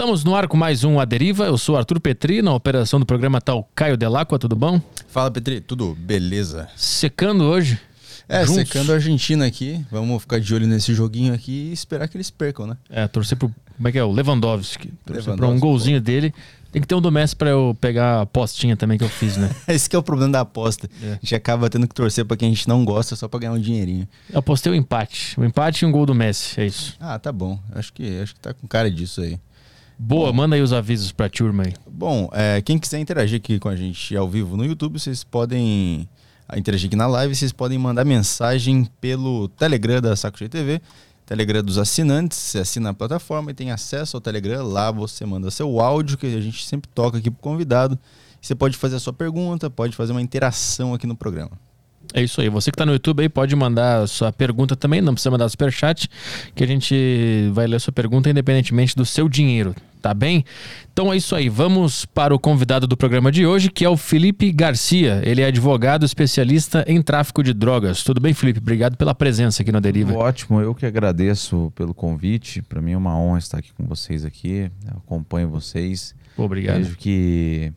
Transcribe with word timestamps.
Estamos 0.00 0.24
no 0.24 0.34
ar 0.34 0.48
com 0.48 0.56
mais 0.56 0.82
um 0.82 0.98
A 0.98 1.04
Deriva. 1.04 1.44
Eu 1.44 1.58
sou 1.58 1.76
Arthur 1.76 2.00
Petri, 2.00 2.40
na 2.40 2.54
operação 2.54 2.98
do 2.98 3.04
programa 3.04 3.38
tal 3.38 3.68
Caio 3.74 3.98
Delacqua, 3.98 4.38
tudo 4.38 4.56
bom? 4.56 4.80
Fala, 5.08 5.30
Petri, 5.30 5.60
tudo 5.60 5.94
beleza? 5.94 6.70
Secando 6.74 7.44
hoje? 7.44 7.78
É, 8.26 8.46
juntos. 8.46 8.66
secando 8.66 8.92
a 8.92 8.94
Argentina 8.94 9.44
aqui. 9.44 9.84
Vamos 9.90 10.22
ficar 10.22 10.40
de 10.40 10.54
olho 10.54 10.66
nesse 10.66 10.94
joguinho 10.94 11.34
aqui 11.34 11.68
e 11.68 11.72
esperar 11.74 12.08
que 12.08 12.16
eles 12.16 12.30
percam, 12.30 12.66
né? 12.66 12.78
É, 12.88 13.06
torcer 13.06 13.36
pro. 13.36 13.54
Como 13.76 13.88
é 13.88 13.92
que 13.92 13.98
é? 13.98 14.02
O 14.02 14.10
Lewandowski. 14.10 14.90
Torcer 15.04 15.36
pra 15.36 15.46
um 15.46 15.60
golzinho 15.60 16.00
pô. 16.00 16.04
dele. 16.06 16.32
Tem 16.72 16.80
que 16.80 16.88
ter 16.88 16.94
um 16.94 17.00
do 17.02 17.12
Messi 17.12 17.36
pra 17.36 17.50
eu 17.50 17.76
pegar 17.78 18.20
a 18.20 18.20
apostinha 18.22 18.78
também 18.78 18.96
que 18.96 19.04
eu 19.04 19.08
fiz, 19.08 19.36
né? 19.36 19.50
Esse 19.68 19.90
que 19.90 19.94
é 19.94 19.98
o 19.98 20.02
problema 20.02 20.32
da 20.32 20.40
aposta. 20.40 20.88
É. 21.02 21.12
A 21.12 21.14
gente 21.16 21.34
acaba 21.34 21.68
tendo 21.68 21.86
que 21.86 21.94
torcer 21.94 22.24
pra 22.24 22.38
quem 22.38 22.48
a 22.48 22.54
gente 22.54 22.66
não 22.66 22.86
gosta 22.86 23.14
só 23.16 23.28
pra 23.28 23.40
ganhar 23.40 23.52
um 23.52 23.60
dinheirinho. 23.60 24.08
Eu 24.32 24.38
apostei 24.38 24.72
o 24.72 24.74
um 24.74 24.78
empate. 24.78 25.38
O 25.38 25.42
um 25.42 25.44
empate 25.44 25.84
e 25.84 25.86
um 25.86 25.92
gol 25.92 26.06
do 26.06 26.14
Messi, 26.14 26.58
é 26.58 26.64
isso. 26.64 26.96
Ah, 26.98 27.18
tá 27.18 27.30
bom. 27.30 27.58
Acho 27.72 27.92
que, 27.92 28.20
acho 28.20 28.34
que 28.34 28.40
tá 28.40 28.54
com 28.54 28.66
cara 28.66 28.90
disso 28.90 29.20
aí. 29.20 29.38
Boa, 30.02 30.32
manda 30.32 30.56
aí 30.56 30.62
os 30.62 30.72
avisos 30.72 31.12
pra 31.12 31.28
turma 31.28 31.64
aí. 31.64 31.74
Bom, 31.86 32.30
é, 32.32 32.62
quem 32.62 32.78
quiser 32.78 32.98
interagir 33.00 33.36
aqui 33.36 33.58
com 33.58 33.68
a 33.68 33.76
gente 33.76 34.16
ao 34.16 34.26
vivo 34.26 34.56
no 34.56 34.64
YouTube, 34.64 34.98
vocês 34.98 35.22
podem 35.22 36.08
interagir 36.56 36.88
aqui 36.88 36.96
na 36.96 37.06
live, 37.06 37.34
vocês 37.34 37.52
podem 37.52 37.76
mandar 37.78 38.02
mensagem 38.02 38.88
pelo 38.98 39.46
Telegram 39.48 40.00
da 40.00 40.16
Saco 40.16 40.38
TV 40.48 40.80
Telegram 41.26 41.62
dos 41.62 41.76
assinantes, 41.76 42.38
você 42.38 42.60
assina 42.60 42.88
a 42.88 42.94
plataforma 42.94 43.50
e 43.50 43.54
tem 43.54 43.72
acesso 43.72 44.16
ao 44.16 44.22
Telegram. 44.22 44.64
Lá 44.64 44.90
você 44.90 45.26
manda 45.26 45.50
seu 45.50 45.78
áudio, 45.78 46.16
que 46.16 46.26
a 46.26 46.40
gente 46.40 46.64
sempre 46.64 46.90
toca 46.94 47.18
aqui 47.18 47.30
pro 47.30 47.42
convidado. 47.42 47.98
Você 48.40 48.54
pode 48.54 48.78
fazer 48.78 48.96
a 48.96 49.00
sua 49.00 49.12
pergunta, 49.12 49.68
pode 49.68 49.94
fazer 49.94 50.12
uma 50.12 50.22
interação 50.22 50.94
aqui 50.94 51.06
no 51.06 51.14
programa. 51.14 51.52
É 52.14 52.22
isso 52.22 52.40
aí. 52.40 52.48
Você 52.48 52.70
que 52.70 52.74
está 52.74 52.86
no 52.86 52.92
YouTube 52.92 53.20
aí 53.20 53.28
pode 53.28 53.54
mandar 53.54 54.02
a 54.02 54.06
sua 54.06 54.32
pergunta 54.32 54.74
também. 54.74 55.02
Não 55.02 55.12
precisa 55.12 55.30
mandar 55.30 55.48
superchat, 55.50 56.08
que 56.54 56.64
a 56.64 56.66
gente 56.66 57.50
vai 57.52 57.66
ler 57.66 57.76
a 57.76 57.80
sua 57.80 57.92
pergunta 57.92 58.30
independentemente 58.30 58.96
do 58.96 59.04
seu 59.04 59.28
dinheiro. 59.28 59.74
Tá 60.00 60.14
bem? 60.14 60.44
Então 60.92 61.12
é 61.12 61.16
isso 61.16 61.36
aí. 61.36 61.48
Vamos 61.48 62.06
para 62.06 62.34
o 62.34 62.38
convidado 62.38 62.86
do 62.86 62.96
programa 62.96 63.30
de 63.30 63.44
hoje, 63.44 63.70
que 63.70 63.84
é 63.84 63.88
o 63.88 63.96
Felipe 63.96 64.50
Garcia. 64.50 65.20
Ele 65.24 65.42
é 65.42 65.46
advogado 65.46 66.06
especialista 66.06 66.84
em 66.86 67.02
tráfico 67.02 67.42
de 67.42 67.52
drogas. 67.52 68.02
Tudo 68.02 68.20
bem, 68.20 68.32
Felipe? 68.32 68.60
Obrigado 68.60 68.96
pela 68.96 69.14
presença 69.14 69.62
aqui 69.62 69.70
no 69.70 69.80
Deriva. 69.80 70.16
Ótimo. 70.16 70.60
Eu 70.60 70.74
que 70.74 70.86
agradeço 70.86 71.70
pelo 71.74 71.92
convite. 71.92 72.62
Para 72.62 72.80
mim 72.80 72.92
é 72.92 72.96
uma 72.96 73.18
honra 73.18 73.38
estar 73.38 73.58
aqui 73.58 73.72
com 73.74 73.84
vocês 73.84 74.24
aqui. 74.24 74.70
Eu 74.86 74.98
acompanho 74.98 75.50
vocês. 75.50 76.14
Obrigado. 76.36 76.78
Vejo 76.78 76.96
que 76.96 77.72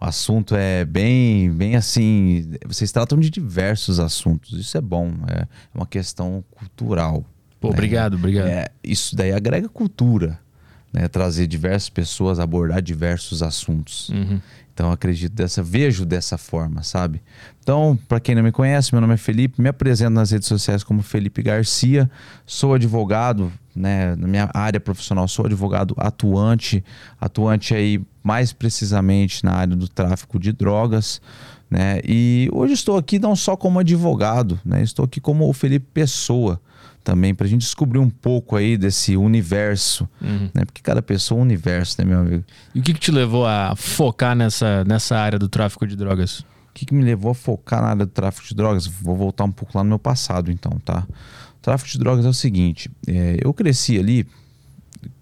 o 0.00 0.04
assunto 0.04 0.54
é 0.54 0.84
bem, 0.84 1.50
bem 1.50 1.74
assim. 1.74 2.52
Vocês 2.66 2.92
tratam 2.92 3.18
de 3.18 3.28
diversos 3.28 3.98
assuntos. 3.98 4.52
Isso 4.52 4.78
é 4.78 4.80
bom. 4.80 5.12
É 5.28 5.46
uma 5.74 5.86
questão 5.86 6.44
cultural. 6.52 7.24
Pô, 7.58 7.68
né? 7.68 7.72
Obrigado, 7.74 8.14
obrigado. 8.14 8.46
É, 8.46 8.68
isso 8.84 9.16
daí 9.16 9.32
agrega 9.32 9.68
cultura 9.68 10.43
né, 10.94 11.08
trazer 11.08 11.48
diversas 11.48 11.90
pessoas, 11.90 12.38
abordar 12.38 12.80
diversos 12.80 13.42
assuntos. 13.42 14.10
Uhum. 14.10 14.40
Então 14.72 14.92
acredito 14.92 15.32
dessa, 15.32 15.62
vejo 15.62 16.04
dessa 16.04 16.38
forma, 16.38 16.82
sabe? 16.82 17.20
Então, 17.60 17.98
para 18.08 18.20
quem 18.20 18.34
não 18.34 18.42
me 18.42 18.52
conhece, 18.52 18.92
meu 18.92 19.00
nome 19.00 19.14
é 19.14 19.16
Felipe, 19.16 19.60
me 19.60 19.68
apresento 19.68 20.10
nas 20.10 20.30
redes 20.30 20.48
sociais 20.48 20.82
como 20.84 21.02
Felipe 21.02 21.42
Garcia, 21.42 22.10
sou 22.46 22.74
advogado, 22.74 23.52
né, 23.74 24.14
na 24.16 24.26
minha 24.28 24.50
área 24.54 24.80
profissional 24.80 25.26
sou 25.28 25.46
advogado 25.46 25.94
atuante, 25.96 26.84
atuante 27.20 27.74
aí 27.74 28.00
mais 28.22 28.52
precisamente 28.52 29.44
na 29.44 29.52
área 29.52 29.76
do 29.76 29.88
tráfico 29.88 30.38
de 30.38 30.52
drogas, 30.52 31.20
né? 31.70 32.00
E 32.04 32.48
hoje 32.52 32.74
estou 32.74 32.96
aqui 32.96 33.18
não 33.18 33.34
só 33.34 33.56
como 33.56 33.78
advogado, 33.78 34.60
né? 34.64 34.82
Estou 34.82 35.04
aqui 35.04 35.20
como 35.20 35.48
o 35.48 35.52
Felipe 35.52 35.86
Pessoa, 35.92 36.60
também 37.04 37.34
para 37.34 37.46
a 37.46 37.48
gente 37.48 37.60
descobrir 37.60 37.98
um 37.98 38.08
pouco 38.08 38.56
aí 38.56 38.78
desse 38.78 39.14
universo, 39.16 40.08
uhum. 40.20 40.48
né? 40.54 40.64
Porque 40.64 40.80
cada 40.82 41.02
pessoa 41.02 41.38
é 41.38 41.40
um 41.40 41.44
universo, 41.44 41.96
né, 41.98 42.04
meu 42.06 42.18
amigo? 42.20 42.44
E 42.74 42.80
o 42.80 42.82
que, 42.82 42.94
que 42.94 42.98
te 42.98 43.12
levou 43.12 43.46
a 43.46 43.76
focar 43.76 44.34
nessa, 44.34 44.82
nessa 44.84 45.16
área 45.16 45.38
do 45.38 45.48
tráfico 45.48 45.86
de 45.86 45.94
drogas? 45.94 46.40
O 46.40 46.46
que, 46.72 46.86
que 46.86 46.94
me 46.94 47.04
levou 47.04 47.30
a 47.30 47.34
focar 47.34 47.82
na 47.82 47.88
área 47.88 48.06
do 48.06 48.10
tráfico 48.10 48.48
de 48.48 48.54
drogas? 48.54 48.86
Vou 48.86 49.14
voltar 49.14 49.44
um 49.44 49.52
pouco 49.52 49.76
lá 49.76 49.84
no 49.84 49.90
meu 49.90 49.98
passado, 49.98 50.50
então, 50.50 50.72
tá? 50.84 51.06
O 51.58 51.62
tráfico 51.62 51.90
de 51.90 51.98
drogas 51.98 52.24
é 52.24 52.28
o 52.28 52.34
seguinte: 52.34 52.90
é, 53.06 53.36
eu 53.40 53.52
cresci 53.52 53.98
ali 53.98 54.26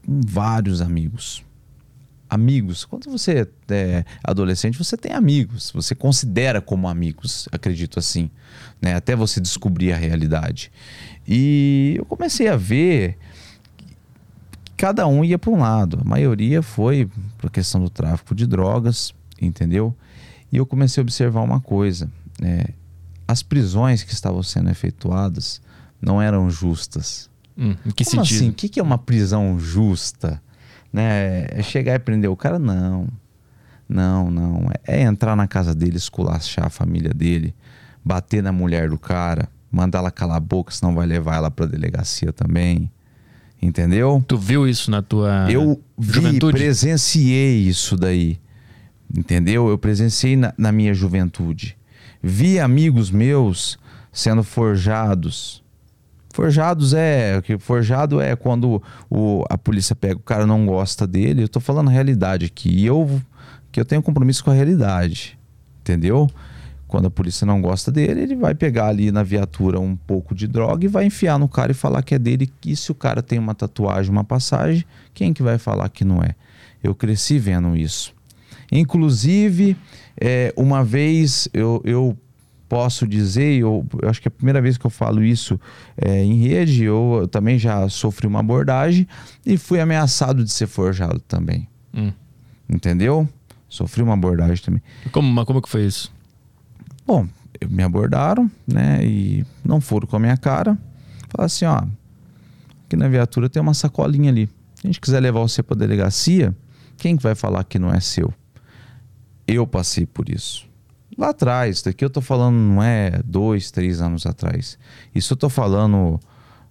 com 0.06 0.20
vários 0.24 0.80
amigos. 0.80 1.44
Amigos. 2.32 2.86
Quando 2.86 3.10
você 3.10 3.46
é 3.68 4.04
adolescente, 4.24 4.78
você 4.78 4.96
tem 4.96 5.12
amigos. 5.12 5.70
Você 5.74 5.94
considera 5.94 6.62
como 6.62 6.88
amigos, 6.88 7.46
acredito 7.52 7.98
assim. 7.98 8.30
Né? 8.80 8.94
Até 8.94 9.14
você 9.14 9.38
descobrir 9.38 9.92
a 9.92 9.96
realidade. 9.98 10.72
E 11.28 11.94
eu 11.98 12.06
comecei 12.06 12.48
a 12.48 12.56
ver 12.56 13.18
que 13.74 14.72
cada 14.78 15.06
um 15.06 15.22
ia 15.22 15.38
para 15.38 15.50
um 15.50 15.60
lado. 15.60 15.98
A 16.00 16.08
maioria 16.08 16.62
foi 16.62 17.06
para 17.36 17.48
a 17.48 17.50
questão 17.50 17.82
do 17.82 17.90
tráfico 17.90 18.34
de 18.34 18.46
drogas, 18.46 19.12
entendeu? 19.38 19.94
E 20.50 20.56
eu 20.56 20.64
comecei 20.64 21.02
a 21.02 21.04
observar 21.04 21.42
uma 21.42 21.60
coisa: 21.60 22.10
né? 22.40 22.64
as 23.28 23.42
prisões 23.42 24.02
que 24.02 24.14
estavam 24.14 24.42
sendo 24.42 24.70
efetuadas 24.70 25.60
não 26.00 26.20
eram 26.20 26.48
justas. 26.48 27.28
Hum, 27.58 27.76
em 27.84 27.90
que 27.90 28.06
Como 28.06 28.24
sentido? 28.24 28.36
assim? 28.38 28.48
O 28.48 28.54
que 28.54 28.80
é 28.80 28.82
uma 28.82 28.96
prisão 28.96 29.60
justa? 29.60 30.40
Né? 30.92 31.46
É 31.50 31.62
chegar 31.62 31.94
e 31.94 31.98
prender 31.98 32.30
o 32.30 32.36
cara? 32.36 32.58
Não. 32.58 33.06
Não, 33.88 34.30
não. 34.30 34.70
É 34.86 35.02
entrar 35.02 35.36
na 35.36 35.46
casa 35.46 35.74
dele, 35.74 35.96
esculachar 35.96 36.66
a 36.66 36.70
família 36.70 37.12
dele, 37.14 37.54
bater 38.04 38.42
na 38.42 38.52
mulher 38.52 38.88
do 38.90 38.98
cara, 38.98 39.48
mandar 39.70 39.98
ela 39.98 40.10
calar 40.10 40.36
a 40.36 40.40
boca, 40.40 40.72
senão 40.72 40.94
vai 40.94 41.06
levar 41.06 41.36
ela 41.36 41.50
pra 41.50 41.66
delegacia 41.66 42.32
também. 42.32 42.90
Entendeu? 43.60 44.22
Tu 44.26 44.36
viu 44.36 44.66
isso 44.66 44.90
na 44.90 45.02
tua 45.02 45.46
Eu 45.50 45.80
vi, 45.96 46.14
juventude? 46.14 46.58
presenciei 46.58 47.60
isso 47.68 47.96
daí. 47.96 48.40
Entendeu? 49.14 49.68
Eu 49.68 49.78
presenciei 49.78 50.36
na, 50.36 50.52
na 50.58 50.72
minha 50.72 50.92
juventude. 50.92 51.76
Vi 52.22 52.58
amigos 52.58 53.10
meus 53.10 53.78
sendo 54.12 54.42
forjados. 54.42 55.61
Forjados 56.32 56.94
é. 56.94 57.40
Forjado 57.58 58.20
é 58.20 58.34
quando 58.34 58.82
o, 59.10 59.44
a 59.48 59.58
polícia 59.58 59.94
pega, 59.94 60.16
o 60.16 60.22
cara 60.22 60.46
não 60.46 60.66
gosta 60.66 61.06
dele. 61.06 61.42
Eu 61.42 61.48
tô 61.48 61.60
falando 61.60 61.88
a 61.88 61.92
realidade 61.92 62.46
aqui. 62.46 62.70
E 62.70 62.86
eu 62.86 63.20
que 63.70 63.80
eu 63.80 63.84
tenho 63.84 64.02
compromisso 64.02 64.44
com 64.44 64.50
a 64.50 64.54
realidade. 64.54 65.38
Entendeu? 65.80 66.28
Quando 66.86 67.06
a 67.06 67.10
polícia 67.10 67.46
não 67.46 67.60
gosta 67.60 67.90
dele, 67.90 68.20
ele 68.20 68.36
vai 68.36 68.54
pegar 68.54 68.88
ali 68.88 69.10
na 69.10 69.22
viatura 69.22 69.80
um 69.80 69.96
pouco 69.96 70.34
de 70.34 70.46
droga 70.46 70.84
e 70.84 70.88
vai 70.88 71.06
enfiar 71.06 71.38
no 71.38 71.48
cara 71.48 71.72
e 71.72 71.74
falar 71.74 72.02
que 72.02 72.14
é 72.14 72.18
dele. 72.18 72.50
E 72.66 72.76
se 72.76 72.92
o 72.92 72.94
cara 72.94 73.22
tem 73.22 73.38
uma 73.38 73.54
tatuagem, 73.54 74.10
uma 74.10 74.24
passagem, 74.24 74.84
quem 75.14 75.32
que 75.32 75.42
vai 75.42 75.56
falar 75.58 75.88
que 75.88 76.04
não 76.04 76.22
é? 76.22 76.34
Eu 76.82 76.94
cresci 76.94 77.38
vendo 77.38 77.76
isso. 77.76 78.14
Inclusive, 78.70 79.76
é, 80.20 80.52
uma 80.56 80.84
vez 80.84 81.48
eu, 81.52 81.80
eu 81.84 82.16
posso 82.72 83.06
dizer, 83.06 83.58
eu, 83.58 83.86
eu, 84.00 84.08
acho 84.08 84.18
que 84.18 84.28
é 84.28 84.30
a 84.30 84.34
primeira 84.34 84.58
vez 84.58 84.78
que 84.78 84.86
eu 84.86 84.90
falo 84.90 85.22
isso 85.22 85.60
é, 85.94 86.24
em 86.24 86.36
rede, 86.36 86.84
eu, 86.84 87.18
eu, 87.20 87.28
também 87.28 87.58
já 87.58 87.86
sofri 87.90 88.26
uma 88.26 88.40
abordagem 88.40 89.06
e 89.44 89.58
fui 89.58 89.78
ameaçado 89.78 90.42
de 90.42 90.50
ser 90.50 90.66
forjado 90.66 91.20
também. 91.20 91.68
Hum. 91.92 92.10
Entendeu? 92.66 93.28
Sofri 93.68 94.02
uma 94.02 94.14
abordagem 94.14 94.64
também. 94.64 94.82
Como, 95.12 95.44
como 95.44 95.60
que 95.60 95.68
foi 95.68 95.84
isso? 95.84 96.10
Bom, 97.06 97.28
me 97.68 97.82
abordaram, 97.82 98.50
né? 98.66 99.04
E 99.04 99.44
não 99.62 99.78
foram 99.78 100.06
com 100.06 100.16
a 100.16 100.18
minha 100.18 100.38
cara. 100.38 100.78
Falaram 101.28 101.44
assim, 101.44 101.66
ó, 101.66 101.76
aqui 102.86 102.96
na 102.96 103.06
viatura 103.06 103.50
tem 103.50 103.60
uma 103.60 103.74
sacolinha 103.74 104.30
ali. 104.30 104.46
Se 104.76 104.86
a 104.86 104.86
gente 104.86 104.98
quiser 104.98 105.20
levar 105.20 105.40
você 105.40 105.62
para 105.62 105.76
delegacia, 105.76 106.56
quem 106.96 107.18
que 107.18 107.22
vai 107.22 107.34
falar 107.34 107.64
que 107.64 107.78
não 107.78 107.92
é 107.92 108.00
seu? 108.00 108.32
Eu 109.46 109.66
passei 109.66 110.06
por 110.06 110.30
isso. 110.30 110.71
Lá 111.16 111.30
atrás, 111.30 111.82
daqui 111.82 112.04
eu 112.04 112.10
tô 112.10 112.20
falando 112.20 112.56
não 112.56 112.82
é 112.82 113.20
dois, 113.24 113.70
três 113.70 114.00
anos 114.00 114.24
atrás. 114.24 114.78
Isso 115.14 115.34
eu 115.34 115.36
tô 115.36 115.48
falando 115.48 116.18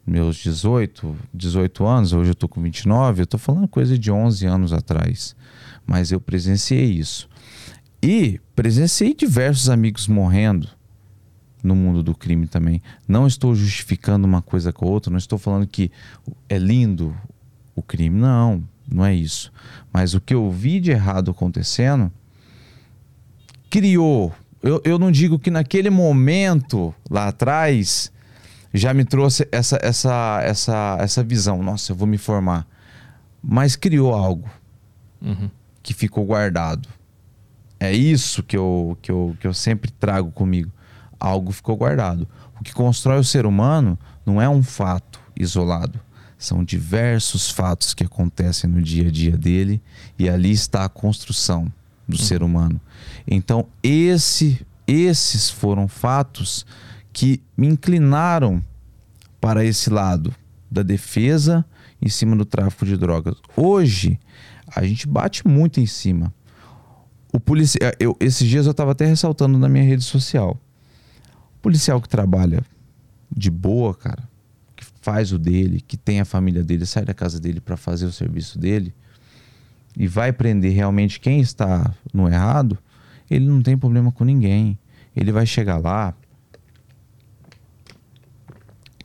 meus 0.06 0.38
18, 0.38 1.16
18 1.34 1.86
anos, 1.86 2.14
hoje 2.14 2.32
eu 2.32 2.36
tô 2.36 2.48
com 2.48 2.62
29, 2.62 3.22
eu 3.22 3.28
tô 3.28 3.38
falando 3.38 3.68
coisa 3.68 3.98
de 3.98 4.12
11 4.12 4.46
anos 4.48 4.74
atrás. 4.74 5.36
Mas 5.86 6.12
eu 6.12 6.20
presenciei 6.20 6.92
isso. 6.92 7.30
E 8.02 8.40
presenciei 8.56 9.14
diversos 9.14 9.70
amigos 9.70 10.08
morrendo 10.08 10.68
no 11.64 11.76
mundo 11.76 12.02
do 12.02 12.16
crime 12.16 12.48
também. 12.48 12.82
Não 13.08 13.28
estou 13.28 13.54
justificando 13.54 14.26
uma 14.26 14.42
coisa 14.42 14.74
com 14.74 14.86
a 14.88 14.90
outra, 14.90 15.12
não 15.12 15.20
estou 15.20 15.38
falando 15.38 15.68
que 15.68 15.92
é 16.50 16.58
lindo 16.58 17.16
o 17.76 17.84
crime. 17.84 18.20
Não, 18.20 18.64
não 18.92 19.06
é 19.06 19.14
isso. 19.14 19.52
Mas 19.94 20.16
o 20.16 20.22
que 20.22 20.34
eu 20.34 20.50
vi 20.50 20.80
de 20.80 20.90
errado 20.90 21.30
acontecendo 21.30 22.12
criou. 23.72 24.32
Eu, 24.62 24.80
eu 24.86 25.00
não 25.00 25.12
digo 25.12 25.40
que 25.40 25.50
naquele 25.50 25.90
momento 25.90 26.94
lá 27.10 27.30
atrás 27.30 28.12
já 28.72 28.94
me 28.94 29.04
trouxe 29.04 29.48
essa, 29.52 29.80
essa, 29.82 30.40
essa, 30.44 30.98
essa 31.00 31.24
visão. 31.24 31.64
Nossa, 31.64 31.92
eu 31.92 31.96
vou 31.96 32.08
me 32.08 32.20
formar. 32.20 32.68
Mas 33.42 33.76
criou 33.76 34.14
algo 34.14 34.48
uhum. 35.20 35.50
que 35.82 35.96
ficou 35.96 36.24
guardado 36.24 36.88
é 37.82 37.92
isso 37.92 38.44
que 38.44 38.56
eu, 38.56 38.96
que, 39.02 39.12
eu, 39.12 39.36
que 39.40 39.48
eu 39.48 39.56
sempre 39.56 39.90
trago 39.90 40.30
comigo. 40.30 40.72
Algo 41.20 41.52
ficou 41.52 41.76
guardado. 41.76 42.28
O 42.60 42.64
que 42.64 42.72
constrói 42.76 43.18
o 43.18 43.24
ser 43.24 43.44
humano 43.44 43.98
não 44.24 44.40
é 44.40 44.48
um 44.48 44.62
fato 44.62 45.20
isolado. 45.36 46.00
São 46.38 46.64
diversos 46.64 47.50
fatos 47.50 47.96
que 47.96 48.04
acontecem 48.04 48.70
no 48.70 48.84
dia 48.84 49.08
a 49.08 49.12
dia 49.12 49.36
dele 49.36 49.82
e 50.20 50.30
ali 50.30 50.52
está 50.52 50.86
a 50.86 50.90
construção 50.90 51.74
do 52.08 52.18
uhum. 52.18 52.24
ser 52.24 52.44
humano. 52.44 52.80
Então, 53.28 53.68
esse, 53.84 54.66
esses 54.88 55.50
foram 55.50 55.88
fatos 55.88 56.66
que 57.14 57.42
me 57.56 57.68
inclinaram 57.68 58.64
para 59.40 59.64
esse 59.66 59.90
lado 59.90 60.34
da 60.70 60.84
defesa 60.84 61.66
em 62.02 62.10
cima 62.10 62.36
do 62.36 62.46
tráfico 62.46 62.86
de 62.86 62.98
drogas. 62.98 63.36
Hoje, 63.56 64.20
a 64.68 64.84
gente 64.84 65.08
bate 65.08 65.48
muito 65.48 65.80
em 65.80 65.86
cima. 65.86 66.34
O 67.34 67.40
policial, 67.40 67.90
é, 67.90 67.96
eu, 68.00 68.16
esses 68.20 68.48
dias 68.48 68.66
eu 68.66 68.72
estava 68.72 68.92
até 68.92 69.06
ressaltando 69.06 69.58
na 69.58 69.70
minha 69.70 69.84
rede 69.84 70.04
social. 70.04 70.60
O 71.58 71.62
policial 71.62 72.02
que 72.02 72.10
trabalha 72.10 72.64
de 73.36 73.50
boa, 73.50 73.94
cara, 73.94 74.28
que 74.76 74.84
faz 75.02 75.32
o 75.32 75.38
dele, 75.38 75.82
que 75.82 75.96
tem 75.96 76.20
a 76.20 76.26
família 76.26 76.64
dele, 76.64 76.86
sai 76.86 77.06
da 77.06 77.14
casa 77.14 77.40
dele 77.40 77.60
para 77.60 77.78
fazer 77.78 78.06
o 78.06 78.12
serviço 78.12 78.58
dele 78.58 78.94
e 79.98 80.08
vai 80.08 80.32
prender 80.32 80.74
realmente 80.74 81.20
quem 81.20 81.40
está 81.40 81.94
no 82.14 82.28
errado, 82.28 82.78
ele 83.30 83.48
não 83.48 83.62
tem 83.62 83.78
problema 83.78 84.12
com 84.12 84.24
ninguém. 84.24 84.78
Ele 85.16 85.32
vai 85.32 85.46
chegar 85.46 85.78
lá 85.78 86.14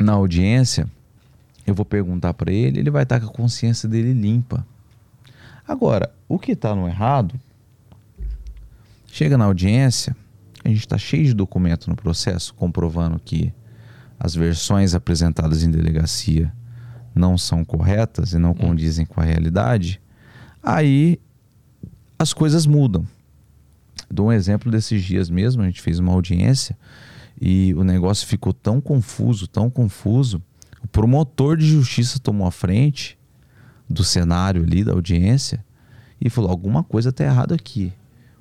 na 0.01 0.13
audiência, 0.13 0.87
eu 1.67 1.75
vou 1.75 1.85
perguntar 1.85 2.35
para 2.35 2.53
ele, 2.53 2.81
ele 2.81 2.91
vai 2.91 3.03
estar 3.03 3.21
com 3.21 3.27
a 3.27 3.33
consciência 3.33 3.89
dele 3.89 4.13
limpa. 4.13 4.67
Agora, 5.67 6.13
o 6.29 6.39
que 6.39 6.53
está 6.53 6.75
no 6.75 6.87
errado, 6.87 7.35
chega 9.07 9.37
na 9.37 9.47
audiência, 9.47 10.15
a 10.65 10.69
gente 10.69 10.81
está 10.81 10.99
cheio 10.99 11.25
de 11.25 11.35
documento 11.35 11.89
no 11.89 11.97
processo 11.97 12.55
comprovando 12.55 13.19
que 13.19 13.53
as 14.19 14.35
versões 14.35 14.95
apresentadas 14.95 15.63
em 15.63 15.71
delegacia 15.71 16.53
não 17.15 17.37
são 17.39 17.65
corretas 17.65 18.33
e 18.33 18.39
não 18.39 18.55
condizem 18.55 19.07
com 19.07 19.21
a 19.21 19.25
realidade, 19.25 20.01
aí 20.67 21.21
as 22.19 22.33
coisas 22.33 22.67
mudam. 22.67 23.07
Dou 24.11 24.27
um 24.27 24.33
exemplo 24.33 24.71
desses 24.71 25.03
dias 25.03 25.31
mesmo, 25.31 25.63
a 25.63 25.67
gente 25.67 25.81
fez 25.81 26.01
uma 26.01 26.13
audiência 26.13 26.77
e 27.41 27.73
o 27.75 27.85
negócio 27.85 28.27
ficou 28.27 28.53
tão 28.53 28.81
confuso, 28.81 29.47
tão 29.47 29.71
confuso. 29.71 30.43
O 30.83 30.89
promotor 30.89 31.57
de 31.57 31.67
justiça 31.67 32.19
tomou 32.19 32.47
a 32.47 32.51
frente 32.51 33.17
do 33.89 34.03
cenário 34.03 34.63
ali 34.63 34.83
da 34.83 34.93
audiência 34.93 35.65
e 36.21 36.29
falou: 36.29 36.51
alguma 36.51 36.83
coisa 36.83 37.11
está 37.11 37.25
errada 37.25 37.55
aqui. 37.55 37.93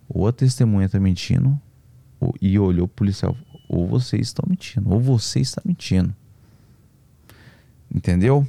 Ou 0.07 0.27
a 0.27 0.31
testemunha 0.31 0.85
está 0.85 0.99
mentindo, 0.99 1.59
ou, 2.19 2.33
e 2.41 2.57
olhou 2.57 2.85
o 2.85 2.89
policial: 2.89 3.35
ou 3.67 3.87
vocês 3.87 4.27
estão 4.27 4.45
mentindo, 4.47 4.91
ou 4.91 4.99
você 4.99 5.39
está 5.39 5.61
mentindo. 5.65 6.15
Entendeu? 7.93 8.47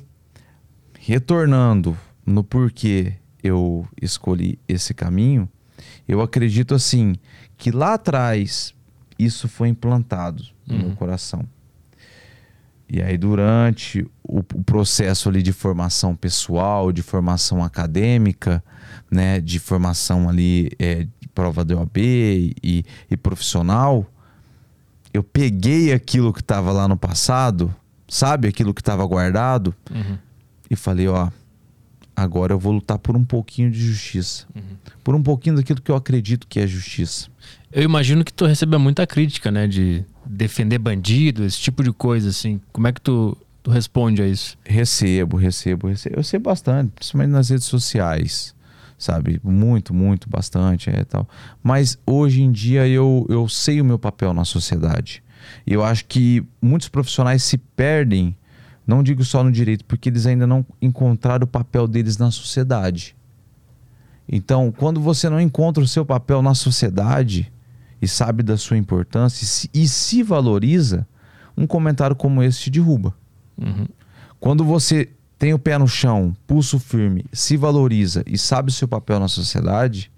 Retornando 0.98 1.96
no 2.24 2.42
porquê 2.42 3.16
eu 3.46 3.86
escolhi 4.00 4.58
esse 4.68 4.92
caminho, 4.92 5.48
eu 6.06 6.20
acredito 6.20 6.74
assim 6.74 7.14
que 7.56 7.70
lá 7.70 7.94
atrás 7.94 8.74
isso 9.18 9.48
foi 9.48 9.68
implantado 9.68 10.44
no 10.66 10.74
uhum. 10.74 10.82
meu 10.88 10.96
coração. 10.96 11.44
E 12.88 13.02
aí, 13.02 13.18
durante 13.18 14.06
o, 14.22 14.38
o, 14.38 14.62
processo 14.62 15.28
ali 15.28 15.42
de 15.42 15.52
formação 15.52 16.14
pessoal, 16.14 16.92
de 16.92 17.02
formação 17.02 17.64
acadêmica, 17.64 18.62
né, 19.10 19.40
de 19.40 19.58
formação 19.58 20.28
ali 20.28 20.70
é, 20.78 21.06
de 21.20 21.28
prova 21.34 21.64
de 21.64 21.74
OAB 21.74 21.96
e, 21.96 22.84
e 23.10 23.16
profissional, 23.16 24.06
eu 25.12 25.22
peguei 25.22 25.92
aquilo 25.92 26.32
que 26.32 26.40
estava 26.40 26.70
lá 26.70 26.86
no 26.86 26.96
passado, 26.96 27.74
sabe, 28.06 28.46
aquilo 28.46 28.72
que 28.72 28.80
estava 28.80 29.04
guardado, 29.04 29.74
uhum. 29.90 30.16
e 30.70 30.76
falei: 30.76 31.08
ó, 31.08 31.28
agora 32.16 32.54
eu 32.54 32.58
vou 32.58 32.72
lutar 32.72 32.98
por 32.98 33.14
um 33.14 33.24
pouquinho 33.24 33.70
de 33.70 33.78
justiça, 33.78 34.46
uhum. 34.54 34.62
por 35.04 35.14
um 35.14 35.22
pouquinho 35.22 35.56
daquilo 35.56 35.82
que 35.82 35.90
eu 35.90 35.96
acredito 35.96 36.46
que 36.48 36.58
é 36.58 36.66
justiça. 36.66 37.28
Eu 37.70 37.82
imagino 37.82 38.24
que 38.24 38.32
tu 38.32 38.46
receba 38.46 38.78
muita 38.78 39.06
crítica, 39.06 39.50
né? 39.50 39.66
De 39.66 40.02
defender 40.24 40.78
bandido, 40.78 41.44
esse 41.44 41.58
tipo 41.58 41.82
de 41.84 41.92
coisa, 41.92 42.30
assim. 42.30 42.58
Como 42.72 42.86
é 42.86 42.92
que 42.92 43.00
tu, 43.00 43.36
tu 43.62 43.70
responde 43.70 44.22
a 44.22 44.26
isso? 44.26 44.56
Recebo, 44.64 45.36
recebo, 45.36 45.88
recebo. 45.88 46.16
Eu 46.16 46.20
recebo 46.20 46.44
bastante, 46.44 46.92
principalmente 46.92 47.30
nas 47.30 47.50
redes 47.50 47.66
sociais, 47.66 48.54
sabe? 48.98 49.38
Muito, 49.44 49.92
muito, 49.92 50.28
bastante 50.28 50.88
é 50.88 51.04
tal. 51.04 51.28
Mas 51.62 51.98
hoje 52.06 52.42
em 52.42 52.50
dia 52.50 52.88
eu, 52.88 53.26
eu 53.28 53.46
sei 53.48 53.80
o 53.80 53.84
meu 53.84 53.98
papel 53.98 54.32
na 54.32 54.44
sociedade. 54.44 55.22
E 55.66 55.72
eu 55.72 55.84
acho 55.84 56.06
que 56.06 56.42
muitos 56.62 56.88
profissionais 56.88 57.42
se 57.42 57.58
perdem, 57.58 58.34
não 58.86 59.02
digo 59.02 59.24
só 59.24 59.42
no 59.42 59.50
direito, 59.50 59.84
porque 59.84 60.08
eles 60.08 60.26
ainda 60.26 60.46
não 60.46 60.64
encontraram 60.80 61.44
o 61.44 61.48
papel 61.48 61.88
deles 61.88 62.16
na 62.16 62.30
sociedade. 62.30 63.16
Então, 64.28 64.72
quando 64.72 65.00
você 65.00 65.28
não 65.28 65.40
encontra 65.40 65.82
o 65.82 65.88
seu 65.88 66.04
papel 66.04 66.42
na 66.42 66.54
sociedade, 66.54 67.52
e 68.00 68.06
sabe 68.06 68.42
da 68.42 68.56
sua 68.56 68.76
importância 68.76 69.68
e 69.72 69.88
se, 69.88 70.22
valoriza, 70.22 71.06
um 71.56 71.66
comentário 71.66 72.14
como 72.14 72.42
esse 72.42 72.60
te 72.60 72.70
derruba. 72.70 73.14
Uhum. 73.56 73.86
Quando 74.38 74.64
você 74.64 75.08
tem 75.38 75.54
o 75.54 75.58
pé 75.58 75.78
no 75.78 75.88
chão, 75.88 76.36
pulso 76.46 76.78
firme, 76.78 77.24
se 77.32 77.56
valoriza 77.56 78.22
e 78.26 78.36
sabe 78.36 78.70
o 78.70 78.72
seu 78.72 78.86
papel 78.86 79.18
na 79.18 79.28
sociedade, 79.28 80.10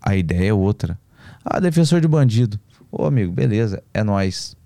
a 0.00 0.16
ideia 0.16 0.48
é 0.48 0.52
outra. 0.52 0.98
Ah, 1.44 1.60
defensor 1.60 2.00
de 2.00 2.08
bandido. 2.08 2.58
Ô 2.90 3.04
amigo, 3.04 3.32
beleza, 3.32 3.82
é 3.92 4.02
nós. 4.02 4.56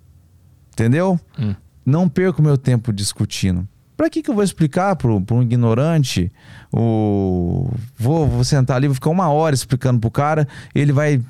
Entendeu? 0.72 1.18
Hum. 1.38 1.54
Não 1.84 2.08
perco 2.08 2.42
meu 2.42 2.56
tempo 2.56 2.92
discutindo. 2.92 3.66
Pra 3.96 4.08
que, 4.08 4.22
que 4.22 4.30
eu 4.30 4.34
vou 4.34 4.42
explicar 4.42 4.96
pro 4.96 5.22
um 5.30 5.42
ignorante? 5.42 6.32
O... 6.72 7.70
Vou, 7.96 8.26
vou 8.26 8.44
sentar 8.44 8.76
ali, 8.76 8.88
vou 8.88 8.94
ficar 8.94 9.10
uma 9.10 9.28
hora 9.30 9.54
explicando 9.54 10.00
pro 10.00 10.10
cara, 10.10 10.48
ele 10.74 10.92
vai 10.92 11.20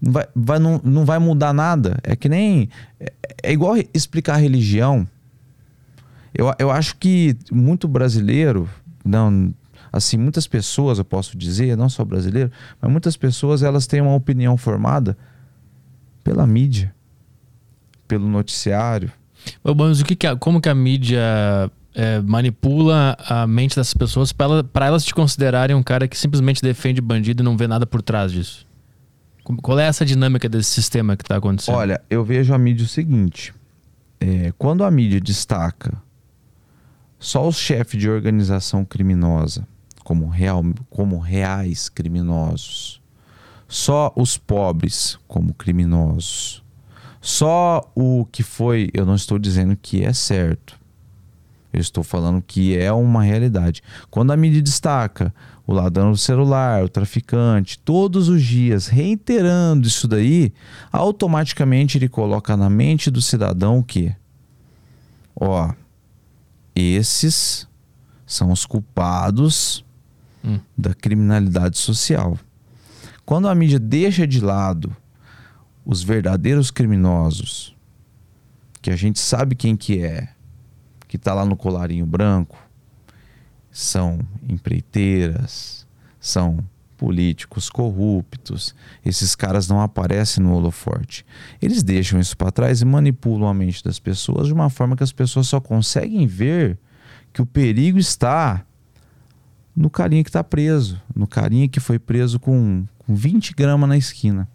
vai, 0.00 0.26
vai, 0.34 0.58
não, 0.58 0.80
não 0.82 1.04
vai 1.04 1.18
mudar 1.18 1.52
nada. 1.52 1.98
É 2.02 2.14
que 2.16 2.28
nem. 2.28 2.68
É, 2.98 3.12
é 3.44 3.52
igual 3.52 3.76
explicar 3.92 4.36
religião. 4.36 5.06
Eu, 6.34 6.52
eu 6.58 6.70
acho 6.70 6.96
que 6.96 7.36
muito 7.50 7.88
brasileiro, 7.88 8.68
não, 9.04 9.54
assim, 9.90 10.18
muitas 10.18 10.46
pessoas, 10.46 10.98
eu 10.98 11.04
posso 11.04 11.36
dizer, 11.36 11.76
não 11.76 11.88
só 11.88 12.04
brasileiro, 12.04 12.52
mas 12.80 12.90
muitas 12.90 13.16
pessoas 13.16 13.62
elas 13.62 13.86
têm 13.86 14.02
uma 14.02 14.14
opinião 14.14 14.56
formada 14.56 15.16
pela 16.22 16.46
mídia, 16.46 16.94
pelo 18.06 18.28
noticiário. 18.28 19.10
Mas 19.62 20.00
o 20.00 20.04
que, 20.04 20.16
que 20.16 20.36
como 20.36 20.60
que 20.60 20.68
a 20.68 20.74
mídia 20.74 21.70
é, 21.94 22.20
manipula 22.20 23.16
a 23.26 23.46
mente 23.46 23.76
dessas 23.76 23.94
pessoas 23.94 24.32
para 24.32 24.46
ela, 24.46 24.70
elas 24.88 25.04
te 25.04 25.14
considerarem 25.14 25.74
um 25.74 25.82
cara 25.82 26.06
que 26.06 26.16
simplesmente 26.16 26.60
defende 26.62 27.00
bandido 27.00 27.42
e 27.42 27.44
não 27.44 27.56
vê 27.56 27.66
nada 27.66 27.86
por 27.86 28.02
trás 28.02 28.32
disso? 28.32 28.66
Qual 29.62 29.78
é 29.78 29.86
essa 29.86 30.04
dinâmica 30.04 30.48
desse 30.48 30.70
sistema 30.70 31.16
que 31.16 31.22
está 31.22 31.36
acontecendo? 31.36 31.76
Olha, 31.76 32.00
eu 32.10 32.24
vejo 32.24 32.52
a 32.52 32.58
mídia 32.58 32.84
o 32.84 32.88
seguinte: 32.88 33.54
é, 34.20 34.52
quando 34.58 34.82
a 34.82 34.90
mídia 34.90 35.20
destaca 35.20 36.02
só 37.18 37.46
os 37.46 37.56
chefes 37.56 38.00
de 38.00 38.10
organização 38.10 38.84
criminosa 38.84 39.66
como, 40.02 40.28
real, 40.28 40.62
como 40.90 41.18
reais 41.18 41.88
criminosos, 41.88 43.00
só 43.66 44.12
os 44.16 44.36
pobres 44.36 45.18
como 45.26 45.54
criminosos, 45.54 46.62
só 47.20 47.90
o 47.94 48.26
que 48.30 48.42
foi, 48.42 48.90
eu 48.92 49.04
não 49.04 49.14
estou 49.14 49.38
dizendo 49.38 49.76
que 49.76 50.04
é 50.04 50.12
certo, 50.12 50.78
eu 51.72 51.80
estou 51.80 52.02
falando 52.02 52.42
que 52.42 52.76
é 52.76 52.90
uma 52.90 53.22
realidade. 53.22 53.82
Quando 54.10 54.32
a 54.32 54.36
mídia 54.36 54.62
destaca 54.62 55.34
o 55.66 55.72
ladrão 55.72 56.12
do 56.12 56.16
celular, 56.16 56.84
o 56.84 56.88
traficante, 56.88 57.78
todos 57.78 58.28
os 58.28 58.42
dias, 58.42 58.86
reiterando 58.86 59.86
isso 59.86 60.06
daí, 60.08 60.52
automaticamente 60.92 61.98
ele 61.98 62.08
coloca 62.08 62.56
na 62.56 62.70
mente 62.70 63.10
do 63.10 63.20
cidadão 63.20 63.82
que, 63.82 64.14
ó, 65.34 65.72
esses 66.74 67.66
são 68.24 68.52
os 68.52 68.64
culpados 68.64 69.84
hum. 70.44 70.60
da 70.78 70.94
criminalidade 70.94 71.78
social. 71.78 72.38
Quando 73.24 73.48
a 73.48 73.54
mídia 73.54 73.78
deixa 73.78 74.26
de 74.26 74.40
lado 74.40 74.96
os 75.86 76.02
verdadeiros 76.02 76.72
criminosos, 76.72 77.74
que 78.82 78.90
a 78.90 78.96
gente 78.96 79.20
sabe 79.20 79.54
quem 79.54 79.76
que 79.76 80.02
é, 80.02 80.28
que 81.06 81.16
está 81.16 81.32
lá 81.32 81.44
no 81.44 81.56
colarinho 81.56 82.04
branco, 82.04 82.58
são 83.70 84.18
empreiteiras, 84.48 85.86
são 86.18 86.58
políticos 86.96 87.70
corruptos. 87.70 88.74
Esses 89.04 89.36
caras 89.36 89.68
não 89.68 89.80
aparecem 89.80 90.42
no 90.42 90.54
holoforte. 90.54 91.24
Eles 91.62 91.84
deixam 91.84 92.18
isso 92.18 92.36
para 92.36 92.50
trás 92.50 92.80
e 92.80 92.84
manipulam 92.84 93.48
a 93.48 93.54
mente 93.54 93.84
das 93.84 94.00
pessoas 94.00 94.48
de 94.48 94.52
uma 94.52 94.68
forma 94.68 94.96
que 94.96 95.04
as 95.04 95.12
pessoas 95.12 95.46
só 95.46 95.60
conseguem 95.60 96.26
ver 96.26 96.76
que 97.32 97.40
o 97.40 97.46
perigo 97.46 97.98
está 97.98 98.64
no 99.74 99.88
carinha 99.90 100.24
que 100.24 100.30
está 100.30 100.42
preso, 100.42 101.00
no 101.14 101.28
carinha 101.28 101.68
que 101.68 101.78
foi 101.78 101.98
preso 101.98 102.40
com, 102.40 102.86
com 102.98 103.14
20 103.14 103.54
gramas 103.54 103.88
na 103.88 103.96
esquina. 103.96 104.48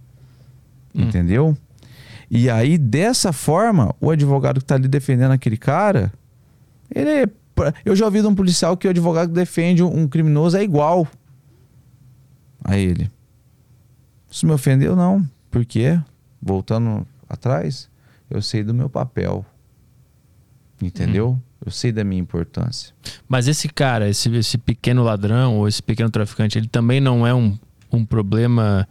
Hum. 0.95 1.03
Entendeu? 1.03 1.57
E 2.29 2.49
aí, 2.49 2.77
dessa 2.77 3.33
forma, 3.33 3.93
o 3.99 4.09
advogado 4.09 4.59
que 4.59 4.63
está 4.63 4.75
ali 4.75 4.87
defendendo 4.87 5.31
aquele 5.31 5.57
cara, 5.57 6.11
ele 6.93 7.27
pra- 7.53 7.73
eu 7.83 7.95
já 7.95 8.05
ouvi 8.05 8.21
de 8.21 8.27
um 8.27 8.35
policial 8.35 8.77
que 8.77 8.87
o 8.87 8.89
advogado 8.89 9.29
que 9.29 9.35
defende 9.35 9.83
um 9.83 10.07
criminoso 10.07 10.55
é 10.57 10.63
igual 10.63 11.07
a 12.63 12.77
ele. 12.77 13.09
Isso 14.29 14.45
me 14.45 14.53
ofendeu? 14.53 14.95
Não. 14.95 15.27
Por 15.49 15.65
quê? 15.65 15.99
Voltando 16.41 17.05
atrás, 17.27 17.89
eu 18.29 18.41
sei 18.41 18.63
do 18.63 18.73
meu 18.73 18.89
papel. 18.89 19.45
Entendeu? 20.81 21.37
Eu 21.63 21.71
sei 21.71 21.91
da 21.91 22.03
minha 22.03 22.21
importância. 22.21 22.93
Mas 23.27 23.47
esse 23.47 23.67
cara, 23.69 24.09
esse, 24.09 24.33
esse 24.35 24.57
pequeno 24.57 25.03
ladrão 25.03 25.57
ou 25.57 25.67
esse 25.67 25.83
pequeno 25.83 26.09
traficante, 26.09 26.57
ele 26.57 26.67
também 26.67 26.99
não 26.99 27.27
é 27.27 27.33
um, 27.33 27.57
um 27.91 28.03
problema 28.05 28.87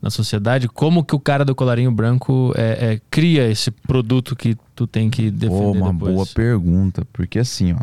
na 0.00 0.10
sociedade? 0.10 0.68
Como 0.68 1.04
que 1.04 1.14
o 1.14 1.20
cara 1.20 1.44
do 1.44 1.54
colarinho 1.54 1.90
branco 1.90 2.52
é, 2.56 2.92
é, 2.94 3.00
cria 3.10 3.48
esse 3.48 3.70
produto 3.70 4.36
que 4.36 4.56
tu 4.74 4.86
tem 4.86 5.10
que 5.10 5.30
defender 5.30 5.48
Pô, 5.58 5.72
uma 5.72 5.92
depois? 5.92 6.14
boa 6.14 6.26
pergunta, 6.26 7.04
porque 7.12 7.38
assim, 7.38 7.72
ó. 7.72 7.80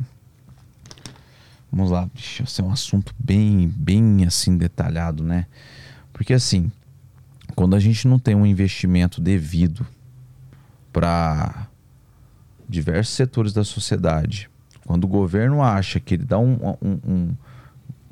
Vamos 1.72 1.91
lá, 1.91 2.07
bicho, 2.13 2.43
esse 2.43 2.62
é 2.62 2.63
um 2.63 2.72
assunto 2.72 3.13
bem, 3.19 3.67
bem 3.75 4.24
assim 4.25 4.57
detalhado, 4.57 5.22
né? 5.24 5.45
Porque 6.13 6.34
assim, 6.34 6.72
quando 7.53 7.75
a 7.75 7.79
gente 7.79 8.07
não 8.07 8.17
tem 8.17 8.34
um 8.34 8.45
investimento 8.45 9.19
devido 9.19 9.86
para 10.93 11.67
diversos 12.67 13.13
setores 13.15 13.51
da 13.51 13.63
sociedade, 13.65 14.50
quando 14.86 15.03
o 15.03 15.07
governo 15.07 15.62
acha 15.62 16.00
que 16.00 16.13
ele 16.13 16.24
dá 16.24 16.39
um, 16.39 16.53
um- 16.81 17.00
um- 17.05 17.36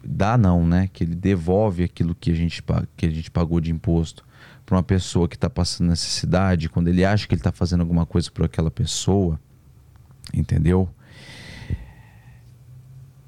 dá 0.03 0.37
não, 0.37 0.65
né? 0.65 0.89
Que 0.91 1.03
ele 1.03 1.15
devolve 1.15 1.83
aquilo 1.83 2.13
que 2.13 2.31
a 2.31 2.35
gente, 2.35 2.63
que 2.95 3.05
a 3.05 3.09
gente 3.09 3.31
pagou 3.31 3.59
de 3.59 3.71
imposto 3.71 4.25
para 4.65 4.75
uma 4.75 4.83
pessoa 4.83 5.27
que 5.27 5.35
está 5.35 5.49
passando 5.49 5.89
necessidade, 5.89 6.69
quando 6.69 6.87
ele 6.87 7.03
acha 7.03 7.27
que 7.27 7.33
ele 7.33 7.39
está 7.39 7.51
fazendo 7.51 7.81
alguma 7.81 8.05
coisa 8.05 8.31
por 8.31 8.45
aquela 8.45 8.71
pessoa, 8.71 9.39
entendeu? 10.33 10.89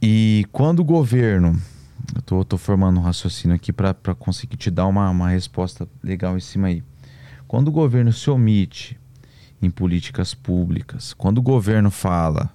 E 0.02 0.46
quando 0.52 0.80
o 0.80 0.84
governo, 0.84 1.60
eu 2.16 2.22
tô, 2.22 2.46
tô 2.46 2.58
formando 2.58 3.00
um 3.00 3.04
raciocínio 3.04 3.56
aqui 3.56 3.74
para 3.74 3.94
conseguir 4.18 4.56
te 4.56 4.70
dar 4.70 4.88
uma, 4.88 5.10
uma 5.10 5.30
resposta 5.30 5.88
legal 6.04 6.38
em 6.38 6.42
cima 6.42 6.68
aí. 6.68 6.84
Quando 7.48 7.68
o 7.68 7.72
governo 7.72 8.14
se 8.14 8.30
omite 8.30 9.00
em 9.62 9.70
políticas 9.70 10.34
públicas, 10.34 11.14
quando 11.14 11.40
o 11.40 11.42
governo 11.42 11.90
fala 11.90 12.55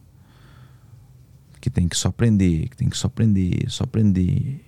que 1.61 1.69
tem 1.71 1.89
que 1.89 1.97
só 1.97 2.11
prender, 2.11 2.69
que 2.69 2.77
tem 2.77 2.89
que 2.89 2.97
só 2.97 3.09
prender, 3.09 3.71
só 3.71 3.85
prender, 3.85 4.61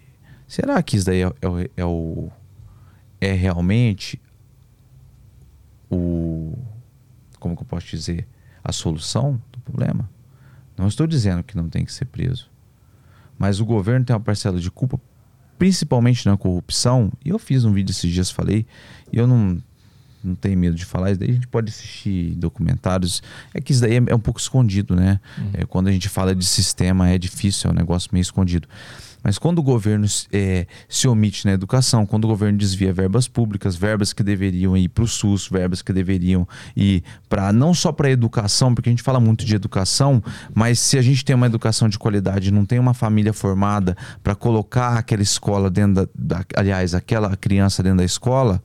será 0.47 0.83
que 0.83 0.97
isso 0.97 1.07
daí 1.07 1.23
é, 1.23 1.27
é 1.27 1.71
é 1.79 1.85
o 1.85 2.31
é 3.21 3.33
realmente 3.33 4.21
o 5.91 6.57
como 7.39 7.57
que 7.57 7.63
eu 7.63 7.67
posso 7.67 7.87
dizer 7.87 8.27
a 8.63 8.73
solução 8.73 9.41
do 9.51 9.61
problema? 9.61 10.09
Não 10.77 10.87
estou 10.87 11.07
dizendo 11.07 11.43
que 11.43 11.57
não 11.57 11.69
tem 11.69 11.85
que 11.85 11.93
ser 11.93 12.07
preso, 12.07 12.51
mas 13.39 13.61
o 13.61 13.65
governo 13.65 14.05
tem 14.05 14.15
uma 14.15 14.21
parcela 14.21 14.61
de 14.61 14.71
culpa, 14.71 15.01
principalmente 15.59 16.27
na 16.27 16.37
corrupção. 16.37 17.13
E 17.25 17.31
eu 17.31 17.39
fiz 17.39 17.65
um 17.65 17.73
vídeo 17.73 17.91
esses 17.91 18.11
dias, 18.11 18.31
falei, 18.31 18.67
e 19.13 19.19
eu 19.19 19.27
não 19.27 19.63
não 20.25 20.35
tenho 20.35 20.57
medo 20.57 20.77
de 20.77 20.85
falar 20.85 21.11
isso 21.11 21.21
daí. 21.21 21.31
A 21.31 21.35
gente 21.35 21.49
pode 21.49 21.71
assistir 21.71 22.35
documentários. 22.37 23.23
É 23.55 23.61
que 23.61 23.73
isso 23.73 23.81
daí 23.81 23.97
é, 23.97 24.03
é 24.07 24.15
um 24.15 24.21
pouco 24.21 24.41
escondido, 24.41 24.95
né? 24.95 25.21
É, 25.53 25.65
quando 25.65 25.89
a 25.89 25.93
gente 25.93 26.09
fala 26.09 26.35
de 26.35 26.45
sistema 26.45 27.09
é 27.09 27.19
difícil, 27.19 27.71
é 27.71 27.73
um 27.73 27.77
negócio 27.77 28.11
meio 28.13 28.23
escondido. 28.23 28.69
Mas 29.23 29.39
quando 29.39 29.61
o 29.61 29.63
governo 29.63 30.07
é, 30.33 30.67
se 30.89 31.07
omite 31.07 31.45
na 31.47 31.53
educação, 31.53 32.05
quando 32.05 32.25
o 32.25 32.29
governo 32.29 32.59
desvia 32.59 32.93
verbas 32.93 33.29
públicas, 33.29 33.77
verbas 33.77 34.13
que 34.13 34.23
deveriam 34.23 34.77
ir 34.77 34.89
para 34.89 35.05
o 35.05 35.07
SUS, 35.07 35.49
verbas 35.49 35.81
que 35.81 35.93
deveriam 35.93 36.47
ir 36.77 37.05
para 37.29 37.53
não 37.53 37.73
só 37.73 37.93
para 37.93 38.09
a 38.09 38.11
educação, 38.11 38.75
porque 38.75 38.89
a 38.89 38.93
gente 38.93 39.03
fala 39.03 39.21
muito 39.21 39.45
de 39.45 39.55
educação, 39.55 40.23
mas 40.53 40.81
se 40.81 40.99
a 40.99 41.03
gente 41.03 41.25
tem 41.25 41.37
uma 41.37 41.47
educação 41.47 41.89
de 41.89 41.99
qualidade, 41.99 42.51
não 42.51 42.67
tem 42.67 42.79
uma 42.79 42.95
família 42.95 43.33
formada 43.33 43.97
para 44.23 44.35
colocar 44.35 44.99
aquela 44.99 45.23
escola 45.23 45.71
dentro 45.71 46.09
da, 46.15 46.39
da, 46.39 46.45
aliás, 46.57 46.95
aquela 46.95 47.37
criança 47.37 47.83
dentro 47.83 47.99
da 47.99 48.05
escola, 48.05 48.61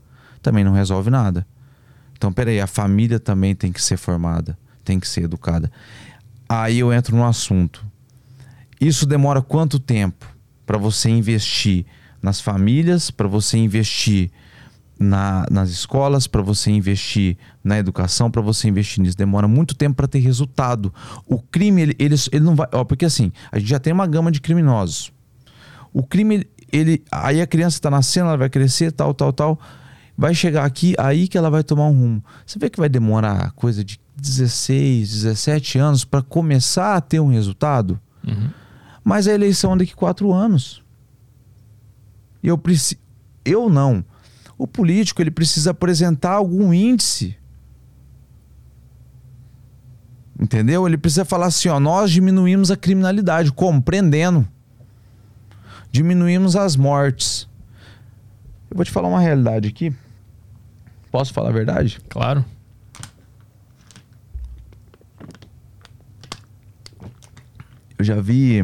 também 0.47 0.63
não 0.63 0.71
resolve 0.71 1.09
nada. 1.09 1.45
Então, 2.17 2.31
peraí, 2.31 2.61
a 2.61 2.67
família 2.67 3.19
também 3.19 3.53
tem 3.53 3.69
que 3.71 3.81
ser 3.81 3.97
formada, 3.97 4.57
tem 4.83 4.97
que 4.97 5.07
ser 5.07 5.23
educada. 5.23 5.69
Aí 6.47 6.79
eu 6.79 6.93
entro 6.93 7.15
no 7.17 7.25
assunto. 7.25 7.85
Isso 8.79 9.05
demora 9.05 9.41
quanto 9.41 9.77
tempo 9.77 10.25
para 10.65 10.77
você 10.77 11.09
investir 11.09 11.85
nas 12.21 12.39
famílias, 12.39 13.11
para 13.11 13.27
você 13.27 13.57
investir 13.57 14.31
na- 14.97 15.45
nas 15.51 15.69
escolas, 15.69 16.27
para 16.27 16.41
você 16.41 16.71
investir 16.71 17.37
na 17.63 17.77
educação, 17.77 18.31
para 18.31 18.41
você 18.41 18.69
investir 18.69 19.03
nisso? 19.03 19.17
Demora 19.17 19.47
muito 19.47 19.75
tempo 19.75 19.97
para 19.97 20.07
ter 20.07 20.19
resultado. 20.19 20.93
O 21.25 21.39
crime, 21.41 21.81
ele, 21.81 21.95
ele, 21.99 22.15
ele 22.31 22.43
não 22.45 22.55
vai. 22.55 22.67
Ó, 22.71 22.85
porque 22.85 23.05
assim, 23.05 23.31
a 23.51 23.59
gente 23.59 23.67
já 23.69 23.79
tem 23.79 23.91
uma 23.91 24.07
gama 24.07 24.31
de 24.31 24.39
criminosos. 24.39 25.11
O 25.93 26.03
crime, 26.03 26.47
ele. 26.71 27.03
Aí 27.11 27.41
a 27.41 27.47
criança 27.47 27.77
está 27.77 27.89
nascendo, 27.91 28.27
ela 28.27 28.37
vai 28.37 28.49
crescer, 28.49 28.91
tal, 28.91 29.13
tal, 29.13 29.33
tal. 29.33 29.59
Vai 30.17 30.33
chegar 30.33 30.65
aqui, 30.65 30.95
aí 30.97 31.27
que 31.27 31.37
ela 31.37 31.49
vai 31.49 31.63
tomar 31.63 31.87
um 31.87 31.91
rumo. 31.91 32.23
Você 32.45 32.57
vê 32.57 32.69
que 32.69 32.79
vai 32.79 32.89
demorar 32.89 33.51
coisa 33.51 33.83
de 33.83 33.99
16, 34.15 35.11
17 35.11 35.77
anos 35.77 36.03
para 36.03 36.23
começar 36.23 36.95
a 36.95 37.01
ter 37.01 37.19
um 37.19 37.27
resultado? 37.27 37.99
Uhum. 38.25 38.49
Mas 39.03 39.27
a 39.27 39.33
eleição 39.33 39.73
é 39.73 39.77
daqui 39.77 39.95
quatro 39.95 40.33
anos. 40.33 40.81
Eu 42.41 42.57
preciso. 42.57 42.99
Eu 43.45 43.69
não. 43.69 44.03
O 44.57 44.65
político 44.65 45.21
ele 45.21 45.29
precisa 45.29 45.69
apresentar 45.69 46.31
algum 46.31 46.73
índice. 46.73 47.37
Entendeu? 50.39 50.87
Ele 50.87 50.97
precisa 50.97 51.25
falar 51.25 51.45
assim: 51.47 51.69
ó, 51.69 51.79
nós 51.79 52.09
diminuímos 52.11 52.71
a 52.71 52.75
criminalidade, 52.75 53.51
como? 53.51 53.81
Prendendo. 53.81 54.47
Diminuímos 55.91 56.55
as 56.55 56.75
mortes. 56.75 57.47
Eu 58.69 58.75
vou 58.75 58.83
te 58.83 58.91
falar 58.91 59.07
uma 59.07 59.19
realidade 59.19 59.67
aqui. 59.67 59.95
Posso 61.11 61.33
falar 61.33 61.49
a 61.49 61.53
verdade? 61.53 61.99
Claro. 62.09 62.43
Eu 67.97 68.05
já 68.05 68.21
vi 68.21 68.61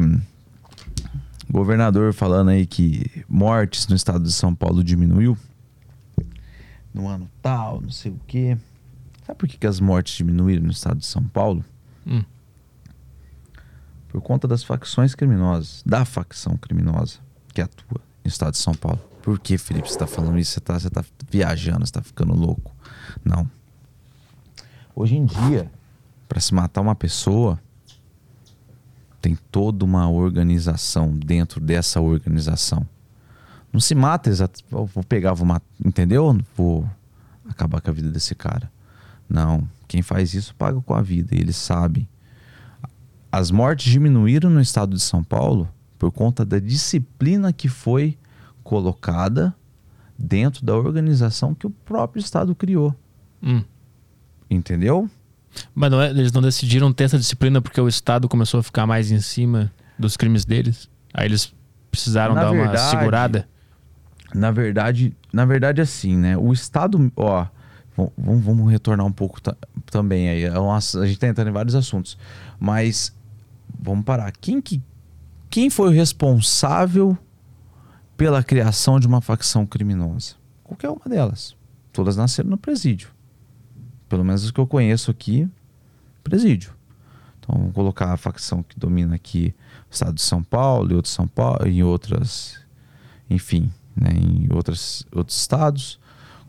governador 1.50 2.12
falando 2.12 2.50
aí 2.50 2.66
que 2.66 3.24
mortes 3.28 3.86
no 3.88 3.96
estado 3.96 4.24
de 4.24 4.32
São 4.32 4.54
Paulo 4.54 4.82
diminuiu 4.82 5.36
no 6.92 7.08
ano 7.08 7.28
tal, 7.42 7.80
não 7.80 7.90
sei 7.90 8.12
o 8.12 8.20
quê. 8.26 8.56
Sabe 9.26 9.38
por 9.38 9.48
que, 9.48 9.58
que 9.58 9.66
as 9.66 9.80
mortes 9.80 10.14
diminuíram 10.14 10.62
no 10.62 10.70
estado 10.70 10.98
de 10.98 11.06
São 11.06 11.24
Paulo? 11.24 11.64
Hum. 12.06 12.22
Por 14.08 14.20
conta 14.20 14.46
das 14.46 14.62
facções 14.62 15.14
criminosas, 15.14 15.82
da 15.84 16.04
facção 16.04 16.56
criminosa 16.56 17.18
que 17.52 17.60
atua 17.60 18.00
no 18.22 18.28
estado 18.28 18.52
de 18.52 18.58
São 18.58 18.74
Paulo. 18.74 19.00
Por 19.24 19.38
que, 19.38 19.56
Felipe, 19.56 19.90
você 19.90 19.96
tá 19.96 20.06
falando 20.06 20.38
isso? 20.38 20.52
Você 20.52 20.60
tá, 20.60 20.78
você 20.78 20.90
tá 20.90 21.02
viajando, 21.30 21.86
você 21.86 21.92
tá 21.92 22.02
ficando 22.02 22.34
louco. 22.34 22.76
Não. 23.24 23.50
Hoje 24.94 25.16
em 25.16 25.24
dia, 25.24 25.72
para 26.28 26.38
se 26.38 26.52
matar 26.52 26.82
uma 26.82 26.94
pessoa, 26.94 27.58
tem 29.22 29.34
toda 29.50 29.82
uma 29.82 30.10
organização 30.10 31.10
dentro 31.16 31.58
dessa 31.58 32.02
organização. 32.02 32.86
Não 33.72 33.80
se 33.80 33.94
mata 33.94 34.28
exato. 34.28 34.62
Vou 34.70 34.84
vou 34.84 35.02
pegar, 35.02 35.32
vou 35.32 35.46
matar. 35.46 35.66
Entendeu? 35.82 36.38
Vou 36.54 36.86
acabar 37.48 37.80
com 37.80 37.88
a 37.88 37.94
vida 37.94 38.10
desse 38.10 38.34
cara. 38.34 38.70
Não. 39.26 39.66
Quem 39.88 40.02
faz 40.02 40.34
isso 40.34 40.54
paga 40.54 40.78
com 40.82 40.92
a 40.92 41.00
vida. 41.00 41.34
E 41.34 41.38
eles 41.38 41.56
sabem. 41.56 42.06
As 43.32 43.50
mortes 43.50 43.90
diminuíram 43.90 44.50
no 44.50 44.60
estado 44.60 44.94
de 44.94 45.00
São 45.00 45.24
Paulo 45.24 45.66
por 45.98 46.12
conta 46.12 46.44
da 46.44 46.58
disciplina 46.58 47.54
que 47.54 47.70
foi 47.70 48.18
colocada 48.64 49.54
dentro 50.18 50.64
da 50.64 50.74
organização 50.74 51.54
que 51.54 51.66
o 51.66 51.70
próprio 51.70 52.20
estado 52.20 52.54
criou. 52.54 52.94
Hum. 53.42 53.62
Entendeu? 54.50 55.08
Mas 55.74 55.90
não 55.90 56.00
é- 56.02 56.10
eles 56.10 56.32
não 56.32 56.42
decidiram 56.42 56.92
ter 56.92 57.04
essa 57.04 57.18
disciplina 57.18 57.60
porque 57.60 57.80
o 57.80 57.86
Estado 57.88 58.28
começou 58.28 58.58
a 58.60 58.62
ficar 58.62 58.86
mais 58.86 59.10
em 59.10 59.20
cima 59.20 59.70
dos 59.98 60.16
crimes 60.16 60.44
deles? 60.44 60.88
Aí 61.12 61.26
eles 61.26 61.54
precisaram 61.90 62.34
Na 62.34 62.42
dar 62.44 62.50
uma 62.52 62.62
verdade, 62.64 62.90
segurada? 62.90 63.48
Na 64.34 64.50
verdade, 64.50 65.16
na 65.32 65.44
verdade 65.44 65.80
assim, 65.80 66.16
né? 66.16 66.36
O 66.36 66.52
Estado, 66.52 67.12
ó, 67.16 67.46
vamos, 67.96 68.44
vamos 68.44 68.70
retornar 68.70 69.06
um 69.06 69.12
pouco 69.12 69.40
ta- 69.40 69.56
também 69.86 70.28
aí. 70.28 70.42
É 70.44 70.58
um 70.58 70.72
ass- 70.72 70.96
a 70.96 71.06
gente 71.06 71.18
tá 71.20 71.28
entrando 71.28 71.48
em 71.48 71.52
vários 71.52 71.76
assuntos, 71.76 72.18
mas 72.58 73.14
vamos 73.80 74.04
parar. 74.04 74.32
Quem 74.32 74.60
que 74.60 74.82
quem 75.48 75.70
foi 75.70 75.88
o 75.88 75.92
responsável 75.92 77.16
pela 78.16 78.42
criação 78.42 79.00
de 79.00 79.06
uma 79.06 79.20
facção 79.20 79.66
criminosa? 79.66 80.34
Qualquer 80.62 80.90
uma 80.90 81.04
delas. 81.06 81.56
Todas 81.92 82.16
nasceram 82.16 82.50
no 82.50 82.58
presídio. 82.58 83.10
Pelo 84.08 84.24
menos 84.24 84.44
os 84.44 84.50
que 84.50 84.60
eu 84.60 84.66
conheço 84.66 85.10
aqui, 85.10 85.48
presídio. 86.22 86.74
Então, 87.38 87.56
vamos 87.58 87.74
colocar 87.74 88.12
a 88.12 88.16
facção 88.16 88.62
que 88.62 88.78
domina 88.78 89.14
aqui 89.14 89.54
o 89.90 89.92
estado 89.92 90.14
de 90.14 90.22
São 90.22 90.42
Paulo 90.42 90.92
e 90.92 90.94
outros 90.94 91.12
São 91.12 91.28
Paulo, 91.28 91.66
em 91.66 91.82
outras, 91.82 92.58
enfim, 93.28 93.70
né, 93.94 94.10
em 94.12 94.48
outras, 94.52 95.06
outros 95.12 95.36
estados. 95.36 96.00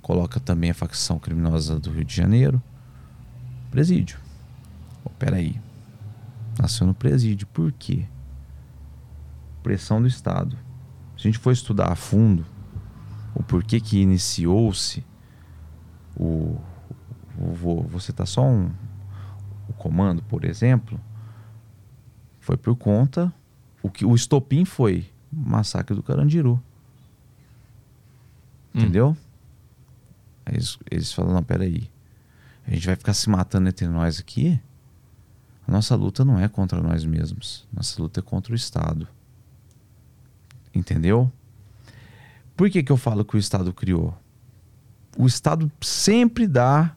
Coloca 0.01 0.39
também 0.39 0.69
a 0.69 0.73
facção 0.73 1.19
criminosa 1.19 1.79
do 1.79 1.91
Rio 1.91 2.05
de 2.05 2.15
Janeiro. 2.15 2.61
Presídio. 3.71 4.19
Oh, 5.03 5.09
peraí. 5.09 5.59
Nasceu 6.57 6.87
no 6.87 6.93
presídio. 6.93 7.47
Por 7.47 7.71
quê? 7.71 8.05
Pressão 9.63 10.01
do 10.01 10.07
Estado. 10.07 10.57
Se 11.25 11.29
a 11.29 11.31
gente 11.31 11.41
for 11.41 11.51
estudar 11.51 11.91
a 11.91 11.95
fundo 11.95 12.45
o 13.33 13.41
porquê 13.41 13.79
que 13.79 13.99
iniciou-se 13.99 15.03
o, 16.15 16.61
o, 17.35 17.51
Vou, 17.51 17.81
vou 17.81 17.99
citar 17.99 18.27
só 18.27 18.45
um. 18.45 18.71
O 19.67 19.73
comando, 19.73 20.21
por 20.21 20.45
exemplo, 20.45 21.01
foi 22.39 22.55
por 22.55 22.75
conta. 22.75 23.33
O, 23.81 23.89
que, 23.89 24.05
o 24.05 24.13
estopim 24.13 24.65
foi 24.65 25.09
o 25.33 25.49
massacre 25.49 25.95
do 25.95 26.03
Carandiru. 26.03 26.61
Hum. 28.75 28.81
Entendeu? 28.81 29.17
Eles, 30.45 30.77
eles 30.91 31.11
falam, 31.11 31.33
não, 31.33 31.43
peraí. 31.43 31.89
A 32.67 32.71
gente 32.71 32.85
vai 32.85 32.95
ficar 32.95 33.15
se 33.15 33.27
matando 33.31 33.67
entre 33.67 33.87
nós 33.87 34.19
aqui? 34.19 34.61
A 35.67 35.71
nossa 35.71 35.95
luta 35.95 36.23
não 36.23 36.39
é 36.39 36.47
contra 36.47 36.79
nós 36.83 37.03
mesmos. 37.03 37.67
Nossa 37.73 37.99
luta 37.99 38.19
é 38.19 38.23
contra 38.23 38.53
o 38.53 38.55
Estado. 38.55 39.07
Entendeu? 40.75 41.31
Por 42.55 42.69
que, 42.69 42.83
que 42.83 42.91
eu 42.91 42.97
falo 42.97 43.23
que 43.23 43.35
o 43.35 43.39
Estado 43.39 43.73
criou? 43.73 44.13
O 45.17 45.25
Estado 45.25 45.71
sempre 45.81 46.45
dá 46.45 46.95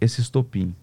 esse 0.00 0.20
estopim. 0.20 0.74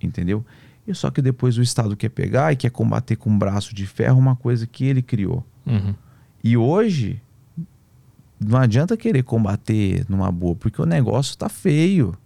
Entendeu? 0.00 0.44
E 0.86 0.94
só 0.94 1.10
que 1.10 1.20
depois 1.20 1.58
o 1.58 1.62
Estado 1.62 1.96
quer 1.96 2.08
pegar 2.08 2.52
e 2.52 2.56
quer 2.56 2.70
combater 2.70 3.16
com 3.16 3.30
um 3.30 3.38
braço 3.38 3.74
de 3.74 3.86
ferro 3.86 4.18
uma 4.18 4.34
coisa 4.34 4.66
que 4.66 4.84
ele 4.84 5.02
criou. 5.02 5.44
Uhum. 5.66 5.94
E 6.42 6.56
hoje, 6.56 7.20
não 8.40 8.58
adianta 8.58 8.96
querer 8.96 9.22
combater 9.22 10.06
numa 10.08 10.30
boa, 10.30 10.54
porque 10.54 10.80
o 10.80 10.86
negócio 10.86 11.36
tá 11.36 11.48
feio. 11.48 12.16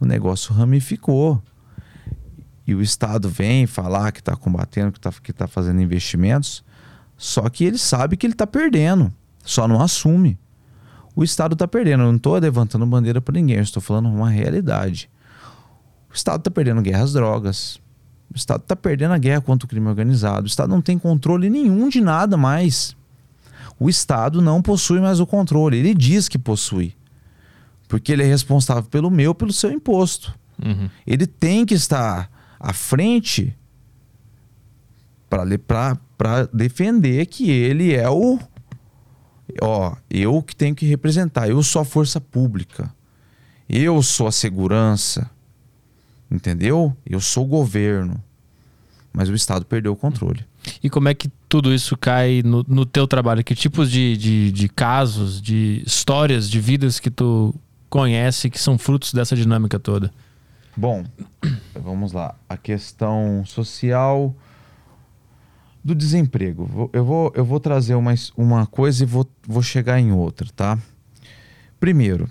O 0.00 0.04
negócio 0.04 0.52
ramificou. 0.52 1.42
E 2.66 2.74
o 2.74 2.82
Estado 2.82 3.28
vem 3.28 3.66
falar 3.66 4.10
que 4.10 4.20
está 4.20 4.34
combatendo, 4.34 4.92
que 4.92 4.98
está 4.98 5.12
que 5.12 5.32
tá 5.32 5.46
fazendo 5.46 5.80
investimentos, 5.80 6.63
só 7.16 7.48
que 7.48 7.64
ele 7.64 7.78
sabe 7.78 8.16
que 8.16 8.26
ele 8.26 8.34
está 8.34 8.46
perdendo, 8.46 9.12
só 9.44 9.68
não 9.68 9.80
assume. 9.80 10.38
O 11.16 11.22
Estado 11.22 11.52
está 11.52 11.68
perdendo. 11.68 12.02
Eu 12.02 12.08
não 12.08 12.16
estou 12.16 12.36
levantando 12.36 12.84
bandeira 12.86 13.20
para 13.20 13.34
ninguém, 13.34 13.56
eu 13.56 13.62
estou 13.62 13.82
falando 13.82 14.08
uma 14.08 14.28
realidade. 14.28 15.08
O 16.10 16.14
Estado 16.14 16.40
está 16.40 16.50
perdendo 16.50 16.82
guerras 16.82 17.12
drogas. 17.12 17.80
O 18.32 18.36
Estado 18.36 18.62
está 18.62 18.74
perdendo 18.74 19.14
a 19.14 19.18
guerra 19.18 19.40
contra 19.40 19.66
o 19.66 19.68
crime 19.68 19.86
organizado. 19.86 20.44
O 20.44 20.46
Estado 20.46 20.70
não 20.70 20.82
tem 20.82 20.98
controle 20.98 21.48
nenhum 21.48 21.88
de 21.88 22.00
nada 22.00 22.36
mais. 22.36 22.96
O 23.78 23.88
Estado 23.88 24.42
não 24.42 24.60
possui 24.60 25.00
mais 25.00 25.20
o 25.20 25.26
controle. 25.26 25.76
Ele 25.76 25.94
diz 25.94 26.28
que 26.28 26.38
possui. 26.38 26.94
Porque 27.86 28.12
ele 28.12 28.22
é 28.22 28.26
responsável 28.26 28.84
pelo 28.84 29.10
meu, 29.10 29.34
pelo 29.34 29.52
seu 29.52 29.70
imposto. 29.70 30.34
Uhum. 30.64 30.88
Ele 31.06 31.26
tem 31.26 31.64
que 31.64 31.74
estar 31.74 32.30
à 32.58 32.72
frente 32.72 33.56
para 35.28 35.98
defender 36.52 37.26
que 37.26 37.50
ele 37.50 37.94
é 37.94 38.08
o. 38.08 38.38
Ó, 39.60 39.94
eu 40.10 40.42
que 40.42 40.56
tenho 40.56 40.74
que 40.74 40.86
representar. 40.86 41.48
Eu 41.48 41.62
sou 41.62 41.82
a 41.82 41.84
força 41.84 42.20
pública. 42.20 42.92
Eu 43.68 44.02
sou 44.02 44.26
a 44.26 44.32
segurança. 44.32 45.30
Entendeu? 46.30 46.96
Eu 47.04 47.20
sou 47.20 47.44
o 47.44 47.48
governo. 47.48 48.22
Mas 49.12 49.28
o 49.28 49.34
Estado 49.34 49.64
perdeu 49.64 49.92
o 49.92 49.96
controle. 49.96 50.44
E 50.82 50.90
como 50.90 51.08
é 51.08 51.14
que 51.14 51.30
tudo 51.48 51.72
isso 51.72 51.96
cai 51.96 52.42
no, 52.44 52.64
no 52.66 52.84
teu 52.84 53.06
trabalho? 53.06 53.44
Que 53.44 53.54
tipos 53.54 53.90
de, 53.90 54.16
de, 54.16 54.50
de 54.50 54.68
casos, 54.68 55.40
de 55.40 55.82
histórias, 55.86 56.50
de 56.50 56.60
vidas 56.60 56.98
que 56.98 57.10
tu 57.10 57.54
conhece 57.88 58.50
que 58.50 58.58
são 58.58 58.76
frutos 58.76 59.12
dessa 59.12 59.36
dinâmica 59.36 59.78
toda? 59.78 60.10
Bom, 60.76 61.04
vamos 61.80 62.12
lá. 62.12 62.34
A 62.48 62.56
questão 62.56 63.44
social 63.46 64.34
do 65.84 65.94
desemprego. 65.94 66.88
Eu 66.92 67.04
vou, 67.04 67.32
eu 67.36 67.44
vou 67.44 67.60
trazer 67.60 67.94
uma, 67.94 68.14
uma 68.36 68.66
coisa 68.66 69.02
e 69.02 69.06
vou, 69.06 69.28
vou 69.46 69.62
chegar 69.62 70.00
em 70.00 70.12
outra, 70.12 70.48
tá? 70.56 70.78
Primeiro, 71.78 72.28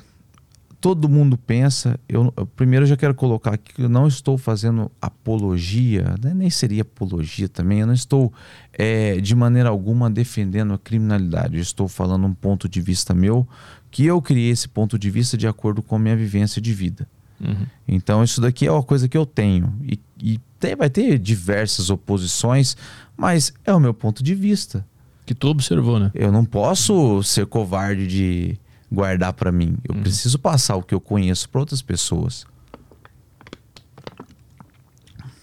todo 0.81 1.07
mundo 1.07 1.37
pensa. 1.37 2.00
Eu, 2.09 2.33
eu- 2.35 2.46
primeiro, 2.48 2.83
eu 2.85 2.89
já 2.89 2.98
quero 2.98 3.13
colocar 3.13 3.53
aqui 3.53 3.74
que 3.75 3.83
eu 3.83 3.89
não 3.89 4.07
estou 4.07 4.37
fazendo 4.37 4.92
apologia, 5.00 6.16
né? 6.22 6.33
nem 6.33 6.50
seria 6.50 6.81
apologia 6.81 7.48
também. 7.48 7.79
Eu 7.81 7.87
não 7.87 7.94
estou, 7.94 8.33
é, 8.74 9.20
de 9.22 9.35
maneira 9.35 9.70
alguma, 9.70 10.09
defendendo 10.09 10.74
a 10.74 10.77
criminalidade. 10.77 11.55
Eu 11.55 11.61
estou 11.61 11.87
falando 11.87 12.25
um 12.25 12.33
ponto 12.33 12.68
de 12.68 12.81
vista 12.81 13.13
meu, 13.13 13.48
que 13.92 14.05
eu 14.05 14.22
criei 14.22 14.50
esse 14.50 14.68
ponto 14.68 14.98
de 14.98 15.09
vista 15.11 15.37
de 15.37 15.48
acordo 15.48 15.81
com 15.83 15.96
a 15.96 16.00
minha 16.00 16.16
vivência 16.16 16.61
de 16.61 16.74
vida. 16.74 17.07
Uhum. 17.39 17.66
Então, 17.87 18.24
isso 18.24 18.39
daqui 18.42 18.66
é 18.66 18.72
uma 18.72 18.83
coisa 18.83 19.07
que 19.07 19.18
eu 19.18 19.25
tenho. 19.25 19.74
E, 19.83 20.00
e 20.20 20.39
tem- 20.59 20.75
vai 20.75 20.89
ter 20.89 21.20
diversas 21.20 21.89
oposições, 21.89 22.77
mas 23.18 23.54
é 23.66 23.74
o 23.74 23.80
meu 23.80 23.94
ponto 23.94 24.24
de 24.24 24.34
vista. 24.36 24.86
Que 25.26 25.34
tu 25.34 25.48
observou, 25.48 26.00
né? 26.00 26.12
Eu 26.14 26.32
não 26.32 26.44
posso 26.44 27.24
ser 27.24 27.46
covarde 27.46 28.08
de 28.08 28.60
guardar 28.92 29.32
pra 29.34 29.52
mim. 29.52 29.78
Eu 29.88 29.96
preciso 29.96 30.38
passar 30.38 30.76
o 30.76 30.84
que 30.84 30.94
eu 30.94 31.00
conheço 31.00 31.50
para 31.50 31.62
outras 31.62 31.82
pessoas. 31.82 32.46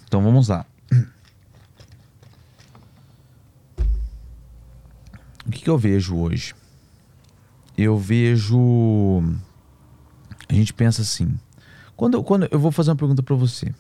Então 0.07 0.23
vamos 0.23 0.49
lá. 0.49 0.67
O 5.47 5.51
que, 5.51 5.63
que 5.63 5.71
eu 5.71 5.79
vejo 5.79 6.17
hoje? 6.17 6.55
Eu 7.77 7.97
vejo. 7.99 9.23
A 10.49 10.53
gente 10.55 10.73
pensa 10.75 11.03
assim. 11.03 11.39
Quando, 11.97 12.15
eu- 12.15 12.25
quando 12.25 12.47
eu 12.51 12.59
vou 12.61 12.71
fazer 12.71 12.91
uma 12.91 12.97
pergunta 12.97 13.23
para 13.23 13.35
você. 13.35 13.75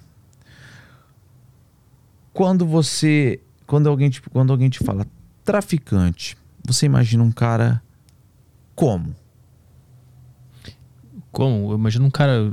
Quando 2.32 2.66
você. 2.66 3.40
Quando 3.70 3.88
alguém, 3.88 4.10
te, 4.10 4.20
quando 4.20 4.50
alguém 4.52 4.68
te 4.68 4.82
fala 4.82 5.06
traficante, 5.44 6.36
você 6.66 6.86
imagina 6.86 7.22
um 7.22 7.30
cara 7.30 7.80
como? 8.74 9.14
Como? 11.30 11.70
Eu 11.70 11.78
imagino 11.78 12.04
um 12.04 12.10
cara 12.10 12.52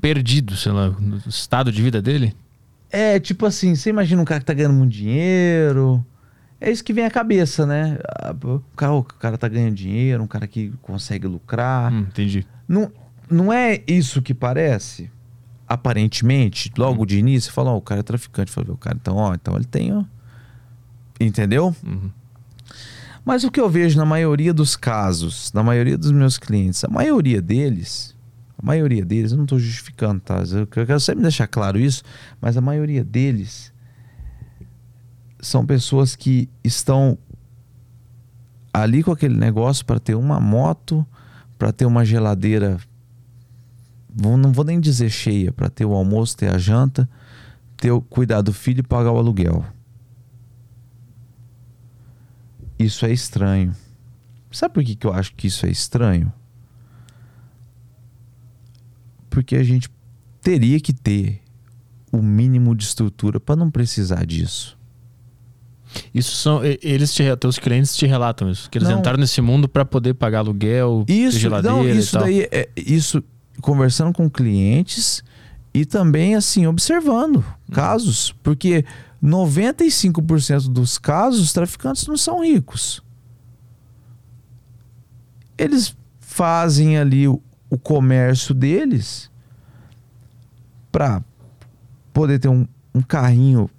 perdido, 0.00 0.54
sei 0.54 0.70
lá, 0.70 0.90
no 0.90 1.16
estado 1.26 1.72
de 1.72 1.82
vida 1.82 2.00
dele. 2.00 2.32
É, 2.92 3.18
tipo 3.18 3.44
assim, 3.44 3.74
você 3.74 3.90
imagina 3.90 4.22
um 4.22 4.24
cara 4.24 4.38
que 4.38 4.46
tá 4.46 4.54
ganhando 4.54 4.74
muito 4.76 4.92
dinheiro. 4.92 6.06
É 6.60 6.70
isso 6.70 6.84
que 6.84 6.92
vem 6.92 7.04
à 7.04 7.10
cabeça, 7.10 7.66
né? 7.66 7.98
Ah, 8.08 8.32
O 8.44 8.60
cara, 8.76 8.92
o 8.92 9.02
cara 9.02 9.36
tá 9.36 9.48
ganhando 9.48 9.74
dinheiro, 9.74 10.22
um 10.22 10.28
cara 10.28 10.46
que 10.46 10.72
consegue 10.80 11.26
lucrar. 11.26 11.92
Hum, 11.92 12.02
entendi. 12.02 12.46
Não, 12.68 12.92
não 13.28 13.52
é 13.52 13.82
isso 13.84 14.22
que 14.22 14.32
parece? 14.32 15.10
Aparentemente, 15.66 16.70
logo 16.78 17.04
de 17.04 17.18
início, 17.18 17.50
você 17.50 17.54
fala, 17.54 17.72
ó, 17.72 17.76
o 17.76 17.82
cara 17.82 17.98
é 17.98 18.04
traficante. 18.04 18.52
Fala, 18.52 18.70
o 18.70 18.76
cara, 18.76 18.96
então, 18.96 19.16
ó, 19.16 19.34
então 19.34 19.56
ele 19.56 19.64
tem, 19.64 19.92
ó. 19.92 20.04
Entendeu? 21.20 21.74
Uhum. 21.84 22.10
Mas 23.24 23.42
o 23.42 23.50
que 23.50 23.60
eu 23.60 23.68
vejo 23.68 23.98
na 23.98 24.04
maioria 24.04 24.54
dos 24.54 24.76
casos, 24.76 25.52
na 25.52 25.62
maioria 25.62 25.98
dos 25.98 26.12
meus 26.12 26.38
clientes, 26.38 26.84
a 26.84 26.88
maioria 26.88 27.42
deles, 27.42 28.14
a 28.56 28.64
maioria 28.64 29.04
deles, 29.04 29.32
eu 29.32 29.36
não 29.36 29.44
estou 29.44 29.58
justificando, 29.58 30.20
tá? 30.20 30.42
Eu 30.76 30.86
quero 30.86 31.00
sempre 31.00 31.22
deixar 31.22 31.48
claro 31.48 31.78
isso, 31.78 32.04
mas 32.40 32.56
a 32.56 32.60
maioria 32.60 33.02
deles 33.02 33.72
são 35.40 35.66
pessoas 35.66 36.14
que 36.14 36.48
estão 36.62 37.18
ali 38.72 39.02
com 39.02 39.10
aquele 39.10 39.36
negócio 39.36 39.84
para 39.84 39.98
ter 39.98 40.14
uma 40.14 40.38
moto, 40.38 41.04
para 41.58 41.72
ter 41.72 41.86
uma 41.86 42.04
geladeira, 42.04 42.78
não 44.14 44.52
vou 44.52 44.64
nem 44.64 44.78
dizer 44.78 45.10
cheia, 45.10 45.50
para 45.52 45.68
ter 45.68 45.84
o 45.84 45.92
almoço, 45.92 46.36
ter 46.36 46.54
a 46.54 46.58
janta, 46.58 47.08
ter 47.76 47.90
o 47.90 48.00
cuidar 48.00 48.40
do 48.42 48.52
filho 48.52 48.80
e 48.80 48.82
pagar 48.82 49.10
o 49.10 49.18
aluguel. 49.18 49.64
Isso 52.78 53.04
é 53.06 53.12
estranho. 53.12 53.74
Sabe 54.50 54.74
por 54.74 54.84
que, 54.84 54.94
que 54.94 55.06
eu 55.06 55.12
acho 55.12 55.34
que 55.34 55.46
isso 55.46 55.66
é 55.66 55.70
estranho? 55.70 56.32
Porque 59.28 59.56
a 59.56 59.62
gente 59.62 59.90
teria 60.40 60.80
que 60.80 60.92
ter 60.92 61.40
o 62.12 62.18
mínimo 62.22 62.74
de 62.74 62.84
estrutura 62.84 63.38
para 63.38 63.56
não 63.56 63.70
precisar 63.70 64.24
disso. 64.24 64.76
Isso 66.14 66.36
são. 66.36 66.64
e- 66.64 66.78
Eles 66.82 67.12
te, 67.14 67.22
teus 67.36 67.58
clientes 67.58 67.96
te 67.96 68.06
relatam 68.06 68.50
isso. 68.50 68.70
Que 68.70 68.78
eles 68.78 68.88
Não. 68.88 68.98
entraram 68.98 69.18
nesse 69.18 69.40
mundo 69.40 69.68
pra 69.68 69.84
poder 69.84 70.14
pagar 70.14 70.38
aluguel, 70.40 71.04
Isso, 71.08 71.38
geladeira 71.38 71.76
não, 71.76 71.86
e 71.86 71.96
isso 71.98 72.12
tal. 72.12 72.22
daí 72.22 72.48
é 72.50 72.68
isso 72.76 73.22
conversando 73.60 74.12
com 74.12 74.28
clientes 74.28 75.22
e 75.72 75.84
também 75.84 76.34
assim 76.34 76.66
observando 76.66 77.44
casos, 77.72 78.34
porque 78.42 78.84
95% 79.22 80.68
dos 80.68 80.98
casos 80.98 81.40
os 81.40 81.52
traficantes 81.52 82.06
não 82.06 82.16
são 82.16 82.42
ricos. 82.44 83.02
Eles 85.58 85.96
fazem 86.20 86.98
ali 86.98 87.26
o, 87.28 87.40
o 87.70 87.78
comércio 87.78 88.54
deles 88.54 89.30
para 90.92 91.22
poder 92.12 92.38
ter 92.38 92.48
um, 92.48 92.66
um 92.94 93.00
carrinho 93.02 93.70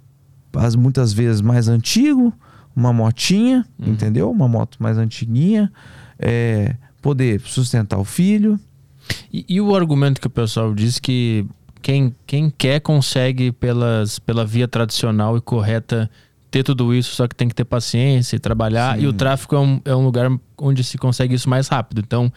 as- 0.54 0.74
muitas 0.76 1.12
vezes 1.12 1.40
mais 1.40 1.68
antigo, 1.68 2.32
uma 2.74 2.92
motinha, 2.92 3.64
Uhum. 3.78 3.92
entendeu? 3.92 4.30
Uma 4.30 4.48
moto 4.48 4.76
mais 4.80 4.98
antiguinha, 4.98 5.72
é, 6.18 6.76
poder 7.00 7.40
sustentar 7.42 7.98
o 7.98 8.04
filho. 8.04 8.58
E, 9.32 9.44
e 9.48 9.60
o 9.60 9.74
argumento 9.74 10.20
que 10.20 10.26
o 10.26 10.30
pessoal 10.30 10.74
diz 10.74 10.98
que 10.98 11.46
quem, 11.80 12.14
quem 12.26 12.50
quer 12.50 12.80
consegue 12.80 13.52
pelas, 13.52 14.18
pela 14.18 14.44
via 14.44 14.68
tradicional 14.68 15.36
e 15.36 15.40
correta 15.40 16.10
ter 16.50 16.62
tudo 16.62 16.94
isso, 16.94 17.14
só 17.14 17.28
que 17.28 17.34
tem 17.34 17.48
que 17.48 17.54
ter 17.54 17.64
paciência 17.64 18.36
e 18.36 18.38
trabalhar. 18.38 18.96
Sim. 18.96 19.04
E 19.04 19.06
o 19.06 19.12
tráfico 19.12 19.54
é 19.54 19.60
um, 19.60 19.80
é 19.84 19.94
um 19.94 20.04
lugar 20.04 20.30
onde 20.56 20.82
se 20.82 20.96
consegue 20.96 21.34
isso 21.34 21.48
mais 21.48 21.68
rápido. 21.68 22.00
Então, 22.04 22.32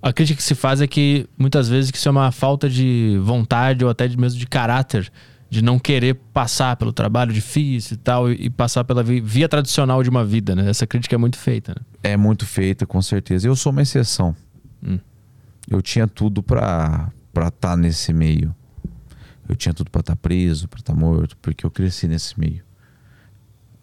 a 0.00 0.12
crítica 0.12 0.36
que 0.36 0.42
se 0.42 0.54
faz 0.54 0.80
é 0.80 0.86
que 0.86 1.28
muitas 1.38 1.68
vezes 1.68 1.90
que 1.90 1.98
isso 1.98 2.08
é 2.08 2.10
uma 2.10 2.32
falta 2.32 2.68
de 2.68 3.18
vontade 3.22 3.84
ou 3.84 3.90
até 3.90 4.08
mesmo 4.08 4.38
de 4.38 4.46
caráter, 4.46 5.10
de 5.48 5.62
não 5.62 5.78
querer 5.78 6.14
passar 6.32 6.76
pelo 6.76 6.92
trabalho 6.92 7.32
difícil 7.32 7.94
e 7.94 7.98
tal, 7.98 8.32
e, 8.32 8.46
e 8.46 8.50
passar 8.50 8.84
pela 8.84 9.02
via, 9.02 9.22
via 9.22 9.48
tradicional 9.48 10.02
de 10.02 10.08
uma 10.08 10.24
vida, 10.24 10.56
né? 10.56 10.68
Essa 10.68 10.86
crítica 10.86 11.14
é 11.14 11.18
muito 11.18 11.36
feita, 11.36 11.74
né? 11.74 11.82
É 12.02 12.16
muito 12.16 12.46
feita, 12.46 12.86
com 12.86 13.02
certeza. 13.02 13.46
Eu 13.46 13.54
sou 13.54 13.70
uma 13.70 13.82
exceção. 13.82 14.34
Hum. 14.82 14.98
Eu 15.70 15.82
tinha 15.82 16.08
tudo 16.08 16.42
pra 16.42 17.12
estar 17.34 17.50
tá 17.50 17.76
nesse 17.76 18.12
meio. 18.12 18.54
Eu 19.48 19.56
tinha 19.56 19.74
tudo 19.74 19.90
pra 19.90 20.00
estar 20.00 20.14
tá 20.14 20.20
preso, 20.20 20.68
pra 20.68 20.80
estar 20.80 20.92
tá 20.92 20.98
morto, 20.98 21.36
porque 21.42 21.66
eu 21.66 21.70
cresci 21.70 22.06
nesse 22.06 22.38
meio. 22.38 22.62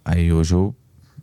Aí 0.03 0.31
hoje 0.31 0.53
eu, 0.53 0.75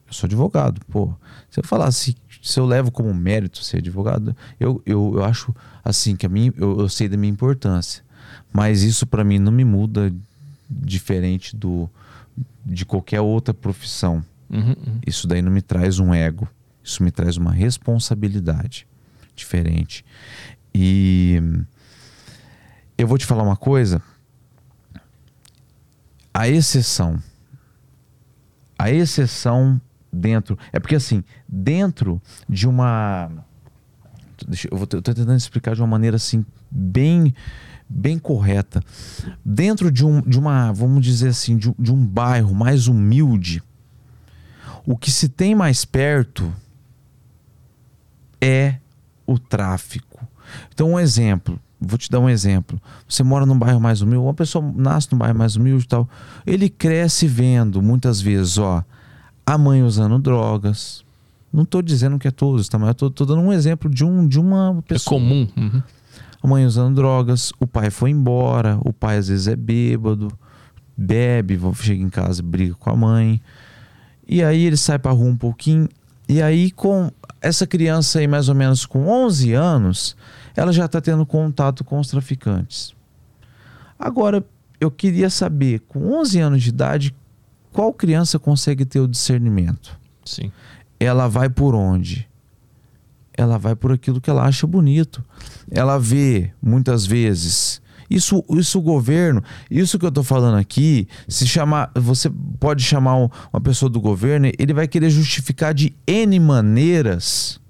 eu 0.06 0.12
sou 0.12 0.26
advogado. 0.26 0.80
Pô, 0.90 1.12
se 1.50 1.58
eu 1.58 1.64
falasse, 1.64 2.16
se 2.42 2.60
eu 2.60 2.66
levo 2.66 2.90
como 2.90 3.12
mérito 3.14 3.64
ser 3.64 3.78
advogado, 3.78 4.36
eu, 4.60 4.82
eu, 4.86 5.14
eu 5.16 5.24
acho 5.24 5.54
assim 5.84 6.14
que 6.14 6.26
a 6.26 6.28
mim, 6.28 6.52
eu, 6.56 6.80
eu 6.80 6.88
sei 6.88 7.08
da 7.08 7.16
minha 7.16 7.32
importância. 7.32 8.04
Mas 8.52 8.82
isso 8.82 9.06
para 9.06 9.24
mim 9.24 9.38
não 9.38 9.52
me 9.52 9.64
muda 9.64 10.12
diferente 10.68 11.56
do 11.56 11.88
de 12.64 12.84
qualquer 12.84 13.20
outra 13.20 13.54
profissão. 13.54 14.24
Uhum, 14.50 14.68
uhum. 14.68 14.98
Isso 15.06 15.26
daí 15.26 15.40
não 15.40 15.52
me 15.52 15.62
traz 15.62 15.98
um 15.98 16.12
ego. 16.12 16.48
Isso 16.82 17.02
me 17.02 17.10
traz 17.10 17.36
uma 17.36 17.52
responsabilidade 17.52 18.86
diferente. 19.34 20.04
E 20.74 21.40
eu 22.96 23.06
vou 23.06 23.18
te 23.18 23.26
falar 23.26 23.42
uma 23.42 23.56
coisa. 23.56 24.02
A 26.36 26.48
exceção 26.48 27.20
a 28.78 28.90
exceção 28.90 29.80
dentro. 30.12 30.58
É 30.72 30.78
porque 30.78 30.96
assim, 30.96 31.24
dentro 31.48 32.20
de 32.48 32.68
uma. 32.68 33.30
Deixa, 34.46 34.68
eu 34.70 34.86
tô 34.86 35.00
tentando 35.00 35.34
explicar 35.34 35.74
de 35.74 35.80
uma 35.80 35.86
maneira 35.86 36.16
assim, 36.16 36.44
bem 36.70 37.34
bem 37.88 38.18
correta. 38.18 38.82
Dentro 39.44 39.92
de, 39.92 40.04
um, 40.04 40.20
de 40.20 40.38
uma, 40.38 40.72
vamos 40.72 41.04
dizer 41.04 41.28
assim, 41.28 41.56
de, 41.56 41.72
de 41.78 41.92
um 41.92 42.04
bairro 42.04 42.52
mais 42.52 42.88
humilde, 42.88 43.62
o 44.84 44.96
que 44.96 45.10
se 45.10 45.28
tem 45.28 45.54
mais 45.54 45.84
perto 45.84 46.52
é 48.40 48.78
o 49.24 49.38
tráfico. 49.38 50.26
Então, 50.72 50.92
um 50.92 51.00
exemplo, 51.00 51.60
vou 51.80 51.98
te 51.98 52.10
dar 52.10 52.20
um 52.20 52.28
exemplo. 52.28 52.80
Você 53.08 53.22
mora 53.22 53.46
num 53.46 53.58
bairro 53.58 53.80
mais 53.80 54.00
humilde, 54.00 54.24
uma 54.24 54.34
pessoa 54.34 54.72
nasce 54.74 55.08
num 55.12 55.18
bairro 55.18 55.38
mais 55.38 55.56
humilde 55.56 55.84
e 55.84 55.88
tal. 55.88 56.08
Ele 56.46 56.68
cresce 56.68 57.26
vendo, 57.26 57.82
muitas 57.82 58.20
vezes, 58.20 58.58
ó, 58.58 58.84
a 59.44 59.58
mãe 59.58 59.82
usando 59.82 60.18
drogas. 60.18 61.04
Não 61.52 61.62
estou 61.62 61.80
dizendo 61.80 62.18
que 62.18 62.28
é 62.28 62.30
todos, 62.30 62.68
tá? 62.68 62.78
Mas 62.78 62.88
eu 62.88 62.94
tô, 62.94 63.10
tô, 63.10 63.24
dando 63.24 63.40
um 63.40 63.52
exemplo 63.52 63.88
de, 63.88 64.04
um, 64.04 64.26
de 64.26 64.38
uma 64.38 64.82
pessoa. 64.86 65.16
É 65.16 65.20
comum. 65.20 65.48
Uhum. 65.56 65.82
A 66.42 66.46
mãe 66.46 66.66
usando 66.66 66.94
drogas, 66.94 67.52
o 67.58 67.66
pai 67.66 67.90
foi 67.90 68.10
embora, 68.10 68.78
o 68.84 68.92
pai 68.92 69.16
às 69.16 69.28
vezes 69.28 69.48
é 69.48 69.56
bêbado, 69.56 70.30
bebe, 70.96 71.58
chega 71.74 72.02
em 72.02 72.10
casa 72.10 72.40
e 72.40 72.44
briga 72.44 72.74
com 72.74 72.90
a 72.90 72.96
mãe. 72.96 73.40
E 74.28 74.42
aí 74.42 74.64
ele 74.64 74.76
sai 74.76 74.98
pra 74.98 75.12
rua 75.12 75.30
um 75.30 75.36
pouquinho. 75.36 75.88
E 76.28 76.42
aí, 76.42 76.70
com 76.72 77.10
essa 77.40 77.66
criança 77.66 78.18
aí, 78.18 78.26
mais 78.26 78.48
ou 78.48 78.54
menos 78.54 78.84
com 78.84 79.06
11 79.06 79.52
anos, 79.52 80.16
ela 80.56 80.72
já 80.72 80.86
está 80.86 81.00
tendo 81.00 81.26
contato 81.26 81.84
com 81.84 82.00
os 82.00 82.08
traficantes. 82.08 82.94
Agora, 83.98 84.44
eu 84.80 84.90
queria 84.90 85.30
saber, 85.30 85.80
com 85.80 86.12
11 86.20 86.40
anos 86.40 86.62
de 86.62 86.70
idade, 86.70 87.14
qual 87.72 87.92
criança 87.92 88.38
consegue 88.38 88.84
ter 88.84 89.00
o 89.00 89.08
discernimento? 89.08 89.98
Sim. 90.24 90.50
Ela 90.98 91.28
vai 91.28 91.48
por 91.48 91.74
onde? 91.74 92.28
Ela 93.36 93.58
vai 93.58 93.76
por 93.76 93.92
aquilo 93.92 94.20
que 94.20 94.30
ela 94.30 94.44
acha 94.44 94.66
bonito. 94.66 95.22
Ela 95.70 95.98
vê, 95.98 96.52
muitas 96.62 97.04
vezes, 97.04 97.82
isso, 98.08 98.42
isso 98.50 98.78
o 98.78 98.82
governo, 98.82 99.42
isso 99.70 99.98
que 99.98 100.04
eu 100.04 100.10
estou 100.10 100.24
falando 100.24 100.56
aqui, 100.56 101.06
se 101.28 101.46
chamar, 101.46 101.90
você 101.94 102.30
pode 102.58 102.82
chamar 102.82 103.16
uma 103.52 103.60
pessoa 103.62 103.90
do 103.90 104.00
governo, 104.00 104.50
ele 104.58 104.72
vai 104.72 104.88
querer 104.88 105.10
justificar 105.10 105.74
de 105.74 105.94
N 106.06 106.38
maneiras 106.40 107.60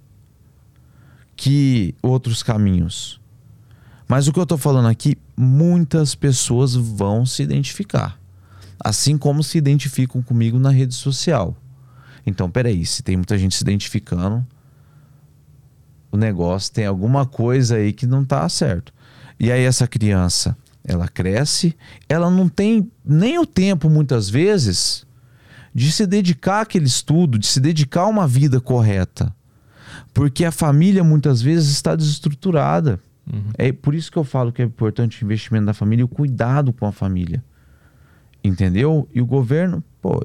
que 1.37 1.95
outros 2.03 2.43
caminhos. 2.43 3.21
Mas 4.09 4.27
o 4.27 4.33
que 4.33 4.39
eu 4.39 4.45
estou 4.45 4.59
falando 4.59 4.89
aqui, 4.89 5.19
muitas 5.37 6.15
pessoas 6.15 6.75
vão 6.75 7.27
se 7.27 7.43
identificar. 7.43 8.19
Assim 8.79 9.19
como 9.19 9.43
se 9.43 9.59
identificam 9.59 10.23
comigo 10.23 10.59
na 10.59 10.71
rede 10.71 10.95
social. 10.95 11.57
Então, 12.27 12.51
peraí, 12.51 12.85
se 12.87 13.03
tem 13.03 13.17
muita 13.17 13.37
gente 13.37 13.55
se 13.55 13.63
identificando, 13.63 14.47
o 16.11 16.17
negócio 16.17 16.73
tem 16.73 16.87
alguma 16.87 17.27
coisa 17.27 17.77
aí 17.77 17.93
que 17.93 18.07
não 18.07 18.23
está 18.23 18.49
certo. 18.49 18.93
E 19.39 19.53
aí 19.53 19.63
essa 19.63 19.87
criança, 19.87 20.57
ela 20.85 21.09
cresce, 21.09 21.77
ela 22.09 22.31
não 22.31 22.49
tem 22.49 22.91
nem 23.05 23.39
o 23.39 23.47
tempo 23.47 23.91
muitas 23.91 24.29
vezes 24.31 25.05
de 25.75 25.93
se 25.93 26.07
dedicar 26.07 26.63
àquele 26.63 26.87
estudo, 26.87 27.39
de 27.39 27.47
se 27.47 27.61
dedicar 27.61 28.03
a 28.03 28.07
uma 28.07 28.27
vida 28.27 28.61
correta. 28.61 29.35
Porque 30.13 30.45
a 30.45 30.53
família 30.53 31.03
muitas 31.05 31.43
vezes 31.43 31.71
está 31.71 31.95
desestruturada. 31.95 33.01
Uhum. 33.31 33.51
É 33.59 33.73
por 33.73 33.95
isso 33.95 34.11
que 34.11 34.17
eu 34.17 34.25
falo 34.25 34.53
que 34.53 34.63
é 34.63 34.65
importante 34.65 35.23
o 35.23 35.25
investimento 35.25 35.67
da 35.67 35.75
família 35.75 36.03
e 36.03 36.05
o 36.05 36.09
cuidado 36.09 36.73
com 36.73 36.87
a 36.87 36.93
família. 36.93 37.43
Entendeu? 38.43 39.09
E 39.13 39.21
o 39.21 39.27
governo, 39.27 39.83
pô. 40.01 40.23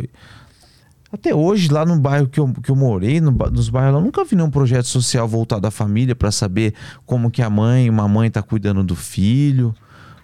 Até 1.11 1.35
hoje, 1.35 1.69
lá 1.69 1.85
no 1.85 1.99
bairro 1.99 2.27
que 2.27 2.39
eu, 2.39 2.47
que 2.53 2.69
eu 2.69 2.75
morei, 2.75 3.19
no, 3.19 3.31
nos 3.31 3.67
bairros, 3.67 3.95
eu 3.95 4.01
nunca 4.01 4.23
vi 4.23 4.35
nenhum 4.35 4.49
projeto 4.49 4.85
social 4.85 5.27
voltado 5.27 5.67
à 5.67 5.71
família 5.71 6.15
para 6.15 6.31
saber 6.31 6.73
como 7.05 7.29
que 7.29 7.41
a 7.41 7.49
mãe, 7.49 7.89
uma 7.89 8.07
mãe 8.07 8.29
está 8.29 8.41
cuidando 8.41 8.83
do 8.83 8.95
filho, 8.95 9.75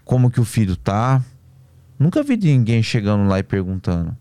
como 0.06 0.32
que 0.32 0.40
o 0.40 0.46
filho 0.46 0.78
tá. 0.78 1.22
Nunca 2.00 2.24
vi 2.24 2.38
ninguém 2.38 2.82
chegando 2.82 3.28
lá 3.28 3.40
e 3.40 3.44
perguntando. 3.44 4.16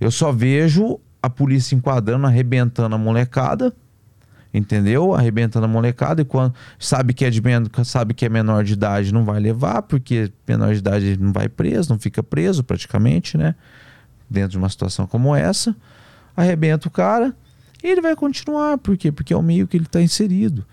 Eu 0.00 0.10
só 0.10 0.32
vejo 0.32 0.98
a 1.22 1.28
polícia 1.28 1.74
enquadrando, 1.74 2.26
arrebentando 2.26 2.94
a 2.94 2.98
molecada, 2.98 3.74
entendeu? 4.56 5.14
Arrebentando 5.14 5.66
a 5.66 5.68
molecada 5.68 6.22
e 6.22 6.24
quando 6.24 6.54
sabe 6.78 7.12
que 7.12 7.24
é 7.24 7.30
de 7.30 7.42
sabe 7.84 8.14
que 8.14 8.24
é 8.24 8.28
menor 8.28 8.64
de 8.64 8.72
idade 8.72 9.12
não 9.12 9.24
vai 9.24 9.38
levar, 9.40 9.82
porque 9.82 10.32
menor 10.46 10.72
de 10.72 10.78
idade 10.78 11.16
não 11.18 11.32
vai 11.32 11.48
preso, 11.48 11.90
não 11.90 11.98
fica 11.98 12.22
preso 12.22 12.64
praticamente, 12.64 13.36
né? 13.36 13.54
Dentro 14.28 14.52
de 14.52 14.58
uma 14.58 14.68
situação 14.68 15.06
como 15.06 15.34
essa, 15.34 15.76
arrebenta 16.36 16.88
o 16.88 16.90
cara 16.90 17.34
e 17.82 17.88
ele 17.88 18.00
vai 18.00 18.16
continuar, 18.16 18.78
por 18.78 18.96
quê? 18.96 19.12
Porque 19.12 19.32
é 19.32 19.36
o 19.36 19.42
meio 19.42 19.66
que 19.66 19.76
ele 19.76 19.84
está 19.84 20.00
inserido. 20.00 20.66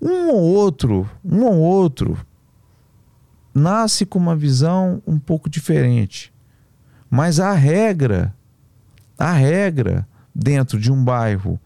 Um 0.00 0.28
ou 0.28 0.40
outro, 0.40 1.08
um 1.24 1.44
ou 1.44 1.58
outro 1.58 2.16
nasce 3.54 4.06
com 4.06 4.18
uma 4.18 4.36
visão 4.36 5.02
um 5.06 5.18
pouco 5.18 5.50
diferente. 5.50 6.32
Mas 7.10 7.40
a 7.40 7.52
regra 7.52 8.34
a 9.20 9.32
regra 9.32 10.08
dentro 10.34 10.80
de 10.80 10.90
um 10.90 11.04
bairro 11.04 11.60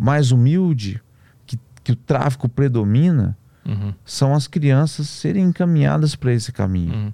mais 0.00 0.32
humilde, 0.32 0.98
que, 1.44 1.58
que 1.84 1.92
o 1.92 1.96
tráfico 1.96 2.48
predomina, 2.48 3.36
uhum. 3.66 3.92
são 4.02 4.34
as 4.34 4.46
crianças 4.46 5.10
serem 5.10 5.44
encaminhadas 5.44 6.16
para 6.16 6.32
esse 6.32 6.50
caminho. 6.50 6.94
Uhum. 6.94 7.12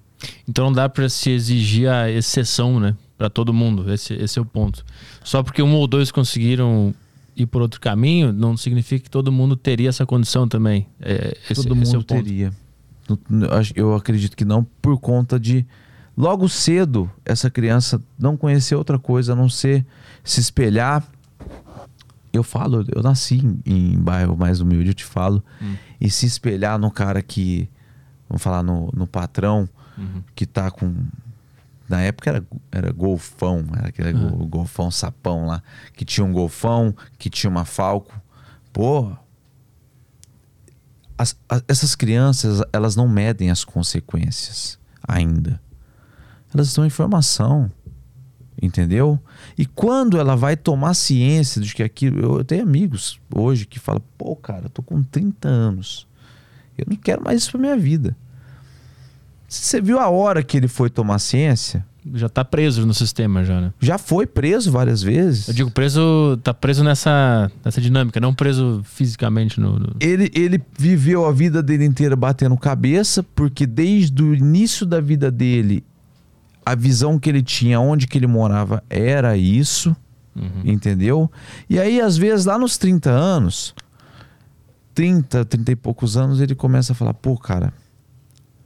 Então 0.49 0.67
não 0.67 0.73
dá 0.73 0.89
para 0.89 1.09
se 1.09 1.31
exigir 1.31 1.91
a 1.91 2.09
exceção, 2.09 2.79
né? 2.79 2.97
Para 3.19 3.29
todo 3.29 3.53
mundo. 3.53 3.93
Esse, 3.93 4.15
esse 4.15 4.39
é 4.39 4.43
o 4.43 4.45
ponto. 4.45 4.85
Só 5.25 5.43
porque 5.43 5.61
um 5.61 5.75
ou 5.75 5.89
dois 5.89 6.13
conseguiram 6.13 6.95
ir 7.35 7.47
por 7.47 7.61
outro 7.61 7.81
caminho, 7.81 8.33
não 8.33 8.57
significa 8.57 9.03
que 9.03 9.11
todo 9.11 9.33
mundo 9.33 9.57
teria 9.57 9.89
essa 9.89 10.07
condição 10.07 10.47
também. 10.47 10.87
É, 11.01 11.37
esse, 11.51 11.63
todo 11.63 11.75
mundo 11.75 12.01
é 12.01 12.03
teria. 12.05 12.53
Eu 13.75 13.95
acredito 13.95 14.37
que 14.37 14.45
não, 14.45 14.65
por 14.81 14.99
conta 14.99 15.41
de 15.41 15.67
logo 16.17 16.49
cedo 16.49 17.11
essa 17.25 17.51
criança 17.51 18.01
não 18.19 18.37
conhecer 18.37 18.75
outra 18.77 18.99
coisa 18.99 19.33
a 19.33 19.37
não 19.37 19.49
ser 19.49 19.85
se 20.23 20.41
espelhar. 20.41 21.05
Eu 22.37 22.43
falo, 22.43 22.85
eu 22.95 23.03
nasci 23.03 23.37
em, 23.37 23.61
em 23.65 23.99
bairro 23.99 24.37
mais 24.37 24.61
humilde, 24.61 24.91
eu 24.91 24.95
te 24.95 25.05
falo, 25.05 25.43
hum. 25.61 25.75
e 26.01 26.11
se 26.11 26.27
espelhar 26.27 26.79
no 26.79 26.91
cara 26.91 27.23
que, 27.23 27.69
vamos 28.29 28.43
falar, 28.43 28.63
no, 28.63 28.91
no 28.95 29.07
patrão 29.07 29.69
uhum. 29.97 30.23
que 30.35 30.47
tá 30.47 30.71
com. 30.71 30.95
Na 31.89 32.01
época 32.01 32.31
era, 32.31 32.45
era 32.73 32.93
golfão, 32.93 33.65
era 33.77 33.89
aquele 33.89 34.13
uhum. 34.13 34.49
golfão 34.49 34.91
sapão 34.91 35.47
lá, 35.47 35.63
que 35.95 36.05
tinha 36.05 36.25
um 36.25 36.33
golfão, 36.33 36.95
que 37.19 37.31
tinha 37.31 37.49
uma 37.49 37.65
falco. 37.65 38.21
Pô, 38.73 39.13
as, 41.17 41.37
as, 41.49 41.65
essas 41.69 41.95
crianças, 41.95 42.61
elas 42.73 42.97
não 42.97 43.09
medem 43.09 43.51
as 43.51 43.65
consequências 43.65 44.79
ainda 45.07 45.61
elas 46.57 46.73
dão 46.73 46.87
informação. 46.87 47.71
Entendeu? 48.61 49.21
E 49.57 49.67
quando 49.67 50.19
ela 50.19 50.35
vai 50.35 50.57
tomar 50.57 50.95
ciência 50.95 51.61
de 51.61 51.75
que 51.75 51.83
aquilo. 51.83 52.39
Eu 52.39 52.45
tenho 52.45 52.63
amigos 52.63 53.21
hoje 53.35 53.67
que 53.67 53.79
falam: 53.79 54.03
pô, 54.17 54.35
cara, 54.35 54.67
eu 54.67 54.71
tô 54.71 54.83
com 54.83 55.03
30 55.03 55.47
anos. 55.47 56.07
Eu 56.77 56.87
não 56.89 56.97
quero 56.97 57.23
mais 57.23 57.43
isso 57.43 57.51
pra 57.51 57.61
minha 57.61 57.77
vida. 57.77 58.17
Você 59.49 59.81
viu 59.81 59.99
a 59.99 60.09
hora 60.09 60.43
que 60.43 60.57
ele 60.57 60.69
foi 60.69 60.91
tomar 60.91 61.19
ciência? 61.19 61.85
Já 62.15 62.29
tá 62.29 62.45
preso 62.45 62.87
no 62.87 62.95
sistema, 62.95 63.45
já, 63.45 63.61
né? 63.61 63.73
Já 63.81 63.99
foi 63.99 64.27
preso 64.27 64.71
várias 64.71 65.03
vezes. 65.03 65.49
Eu 65.49 65.55
digo 65.55 65.71
preso, 65.73 66.39
tá 66.43 66.55
preso 66.55 66.85
nessa, 66.85 67.51
nessa 67.65 67.81
dinâmica, 67.81 68.21
não 68.21 68.33
preso 68.33 68.81
fisicamente 68.85 69.61
no. 69.61 69.79
no... 69.79 69.97
Ele, 70.01 70.31
ele 70.33 70.63
viveu 70.79 71.27
a 71.27 71.33
vida 71.33 71.63
dele 71.63 71.85
inteira 71.85 72.15
batendo 72.15 72.57
cabeça, 72.57 73.25
porque 73.35 73.67
desde 73.67 74.23
o 74.23 74.35
início 74.35 74.87
da 74.87 75.01
vida 75.01 75.33
dele, 75.33 75.85
a 76.67 76.75
visão 76.75 77.17
que 77.17 77.29
ele 77.29 77.45
tinha, 77.45 77.79
onde 77.79 78.09
que 78.09 78.19
ele 78.19 78.27
morava, 78.27 78.83
era 78.91 79.37
isso. 79.37 79.97
Uhum. 80.35 80.63
Entendeu? 80.65 81.31
E 81.71 81.79
aí, 81.79 82.01
às 82.01 82.17
vezes, 82.17 82.45
lá 82.45 82.59
nos 82.59 82.77
30 82.77 83.09
anos, 83.09 83.73
30, 84.93 85.45
30 85.45 85.73
e 85.73 85.77
poucos 85.77 86.17
anos, 86.17 86.41
ele 86.41 86.57
começa 86.57 86.93
a 86.93 86.97
falar: 86.97 87.15
pô, 87.15 87.39
cara, 87.39 87.73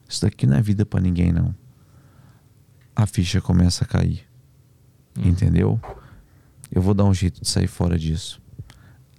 isso 0.08 0.22
daqui 0.22 0.46
não 0.46 0.56
é 0.56 0.62
vida 0.62 0.86
pra 0.86 0.98
ninguém, 0.98 1.30
não. 1.30 1.54
A 2.96 3.06
ficha 3.06 3.38
começa 3.40 3.84
a 3.84 3.86
cair. 3.86 4.26
Entendeu? 5.18 5.78
Eu 6.72 6.80
vou 6.80 6.94
dar 6.94 7.04
um 7.04 7.12
jeito 7.12 7.42
de 7.42 7.48
sair 7.48 7.66
fora 7.66 7.98
disso. 7.98 8.40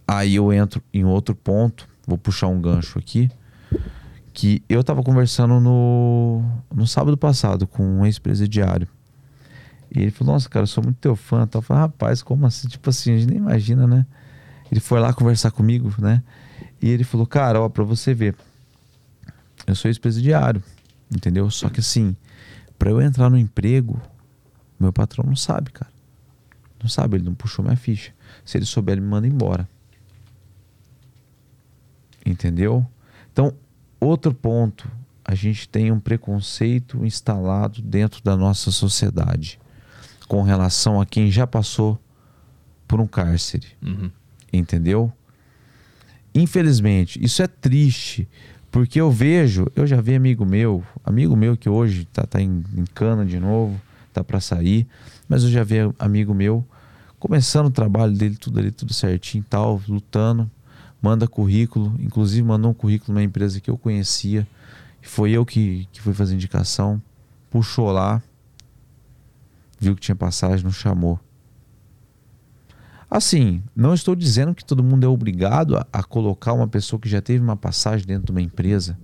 Aí 0.08 0.36
eu 0.36 0.52
entro 0.52 0.82
em 0.92 1.06
outro 1.06 1.36
ponto, 1.36 1.88
vou 2.08 2.18
puxar 2.18 2.48
um 2.48 2.60
gancho 2.60 2.98
aqui, 2.98 3.30
que 4.34 4.64
eu 4.70 4.84
tava 4.84 5.04
conversando 5.04 5.60
no, 5.60 6.44
no 6.74 6.88
sábado 6.88 7.18
passado 7.18 7.68
com 7.68 7.84
um 7.84 8.06
ex-presidiário. 8.06 8.88
E 9.94 10.02
ele 10.02 10.12
falou, 10.12 10.34
nossa, 10.34 10.48
cara, 10.48 10.64
eu 10.64 10.68
sou 10.68 10.84
muito 10.84 10.98
teu 10.98 11.16
fã. 11.16 11.48
Eu 11.54 11.62
falei, 11.62 11.84
rapaz, 11.84 12.24
como 12.24 12.46
assim? 12.46 12.68
Tipo 12.68 12.90
assim, 12.90 13.14
a 13.14 13.18
gente 13.18 13.30
nem 13.30 13.38
imagina, 13.38 13.86
né? 13.86 14.06
Ele 14.72 14.80
foi 14.80 15.02
lá 15.02 15.14
conversar 15.14 15.52
comigo, 15.52 15.94
né? 16.00 16.24
E 16.82 16.90
ele 16.90 17.04
falou, 17.04 17.28
cara, 17.28 17.60
ó, 17.60 17.68
pra 17.68 17.84
você 17.84 18.14
ver, 18.14 18.36
eu 19.68 19.76
sou 19.76 19.90
ex-presidiário, 19.90 20.64
entendeu? 21.14 21.50
Só 21.52 21.70
que 21.70 21.82
assim, 21.82 22.16
pra 22.80 22.90
eu 22.90 23.02
entrar 23.02 23.30
no 23.30 23.38
emprego, 23.38 24.02
meu 24.80 24.94
patrão 24.94 25.26
não 25.28 25.36
sabe, 25.36 25.72
cara. 25.72 25.92
Não 26.82 26.90
sabe, 26.90 27.18
ele 27.18 27.26
não 27.26 27.36
puxou 27.36 27.64
minha 27.64 27.76
ficha. 27.76 28.14
Se 28.46 28.58
ele 28.58 28.66
souber, 28.66 28.94
ele 28.94 29.02
me 29.02 29.08
manda 29.08 29.28
embora. 29.28 29.68
Entendeu? 32.26 32.86
Então, 33.32 33.54
outro 34.02 34.34
ponto, 34.34 34.90
a 35.24 35.36
gente 35.36 35.70
tem 35.70 35.92
um 35.92 36.00
preconceito 36.00 37.06
instalado 37.06 37.82
dentro 37.82 38.24
da 38.24 38.36
nossa 38.36 38.72
sociedade 38.72 39.60
com 40.28 40.42
relação 40.42 41.00
a 41.00 41.06
quem 41.06 41.30
já 41.30 41.46
passou 41.46 42.00
por 42.88 43.00
um 43.00 43.08
cárcere. 43.08 43.68
Uhum. 43.82 44.10
Entendeu? 44.52 45.12
Infelizmente, 46.34 47.24
isso 47.24 47.42
é 47.42 47.48
triste, 47.48 48.28
porque 48.72 49.00
eu 49.00 49.12
vejo, 49.12 49.68
eu 49.76 49.86
já 49.86 50.00
vi 50.00 50.16
amigo 50.16 50.46
meu, 50.46 50.84
amigo 51.04 51.36
meu 51.36 51.58
que 51.58 51.70
hoje 51.70 52.06
tá, 52.06 52.26
tá 52.26 52.42
em, 52.42 52.64
em 52.76 52.86
cana 52.86 53.26
de 53.26 53.40
novo, 53.40 53.80
tá 54.14 54.24
para 54.24 54.40
sair, 54.40 54.88
mas 55.28 55.44
eu 55.44 55.50
já 55.50 55.64
vi 55.64 55.76
amigo 56.00 56.34
meu 56.34 56.66
começando 57.20 57.68
o 57.68 57.72
trabalho 57.72 58.14
dele, 58.14 58.36
tudo 58.36 58.60
ali, 58.60 58.72
tudo 58.72 58.94
certinho 58.94 59.46
tal, 59.48 59.82
lutando, 59.88 60.50
manda 61.02 61.28
currículo, 61.28 61.96
inclusive 62.00 62.44
mandou 62.44 62.72
um 62.72 62.74
currículo 62.74 63.14
numa 63.14 63.24
empresa 63.24 63.60
que 63.60 63.70
eu 63.70 63.78
conhecia, 63.78 64.48
foi 65.02 65.32
eu 65.32 65.46
que, 65.46 65.88
que 65.92 66.02
fui 66.02 66.14
fazer 66.14 66.36
indicação, 66.36 67.02
puxou 67.50 67.92
lá, 67.92 68.22
viu 69.80 69.96
que 69.96 70.02
tinha 70.02 70.16
passagem, 70.16 70.64
não 70.64 70.72
chamou. 70.72 71.20
Assim, 73.10 73.62
não 73.76 73.94
estou 73.94 74.16
dizendo 74.16 74.56
que 74.56 74.64
todo 74.64 74.84
mundo 74.84 75.04
é 75.04 75.10
obrigado 75.10 75.76
a, 75.76 75.86
a, 75.92 76.02
colocar 76.02 76.54
uma 76.54 76.68
pessoa 76.68 77.00
que 77.00 77.10
já 77.10 77.22
teve 77.22 77.44
uma 77.44 77.58
passagem 77.58 78.08
dentro 78.08 78.28
de 78.28 78.32
uma 78.32 78.42
empresa. 78.42 78.98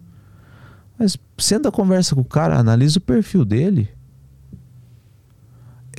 Mas 0.97 1.17
senta 1.37 1.67
a 1.67 1.71
conversa 1.71 2.15
com 2.15 2.21
o 2.21 2.25
cara, 2.25 2.57
analisa 2.57 2.99
o 2.99 3.01
perfil 3.01 3.43
dele. 3.43 3.89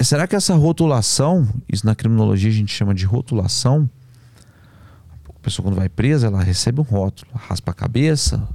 Será 0.00 0.26
que 0.26 0.36
essa 0.36 0.54
rotulação, 0.54 1.46
isso 1.70 1.84
na 1.84 1.94
criminologia 1.94 2.48
a 2.48 2.54
gente 2.54 2.72
chama 2.72 2.94
de 2.94 3.04
rotulação, 3.04 3.90
pessoa 5.48 5.64
quando 5.64 5.76
vai 5.76 5.88
presa, 5.88 6.26
ela 6.26 6.42
recebe 6.42 6.80
um 6.80 6.84
rótulo, 6.84 7.30
raspa 7.34 7.72
a 7.72 7.74
cabeça, 7.74 8.46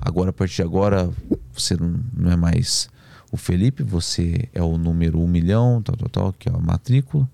agora 0.00 0.30
a 0.30 0.32
partir 0.32 0.56
de 0.56 0.62
agora 0.62 1.10
você 1.52 1.76
não 1.76 2.30
é 2.30 2.36
mais 2.36 2.88
o 3.30 3.36
Felipe, 3.36 3.82
você 3.82 4.48
é 4.54 4.62
o 4.62 4.78
número 4.78 5.20
um 5.20 5.26
milhão, 5.26 5.82
tal, 5.82 5.96
tal, 5.96 6.08
tal, 6.08 6.32
que 6.32 6.48
é 6.48 6.52
a 6.52 6.58
matrícula 6.58 7.28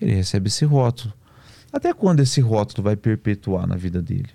ele 0.00 0.14
recebe 0.14 0.48
esse 0.48 0.64
rótulo. 0.64 1.12
Até 1.72 1.92
quando 1.92 2.20
esse 2.20 2.40
rótulo 2.40 2.82
vai 2.82 2.96
perpetuar 2.96 3.66
na 3.66 3.76
vida 3.76 4.00
dele? 4.00 4.30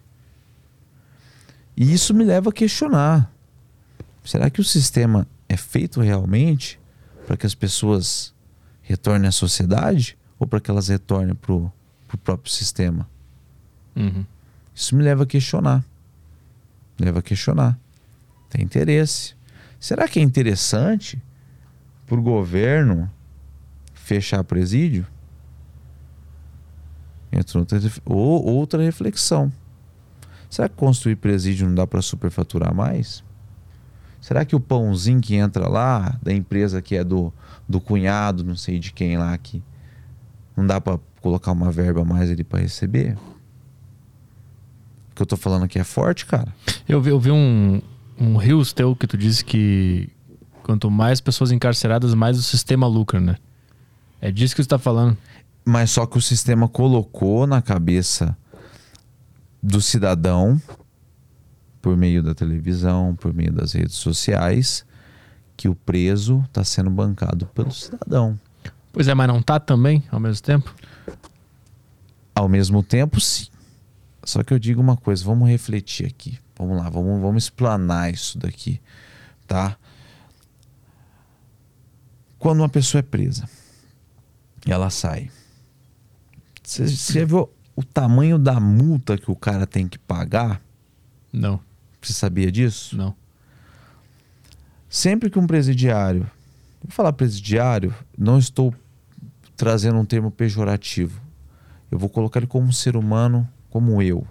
E 1.75 1.91
isso 1.91 2.13
me 2.13 2.23
leva 2.23 2.49
a 2.49 2.53
questionar: 2.53 3.31
será 4.23 4.49
que 4.49 4.61
o 4.61 4.63
sistema 4.63 5.27
é 5.49 5.57
feito 5.57 5.99
realmente 6.01 6.79
para 7.25 7.35
que 7.35 7.45
as 7.45 7.55
pessoas 7.55 8.33
retornem 8.81 9.27
à 9.27 9.31
sociedade 9.31 10.17
ou 10.37 10.45
para 10.45 10.61
que 10.61 10.69
elas 10.69 10.87
retornem 10.87 11.33
para 11.33 11.53
o 11.53 11.71
próprio 12.23 12.53
sistema? 12.53 13.09
Uhum. 13.95 14.25
Isso 14.73 14.95
me 14.95 15.03
leva 15.03 15.23
a 15.23 15.25
questionar. 15.25 15.83
Me 16.99 17.05
leva 17.05 17.19
a 17.19 17.21
questionar. 17.21 17.77
Tem 18.49 18.63
interesse. 18.63 19.35
Será 19.79 20.07
que 20.07 20.19
é 20.19 20.21
interessante 20.21 21.21
para 22.05 22.17
o 22.19 22.21
governo 22.21 23.09
fechar 23.93 24.43
presídio? 24.43 25.05
Ou 28.05 28.45
outra 28.45 28.81
reflexão. 28.81 29.51
Será 30.49 30.69
que 30.69 30.75
construir 30.75 31.17
presídio 31.17 31.67
não 31.67 31.75
dá 31.75 31.85
para 31.85 32.01
superfaturar 32.01 32.73
mais? 32.73 33.23
Será 34.21 34.45
que 34.45 34.55
o 34.55 34.59
pãozinho 34.59 35.21
que 35.21 35.35
entra 35.35 35.67
lá, 35.67 36.17
da 36.23 36.33
empresa 36.33 36.81
que 36.81 36.95
é 36.95 37.03
do, 37.03 37.31
do 37.67 37.79
cunhado, 37.79 38.43
não 38.43 38.55
sei 38.55 38.79
de 38.79 38.91
quem 38.91 39.17
lá, 39.17 39.37
que 39.37 39.61
não 40.55 40.65
dá 40.65 40.79
para 40.79 40.99
colocar 41.21 41.51
uma 41.51 41.71
verba 41.71 42.01
a 42.01 42.05
mais 42.05 42.31
ali 42.31 42.43
para 42.43 42.61
receber? 42.61 43.17
Que 45.15 45.21
eu 45.21 45.25
tô 45.25 45.37
falando 45.37 45.63
aqui 45.63 45.79
é 45.79 45.83
forte, 45.83 46.25
cara. 46.25 46.53
Eu 46.87 47.01
vi, 47.01 47.09
eu 47.09 47.19
vi 47.19 47.31
um, 47.31 47.81
um 48.19 48.35
rios 48.35 48.73
teu 48.73 48.95
que 48.95 49.07
tu 49.07 49.17
disse 49.17 49.43
que 49.43 50.09
quanto 50.61 50.91
mais 50.91 51.21
pessoas 51.21 51.51
encarceradas, 51.51 52.13
mais 52.13 52.37
o 52.37 52.43
sistema 52.43 52.85
lucra, 52.85 53.19
né? 53.19 53.37
É 54.19 54.31
disso 54.31 54.55
que 54.55 54.61
você 54.61 54.67
tá 54.67 54.77
falando. 54.77 55.17
Mas 55.63 55.91
só 55.91 56.05
que 56.05 56.17
o 56.17 56.21
sistema 56.21 56.67
colocou 56.67 57.47
na 57.47 57.61
cabeça 57.61 58.37
do 59.61 59.81
cidadão, 59.81 60.61
por 61.81 61.95
meio 61.95 62.21
da 62.21 62.35
televisão, 62.35 63.15
por 63.15 63.33
meio 63.33 63.51
das 63.51 63.73
redes 63.73 63.95
sociais, 63.95 64.85
que 65.55 65.69
o 65.69 65.75
preso 65.75 66.43
está 66.47 66.63
sendo 66.63 66.89
bancado 66.89 67.45
pelo 67.47 67.71
cidadão. 67.71 68.39
Pois 68.91 69.07
é, 69.07 69.13
mas 69.13 69.27
não 69.27 69.41
tá 69.41 69.59
também 69.59 70.03
ao 70.11 70.19
mesmo 70.19 70.41
tempo? 70.43 70.73
Ao 72.33 72.49
mesmo 72.49 72.83
tempo, 72.83 73.19
sim. 73.19 73.47
Só 74.25 74.43
que 74.43 74.51
eu 74.51 74.59
digo 74.59 74.81
uma 74.81 74.97
coisa, 74.97 75.23
vamos 75.23 75.47
refletir 75.47 76.07
aqui. 76.07 76.39
Vamos 76.57 76.77
lá, 76.77 76.89
vamos, 76.89 77.21
vamos 77.21 77.43
explanar 77.43 78.11
isso 78.11 78.39
daqui, 78.39 78.81
tá? 79.45 79.77
Quando 82.39 82.59
uma 82.59 82.69
pessoa 82.69 82.99
é 82.99 83.03
presa, 83.03 83.47
ela 84.65 84.89
sai. 84.89 85.29
Você, 86.63 86.87
você 86.87 87.23
viu 87.23 87.49
o 87.75 87.83
tamanho 87.83 88.39
da 88.39 88.59
multa 88.59 89.17
que 89.17 89.29
o 89.29 89.35
cara 89.35 89.67
tem 89.67 89.87
que 89.87 89.99
pagar? 89.99 90.59
Não. 91.31 91.59
Você 92.01 92.13
sabia 92.13 92.51
disso? 92.51 92.97
Não. 92.97 93.15
Sempre 94.89 95.29
que 95.29 95.37
um 95.37 95.45
presidiário, 95.45 96.29
vou 96.81 96.89
falar 96.89 97.13
presidiário, 97.13 97.93
não 98.17 98.39
estou 98.39 98.73
trazendo 99.55 99.99
um 99.99 100.05
termo 100.05 100.31
pejorativo. 100.31 101.21
Eu 101.91 101.99
vou 101.99 102.09
colocar 102.09 102.39
ele 102.39 102.47
como 102.47 102.67
um 102.67 102.71
ser 102.71 102.95
humano, 102.95 103.47
como 103.75 104.01
eu. 104.01 104.25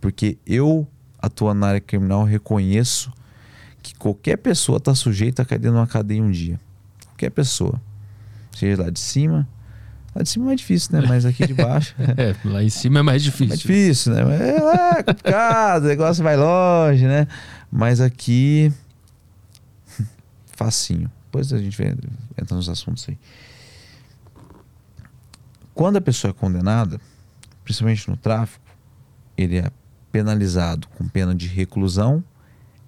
Porque 0.00 0.36
eu, 0.44 0.84
atuando 1.16 1.60
na 1.60 1.68
área 1.68 1.80
criminal, 1.80 2.24
reconheço 2.24 3.12
que 3.80 3.94
qualquer 3.94 4.36
pessoa 4.36 4.78
está 4.78 4.96
sujeita 4.96 5.42
a 5.42 5.44
cair 5.44 5.60
dentro 5.60 5.76
de 5.76 5.80
uma 5.80 5.86
cadeia 5.86 6.20
um 6.20 6.28
dia. 6.28 6.58
Qualquer 7.06 7.30
pessoa. 7.30 7.80
Seja 8.50 8.82
lá 8.82 8.90
de 8.90 8.98
cima, 8.98 9.46
Lá 10.12 10.24
de 10.24 10.28
cima 10.28 10.46
é 10.46 10.48
mais 10.48 10.58
difícil, 10.58 10.92
né? 10.92 11.06
Mas 11.06 11.24
aqui 11.24 11.46
de 11.46 11.54
baixo. 11.54 11.94
é, 12.18 12.34
lá 12.44 12.64
em 12.64 12.68
cima 12.68 12.98
é 12.98 13.02
mais 13.02 13.22
difícil. 13.22 13.46
Mais 13.46 13.60
difícil, 13.60 14.12
né? 14.12 14.22
É, 14.22 14.60
lá 14.60 14.98
é 14.98 15.02
complicado, 15.04 15.84
o 15.84 15.86
negócio 15.86 16.24
vai 16.24 16.36
longe, 16.36 17.06
né? 17.06 17.28
Mas 17.70 18.00
aqui. 18.00 18.72
Facinho. 20.56 21.08
Depois 21.26 21.52
a 21.52 21.58
gente 21.58 21.80
entra 21.80 22.56
nos 22.56 22.68
assuntos 22.68 23.06
aí. 23.08 23.16
Quando 25.72 25.98
a 25.98 26.00
pessoa 26.00 26.30
é 26.30 26.34
condenada, 26.34 27.00
principalmente 27.62 28.10
no 28.10 28.16
tráfico, 28.16 28.69
ele 29.42 29.58
é 29.58 29.70
penalizado 30.12 30.88
com 30.88 31.06
pena 31.08 31.34
de 31.34 31.46
reclusão 31.46 32.22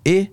e 0.05 0.31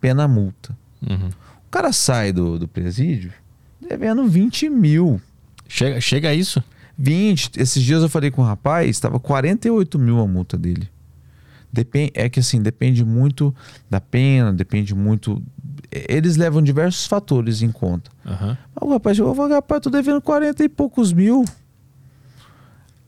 pena 0.00 0.28
multa. 0.28 0.76
Uhum. 1.02 1.28
O 1.66 1.70
cara 1.70 1.92
sai 1.92 2.32
do, 2.32 2.58
do 2.58 2.68
presídio 2.68 3.32
devendo 3.80 4.26
20 4.26 4.68
mil. 4.70 5.20
Chega, 5.68 6.00
chega 6.00 6.28
a 6.28 6.34
isso? 6.34 6.62
20. 6.96 7.60
Esses 7.60 7.82
dias 7.82 8.02
eu 8.02 8.08
falei 8.08 8.30
com 8.30 8.42
um 8.42 8.44
rapaz, 8.44 8.88
estava 8.88 9.18
48 9.18 9.98
mil 9.98 10.20
a 10.20 10.26
multa 10.26 10.56
dele. 10.56 10.88
Depende, 11.72 12.12
é 12.14 12.28
que 12.28 12.38
assim, 12.38 12.62
depende 12.62 13.04
muito 13.04 13.54
da 13.90 14.00
pena, 14.00 14.52
depende 14.52 14.94
muito. 14.94 15.42
Eles 15.90 16.36
levam 16.36 16.62
diversos 16.62 17.06
fatores 17.06 17.62
em 17.62 17.72
conta. 17.72 18.10
Mas 18.74 18.88
o 18.88 18.92
rapaz 18.92 19.16
chegou 19.16 19.32
e 19.32 19.36
falou: 19.36 19.50
rapaz, 19.50 19.80
tô 19.82 19.90
devendo 19.90 20.20
40 20.20 20.62
e 20.62 20.68
poucos 20.68 21.12
mil. 21.12 21.44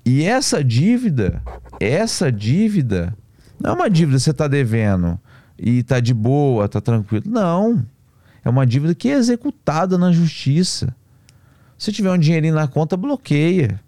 E 0.06 0.22
essa 0.22 0.62
dívida, 0.62 1.42
essa 1.80 2.30
dívida, 2.30 3.12
não 3.58 3.72
é 3.72 3.74
uma 3.74 3.90
dívida 3.90 4.18
que 4.18 4.22
você 4.22 4.32
tá 4.32 4.46
devendo 4.46 5.18
e 5.58 5.82
tá 5.82 5.98
de 5.98 6.14
boa, 6.14 6.68
tá 6.68 6.80
tranquilo. 6.80 7.24
Não. 7.26 7.84
É 8.44 8.48
uma 8.48 8.64
dívida 8.64 8.94
que 8.94 9.08
é 9.08 9.14
executada 9.14 9.98
na 9.98 10.12
justiça. 10.12 10.94
Se 11.76 11.90
tiver 11.90 12.12
um 12.12 12.18
dinheirinho 12.18 12.54
na 12.54 12.68
conta, 12.68 12.96
bloqueia. 12.96 13.80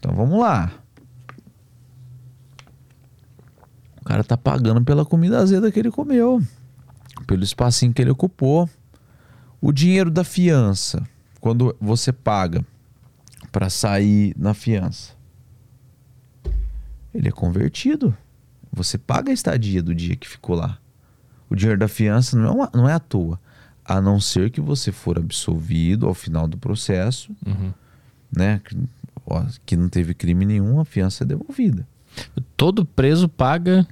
Então 0.00 0.12
vamos 0.12 0.40
lá. 0.40 0.72
O 4.00 4.04
cara 4.04 4.24
tá 4.24 4.36
pagando 4.36 4.84
pela 4.84 5.04
comida 5.04 5.38
azeda 5.38 5.70
que 5.70 5.78
ele 5.78 5.90
comeu, 5.92 6.42
pelo 7.28 7.44
espacinho 7.44 7.94
que 7.94 8.02
ele 8.02 8.10
ocupou. 8.10 8.68
O 9.60 9.70
dinheiro 9.70 10.10
da 10.10 10.24
fiança, 10.24 11.08
quando 11.40 11.76
você 11.80 12.12
paga 12.12 12.64
para 13.56 13.70
sair 13.70 14.34
na 14.36 14.52
fiança, 14.52 15.14
ele 17.14 17.26
é 17.28 17.32
convertido. 17.32 18.14
Você 18.70 18.98
paga 18.98 19.30
a 19.30 19.32
estadia 19.32 19.82
do 19.82 19.94
dia 19.94 20.14
que 20.14 20.28
ficou 20.28 20.54
lá. 20.56 20.76
O 21.48 21.56
dinheiro 21.56 21.80
da 21.80 21.88
fiança 21.88 22.36
não 22.36 22.48
é, 22.48 22.50
uma- 22.50 22.70
não 22.74 22.86
é 22.86 22.92
à 22.92 22.98
toa. 23.00 23.40
A 23.82 23.98
não 23.98 24.20
ser 24.20 24.50
que 24.50 24.60
você 24.60 24.92
for 24.92 25.16
absolvido 25.18 26.06
ao 26.06 26.12
final 26.12 26.46
do 26.46 26.58
processo, 26.58 27.34
Uhum. 27.46 27.72
né? 28.30 28.60
Que, 28.62 28.76
ó, 29.24 29.42
que 29.64 29.74
não 29.74 29.88
teve 29.88 30.12
crime 30.12 30.44
nenhum, 30.44 30.78
a 30.78 30.84
fiança 30.84 31.24
é 31.24 31.26
devolvida. 31.26 31.88
Todo 32.58 32.84
preso 32.84 33.26
paga 33.26 33.86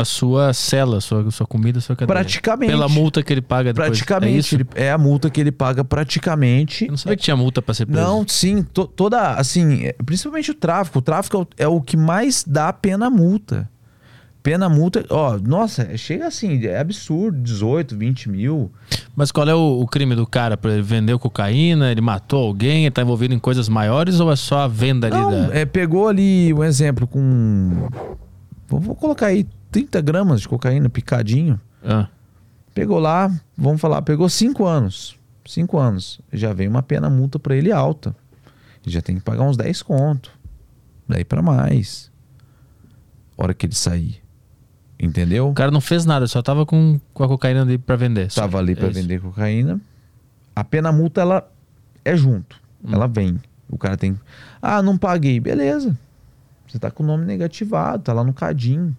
a 0.00 0.04
sua 0.04 0.52
cela, 0.52 0.98
a 0.98 1.00
sua, 1.00 1.26
a 1.26 1.30
sua 1.30 1.46
comida, 1.46 1.78
a 1.78 1.82
sua 1.82 1.96
cadeia. 1.96 2.14
Praticamente. 2.14 2.70
Pela 2.70 2.88
multa 2.88 3.22
que 3.22 3.32
ele 3.32 3.40
paga 3.42 3.72
depois. 3.72 3.86
É 3.86 3.90
Praticamente. 3.90 4.38
isso? 4.38 4.54
ele- 4.54 4.66
É, 4.74 4.90
a 4.92 4.98
multa 4.98 5.28
que 5.30 5.40
ele 5.40 5.50
paga 5.52 5.82
praticamente. 5.84 6.84
Eu 6.84 6.90
não 6.90 6.96
sabia 6.96 7.16
que 7.16 7.22
tinha 7.22 7.36
multa 7.36 7.60
pra 7.62 7.74
ser 7.74 7.86
preso. 7.86 8.00
Não, 8.00 8.24
sim, 8.26 8.62
to- 8.62 8.86
toda, 8.86 9.32
assim, 9.34 9.86
é, 9.86 9.92
principalmente 10.04 10.50
o 10.50 10.54
tráfico. 10.54 10.98
O 10.98 11.02
tráfico 11.02 11.36
é 11.36 11.40
o, 11.40 11.46
é 11.64 11.68
o 11.68 11.80
que 11.80 11.96
mais 11.96 12.44
dá 12.46 12.72
pena 12.72 13.10
multa. 13.10 13.68
Pena 14.40 14.68
multa, 14.68 15.04
ó, 15.10 15.36
nossa, 15.36 15.94
chega 15.98 16.26
assim, 16.28 16.64
é 16.64 16.78
absurdo, 16.78 17.38
18, 17.42 17.96
20 17.96 18.30
mil. 18.30 18.70
Mas 19.14 19.32
qual 19.32 19.46
é 19.48 19.54
o, 19.54 19.80
o 19.80 19.86
crime 19.86 20.14
do 20.14 20.26
cara? 20.26 20.58
Ele 20.64 20.80
vendeu 20.80 21.18
cocaína, 21.18 21.90
ele 21.90 22.00
matou 22.00 22.46
alguém, 22.46 22.84
ele 22.84 22.90
tá 22.92 23.02
envolvido 23.02 23.34
em 23.34 23.38
coisas 23.38 23.68
maiores 23.68 24.20
ou 24.20 24.30
é 24.32 24.36
só 24.36 24.60
a 24.60 24.68
venda 24.68 25.08
ali 25.08 25.16
Não, 25.16 25.48
da... 25.48 25.54
é, 25.54 25.66
pegou 25.66 26.08
ali 26.08 26.54
um 26.54 26.62
exemplo 26.64 27.06
com. 27.06 27.88
Vou, 28.68 28.80
vou 28.80 28.94
colocar 28.94 29.26
aí 29.26 29.44
30 29.70 30.00
gramas 30.00 30.40
de 30.40 30.48
cocaína 30.48 30.88
picadinho. 30.88 31.60
Ah, 31.84 32.08
Pegou 32.74 32.98
lá, 32.98 33.28
vamos 33.56 33.80
falar, 33.80 34.02
pegou 34.02 34.28
5 34.28 34.64
anos. 34.64 35.18
5 35.44 35.78
anos. 35.78 36.20
Já 36.32 36.52
vem 36.52 36.68
uma 36.68 36.82
pena 36.82 37.10
multa 37.10 37.38
pra 37.38 37.56
ele 37.56 37.72
alta. 37.72 38.14
Ele 38.84 38.94
já 38.94 39.02
tem 39.02 39.16
que 39.16 39.22
pagar 39.22 39.42
uns 39.42 39.56
10 39.56 39.82
conto. 39.82 40.30
Daí 41.08 41.24
pra 41.24 41.42
mais. 41.42 42.10
Hora 43.36 43.52
que 43.54 43.66
ele 43.66 43.74
sair. 43.74 44.22
Entendeu? 45.00 45.48
O 45.48 45.54
cara 45.54 45.70
não 45.70 45.80
fez 45.80 46.04
nada, 46.04 46.26
só 46.26 46.40
tava 46.42 46.64
com, 46.66 47.00
com 47.14 47.24
a 47.24 47.28
cocaína 47.28 47.62
ali 47.62 47.78
pra 47.78 47.96
vender. 47.96 48.30
só. 48.30 48.42
Tava 48.42 48.58
ali 48.58 48.74
pra 48.76 48.86
É 48.86 48.90
isso. 48.90 49.00
vender 49.00 49.20
cocaína. 49.20 49.80
A 50.54 50.62
pena 50.64 50.92
multa, 50.92 51.20
ela 51.20 51.50
é 52.04 52.16
junto. 52.16 52.60
Ela 52.86 53.06
vem. 53.08 53.40
O 53.68 53.76
cara 53.78 53.96
tem. 53.96 54.18
Ah, 54.62 54.82
não 54.82 54.96
paguei. 54.98 55.40
Beleza. 55.40 55.96
Você 56.66 56.78
tá 56.78 56.90
com 56.90 57.02
o 57.02 57.06
nome 57.06 57.24
negativado, 57.24 58.02
tá 58.04 58.12
lá 58.12 58.22
no 58.22 58.32
cadinho. 58.32 58.96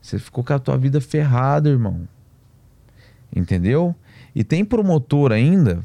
Você 0.00 0.18
ficou 0.18 0.42
com 0.42 0.52
a 0.52 0.58
tua 0.58 0.76
vida 0.76 1.00
ferrada, 1.00 1.68
irmão. 1.68 2.08
Entendeu? 3.34 3.94
E 4.34 4.42
tem 4.42 4.64
promotor 4.64 5.32
ainda. 5.32 5.82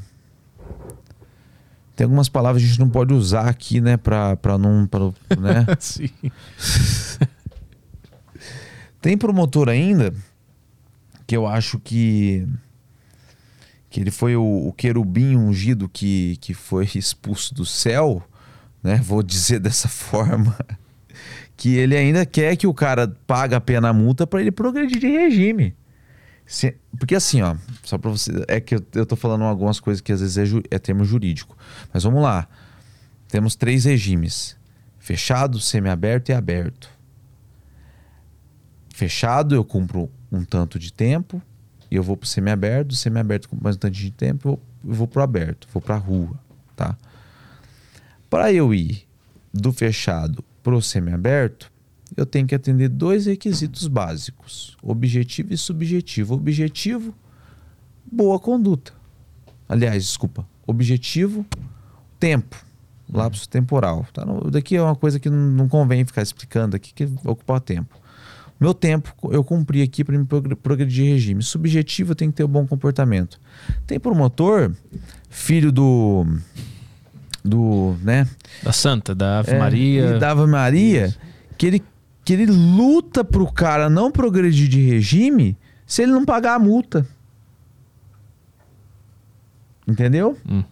Tem 1.96 2.04
algumas 2.04 2.28
palavras 2.28 2.62
que 2.62 2.66
a 2.66 2.70
gente 2.70 2.80
não 2.80 2.90
pode 2.90 3.14
usar 3.14 3.48
aqui, 3.48 3.80
né? 3.80 3.96
Pra, 3.96 4.36
pra 4.36 4.58
não. 4.58 4.86
Pra, 4.86 5.00
né? 5.38 5.66
Sim. 5.78 6.10
Tem 9.00 9.18
promotor 9.18 9.68
ainda 9.68 10.14
que 11.26 11.36
eu 11.36 11.46
acho 11.46 11.78
que 11.78 12.48
que 13.90 14.00
ele 14.00 14.10
foi 14.10 14.34
o, 14.34 14.66
o 14.66 14.72
querubim 14.72 15.36
ungido 15.36 15.88
que, 15.88 16.36
que 16.40 16.52
foi 16.52 16.88
expulso 16.96 17.54
do 17.54 17.64
céu, 17.64 18.20
né? 18.82 18.96
Vou 18.96 19.22
dizer 19.22 19.60
dessa 19.60 19.86
forma, 19.92 20.56
que 21.56 21.76
ele 21.76 21.96
ainda 21.96 22.26
quer 22.26 22.56
que 22.56 22.66
o 22.66 22.74
cara 22.74 23.08
pague 23.26 23.54
a 23.54 23.60
pena 23.60 23.92
multa 23.92 24.26
para 24.26 24.40
ele 24.40 24.50
progredir 24.50 24.98
de 24.98 25.06
regime. 25.08 25.74
Se- 26.46 26.76
porque 26.98 27.14
assim, 27.14 27.40
ó, 27.42 27.56
só 27.82 27.96
para 27.96 28.10
você, 28.10 28.30
é 28.48 28.60
que 28.60 28.74
eu, 28.74 28.84
eu 28.94 29.06
tô 29.06 29.16
falando 29.16 29.44
algumas 29.44 29.80
coisas 29.80 30.00
que 30.00 30.12
às 30.12 30.20
vezes 30.20 30.36
é, 30.36 30.44
ju- 30.44 30.62
é 30.70 30.78
termo 30.78 31.04
jurídico, 31.04 31.56
mas 31.92 32.02
vamos 32.02 32.22
lá. 32.22 32.46
Temos 33.28 33.54
três 33.56 33.84
regimes: 33.84 34.56
fechado, 34.98 35.58
semiaberto 35.58 36.30
e 36.30 36.34
aberto. 36.34 36.90
Fechado, 38.92 39.54
eu 39.54 39.64
cumpro 39.64 40.10
um 40.30 40.44
tanto 40.44 40.78
de 40.78 40.92
tempo 40.92 41.42
e 41.90 41.96
eu 41.96 42.02
vou 42.02 42.16
pro 42.16 42.28
semiaberto, 42.28 42.94
semiaberto 42.94 43.48
cumpro 43.48 43.64
mais 43.64 43.76
um 43.76 43.78
tanto 43.78 43.94
de 43.94 44.10
tempo, 44.10 44.48
eu 44.48 44.50
vou, 44.52 44.62
eu 44.90 44.94
vou 44.94 45.08
pro 45.08 45.22
aberto, 45.22 45.66
vou 45.72 45.80
pra 45.82 45.96
rua, 45.96 46.38
tá? 46.76 46.96
Para 48.30 48.52
eu 48.52 48.72
ir 48.74 49.06
do 49.52 49.72
fechado 49.72 50.44
pro 50.64 50.82
semiaberto, 50.82 51.70
eu 52.16 52.26
tenho 52.26 52.46
que 52.46 52.54
atender 52.54 52.88
dois 52.88 53.26
requisitos 53.26 53.86
básicos: 53.86 54.76
objetivo 54.82 55.52
e 55.52 55.56
subjetivo. 55.56 56.34
Objetivo, 56.34 57.14
boa 58.10 58.40
conduta. 58.40 58.92
Aliás, 59.68 60.02
desculpa, 60.04 60.46
objetivo, 60.66 61.46
tempo, 62.18 62.56
lapso 63.12 63.48
temporal. 63.48 64.06
Tá? 64.12 64.24
Daqui 64.50 64.74
é 64.74 64.82
uma 64.82 64.96
coisa 64.96 65.20
que 65.20 65.30
não, 65.30 65.68
convém 65.68 66.04
ficar 66.04 66.22
explicando 66.22 66.74
aqui, 66.74 66.92
que 66.92 67.06
vai 67.06 67.32
ocupar 67.32 67.60
tempo. 67.60 67.96
Meu 68.58 68.72
tempo 68.72 69.12
eu 69.30 69.42
cumpri 69.42 69.82
aqui 69.82 70.04
para 70.04 70.16
me 70.16 70.24
progr- 70.24 70.56
progredir 70.56 71.12
regime. 71.12 71.42
Subjetivo 71.42 72.14
tenho 72.14 72.30
que 72.30 72.36
ter 72.36 72.44
um 72.44 72.48
bom 72.48 72.66
comportamento. 72.66 73.38
Tem 73.86 74.00
promotor, 74.00 74.72
filho 75.28 75.70
do. 75.70 76.24
Do. 77.44 77.96
né? 78.02 78.26
Da 78.62 78.72
Santa, 78.72 79.14
da 79.14 79.40
Ave 79.40 79.52
É, 79.52 79.58
Maria. 79.58 80.16
E 80.16 80.18
da 80.18 80.30
Ave 80.30 80.46
Maria, 80.46 81.14
que 81.58 81.66
ele, 81.66 81.84
que 82.24 82.32
ele 82.32 82.46
luta 82.46 83.22
pro 83.22 83.50
cara 83.52 83.90
não 83.90 84.10
progredir 84.10 84.68
de 84.68 84.80
regime 84.80 85.56
se 85.86 86.02
ele 86.02 86.12
não 86.12 86.24
pagar 86.24 86.54
a 86.54 86.58
multa. 86.58 87.06
Entendeu? 89.86 90.36
Hum. 90.48 90.64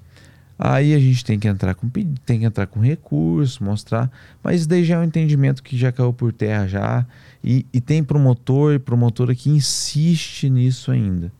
Aí 0.58 0.94
a 0.94 0.98
gente 0.98 1.24
tem 1.24 1.38
que 1.38 1.48
entrar 1.48 1.74
com 1.74 1.88
tem 2.24 2.38
que 2.40 2.44
entrar 2.44 2.66
com 2.66 2.80
recurso, 2.80 3.62
mostrar. 3.64 4.10
Mas 4.42 4.60
isso 4.60 4.68
daí 4.68 4.84
já 4.84 4.94
é 4.94 4.98
um 4.98 5.04
entendimento 5.04 5.62
que 5.62 5.76
já 5.76 5.90
caiu 5.90 6.12
por 6.12 6.32
terra 6.32 6.68
já. 6.68 7.06
E, 7.42 7.66
e 7.72 7.80
tem 7.80 8.02
promotor 8.02 8.72
e 8.72 8.78
promotora 8.78 9.34
que 9.34 9.50
insiste 9.50 10.48
nisso 10.48 10.92
ainda. 10.92 11.32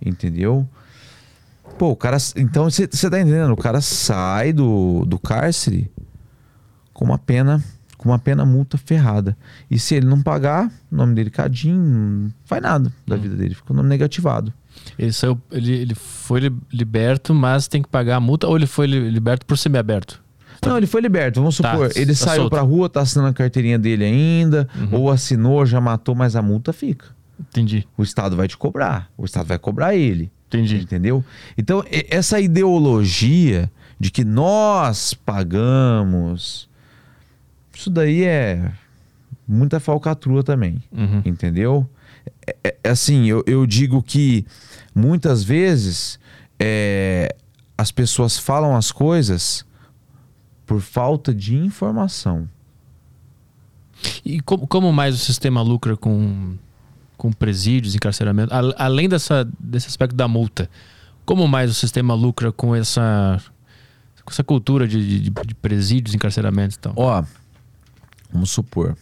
Entendeu? 0.00 0.66
Pô, 1.78 1.90
o 1.90 1.96
cara. 1.96 2.16
Então 2.36 2.64
você 2.70 2.86
tá 2.86 3.20
entendendo? 3.20 3.52
O 3.52 3.56
cara 3.56 3.80
sai 3.80 4.52
do, 4.52 5.04
do 5.06 5.18
cárcere 5.18 5.90
com 6.92 7.04
uma 7.04 7.18
pena. 7.18 7.62
Com 7.96 8.10
uma 8.10 8.18
pena 8.18 8.46
multa 8.46 8.78
ferrada. 8.78 9.36
E 9.68 9.76
se 9.76 9.96
ele 9.96 10.06
não 10.06 10.22
pagar, 10.22 10.70
o 10.90 10.94
nome 10.94 11.16
dele 11.16 11.30
cadinho, 11.30 11.76
não 11.82 12.30
faz 12.44 12.62
nada 12.62 12.92
da 13.04 13.16
vida 13.16 13.34
dele. 13.34 13.56
Fica 13.56 13.72
o 13.72 13.76
nome 13.76 13.88
negativado. 13.88 14.52
Ele, 14.96 15.12
saiu, 15.12 15.36
ele, 15.50 15.72
ele 15.72 15.94
foi 15.96 16.38
li- 16.38 16.56
liberto, 16.72 17.34
mas 17.34 17.66
tem 17.66 17.82
que 17.82 17.88
pagar 17.88 18.14
a 18.16 18.20
multa 18.20 18.46
ou 18.46 18.54
ele 18.56 18.68
foi 18.68 18.86
li- 18.86 19.10
liberto 19.10 19.44
por 19.44 19.58
semiaberto? 19.58 20.22
Não, 20.64 20.76
ele 20.76 20.86
foi 20.86 21.00
liberto. 21.00 21.40
Vamos 21.40 21.56
Tá, 21.58 21.72
supor, 21.72 21.90
ele 21.96 22.12
tá 22.14 22.24
saiu 22.24 22.42
solto. 22.42 22.50
pra 22.50 22.60
rua, 22.60 22.88
tá 22.88 23.00
assinando 23.00 23.30
a 23.30 23.34
carteirinha 23.34 23.78
dele 23.80 24.04
ainda, 24.04 24.68
ou 24.92 25.10
assinou, 25.10 25.66
já 25.66 25.80
matou, 25.80 26.14
mas 26.14 26.36
a 26.36 26.42
multa 26.42 26.72
fica. 26.72 27.06
Entendi, 27.40 27.84
O 27.96 28.04
Estado 28.04 28.36
vai 28.36 28.46
te 28.46 28.56
cobrar. 28.56 29.10
O 29.18 29.24
Estado 29.24 29.46
vai 29.46 29.58
cobrar 29.58 29.96
ele. 29.96 30.30
Entendi. 30.48 30.76
Entendeu? 30.76 31.24
Então, 31.56 31.84
essa 32.10 32.40
ideologia 32.40 33.70
de 34.00 34.10
que 34.10 34.24
nós 34.24 35.14
pagamos, 35.14 36.68
isso 37.74 37.90
daí 37.90 38.24
é 38.24 38.72
muita 39.46 39.78
falcatrua 39.80 40.42
também. 40.42 40.82
Uhum. 40.92 41.22
Entendeu? 41.24 41.88
É, 42.46 42.56
é- 42.64 42.76
é 42.84 42.90
assim, 42.90 43.26
eu, 43.26 43.42
eu 43.46 43.66
digo 43.66 44.02
que 44.02 44.44
muitas 44.94 45.42
vezes 45.42 46.18
é, 46.58 47.34
as 47.76 47.90
pessoas 47.90 48.38
falam 48.38 48.76
as 48.76 48.90
coisas 48.92 49.64
por 50.66 50.80
falta 50.80 51.34
de 51.34 51.56
informação. 51.56 52.48
E 54.24 54.40
como, 54.40 54.66
como 54.66 54.92
mais 54.92 55.14
o 55.14 55.18
sistema 55.18 55.60
lucra 55.62 55.96
com, 55.96 56.54
com 57.18 57.30
presídios, 57.30 57.94
encarceramento? 57.94 58.54
A- 58.54 58.84
além 58.86 59.06
dessa, 59.08 59.46
desse 59.60 59.88
aspecto 59.88 60.16
da 60.16 60.26
multa, 60.26 60.70
como 61.26 61.46
mais 61.46 61.70
o 61.70 61.74
sistema 61.74 62.14
lucra 62.14 62.50
com 62.50 62.74
essa, 62.74 63.38
com 64.24 64.30
essa 64.30 64.42
cultura 64.42 64.88
de, 64.88 65.20
de, 65.20 65.30
de 65.30 65.54
presídios, 65.54 66.14
encarceramentos 66.14 66.76
e 66.76 66.80
tal? 66.80 66.94
Ó, 66.96 67.22
vamos 68.32 68.50
supor, 68.50 68.96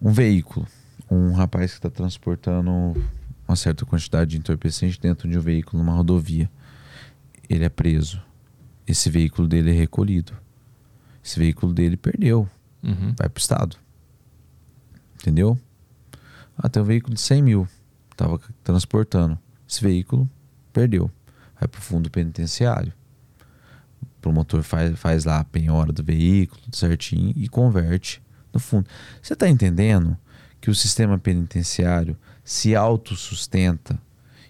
um 0.00 0.12
veículo, 0.12 0.66
um 1.10 1.32
rapaz 1.32 1.72
que 1.72 1.78
está 1.78 1.90
transportando 1.90 2.70
uma 3.48 3.56
certa 3.56 3.84
quantidade 3.84 4.30
de 4.32 4.38
entorpecente 4.38 5.00
dentro 5.00 5.28
de 5.28 5.36
um 5.36 5.40
veículo 5.40 5.82
numa 5.82 5.94
rodovia. 5.96 6.50
Ele 7.48 7.64
é 7.64 7.68
preso. 7.68 8.22
Esse 8.86 9.10
veículo 9.10 9.46
dele 9.46 9.70
é 9.70 9.74
recolhido. 9.74 10.32
Esse 11.22 11.38
veículo 11.38 11.72
dele 11.74 11.96
perdeu. 11.96 12.48
Uhum. 12.82 13.14
Vai 13.16 13.28
pro 13.28 13.40
Estado. 13.40 13.76
Entendeu? 15.20 15.58
Tem 16.70 16.82
um 16.82 16.86
veículo 16.86 17.14
de 17.14 17.20
100 17.20 17.42
mil. 17.42 17.68
Tava 18.16 18.38
c- 18.38 18.44
transportando. 18.62 19.38
Esse 19.68 19.82
veículo 19.82 20.28
perdeu. 20.72 21.10
Vai 21.58 21.68
pro 21.68 21.80
fundo 21.80 22.10
penitenciário. 22.10 22.92
O 24.02 24.06
promotor 24.20 24.62
faz, 24.62 24.98
faz 24.98 25.24
lá 25.24 25.40
a 25.40 25.44
penhora 25.44 25.92
do 25.92 26.02
veículo, 26.02 26.60
certinho, 26.72 27.32
e 27.36 27.48
converte 27.48 28.22
no 28.52 28.60
fundo. 28.60 28.86
Você 29.20 29.34
tá 29.34 29.48
entendendo 29.48 30.16
que 30.60 30.70
o 30.70 30.74
sistema 30.74 31.18
penitenciário 31.18 32.16
se 32.44 32.74
autossustenta 32.76 33.98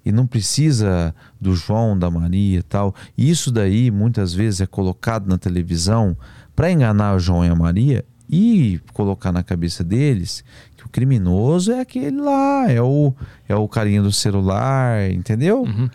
e 0.05 0.11
não 0.11 0.27
precisa 0.27 1.15
do 1.41 1.55
João, 1.55 1.99
da 1.99 2.11
Maria 2.11 2.59
e 2.59 2.63
tal. 2.63 2.95
E 3.17 3.31
isso 3.31 3.51
daí 3.51 3.91
muitas 3.91 4.35
vezes 4.35 4.61
é 4.61 4.67
colocado 4.67 5.27
na 5.29 5.39
televisão 5.39 6.17
para 6.55 6.71
enganar 6.71 7.15
o 7.15 7.19
João 7.19 7.45
e 7.45 7.49
a 7.49 7.55
Maria 7.55 8.05
e 8.29 8.81
colocar 8.93 9.31
na 9.33 9.43
cabeça 9.43 9.85
deles 9.85 10.45
o 10.72 10.72
criminoso 10.93 11.73
é 11.73 11.81
aquele 11.81 12.21
lá, 12.21 12.71
é 12.71 12.81
o, 12.81 13.15
é 13.49 13.57
o 13.57 13.67
carinha 13.67 14.03
do 14.03 14.13
celular, 14.13 15.11
entendeu? 15.11 15.63
Uhum. 15.63 15.89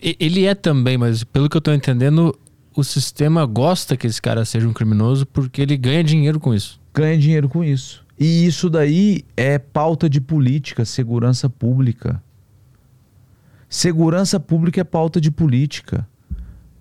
Ele 0.00 0.44
é 0.44 0.54
também, 0.54 0.98
mas 0.98 1.22
pelo 1.22 1.48
que 1.48 1.56
eu 1.56 1.60
tô 1.60 1.72
entendendo, 1.72 2.36
o 2.74 2.82
sistema 2.82 3.46
gosta 3.46 3.96
que 3.96 4.06
esse 4.06 4.20
cara 4.20 4.44
seja 4.44 4.68
um 4.68 4.72
criminoso 4.72 5.24
porque 5.24 5.62
ele 5.62 5.76
ganha 5.76 6.02
dinheiro 6.02 6.40
com 6.40 6.52
isso. 6.52 6.80
Ganha 6.92 7.16
dinheiro 7.16 7.48
com 7.48 7.62
isso. 7.62 8.04
E 8.18 8.44
isso 8.44 8.68
daí 8.68 9.24
é 9.36 9.58
pauta 9.58 10.10
de 10.10 10.20
política, 10.20 10.84
segurança 10.84 11.48
pública. 11.48 12.20
Segurança 13.68 14.40
pública 14.40 14.80
é 14.80 14.84
pauta 14.84 15.20
de 15.20 15.30
política. 15.30 16.06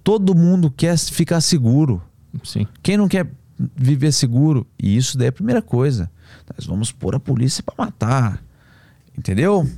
Todo 0.04 0.36
mundo 0.36 0.72
quer 0.72 0.98
ficar 0.98 1.40
seguro. 1.40 2.02
Sim. 2.44 2.66
Quem 2.82 2.98
não 2.98 3.08
quer 3.08 3.30
viver 3.76 4.12
seguro? 4.12 4.66
E 4.78 4.98
isso 4.98 5.18
daí 5.18 5.28
é 5.28 5.30
a 5.30 5.34
primeira 5.34 5.62
coisa. 5.62 6.10
Nós 6.58 6.66
vamos 6.66 6.92
pôr 6.92 7.16
a 7.16 7.20
polícia 7.20 7.64
para 7.64 7.76
matar. 7.78 8.44
Entendeu? 9.18 9.70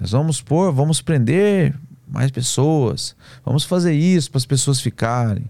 Nós 0.00 0.10
vamos 0.10 0.40
pôr, 0.40 0.72
vamos 0.72 1.00
prender 1.00 1.74
mais 2.06 2.30
pessoas. 2.30 3.16
Vamos 3.44 3.64
fazer 3.64 3.94
isso 3.94 4.30
para 4.30 4.38
as 4.38 4.46
pessoas 4.46 4.80
ficarem. 4.80 5.44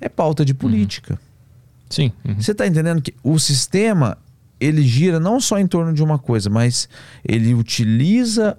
É 0.00 0.08
pauta 0.08 0.44
de 0.44 0.54
política. 0.54 1.18
Sim. 1.88 2.12
Uhum. 2.24 2.40
Você 2.40 2.52
está 2.52 2.66
entendendo 2.66 3.02
que 3.02 3.14
o 3.22 3.38
sistema 3.38 4.16
ele 4.60 4.82
gira 4.82 5.18
não 5.18 5.40
só 5.40 5.58
em 5.58 5.66
torno 5.66 5.92
de 5.92 6.02
uma 6.02 6.18
coisa, 6.18 6.50
mas 6.50 6.88
ele 7.24 7.54
utiliza 7.54 8.58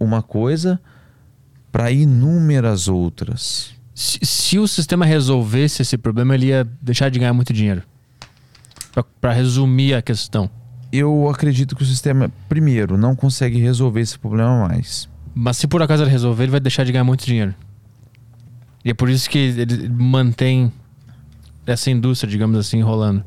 uma 0.00 0.22
coisa 0.22 0.80
para 1.70 1.90
inúmeras 1.90 2.88
outras. 2.88 3.74
Se, 3.94 4.18
se 4.22 4.58
o 4.58 4.66
sistema 4.66 5.04
resolvesse 5.04 5.82
esse 5.82 5.98
problema, 5.98 6.34
ele 6.34 6.46
ia 6.46 6.66
deixar 6.80 7.10
de 7.10 7.18
ganhar 7.18 7.32
muito 7.32 7.52
dinheiro. 7.52 7.82
Pra 9.20 9.32
resumir 9.32 9.94
a 9.94 10.02
questão. 10.02 10.48
Eu 10.92 11.28
acredito 11.28 11.74
que 11.74 11.82
o 11.82 11.86
sistema, 11.86 12.30
primeiro, 12.48 12.96
não 12.96 13.16
consegue 13.16 13.58
resolver 13.58 14.00
esse 14.00 14.18
problema 14.18 14.68
mais. 14.68 15.08
Mas 15.34 15.56
se 15.56 15.66
por 15.66 15.82
acaso 15.82 16.04
ele 16.04 16.10
resolver, 16.10 16.44
ele 16.44 16.52
vai 16.52 16.60
deixar 16.60 16.84
de 16.84 16.92
ganhar 16.92 17.02
muito 17.04 17.26
dinheiro. 17.26 17.54
E 18.84 18.90
é 18.90 18.94
por 18.94 19.08
isso 19.08 19.28
que 19.28 19.38
ele 19.38 19.88
mantém 19.88 20.72
essa 21.66 21.90
indústria, 21.90 22.30
digamos 22.30 22.56
assim, 22.58 22.80
rolando. 22.82 23.24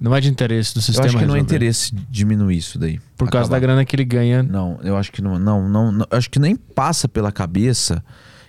Não 0.00 0.14
é 0.14 0.20
de 0.20 0.28
interesse 0.28 0.74
do 0.74 0.78
Eu 0.78 0.82
sistema 0.82 1.06
acho 1.06 1.16
que 1.16 1.24
não 1.24 1.34
é 1.34 1.38
resolver. 1.38 1.54
interesse 1.54 1.94
diminuir 2.10 2.56
isso 2.56 2.78
daí. 2.78 2.98
Por 3.16 3.30
causa 3.30 3.48
da 3.48 3.56
Acabar. 3.56 3.66
grana 3.74 3.84
que 3.84 3.94
ele 3.94 4.04
ganha. 4.04 4.42
Não, 4.42 4.78
eu 4.82 4.96
acho 4.96 5.12
que 5.12 5.22
não, 5.22 5.38
não, 5.38 5.68
não, 5.68 5.92
não- 5.92 6.06
eu 6.10 6.18
acho 6.18 6.28
que 6.28 6.40
nem 6.40 6.56
passa 6.56 7.06
pela 7.08 7.30
cabeça. 7.30 8.02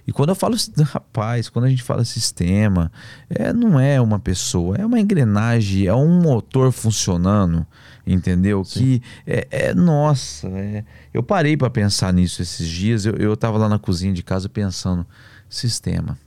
E 0.08 0.12
quando 0.12 0.30
eu 0.30 0.36
falo, 0.36 0.56
rapaz, 0.84 1.50
quando 1.50 1.66
a 1.66 1.70
gente 1.70 1.82
fala 1.82 2.06
sistema, 2.06 2.92
é, 3.30 3.52
não 3.52 3.80
é 3.80 4.00
uma 4.00 4.20
pessoa, 4.20 4.78
é 4.78 4.86
uma 4.86 5.00
engrenagem, 5.00 5.88
é 5.88 5.94
um 5.96 6.22
motor 6.22 6.72
funcionando, 6.72 7.66
entendeu? 8.06 8.62
Que 8.64 9.02
é, 9.26 9.48
é- 9.50 9.74
nossa, 9.74 10.48
é- 10.50 10.84
eu 11.12 11.24
parei 11.24 11.58
para 11.58 11.70
pensar 11.72 12.14
nisso 12.14 12.42
esses 12.42 12.68
dias. 12.68 13.06
Eu, 13.06 13.16
eu 13.16 13.36
tava 13.36 13.58
lá 13.58 13.68
na 13.68 13.80
cozinha 13.80 14.14
de 14.14 14.22
casa 14.22 14.48
pensando, 14.48 15.06
sistema. 15.50 16.18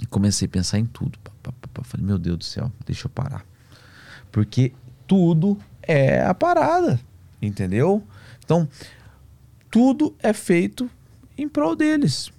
E 0.00 0.06
comecei 0.06 0.46
a 0.46 0.48
pensar 0.48 0.78
em 0.78 0.86
tudo. 0.86 1.18
Falei, 1.82 2.06
meu 2.06 2.18
Deus 2.18 2.38
do 2.38 2.44
céu, 2.44 2.70
deixa 2.86 3.06
eu 3.06 3.10
parar. 3.10 3.44
Porque 4.30 4.72
tudo 5.06 5.58
é 5.82 6.22
a 6.22 6.32
parada, 6.32 7.00
entendeu? 7.42 8.02
Então, 8.44 8.68
tudo 9.70 10.14
é 10.20 10.32
feito 10.32 10.88
em 11.36 11.48
prol 11.48 11.74
deles. 11.74 12.30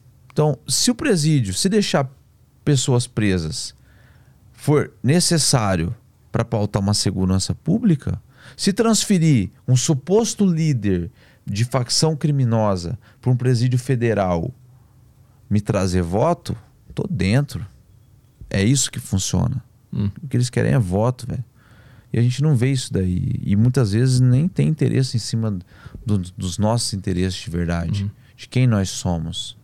Então, 0.42 0.58
se 0.68 0.90
o 0.90 0.96
presídio, 0.96 1.54
se 1.54 1.70
deixar 1.70 2.10
pessoas 2.66 3.06
presas, 3.06 3.76
for 4.52 4.92
necessário 5.04 5.96
para 6.32 6.44
pautar 6.44 6.82
uma 6.82 6.96
segurança 6.96 7.54
pública, 7.54 8.20
se 8.58 8.74
transferir 8.74 9.52
um 9.68 9.76
suposto 9.76 10.44
líder 10.44 11.12
de 11.46 11.64
facção 11.64 12.16
criminosa 12.16 12.98
para 13.22 13.30
um 13.30 13.36
presídio 13.38 13.78
federal 13.78 14.52
me 15.48 15.62
trazer 15.62 16.02
voto, 16.02 16.58
tô 16.96 17.06
dentro. 17.08 17.64
É 18.50 18.64
isso 18.64 18.90
que 18.92 19.00
funciona. 19.00 19.64
Hum. 19.94 20.10
O 20.24 20.28
que 20.28 20.38
eles 20.38 20.50
querem 20.50 20.74
é 20.74 20.80
voto, 20.80 21.28
velho. 21.28 21.46
E 22.12 22.18
a 22.18 22.22
gente 22.24 22.42
não 22.42 22.56
vê 22.56 22.72
isso 22.72 22.92
daí. 22.92 23.40
E 23.44 23.56
muitas 23.56 23.92
vezes 23.92 24.20
nem 24.20 24.48
tem 24.48 24.68
interesse 24.70 25.18
em 25.18 25.20
cima 25.20 25.60
do- 26.04 26.18
dos 26.36 26.58
nossos 26.58 26.96
interesses 26.96 27.36
de 27.40 27.50
verdade. 27.52 28.06
Uhum. 28.06 28.10
De 28.36 28.48
quem 28.48 28.66
nós 28.66 28.90
somos. 28.90 29.56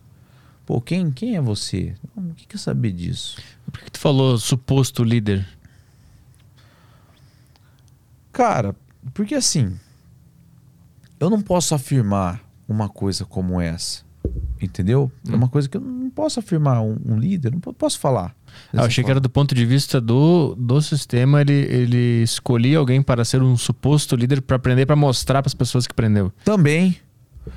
Pô, 0.68 0.82
quem, 0.82 1.10
quem 1.10 1.34
é 1.34 1.40
você? 1.40 1.94
O 2.14 2.34
que 2.34 2.46
quer 2.46 2.58
saber 2.58 2.92
disso? 2.92 3.38
Por 3.72 3.80
que 3.80 3.90
tu 3.90 3.98
falou 3.98 4.36
suposto 4.36 5.02
líder? 5.02 5.48
Cara, 8.30 8.76
porque 9.14 9.34
assim, 9.34 9.78
eu 11.18 11.30
não 11.30 11.40
posso 11.40 11.74
afirmar 11.74 12.42
uma 12.68 12.86
coisa 12.86 13.24
como 13.24 13.58
essa. 13.58 14.06
Entendeu? 14.60 15.10
É 15.26 15.32
Hum. 15.32 15.36
uma 15.36 15.48
coisa 15.48 15.70
que 15.70 15.78
eu 15.78 15.80
não 15.80 16.10
posso 16.10 16.38
afirmar 16.38 16.82
um, 16.82 16.98
um 17.06 17.16
líder, 17.18 17.52
não 17.52 17.60
po- 17.60 17.72
posso 17.72 17.98
falar. 17.98 18.36
Ah, 18.74 18.78
eu 18.78 18.82
achei 18.82 19.02
que 19.02 19.10
era 19.10 19.20
do 19.20 19.30
ponto 19.30 19.54
de 19.54 19.64
vista 19.64 19.98
do, 20.02 20.54
do 20.54 20.82
sistema, 20.82 21.40
ele, 21.40 21.52
ele 21.52 22.22
escolhia 22.22 22.76
alguém 22.76 23.00
para 23.00 23.24
ser 23.24 23.42
um 23.42 23.56
suposto 23.56 24.14
líder 24.16 24.42
para 24.42 24.56
aprender, 24.56 24.84
para 24.84 24.96
mostrar 24.96 25.40
para 25.42 25.48
as 25.48 25.54
pessoas 25.54 25.86
que 25.86 25.94
prendeu. 25.94 26.30
Também. 26.44 26.98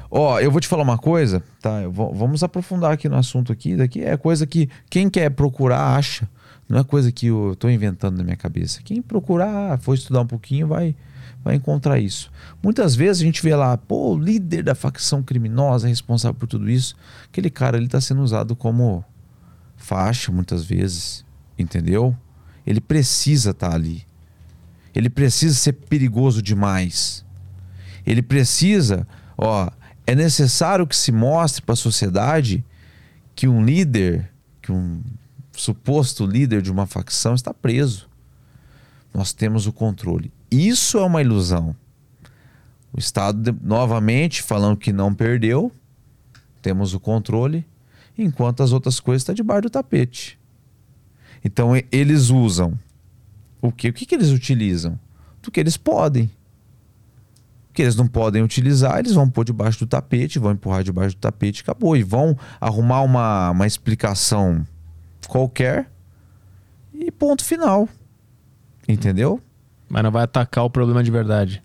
Ó, 0.10 0.39
eu 0.39 0.52
vou 0.52 0.60
te 0.62 0.68
falar 0.68 0.84
uma 0.84 0.98
coisa, 0.98 1.42
tá? 1.62 1.88
Vou- 1.89 2.14
vamos 2.14 2.44
aprofundar 2.44 2.92
aqui 2.92 3.08
no 3.10 3.16
assunto 3.18 3.52
aqui. 3.52 3.76
Daqui 3.76 4.04
é 4.04 4.16
coisa 4.18 4.46
que 4.48 4.70
quem 4.89 5.10
quer 5.10 5.30
procurar 5.32 5.96
acha. 5.96 6.28
Não 6.68 6.80
é 6.80 6.84
coisa 6.84 7.12
que 7.12 7.28
eu 7.28 7.56
tô 7.60 7.70
inventando 7.70 8.18
na 8.18 8.24
minha 8.24 8.36
cabeça. 8.38 8.82
Quem 8.84 9.02
procurar, 9.02 9.78
for 9.80 9.94
estudar 9.94 10.22
um 10.22 10.28
pouquinho, 10.28 10.68
vai, 10.68 10.96
vai 11.44 11.56
encontrar 11.56 12.00
isso. 12.00 12.32
Muitas 12.64 12.96
vezes 12.96 13.22
a 13.22 13.26
gente 13.26 13.42
vê 13.44 13.54
lá, 13.56 13.76
pô, 13.78 14.14
o 14.14 14.18
líder 14.18 14.64
da 14.64 14.74
facção 14.74 15.22
criminosa 15.22 15.88
responsável 15.88 16.34
por 16.39 16.48
tudo 16.48 16.70
isso. 16.70 16.96
Aquele 17.26 17.50
cara, 17.50 17.78
ele 17.78 17.88
tá 17.89 18.00
sendo 18.00 18.22
usado 18.22 18.56
como 18.56 19.04
faixa 19.76 20.32
muitas 20.32 20.64
vezes, 20.64 21.26
entendeu? 21.60 22.16
Ele 22.66 22.80
precisa 22.80 23.52
estar 23.52 23.74
ali. 23.74 24.06
Ele 24.96 25.10
precisa 25.10 25.56
ser 25.56 25.74
perigoso 25.74 26.42
demais. 26.42 27.26
Ele 28.06 28.22
precisa, 28.22 29.08
ó, 29.38 29.70
é 30.06 30.16
necessário 30.16 30.88
que 30.88 30.95
se 30.95 31.12
mostre 31.12 31.62
para 31.62 31.74
a 31.74 31.78
sociedade 31.78 32.64
que 33.36 33.47
um 33.47 33.64
líder, 33.64 34.32
que 34.62 34.72
um 34.72 35.02
suposto 35.52 36.26
líder 36.26 36.62
de 36.62 36.72
uma 36.72 36.86
facção 36.86 37.34
está 37.34 37.54
preso. 37.54 38.10
Nós 39.14 39.34
temos 39.34 39.68
o 39.68 39.74
controle. 39.74 40.32
Isso 40.49 40.97
é 40.97 41.04
uma 41.04 41.22
ilusão. 41.22 41.76
O 42.93 42.99
Estado, 42.99 43.58
novamente, 43.62 44.41
falando 44.41 44.78
que 44.78 44.91
não 44.91 45.14
perdeu, 45.14 45.72
temos 46.62 46.93
o 46.93 46.99
controle, 46.99 47.66
enquanto 48.18 48.62
as 48.64 48.72
outras 48.72 48.99
coisas 48.99 49.22
estão 49.22 49.36
debaixo 49.36 49.64
do 49.64 49.70
tapete. 49.70 50.38
Então, 51.43 51.72
eles 51.91 52.30
usam 52.30 52.78
o 53.62 53.72
que? 53.72 53.89
O 53.89 53.93
que, 53.93 54.06
que 54.06 54.16
eles 54.16 54.30
utilizam? 54.30 54.99
Do 55.41 55.49
que 55.52 55.60
eles 55.60 55.78
podem. 55.78 56.30
Que 57.74 57.82
eles 57.82 57.95
não 57.95 58.07
podem 58.07 58.43
utilizar, 58.43 58.99
eles 58.99 59.13
vão 59.13 59.30
pôr 59.30 59.45
debaixo 59.45 59.80
do 59.80 59.88
tapete, 59.88 60.39
vão 60.39 60.51
empurrar 60.51 60.84
debaixo 60.84 61.15
do 61.15 61.19
tapete 61.19 61.61
acabou. 61.61 61.95
E 61.95 62.03
vão 62.03 62.38
arrumar 62.59 63.01
uma, 63.01 63.51
uma 63.51 63.65
explicação 63.67 64.65
qualquer 65.28 65.89
e 66.93 67.09
ponto 67.11 67.43
final. 67.43 67.88
Entendeu? 68.88 69.39
Mas 69.88 70.03
não 70.03 70.11
vai 70.11 70.24
atacar 70.24 70.65
o 70.65 70.69
problema 70.69 71.03
de 71.03 71.11
verdade. 71.11 71.63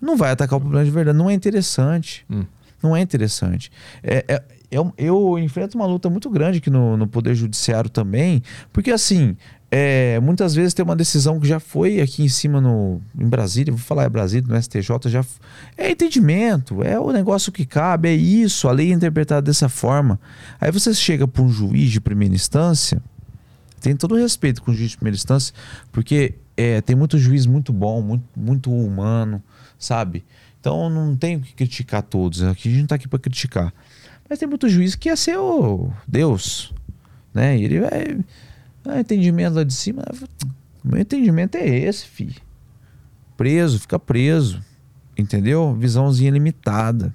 Não 0.00 0.16
vai 0.16 0.30
atacar 0.30 0.58
o 0.58 0.60
problema 0.60 0.84
de 0.84 0.90
verdade. 0.90 1.18
Não 1.18 1.28
é 1.28 1.34
interessante. 1.34 2.24
Hum. 2.30 2.44
Não 2.82 2.96
é 2.96 3.00
interessante. 3.00 3.70
É, 4.02 4.24
é- 4.28 4.44
eu, 4.70 4.92
eu 4.98 5.38
enfrento 5.38 5.76
uma 5.78 5.86
luta 5.86 6.10
muito 6.10 6.28
grande 6.28 6.58
aqui 6.58 6.70
no, 6.70 6.96
no 6.96 7.06
Poder 7.06 7.34
Judiciário 7.34 7.88
também, 7.88 8.42
porque 8.72 8.90
assim, 8.90 9.36
é, 9.70 10.18
muitas 10.20 10.54
vezes 10.54 10.72
tem 10.72 10.84
uma 10.84 10.96
decisão 10.96 11.38
que 11.38 11.46
já 11.46 11.60
foi 11.60 12.00
aqui 12.00 12.22
em 12.22 12.28
cima 12.28 12.60
no, 12.60 13.00
em 13.18 13.26
Brasília, 13.26 13.72
vou 13.72 13.80
falar 13.80 14.04
é 14.04 14.08
Brasília, 14.08 14.46
no 14.46 14.60
STJ, 14.60 15.08
já 15.08 15.24
é 15.76 15.90
entendimento, 15.90 16.82
é 16.82 16.98
o 16.98 17.12
negócio 17.12 17.52
que 17.52 17.66
cabe, 17.66 18.08
é 18.08 18.14
isso, 18.14 18.68
a 18.68 18.72
lei 18.72 18.90
é 18.90 18.94
interpretada 18.94 19.42
dessa 19.42 19.68
forma. 19.68 20.18
Aí 20.60 20.70
você 20.70 20.92
chega 20.94 21.28
para 21.28 21.42
um 21.42 21.48
juiz 21.48 21.90
de 21.90 22.00
primeira 22.00 22.34
instância, 22.34 23.02
tem 23.80 23.94
todo 23.94 24.14
o 24.14 24.18
respeito 24.18 24.62
com 24.62 24.70
o 24.70 24.74
juiz 24.74 24.90
de 24.90 24.96
primeira 24.96 25.16
instância, 25.16 25.54
porque 25.92 26.34
é, 26.56 26.80
tem 26.80 26.96
muito 26.96 27.18
juiz 27.18 27.46
muito 27.46 27.72
bom, 27.72 28.02
muito, 28.02 28.24
muito 28.36 28.72
humano, 28.72 29.42
sabe? 29.78 30.24
Então 30.60 30.90
não 30.90 31.14
tenho 31.14 31.40
que 31.40 31.54
criticar 31.54 32.02
todos, 32.02 32.42
aqui 32.42 32.68
a 32.68 32.70
gente 32.70 32.78
não 32.78 32.84
está 32.84 32.94
aqui 32.96 33.06
para 33.06 33.18
criticar. 33.18 33.72
Mas 34.28 34.38
tem 34.38 34.48
muito 34.48 34.68
juiz 34.68 34.94
que 34.94 35.08
ia 35.08 35.16
ser 35.16 35.38
o 35.38 35.90
Deus, 36.06 36.72
né? 37.32 37.56
E 37.56 37.64
ele 37.64 37.80
vai 37.80 38.18
ah, 38.88 39.00
entendimento 39.00 39.54
lá 39.54 39.64
de 39.64 39.74
cima. 39.74 40.02
O 40.84 40.88
meu 40.88 41.00
entendimento 41.00 41.56
é 41.56 41.66
esse, 41.66 42.06
fi. 42.06 42.34
Preso, 43.36 43.78
fica 43.78 43.98
preso. 43.98 44.62
Entendeu? 45.16 45.74
Visãozinha 45.74 46.30
limitada. 46.30 47.14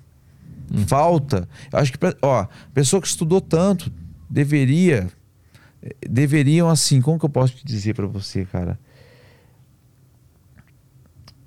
Hum. 0.72 0.86
Falta. 0.86 1.48
Eu 1.72 1.80
acho 1.80 1.92
que, 1.92 1.98
ó, 2.22 2.46
pessoa 2.74 3.02
que 3.02 3.08
estudou 3.08 3.42
tanto 3.42 3.92
deveria. 4.30 5.10
Deveriam, 6.08 6.70
assim, 6.70 7.02
como 7.02 7.20
que 7.20 7.26
eu 7.26 7.30
posso 7.30 7.56
te 7.56 7.66
dizer 7.66 7.94
para 7.94 8.08
você, 8.08 8.46
cara? 8.46 8.80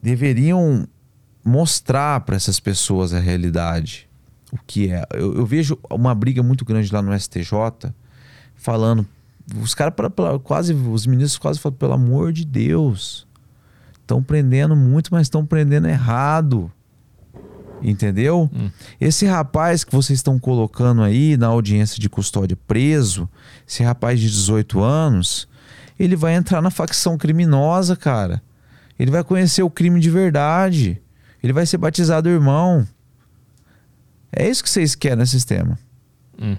Deveriam 0.02 0.86
mostrar 1.44 2.20
para 2.20 2.36
essas 2.36 2.60
pessoas 2.60 3.14
a 3.14 3.20
realidade. 3.20 4.05
O 4.52 4.58
que 4.66 4.90
é. 4.90 5.04
Eu, 5.12 5.34
eu 5.34 5.46
vejo 5.46 5.78
uma 5.90 6.14
briga 6.14 6.42
muito 6.42 6.64
grande 6.64 6.92
lá 6.92 7.02
no 7.02 7.18
STJ 7.18 7.92
falando 8.54 9.06
os 9.62 9.74
caras 9.74 9.94
quase, 10.42 10.74
os 10.74 11.06
ministros 11.06 11.38
quase 11.38 11.60
falam, 11.60 11.76
pelo 11.76 11.92
amor 11.92 12.32
de 12.32 12.44
Deus, 12.44 13.26
estão 14.00 14.22
prendendo 14.22 14.74
muito, 14.74 15.08
mas 15.12 15.22
estão 15.22 15.46
prendendo 15.46 15.86
errado. 15.86 16.70
Entendeu? 17.82 18.50
Hum. 18.52 18.70
Esse 19.00 19.26
rapaz 19.26 19.84
que 19.84 19.92
vocês 19.92 20.18
estão 20.18 20.38
colocando 20.38 21.02
aí 21.02 21.36
na 21.36 21.46
audiência 21.48 22.00
de 22.00 22.08
custódia 22.08 22.56
preso, 22.66 23.28
esse 23.68 23.82
rapaz 23.82 24.18
de 24.18 24.26
18 24.26 24.82
anos, 24.82 25.46
ele 25.98 26.16
vai 26.16 26.34
entrar 26.34 26.62
na 26.62 26.70
facção 26.70 27.18
criminosa, 27.18 27.94
cara. 27.94 28.42
Ele 28.98 29.10
vai 29.10 29.22
conhecer 29.22 29.62
o 29.62 29.70
crime 29.70 30.00
de 30.00 30.10
verdade. 30.10 31.00
Ele 31.42 31.52
vai 31.52 31.66
ser 31.66 31.76
batizado 31.76 32.30
irmão. 32.30 32.86
É 34.32 34.48
isso 34.48 34.62
que 34.62 34.70
vocês 34.70 34.94
querem 34.94 35.18
no 35.18 35.26
sistema. 35.26 35.78
Hum. 36.40 36.56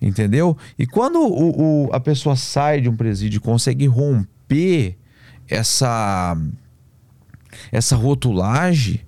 Entendeu? 0.00 0.56
E 0.78 0.86
quando 0.86 1.20
o, 1.20 1.86
o, 1.86 1.92
a 1.92 2.00
pessoa 2.00 2.34
sai 2.34 2.80
de 2.80 2.88
um 2.88 2.96
presídio 2.96 3.38
e 3.38 3.40
consegue 3.40 3.86
romper 3.86 4.96
essa, 5.48 6.36
essa 7.70 7.94
rotulagem 7.94 9.00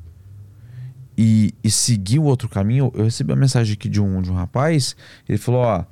e, 1.18 1.52
e 1.64 1.70
seguir 1.70 2.18
o 2.18 2.24
outro 2.24 2.48
caminho, 2.48 2.92
eu 2.94 3.04
recebi 3.04 3.32
uma 3.32 3.40
mensagem 3.40 3.74
aqui 3.74 3.88
de 3.88 4.00
um, 4.00 4.22
de 4.22 4.30
um 4.30 4.34
rapaz, 4.34 4.94
ele 5.28 5.38
falou, 5.38 5.62
ó, 5.62 5.84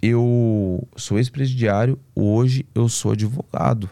eu 0.00 0.86
sou 0.96 1.18
ex-presidiário, 1.18 1.98
hoje 2.14 2.64
eu 2.74 2.88
sou 2.88 3.12
advogado. 3.12 3.90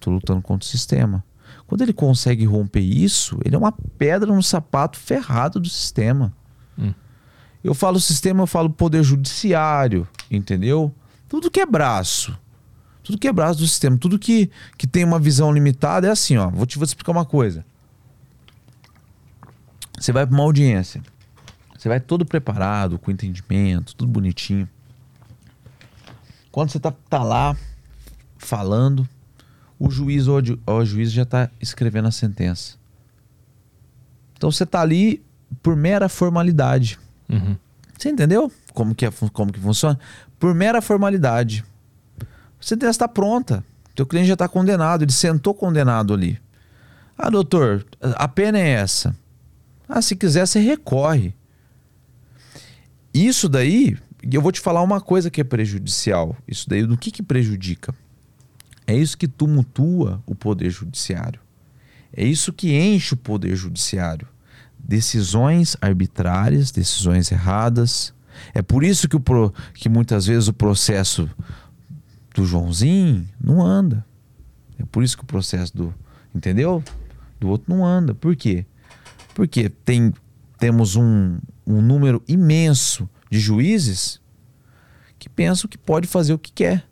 Tô 0.00 0.10
lutando 0.10 0.40
contra 0.40 0.66
o 0.66 0.68
sistema. 0.68 1.24
Quando 1.66 1.82
ele 1.82 1.92
consegue 1.92 2.44
romper 2.44 2.80
isso, 2.80 3.38
ele 3.44 3.54
é 3.54 3.58
uma 3.58 3.72
pedra 3.72 4.34
no 4.34 4.42
sapato 4.42 4.98
ferrado 4.98 5.60
do 5.60 5.68
sistema. 5.68 6.32
Hum. 6.78 6.94
Eu 7.62 7.74
falo 7.74 8.00
sistema, 8.00 8.42
eu 8.42 8.46
falo 8.46 8.68
poder 8.70 9.02
judiciário, 9.02 10.06
entendeu? 10.30 10.92
Tudo 11.28 11.50
que 11.50 11.60
é 11.60 11.66
braço. 11.66 12.36
Tudo 13.02 13.18
que 13.18 13.28
é 13.28 13.32
braço 13.32 13.60
do 13.60 13.66
sistema. 13.66 13.96
Tudo 13.96 14.18
que, 14.18 14.50
que 14.76 14.86
tem 14.86 15.04
uma 15.04 15.18
visão 15.18 15.52
limitada 15.52 16.06
é 16.06 16.10
assim, 16.10 16.36
ó. 16.36 16.48
Vou 16.50 16.66
te, 16.66 16.78
vou 16.78 16.86
te 16.86 16.90
explicar 16.90 17.12
uma 17.12 17.24
coisa. 17.24 17.64
Você 19.98 20.12
vai 20.12 20.26
para 20.26 20.34
uma 20.34 20.42
audiência. 20.42 21.02
Você 21.76 21.88
vai 21.88 22.00
todo 22.00 22.24
preparado, 22.24 22.98
com 22.98 23.10
entendimento, 23.10 23.94
tudo 23.94 24.10
bonitinho. 24.10 24.68
Quando 26.50 26.70
você 26.70 26.78
tá, 26.78 26.92
tá 27.08 27.22
lá 27.22 27.56
falando, 28.36 29.08
o 29.78 29.90
juiz 29.90 30.28
ou 30.28 30.40
o 30.66 30.84
juiz 30.84 31.10
já 31.10 31.24
tá 31.24 31.50
escrevendo 31.60 32.08
a 32.08 32.12
sentença. 32.12 32.76
Então 34.36 34.50
você 34.50 34.66
tá 34.66 34.80
ali 34.80 35.24
por 35.62 35.76
mera 35.76 36.08
formalidade. 36.08 36.98
Uhum. 37.28 37.56
Você 37.98 38.08
entendeu 38.08 38.50
como 38.72 38.94
que, 38.94 39.06
é, 39.06 39.10
como 39.32 39.52
que 39.52 39.60
funciona? 39.60 39.98
Por 40.38 40.54
mera 40.54 40.80
formalidade. 40.80 41.64
Você 42.60 42.76
tem 42.76 42.88
está 42.88 43.08
pronta. 43.08 43.64
Teu 43.94 44.06
cliente 44.06 44.28
já 44.28 44.34
está 44.34 44.48
condenado, 44.48 45.02
ele 45.02 45.12
sentou 45.12 45.54
condenado 45.54 46.14
ali. 46.14 46.40
Ah, 47.16 47.28
doutor, 47.28 47.84
a 48.00 48.26
pena 48.26 48.58
é 48.58 48.68
essa. 48.68 49.14
Ah, 49.88 50.00
se 50.00 50.16
quiser, 50.16 50.46
você 50.46 50.58
recorre. 50.58 51.34
Isso 53.12 53.48
daí, 53.48 53.98
eu 54.32 54.40
vou 54.40 54.50
te 54.50 54.60
falar 54.60 54.80
uma 54.82 55.00
coisa 55.00 55.30
que 55.30 55.40
é 55.40 55.44
prejudicial. 55.44 56.34
Isso 56.48 56.68
daí, 56.68 56.86
do 56.86 56.96
que, 56.96 57.10
que 57.10 57.22
prejudica? 57.22 57.94
É 58.86 58.96
isso 58.96 59.18
que 59.18 59.28
tumultua 59.28 60.22
o 60.26 60.34
poder 60.34 60.70
judiciário. 60.70 61.40
É 62.14 62.24
isso 62.24 62.52
que 62.52 62.74
enche 62.74 63.14
o 63.14 63.18
poder 63.18 63.54
judiciário 63.54 64.26
decisões 64.82 65.76
arbitrárias, 65.80 66.70
decisões 66.70 67.30
erradas. 67.30 68.12
É 68.54 68.62
por 68.62 68.82
isso 68.82 69.08
que, 69.08 69.16
o 69.16 69.20
pro, 69.20 69.52
que 69.74 69.88
muitas 69.88 70.26
vezes 70.26 70.48
o 70.48 70.52
processo 70.52 71.28
do 72.34 72.44
Joãozinho 72.44 73.28
não 73.42 73.64
anda. 73.64 74.04
É 74.78 74.84
por 74.84 75.02
isso 75.02 75.16
que 75.16 75.22
o 75.22 75.26
processo 75.26 75.76
do. 75.76 75.94
Entendeu? 76.34 76.82
Do 77.38 77.48
outro 77.48 77.74
não 77.74 77.84
anda. 77.84 78.14
Por 78.14 78.34
quê? 78.34 78.64
Porque 79.34 79.68
tem, 79.68 80.12
temos 80.58 80.96
um, 80.96 81.38
um 81.66 81.80
número 81.80 82.22
imenso 82.26 83.08
de 83.30 83.38
juízes 83.38 84.20
que 85.18 85.28
pensam 85.28 85.68
que 85.68 85.78
pode 85.78 86.06
fazer 86.06 86.32
o 86.32 86.38
que 86.38 86.52
quer. 86.52 86.84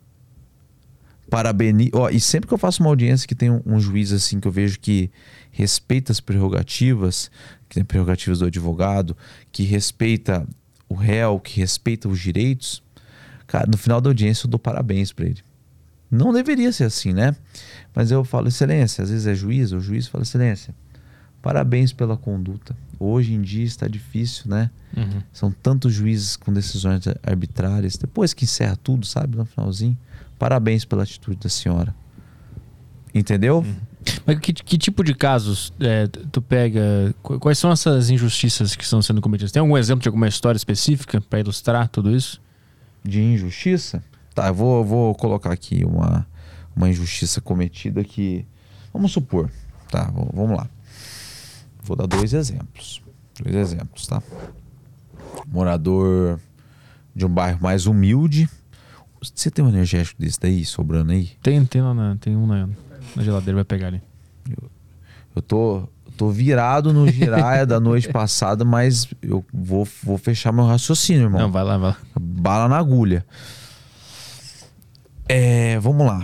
Parabeniz... 1.29 1.89
Oh, 1.93 2.09
e 2.09 2.19
sempre 2.19 2.47
que 2.47 2.53
eu 2.53 2.57
faço 2.57 2.83
uma 2.83 2.89
audiência 2.89 3.27
que 3.27 3.35
tem 3.35 3.49
um, 3.49 3.61
um 3.65 3.79
juiz 3.79 4.11
assim 4.11 4.39
que 4.39 4.47
eu 4.47 4.51
vejo 4.51 4.79
que 4.79 5.09
respeita 5.51 6.11
as 6.11 6.19
prerrogativas, 6.19 7.31
que 7.71 7.75
tem 7.75 7.85
prerrogativas 7.85 8.39
do 8.39 8.45
advogado, 8.45 9.15
que 9.49 9.63
respeita 9.63 10.45
o 10.89 10.93
réu, 10.93 11.39
que 11.39 11.61
respeita 11.61 12.09
os 12.09 12.19
direitos, 12.19 12.83
cara, 13.47 13.65
no 13.65 13.77
final 13.77 14.01
da 14.01 14.09
audiência 14.09 14.45
eu 14.45 14.49
dou 14.49 14.59
parabéns 14.59 15.13
para 15.13 15.27
ele. 15.27 15.41
Não 16.11 16.33
deveria 16.33 16.73
ser 16.73 16.83
assim, 16.83 17.13
né? 17.13 17.33
Mas 17.95 18.11
eu 18.11 18.25
falo, 18.25 18.49
excelência, 18.49 19.01
às 19.01 19.09
vezes 19.09 19.25
é 19.25 19.33
juiz, 19.33 19.71
o 19.71 19.79
juiz 19.79 20.05
fala, 20.05 20.23
excelência, 20.23 20.75
parabéns 21.41 21.93
pela 21.93 22.17
conduta. 22.17 22.75
Hoje 22.99 23.33
em 23.33 23.41
dia 23.41 23.63
está 23.63 23.87
difícil, 23.87 24.49
né? 24.49 24.69
Uhum. 24.95 25.21
São 25.31 25.49
tantos 25.49 25.93
juízes 25.93 26.35
com 26.35 26.51
decisões 26.51 27.05
arbitrárias. 27.23 27.95
Depois 27.95 28.33
que 28.33 28.43
encerra 28.43 28.75
tudo, 28.75 29.05
sabe, 29.05 29.37
no 29.37 29.45
finalzinho, 29.45 29.97
parabéns 30.37 30.83
pela 30.83 31.03
atitude 31.03 31.37
da 31.37 31.47
senhora. 31.47 31.95
Entendeu? 33.15 33.59
Uhum. 33.59 33.90
Mas 34.25 34.39
que, 34.39 34.53
que 34.53 34.77
tipo 34.77 35.03
de 35.03 35.13
casos 35.13 35.73
é, 35.79 36.07
tu 36.07 36.41
pega? 36.41 37.13
Quais 37.21 37.57
são 37.57 37.71
essas 37.71 38.09
injustiças 38.09 38.75
que 38.75 38.83
estão 38.83 39.01
sendo 39.01 39.21
cometidas? 39.21 39.51
Tem 39.51 39.59
algum 39.59 39.77
exemplo 39.77 40.01
de 40.01 40.09
alguma 40.09 40.27
história 40.27 40.57
específica 40.57 41.21
para 41.21 41.39
ilustrar 41.39 41.87
tudo 41.87 42.15
isso? 42.15 42.41
De 43.03 43.21
injustiça? 43.21 44.03
Tá, 44.33 44.47
eu 44.47 44.53
vou, 44.53 44.83
vou 44.83 45.15
colocar 45.15 45.51
aqui 45.51 45.83
uma, 45.85 46.27
uma 46.75 46.89
injustiça 46.89 47.41
cometida 47.41 48.03
que. 48.03 48.45
Vamos 48.93 49.11
supor, 49.11 49.49
tá? 49.89 50.11
Vamos 50.33 50.57
lá. 50.57 50.67
Vou 51.83 51.95
dar 51.95 52.07
dois 52.07 52.33
exemplos. 52.33 53.01
Dois 53.41 53.55
exemplos, 53.55 54.07
tá? 54.07 54.21
Morador 55.47 56.39
de 57.15 57.25
um 57.25 57.29
bairro 57.29 57.59
mais 57.61 57.85
humilde. 57.85 58.49
Você 59.21 59.51
tem 59.51 59.63
um 59.63 59.69
energético 59.69 60.21
desse 60.21 60.39
daí 60.39 60.65
sobrando 60.65 61.11
aí? 61.11 61.31
Tem, 61.43 61.63
tem 61.65 61.81
lá 61.81 62.17
tem 62.19 62.35
um 62.35 62.47
na, 62.47 62.67
na 63.15 63.23
geladeira, 63.23 63.55
vai 63.55 63.63
pegar 63.63 63.87
ali. 63.87 64.01
Eu, 64.49 64.69
eu 65.35 65.41
tô, 65.41 65.87
tô 66.17 66.29
virado 66.29 66.93
no 66.93 67.09
giraia 67.09 67.65
da 67.65 67.79
noite 67.79 68.09
passada, 68.09 68.63
mas 68.63 69.07
eu 69.21 69.43
vou, 69.53 69.87
vou 70.03 70.17
fechar 70.17 70.51
meu 70.51 70.65
raciocínio, 70.65 71.23
irmão. 71.23 71.41
Não, 71.41 71.51
vai 71.51 71.63
lá, 71.63 71.77
vai 71.77 71.89
lá. 71.91 71.97
Bala 72.19 72.67
na 72.67 72.77
agulha. 72.77 73.25
É, 75.27 75.79
vamos 75.79 76.05
lá. 76.05 76.23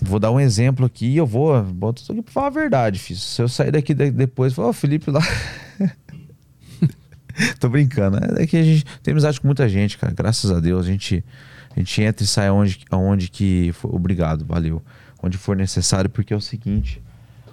Vou 0.00 0.18
dar 0.18 0.30
um 0.30 0.40
exemplo 0.40 0.86
aqui 0.86 1.16
eu 1.16 1.26
vou. 1.26 1.62
Boto 1.62 2.02
aqui 2.10 2.22
pra 2.22 2.32
falar 2.32 2.46
a 2.48 2.50
verdade, 2.50 2.98
filho. 2.98 3.18
Se 3.18 3.42
eu 3.42 3.48
sair 3.48 3.70
daqui 3.70 3.94
depois, 3.94 4.52
falar, 4.52 4.68
oh, 4.68 4.72
Felipe 4.72 5.10
lá. 5.10 5.20
Tô 7.60 7.68
brincando. 7.68 8.18
É 8.40 8.46
que 8.46 8.56
a 8.56 8.62
gente 8.62 8.84
tem 9.02 9.12
amizade 9.12 9.40
com 9.40 9.46
muita 9.46 9.68
gente, 9.68 9.98
cara. 9.98 10.12
Graças 10.12 10.50
a 10.50 10.60
Deus. 10.60 10.86
A 10.86 10.88
gente, 10.88 11.24
a 11.74 11.78
gente 11.78 12.02
entra 12.02 12.24
e 12.24 12.26
sai 12.26 12.48
aonde, 12.48 12.80
aonde 12.90 13.28
que. 13.28 13.72
Obrigado, 13.82 14.44
valeu 14.44 14.82
onde 15.22 15.36
for 15.38 15.56
necessário, 15.56 16.10
porque 16.10 16.32
é 16.32 16.36
o 16.36 16.40
seguinte: 16.40 17.02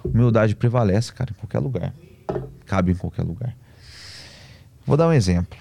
humildade 0.04 0.54
prevalece, 0.54 1.12
cara, 1.12 1.30
em 1.30 1.34
qualquer 1.34 1.58
lugar. 1.58 1.92
Cabe 2.64 2.92
em 2.92 2.96
qualquer 2.96 3.22
lugar. 3.22 3.54
Vou 4.84 4.96
dar 4.96 5.08
um 5.08 5.12
exemplo. 5.12 5.58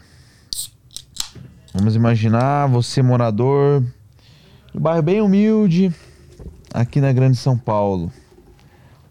Vamos 1.74 1.95
imaginar 1.95 2.68
você 2.68 3.01
morador 3.01 3.84
de 4.74 4.80
bairro 4.80 5.01
bem 5.01 5.22
humilde 5.22 5.93
aqui 6.74 7.01
na 7.01 7.12
Grande 7.12 7.38
São 7.38 7.58
Paulo. 7.58 8.12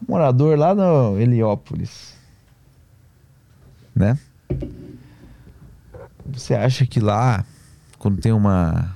Morador 0.07 0.59
lá 0.59 0.75
no 0.75 1.19
Heliópolis. 1.19 2.15
Né? 3.95 4.19
Você 6.27 6.55
acha 6.55 6.87
que 6.87 7.01
lá, 7.01 7.45
quando 7.99 8.21
tem 8.21 8.33
uma, 8.33 8.94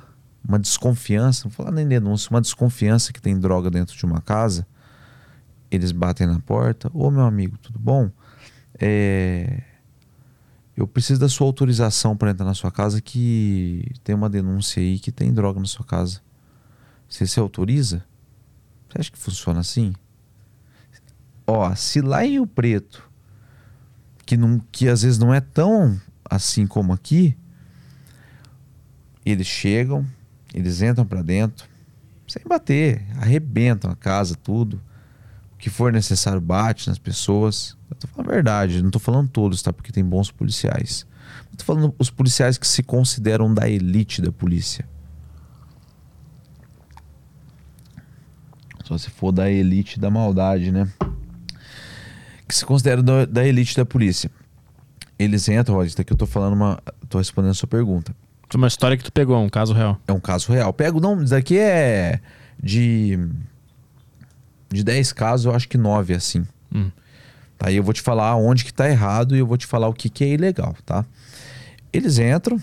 uma 0.48 0.58
desconfiança, 0.58 1.44
não 1.44 1.50
vou 1.50 1.56
falar 1.64 1.70
nem 1.70 1.86
denúncia, 1.86 2.30
uma 2.30 2.40
desconfiança 2.40 3.12
que 3.12 3.20
tem 3.20 3.38
droga 3.38 3.70
dentro 3.70 3.94
de 3.94 4.04
uma 4.06 4.22
casa, 4.22 4.66
eles 5.70 5.92
batem 5.92 6.26
na 6.26 6.40
porta, 6.40 6.90
ô 6.94 7.10
meu 7.10 7.24
amigo, 7.24 7.58
tudo 7.58 7.78
bom? 7.78 8.10
É, 8.80 9.62
eu 10.74 10.88
preciso 10.88 11.20
da 11.20 11.28
sua 11.28 11.46
autorização 11.46 12.16
para 12.16 12.30
entrar 12.30 12.46
na 12.46 12.54
sua 12.54 12.72
casa 12.72 13.02
que 13.02 13.84
tem 14.02 14.14
uma 14.14 14.30
denúncia 14.30 14.80
aí 14.80 14.98
que 14.98 15.12
tem 15.12 15.34
droga 15.34 15.60
na 15.60 15.66
sua 15.66 15.84
casa. 15.84 16.22
Você 17.06 17.26
se 17.26 17.38
autoriza? 17.38 18.02
Você 18.88 19.00
acha 19.00 19.12
que 19.12 19.18
funciona 19.18 19.60
assim? 19.60 19.92
Ó, 21.46 21.74
se 21.74 22.00
lá 22.00 22.24
em 22.24 22.32
Rio 22.32 22.46
Preto, 22.46 23.06
que, 24.24 24.36
não, 24.36 24.60
que 24.72 24.88
às 24.88 25.02
vezes 25.02 25.18
não 25.18 25.34
é 25.34 25.40
tão 25.40 26.00
assim 26.24 26.66
como 26.66 26.92
aqui, 26.92 27.36
eles 29.24 29.46
chegam, 29.46 30.06
eles 30.54 30.80
entram 30.82 31.04
para 31.04 31.22
dentro, 31.22 31.68
sem 32.26 32.42
bater, 32.46 33.06
arrebentam 33.16 33.90
a 33.90 33.96
casa, 33.96 34.34
tudo. 34.34 34.80
O 35.54 35.58
que 35.58 35.70
for 35.70 35.92
necessário, 35.92 36.40
bate 36.40 36.88
nas 36.88 36.98
pessoas. 36.98 37.76
Eu 37.90 37.96
tô 37.96 38.06
falando 38.06 38.30
a 38.30 38.34
verdade, 38.34 38.82
não 38.82 38.90
tô 38.90 38.98
falando 38.98 39.28
todos, 39.28 39.60
tá? 39.62 39.72
Porque 39.72 39.92
tem 39.92 40.04
bons 40.04 40.30
policiais. 40.30 41.06
Eu 41.50 41.56
tô 41.56 41.64
falando 41.64 41.94
os 41.98 42.10
policiais 42.10 42.56
que 42.56 42.66
se 42.66 42.82
consideram 42.82 43.52
da 43.52 43.68
elite 43.68 44.22
da 44.22 44.30
polícia. 44.30 44.88
Só 48.84 48.96
se 48.96 49.10
for 49.10 49.32
da 49.32 49.50
elite 49.50 50.00
da 50.00 50.10
maldade, 50.10 50.72
né? 50.72 50.90
Que 52.46 52.54
se 52.54 52.64
considera 52.64 53.02
da, 53.02 53.26
da 53.26 53.46
elite 53.46 53.76
da 53.76 53.84
polícia. 53.84 54.30
Eles 55.18 55.46
entram, 55.48 55.76
olha, 55.76 55.86
isso 55.86 55.96
daqui 55.96 56.12
eu 56.12 56.16
tô 56.16 56.24
falando 56.24 56.54
uma. 56.54 56.82
tô 57.08 57.18
respondendo 57.18 57.50
a 57.50 57.54
sua 57.54 57.68
pergunta. 57.68 58.14
Foi 58.48 58.58
uma 58.58 58.68
história 58.68 58.96
que 58.96 59.04
tu 59.04 59.12
pegou, 59.12 59.38
um 59.38 59.48
caso 59.48 59.74
real. 59.74 60.00
É 60.06 60.12
um 60.12 60.20
caso 60.20 60.50
real. 60.52 60.72
Pego, 60.72 61.00
não, 61.00 61.22
isso 61.22 61.30
daqui 61.30 61.58
é 61.58 62.20
de. 62.62 63.18
De 64.70 64.84
10 64.84 65.12
casos, 65.12 65.46
eu 65.46 65.54
acho 65.54 65.68
que 65.68 65.78
9 65.78 66.14
assim. 66.14 66.46
Hum. 66.74 66.90
Aí 67.58 67.76
eu 67.76 67.82
vou 67.82 67.92
te 67.92 68.02
falar 68.02 68.36
onde 68.36 68.64
que 68.64 68.72
tá 68.72 68.88
errado 68.88 69.34
e 69.34 69.38
eu 69.38 69.46
vou 69.46 69.56
te 69.56 69.66
falar 69.66 69.88
o 69.88 69.94
que, 69.94 70.08
que 70.08 70.24
é 70.24 70.28
ilegal, 70.28 70.76
tá? 70.84 71.04
Eles 71.92 72.18
entram, 72.18 72.60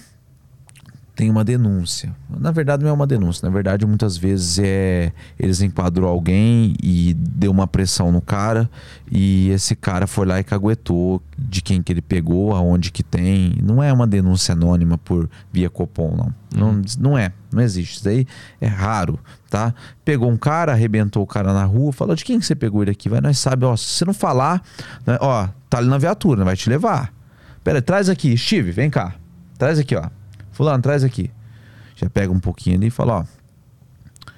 tem 1.15 1.29
uma 1.29 1.43
denúncia. 1.43 2.13
Na 2.29 2.51
verdade, 2.51 2.83
não 2.83 2.89
é 2.89 2.93
uma 2.93 3.07
denúncia. 3.07 3.47
Na 3.47 3.53
verdade, 3.53 3.85
muitas 3.85 4.17
vezes 4.17 4.59
é 4.59 5.13
eles 5.39 5.61
enquadrou 5.61 6.09
alguém 6.09 6.75
e 6.83 7.13
deu 7.13 7.51
uma 7.51 7.65
pressão 7.65 8.11
no 8.11 8.21
cara 8.21 8.69
e 9.09 9.49
esse 9.49 9.75
cara 9.75 10.05
foi 10.07 10.25
lá 10.25 10.39
e 10.39 10.43
caguetou 10.43 11.21
de 11.37 11.61
quem 11.61 11.81
que 11.81 11.93
ele 11.93 12.01
pegou, 12.01 12.53
aonde 12.53 12.91
que 12.91 13.01
tem. 13.01 13.55
Não 13.63 13.81
é 13.81 13.93
uma 13.93 14.05
denúncia 14.05 14.53
anônima 14.53 14.97
por 14.97 15.29
via 15.53 15.69
Copom, 15.69 16.15
não. 16.15 16.33
Não, 16.53 16.81
não 16.99 17.17
é. 17.17 17.31
Não 17.51 17.61
existe. 17.61 17.95
Isso 17.95 18.03
daí 18.03 18.27
é 18.59 18.67
raro, 18.67 19.17
tá? 19.49 19.73
Pegou 20.03 20.29
um 20.29 20.37
cara, 20.37 20.73
arrebentou 20.73 21.23
o 21.23 21.27
cara 21.27 21.53
na 21.53 21.63
rua, 21.63 21.93
falou 21.93 22.15
de 22.15 22.25
quem 22.25 22.39
que 22.39 22.45
você 22.45 22.55
pegou 22.55 22.81
ele 22.81 22.91
aqui? 22.91 23.07
Vai, 23.07 23.21
nós 23.21 23.37
sabe, 23.37 23.65
ó, 23.65 23.75
se 23.77 23.85
você 23.85 24.05
não 24.05 24.13
falar, 24.13 24.61
né, 25.05 25.17
ó, 25.21 25.47
tá 25.69 25.77
ali 25.77 25.87
na 25.87 25.97
viatura, 25.97 26.43
vai 26.43 26.57
te 26.57 26.69
levar. 26.69 27.13
Pera, 27.63 27.81
traz 27.81 28.09
aqui, 28.09 28.37
Steve, 28.37 28.71
vem 28.71 28.89
cá. 28.89 29.15
Traz 29.57 29.79
aqui, 29.79 29.95
ó. 29.95 30.09
Fulano, 30.55 30.81
traz 30.81 31.03
aqui. 31.03 31.29
Já 31.97 32.09
pega 32.09 32.31
um 32.31 32.39
pouquinho 32.39 32.77
ali 32.77 32.87
e 32.87 32.89
fala, 32.89 33.13
ó. 33.19 33.25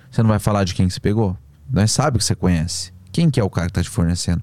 Você 0.10 0.24
não 0.24 0.30
vai 0.30 0.40
falar 0.40 0.64
de 0.64 0.74
quem 0.74 0.88
que 0.88 0.94
você 0.96 1.00
pegou? 1.00 1.38
Nós 1.70 1.92
sabe 1.92 2.18
que 2.18 2.24
você 2.24 2.34
conhece. 2.34 2.92
Quem 3.12 3.30
que 3.30 3.40
é 3.40 3.44
o 3.44 3.50
cara 3.52 3.68
que 3.68 3.74
tá 3.74 3.84
te 3.84 3.90
fornecendo? 3.90 4.42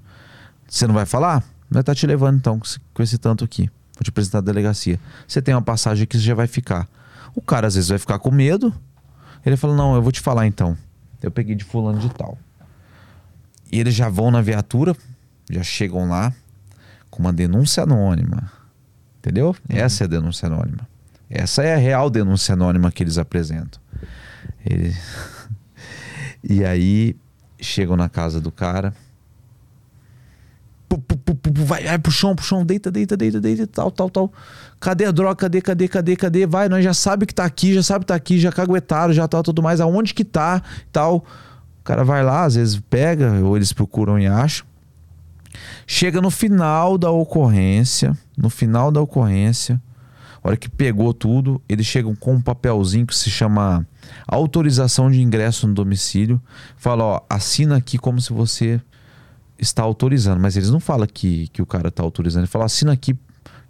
Você 0.68 0.86
não 0.86 0.94
vai 0.94 1.04
falar? 1.04 1.42
Nós 1.68 1.82
tá 1.82 1.92
te 1.92 2.06
levando 2.06 2.36
então 2.36 2.60
com 2.92 3.02
esse- 3.02 3.18
tanto 3.18 3.42
aqui. 3.44 3.68
Vou 3.96 4.04
te 4.04 4.10
apresentar 4.10 4.38
a 4.38 4.40
delegacia. 4.40 5.00
Você 5.26 5.42
tem 5.42 5.52
uma 5.52 5.62
passagem 5.62 6.04
aqui, 6.04 6.16
você 6.16 6.22
já 6.22 6.34
vai 6.34 6.46
ficar. 6.46 6.88
O 7.34 7.42
cara 7.42 7.66
às 7.66 7.74
vezes 7.74 7.88
vai 7.88 7.98
ficar 7.98 8.20
com 8.20 8.30
medo. 8.30 8.72
Ele 9.44 9.56
fala, 9.56 9.74
não, 9.74 9.96
eu 9.96 10.02
vou 10.02 10.12
te 10.12 10.20
falar 10.20 10.46
então. 10.46 10.76
Eu 11.20 11.30
peguei 11.32 11.56
de 11.56 11.64
fulano 11.64 11.98
de 11.98 12.08
tal. 12.10 12.38
E 13.72 13.80
eles 13.80 13.94
já 13.94 14.08
vão 14.08 14.30
na 14.30 14.40
viatura, 14.40 14.94
já 15.50 15.62
chegam 15.64 16.08
lá 16.08 16.32
com 17.10 17.20
uma 17.20 17.32
denúncia 17.32 17.82
anônima. 17.82 18.48
Entendeu? 19.18 19.56
Essa 19.68 20.04
é 20.04 20.06
a 20.06 20.08
denúncia 20.08 20.46
anônima. 20.46 20.86
Essa 21.34 21.64
é 21.64 21.74
a 21.74 21.78
real 21.78 22.08
denúncia 22.08 22.52
anônima 22.52 22.92
que 22.92 23.02
eles 23.02 23.18
apresentam. 23.18 23.80
E 26.46 26.62
aí 26.62 27.16
chegam 27.58 27.96
na 27.96 28.06
casa 28.06 28.38
do 28.38 28.52
cara. 28.52 28.92
Vai, 31.66 31.84
vai 31.84 31.98
pro 31.98 32.12
chão, 32.12 32.36
pro 32.36 32.44
chão, 32.44 32.64
deita, 32.66 32.90
deita, 32.90 33.16
deita, 33.16 33.40
deita, 33.40 33.66
tal, 33.66 33.90
tal, 33.90 34.10
tal. 34.10 34.32
Cadê 34.78 35.06
a 35.06 35.10
droga? 35.10 35.34
Cadê, 35.36 35.62
cadê, 35.62 35.88
cadê, 35.88 36.16
cadê? 36.16 36.46
Vai, 36.46 36.68
nós 36.68 36.84
já 36.84 36.92
sabe 36.92 37.24
que 37.24 37.34
tá 37.34 37.46
aqui, 37.46 37.72
já 37.72 37.82
sabe 37.82 38.04
que 38.04 38.08
tá 38.08 38.14
aqui, 38.14 38.38
já 38.38 38.52
caguetaram, 38.52 39.14
já 39.14 39.26
tal, 39.26 39.42
tudo 39.42 39.62
mais. 39.62 39.80
Aonde 39.80 40.12
que 40.12 40.22
tá, 40.22 40.62
tal. 40.92 41.24
O 41.80 41.82
cara 41.82 42.04
vai 42.04 42.22
lá, 42.22 42.44
às 42.44 42.56
vezes 42.56 42.78
pega, 42.90 43.32
ou 43.42 43.56
eles 43.56 43.72
procuram 43.72 44.18
e 44.18 44.26
acham. 44.26 44.66
Chega 45.86 46.20
no 46.20 46.30
final 46.30 46.98
da 46.98 47.10
ocorrência, 47.10 48.16
no 48.36 48.50
final 48.50 48.90
da 48.90 49.00
ocorrência, 49.00 49.80
a 50.44 50.48
hora 50.48 50.56
que 50.58 50.68
pegou 50.68 51.14
tudo, 51.14 51.60
eles 51.66 51.86
chegam 51.86 52.14
com 52.14 52.34
um 52.34 52.40
papelzinho 52.40 53.06
que 53.06 53.16
se 53.16 53.30
chama 53.30 53.86
autorização 54.26 55.10
de 55.10 55.22
ingresso 55.22 55.66
no 55.66 55.72
domicílio. 55.72 56.38
Fala, 56.76 57.02
ó, 57.02 57.20
assina 57.30 57.76
aqui 57.76 57.96
como 57.96 58.20
se 58.20 58.30
você 58.30 58.78
está 59.58 59.82
autorizando, 59.82 60.38
mas 60.38 60.54
eles 60.54 60.68
não 60.68 60.80
falam 60.80 61.06
que, 61.06 61.48
que 61.48 61.62
o 61.62 61.66
cara 61.66 61.88
está 61.88 62.02
autorizando, 62.02 62.42
ele 62.42 62.50
fala, 62.50 62.66
assina 62.66 62.92
aqui 62.92 63.16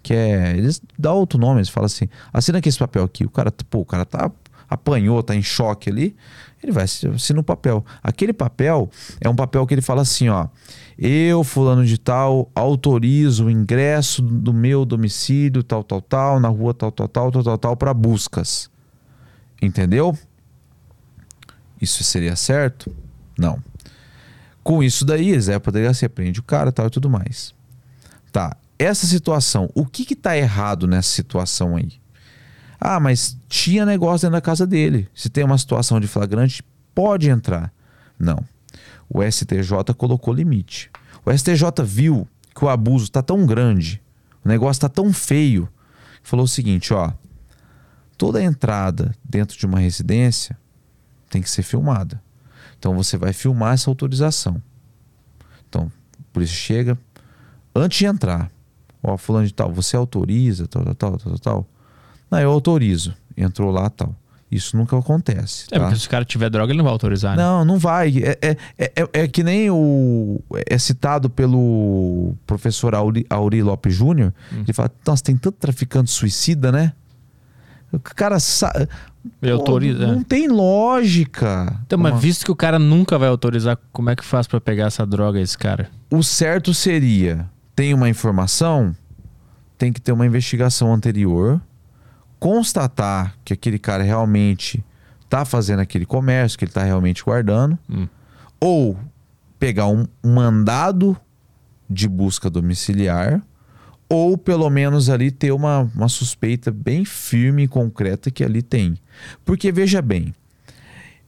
que 0.03 0.13
é, 0.13 0.51
eles 0.57 0.83
dão 0.99 1.17
outro 1.17 1.39
nome, 1.39 1.61
eles 1.61 1.69
falam 1.69 1.87
assim, 1.87 2.09
assina 2.33 2.59
aqui 2.59 2.69
esse 2.69 2.79
papel 2.79 3.05
aqui. 3.05 3.25
O 3.25 3.31
cara, 3.31 3.51
pô, 3.71 3.79
o 3.79 3.85
cara 3.87 4.05
tá 4.05 4.31
apanhou, 4.69 5.23
tá 5.23 5.35
em 5.35 5.43
choque 5.43 5.89
ali, 5.89 6.17
ele 6.65 6.73
vai 6.73 6.85
assinar 6.85 7.41
o 7.41 7.45
papel. 7.45 7.85
Aquele 8.03 8.33
papel 8.33 8.91
é 9.21 9.29
um 9.29 9.37
papel 9.37 9.67
que 9.67 9.75
ele 9.75 9.83
fala 9.83 10.03
assim, 10.03 10.29
ó, 10.29 10.49
eu, 10.99 11.45
fulano 11.45 11.85
de 11.85 11.99
tal, 11.99 12.51
autorizo 12.55 13.47
o 13.47 13.51
ingresso 13.51 14.23
do 14.23 14.53
meu 14.53 14.85
domicílio, 14.85 15.63
tal, 15.63 15.85
tal, 15.85 16.01
tal, 16.01 16.41
na 16.41 16.49
rua 16.49 16.73
tal, 16.73 16.91
tal, 16.91 17.09
tal, 17.09 17.31
tal, 17.31 17.43
tal, 17.43 17.59
tal, 17.59 17.77
para 17.77 17.93
buscas. 17.93 18.71
Entendeu? 19.61 20.17
Isso 21.81 22.03
seria 22.03 22.35
certo? 22.35 22.95
Não. 23.39 23.63
Com 24.63 24.83
isso 24.83 25.05
daí, 25.05 25.31
eles 25.31 25.49
é 25.49 25.59
pra 25.59 25.71
delegacia, 25.71 26.09
prende 26.09 26.41
o 26.41 26.43
cara 26.43 26.73
tal 26.73 26.87
e 26.87 26.91
tudo 26.91 27.11
mais. 27.11 27.55
Tá, 28.33 28.57
essa 28.79 29.07
situação, 29.07 29.71
o 29.75 29.85
que 29.85 30.05
que 30.05 30.17
tá 30.17 30.37
errado 30.37 30.87
nessa 30.87 31.11
situação 31.11 31.77
aí? 31.77 31.93
Ah, 32.87 33.01
mas 33.01 33.35
tinha 33.49 33.87
negócio 33.87 34.27
dentro 34.27 34.37
da 34.37 34.43
casa 34.43 34.67
dele. 34.67 35.09
Se 35.15 35.31
tem 35.31 35.43
uma 35.43 35.57
situação 35.57 35.99
de 35.99 36.07
flagrante, 36.07 36.63
pode 36.95 37.31
entrar. 37.31 37.73
Não. 38.19 38.45
O 39.09 39.23
STJ 39.23 39.95
colocou 39.97 40.35
limite. 40.35 40.91
O 41.25 41.33
STJ 41.33 41.83
viu 41.83 42.29
que 42.55 42.63
o 42.63 42.69
abuso 42.69 43.11
tá 43.11 43.23
tão 43.23 43.47
grande, 43.47 44.03
o 44.45 44.49
negócio 44.49 44.83
tá 44.83 44.89
tão 44.91 45.15
feio, 45.15 45.67
falou 46.23 46.45
o 46.45 46.49
seguinte, 46.49 46.93
ó, 46.93 47.11
toda 48.19 48.43
entrada 48.43 49.15
dentro 49.25 49.57
de 49.57 49.65
uma 49.65 49.79
residência 49.79 50.55
tem 51.31 51.41
que 51.41 51.49
ser 51.49 51.63
filmada. 51.63 52.23
Então 52.79 52.95
você 52.95 53.17
vai 53.17 53.33
filmar 53.33 53.73
essa 53.73 53.91
autorização. 53.91 54.63
Então, 55.71 55.91
por 56.35 56.43
isso 56.43 56.53
chega 56.53 56.99
antes 57.75 57.97
de 57.97 58.05
entrar. 58.05 58.51
Ó, 59.03 59.17
fulano 59.17 59.47
de 59.47 59.55
tal, 59.55 59.73
você 59.73 59.97
autoriza, 59.97 60.69
tal, 60.69 60.85
tal, 60.85 60.95
tal, 60.95 61.19
tal, 61.19 61.39
tal. 61.39 61.74
Não, 62.35 62.43
eu 62.43 62.51
autorizo. 62.51 63.15
Entrou 63.37 63.71
lá, 63.71 63.89
tal. 63.91 64.15
Isso 64.51 64.77
nunca 64.77 64.97
acontece. 64.97 65.67
É, 65.73 65.79
tá? 65.79 65.85
porque 65.87 65.99
se 65.99 66.07
o 66.07 66.11
cara 66.11 66.25
tiver 66.25 66.49
droga, 66.49 66.71
ele 66.71 66.77
não 66.79 66.85
vai 66.85 66.93
autorizar, 66.93 67.37
né? 67.37 67.43
Não, 67.43 67.65
não 67.65 67.79
vai. 67.79 68.19
É, 68.19 68.39
é, 68.41 68.57
é, 68.79 68.93
é- 69.03 69.09
é 69.25 69.29
que 69.29 69.43
nem 69.43 69.69
o. 69.71 70.41
É 70.71 70.79
citado 70.79 71.29
pelo 71.29 72.35
professor 72.47 72.95
Auri, 72.95 73.27
Auri 73.29 73.63
Lopes 73.63 73.95
Júnior. 73.95 74.33
Ele 74.53 74.73
fala: 74.73 74.91
Nossa, 75.05 75.25
tem 75.25 75.37
tanto 75.37 75.57
traficante 75.59 76.11
suicida, 76.11 76.71
né? 76.71 76.93
O 77.93 77.99
cara. 77.99 78.39
Sa... 78.39 78.73
Ele 79.43 79.53
Pô, 79.53 79.59
autoriza. 79.59 80.07
Não 80.07 80.23
tem 80.23 80.47
lógica. 80.49 81.81
Então, 81.87 81.99
mas 81.99 82.13
Uma- 82.13 82.21
visto 82.21 82.45
que 82.45 82.53
o 82.53 82.57
cara 82.57 82.79
nunca 82.79 83.19
vai 83.19 83.29
autorizar, 83.29 83.77
como 83.93 84.11
é 84.11 84.15
que 84.17 84.25
faz 84.25 84.47
pra 84.47 84.61
pegar 84.61 84.87
essa 84.87 85.05
droga, 85.05 85.41
esse 85.41 85.57
cara? 85.59 85.89
O 86.11 86.23
certo 86.23 86.73
seria: 86.75 87.49
tem 87.75 87.93
uma 87.93 88.09
informação, 88.09 88.95
tem 89.77 89.93
que 89.93 90.01
ter 90.01 90.13
uma 90.13 90.27
investigação 90.27 90.93
anterior, 90.95 91.61
constatar 92.45 93.39
que 93.43 93.55
aquele 93.55 93.79
cara 93.79 94.03
realmente 94.03 94.85
tá 95.31 95.47
fazendo 95.47 95.81
aquele 95.81 96.05
comércio, 96.05 96.59
que 96.59 96.67
ele 96.67 96.73
tá 96.73 96.83
realmente 96.85 97.25
guardando, 97.25 97.79
Hum. 97.89 98.07
ou 98.61 98.99
pegar 99.59 99.87
um 99.87 100.07
um 100.23 100.35
mandado 100.35 101.17
de 101.89 102.07
busca 102.07 102.51
domiciliar, 102.51 103.41
ou 104.11 104.37
pelo 104.37 104.69
menos 104.69 105.09
ali 105.09 105.31
ter 105.31 105.53
uma, 105.53 105.91
uma 105.95 106.07
suspeita 106.11 106.71
bem 106.71 107.07
firme 107.07 107.63
e 107.63 107.69
concreta 107.69 108.31
que 108.31 108.45
ali 108.45 108.61
tem. 108.61 108.99
Porque 109.43 109.73
veja 109.73 110.03
bem, 110.03 110.35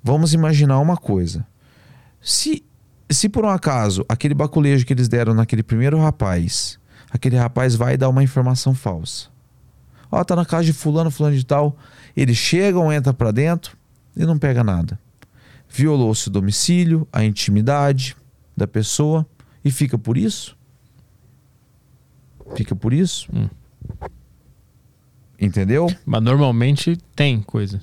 vamos 0.02 0.34
imaginar 0.34 0.78
uma 0.80 0.98
coisa. 0.98 1.46
Se, 2.20 2.62
se 3.08 3.26
por 3.30 3.42
um 3.46 3.48
acaso 3.48 4.04
aquele 4.06 4.34
baculejo 4.34 4.84
que 4.84 4.92
eles 4.92 5.08
deram 5.08 5.32
naquele 5.32 5.62
primeiro 5.62 5.98
rapaz, 5.98 6.78
aquele 7.10 7.36
rapaz 7.36 7.74
vai 7.74 7.96
dar 7.96 8.10
uma 8.10 8.22
informação 8.22 8.74
falsa. 8.74 9.34
Ó, 10.16 10.24
tá 10.24 10.34
na 10.34 10.46
casa 10.46 10.64
de 10.64 10.72
fulano, 10.72 11.10
fulano 11.10 11.36
de 11.36 11.44
tal. 11.44 11.76
Eles 12.16 12.38
chegam, 12.38 12.90
entram 12.90 13.12
para 13.12 13.30
dentro 13.30 13.76
e 14.16 14.24
não 14.24 14.38
pega 14.38 14.64
nada. 14.64 14.98
Violou-se 15.68 16.28
o 16.28 16.30
domicílio, 16.30 17.06
a 17.12 17.22
intimidade 17.22 18.16
da 18.56 18.66
pessoa 18.66 19.26
e 19.62 19.70
fica 19.70 19.98
por 19.98 20.16
isso? 20.16 20.56
Fica 22.56 22.74
por 22.74 22.94
isso? 22.94 23.28
Hum. 23.30 23.46
Entendeu? 25.38 25.86
Mas 26.06 26.22
normalmente 26.22 26.96
tem 27.14 27.42
coisa. 27.42 27.82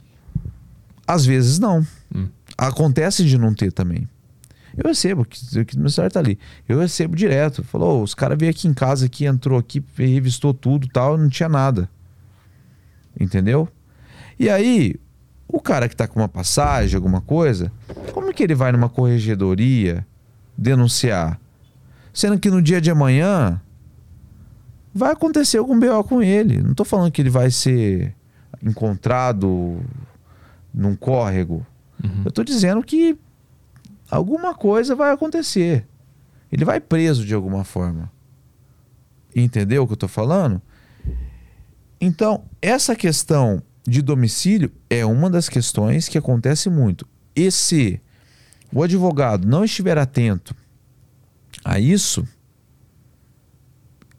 Às 1.06 1.28
vezes 1.28 1.60
não. 1.60 1.86
Hum. 2.16 2.30
Acontece 2.58 3.24
de 3.24 3.38
não 3.38 3.54
ter 3.54 3.72
também. 3.72 4.10
Eu 4.76 4.88
recebo, 4.88 5.24
que, 5.24 5.66
que 5.66 5.78
meu 5.78 5.92
celular 5.92 6.10
tá 6.10 6.20
ali. 6.20 6.40
Eu 6.68 6.80
recebo 6.80 7.16
direto. 7.16 7.64
Falou, 7.64 8.02
os 8.02 8.16
caras 8.16 8.40
veio 8.40 8.50
aqui 8.50 8.68
em 8.68 8.74
casa, 8.74 9.06
aqui, 9.06 9.26
entrou 9.26 9.60
aqui, 9.60 9.84
revistou 9.96 10.52
tudo 10.52 10.88
tal, 10.88 11.16
não 11.16 11.30
tinha 11.30 11.48
nada. 11.48 11.88
Entendeu? 13.20 13.68
E 14.39 14.49
aí, 14.49 14.95
o 15.47 15.59
cara 15.59 15.88
que 15.88 15.95
tá 15.95 16.07
com 16.07 16.20
uma 16.20 16.28
passagem, 16.28 16.95
alguma 16.95 17.22
coisa, 17.22 17.72
como 18.11 18.34
que 18.34 18.43
ele 18.43 18.55
vai 18.55 18.72
numa 18.72 18.89
corregedoria 18.89 20.05
denunciar? 20.57 21.39
Sendo 22.14 22.39
que 22.39 22.49
no 22.49 22.61
dia 22.61 22.82
de 22.82 22.89
amanhã 22.91 23.61
vai 24.93 25.11
acontecer 25.11 25.57
algum 25.57 25.80
BO 25.80 26.03
com 26.03 26.22
ele. 26.22 26.61
Não 26.61 26.74
tô 26.74 26.84
falando 26.84 27.11
que 27.11 27.22
ele 27.22 27.30
vai 27.30 27.49
ser 27.49 28.16
encontrado 28.61 29.82
num 30.74 30.95
córrego. 30.95 31.66
Uhum. 32.03 32.24
Eu 32.26 32.32
tô 32.32 32.43
dizendo 32.43 32.84
que 32.84 33.18
alguma 34.09 34.53
coisa 34.53 34.95
vai 34.95 35.11
acontecer. 35.11 35.88
Ele 36.51 36.66
vai 36.66 36.80
preso 36.80 37.26
de 37.26 37.34
alguma 37.34 37.64
forma. 37.64 38.11
Entendeu 39.36 39.84
o 39.84 39.88
que 39.88 39.93
eu 39.93 39.97
tô 39.97 40.07
falando? 40.07 40.61
Então, 42.06 42.43
essa 42.62 42.97
questão 42.97 43.64
de 43.88 44.01
domicílio 44.01 44.70
é 44.89 45.06
uma 45.06 45.30
das 45.30 45.47
questões 45.47 46.10
que 46.10 46.18
acontece 46.18 46.70
muito. 46.70 47.08
E 47.34 47.49
se 47.49 48.01
o 48.74 48.84
advogado 48.84 49.47
não 49.47 49.64
estiver 49.64 49.97
atento 49.97 50.54
a 51.64 51.80
isso, 51.80 52.28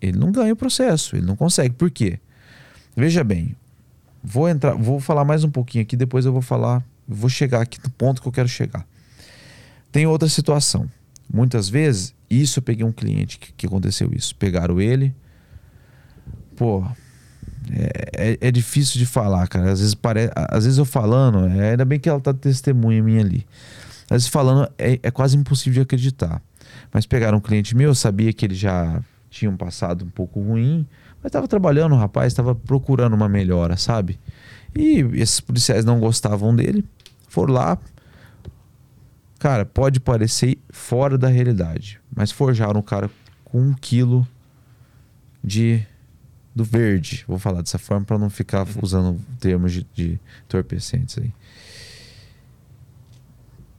ele 0.01 0.18
não 0.18 0.32
ganha 0.32 0.55
o 0.55 0.57
processo, 0.57 1.14
ele 1.14 1.26
não 1.26 1.37
consegue. 1.37 1.74
Por 1.74 1.91
quê? 1.91 2.18
Veja 2.97 3.22
bem, 3.22 3.55
vou 4.22 4.49
entrar, 4.49 4.72
vou 4.72 4.99
falar 4.99 5.26
mais 5.26 5.45
um 5.45 5.51
pouquinho 5.51 5.82
aqui, 5.82 5.95
depois 5.95 6.24
eu 6.24 6.32
vou 6.32 6.41
falar, 6.41 6.82
vou 7.07 7.28
chegar 7.28 7.61
aqui 7.61 7.78
no 7.85 7.91
ponto 7.91 8.22
que 8.22 8.28
eu 8.28 8.32
quero 8.32 8.49
chegar. 8.49 8.87
Tem 9.93 10.07
outra 10.07 10.30
situação. 10.30 10.89
Muitas 11.30 11.68
vezes, 11.68 12.14
isso 12.30 12.61
eu 12.61 12.62
peguei 12.62 12.87
um 12.87 12.93
cliente 12.93 13.39
que, 13.39 13.53
que 13.53 13.66
aconteceu 13.66 14.11
isso. 14.11 14.35
Pegaram 14.37 14.80
ele, 14.80 15.14
pô, 16.57 16.82
é, 17.70 18.32
é, 18.32 18.38
é, 18.49 18.51
difícil 18.51 18.99
de 18.99 19.07
falar, 19.07 19.47
cara. 19.49 19.70
Às 19.72 19.80
vezes, 19.80 19.95
pare... 19.95 20.30
Às 20.34 20.64
vezes 20.64 20.78
eu 20.78 20.84
falando, 20.84 21.47
é, 21.47 21.70
ainda 21.70 21.84
bem 21.84 21.99
que 21.99 22.09
ela 22.09 22.20
tá 22.20 22.32
testemunha 22.32 23.03
minha 23.03 23.20
ali. 23.20 23.47
Às 24.05 24.22
vezes 24.22 24.28
falando 24.28 24.70
é, 24.78 24.99
é 25.03 25.11
quase 25.11 25.36
impossível 25.36 25.74
de 25.74 25.80
acreditar. 25.80 26.42
Mas 26.92 27.07
pegaram 27.07 27.38
um 27.38 27.40
cliente 27.40 27.76
meu, 27.76 27.90
eu 27.90 27.95
sabia 27.95 28.32
que 28.32 28.45
ele 28.45 28.55
já 28.55 29.01
tinha 29.30 29.51
um 29.51 29.57
passado 29.57 30.05
um 30.05 30.11
pouco 30.11 30.40
ruim, 30.40 30.86
mas 31.22 31.30
estava 31.30 31.49
trabalhando, 31.49 31.92
o 31.92 31.99
rapaz 31.99 32.32
estava 32.32 32.55
procurando 32.55 33.14
uma 33.14 33.28
melhora, 33.28 33.76
sabe? 33.76 34.20
E 34.76 35.01
esses 35.14 35.40
policiais 35.40 35.84
não 35.84 35.99
gostavam 35.99 36.55
dele, 36.55 36.84
foram 37.28 37.55
lá. 37.55 37.78
Cara, 39.38 39.64
pode 39.64 39.99
parecer 40.01 40.59
fora 40.70 41.18
da 41.18 41.28
realidade, 41.28 42.01
mas 42.14 42.30
forjaram 42.30 42.78
o 42.78 42.82
cara 42.82 43.11
com 43.45 43.61
um 43.61 43.74
quilo 43.74 44.26
de 45.42 45.84
do 46.55 46.65
verde, 46.65 47.25
vou 47.27 47.39
falar 47.39 47.63
dessa 47.63 47.79
forma 47.79 48.07
para 48.07 48.19
não 48.19 48.31
ficar 48.31 48.67
usando 48.81 49.21
termos 49.41 49.73
de, 49.73 49.87
de 49.93 50.21
entorpecentes 50.45 51.19
aí. 51.19 51.33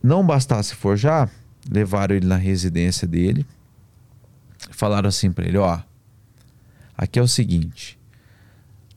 Não 0.03 0.25
bastasse 0.25 0.75
forjar, 0.75 1.29
levaram 1.69 2.15
ele 2.15 2.27
na 2.27 2.35
residência 2.35 3.07
dele, 3.07 3.45
falaram 4.71 5.07
assim 5.07 5.31
para 5.31 5.47
ele: 5.47 5.57
ó, 5.57 5.79
aqui 6.97 7.17
é 7.17 7.21
o 7.21 7.27
seguinte, 7.27 7.97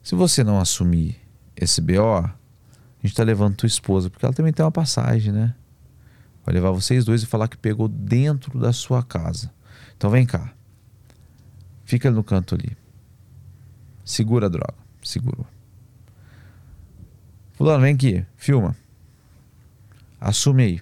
se 0.02 0.14
você 0.14 0.42
não 0.42 0.58
assumir 0.58 1.16
esse 1.56 1.80
BO, 1.80 2.02
a 2.02 2.32
gente 3.02 3.14
tá 3.14 3.22
levando 3.22 3.56
tua 3.56 3.66
esposa, 3.66 4.08
porque 4.08 4.24
ela 4.24 4.34
também 4.34 4.52
tem 4.52 4.64
uma 4.64 4.72
passagem, 4.72 5.32
né? 5.32 5.54
Vai 6.48 6.54
levar 6.54 6.70
vocês 6.70 7.04
dois 7.04 7.22
e 7.22 7.26
falar 7.26 7.46
que 7.46 7.58
pegou 7.58 7.88
dentro 7.88 8.58
da 8.58 8.72
sua 8.72 9.02
casa. 9.02 9.52
Então 9.98 10.08
vem 10.08 10.24
cá. 10.24 10.50
Fica 11.84 12.10
no 12.10 12.24
canto 12.24 12.54
ali. 12.54 12.74
Segura 14.08 14.46
a 14.46 14.48
droga. 14.48 14.74
Segurou. 15.02 15.46
Fulano, 17.52 17.82
vem 17.82 17.94
aqui. 17.94 18.24
Filma. 18.36 18.74
Assume 20.18 20.62
aí. 20.62 20.80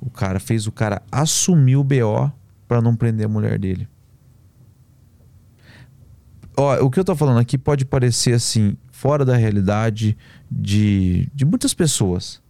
O 0.00 0.10
cara 0.10 0.40
fez 0.40 0.66
o 0.66 0.72
cara 0.72 1.00
assumir 1.12 1.76
o 1.76 1.84
BO 1.84 2.32
para 2.66 2.82
não 2.82 2.96
prender 2.96 3.24
a 3.24 3.28
mulher 3.28 3.56
dele. 3.56 3.88
Ó, 6.56 6.84
o 6.84 6.90
que 6.90 6.98
eu 6.98 7.04
tô 7.04 7.14
falando 7.14 7.38
aqui 7.38 7.56
pode 7.56 7.84
parecer 7.84 8.32
assim, 8.32 8.76
fora 8.90 9.24
da 9.24 9.36
realidade 9.36 10.18
de, 10.50 11.30
de 11.32 11.44
muitas 11.44 11.72
pessoas. 11.72 12.42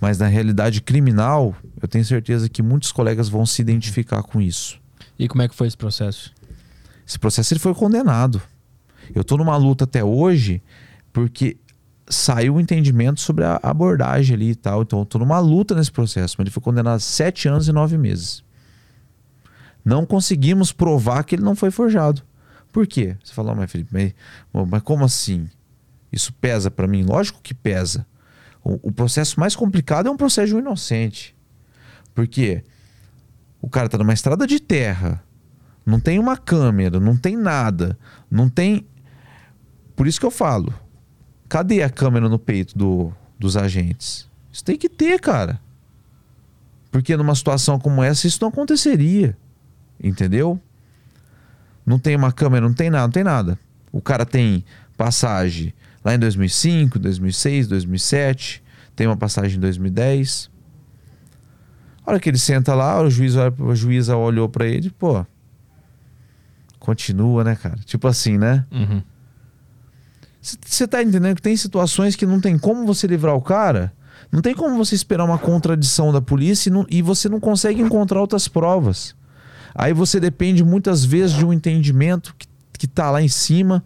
Mas 0.00 0.18
na 0.18 0.26
realidade 0.26 0.80
criminal, 0.80 1.54
eu 1.80 1.86
tenho 1.86 2.04
certeza 2.04 2.48
que 2.48 2.60
muitos 2.60 2.90
colegas 2.90 3.28
vão 3.28 3.46
se 3.46 3.62
identificar 3.62 4.24
com 4.24 4.40
isso. 4.40 4.80
E 5.16 5.28
como 5.28 5.42
é 5.42 5.48
que 5.48 5.54
foi 5.54 5.68
esse 5.68 5.76
processo? 5.76 6.34
Esse 7.06 7.18
processo 7.18 7.52
ele 7.52 7.60
foi 7.60 7.74
condenado. 7.74 8.40
Eu 9.14 9.22
estou 9.22 9.36
numa 9.36 9.56
luta 9.56 9.84
até 9.84 10.02
hoje 10.02 10.62
porque 11.12 11.56
saiu 12.08 12.56
o 12.56 12.60
entendimento 12.60 13.20
sobre 13.20 13.44
a 13.44 13.58
abordagem 13.62 14.34
ali 14.34 14.50
e 14.50 14.54
tal. 14.54 14.82
Então 14.82 15.00
eu 15.00 15.04
estou 15.04 15.20
numa 15.20 15.38
luta 15.38 15.74
nesse 15.74 15.90
processo. 15.90 16.36
Mas 16.38 16.44
ele 16.44 16.50
foi 16.50 16.62
condenado 16.62 16.96
a 16.96 17.00
sete 17.00 17.48
anos 17.48 17.68
e 17.68 17.72
nove 17.72 17.98
meses. 17.98 18.44
Não 19.84 20.06
conseguimos 20.06 20.72
provar 20.72 21.24
que 21.24 21.34
ele 21.34 21.42
não 21.42 21.56
foi 21.56 21.70
forjado. 21.70 22.22
Por 22.70 22.86
quê? 22.86 23.16
Você 23.22 23.34
falou, 23.34 23.54
mas 23.54 23.70
Felipe, 23.70 23.90
mas, 23.92 24.68
mas 24.68 24.82
como 24.82 25.04
assim? 25.04 25.48
Isso 26.10 26.32
pesa 26.34 26.70
para 26.70 26.86
mim? 26.86 27.02
Lógico 27.02 27.40
que 27.42 27.52
pesa. 27.52 28.06
O, 28.64 28.88
o, 28.88 28.92
processo 28.92 29.40
mais 29.40 29.56
complicado 29.56 30.08
é 30.08 30.10
um 30.10 30.16
processo 30.16 30.48
de 30.48 30.54
um 30.54 30.58
inocente. 30.60 31.36
Porque 32.14 32.62
o 33.60 33.68
cara 33.68 33.86
está 33.86 33.98
numa 33.98 34.12
estrada 34.12 34.46
de 34.46 34.60
terra 34.60 35.22
não 35.84 35.98
tem 35.98 36.18
uma 36.18 36.36
câmera, 36.36 37.00
não 37.00 37.16
tem 37.16 37.36
nada, 37.36 37.98
não 38.30 38.48
tem. 38.48 38.86
Por 39.96 40.06
isso 40.06 40.20
que 40.20 40.26
eu 40.26 40.30
falo. 40.30 40.72
Cadê 41.48 41.82
a 41.82 41.90
câmera 41.90 42.28
no 42.28 42.38
peito 42.38 42.76
do, 42.78 43.12
dos 43.38 43.56
agentes? 43.56 44.28
Isso 44.50 44.64
tem 44.64 44.76
que 44.76 44.88
ter, 44.88 45.20
cara. 45.20 45.60
Porque 46.90 47.16
numa 47.16 47.34
situação 47.34 47.78
como 47.78 48.02
essa, 48.02 48.26
isso 48.26 48.38
não 48.40 48.48
aconteceria. 48.48 49.36
Entendeu? 50.02 50.60
Não 51.84 51.98
tem 51.98 52.14
uma 52.16 52.32
câmera, 52.32 52.66
não 52.66 52.74
tem 52.74 52.90
nada, 52.90 53.04
não 53.04 53.12
tem 53.12 53.24
nada. 53.24 53.58
O 53.90 54.00
cara 54.00 54.24
tem 54.24 54.64
passagem 54.96 55.74
lá 56.04 56.14
em 56.14 56.18
2005, 56.18 56.98
2006, 56.98 57.68
2007, 57.68 58.62
tem 58.94 59.06
uma 59.06 59.16
passagem 59.16 59.56
em 59.56 59.60
2010. 59.60 60.50
A 62.04 62.10
hora 62.10 62.20
que 62.20 62.28
ele 62.28 62.38
senta 62.38 62.74
lá, 62.74 63.00
o 63.00 63.08
juiz, 63.08 63.36
a 63.36 63.50
juíza 63.74 64.16
olhou 64.16 64.48
para 64.48 64.66
ele, 64.66 64.90
pô, 64.90 65.24
continua, 66.82 67.44
né, 67.44 67.54
cara? 67.54 67.78
Tipo 67.84 68.08
assim, 68.08 68.36
né? 68.36 68.66
Você 70.40 70.82
uhum. 70.82 70.88
tá 70.88 71.00
entendendo 71.00 71.36
que 71.36 71.42
tem 71.42 71.56
situações 71.56 72.16
que 72.16 72.26
não 72.26 72.40
tem 72.40 72.58
como 72.58 72.84
você 72.84 73.06
livrar 73.06 73.36
o 73.36 73.40
cara? 73.40 73.92
Não 74.32 74.42
tem 74.42 74.52
como 74.52 74.76
você 74.76 74.96
esperar 74.96 75.24
uma 75.24 75.38
contradição 75.38 76.12
da 76.12 76.20
polícia 76.20 76.68
e, 76.68 76.72
não, 76.72 76.84
e 76.90 77.00
você 77.00 77.28
não 77.28 77.38
consegue 77.38 77.80
encontrar 77.80 78.20
outras 78.20 78.48
provas. 78.48 79.14
Aí 79.72 79.92
você 79.92 80.18
depende 80.18 80.64
muitas 80.64 81.04
vezes 81.04 81.36
de 81.36 81.44
um 81.44 81.52
entendimento 81.52 82.34
que, 82.36 82.48
que 82.76 82.88
tá 82.88 83.10
lá 83.12 83.22
em 83.22 83.28
cima, 83.28 83.84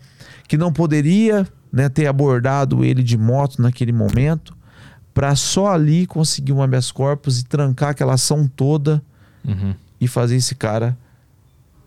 que 0.49 0.57
não 0.57 0.73
poderia 0.73 1.47
né, 1.71 1.91
ter 1.91 2.07
abordado 2.07 2.83
ele 2.83 3.03
de 3.03 3.19
moto 3.19 3.61
naquele 3.61 3.93
momento, 3.93 4.57
para 5.13 5.37
só 5.37 5.69
ali 5.69 6.07
conseguir 6.07 6.53
um 6.53 6.63
habeas 6.63 6.91
corpus 6.91 7.41
e 7.41 7.45
trancar 7.45 7.91
aquela 7.91 8.15
ação 8.15 8.49
toda 8.49 9.03
Uhum. 9.45 9.75
e 10.01 10.09
fazer 10.09 10.35
esse 10.35 10.57
cara 10.57 10.97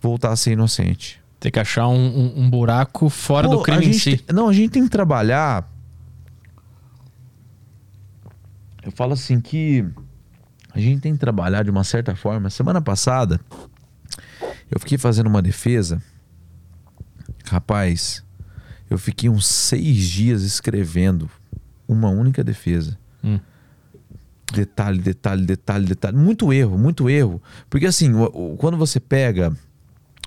voltar 0.02 0.32
a 0.32 0.36
ser 0.36 0.52
inocente. 0.54 1.20
Tem 1.40 1.52
que 1.52 1.60
achar 1.60 1.88
um, 1.88 1.96
um- 1.96 2.42
um 2.44 2.50
buraco 2.50 3.10
fora 3.10 3.48
Pô, 3.48 3.58
do 3.58 3.64
crime 3.64 3.88
em 3.88 3.94
si. 3.94 4.18
tem- 4.18 4.36
não, 4.36 4.50
a 4.50 4.54
gente 4.54 4.72
tem 4.72 4.84
que 4.84 4.90
trabalhar. 4.90 5.68
Eu 8.84 8.92
falo 8.92 9.14
assim 9.14 9.40
que 9.40 9.86
a 10.74 10.80
gente 10.80 11.02
tem 11.02 11.14
que 11.14 11.20
trabalhar 11.20 11.64
de 11.64 11.70
uma 11.70 11.84
certa 11.84 12.16
forma. 12.16 12.50
Semana 12.50 12.82
passada, 12.82 13.40
eu 14.72 14.80
fiquei 14.80 14.98
fazendo 14.98 15.28
uma 15.28 15.42
defesa 15.42 16.02
Rapaz, 17.46 18.24
eu 18.92 18.98
fiquei 19.00 19.28
uns 19.28 19.48
seis 19.48 20.04
dias 20.08 20.44
escrevendo 20.44 21.28
uma 21.88 22.10
única 22.10 22.44
defesa. 22.44 22.96
Hum. 23.24 23.40
Detalhe, 24.54 25.00
detalhe, 25.00 25.46
detalhe, 25.46 25.86
detalhe. 25.86 26.16
Muito 26.18 26.54
erro, 26.54 26.78
muito 26.78 27.10
erro. 27.10 27.42
Porque 27.68 27.88
assim, 27.88 28.12
quando 28.58 28.78
você 28.78 29.00
pega 29.00 29.56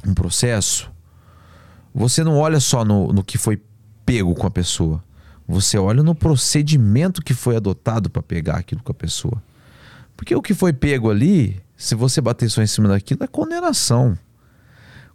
um 0.07 0.15
processo, 0.15 0.91
você 1.95 2.25
não 2.25 2.39
olha 2.39 2.61
só 2.61 2.85
no, 2.85 3.13
no 3.13 3.23
que 3.23 3.39
foi 3.39 3.63
pego 4.05 4.35
com 4.35 4.47
a 4.47 4.51
pessoa. 4.51 5.03
Você 5.47 5.77
olha 5.77 6.03
no 6.03 6.15
procedimento 6.15 7.23
que 7.23 7.35
foi 7.35 7.57
adotado 7.57 8.09
para 8.09 8.23
pegar 8.23 8.57
aquilo 8.57 8.83
com 8.83 8.93
a 8.93 8.95
pessoa. 8.95 9.43
Porque 10.17 10.35
o 10.35 10.43
que 10.43 10.55
foi 10.55 10.73
pego 10.73 11.11
ali, 11.11 11.61
se 11.77 11.95
você 11.95 12.21
bater 12.21 12.49
só 12.49 12.63
em 12.63 12.67
cima 12.67 12.89
daquilo, 12.89 13.25
é 13.25 13.27
condenação. 13.27 14.17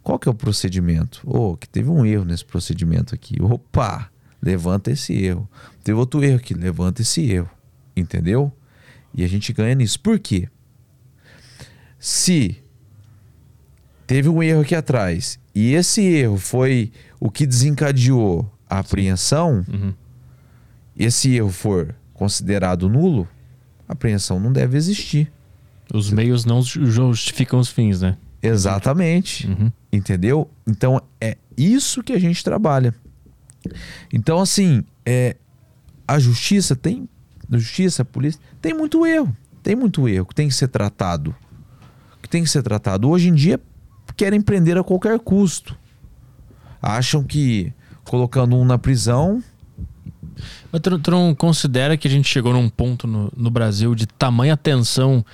Qual 0.02 0.18
que 0.18 0.28
é 0.28 0.30
o 0.30 0.34
procedimento? 0.34 1.20
Oh, 1.24 1.56
que 1.56 1.68
teve 1.68 1.90
um 1.90 2.04
erro 2.04 2.24
nesse 2.24 2.44
procedimento 2.44 3.14
aqui. 3.14 3.40
Opa, 3.42 4.10
levanta 4.40 4.90
esse 4.90 5.12
erro. 5.12 5.48
Teve 5.82 5.98
outro 5.98 6.22
erro 6.22 6.36
aqui, 6.36 6.54
levanta 6.54 7.02
esse 7.02 7.30
erro. 7.30 7.50
Entendeu? 7.96 8.52
E 9.14 9.24
a 9.24 9.28
gente 9.28 9.52
ganha 9.52 9.74
nisso. 9.74 9.98
Por 10.00 10.18
quê? 10.18 10.48
Se 11.98 12.62
teve 14.08 14.28
um 14.28 14.42
erro 14.42 14.62
aqui 14.62 14.74
atrás 14.74 15.38
e 15.54 15.72
esse 15.74 16.02
erro 16.02 16.36
foi 16.38 16.90
o 17.20 17.30
que 17.30 17.46
desencadeou 17.46 18.50
a 18.68 18.80
apreensão, 18.80 19.64
Uhum. 19.72 19.92
esse 20.96 21.34
erro 21.36 21.50
for 21.50 21.94
considerado 22.14 22.88
nulo, 22.88 23.28
a 23.88 23.92
apreensão 23.92 24.40
não 24.40 24.52
deve 24.52 24.76
existir. 24.76 25.30
Os 25.94 26.10
meios 26.10 26.44
não 26.44 26.60
ju- 26.62 26.84
justificam 26.86 27.58
os 27.60 27.68
fins, 27.68 28.00
né? 28.00 28.16
Exatamente. 28.42 29.46
Uhum. 29.46 29.70
Entendeu? 29.92 30.50
Então 30.66 31.00
é 31.20 31.36
isso 31.56 32.02
que 32.02 32.12
a 32.12 32.18
gente 32.18 32.42
trabalha. 32.44 32.94
Então, 34.12 34.38
assim, 34.40 34.84
é, 35.06 35.36
a 36.06 36.18
justiça 36.18 36.76
tem. 36.76 37.08
A 37.50 37.56
justiça, 37.56 38.02
a 38.02 38.04
polícia, 38.04 38.40
tem 38.60 38.74
muito 38.74 39.06
erro. 39.06 39.34
Tem 39.62 39.74
muito 39.74 40.06
erro 40.08 40.26
que 40.26 40.34
tem 40.34 40.48
que 40.48 40.54
ser 40.54 40.68
tratado. 40.68 41.34
Que 42.22 42.28
tem 42.28 42.42
que 42.42 42.50
ser 42.50 42.62
tratado. 42.62 43.08
Hoje 43.08 43.28
em 43.28 43.34
dia 43.34 43.58
querem 44.18 44.40
prender 44.40 44.76
a 44.76 44.82
qualquer 44.82 45.18
custo. 45.20 45.76
Acham 46.82 47.22
que 47.22 47.72
colocando 48.04 48.56
um 48.56 48.64
na 48.64 48.76
prisão. 48.76 49.42
Mas 50.70 50.80
tu, 50.80 50.98
tu 50.98 51.10
não 51.10 51.34
considera 51.34 51.96
que 51.96 52.08
a 52.08 52.10
gente 52.10 52.28
chegou 52.28 52.52
num 52.52 52.68
ponto 52.68 53.06
no, 53.06 53.32
no 53.36 53.50
Brasil 53.50 53.94
de 53.94 54.06
tamanha 54.06 54.56
tensão 54.56 55.24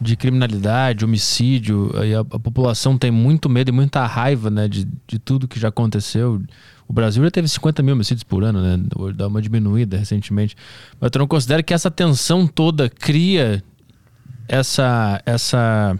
de 0.00 0.16
criminalidade, 0.16 1.04
homicídio, 1.04 1.90
aí 1.96 2.14
a, 2.14 2.20
a 2.20 2.38
população 2.38 2.98
tem 2.98 3.10
muito 3.10 3.48
medo 3.48 3.70
e 3.70 3.72
muita 3.72 4.04
raiva 4.06 4.50
né, 4.50 4.68
de, 4.68 4.86
de 5.06 5.18
tudo 5.18 5.48
que 5.48 5.58
já 5.58 5.68
aconteceu. 5.68 6.42
O 6.86 6.92
Brasil 6.92 7.22
já 7.24 7.30
teve 7.30 7.48
50 7.48 7.82
mil 7.82 7.94
homicídios 7.94 8.24
por 8.24 8.44
ano, 8.44 8.60
né? 8.60 8.78
Dá 9.14 9.28
uma 9.28 9.40
diminuída 9.40 9.96
recentemente. 9.96 10.54
Mas 11.00 11.10
tu 11.10 11.18
não 11.18 11.26
considera 11.26 11.62
que 11.62 11.72
essa 11.72 11.90
tensão 11.90 12.46
toda 12.46 12.90
cria 12.90 13.64
essa. 14.46 15.22
essa, 15.24 15.98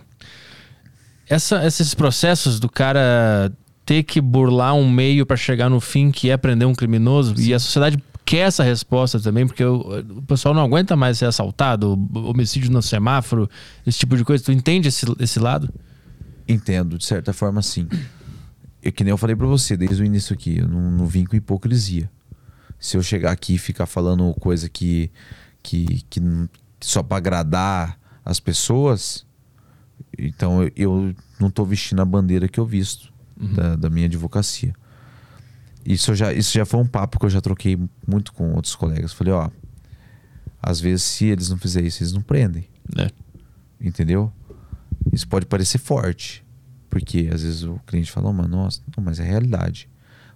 essa 1.29 1.67
esses 1.67 1.95
processos 1.95 2.61
do 2.61 2.69
cara 2.69 3.53
ter 3.85 4.03
que 4.03 4.21
burlar 4.21 4.75
um 4.75 4.89
meio 4.89 5.27
para 5.27 5.37
chegar 5.37 5.69
no 5.69 5.81
fim 5.81 6.11
que 6.11 6.31
é 6.31 6.37
prender 6.37 6.67
um 6.67 6.75
criminoso? 6.75 7.35
E 7.39 7.53
a 7.53 7.59
sociedade 7.59 8.03
quer 8.25 8.47
essa 8.49 8.65
resposta 8.65 9.21
também, 9.21 9.47
porque 9.47 9.65
o, 9.65 10.01
o 10.17 10.23
pessoal 10.23 10.55
não 10.55 10.63
aguenta 10.63 10.97
mais 10.97 11.19
ser 11.19 11.27
assaltado, 11.27 11.93
homicídio 12.15 12.71
no 12.71 12.83
semáforo, 12.83 13.49
esse 13.87 13.99
tipo 13.99 14.17
de 14.17 14.25
coisa. 14.25 14.43
Tu 14.43 14.53
entende 14.53 14.89
esse, 14.89 15.05
esse 15.21 15.39
lado? 15.39 15.69
Entendo, 16.49 16.97
de 16.99 17.05
certa 17.05 17.33
forma, 17.33 17.63
sim. 17.63 17.89
É 18.83 18.91
que 18.91 19.05
nem 19.05 19.11
eu 19.11 19.19
falei 19.19 19.37
pra 19.37 19.47
você 19.47 19.77
desde 19.77 20.03
o 20.03 20.05
início 20.05 20.35
aqui, 20.35 20.59
eu 20.59 20.69
não, 20.69 20.91
não 20.91 21.07
vim 21.07 21.25
com 21.25 21.37
hipocrisia. 21.37 22.11
Se 22.79 22.97
eu 22.97 23.03
chegar 23.03 23.33
aqui 23.33 23.55
e 23.55 23.59
ficar 23.59 23.87
falando 23.87 24.35
coisa 24.35 24.69
que, 24.69 25.11
que, 25.63 26.03
que 26.11 26.21
só 26.81 27.03
pra 27.03 27.17
agradar 27.17 27.99
as 28.25 28.41
pessoas, 28.41 29.25
então 30.19 30.63
eu, 30.63 30.71
eu 30.77 31.15
não 31.41 31.51
tô 31.51 31.65
vestindo 31.65 32.01
a 32.01 32.05
bandeira 32.05 32.49
que 32.49 32.59
eu 32.61 32.67
visto 32.67 33.13
da, 33.37 33.77
da 33.77 33.91
minha 33.91 34.07
advocacia. 34.07 34.73
Isso, 35.85 36.15
já, 36.15 36.33
isso 36.33 36.53
já 36.55 36.65
foi 36.65 36.81
um 36.81 36.87
papo 36.87 37.19
que 37.19 37.27
eu 37.27 37.31
já 37.31 37.41
troquei 37.41 37.79
muito 38.07 38.33
com 38.33 38.53
outros 38.55 38.75
colegas. 38.75 39.13
Falei, 39.13 39.33
ó, 39.33 39.51
às 40.63 40.81
vezes 40.81 41.03
se 41.03 41.27
eles 41.27 41.51
não 41.51 41.59
fizerem 41.59 41.89
isso, 41.89 42.03
eles 42.03 42.13
não 42.13 42.23
prendem 42.23 42.67
É. 42.97 43.11
entendeu? 43.81 44.33
Isso 45.13 45.29
pode 45.29 45.45
parecer 45.47 45.79
forte, 45.79 46.45
porque 46.89 47.29
às 47.33 47.43
vezes 47.43 47.63
o 47.65 47.79
cliente 47.87 48.11
fala, 48.11 48.29
"Não, 48.29 48.33
mas 48.33 48.49
nossa, 48.49 48.81
não, 48.97 49.05
mas 49.05 49.21
é 49.21 49.25
realidade. 49.25 49.89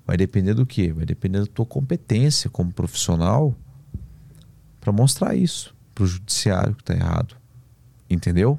Vai 0.07 0.17
depender 0.17 0.55
do 0.55 0.67
quê? 0.67 0.93
Vai 0.93 1.07
depender 1.07 1.41
da 1.41 1.47
tua 1.47 1.65
competência 1.67 2.51
como 2.51 2.73
profissional 2.73 3.55
para 4.81 4.93
mostrar 4.93 5.35
isso 5.35 5.75
pro 5.95 6.07
judiciário 6.07 6.75
que 6.75 6.85
tá 6.85 6.95
errado. 6.95 7.37
Entendeu? 8.11 8.59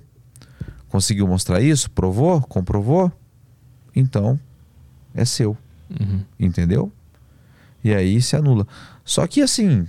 Conseguiu 0.90 1.28
mostrar 1.28 1.62
isso? 1.62 1.90
Provou? 1.92 2.42
Comprovou? 2.42 3.12
Então, 3.96 4.40
é 5.14 5.24
seu. 5.24 5.58
Uhum. 6.00 6.24
Entendeu? 6.40 6.92
E 7.84 7.94
aí 7.94 8.22
se 8.22 8.36
anula. 8.36 8.68
Só 9.06 9.26
que 9.28 9.42
assim. 9.42 9.88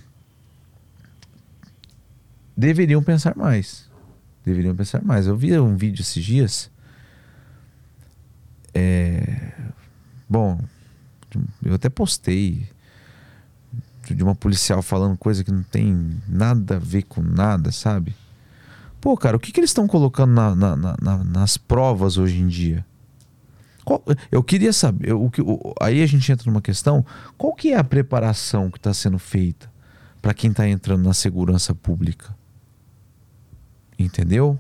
Deveriam 2.56 3.02
pensar 3.02 3.36
mais. 3.36 3.88
Deveriam 4.44 4.76
pensar 4.76 5.02
mais. 5.02 5.26
Eu 5.26 5.36
vi 5.36 5.58
um 5.58 5.76
vídeo 5.76 6.02
esses 6.02 6.24
dias. 6.24 6.70
É, 8.72 9.52
Bom, 10.30 10.60
eu 11.60 11.74
até 11.74 11.88
postei 11.88 12.68
de 14.08 14.22
uma 14.22 14.36
policial 14.36 14.80
falando 14.80 15.18
coisa 15.18 15.42
que 15.42 15.50
não 15.50 15.64
tem 15.64 16.20
nada 16.28 16.76
a 16.76 16.78
ver 16.78 17.02
com 17.02 17.20
nada, 17.20 17.72
sabe? 17.72 18.14
Pô, 19.00 19.16
cara, 19.16 19.36
o 19.36 19.40
que, 19.40 19.50
que 19.52 19.60
eles 19.60 19.70
estão 19.70 19.86
colocando 19.86 20.30
na- 20.32 20.54
na- 20.54 20.76
na- 20.76 20.96
na- 21.00 21.24
nas 21.24 21.56
provas 21.56 22.18
hoje 22.18 22.38
em 22.40 22.48
dia? 22.48 22.84
Qual- 23.84 24.04
eu 24.30 24.42
queria 24.42 24.72
saber, 24.72 25.12
o 25.14 25.30
que, 25.30 25.40
o- 25.40 25.74
aí 25.80 26.02
a 26.02 26.06
gente 26.06 26.30
entra 26.30 26.50
numa 26.50 26.60
questão, 26.60 27.04
qual 27.38 27.54
que 27.54 27.72
é 27.72 27.76
a 27.78 27.84
preparação 27.84 28.70
que 28.70 28.76
está 28.78 28.92
sendo 28.92 29.18
feita 29.18 29.70
para 30.20 30.34
quem 30.34 30.50
está 30.50 30.68
entrando 30.68 31.02
na 31.02 31.14
segurança 31.14 31.74
pública? 31.74 32.34
Entendeu? 33.98 34.58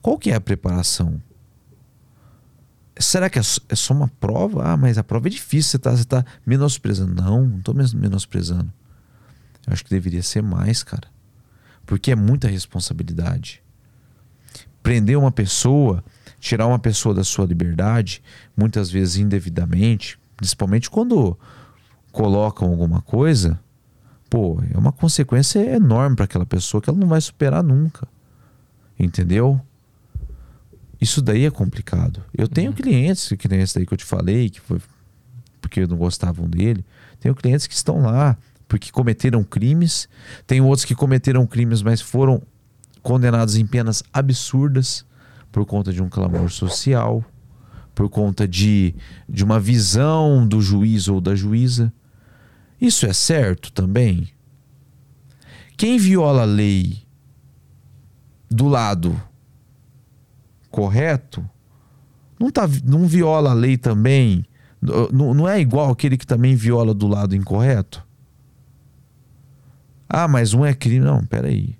Qual 0.00 0.16
que 0.18 0.30
é 0.30 0.34
a 0.36 0.40
preparação? 0.40 1.20
Será 2.98 3.28
que 3.30 3.38
é 3.38 3.42
só, 3.42 3.60
é 3.68 3.74
só 3.76 3.94
uma 3.94 4.08
prova? 4.08 4.64
Ah, 4.64 4.76
mas 4.76 4.98
a 4.98 5.04
prova 5.04 5.28
é 5.28 5.30
difícil, 5.30 5.70
você 5.72 5.76
está 5.98 6.22
tá 6.22 6.30
menosprezando. 6.46 7.14
Não, 7.22 7.44
não 7.44 7.58
estou 7.58 7.74
menosprezando. 7.74 8.72
Eu 9.66 9.72
acho 9.72 9.84
que 9.84 9.90
deveria 9.90 10.22
ser 10.22 10.42
mais, 10.42 10.82
cara. 10.82 11.08
Porque 11.88 12.10
é 12.10 12.14
muita 12.14 12.46
responsabilidade. 12.48 13.62
Prender 14.82 15.18
uma 15.18 15.32
pessoa, 15.32 16.04
tirar 16.38 16.66
uma 16.66 16.78
pessoa 16.78 17.14
da 17.14 17.24
sua 17.24 17.46
liberdade, 17.46 18.22
muitas 18.54 18.90
vezes 18.90 19.16
indevidamente, 19.16 20.20
principalmente 20.36 20.90
quando 20.90 21.34
colocam 22.12 22.68
alguma 22.68 23.00
coisa, 23.00 23.58
pô, 24.28 24.60
é 24.70 24.76
uma 24.76 24.92
consequência 24.92 25.60
enorme 25.60 26.14
para 26.14 26.26
aquela 26.26 26.44
pessoa 26.44 26.82
que 26.82 26.90
ela 26.90 26.98
não 26.98 27.08
vai 27.08 27.22
superar 27.22 27.62
nunca. 27.64 28.06
Entendeu? 28.98 29.58
Isso 31.00 31.22
daí 31.22 31.46
é 31.46 31.50
complicado. 31.50 32.22
Eu 32.36 32.46
tenho 32.46 32.74
clientes, 32.74 33.32
que 33.38 33.48
nem 33.48 33.60
esse 33.60 33.76
daí 33.76 33.86
que 33.86 33.94
eu 33.94 33.98
te 33.98 34.04
falei, 34.04 34.50
que 34.50 34.60
foi 34.60 34.78
porque 35.58 35.86
não 35.86 35.96
gostavam 35.96 36.46
dele. 36.50 36.84
Tenho 37.18 37.34
clientes 37.34 37.66
que 37.66 37.74
estão 37.74 38.02
lá 38.02 38.36
porque 38.68 38.92
cometeram 38.92 39.42
crimes. 39.42 40.08
Tem 40.46 40.60
outros 40.60 40.84
que 40.84 40.94
cometeram 40.94 41.46
crimes, 41.46 41.82
mas 41.82 42.00
foram 42.00 42.42
condenados 43.02 43.56
em 43.56 43.66
penas 43.66 44.02
absurdas 44.12 45.04
por 45.50 45.64
conta 45.64 45.92
de 45.92 46.02
um 46.02 46.08
clamor 46.08 46.50
social, 46.50 47.24
por 47.94 48.10
conta 48.10 48.46
de, 48.46 48.94
de 49.26 49.42
uma 49.42 49.58
visão 49.58 50.46
do 50.46 50.60
juiz 50.60 51.08
ou 51.08 51.20
da 51.20 51.34
juíza. 51.34 51.92
Isso 52.78 53.06
é 53.06 53.12
certo 53.12 53.72
também? 53.72 54.28
Quem 55.76 55.98
viola 55.98 56.42
a 56.42 56.44
lei 56.44 56.98
do 58.50 58.68
lado 58.68 59.20
correto 60.70 61.48
não, 62.38 62.50
tá, 62.50 62.68
não 62.84 63.06
viola 63.06 63.50
a 63.50 63.54
lei 63.54 63.76
também? 63.76 64.44
Não, 64.80 65.34
não 65.34 65.48
é 65.48 65.60
igual 65.60 65.90
aquele 65.90 66.16
que 66.16 66.26
também 66.26 66.54
viola 66.54 66.94
do 66.94 67.08
lado 67.08 67.34
incorreto? 67.34 68.07
Ah, 70.08 70.26
mas 70.26 70.54
um 70.54 70.64
é 70.64 70.72
crime. 70.72 71.04
Não, 71.04 71.24
peraí. 71.24 71.76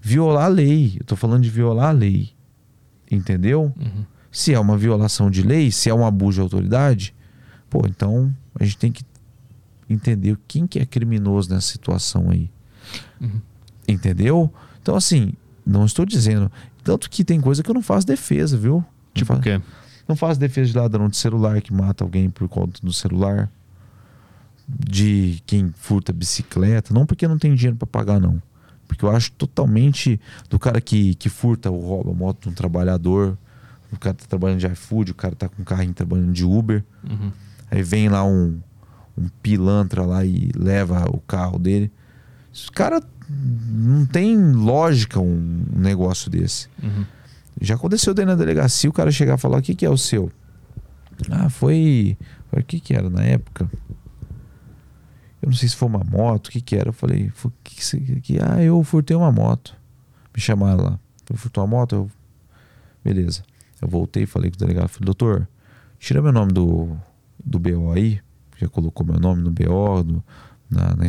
Violar 0.00 0.46
a 0.46 0.48
lei. 0.48 0.96
Eu 0.98 1.04
tô 1.04 1.14
falando 1.16 1.42
de 1.42 1.50
violar 1.50 1.90
a 1.90 1.92
lei. 1.92 2.30
Entendeu? 3.10 3.72
Uhum. 3.78 4.04
Se 4.30 4.54
é 4.54 4.60
uma 4.60 4.76
violação 4.76 5.30
de 5.30 5.42
lei, 5.42 5.70
se 5.70 5.88
é 5.88 5.94
um 5.94 6.06
abuso 6.06 6.36
de 6.36 6.40
autoridade, 6.40 7.14
pô, 7.68 7.84
então 7.86 8.34
a 8.58 8.64
gente 8.64 8.78
tem 8.78 8.92
que 8.92 9.04
entender 9.88 10.38
quem 10.46 10.66
que 10.66 10.78
é 10.78 10.86
criminoso 10.86 11.50
nessa 11.50 11.72
situação 11.72 12.30
aí. 12.30 12.50
Uhum. 13.20 13.40
Entendeu? 13.88 14.52
Então, 14.80 14.94
assim, 14.94 15.32
não 15.66 15.84
estou 15.84 16.06
dizendo. 16.06 16.50
Tanto 16.82 17.10
que 17.10 17.24
tem 17.24 17.40
coisa 17.40 17.62
que 17.62 17.70
eu 17.70 17.74
não 17.74 17.82
faço 17.82 18.06
defesa, 18.06 18.56
viu? 18.56 18.76
Não 18.76 18.84
Tipo 19.14 19.34
o 19.34 19.40
quê? 19.40 19.60
Não 20.08 20.16
faço 20.16 20.40
defesa 20.40 20.70
de 20.70 20.78
ladrão 20.78 21.08
de 21.08 21.16
celular 21.16 21.60
que 21.60 21.72
mata 21.72 22.02
alguém 22.04 22.30
por 22.30 22.48
conta 22.48 22.80
do 22.82 22.92
celular. 22.92 23.50
De 24.78 25.42
quem 25.46 25.72
furta 25.76 26.12
bicicleta, 26.12 26.92
não 26.94 27.06
porque 27.06 27.26
não 27.26 27.38
tem 27.38 27.54
dinheiro 27.54 27.76
para 27.76 27.86
pagar, 27.86 28.20
não. 28.20 28.40
Porque 28.86 29.04
eu 29.04 29.10
acho 29.10 29.32
totalmente 29.32 30.20
do 30.48 30.58
cara 30.58 30.80
que, 30.80 31.14
que 31.14 31.28
furta 31.28 31.70
ou 31.70 31.80
rouba 31.80 32.10
a 32.10 32.14
moto 32.14 32.42
de 32.42 32.48
um 32.48 32.52
trabalhador. 32.52 33.38
O 33.92 33.98
cara 33.98 34.14
tá 34.14 34.24
trabalhando 34.28 34.58
de 34.58 34.66
iFood, 34.66 35.12
o 35.12 35.14
cara 35.14 35.34
tá 35.34 35.48
com 35.48 35.62
um 35.62 35.64
carrinho 35.64 35.94
trabalhando 35.94 36.32
de 36.32 36.44
Uber. 36.44 36.84
Uhum. 37.08 37.30
Aí 37.70 37.82
vem 37.82 38.08
lá 38.08 38.24
um, 38.24 38.60
um 39.16 39.28
pilantra 39.42 40.04
lá 40.04 40.24
e 40.24 40.50
leva 40.56 41.04
o 41.08 41.20
carro 41.20 41.58
dele. 41.58 41.90
Os 42.52 42.68
cara 42.68 43.00
não 43.28 44.04
tem 44.06 44.36
lógica 44.52 45.20
um 45.20 45.64
negócio 45.72 46.30
desse. 46.30 46.68
Uhum. 46.82 47.04
Já 47.60 47.74
aconteceu 47.76 48.12
daí 48.12 48.26
na 48.26 48.34
delegacia 48.34 48.90
o 48.90 48.92
cara 48.92 49.10
chegar 49.12 49.36
e 49.36 49.40
falar: 49.40 49.58
o 49.58 49.62
que, 49.62 49.74
que 49.74 49.86
é 49.86 49.90
o 49.90 49.96
seu? 49.96 50.32
Ah, 51.30 51.48
foi. 51.48 52.16
foi 52.50 52.60
o 52.60 52.64
que, 52.64 52.80
que 52.80 52.94
era 52.94 53.08
na 53.08 53.22
época? 53.22 53.70
Eu 55.42 55.48
não 55.48 55.56
sei 55.56 55.68
se 55.68 55.76
foi 55.76 55.88
uma 55.88 56.04
moto, 56.04 56.48
o 56.48 56.50
que, 56.50 56.60
que 56.60 56.76
era. 56.76 56.90
Eu 56.90 56.92
falei: 56.92 57.32
que, 57.64 58.20
que, 58.20 58.38
Ah, 58.40 58.62
eu 58.62 58.82
furtei 58.84 59.16
uma 59.16 59.32
moto. 59.32 59.74
Me 60.34 60.40
chamaram 60.40 60.84
lá. 60.84 60.98
Eu 61.28 61.36
furtou 61.36 61.64
uma 61.64 61.70
moto? 61.70 61.94
Eu... 61.94 62.10
Beleza. 63.04 63.42
Eu 63.80 63.88
voltei 63.88 64.26
falei 64.26 64.50
com 64.50 64.56
o 64.56 64.58
delegado: 64.60 64.88
falei, 64.88 65.06
doutor, 65.06 65.48
tira 65.98 66.20
meu 66.20 66.32
nome 66.32 66.52
do, 66.52 66.96
do 67.44 67.58
BO 67.58 67.92
aí. 67.92 68.20
Já 68.58 68.68
colocou 68.68 69.06
meu 69.06 69.18
nome 69.18 69.42
no 69.42 69.50
BO, 69.50 70.22
na, 70.68 70.94
na. 70.94 71.06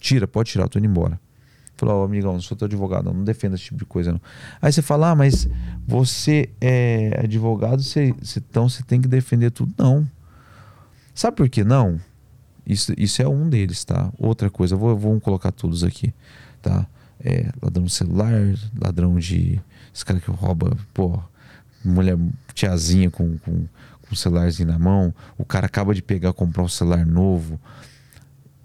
Tira, 0.00 0.26
pode 0.26 0.50
tirar, 0.50 0.64
eu 0.64 0.68
tô 0.68 0.78
indo 0.78 0.86
embora. 0.88 1.20
Falou, 1.76 2.00
ó, 2.02 2.04
amigão, 2.04 2.32
não 2.32 2.40
sou 2.40 2.56
teu 2.56 2.66
advogado, 2.66 3.04
não, 3.12 3.22
defenda 3.22 3.54
esse 3.54 3.64
tipo 3.64 3.78
de 3.78 3.84
coisa, 3.84 4.10
não. 4.10 4.20
Aí 4.60 4.72
você 4.72 4.80
fala, 4.82 5.10
ah, 5.10 5.14
mas 5.14 5.48
você 5.86 6.50
é 6.60 7.20
advogado, 7.22 7.82
você- 7.82 8.12
então 8.36 8.68
você 8.68 8.82
tem 8.82 9.00
que 9.00 9.06
defender 9.06 9.50
tudo. 9.52 9.72
Não. 9.78 10.08
Sabe 11.14 11.36
por 11.36 11.48
que 11.48 11.62
não? 11.62 12.00
Isso, 12.68 12.92
isso 12.98 13.22
é 13.22 13.26
um 13.26 13.48
deles, 13.48 13.82
tá? 13.82 14.12
Outra 14.18 14.50
coisa, 14.50 14.76
vou, 14.76 14.96
vamos 14.96 15.22
colocar 15.22 15.50
todos 15.50 15.82
aqui, 15.82 16.12
tá? 16.60 16.86
É, 17.18 17.50
ladrão 17.62 17.84
de 17.84 17.92
celular, 17.92 18.54
ladrão 18.78 19.18
de. 19.18 19.58
Esse 19.92 20.04
cara 20.04 20.20
que 20.20 20.30
rouba, 20.30 20.76
pô, 20.92 21.18
mulher, 21.82 22.16
tiazinha 22.54 23.10
com, 23.10 23.38
com, 23.38 23.66
com 24.02 24.12
um 24.12 24.14
celularzinho 24.14 24.68
na 24.68 24.78
mão, 24.78 25.14
o 25.38 25.44
cara 25.44 25.66
acaba 25.66 25.94
de 25.94 26.02
pegar, 26.02 26.32
comprar 26.34 26.62
um 26.62 26.68
celular 26.68 27.06
novo 27.06 27.58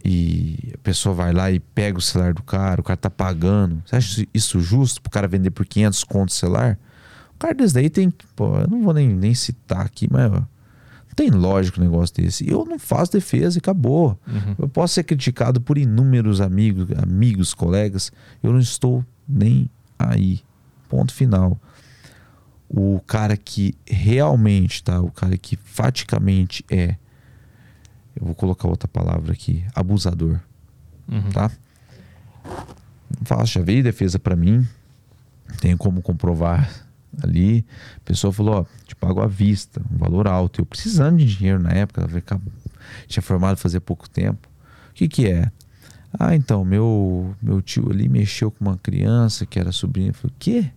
e 0.03 0.73
a 0.73 0.77
pessoa 0.79 1.15
vai 1.15 1.31
lá 1.31 1.49
e 1.49 1.59
pega 1.59 1.97
o 1.97 2.01
celular 2.01 2.33
do 2.33 2.43
cara, 2.43 2.81
o 2.81 2.83
cara 2.83 2.97
tá 2.97 3.09
pagando. 3.09 3.81
Você 3.85 3.95
acha 3.95 4.27
isso 4.33 4.59
justo 4.59 5.01
pro 5.01 5.09
cara 5.09 5.27
vender 5.27 5.51
por 5.51 5.65
500 5.65 6.03
conto 6.03 6.29
o 6.29 6.33
celular? 6.33 6.77
O 7.35 7.39
cara 7.39 7.53
desse 7.53 7.73
daí 7.73 7.89
tem, 7.89 8.11
pô, 8.35 8.57
eu 8.59 8.67
não 8.67 8.83
vou 8.83 8.93
nem, 8.93 9.07
nem 9.07 9.33
citar 9.33 9.85
aqui, 9.85 10.07
mas 10.11 10.31
ó, 10.31 10.43
tem 11.15 11.29
lógico 11.29 11.79
um 11.79 11.83
negócio 11.83 12.15
desse. 12.15 12.47
Eu 12.49 12.65
não 12.65 12.77
faço 12.79 13.11
defesa 13.13 13.57
e 13.57 13.59
acabou. 13.59 14.17
Uhum. 14.27 14.55
Eu 14.59 14.69
posso 14.69 14.93
ser 14.95 15.03
criticado 15.03 15.59
por 15.61 15.77
inúmeros 15.77 16.41
amigos, 16.41 16.87
amigos, 17.01 17.53
colegas. 17.53 18.11
Eu 18.41 18.51
não 18.51 18.59
estou 18.59 19.05
nem 19.27 19.69
aí. 19.97 20.41
Ponto 20.89 21.13
final. 21.13 21.57
O 22.69 22.99
cara 23.05 23.37
que 23.37 23.75
realmente, 23.87 24.83
tá? 24.83 24.99
O 25.01 25.11
cara 25.11 25.37
que 25.37 25.55
faticamente 25.57 26.65
é. 26.69 26.95
Eu 28.15 28.25
vou 28.27 28.35
colocar 28.35 28.67
outra 28.67 28.87
palavra 28.87 29.33
aqui. 29.33 29.63
Abusador, 29.75 30.39
Uhum. 31.07 31.29
tá? 31.31 31.51
Não 32.45 33.25
faço, 33.25 33.53
já 33.53 33.61
veio 33.61 33.83
defesa 33.83 34.17
pra 34.19 34.35
mim. 34.35 34.67
Tenho 35.61 35.77
como 35.77 36.01
comprovar 36.01 36.82
ali. 37.21 37.65
A 37.97 37.99
pessoa 38.05 38.31
falou: 38.33 38.55
Ó, 38.61 38.65
te 38.85 38.95
pago 38.95 39.21
à 39.21 39.27
vista, 39.27 39.81
um 39.91 39.97
valor 39.97 40.27
alto. 40.27 40.61
Eu 40.61 40.65
precisando 40.65 41.17
de 41.17 41.25
dinheiro 41.37 41.61
na 41.61 41.71
época, 41.71 42.01
ela 42.01 42.41
tinha 43.07 43.21
formado 43.21 43.57
fazia 43.57 43.81
pouco 43.81 44.09
tempo. 44.09 44.47
O 44.89 44.93
que 44.93 45.07
que 45.07 45.27
é? 45.27 45.51
Ah, 46.17 46.35
então, 46.35 46.63
meu, 46.63 47.35
meu 47.41 47.61
tio 47.61 47.89
ali 47.91 48.07
mexeu 48.07 48.51
com 48.51 48.63
uma 48.65 48.77
criança 48.77 49.45
que 49.45 49.59
era 49.59 49.71
sobrinha. 49.71 50.09
Eu 50.09 50.13
falei: 50.13 50.35
Quê? 50.39 50.71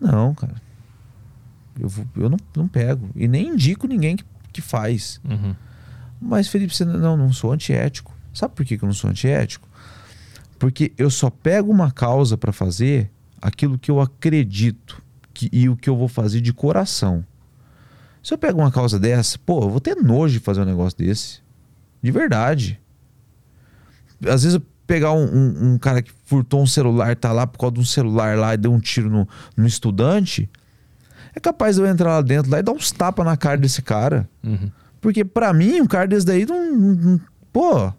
Não, 0.00 0.34
cara. 0.34 0.54
Eu, 1.78 1.88
vou- 1.88 2.06
eu 2.16 2.28
não, 2.28 2.38
não 2.56 2.68
pego. 2.68 3.08
E 3.14 3.28
nem 3.28 3.48
indico 3.48 3.86
ninguém 3.86 4.16
que, 4.16 4.24
que 4.52 4.60
faz. 4.60 5.20
Uhum. 5.24 5.54
Mas, 6.20 6.48
Felipe, 6.48 6.74
você 6.74 6.84
não, 6.84 7.16
não 7.16 7.32
sou 7.32 7.52
antiético. 7.52 8.14
Sabe 8.34 8.54
por 8.54 8.64
que, 8.64 8.76
que 8.76 8.84
eu 8.84 8.86
não 8.86 8.94
sou 8.94 9.08
antiético? 9.10 9.68
Porque 10.58 10.92
eu 10.98 11.10
só 11.10 11.30
pego 11.30 11.70
uma 11.72 11.90
causa 11.90 12.36
para 12.36 12.52
fazer 12.52 13.10
aquilo 13.40 13.78
que 13.78 13.90
eu 13.90 14.00
acredito 14.00 15.02
que, 15.32 15.48
e 15.52 15.68
o 15.68 15.76
que 15.76 15.88
eu 15.88 15.96
vou 15.96 16.08
fazer 16.08 16.40
de 16.40 16.52
coração. 16.52 17.24
Se 18.22 18.34
eu 18.34 18.38
pego 18.38 18.60
uma 18.60 18.70
causa 18.70 18.98
dessa, 18.98 19.38
pô, 19.38 19.62
eu 19.62 19.70
vou 19.70 19.80
ter 19.80 19.96
nojo 19.96 20.34
de 20.34 20.40
fazer 20.40 20.60
um 20.60 20.64
negócio 20.66 20.98
desse. 20.98 21.40
De 22.02 22.10
verdade. 22.10 22.78
Às 24.26 24.42
vezes 24.42 24.54
eu 24.54 24.62
pegar 24.86 25.12
um, 25.12 25.24
um- 25.24 25.72
um 25.74 25.78
cara 25.78 26.02
que 26.02 26.10
furtou 26.26 26.62
um 26.62 26.66
celular, 26.66 27.14
tá 27.16 27.32
lá 27.32 27.46
por 27.46 27.58
causa 27.58 27.74
de 27.74 27.80
um 27.80 27.84
celular 27.84 28.36
lá 28.36 28.54
e 28.54 28.56
deu 28.56 28.72
um 28.72 28.80
tiro 28.80 29.08
no, 29.08 29.26
no 29.56 29.66
estudante, 29.66 30.50
é 31.34 31.38
capaz 31.40 31.76
de 31.76 31.82
eu 31.82 31.86
entrar 31.86 32.10
lá 32.10 32.22
dentro 32.22 32.50
lá 32.50 32.58
e 32.58 32.62
dar 32.62 32.72
uns 32.72 32.90
tapas 32.90 33.24
na 33.24 33.36
cara 33.36 33.56
desse 33.56 33.80
cara. 33.82 34.28
Uhum. 34.42 34.70
Porque 35.00 35.24
pra 35.24 35.52
mim, 35.52 35.80
um 35.80 35.86
cara 35.86 36.06
desse 36.08 36.26
daí 36.26 36.44
não. 36.44 36.72
não- 36.76 36.94
não- 36.94 37.20
pô, 37.52 37.92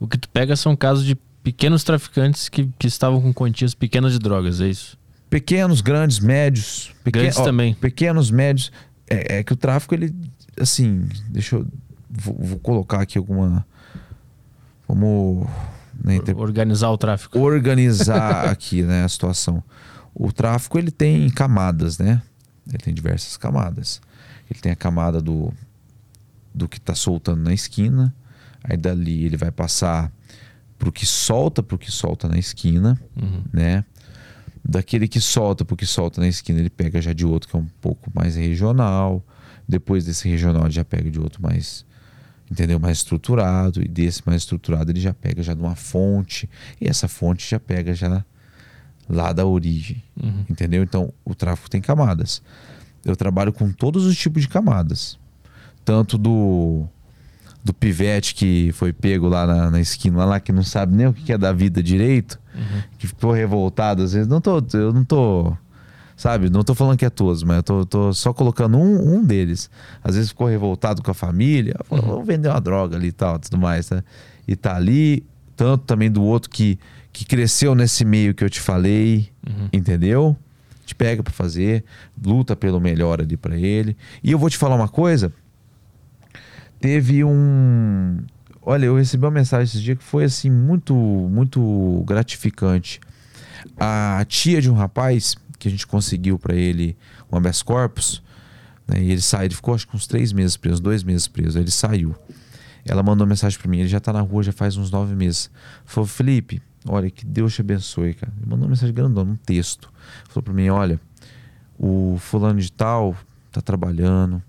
O 0.00 0.06
que 0.08 0.16
tu 0.16 0.28
pega 0.30 0.56
são 0.56 0.74
casos 0.74 1.04
de 1.04 1.14
pequenos 1.46 1.84
traficantes 1.84 2.48
que, 2.48 2.68
que 2.76 2.88
estavam 2.88 3.22
com 3.22 3.32
quantias 3.32 3.72
pequenas 3.72 4.12
de 4.14 4.18
drogas, 4.18 4.60
é 4.60 4.66
isso? 4.66 4.98
pequenos, 5.30 5.80
grandes, 5.80 6.18
médios. 6.18 6.92
Grandes 7.04 7.36
ó, 7.38 7.44
também. 7.44 7.72
Pequenos, 7.74 8.32
médios. 8.32 8.72
É, 9.08 9.38
é 9.38 9.44
que 9.44 9.52
o 9.52 9.56
tráfico, 9.56 9.94
ele. 9.94 10.12
Assim, 10.60 11.08
deixa 11.28 11.54
eu. 11.54 11.66
Vou, 12.10 12.34
vou 12.36 12.58
colocar 12.58 13.00
aqui 13.00 13.16
alguma. 13.16 13.64
Vamos. 14.88 15.46
né, 16.02 16.16
inter- 16.16 16.36
Organizar 16.36 16.90
o 16.90 16.98
tráfico. 16.98 17.38
organizar 17.38 18.46
aqui 18.50 18.82
né, 18.82 19.04
a 19.04 19.08
situação. 19.08 19.62
O 20.12 20.32
tráfico 20.32 20.78
ele 20.78 20.90
tem 20.90 21.30
camadas, 21.30 21.96
né? 21.98 22.22
Ele 22.66 22.78
tem 22.78 22.92
diversas 22.92 23.36
camadas. 23.36 24.00
Ele 24.50 24.58
tem 24.58 24.72
a 24.72 24.76
camada 24.76 25.20
do, 25.20 25.52
do 26.52 26.66
que 26.68 26.78
está 26.78 26.94
soltando 26.94 27.42
na 27.42 27.54
esquina. 27.54 28.12
Aí 28.64 28.76
dali 28.76 29.24
ele 29.26 29.36
vai 29.36 29.52
passar 29.52 30.10
pro 30.78 30.92
que 30.92 31.06
solta, 31.06 31.62
pro 31.62 31.78
que 31.78 31.90
solta 31.90 32.28
na 32.28 32.38
esquina, 32.38 33.00
Uhum. 33.20 33.42
né? 33.52 33.84
Daquele 34.68 35.06
que 35.06 35.20
solta 35.20 35.64
pro 35.64 35.76
que 35.76 35.86
solta 35.86 36.20
na 36.20 36.26
esquina, 36.28 36.58
ele 36.58 36.70
pega 36.70 37.00
já 37.00 37.12
de 37.12 37.24
outro 37.24 37.48
que 37.48 37.56
é 37.56 37.58
um 37.58 37.68
pouco 37.80 38.10
mais 38.14 38.34
regional. 38.36 39.24
Depois 39.68 40.04
desse 40.04 40.28
regional, 40.28 40.64
ele 40.64 40.72
já 40.74 40.84
pega 40.84 41.08
de 41.10 41.20
outro 41.20 41.40
mais, 41.40 41.84
entendeu? 42.50 42.78
Mais 42.80 42.98
estruturado. 42.98 43.80
E 43.80 43.86
desse 43.88 44.22
mais 44.26 44.42
estruturado, 44.42 44.90
ele 44.90 45.00
já 45.00 45.14
pega 45.14 45.42
já 45.42 45.54
de 45.54 45.60
uma 45.60 45.76
fonte. 45.76 46.50
E 46.80 46.88
essa 46.88 47.06
fonte 47.06 47.48
já 47.48 47.60
pega 47.60 47.94
já 47.94 48.24
lá 49.08 49.32
da 49.32 49.46
origem, 49.46 50.02
Uhum. 50.20 50.44
entendeu? 50.50 50.82
Então, 50.82 51.12
o 51.24 51.32
tráfico 51.34 51.70
tem 51.70 51.80
camadas. 51.80 52.42
Eu 53.04 53.14
trabalho 53.14 53.52
com 53.52 53.70
todos 53.70 54.04
os 54.04 54.16
tipos 54.18 54.42
de 54.42 54.48
camadas. 54.48 55.16
Tanto 55.84 56.18
do 56.18 56.88
do 57.66 57.74
pivete 57.74 58.32
que 58.34 58.70
foi 58.74 58.92
pego 58.92 59.26
lá 59.28 59.44
na, 59.44 59.70
na 59.72 59.80
esquina, 59.80 60.24
lá 60.24 60.38
que 60.38 60.52
não 60.52 60.62
sabe 60.62 60.94
nem 60.96 61.08
o 61.08 61.12
que 61.12 61.32
é 61.32 61.36
da 61.38 61.52
vida 61.52 61.82
direito, 61.82 62.38
Uhum. 62.54 62.82
que 62.96 63.06
ficou 63.08 63.32
revoltado 63.32 64.02
às 64.04 64.12
vezes. 64.12 64.28
Não 64.28 64.40
tô, 64.40 64.62
eu 64.72 64.92
não 64.92 65.04
tô, 65.04 65.52
sabe? 66.16 66.48
Não 66.48 66.62
tô 66.62 66.74
falando 66.76 66.96
que 66.96 67.04
é 67.04 67.10
todos, 67.10 67.42
mas 67.42 67.56
eu 67.58 67.62
tô, 67.64 67.84
tô 67.84 68.12
só 68.14 68.32
colocando 68.32 68.78
um, 68.78 69.16
um 69.16 69.22
deles. 69.24 69.68
Às 70.02 70.14
vezes 70.14 70.30
ficou 70.30 70.46
revoltado 70.46 71.02
com 71.02 71.10
a 71.10 71.14
família, 71.14 71.74
falou, 71.84 72.04
Uhum. 72.04 72.10
vou 72.12 72.24
vender 72.24 72.48
uma 72.48 72.60
droga 72.60 72.96
ali 72.96 73.08
e 73.08 73.12
tal, 73.12 73.38
tudo 73.38 73.58
mais, 73.58 73.90
né? 73.90 74.02
E 74.46 74.54
tá 74.54 74.76
ali, 74.76 75.26
tanto 75.56 75.84
também 75.84 76.10
do 76.10 76.22
outro 76.22 76.48
que, 76.48 76.78
que 77.12 77.24
cresceu 77.24 77.74
nesse 77.74 78.04
meio 78.04 78.32
que 78.32 78.44
eu 78.44 78.48
te 78.48 78.60
falei, 78.60 79.28
Uhum. 79.46 79.68
entendeu? 79.72 80.36
Te 80.86 80.94
pega 80.94 81.20
pra 81.22 81.32
fazer, 81.32 81.84
luta 82.24 82.54
pelo 82.54 82.80
melhor 82.80 83.20
ali 83.20 83.36
pra 83.36 83.56
ele. 83.56 83.96
E 84.22 84.30
eu 84.30 84.38
vou 84.38 84.48
te 84.48 84.56
falar 84.56 84.76
uma 84.76 84.88
coisa. 84.88 85.32
Teve 86.80 87.24
um. 87.24 88.18
Olha, 88.62 88.86
eu 88.86 88.96
recebi 88.96 89.24
uma 89.24 89.30
mensagem 89.30 89.64
esses 89.64 89.82
dias 89.82 89.98
que 89.98 90.04
foi 90.04 90.24
assim 90.24 90.50
muito, 90.50 90.94
muito 90.94 92.02
gratificante. 92.06 93.00
A 93.78 94.24
tia 94.28 94.60
de 94.60 94.70
um 94.70 94.74
rapaz 94.74 95.36
que 95.58 95.68
a 95.68 95.70
gente 95.70 95.86
conseguiu 95.86 96.38
pra 96.38 96.54
ele 96.54 96.96
um 97.30 97.36
habeas 97.36 97.62
corpus, 97.62 98.22
né, 98.86 99.00
e 99.00 99.10
ele 99.10 99.20
saiu, 99.20 99.46
ele 99.46 99.54
ficou 99.54 99.74
acho 99.74 99.86
que 99.86 99.96
uns 99.96 100.06
três 100.06 100.32
meses 100.32 100.56
preso, 100.56 100.82
dois 100.82 101.02
meses 101.02 101.26
preso. 101.26 101.58
Aí 101.58 101.64
ele 101.64 101.70
saiu. 101.70 102.14
Ela 102.84 103.02
mandou 103.02 103.26
mensagem 103.26 103.58
pra 103.58 103.68
mim, 103.68 103.78
ele 103.80 103.88
já 103.88 103.98
tá 103.98 104.12
na 104.12 104.20
rua 104.20 104.42
já 104.42 104.52
faz 104.52 104.76
uns 104.76 104.90
nove 104.90 105.14
meses. 105.14 105.50
Falou, 105.84 106.06
Felipe, 106.06 106.62
olha, 106.86 107.10
que 107.10 107.26
Deus 107.26 107.54
te 107.54 107.60
abençoe, 107.60 108.14
cara. 108.14 108.32
Ele 108.36 108.46
mandou 108.46 108.64
uma 108.64 108.70
mensagem 108.70 108.94
grandona, 108.94 109.32
um 109.32 109.36
texto. 109.36 109.92
Falou 110.28 110.42
pra 110.42 110.52
mim, 110.52 110.68
olha, 110.68 111.00
o 111.78 112.16
fulano 112.20 112.60
de 112.60 112.70
tal 112.70 113.16
tá 113.50 113.60
trabalhando, 113.60 114.40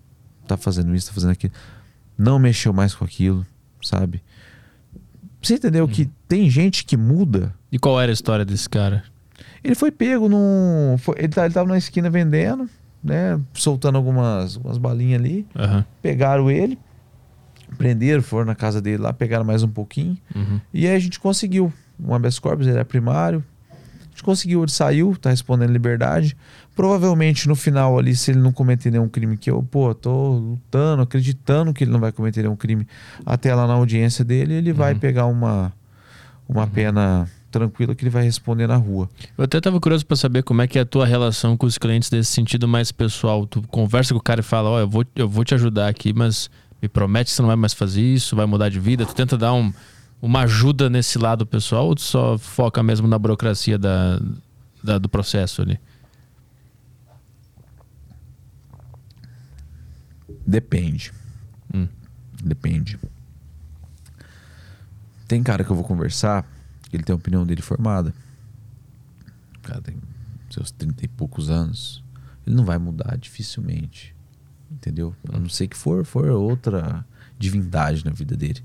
tá 0.47 0.55
fazendo 0.55 0.93
isso, 0.95 1.07
tá 1.07 1.13
fazendo 1.13 1.31
aquilo. 1.31 1.53
Não 2.17 2.39
mexeu 2.39 2.73
mais 2.73 2.95
com 2.95 3.05
aquilo, 3.05 3.45
sabe? 3.81 4.21
Você 5.41 5.55
entendeu 5.55 5.87
que 5.87 6.09
tem 6.27 6.49
gente 6.49 6.83
que 6.83 6.97
muda. 6.97 7.53
E 7.71 7.77
qual 7.77 7.99
era 8.01 8.11
a 8.11 8.13
história 8.13 8.43
desse 8.43 8.67
cara? 8.67 9.03
Ele 9.63 9.75
foi 9.75 9.91
pego 9.91 10.27
num. 10.27 10.95
foi- 10.97 11.15
ele, 11.19 11.27
tá, 11.29 11.45
ele 11.45 11.53
tava 11.53 11.69
na 11.69 11.77
esquina 11.77 12.09
vendendo, 12.09 12.67
né? 13.03 13.39
Soltando 13.53 13.97
algumas, 13.97 14.55
algumas 14.57 14.77
balinhas 14.77 15.21
ali. 15.21 15.45
Aham. 15.55 15.85
Pegaram 16.01 16.49
ele. 16.49 16.77
Prenderam, 17.77 18.23
foram 18.23 18.45
na 18.45 18.55
casa 18.55 18.81
dele 18.81 18.97
lá, 18.97 19.11
pegaram 19.13 19.43
mais 19.45 19.61
um 19.61 19.67
pouquinho. 19.67 20.17
Uhum. 20.33 20.59
E 20.73 20.87
aí 20.87 20.95
a 20.95 20.99
gente 20.99 21.19
conseguiu. 21.19 21.71
Um 21.99 22.13
habeas 22.13 22.39
corpus, 22.39 22.65
ele 22.67 22.77
é 22.79 22.83
primário. 22.83 23.43
Gente 24.17 24.23
conseguiu, 24.23 24.63
ele 24.63 24.71
saiu, 24.71 25.15
tá 25.21 25.29
respondendo 25.29 25.69
liberdade. 25.71 26.35
Provavelmente 26.75 27.47
no 27.47 27.55
final 27.55 27.99
ali, 27.99 28.15
se 28.15 28.31
ele 28.31 28.39
não 28.39 28.51
cometer 28.51 28.89
nenhum 28.89 29.07
crime 29.07 29.37
que 29.37 29.47
eu, 29.51 29.61
pô, 29.61 29.93
tô 29.93 30.37
lutando, 30.37 31.03
acreditando 31.03 31.71
que 31.71 31.83
ele 31.83 31.91
não 31.91 31.99
vai 31.99 32.11
cometer 32.11 32.41
nenhum 32.41 32.55
crime 32.55 32.87
até 33.23 33.53
lá 33.53 33.67
na 33.67 33.73
audiência 33.73 34.25
dele, 34.25 34.55
ele 34.55 34.73
vai 34.73 34.93
Uhum. 34.93 34.99
pegar 34.99 35.27
uma, 35.27 35.71
uma 36.49 36.65
pena 36.65 37.29
tranquila 37.51 37.93
que 37.93 38.03
ele 38.03 38.09
vai 38.09 38.23
responder 38.23 38.65
na 38.65 38.75
rua. 38.75 39.07
Eu 39.37 39.43
até 39.43 39.61
tava 39.61 39.79
curioso 39.79 40.03
pra 40.03 40.17
saber 40.17 40.41
como 40.41 40.63
é 40.63 40.67
que 40.67 40.79
é 40.79 40.81
a 40.81 40.85
tua 40.85 41.05
relação 41.05 41.55
com 41.55 41.67
os 41.67 41.77
clientes 41.77 42.09
nesse 42.09 42.31
sentido 42.31 42.67
mais 42.67 42.91
pessoal. 42.91 43.45
Tu 43.45 43.61
conversa 43.67 44.15
com 44.15 44.19
o 44.19 44.23
cara 44.23 44.39
e 44.39 44.43
fala, 44.43 44.67
ó, 44.71 44.79
eu, 44.79 44.89
vou, 44.89 45.05
eu 45.15 45.29
vou 45.29 45.43
te 45.45 45.53
ajudar 45.53 45.89
aqui, 45.89 46.11
mas 46.11 46.49
me 46.81 46.87
promete 46.89 47.29
que 47.29 47.35
você 47.35 47.41
não 47.43 47.47
vai 47.49 47.55
mais 47.55 47.73
fazer 47.73 48.01
isso, 48.01 48.35
vai 48.35 48.47
mudar 48.47 48.69
de 48.69 48.79
vida. 48.79 49.05
Tu 49.05 49.13
tenta 49.13 49.37
dar 49.37 49.53
um, 49.53 49.71
uma 50.21 50.41
ajuda 50.41 50.89
nesse 50.89 51.17
lado 51.17 51.45
pessoal 51.45 51.87
ou 51.87 51.95
tu 51.95 52.01
só 52.01 52.37
foca 52.37 52.81
mesmo 52.81 53.07
na 53.07 53.17
burocracia 53.19 53.77
da, 53.77 54.19
da- 54.83 54.97
do 54.97 55.07
processo 55.09 55.61
ali? 55.61 55.79
Depende. 60.45 61.11
Hum. 61.73 61.87
Depende. 62.43 62.99
Tem 65.27 65.43
cara 65.43 65.63
que 65.63 65.69
eu 65.69 65.75
vou 65.75 65.83
conversar, 65.83 66.45
ele 66.91 67.03
tem 67.03 67.13
a 67.13 67.17
opinião 67.17 67.45
dele 67.45 67.61
formada. 67.61 68.13
O 69.57 69.59
cara 69.61 69.81
tem 69.81 69.97
seus 70.49 70.71
30 70.71 71.03
e 71.05 71.07
poucos 71.07 71.49
anos. 71.49 72.03
Ele 72.45 72.55
não 72.55 72.63
vai 72.63 72.77
mudar 72.77 73.17
dificilmente. 73.17 74.15
Entendeu? 74.71 75.13
A 75.33 75.37
não 75.39 75.49
ser 75.49 75.67
que 75.67 75.75
for, 75.75 76.05
for 76.05 76.29
outra 76.29 77.05
divindade 77.37 78.05
na 78.05 78.11
vida 78.11 78.35
dele. 78.37 78.63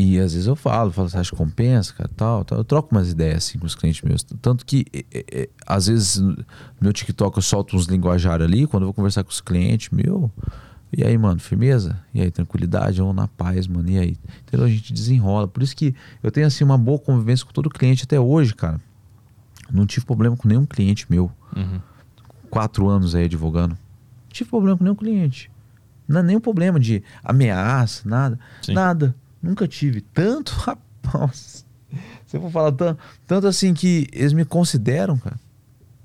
E 0.00 0.20
às 0.20 0.32
vezes 0.32 0.46
eu 0.46 0.54
falo, 0.54 0.92
falo, 0.92 1.08
você 1.08 1.18
acha 1.18 1.30
que 1.32 1.36
compensa, 1.36 1.92
cara, 1.92 2.08
tal, 2.16 2.44
tal. 2.44 2.58
Eu 2.58 2.64
troco 2.64 2.94
umas 2.94 3.10
ideias 3.10 3.38
assim 3.38 3.58
com 3.58 3.66
os 3.66 3.74
clientes 3.74 4.00
meus. 4.02 4.22
Tanto 4.22 4.64
que, 4.64 4.86
é, 4.92 5.04
é, 5.12 5.48
às 5.66 5.88
vezes, 5.88 6.18
no 6.18 6.36
meu 6.80 6.92
TikTok 6.92 7.36
eu 7.36 7.42
solto 7.42 7.76
uns 7.76 7.86
linguajar 7.86 8.40
ali, 8.40 8.64
quando 8.68 8.84
eu 8.84 8.86
vou 8.86 8.94
conversar 8.94 9.24
com 9.24 9.30
os 9.30 9.40
clientes, 9.40 9.90
meu. 9.90 10.30
E 10.96 11.02
aí, 11.02 11.18
mano, 11.18 11.40
firmeza? 11.40 12.00
E 12.14 12.20
aí, 12.20 12.30
tranquilidade? 12.30 13.02
Ou 13.02 13.12
na 13.12 13.26
paz, 13.26 13.66
mano? 13.66 13.90
E 13.90 13.98
aí? 13.98 14.16
Entendeu? 14.46 14.66
A 14.66 14.70
gente 14.70 14.92
desenrola. 14.92 15.48
Por 15.48 15.64
isso 15.64 15.74
que 15.74 15.92
eu 16.22 16.30
tenho, 16.30 16.46
assim, 16.46 16.62
uma 16.62 16.78
boa 16.78 17.00
convivência 17.00 17.44
com 17.44 17.52
todo 17.52 17.68
cliente 17.68 18.04
até 18.04 18.20
hoje, 18.20 18.54
cara. 18.54 18.80
Não 19.68 19.84
tive 19.84 20.06
problema 20.06 20.36
com 20.36 20.46
nenhum 20.46 20.64
cliente 20.64 21.06
meu. 21.10 21.28
Uhum. 21.56 21.80
Quatro 22.48 22.88
anos 22.88 23.16
aí 23.16 23.24
advogando. 23.24 23.72
Não 23.72 24.32
tive 24.32 24.48
problema 24.48 24.78
com 24.78 24.84
nenhum 24.84 24.96
cliente. 24.96 25.50
Não 26.06 26.20
é 26.20 26.22
nenhum 26.22 26.40
problema 26.40 26.78
de 26.78 27.02
ameaça, 27.22 28.08
nada. 28.08 28.38
Sim. 28.62 28.74
Nada. 28.74 29.14
Nunca 29.42 29.66
tive. 29.66 30.00
Tanto, 30.00 30.52
rapaz. 30.60 31.64
Se 32.26 32.36
eu 32.36 32.40
for 32.42 32.50
falar 32.50 32.72
tanto, 32.72 33.00
tanto 33.26 33.46
assim 33.46 33.72
que 33.72 34.06
eles 34.12 34.32
me 34.32 34.44
consideram, 34.44 35.16
cara. 35.16 35.38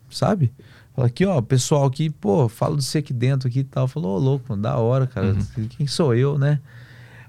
Sabe? 0.09 0.53
Fala 0.95 1.07
aqui, 1.07 1.25
ó, 1.25 1.41
pessoal 1.41 1.85
aqui, 1.85 2.09
pô, 2.09 2.47
falo 2.47 2.77
de 2.77 2.83
você 2.83 2.99
aqui 2.99 3.11
dentro 3.11 3.47
aqui 3.47 3.59
e 3.59 3.63
tal. 3.63 3.87
Falou, 3.87 4.15
ô 4.15 4.19
louco, 4.19 4.45
mano, 4.49 4.61
da 4.61 4.77
hora, 4.77 5.07
cara. 5.07 5.35
Quem 5.69 5.87
sou 5.87 6.13
eu, 6.13 6.37
né? 6.37 6.59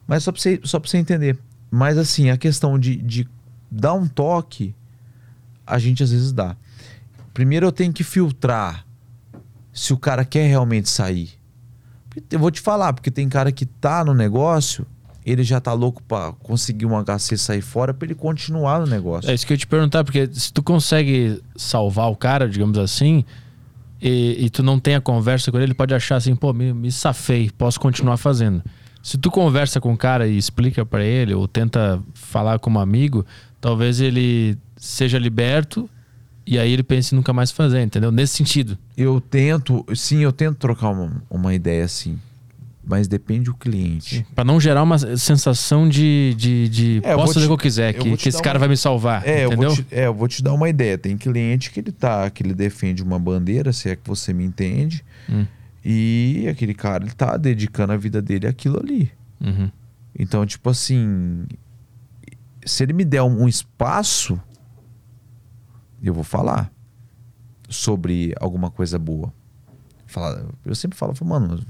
Mas 0.07 0.23
só 0.23 0.31
pra 0.31 0.41
você, 0.41 0.61
só 0.65 0.79
pra 0.79 0.89
você 0.89 0.99
entender. 0.99 1.39
Mas 1.71 1.97
assim, 1.97 2.31
a 2.31 2.37
questão 2.37 2.79
de, 2.79 2.97
de 2.97 3.27
dar 3.71 3.95
um 3.95 4.07
toque, 4.07 4.75
a 5.67 5.79
gente 5.79 6.03
às 6.03 6.13
vezes 6.13 6.33
dá. 6.33 6.57
Primeiro 7.33 7.67
eu 7.67 7.73
tenho 7.73 7.93
que 7.93 8.05
filtrar 8.05 8.87
se 9.73 9.93
o 9.93 9.97
cara 9.97 10.25
quer 10.25 10.47
realmente 10.47 10.89
sair. 10.89 11.31
Eu 12.31 12.39
vou 12.39 12.51
te 12.51 12.61
falar, 12.61 12.93
porque 12.93 13.11
tem 13.11 13.29
cara 13.29 13.51
que 13.51 13.67
tá 13.67 14.05
no 14.05 14.15
negócio, 14.15 14.87
ele 15.25 15.43
já 15.43 15.61
tá 15.61 15.73
louco 15.73 16.03
pra 16.03 16.33
conseguir 16.43 16.87
um 16.87 17.03
HC 17.03 17.39
sair 17.39 17.63
fora 17.63 17.95
pra 17.95 18.07
ele 18.07 18.15
continuar 18.15 18.81
no 18.81 18.87
negócio. 18.87 19.31
É 19.31 19.35
isso 19.35 19.47
que 19.47 19.53
eu 19.53 19.55
ia 19.55 19.59
te 19.59 19.67
perguntar, 19.67 20.05
porque 20.05 20.29
se 20.33 20.53
tu 20.53 20.63
consegue 20.63 21.41
salvar 21.57 22.11
o 22.11 22.17
cara, 22.17 22.49
digamos 22.49 22.77
assim, 22.77 23.25
e, 24.01 24.45
e 24.45 24.51
tu 24.51 24.63
não 24.63 24.79
tem 24.79 24.95
a 24.95 25.01
conversa 25.01 25.51
com 25.51 25.57
ele, 25.57 25.67
ele 25.67 25.75
pode 25.75 25.95
achar 25.95 26.17
assim, 26.17 26.37
pô, 26.37 26.53
me, 26.53 26.75
me 26.75 26.93
safei, 26.93 27.51
posso 27.57 27.81
continuar 27.81 28.19
fazendo. 28.19 28.63
Se 29.03 29.17
tu 29.17 29.31
conversa 29.31 29.81
com 29.81 29.93
o 29.93 29.97
cara 29.97 30.27
e 30.27 30.37
explica 30.37 30.85
pra 30.85 31.03
ele, 31.05 31.35
ou 31.35 31.49
tenta 31.49 32.03
falar 32.15 32.59
como 32.59 32.79
amigo, 32.79 33.25
talvez 33.61 34.01
ele 34.01 34.59
seja 34.77 35.19
liberto 35.19 35.89
e 36.47 36.59
aí 36.59 36.73
ele 36.73 36.83
pense 36.83 37.15
em 37.15 37.17
nunca 37.17 37.33
mais 37.33 37.51
fazer, 37.51 37.83
entendeu? 37.83 38.13
Nesse 38.13 38.37
sentido. 38.37 38.77
Eu 38.97 39.21
tento, 39.21 39.85
sim, 39.95 40.19
eu 40.19 40.33
tento 40.33 40.57
trocar 40.59 40.91
uma, 40.91 41.23
uma 41.31 41.55
ideia 41.55 41.85
assim, 41.85 42.19
mas 42.87 43.09
depende 43.09 43.45
do 43.47 43.55
cliente. 43.55 44.27
Pra 44.35 44.45
não 44.45 44.61
gerar 44.61 44.83
uma 44.83 44.99
sensação 45.17 45.89
de, 45.89 46.35
de, 46.37 46.69
de 46.69 47.01
É, 47.03 47.13
eu 47.13 47.17
posso 47.17 47.35
fazer 47.35 47.47
o 47.47 47.49
que 47.49 47.53
eu 47.55 47.59
quiser, 47.59 47.95
eu 47.95 48.03
que, 48.03 48.17
que 48.17 48.29
esse 48.29 48.43
cara 48.43 48.57
uma- 48.57 48.61
vai 48.61 48.69
me 48.69 48.77
salvar, 48.77 49.27
É, 49.27 49.45
eu 49.45 49.47
entendeu? 49.49 49.71
vou, 49.75 49.77
te, 49.85 49.87
é, 49.91 50.07
eu 50.07 50.15
vou 50.15 50.29
te 50.29 50.43
dar 50.43 50.53
uma 50.53 50.69
ideia. 50.69 50.99
Tem 50.99 51.17
cliente 51.17 51.71
que 51.71 51.81
ele 51.81 51.93
tá, 51.93 52.29
que 52.31 52.43
ele 52.43 52.55
defende 52.55 53.03
uma 53.03 53.19
bandeira, 53.19 53.73
se 53.73 53.89
é 53.89 53.97
que 53.97 54.07
você 54.07 54.33
me 54.33 54.45
entende, 54.45 55.05
Hum, 55.29 55.47
e 55.85 56.47
aquele 56.49 56.75
cara 56.75 57.05
ele 57.05 57.13
tá 57.15 57.37
dedicando 57.37 57.93
a 57.93 57.97
vida 57.97 58.21
dele 58.23 58.47
àquilo 58.47 58.79
ali. 58.79 59.11
uhum, 59.41 59.71
Então, 60.19 60.45
tipo 60.47 60.69
assim, 60.71 61.47
se 62.65 62.83
ele 62.83 62.93
me 62.93 63.05
der 63.05 63.23
um, 63.23 63.43
um 63.43 63.49
espaço, 63.49 64.41
eu 66.03 66.13
vou 66.15 66.25
falar 66.25 66.71
sobre 67.69 68.35
alguma 68.41 68.71
coisa 68.71 68.99
boa. 68.99 69.33
Falar, 70.07 70.45
eu 70.65 70.75
sempre 70.75 70.97
falo, 70.97 71.15
falo, 71.15 71.31
mano, 71.31 71.61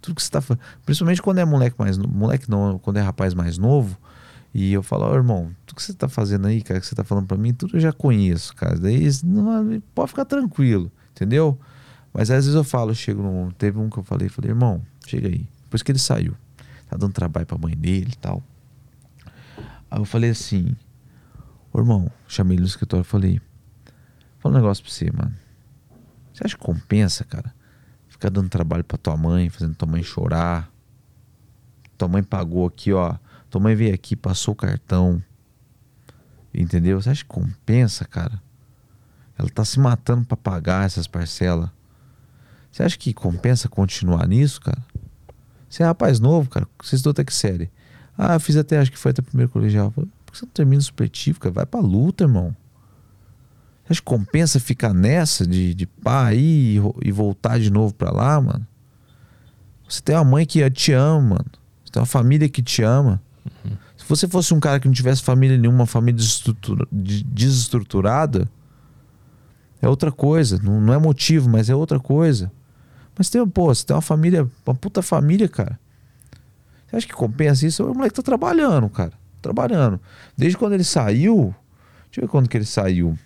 tudo 0.00 0.14
que 0.14 0.22
você 0.22 0.30
tá 0.30 0.40
fazendo, 0.40 0.62
principalmente 0.84 1.20
quando 1.22 1.38
é 1.38 1.44
moleque 1.44 1.76
mais 1.78 1.96
no- 1.98 2.08
moleque 2.08 2.48
não, 2.50 2.78
quando 2.78 2.96
é 2.98 3.02
rapaz 3.02 3.34
mais 3.34 3.58
novo, 3.58 3.98
e 4.54 4.72
eu 4.72 4.82
falo, 4.82 5.04
ó, 5.04 5.14
irmão, 5.14 5.50
tudo 5.66 5.76
que 5.76 5.82
você 5.82 5.92
tá 5.92 6.08
fazendo 6.08 6.46
aí, 6.46 6.62
cara, 6.62 6.80
que 6.80 6.86
você 6.86 6.94
tá 6.94 7.04
falando 7.04 7.26
pra 7.26 7.36
mim, 7.36 7.52
tudo 7.52 7.76
eu 7.76 7.80
já 7.80 7.92
conheço, 7.92 8.54
cara. 8.56 8.78
Daí 8.78 9.08
não, 9.24 9.80
pode 9.94 10.08
ficar 10.08 10.24
tranquilo, 10.24 10.90
entendeu? 11.12 11.58
Mas 12.12 12.30
às 12.30 12.44
vezes 12.44 12.54
eu 12.54 12.64
falo, 12.64 12.94
chego 12.94 13.22
num, 13.22 13.50
teve 13.50 13.78
um 13.78 13.90
que 13.90 13.98
eu 13.98 14.02
falei, 14.02 14.28
falei, 14.28 14.50
irmão, 14.50 14.82
chega 15.06 15.28
aí. 15.28 15.46
Depois 15.64 15.82
que 15.82 15.92
ele 15.92 15.98
saiu, 15.98 16.34
tá 16.88 16.96
dando 16.96 17.12
trabalho 17.12 17.46
pra 17.46 17.58
mãe 17.58 17.76
dele 17.76 18.10
e 18.12 18.16
tal. 18.16 18.42
Aí 19.90 20.00
eu 20.00 20.04
falei 20.04 20.30
assim, 20.30 20.74
ô 21.72 21.78
irmão, 21.78 22.10
chamei 22.26 22.54
ele 22.56 22.62
no 22.62 22.66
escritório 22.68 23.02
e 23.04 23.06
falei, 23.06 23.40
fala 24.38 24.54
um 24.54 24.58
negócio 24.58 24.82
pra 24.82 24.92
você, 24.92 25.10
mano. 25.12 25.34
Você 26.32 26.44
acha 26.44 26.56
que 26.56 26.62
compensa, 26.64 27.24
cara? 27.24 27.54
Ficar 28.18 28.30
dando 28.30 28.48
trabalho 28.48 28.82
pra 28.82 28.98
tua 28.98 29.16
mãe, 29.16 29.48
fazendo 29.48 29.76
tua 29.76 29.86
mãe 29.86 30.02
chorar. 30.02 30.68
Tua 31.96 32.08
mãe 32.08 32.20
pagou 32.20 32.66
aqui, 32.66 32.92
ó. 32.92 33.14
Tua 33.48 33.60
mãe 33.60 33.76
veio 33.76 33.94
aqui, 33.94 34.16
passou 34.16 34.54
o 34.54 34.56
cartão. 34.56 35.22
Entendeu? 36.52 37.00
Você 37.00 37.10
acha 37.10 37.22
que 37.22 37.28
compensa, 37.28 38.04
cara? 38.04 38.42
Ela 39.38 39.48
tá 39.48 39.64
se 39.64 39.78
matando 39.78 40.26
pra 40.26 40.36
pagar 40.36 40.84
essas 40.84 41.06
parcelas. 41.06 41.70
Você 42.72 42.82
acha 42.82 42.98
que 42.98 43.14
compensa 43.14 43.68
continuar 43.68 44.26
nisso, 44.26 44.60
cara? 44.60 44.84
Você 45.70 45.84
é 45.84 45.86
rapaz 45.86 46.18
novo, 46.18 46.50
cara. 46.50 46.66
Você 46.82 46.96
estudou 46.96 47.12
até 47.12 47.22
que 47.22 47.32
série? 47.32 47.70
Ah, 48.16 48.34
eu 48.34 48.40
fiz 48.40 48.56
até, 48.56 48.80
acho 48.80 48.90
que 48.90 48.98
foi 48.98 49.12
até 49.12 49.20
o 49.20 49.24
primeiro 49.24 49.52
colegial. 49.52 49.92
Por 49.92 50.08
que 50.32 50.38
você 50.38 50.44
não 50.44 50.52
termina 50.52 50.80
o 50.80 50.84
supletivo, 50.84 51.38
cara? 51.38 51.52
Vai 51.52 51.66
pra 51.66 51.78
luta, 51.78 52.24
irmão. 52.24 52.56
Acha 53.90 54.00
que 54.00 54.04
compensa 54.04 54.60
ficar 54.60 54.92
nessa 54.92 55.46
de, 55.46 55.72
de 55.74 55.86
pá 55.86 56.26
aí 56.26 56.76
e, 56.76 57.08
e 57.08 57.12
voltar 57.12 57.58
de 57.58 57.70
novo 57.70 57.94
pra 57.94 58.10
lá, 58.10 58.40
mano? 58.40 58.66
Você 59.88 60.02
tem 60.02 60.14
uma 60.14 60.24
mãe 60.24 60.44
que 60.44 60.68
te 60.70 60.92
ama, 60.92 61.20
mano. 61.20 61.46
Você 61.84 61.92
tem 61.92 62.00
uma 62.00 62.06
família 62.06 62.48
que 62.48 62.62
te 62.62 62.82
ama. 62.82 63.20
Se 63.96 64.04
você 64.06 64.28
fosse 64.28 64.52
um 64.52 64.60
cara 64.60 64.78
que 64.78 64.86
não 64.86 64.92
tivesse 64.94 65.22
família 65.22 65.56
nenhuma, 65.56 65.80
uma 65.80 65.86
família 65.86 66.18
desestrutura- 66.18 66.86
de- 66.92 67.24
desestruturada, 67.24 68.46
é 69.80 69.88
outra 69.88 70.12
coisa. 70.12 70.60
Não, 70.62 70.80
não 70.80 70.92
é 70.92 70.98
motivo, 70.98 71.48
mas 71.48 71.70
é 71.70 71.74
outra 71.74 71.98
coisa. 71.98 72.52
Mas 73.16 73.30
tem, 73.30 73.46
pô, 73.48 73.74
você 73.74 73.84
tem 73.86 73.96
uma 73.96 74.02
família, 74.02 74.46
uma 74.66 74.74
puta 74.74 75.00
família, 75.00 75.48
cara. 75.48 75.78
Você 76.86 76.96
acha 76.96 77.06
que 77.06 77.12
compensa 77.14 77.66
isso? 77.66 77.84
O 77.84 77.94
moleque 77.94 78.14
tá 78.14 78.22
trabalhando, 78.22 78.88
cara. 78.90 79.12
Trabalhando. 79.40 79.98
Desde 80.36 80.58
quando 80.58 80.74
ele 80.74 80.84
saiu. 80.84 81.54
Deixa 82.10 82.20
eu 82.20 82.22
ver 82.22 82.28
quando 82.28 82.48
que 82.48 82.56
ele 82.56 82.64
saiu. 82.66 83.18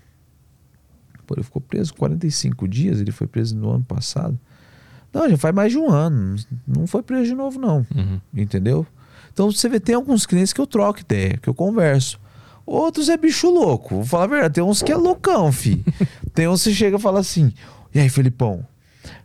Pô, 1.26 1.34
ele 1.34 1.42
ficou 1.42 1.60
preso 1.62 1.94
45 1.94 2.66
dias. 2.68 3.00
Ele 3.00 3.12
foi 3.12 3.26
preso 3.26 3.56
no 3.56 3.70
ano 3.70 3.84
passado. 3.84 4.38
Não, 5.12 5.28
já 5.28 5.36
faz 5.36 5.54
mais 5.54 5.72
de 5.72 5.78
um 5.78 5.90
ano. 5.90 6.36
Não 6.66 6.86
foi 6.86 7.02
preso 7.02 7.26
de 7.26 7.34
novo, 7.34 7.60
não. 7.60 7.86
uhum. 7.94 8.20
Entendeu? 8.34 8.86
Então 9.32 9.50
você 9.50 9.68
vê, 9.68 9.80
tem 9.80 9.94
alguns 9.94 10.26
clientes 10.26 10.52
que 10.52 10.60
eu 10.60 10.66
troco 10.66 11.00
ideia, 11.00 11.38
que 11.38 11.48
eu 11.48 11.54
converso. 11.54 12.20
Outros 12.64 13.08
é 13.08 13.16
bicho 13.16 13.50
louco. 13.50 13.96
Vou 13.96 14.04
falar 14.04 14.24
a 14.24 14.28
verdade, 14.28 14.54
tem 14.54 14.64
uns 14.64 14.82
que 14.82 14.92
é 14.92 14.96
loucão, 14.96 15.50
fi. 15.50 15.84
tem 16.34 16.48
uns 16.48 16.62
que 16.62 16.74
chega 16.74 16.96
e 16.96 17.00
fala 17.00 17.20
assim: 17.20 17.52
E 17.94 17.98
aí, 17.98 18.08
Felipão? 18.08 18.64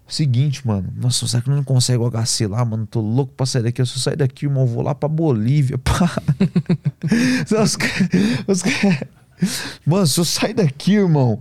Seguinte, 0.07 0.65
mano. 0.65 0.87
Nossa, 0.95 1.27
será 1.27 1.43
que 1.43 1.49
não 1.49 1.63
consegue 1.63 1.97
o 1.97 2.09
HC 2.09 2.47
lá, 2.47 2.63
mano? 2.63 2.87
Tô 2.87 3.01
louco 3.01 3.33
pra 3.33 3.45
sair 3.45 3.63
daqui. 3.63 3.85
Se 3.85 3.95
eu 3.95 3.99
sair 3.99 4.15
daqui, 4.15 4.45
irmão, 4.45 4.63
eu 4.63 4.67
vou 4.67 4.81
lá 4.81 4.95
pra 4.95 5.09
Bolívia. 5.09 5.77
Pá. 5.77 6.09
Os 7.61 7.77
os 8.47 8.63
Mano, 9.85 10.07
se 10.07 10.19
eu 10.19 10.25
sair 10.25 10.53
daqui, 10.53 10.95
irmão, 10.95 11.39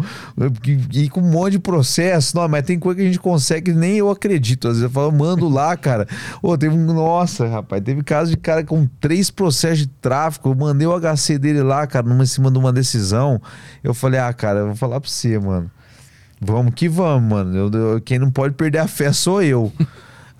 e, 0.93 1.05
e 1.05 1.09
com 1.09 1.21
um 1.21 1.31
monte 1.31 1.53
de 1.53 1.59
processo, 1.59 2.37
não, 2.37 2.47
mas 2.49 2.65
tem 2.65 2.79
coisa 2.79 2.97
que 2.97 3.03
a 3.03 3.07
gente 3.07 3.19
consegue 3.19 3.73
nem 3.73 3.97
eu 3.97 4.11
acredito. 4.11 4.69
Às 4.69 4.75
vezes 4.75 4.85
eu 4.85 4.91
falo, 4.91 5.11
mando 5.13 5.49
lá, 5.49 5.77
cara. 5.77 6.07
Ô, 6.43 6.57
teve 6.57 6.75
um. 6.75 6.87
Nossa, 6.87 7.47
rapaz, 7.49 7.83
teve 7.83 8.03
caso 8.03 8.31
de 8.31 8.37
cara 8.37 8.63
com 8.65 8.87
três 9.01 9.31
processos 9.31 9.79
de 9.79 9.87
tráfico. 9.87 10.49
Eu 10.49 10.55
mandei 10.55 10.87
o 10.87 10.99
HC 10.99 11.39
dele 11.39 11.63
lá, 11.63 11.87
cara, 11.87 12.07
numa, 12.07 12.23
em 12.23 12.27
cima 12.27 12.51
de 12.51 12.59
uma 12.59 12.73
decisão. 12.73 13.41
Eu 13.83 13.95
falei, 13.95 14.21
ah, 14.21 14.33
cara, 14.33 14.61
eu 14.61 14.67
vou 14.67 14.77
falar 14.77 15.01
pra 15.01 15.09
você, 15.09 15.39
mano. 15.39 15.71
Vamos 16.41 16.75
que 16.75 16.89
vamos, 16.89 17.31
mano. 17.31 17.57
Eu, 17.57 17.71
eu, 17.71 18.01
quem 18.01 18.19
não 18.19 18.31
pode 18.31 18.55
perder 18.55 18.79
a 18.79 18.89
fé 18.89 19.13
sou 19.13 19.43
eu. 19.43 19.73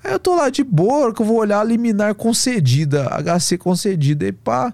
Aí 0.03 0.11
eu 0.13 0.19
tô 0.19 0.35
lá 0.35 0.49
de 0.49 0.63
boa, 0.63 1.13
que 1.13 1.21
eu 1.21 1.25
vou 1.25 1.37
olhar 1.37 1.63
liminar 1.63 2.13
concedida, 2.13 3.09
HC 3.09 3.57
concedida, 3.57 4.27
e 4.27 4.31
pá. 4.31 4.73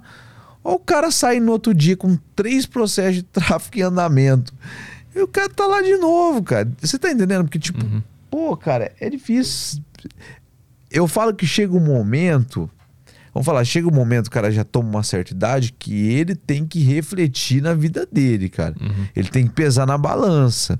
Ou 0.64 0.76
o 0.76 0.80
cara 0.80 1.12
sai 1.12 1.40
no 1.40 1.52
outro 1.52 1.74
dia 1.74 1.98
com 1.98 2.18
três 2.36 2.66
processos 2.66 3.16
de 3.16 3.24
tráfico 3.24 3.78
em 3.78 3.82
andamento. 3.82 4.54
E 5.14 5.20
o 5.20 5.28
cara 5.28 5.50
tá 5.50 5.68
lá 5.68 5.82
de 5.82 5.96
novo, 5.98 6.42
cara. 6.42 6.72
Você 6.80 6.98
tá 6.98 7.12
entendendo? 7.12 7.44
Porque, 7.44 7.60
tipo, 7.60 7.84
uhum. 7.84 8.02
pô, 8.32 8.56
cara, 8.56 8.92
é 9.00 9.10
difícil. 9.10 9.84
Eu 10.90 11.08
falo 11.08 11.34
que 11.34 11.46
chega 11.46 11.76
um 11.76 11.84
momento. 11.84 12.70
Vamos 13.34 13.46
falar, 13.46 13.64
chega 13.66 13.88
um 13.88 13.94
momento, 13.94 14.28
o 14.28 14.32
cara 14.32 14.52
já 14.52 14.64
toma 14.64 14.90
uma 14.90 15.04
certa 15.04 15.34
idade 15.34 15.74
que 15.74 16.08
ele 16.10 16.36
tem 16.36 16.66
que 16.66 16.80
refletir 16.80 17.62
na 17.62 17.74
vida 17.74 18.08
dele, 18.12 18.48
cara. 18.48 18.76
Uhum. 18.80 19.08
Ele 19.16 19.28
tem 19.28 19.48
que 19.48 19.54
pesar 19.54 19.88
na 19.88 19.98
balança. 19.98 20.80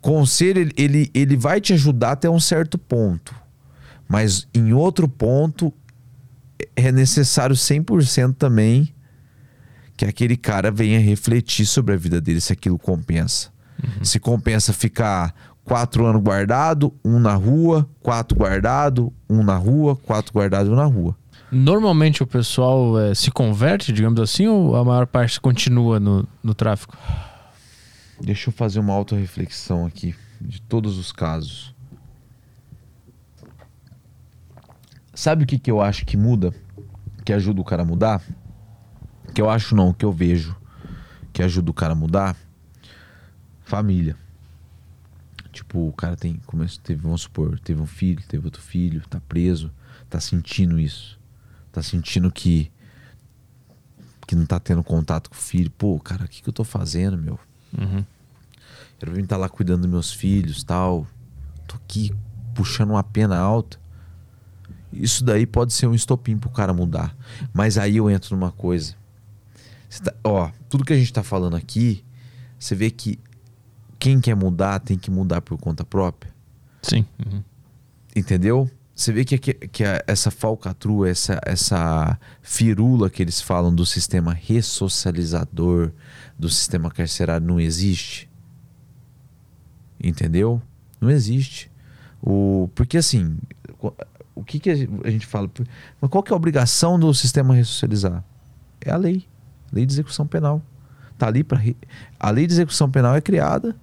Conselho, 0.00 0.60
ele, 0.60 0.72
ele, 0.76 1.10
ele 1.14 1.36
vai 1.36 1.60
te 1.60 1.72
ajudar 1.72 2.12
até 2.12 2.28
um 2.28 2.40
certo 2.40 2.76
ponto. 2.76 3.34
Mas 4.08 4.46
em 4.52 4.72
outro 4.72 5.08
ponto, 5.08 5.72
é 6.76 6.92
necessário 6.92 7.54
100% 7.56 8.34
também 8.36 8.93
que 9.96 10.04
aquele 10.04 10.36
cara 10.36 10.70
venha 10.70 10.98
refletir 10.98 11.66
sobre 11.66 11.94
a 11.94 11.96
vida 11.96 12.20
dele, 12.20 12.40
se 12.40 12.52
aquilo 12.52 12.78
compensa. 12.78 13.50
Uhum. 13.82 14.04
Se 14.04 14.18
compensa 14.18 14.72
ficar 14.72 15.34
quatro 15.64 16.06
anos 16.06 16.22
guardado, 16.22 16.92
um 17.04 17.18
na 17.18 17.34
rua, 17.34 17.88
quatro 18.00 18.36
guardado, 18.36 19.12
um 19.28 19.42
na 19.42 19.56
rua, 19.56 19.96
quatro 19.96 20.32
guardado, 20.32 20.72
um 20.72 20.76
na 20.76 20.84
rua. 20.84 21.16
Normalmente 21.50 22.22
o 22.22 22.26
pessoal 22.26 22.98
é, 22.98 23.14
se 23.14 23.30
converte, 23.30 23.92
digamos 23.92 24.20
assim, 24.20 24.46
ou 24.46 24.74
a 24.76 24.84
maior 24.84 25.06
parte 25.06 25.40
continua 25.40 26.00
no, 26.00 26.26
no 26.42 26.54
tráfico? 26.54 26.96
Deixa 28.20 28.48
eu 28.48 28.52
fazer 28.52 28.80
uma 28.80 28.92
auto-reflexão 28.92 29.86
aqui 29.86 30.14
de 30.40 30.60
todos 30.60 30.98
os 30.98 31.12
casos. 31.12 31.74
Sabe 35.14 35.44
o 35.44 35.46
que, 35.46 35.58
que 35.58 35.70
eu 35.70 35.80
acho 35.80 36.04
que 36.04 36.16
muda? 36.16 36.52
Que 37.24 37.32
ajuda 37.32 37.60
o 37.60 37.64
cara 37.64 37.82
a 37.82 37.86
mudar? 37.86 38.20
Que 39.34 39.42
eu 39.42 39.50
acho 39.50 39.74
não, 39.74 39.92
que 39.92 40.04
eu 40.04 40.12
vejo 40.12 40.56
que 41.34 41.42
ajuda 41.42 41.70
o 41.70 41.74
cara 41.74 41.92
a 41.92 41.96
mudar. 41.96 42.36
Família. 43.64 44.16
Tipo, 45.52 45.88
o 45.88 45.92
cara 45.92 46.16
tem. 46.16 46.36
Começo, 46.46 46.80
teve, 46.80 47.02
vamos 47.02 47.22
supor, 47.22 47.58
teve 47.58 47.82
um 47.82 47.86
filho, 47.86 48.22
teve 48.28 48.46
outro 48.46 48.62
filho, 48.62 49.02
tá 49.08 49.20
preso, 49.28 49.70
tá 50.08 50.20
sentindo 50.20 50.78
isso. 50.78 51.18
Tá 51.72 51.82
sentindo 51.82 52.30
que. 52.30 52.70
Que 54.26 54.36
não 54.36 54.46
tá 54.46 54.58
tendo 54.60 54.82
contato 54.82 55.28
com 55.28 55.36
o 55.36 55.38
filho. 55.38 55.70
Pô, 55.70 55.98
cara, 55.98 56.24
o 56.24 56.28
que, 56.28 56.40
que 56.40 56.48
eu 56.48 56.52
tô 56.52 56.64
fazendo, 56.64 57.18
meu? 57.18 57.38
Uhum. 57.76 58.04
Quero 58.98 59.12
vir 59.12 59.24
estar 59.24 59.36
tá 59.36 59.40
lá 59.40 59.48
cuidando 59.48 59.82
dos 59.82 59.90
meus 59.90 60.12
filhos 60.12 60.62
tal. 60.62 61.06
Tô 61.66 61.76
aqui 61.76 62.14
puxando 62.54 62.90
uma 62.90 63.02
pena 63.02 63.36
alta. 63.36 63.78
Isso 64.92 65.24
daí 65.24 65.44
pode 65.44 65.72
ser 65.72 65.88
um 65.88 65.94
estopim 65.94 66.38
pro 66.38 66.48
cara 66.50 66.72
mudar. 66.72 67.14
Mas 67.52 67.76
aí 67.76 67.96
eu 67.96 68.08
entro 68.08 68.36
numa 68.36 68.52
coisa. 68.52 68.94
Tá, 70.02 70.14
ó, 70.24 70.50
tudo 70.68 70.84
que 70.84 70.92
a 70.92 70.96
gente 70.96 71.12
tá 71.12 71.22
falando 71.22 71.56
aqui, 71.56 72.04
você 72.58 72.74
vê 72.74 72.90
que 72.90 73.18
quem 73.98 74.20
quer 74.20 74.34
mudar 74.34 74.80
tem 74.80 74.98
que 74.98 75.10
mudar 75.10 75.40
por 75.40 75.58
conta 75.58 75.84
própria. 75.84 76.32
Sim. 76.82 77.06
Uhum. 77.24 77.42
Entendeu? 78.14 78.70
Você 78.94 79.12
vê 79.12 79.24
que, 79.24 79.36
que, 79.38 79.54
que 79.54 79.82
essa 80.06 80.30
falcatrua, 80.30 81.08
essa, 81.08 81.40
essa 81.44 82.18
firula 82.40 83.10
que 83.10 83.22
eles 83.22 83.40
falam 83.40 83.74
do 83.74 83.84
sistema 83.84 84.32
ressocializador, 84.32 85.90
do 86.38 86.48
sistema 86.48 86.90
carcerário, 86.90 87.46
não 87.46 87.60
existe. 87.60 88.30
Entendeu? 90.02 90.62
Não 91.00 91.10
existe. 91.10 91.72
O, 92.22 92.70
porque 92.74 92.98
assim, 92.98 93.36
o 94.34 94.44
que, 94.44 94.60
que 94.60 94.70
a 94.70 95.10
gente 95.10 95.26
fala? 95.26 95.50
Mas 96.00 96.10
qual 96.10 96.22
que 96.22 96.32
é 96.32 96.34
a 96.34 96.36
obrigação 96.36 96.98
do 96.98 97.12
sistema 97.12 97.54
ressocializar? 97.54 98.24
É 98.80 98.90
a 98.90 98.96
lei. 98.96 99.26
Lei 99.74 99.84
de 99.84 99.92
execução 99.92 100.26
penal. 100.26 100.62
Tá 101.18 101.26
ali 101.26 101.44
para 101.44 101.60
a 102.18 102.30
lei 102.30 102.46
de 102.46 102.52
execução 102.52 102.90
penal 102.90 103.14
é 103.14 103.20
criada 103.20 103.76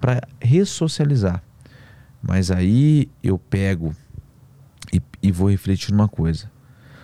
para 0.00 0.20
ressocializar. 0.40 1.42
Mas 2.22 2.50
aí 2.50 3.08
eu 3.22 3.38
pego 3.38 3.94
e, 4.92 5.00
e 5.22 5.30
vou 5.30 5.50
refletir 5.50 5.92
numa 5.92 6.08
coisa. 6.08 6.50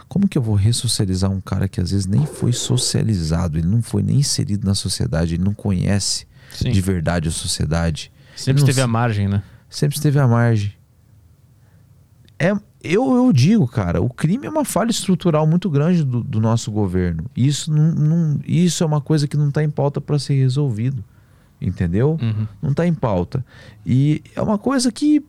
Como 0.09 0.29
que 0.29 0.37
eu 0.37 0.43
vou 0.43 0.55
ressocializar 0.55 1.31
um 1.31 1.41
cara 1.41 1.69
que 1.69 1.81
às 1.81 1.91
vezes 1.91 2.07
nem 2.07 2.27
foi 2.27 2.53
socializado, 2.53 3.59
ele 3.59 3.67
não 3.67 3.83
foi 3.83 4.03
nem 4.03 4.19
inserido 4.19 4.67
na 4.67 4.75
sociedade, 4.75 5.35
ele 5.35 5.45
não 5.45 5.55
conhece 5.55 6.27
Sim. 6.53 6.71
de 6.71 6.81
verdade 6.81 7.29
a 7.29 7.33
sociedade. 7.33 8.13
Sempre 8.37 8.63
esteve 8.63 8.81
à 8.81 8.87
margem, 8.87 9.29
né? 9.29 9.43
Sempre 9.69 9.97
esteve 9.97 10.19
à 10.19 10.27
margem 10.27 10.75
é, 12.39 12.53
eu, 12.85 13.15
eu 13.15 13.33
digo, 13.33 13.67
cara, 13.67 14.03
o 14.03 14.11
crime 14.11 14.47
é 14.47 14.51
uma 14.51 14.65
falha 14.65 14.91
estrutural 14.91 15.47
muito 15.47 15.71
grande 15.71 16.05
do, 16.05 16.23
do 16.23 16.39
nosso 16.39 16.71
governo. 16.71 17.25
Isso, 17.35 17.73
não, 17.73 17.93
não, 17.93 18.41
isso 18.47 18.85
é 18.85 18.87
uma 18.87 19.01
coisa 19.01 19.27
que 19.27 19.37
não 19.37 19.49
está 19.49 19.65
em 19.65 19.71
pauta 19.71 20.01
para 20.01 20.19
ser 20.19 20.35
resolvido. 20.35 21.03
Entendeu? 21.61 22.19
Uhum. 22.21 22.47
Não 22.61 22.71
está 22.73 22.87
em 22.87 22.93
pauta. 22.93 23.45
E 23.87 24.23
é 24.37 24.43
uma 24.43 24.59
coisa 24.59 24.93
que 24.93 25.25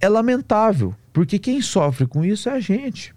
é 0.00 0.08
lamentável, 0.08 0.94
porque 1.12 1.38
quem 1.38 1.60
sofre 1.60 2.06
com 2.06 2.24
isso 2.24 2.48
é 2.48 2.52
a 2.52 2.60
gente. 2.60 3.14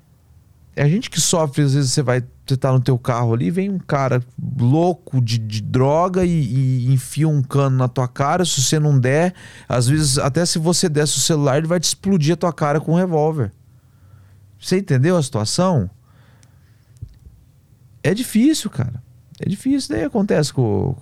É 0.80 0.84
a 0.84 0.88
gente 0.88 1.10
que 1.10 1.19
sofre, 1.19 1.61
às 1.61 1.73
vezes 1.73 1.91
você 1.91 2.01
vai 2.01 2.23
você 2.47 2.56
tá 2.56 2.72
no 2.72 2.80
teu 2.80 2.97
carro 2.97 3.34
ali, 3.34 3.51
vem 3.51 3.69
um 3.69 3.77
cara 3.77 4.23
louco 4.57 5.19
de, 5.19 5.38
de 5.38 5.61
droga 5.61 6.23
e, 6.23 6.30
e, 6.30 6.93
enfia 6.93 7.27
um 7.27 7.43
cano 7.43 7.76
na 7.76 7.89
tua 7.89 8.07
cara. 8.07 8.45
Se 8.45 8.64
você 8.64 8.80
não 8.80 8.97
der, 8.97 9.35
às 9.68 9.89
vezes, 9.89 10.18
até 10.18 10.45
se 10.45 10.57
você 10.57 10.88
desse 10.88 11.18
o 11.18 11.19
celular, 11.19 11.57
ele 11.57 11.68
vai 11.68 11.81
te 11.81 11.84
explodir 11.84 12.34
a 12.34 12.38
tua 12.38 12.53
cara 12.53 12.80
com 12.80 12.93
um 12.93 12.95
revólver. 12.95 13.51
Você 14.57 14.80
entendeu 14.80 15.18
a 15.18 15.22
situação? 15.22 15.89
É 18.01 18.14
difícil, 18.14 18.69
cara. 18.69 19.03
É 19.38 19.49
difícil. 19.49 19.93
Daí 19.93 20.06
acontece 20.06 20.53
com, 20.53 20.95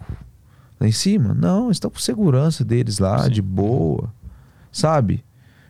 lá 0.80 0.88
em 0.88 0.92
cima. 0.92 1.36
Não, 1.36 1.70
estão 1.70 1.92
com 1.92 2.00
segurança 2.00 2.66
deles 2.66 2.98
lá, 2.98 3.26
Sim. 3.26 3.30
de 3.30 3.44
boa. 3.44 4.12
Sabe? 4.72 5.24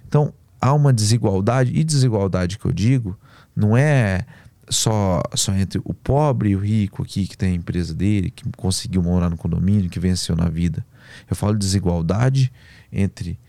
Então, 0.07 0.33
há 0.61 0.71
uma 0.71 0.93
desigualdade. 0.93 1.73
E 1.75 1.83
desigualdade 1.83 2.57
que 2.57 2.65
eu 2.65 2.71
digo, 2.71 3.19
não 3.57 3.75
é 3.75 4.23
só, 4.69 5.23
só 5.33 5.51
entre 5.53 5.81
o 5.83 5.93
pobre 5.93 6.49
e 6.49 6.55
o 6.55 6.59
rico 6.59 7.01
aqui 7.01 7.25
que 7.25 7.35
tem 7.35 7.53
a 7.53 7.55
empresa 7.55 7.91
dele, 7.91 8.29
que 8.29 8.43
conseguiu 8.55 9.01
morar 9.01 9.31
no 9.31 9.37
condomínio, 9.37 9.89
que 9.89 9.99
venceu 9.99 10.35
na 10.35 10.47
vida. 10.47 10.85
Eu 11.27 11.35
falo 11.35 11.53
de 11.53 11.59
desigualdade 11.59 12.53
entre 12.91 13.39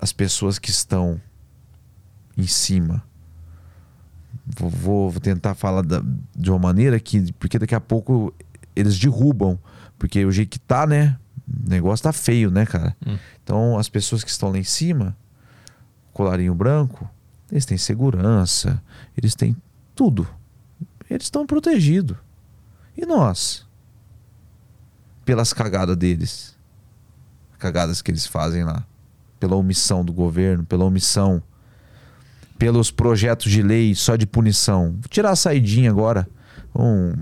as 0.00 0.14
pessoas 0.14 0.58
que 0.58 0.70
estão 0.70 1.20
em 2.38 2.46
cima. 2.46 3.04
Vou, 4.58 4.70
vou, 4.70 5.10
vou 5.10 5.20
tentar 5.20 5.54
falar 5.54 5.82
da, 5.82 6.02
de 6.34 6.50
uma 6.50 6.58
maneira 6.58 6.98
que. 6.98 7.30
Porque 7.34 7.58
daqui 7.58 7.74
a 7.74 7.80
pouco 7.80 8.32
eles 8.74 8.98
derrubam. 8.98 9.58
Porque 9.98 10.24
o 10.24 10.32
jeito 10.32 10.48
que 10.48 10.58
tá, 10.58 10.86
né? 10.86 11.18
O 11.46 11.68
negócio 11.68 12.02
tá 12.02 12.12
feio, 12.12 12.50
né, 12.50 12.64
cara? 12.64 12.96
Hum. 13.06 13.18
Então 13.44 13.76
as 13.76 13.90
pessoas 13.90 14.24
que 14.24 14.30
estão 14.30 14.50
lá 14.50 14.58
em 14.58 14.64
cima, 14.64 15.14
colarinho 16.14 16.54
branco, 16.54 17.10
eles 17.50 17.64
têm 17.64 17.78
segurança, 17.78 18.82
eles 19.16 19.34
têm 19.34 19.56
tudo. 19.94 20.28
Eles 21.08 21.24
estão 21.24 21.46
protegidos. 21.46 22.16
E 22.96 23.06
nós? 23.06 23.66
Pelas 25.24 25.52
cagadas 25.52 25.96
deles. 25.96 26.56
Cagadas 27.58 28.02
que 28.02 28.10
eles 28.10 28.26
fazem 28.26 28.64
lá. 28.64 28.84
Pela 29.40 29.56
omissão 29.56 30.04
do 30.04 30.12
governo, 30.12 30.64
pela 30.64 30.84
omissão. 30.84 31.42
Pelos 32.58 32.90
projetos 32.90 33.50
de 33.50 33.62
lei 33.62 33.94
só 33.94 34.16
de 34.16 34.26
punição. 34.26 34.92
Vou 34.92 35.08
tirar 35.08 35.30
a 35.30 35.36
saidinha 35.36 35.90
agora. 35.90 36.28
Um 36.74 37.14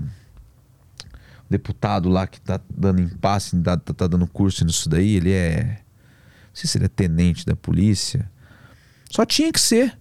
deputado 1.49 2.09
lá 2.09 2.27
que 2.27 2.41
tá 2.41 2.59
dando 2.69 3.01
impasse, 3.01 3.57
tá, 3.61 3.77
tá 3.77 4.07
dando 4.07 4.27
curso 4.27 4.65
nisso 4.65 4.89
daí, 4.89 5.15
ele 5.15 5.31
é. 5.31 5.63
Não 5.63 6.53
sei 6.53 6.67
se 6.67 6.77
ele 6.77 6.85
é 6.85 6.89
tenente 6.89 7.45
da 7.45 7.55
polícia. 7.55 8.29
Só 9.09 9.25
tinha 9.25 9.51
que 9.53 9.59
ser. 9.59 9.97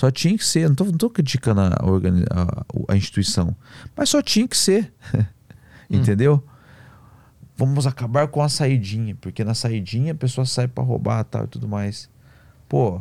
Só 0.00 0.10
tinha 0.10 0.34
que 0.34 0.46
ser. 0.46 0.66
Não 0.66 0.74
tô 0.74 1.10
criticando 1.10 1.60
a, 1.60 1.66
a, 1.66 2.92
a, 2.94 2.96
instituição. 2.96 3.54
Mas 3.94 4.08
só 4.08 4.22
tinha 4.22 4.48
que 4.48 4.56
ser. 4.56 4.90
Entendeu? 5.90 6.42
Hum. 6.42 6.50
Vamos 7.54 7.86
acabar 7.86 8.26
com 8.28 8.40
a 8.40 8.48
saidinha. 8.48 9.14
Porque 9.20 9.44
na 9.44 9.52
saidinha 9.52 10.12
a 10.12 10.14
pessoa 10.14 10.46
sai 10.46 10.66
para 10.66 10.82
roubar 10.82 11.22
tal 11.24 11.44
e 11.44 11.48
tudo 11.48 11.68
mais. 11.68 12.08
Pô. 12.66 12.98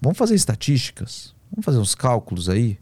Vamos 0.00 0.16
fazer 0.16 0.36
estatísticas. 0.36 1.34
Vamos 1.50 1.64
fazer 1.64 1.78
uns 1.78 1.96
cálculos 1.96 2.48
aí. 2.48 2.78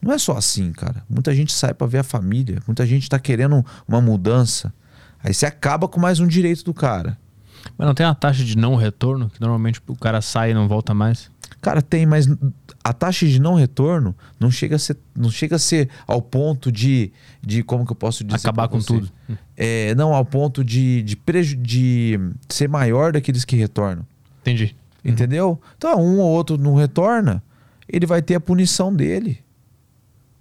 Não 0.00 0.10
é 0.10 0.16
só 0.16 0.38
assim, 0.38 0.72
cara. 0.72 1.04
Muita 1.06 1.34
gente 1.34 1.52
sai 1.52 1.74
para 1.74 1.86
ver 1.86 1.98
a 1.98 2.02
família, 2.02 2.62
muita 2.66 2.86
gente 2.86 3.10
tá 3.10 3.18
querendo 3.18 3.62
uma 3.86 4.00
mudança. 4.00 4.72
Aí 5.22 5.34
você 5.34 5.44
acaba 5.44 5.86
com 5.86 6.00
mais 6.00 6.18
um 6.18 6.26
direito 6.26 6.64
do 6.64 6.72
cara. 6.72 7.18
Mas 7.76 7.86
não 7.86 7.94
tem 7.94 8.06
uma 8.06 8.14
taxa 8.14 8.44
de 8.44 8.56
não 8.56 8.76
retorno, 8.76 9.28
que 9.30 9.40
normalmente 9.40 9.80
o 9.86 9.96
cara 9.96 10.20
sai 10.20 10.52
e 10.52 10.54
não 10.54 10.68
volta 10.68 10.94
mais? 10.94 11.30
Cara, 11.60 11.80
tem, 11.80 12.06
mas 12.06 12.28
a 12.82 12.92
taxa 12.92 13.26
de 13.26 13.40
não 13.40 13.54
retorno 13.54 14.14
não 14.38 14.50
chega 14.50 14.76
a 14.76 14.78
ser, 14.78 14.96
não 15.14 15.30
chega 15.30 15.56
a 15.56 15.58
ser 15.58 15.88
ao 16.06 16.20
ponto 16.20 16.70
de, 16.70 17.10
de 17.42 17.62
como 17.62 17.86
que 17.86 17.92
eu 17.92 17.96
posso 17.96 18.22
dizer 18.22 18.36
Acabar 18.36 18.68
com 18.68 18.80
você? 18.80 18.86
tudo. 18.86 19.10
É, 19.56 19.94
não, 19.94 20.14
ao 20.14 20.24
ponto 20.24 20.62
de, 20.62 21.02
de, 21.02 21.16
preju 21.16 21.56
de 21.56 22.20
ser 22.48 22.68
maior 22.68 23.12
daqueles 23.12 23.44
que 23.44 23.56
retornam. 23.56 24.06
Entendi. 24.42 24.76
Entendeu? 25.04 25.60
Então, 25.76 26.00
um 26.00 26.18
ou 26.18 26.30
outro 26.30 26.58
não 26.58 26.74
retorna, 26.74 27.42
ele 27.88 28.06
vai 28.06 28.22
ter 28.22 28.34
a 28.34 28.40
punição 28.40 28.94
dele. 28.94 29.42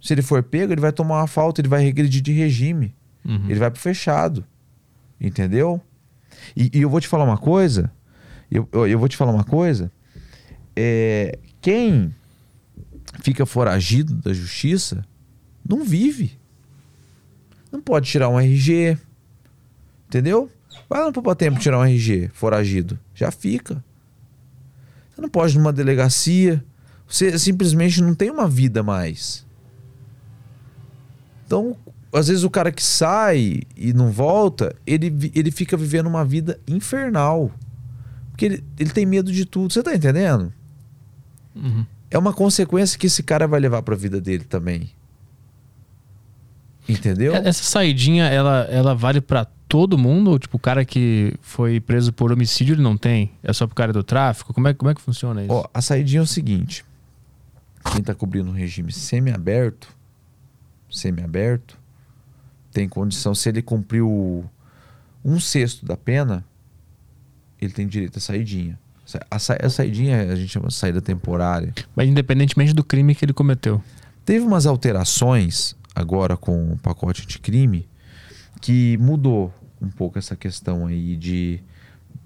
Se 0.02 0.14
ele 0.14 0.22
for 0.22 0.44
pego, 0.44 0.74
ele 0.74 0.82
vai 0.82 0.92
tomar 0.92 1.22
uma 1.22 1.28
falta, 1.28 1.62
ele 1.62 1.70
vai 1.70 1.82
regredir 1.82 2.22
de 2.22 2.34
regime. 2.34 2.94
Uhum. 3.24 3.46
Ele 3.48 3.60
vai 3.60 3.72
pro 3.72 3.80
fechado. 3.80 4.44
Entendeu? 5.20 5.82
E, 6.56 6.70
e 6.74 6.82
eu 6.82 6.90
vou 6.90 7.00
te 7.00 7.08
falar 7.08 7.24
uma 7.24 7.38
coisa. 7.38 7.92
Eu, 8.50 8.68
eu, 8.72 8.88
eu 8.88 9.00
vou 9.00 9.08
te 9.08 9.18
falar 9.18 9.32
uma 9.32 9.44
coisa. 9.44 9.92
É, 10.76 11.38
quem 11.62 12.14
fica 13.22 13.46
foragido 13.46 14.14
da 14.16 14.34
justiça 14.34 15.06
não 15.68 15.84
vive. 15.84 16.38
Não 17.72 17.82
pode 17.82 18.10
tirar 18.10 18.30
um 18.30 18.40
RG. 18.40 18.98
Entendeu? 20.08 20.50
Vai 20.90 21.00
lá 21.00 21.08
no 21.08 21.14
Poupatempo 21.14 21.60
tirar 21.60 21.80
um 21.80 21.84
RG 21.84 22.30
foragido. 22.34 23.00
Já 23.16 23.32
fica. 23.32 23.84
Você 25.10 25.22
não 25.22 25.30
pode 25.30 25.58
numa 25.58 25.74
delegacia. 25.74 26.64
Você 27.08 27.38
simplesmente 27.38 28.02
não 28.02 28.14
tem 28.14 28.30
uma 28.30 28.48
vida 28.48 28.84
mais. 28.84 29.46
Então, 31.46 31.78
às 32.18 32.28
vezes 32.28 32.44
o 32.44 32.50
cara 32.50 32.72
que 32.72 32.84
sai 32.84 33.62
e 33.76 33.92
não 33.94 34.12
volta, 34.12 34.76
ele, 34.86 35.32
ele 35.34 35.52
fica 35.52 35.76
vivendo 35.76 36.08
uma 36.08 36.24
vida 36.24 36.60
infernal. 36.68 37.52
Porque 38.32 38.46
ele, 38.46 38.64
ele 38.80 38.90
tem 38.92 39.06
medo 39.06 39.32
de 39.32 39.46
tudo. 39.46 39.74
Você 39.74 39.82
tá 39.84 39.94
entendendo? 39.96 40.52
Uhum. 41.56 41.86
É 42.10 42.18
uma 42.18 42.34
consequência 42.34 42.98
que 43.00 43.08
esse 43.08 43.24
cara 43.24 43.48
vai 43.48 43.60
levar 43.60 43.82
pra 43.82 43.96
vida 43.96 44.20
dele 44.22 44.44
também. 44.44 44.92
Entendeu? 46.88 47.34
É- 47.36 47.48
Essa 47.48 47.64
saidinha, 47.64 48.26
ela, 48.26 48.62
ela 48.70 48.94
vale 48.94 49.22
pra 49.22 49.46
todo 49.68 49.98
mundo? 49.98 50.32
Ou, 50.32 50.40
tipo, 50.40 50.58
o 50.58 50.60
cara 50.60 50.84
que 50.84 51.34
foi 51.42 51.80
preso 51.80 52.12
por 52.12 52.32
homicídio, 52.32 52.76
ele 52.76 52.82
não 52.82 52.98
tem? 52.98 53.32
É 53.42 53.54
só 53.54 53.66
pro 53.66 53.76
cara 53.76 53.94
do 53.94 54.04
tráfico? 54.04 54.54
Como 54.54 54.68
é, 54.68 54.74
como 54.74 54.92
é 54.92 54.96
que 54.96 55.02
funciona 55.02 55.42
isso? 55.44 55.52
Ó, 55.54 55.66
a 55.74 55.82
saidinha 55.82 56.20
é 56.20 56.24
o 56.24 56.28
seguinte: 56.28 56.84
quem 57.92 58.04
tá 58.04 58.14
cobrindo 58.14 58.50
um 58.50 58.54
regime 58.54 58.92
semi-aberto, 58.92 59.88
semi-aberto, 60.92 61.78
tem 62.74 62.90
condição, 62.90 63.34
se 63.36 63.48
ele 63.50 63.62
cumpriu 63.62 64.44
um 65.24 65.40
sexto 65.40 65.86
da 65.86 65.96
pena, 65.96 66.44
ele 67.62 67.72
tem 67.72 67.88
direito 67.88 68.18
à 68.18 68.20
saidinha. 68.20 68.78
Sa- 69.06 69.26
A, 69.30 69.40
sa 69.40 69.58
a 69.62 69.70
saidinha 69.70 70.32
a 70.32 70.36
gente 70.36 70.50
chama 70.50 70.68
de 70.68 70.74
saída 70.74 71.02
temporária. 71.02 71.74
Mas 71.96 72.08
independentemente 72.10 72.74
do 72.74 72.84
crime 72.84 73.14
que 73.16 73.24
ele 73.24 73.34
cometeu. 73.34 73.82
Teve 74.26 74.46
umas 74.46 74.66
alterações 74.66 75.76
agora 75.96 76.36
com 76.38 76.74
o 76.74 76.78
pacote 76.78 77.26
de 77.28 77.38
crime 77.40 77.88
que 78.62 78.98
mudou 78.98 79.54
um 79.82 79.90
pouco 79.90 80.18
essa 80.18 80.36
questão 80.36 80.88
aí 80.88 81.16
de 81.18 81.60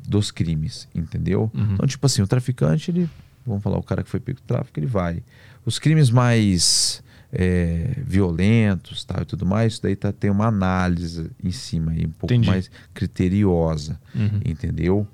dos 0.07 0.31
crimes, 0.31 0.87
entendeu? 0.95 1.51
Uhum. 1.53 1.73
Então, 1.73 1.85
tipo 1.85 2.05
assim, 2.05 2.21
o 2.21 2.27
traficante, 2.27 2.91
ele, 2.91 3.09
vamos 3.45 3.61
falar, 3.61 3.77
o 3.77 3.83
cara 3.83 4.03
que 4.03 4.09
foi 4.09 4.21
pego 4.21 4.39
tráfico, 4.47 4.79
ele 4.79 4.85
vai. 4.87 5.21
Os 5.65 5.79
crimes 5.79 6.09
mais 6.09 7.03
é, 7.31 7.95
violentos, 8.05 9.03
tá, 9.03 9.19
e 9.21 9.25
tudo 9.25 9.45
mais, 9.45 9.73
isso 9.73 9.83
daí 9.83 9.95
tá, 9.95 10.11
tem 10.11 10.29
uma 10.29 10.45
análise 10.47 11.29
em 11.43 11.51
cima 11.51 11.91
aí, 11.91 12.05
um 12.05 12.09
pouco 12.11 12.33
Entendi. 12.33 12.47
mais 12.49 12.71
criteriosa, 12.93 13.99
Uhum. 14.15 14.39
entendeu? 14.45 15.07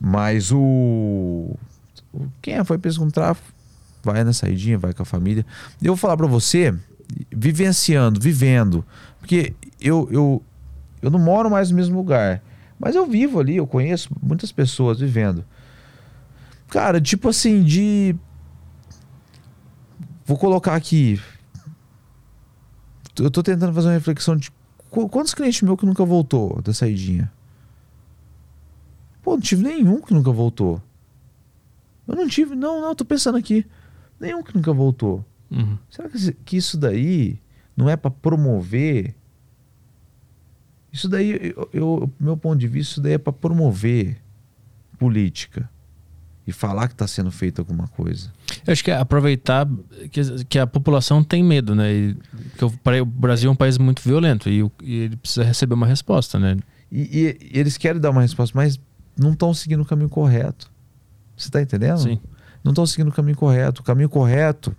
Mas 0.00 0.50
o, 0.52 1.54
o- 2.12 2.26
quem 2.40 2.54
é, 2.54 2.64
foi 2.64 2.78
preso 2.78 3.00
com 3.00 3.10
tráfico, 3.10 3.48
vai 4.02 4.22
na 4.24 4.32
saidinha, 4.32 4.78
vai 4.78 4.92
com 4.92 5.02
a 5.02 5.06
família. 5.06 5.44
Eu 5.80 5.92
vou 5.92 5.96
falar 5.96 6.16
pra 6.16 6.26
você, 6.26 6.74
vivenciando, 7.30 8.18
vivendo, 8.20 8.84
porque 9.20 9.54
eu, 9.80 10.08
eu, 10.10 10.42
eu 11.02 11.10
não 11.10 11.18
moro 11.18 11.50
mais 11.50 11.70
no 11.70 11.76
mesmo 11.76 11.96
lugar, 11.96 12.42
mas 12.78 12.96
eu 12.96 13.06
vivo 13.06 13.38
ali, 13.38 13.56
eu 13.56 13.66
conheço 13.66 14.08
muitas 14.22 14.50
pessoas 14.50 14.98
vivendo. 15.00 15.44
Cara, 16.68 17.00
tipo 17.00 17.28
assim, 17.28 17.62
de. 17.62 18.16
Vou 20.24 20.38
colocar 20.38 20.74
aqui. 20.74 21.20
Eu 23.18 23.30
tô 23.30 23.42
tentando 23.42 23.72
fazer 23.72 23.88
uma 23.88 23.94
reflexão 23.94 24.36
de 24.36 24.50
qu- 24.90 25.08
quantos 25.08 25.34
clientes 25.34 25.60
meus 25.62 25.78
que 25.78 25.86
nunca 25.86 26.04
voltou 26.04 26.60
da 26.62 26.72
saidinha? 26.72 27.30
Pô, 29.22 29.32
não 29.32 29.40
tive 29.40 29.62
nenhum 29.62 30.00
que 30.00 30.12
nunca 30.14 30.30
voltou. 30.32 30.82
Eu 32.08 32.16
não 32.16 32.26
tive, 32.28 32.54
não, 32.54 32.80
não, 32.80 32.94
tô 32.94 33.04
pensando 33.04 33.38
aqui. 33.38 33.64
Nenhum 34.18 34.42
que 34.42 34.54
nunca 34.54 34.72
voltou. 34.72 35.24
Uhum. 35.50 35.78
Será 35.90 36.08
que 36.44 36.56
isso 36.56 36.76
daí 36.78 37.38
não 37.76 37.88
é 37.88 37.96
para 37.96 38.10
promover? 38.10 39.14
Isso 40.92 41.08
daí, 41.08 41.52
eu, 41.56 41.68
eu- 41.72 42.10
meu 42.18 42.36
ponto 42.36 42.58
de 42.58 42.66
vista, 42.68 42.92
isso 42.94 43.00
daí 43.00 43.12
é 43.14 43.18
para 43.18 43.32
promover 43.32 44.20
política 44.98 45.70
e 46.46 46.52
falar 46.52 46.88
que 46.88 46.94
está 46.94 47.06
sendo 47.06 47.30
feita 47.30 47.60
alguma 47.60 47.86
coisa. 47.88 48.32
Eu 48.66 48.72
acho 48.72 48.82
que 48.82 48.90
é 48.90 48.96
aproveitar 48.96 49.66
que, 50.10 50.44
que 50.44 50.58
a 50.58 50.66
população 50.66 51.22
tem 51.22 51.42
medo, 51.42 51.74
né? 51.74 51.92
E, 51.92 52.16
que 52.58 52.64
o, 52.64 52.72
o 53.02 53.04
Brasil 53.04 53.48
é 53.48 53.52
um 53.52 53.56
país 53.56 53.78
muito 53.78 54.02
violento 54.02 54.48
e, 54.50 54.62
o- 54.62 54.72
e 54.82 54.96
ele 55.00 55.16
precisa 55.16 55.44
receber 55.44 55.74
uma 55.74 55.86
resposta, 55.86 56.38
né? 56.38 56.56
E, 56.90 57.00
e- 57.00 57.58
eles 57.58 57.76
querem 57.76 58.00
dar 58.00 58.10
uma 58.10 58.22
resposta, 58.22 58.56
mas 58.56 58.78
não 59.16 59.32
estão 59.32 59.54
seguindo 59.54 59.80
o 59.82 59.84
caminho 59.86 60.08
correto. 60.08 60.70
Você 61.36 61.48
está 61.48 61.62
entendendo? 61.62 61.98
Sim. 61.98 62.18
Não 62.64 62.72
estão 62.72 62.86
seguindo 62.86 63.08
o 63.08 63.12
caminho 63.12 63.36
correto. 63.36 63.80
O 63.80 63.84
caminho 63.84 64.08
correto 64.08 64.74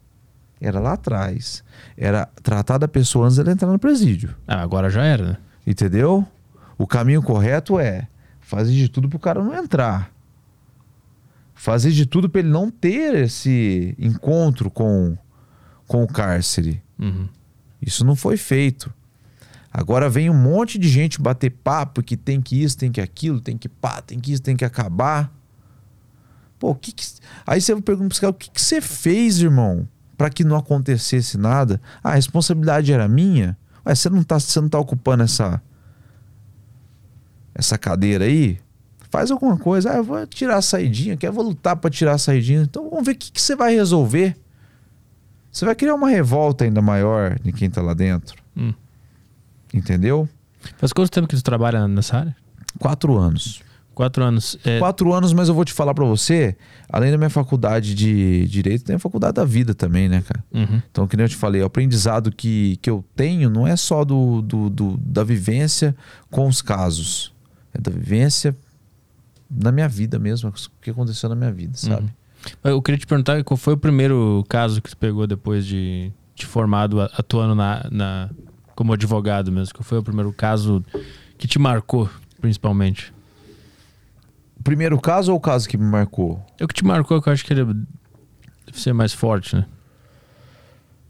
era 0.61 0.79
lá 0.79 0.93
atrás. 0.93 1.63
Era 1.97 2.27
tratar 2.41 2.77
da 2.77 2.87
pessoa 2.87 3.25
antes 3.25 3.37
dela 3.37 3.51
entrar 3.51 3.69
no 3.69 3.79
presídio. 3.79 4.35
Ah, 4.47 4.61
agora 4.61 4.89
já 4.89 5.03
era, 5.03 5.23
né? 5.31 5.37
Entendeu? 5.65 6.25
O 6.77 6.85
caminho 6.87 7.21
correto 7.21 7.79
é 7.79 8.07
fazer 8.41 8.73
de 8.73 8.87
tudo 8.89 9.07
pro 9.09 9.17
cara 9.19 9.43
não 9.43 9.53
entrar. 9.55 10.11
Fazer 11.55 11.91
de 11.91 12.05
tudo 12.05 12.29
para 12.29 12.39
ele 12.39 12.49
não 12.49 12.69
ter 12.69 13.15
esse 13.15 13.95
encontro 13.97 14.69
com, 14.69 15.17
com 15.87 16.03
o 16.03 16.07
cárcere. 16.07 16.81
Uhum. 16.99 17.27
Isso 17.81 18.03
não 18.05 18.15
foi 18.15 18.37
feito. 18.37 18.93
Agora 19.71 20.09
vem 20.09 20.29
um 20.29 20.35
monte 20.35 20.77
de 20.77 20.87
gente 20.87 21.21
bater 21.21 21.49
papo 21.49 22.03
que 22.03 22.15
tem 22.15 22.41
que 22.41 22.61
isso, 22.61 22.77
tem 22.77 22.91
que 22.91 23.01
aquilo, 23.01 23.41
tem 23.41 23.57
que 23.57 23.67
pá, 23.67 24.01
tem 24.01 24.19
que 24.19 24.31
isso, 24.31 24.41
tem 24.41 24.55
que 24.55 24.63
acabar. 24.63 25.33
Pô, 26.59 26.75
que 26.75 26.91
que... 26.91 27.03
Aí 27.45 27.59
você 27.59 27.75
pergunta 27.81 28.09
pros 28.09 28.19
caras, 28.19 28.35
o 28.35 28.37
que, 28.37 28.49
que 28.49 28.61
você 28.61 28.79
fez, 28.79 29.39
irmão, 29.39 29.87
para 30.17 30.29
que 30.29 30.43
não 30.43 30.55
acontecesse 30.55 31.37
nada? 31.37 31.81
Ah, 32.03 32.11
a 32.11 32.15
responsabilidade 32.15 32.93
era 32.93 33.07
minha? 33.07 33.57
Ué, 33.85 33.95
você 33.95 34.09
não 34.09 34.23
tá, 34.23 34.39
você 34.39 34.61
não 34.61 34.69
tá 34.69 34.79
ocupando 34.79 35.23
essa 35.23 35.61
essa 37.55 37.77
cadeira 37.77 38.25
aí? 38.25 38.59
Faz 39.13 39.29
alguma 39.29 39.55
coisa. 39.59 39.91
Ah, 39.91 39.97
eu 39.97 40.03
vou 40.03 40.25
tirar 40.25 40.57
a 40.57 40.61
saidinha, 40.63 41.15
quer 41.15 41.29
vou 41.29 41.43
lutar 41.43 41.75
para 41.75 41.87
tirar 41.91 42.13
a 42.13 42.17
saidinha. 42.17 42.63
Então 42.63 42.89
vamos 42.89 43.05
ver 43.05 43.11
o 43.11 43.15
que, 43.15 43.31
que 43.31 43.39
você 43.39 43.55
vai 43.55 43.75
resolver. 43.75 44.35
Você 45.51 45.65
vai 45.65 45.75
criar 45.75 45.93
uma 45.93 46.09
revolta 46.09 46.63
ainda 46.65 46.81
maior 46.81 47.37
de 47.43 47.51
quem 47.51 47.69
tá 47.69 47.79
lá 47.79 47.93
dentro. 47.93 48.35
Hum. 48.57 48.73
Entendeu? 49.71 50.27
Faz 50.77 50.91
quanto 50.91 51.11
tempo 51.11 51.27
que 51.27 51.35
tu 51.35 51.43
trabalha 51.43 51.87
nessa 51.87 52.17
área? 52.17 52.35
Quatro 52.79 53.15
anos. 53.15 53.61
Quatro 53.93 54.23
anos. 54.23 54.57
É, 54.65 54.79
Quatro 54.79 55.13
anos, 55.13 55.31
mas 55.31 55.47
eu 55.47 55.53
vou 55.53 55.63
te 55.63 55.73
falar 55.73 55.93
para 55.93 56.05
você, 56.05 56.55
além 56.89 57.11
da 57.11 57.17
minha 57.19 57.29
faculdade 57.29 57.93
de 57.93 58.47
Direito, 58.47 58.83
tem 58.83 58.95
a 58.95 58.99
faculdade 58.99 59.35
da 59.35 59.45
vida 59.45 59.75
também, 59.75 60.09
né, 60.09 60.23
cara? 60.27 60.43
Uhum. 60.51 60.81
Então, 60.89 61.07
que 61.07 61.15
nem 61.15 61.25
eu 61.25 61.29
te 61.29 61.35
falei, 61.35 61.61
o 61.61 61.65
aprendizado 61.65 62.31
que, 62.31 62.77
que 62.81 62.89
eu 62.89 63.05
tenho 63.15 63.47
não 63.51 63.67
é 63.67 63.75
só 63.75 64.03
do, 64.03 64.41
do, 64.41 64.71
do- 64.71 64.97
da 64.97 65.23
vivência 65.23 65.95
com 66.31 66.47
os 66.47 66.63
casos. 66.63 67.31
É 67.71 67.79
da 67.79 67.91
vivência 67.91 68.55
na 69.55 69.71
minha 69.71 69.87
vida 69.87 70.17
mesmo, 70.17 70.49
o 70.49 70.81
que 70.81 70.89
aconteceu 70.89 71.29
na 71.29 71.35
minha 71.35 71.51
vida, 71.51 71.77
sabe? 71.77 72.03
Uhum. 72.03 72.71
Eu 72.71 72.81
queria 72.81 72.97
te 72.97 73.07
perguntar 73.07 73.43
qual 73.43 73.57
foi 73.57 73.73
o 73.73 73.77
primeiro 73.77 74.43
caso 74.49 74.81
que 74.81 74.89
tu 74.89 74.97
pegou 74.97 75.25
depois 75.25 75.65
de, 75.65 76.11
de 76.35 76.45
formado, 76.45 77.01
atuando 77.01 77.55
na, 77.55 77.87
na, 77.89 78.29
como 78.75 78.93
advogado 78.93 79.51
mesmo? 79.51 79.73
Qual 79.75 79.83
foi 79.83 79.97
o 79.97 80.03
primeiro 80.03 80.31
caso 80.33 80.83
que 81.37 81.47
te 81.47 81.57
marcou, 81.59 82.09
principalmente? 82.41 83.13
O 84.59 84.63
primeiro 84.63 84.99
caso 84.99 85.31
ou 85.31 85.37
o 85.37 85.41
caso 85.41 85.67
que 85.67 85.77
me 85.77 85.85
marcou? 85.85 86.45
É 86.59 86.65
o 86.65 86.67
que 86.67 86.73
te 86.73 86.85
marcou, 86.85 87.21
que 87.21 87.29
eu 87.29 87.33
acho 87.33 87.45
que 87.45 87.53
ele 87.53 87.63
deve 87.63 88.79
ser 88.79 88.93
mais 88.93 89.13
forte, 89.13 89.55
né? 89.55 89.65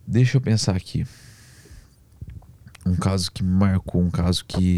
Deixa 0.05 0.37
eu 0.37 0.41
pensar 0.41 0.75
aqui. 0.75 1.05
Um 2.85 2.95
caso 2.95 3.31
que 3.31 3.41
me 3.41 3.51
marcou, 3.51 4.01
um 4.01 4.11
caso 4.11 4.43
que. 4.45 4.77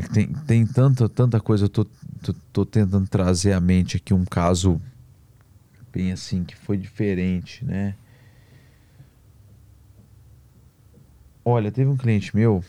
É 0.00 0.02
que 0.02 0.10
tem, 0.10 0.32
tem 0.32 0.66
tanta, 0.66 1.08
tanta 1.10 1.38
coisa. 1.38 1.66
Eu 1.66 1.68
tô, 1.68 1.84
tô, 2.22 2.32
tô 2.50 2.64
tentando 2.64 3.06
trazer 3.06 3.52
à 3.52 3.60
mente 3.60 3.98
aqui 3.98 4.14
um 4.14 4.24
caso 4.24 4.80
bem 5.92 6.10
assim, 6.10 6.42
que 6.42 6.56
foi 6.56 6.78
diferente, 6.78 7.62
né? 7.64 7.94
Olha, 11.44 11.70
teve 11.70 11.90
um 11.90 11.96
cliente 11.98 12.34
meu. 12.34 12.64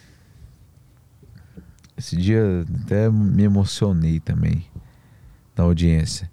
Esse 1.98 2.18
dia 2.18 2.66
até 2.84 3.10
me 3.10 3.44
emocionei 3.44 4.20
também 4.20 4.66
na 5.56 5.64
audiência. 5.64 6.30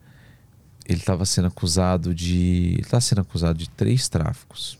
Ele 0.84 0.98
estava 0.98 1.24
sendo 1.24 1.46
acusado 1.46 2.12
de. 2.12 2.72
Ele 2.72 2.80
está 2.80 3.00
sendo 3.00 3.20
acusado 3.20 3.56
de 3.56 3.70
três 3.70 4.08
tráficos. 4.08 4.78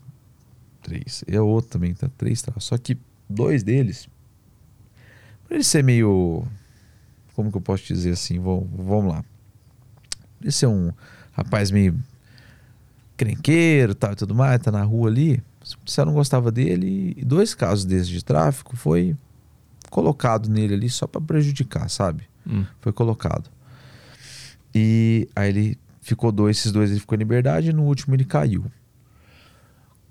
Três. 0.82 1.22
E 1.28 1.38
outro 1.38 1.70
também 1.70 1.94
tá 1.94 2.08
três 2.16 2.42
tráficos. 2.42 2.64
Só 2.64 2.78
que 2.78 2.98
dois 3.28 3.62
deles. 3.62 4.08
Por 5.48 5.54
ele 5.54 5.64
ser 5.64 5.82
meio. 5.82 6.46
Como 7.34 7.50
que 7.50 7.56
eu 7.56 7.62
posso 7.62 7.84
dizer 7.86 8.10
assim? 8.10 8.38
Vamos, 8.38 8.68
vamos 8.70 9.14
lá. 9.14 9.22
Por 10.38 10.44
ele 10.44 10.52
ser 10.52 10.66
um 10.66 10.92
rapaz 11.32 11.70
meio 11.70 11.98
crenqueiro 13.16 13.94
tal, 13.94 14.12
e 14.12 14.16
tudo 14.16 14.34
mais, 14.34 14.60
tá 14.60 14.70
na 14.70 14.82
rua 14.82 15.08
ali. 15.08 15.42
Se 15.86 16.04
não 16.04 16.12
gostava 16.12 16.52
dele, 16.52 17.14
e 17.16 17.24
dois 17.24 17.54
casos 17.54 17.84
desses 17.84 18.08
de 18.08 18.24
tráfico 18.24 18.76
foi 18.76 19.16
colocado 19.90 20.48
nele 20.48 20.74
ali 20.74 20.88
só 20.88 21.06
para 21.06 21.20
prejudicar, 21.20 21.88
sabe? 21.88 22.24
Hum. 22.46 22.64
Foi 22.80 22.92
colocado. 22.92 23.50
E 24.74 25.28
aí 25.34 25.48
ele 25.48 25.78
ficou 26.00 26.30
dois, 26.30 26.58
esses 26.58 26.72
dois 26.72 26.90
ele 26.90 27.00
ficou 27.00 27.16
em 27.16 27.18
liberdade 27.18 27.70
e 27.70 27.72
no 27.72 27.84
último 27.84 28.14
ele 28.14 28.24
caiu. 28.24 28.70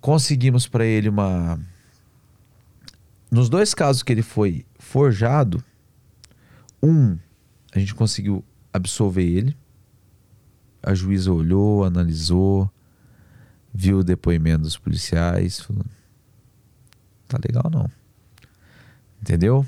Conseguimos 0.02 0.68
para 0.68 0.86
ele 0.86 1.10
uma 1.10 1.60
nos 3.30 3.50
dois 3.50 3.74
casos 3.74 4.04
que 4.04 4.12
ele 4.12 4.22
foi 4.22 4.66
forjado, 4.88 5.62
um 6.82 7.18
a 7.74 7.80
gente 7.80 7.94
conseguiu 7.94 8.44
absolver 8.72 9.24
ele. 9.24 9.58
A 10.82 10.94
juíza 10.94 11.32
olhou, 11.32 11.84
analisou, 11.84 12.72
viu 13.74 14.00
o 14.00 14.04
depoimento 14.04 14.64
dos 14.64 14.78
policiais, 14.78 15.60
falou: 15.60 15.86
tá 17.28 17.38
legal 17.46 17.70
não. 17.70 17.92
Entendeu? 19.22 19.66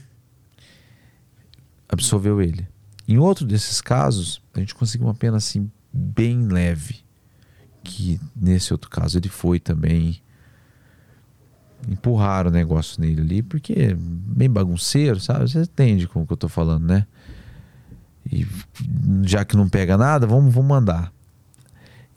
Absolveu 1.90 2.42
ele. 2.42 2.66
Em 3.08 3.18
outro 3.18 3.46
desses 3.46 3.82
casos, 3.82 4.42
a 4.54 4.60
gente 4.60 4.74
conseguiu 4.74 5.08
uma 5.08 5.16
pena 5.16 5.38
assim 5.38 5.70
bem 5.92 6.48
leve, 6.48 7.04
que 7.84 8.22
nesse 8.36 8.72
outro 8.72 8.90
caso 8.90 9.18
ele 9.18 9.30
foi 9.30 9.60
também 9.60 10.22
empurraram 11.88 12.50
o 12.50 12.54
negócio 12.54 13.00
nele 13.02 13.22
ali, 13.22 13.42
porque 13.42 13.74
é 13.74 13.96
bem 13.96 14.50
bagunceiro, 14.50 15.20
sabe? 15.20 15.50
Você 15.50 15.62
entende 15.62 16.08
como 16.08 16.26
que 16.26 16.34
eu 16.34 16.38
tô 16.38 16.48
falando, 16.48 16.86
né? 16.86 17.06
E 18.32 18.46
já 19.24 19.46
que 19.46 19.56
não 19.56 19.68
pega 19.68 19.98
nada, 19.98 20.28
vamos, 20.28 20.54
vamos 20.54 20.70
mandar. 20.70 21.12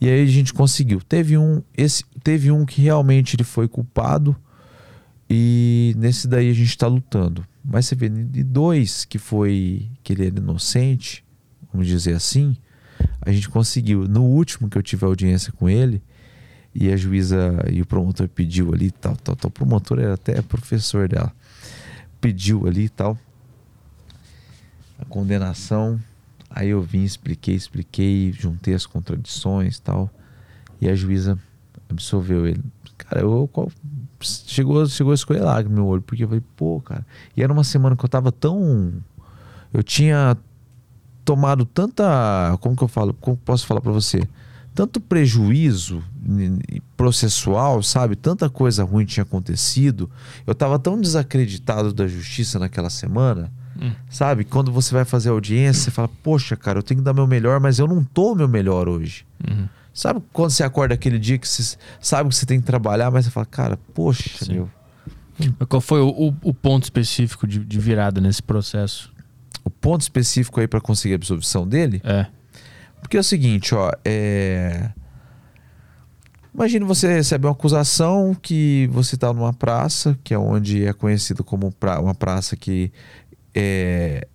E 0.01 0.09
aí 0.09 0.23
a 0.23 0.27
gente 0.27 0.53
conseguiu. 0.53 1.01
Teve 1.01 1.39
um, 1.39 1.63
esse, 1.77 2.05
teve 2.23 2.51
um 2.51 2.67
que 2.67 2.83
realmente 2.83 3.37
ele 3.37 3.45
foi 3.45 3.69
culpado 3.69 4.37
e 5.31 5.95
nesse 5.97 6.27
daí 6.27 6.51
a 6.51 6.55
gente 6.55 6.69
está 6.69 6.87
lutando. 6.87 7.47
Mas 7.65 7.87
você 7.87 7.95
vê, 7.95 8.09
de 8.09 8.43
dois 8.43 9.05
que 9.05 9.19
foi 9.19 9.89
que 10.03 10.13
ele 10.13 10.27
era 10.27 10.39
inocente, 10.39 11.25
vamos 11.73 11.87
dizer 11.87 12.15
assim, 12.15 12.57
a 13.21 13.31
gente 13.31 13.49
conseguiu. 13.49 14.07
No 14.09 14.25
último 14.25 14.69
que 14.69 14.77
eu 14.77 14.83
tive 14.83 15.05
audiência 15.05 15.53
com 15.53 15.69
ele, 15.71 16.03
e 16.75 16.91
a 16.91 16.97
juíza 16.97 17.65
e 17.71 17.83
o 17.83 17.87
promotor 17.87 18.29
pediu 18.29 18.73
ali 18.73 18.91
tal, 18.91 19.17
tal, 19.17 19.37
tal. 19.37 19.49
O 19.49 19.53
promotor 19.53 19.99
era 19.99 20.15
até 20.15 20.41
professor 20.41 21.09
dela. 21.09 21.33
Pediu 22.21 22.67
ali 22.67 22.89
tal. 22.89 23.19
A 24.99 25.05
condenação. 25.05 26.01
Aí 26.49 26.69
eu 26.69 26.83
vim, 26.83 27.03
expliquei, 27.03 27.55
expliquei, 27.55 28.33
juntei 28.33 28.75
as 28.75 28.87
contradições 28.87 29.79
tal. 29.79 30.11
E 30.81 30.89
a 30.89 30.95
juíza 30.95 31.39
absolveu 31.89 32.47
ele. 32.47 32.63
Cara, 32.97 33.21
eu, 33.21 33.51
chegou, 34.21 34.87
chegou 34.87 35.13
a 35.13 35.15
escolher 35.15 35.43
no 35.65 35.71
meu 35.71 35.87
olho, 35.87 36.03
porque 36.03 36.25
eu 36.25 36.29
falei, 36.29 36.43
pô, 36.57 36.81
cara. 36.81 37.07
E 37.37 37.43
era 37.43 37.53
uma 37.53 37.65
semana 37.65 37.97
que 37.97 38.05
eu 38.05 38.09
tava 38.09 38.33
tão. 38.33 38.93
Eu 39.73 39.83
tinha 39.83 40.37
tomado 41.25 41.65
tanta. 41.65 42.57
Como 42.61 42.77
que 42.77 42.83
eu 42.83 42.89
falo? 42.89 43.13
Como 43.15 43.37
posso 43.37 43.67
falar 43.67 43.81
para 43.81 43.93
você? 43.93 44.27
Tanto 44.75 45.01
prejuízo 45.01 46.03
processual, 46.97 47.83
sabe? 47.83 48.17
Tanta 48.17 48.49
coisa 48.49 48.85
ruim 48.85 49.05
tinha 49.05 49.23
acontecido. 49.23 50.11
Eu 50.47 50.55
tava 50.55 50.79
tão 50.79 51.01
desacreditado 51.01 51.93
da 51.93 52.07
justiça 52.07 52.59
naquela 52.59 52.89
semana. 52.89 53.53
Hum. 53.81 53.93
Sabe? 54.09 54.45
Quando 54.45 54.73
você 54.73 54.95
vai 54.95 55.05
fazer 55.05 55.31
audiência, 55.31 55.85
você 55.85 55.91
fala, 55.91 56.09
poxa, 56.23 56.57
cara, 56.57 56.79
eu 56.79 56.83
tenho 56.83 57.01
que 57.01 57.05
dar 57.05 57.13
meu 57.13 57.27
melhor, 57.27 57.61
mas 57.61 57.79
eu 57.79 57.87
não 57.87 58.05
tô 58.05 58.35
meu 58.35 58.49
melhor 58.49 58.89
hoje. 58.89 59.27
Uhum. 59.47 59.69
Sabe 59.93 60.23
quando 60.33 60.51
você 60.51 60.63
acorda 60.63 60.95
aquele 60.95 61.19
dia 61.19 61.37
que 61.37 61.47
você 61.47 61.77
sabe 62.01 62.31
que 62.31 62.35
você 62.35 62.47
tem 62.47 62.61
que 62.61 62.67
trabalhar, 62.67 63.11
mas 63.11 63.27
você 63.27 63.31
fala, 63.31 63.47
cara, 63.47 63.79
poxa, 63.93 64.45
Sim. 64.45 64.53
meu. 64.55 64.71
Qual 65.69 65.81
foi 65.81 66.01
o, 66.01 66.35
o 66.43 66.55
ponto 66.55 66.85
específico 66.85 67.47
de, 67.47 67.59
de, 67.59 67.79
virada 67.79 68.21
nesse 68.21 68.43
processo? 68.43 69.13
O 69.65 69.71
ponto 69.71 70.01
específico 70.03 70.61
aí 70.61 70.69
para 70.69 70.81
conseguir 70.81 71.15
a 71.15 71.17
absolvição 71.17 71.67
dele? 71.67 72.01
É. 72.05 72.27
Porque 73.03 73.17
é 73.17 73.21
o 73.21 73.25
seguinte, 73.25 73.75
ó, 73.75 73.91
é. 74.05 74.91
Imagine 76.55 76.85
você 76.85 77.13
recebe 77.13 77.47
uma 77.47 77.53
acusação 77.53 78.35
que 78.35 78.89
você 78.93 79.17
está 79.17 79.33
numa 79.33 79.53
praça, 79.53 80.19
que 80.23 80.33
é 80.33 80.39
onde 80.39 80.87
é 80.87 80.93
conhecido 80.93 81.43
como 81.43 81.73
pra, 81.73 82.01
uma 82.01 82.15
praça 82.15 82.57
que 82.57 82.93
é 83.55 84.27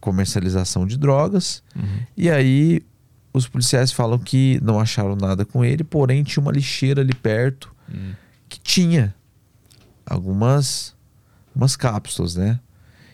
comercialização 0.00 0.86
de 0.86 0.98
drogas, 0.98 1.62
uhum. 1.76 2.00
e 2.16 2.30
aí 2.30 2.82
os 3.32 3.46
policiais 3.46 3.92
falam 3.92 4.18
que 4.18 4.58
não 4.62 4.80
acharam 4.80 5.14
nada 5.14 5.44
com 5.44 5.64
ele, 5.64 5.84
porém 5.84 6.22
tinha 6.22 6.42
uma 6.42 6.50
lixeira 6.50 7.02
ali 7.02 7.14
perto 7.14 7.72
uhum. 7.88 8.14
que 8.48 8.58
tinha 8.58 9.14
algumas, 10.04 10.96
algumas 11.48 11.76
cápsulas, 11.76 12.34
né? 12.34 12.58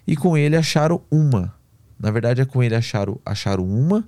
E 0.06 0.16
com 0.16 0.36
ele 0.36 0.56
acharam 0.56 1.02
uma. 1.10 1.54
Na 1.98 2.10
verdade, 2.10 2.40
é 2.40 2.44
com 2.44 2.62
ele 2.62 2.74
acharam, 2.74 3.20
acharam 3.24 3.64
uma 3.64 4.06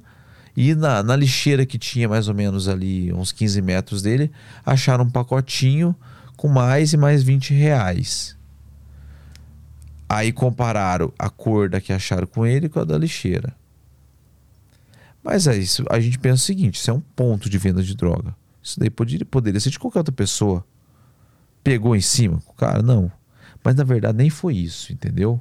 e 0.60 0.74
na, 0.74 1.05
na 1.05 1.14
lixeira 1.14 1.64
que 1.64 1.78
tinha 1.78 2.09
mais 2.09 2.26
ou 2.26 2.35
menos 2.35 2.66
ali 2.66 3.12
uns 3.12 3.30
15 3.30 3.62
metros 3.62 4.02
dele, 4.02 4.28
acharam 4.66 5.05
um 5.05 5.09
pacotinho 5.09 5.94
com 6.36 6.48
mais 6.48 6.93
e 6.93 6.97
mais 6.97 7.22
20 7.22 7.55
reais. 7.55 8.36
Aí 10.09 10.32
compararam 10.32 11.12
a 11.16 11.30
cor 11.30 11.68
da 11.68 11.80
que 11.80 11.93
acharam 11.93 12.26
com 12.26 12.44
ele 12.44 12.68
com 12.68 12.80
a 12.80 12.85
da 12.85 12.98
lixeira. 12.98 13.55
Mas 15.22 15.47
é 15.47 15.56
isso, 15.56 15.85
a 15.89 16.01
gente 16.01 16.18
pensa 16.18 16.43
o 16.43 16.47
seguinte: 16.47 16.74
isso 16.74 16.90
é 16.90 16.94
um 16.94 17.01
ponto 17.01 17.48
de 17.48 17.56
venda 17.56 17.80
de 17.80 17.94
droga. 17.94 18.35
Isso 18.60 18.80
daí 18.80 18.90
poderia, 18.90 19.24
poderia 19.24 19.60
ser 19.60 19.70
de 19.70 19.78
qualquer 19.78 20.01
outra 20.01 20.12
pessoa. 20.12 20.64
Pegou 21.62 21.94
em 21.94 22.01
cima 22.01 22.43
cara? 22.56 22.82
Não. 22.82 23.12
Mas 23.62 23.76
na 23.76 23.85
verdade 23.85 24.18
nem 24.18 24.28
foi 24.28 24.56
isso, 24.56 24.93
entendeu? 24.93 25.40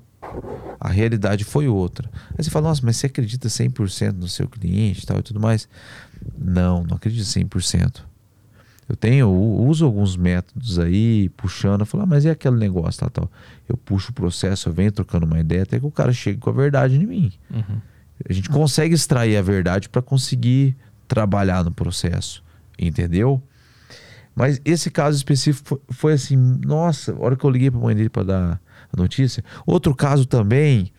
A 0.79 0.89
realidade 0.89 1.43
foi 1.43 1.67
outra. 1.67 2.09
Aí 2.37 2.43
você 2.43 2.49
fala, 2.49 2.69
nossa, 2.69 2.81
mas 2.83 2.97
você 2.97 3.07
acredita 3.07 3.47
100% 3.47 4.13
no 4.13 4.27
seu 4.27 4.47
cliente 4.47 5.05
tal, 5.05 5.19
e 5.19 5.23
tudo 5.23 5.39
mais? 5.39 5.67
Não, 6.37 6.83
não 6.83 6.97
acredito 6.97 7.25
100%. 7.25 8.01
Eu 8.89 8.95
tenho, 8.95 9.25
eu 9.25 9.65
uso 9.65 9.85
alguns 9.85 10.15
métodos 10.15 10.79
aí, 10.79 11.29
puxando, 11.29 11.85
falo, 11.85 12.03
ah, 12.03 12.05
mas 12.05 12.23
e 12.23 12.29
aquele 12.29 12.55
negócio, 12.55 13.01
tal, 13.01 13.09
tal. 13.09 13.31
Eu 13.67 13.75
puxo 13.75 14.11
o 14.11 14.13
processo, 14.13 14.69
eu 14.69 14.73
venho 14.73 14.91
trocando 14.91 15.25
uma 15.25 15.39
ideia 15.39 15.63
até 15.63 15.77
que 15.77 15.85
o 15.85 15.91
cara 15.91 16.13
chegue 16.13 16.39
com 16.39 16.49
a 16.49 16.53
verdade 16.53 16.95
em 16.95 17.05
mim. 17.05 17.33
Uhum. 17.51 17.81
A 18.27 18.31
gente 18.31 18.49
consegue 18.49 18.95
extrair 18.95 19.35
a 19.35 19.41
verdade 19.41 19.89
para 19.89 20.01
conseguir 20.01 20.75
trabalhar 21.05 21.65
no 21.65 21.71
processo, 21.71 22.41
entendeu? 22.79 23.43
Mas 24.33 24.61
esse 24.63 24.89
caso 24.89 25.17
específico 25.17 25.67
foi, 25.67 25.79
foi 25.89 26.13
assim, 26.13 26.37
nossa, 26.37 27.11
a 27.11 27.19
hora 27.19 27.35
que 27.35 27.43
eu 27.43 27.49
liguei 27.49 27.69
para 27.69 27.79
a 27.79 27.83
mãe 27.83 27.95
dele 27.95 28.09
para 28.09 28.23
dar 28.23 28.61
a 28.91 28.97
notícia. 28.97 29.43
Outro 29.65 29.95
caso 29.95 30.25
também 30.25 30.91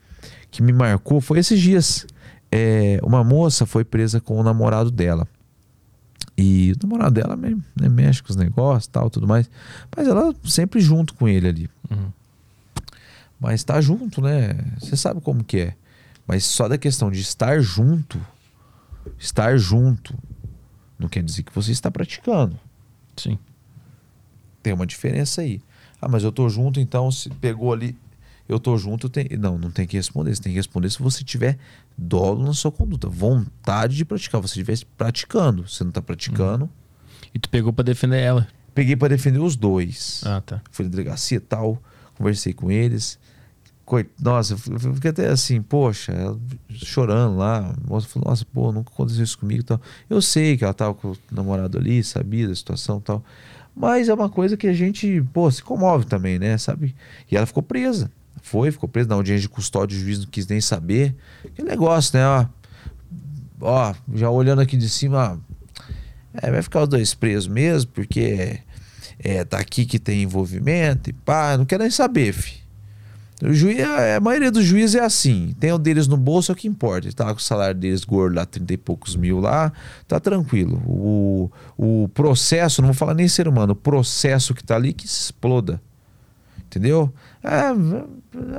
que 0.51 0.62
me 0.62 0.73
marcou 0.73 1.20
foi 1.20 1.39
esses 1.39 1.60
dias. 1.60 2.06
É, 2.51 2.98
uma 3.02 3.23
moça 3.23 3.66
foi 3.66 3.85
presa 3.85 4.20
com 4.20 4.39
o 4.39 4.43
namorado 4.43 4.90
dela. 4.90 5.28
E 6.36 6.73
o 6.73 6.86
namorado 6.86 7.15
dela 7.15 7.36
né, 7.36 7.56
mexe 7.89 8.23
com 8.23 8.31
os 8.31 8.36
negócios 8.36 8.86
tal, 8.86 9.10
tudo 9.10 9.27
mais. 9.27 9.51
Mas 9.94 10.06
ela 10.06 10.35
sempre 10.44 10.81
junto 10.81 11.15
com 11.15 11.28
ele 11.28 11.48
ali. 11.48 11.70
Uhum. 11.90 12.12
Mas 13.40 13.62
tá 13.65 13.81
junto, 13.81 14.20
né? 14.20 14.56
Você 14.78 14.97
sabe 14.97 15.20
como 15.20 15.44
que 15.44 15.59
é. 15.59 15.74
Mas 16.27 16.44
só 16.44 16.69
da 16.69 16.78
questão 16.78 17.10
de 17.10 17.20
estar 17.20 17.60
junto, 17.60 18.20
estar 19.19 19.56
junto, 19.56 20.15
não 20.98 21.09
quer 21.09 21.23
dizer 21.23 21.43
que 21.43 21.55
você 21.55 21.73
está 21.73 21.90
praticando. 21.90 22.59
Sim. 23.16 23.39
Tem 24.62 24.73
uma 24.73 24.86
diferença 24.86 25.40
aí. 25.40 25.60
Ah, 26.00 26.08
mas 26.08 26.22
eu 26.24 26.30
tô 26.32 26.48
junto, 26.48 26.78
então 26.80 27.10
se 27.10 27.28
pegou 27.30 27.72
ali, 27.72 27.96
eu 28.48 28.58
tô 28.60 28.76
junto, 28.78 29.08
tem... 29.08 29.28
não, 29.38 29.58
não 29.58 29.70
tem 29.70 29.86
que 29.86 29.96
responder. 29.96 30.34
Você 30.34 30.42
tem 30.42 30.52
que 30.52 30.58
responder 30.58 30.88
se 30.90 30.98
você 31.00 31.22
tiver 31.24 31.58
dolo 31.96 32.44
na 32.44 32.54
sua 32.54 32.70
conduta, 32.72 33.08
vontade 33.08 33.96
de 33.96 34.04
praticar. 34.04 34.40
Você 34.40 34.52
estivesse 34.52 34.84
praticando, 34.86 35.68
você 35.68 35.82
não 35.84 35.90
tá 35.90 36.00
praticando. 36.00 36.64
Uhum. 36.64 36.70
E 37.34 37.38
tu 37.38 37.48
pegou 37.48 37.72
para 37.72 37.84
defender 37.84 38.20
ela? 38.20 38.48
Peguei 38.74 38.96
para 38.96 39.08
defender 39.08 39.40
os 39.40 39.56
dois. 39.56 40.22
Ah, 40.24 40.40
tá. 40.40 40.62
Fui 40.70 40.84
na 40.84 40.90
delegacia 40.90 41.40
tal, 41.40 41.82
conversei 42.16 42.52
com 42.52 42.70
eles, 42.70 43.18
coit- 43.84 44.08
Nossa, 44.20 44.54
eu 44.54 44.94
fiquei 44.94 45.10
até 45.10 45.28
assim, 45.28 45.60
poxa, 45.60 46.12
ela 46.12 46.38
chorando 46.70 47.36
lá. 47.38 47.70
A 47.70 47.88
moça 47.90 48.06
falou, 48.06 48.28
nossa, 48.30 48.44
pô, 48.44 48.70
nunca 48.72 48.90
aconteceu 48.92 49.24
isso 49.24 49.36
comigo 49.38 49.64
tal. 49.64 49.80
Eu 50.08 50.22
sei 50.22 50.56
que 50.56 50.64
ela 50.64 50.72
tava 50.74 50.94
com 50.94 51.10
o 51.10 51.16
namorado 51.30 51.76
ali, 51.76 52.02
sabia 52.04 52.46
da 52.48 52.54
situação 52.54 53.00
tal. 53.00 53.22
Mas 53.78 54.09
é 54.09 54.14
uma 54.14 54.28
coisa 54.28 54.56
que 54.56 54.66
a 54.66 54.72
gente, 54.72 55.22
pô, 55.32 55.48
se 55.48 55.62
comove 55.62 56.05
também, 56.05 56.36
né? 56.36 56.59
Sabe? 56.59 56.96
E 57.30 57.36
ela 57.36 57.46
ficou 57.46 57.62
presa. 57.62 58.10
Foi, 58.42 58.72
ficou 58.72 58.88
presa 58.88 59.09
na 59.09 59.14
audiência 59.14 59.42
de 59.42 59.48
custódia, 59.48 59.96
o 59.96 60.00
juiz 60.00 60.18
não 60.18 60.26
quis 60.26 60.48
nem 60.48 60.60
saber. 60.60 61.14
Que 61.55 61.62
negócio, 61.62 62.18
né? 62.18 62.26
Ó, 62.26 62.46
ó 63.60 63.94
já 64.14 64.28
olhando 64.30 64.60
aqui 64.60 64.76
de 64.76 64.88
cima, 64.88 65.40
é, 66.34 66.50
vai 66.50 66.60
ficar 66.60 66.82
os 66.82 66.88
dois 66.88 67.14
presos 67.14 67.46
mesmo, 67.46 67.92
porque 67.92 68.59
é, 69.20 69.44
tá 69.44 69.59
aqui 69.59 69.86
que 69.86 70.00
tem 70.00 70.24
envolvimento 70.24 71.10
e 71.10 71.12
pá, 71.12 71.56
não 71.56 71.64
quero 71.64 71.82
nem 71.82 71.90
saber, 71.90 72.32
fi. 72.32 72.67
O 73.43 73.52
juiz, 73.52 73.78
a 73.81 74.19
maioria 74.20 74.51
dos 74.51 74.65
juízes 74.65 74.97
é 74.97 75.05
assim, 75.05 75.55
tem 75.60 75.73
o 75.73 75.78
deles 75.78 76.09
no 76.09 76.16
bolso, 76.16 76.51
é 76.51 76.55
o 76.55 76.56
que 76.56 76.66
importa. 76.66 77.12
Tá 77.12 77.27
com 77.27 77.39
o 77.39 77.43
salário 77.43 77.74
deles 77.74 78.05
gordo 78.05 78.35
lá, 78.35 78.44
30 78.44 78.73
e 78.73 78.77
poucos 78.77 79.15
mil 79.15 79.39
lá, 79.39 79.73
tá 80.09 80.19
tranquilo. 80.19 80.82
O, 80.86 81.51
o 81.77 82.09
processo, 82.09 82.82
não 82.82 82.89
vou 82.89 82.94
falar 82.94 83.15
nem 83.15 83.28
ser 83.28 83.47
humano, 83.47 83.74
o 83.74 83.77
processo 83.77 84.55
que 84.55 84.65
tá 84.65 84.74
ali 84.74 84.93
que 84.93 85.06
exploda. 85.06 85.81
Entendeu? 86.66 87.12
É, 87.43 87.70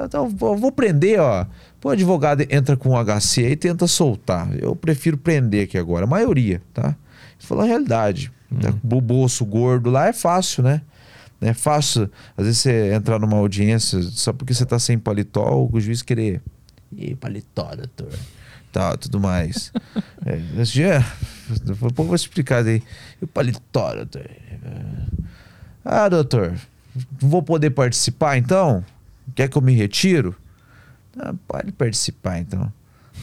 então, 0.05 0.29
vou 0.29 0.71
prender, 0.71 1.19
ó. 1.19 1.45
Pô, 1.79 1.89
o 1.89 1.91
advogado 1.91 2.43
entra 2.49 2.75
com 2.75 2.89
o 2.89 3.03
HC 3.03 3.51
e 3.51 3.55
tenta 3.55 3.85
soltar. 3.85 4.49
Eu 4.57 4.75
prefiro 4.75 5.17
prender 5.17 5.65
aqui 5.65 5.77
agora. 5.77 6.05
A 6.05 6.09
maioria, 6.09 6.61
tá? 6.73 6.95
Falando 7.37 7.65
a 7.65 7.67
realidade. 7.67 8.31
Tá 8.61 8.73
com 8.73 8.97
O 8.97 9.01
bolso 9.01 9.45
gordo 9.45 9.91
lá 9.91 10.07
é 10.07 10.13
fácil, 10.13 10.63
né? 10.63 10.81
É 11.41 11.53
fácil, 11.53 12.09
às 12.35 12.45
vezes, 12.45 12.61
você 12.61 12.93
entrar 12.93 13.17
numa 13.17 13.37
audiência 13.37 14.01
só 14.01 14.33
porque 14.33 14.53
você 14.53 14.65
tá 14.65 14.77
sem 14.77 14.99
paletó, 14.99 15.69
o 15.71 15.79
juiz 15.79 16.01
querer. 16.01 16.41
E 16.95 17.15
paletó, 17.15 17.75
doutor? 17.75 18.11
Tá, 18.71 18.97
tudo 18.97 19.19
mais. 19.19 19.71
é, 20.25 20.63
dia, 20.63 21.05
depois 21.63 21.93
eu 21.97 22.05
vou 22.05 22.15
explicar 22.15 22.65
aí. 22.65 22.83
E 23.21 23.25
o 23.25 23.27
paletó, 23.27 23.95
doutor? 23.95 24.29
Ah, 25.83 26.09
doutor, 26.09 26.59
não 27.21 27.29
vou 27.29 27.41
poder 27.41 27.69
participar 27.69 28.37
então? 28.37 28.83
Quer 29.33 29.47
que 29.47 29.57
eu 29.57 29.61
me 29.61 29.73
retiro? 29.73 30.35
Ah, 31.17 31.33
pode 31.47 31.71
participar 31.71 32.39
então. 32.39 32.71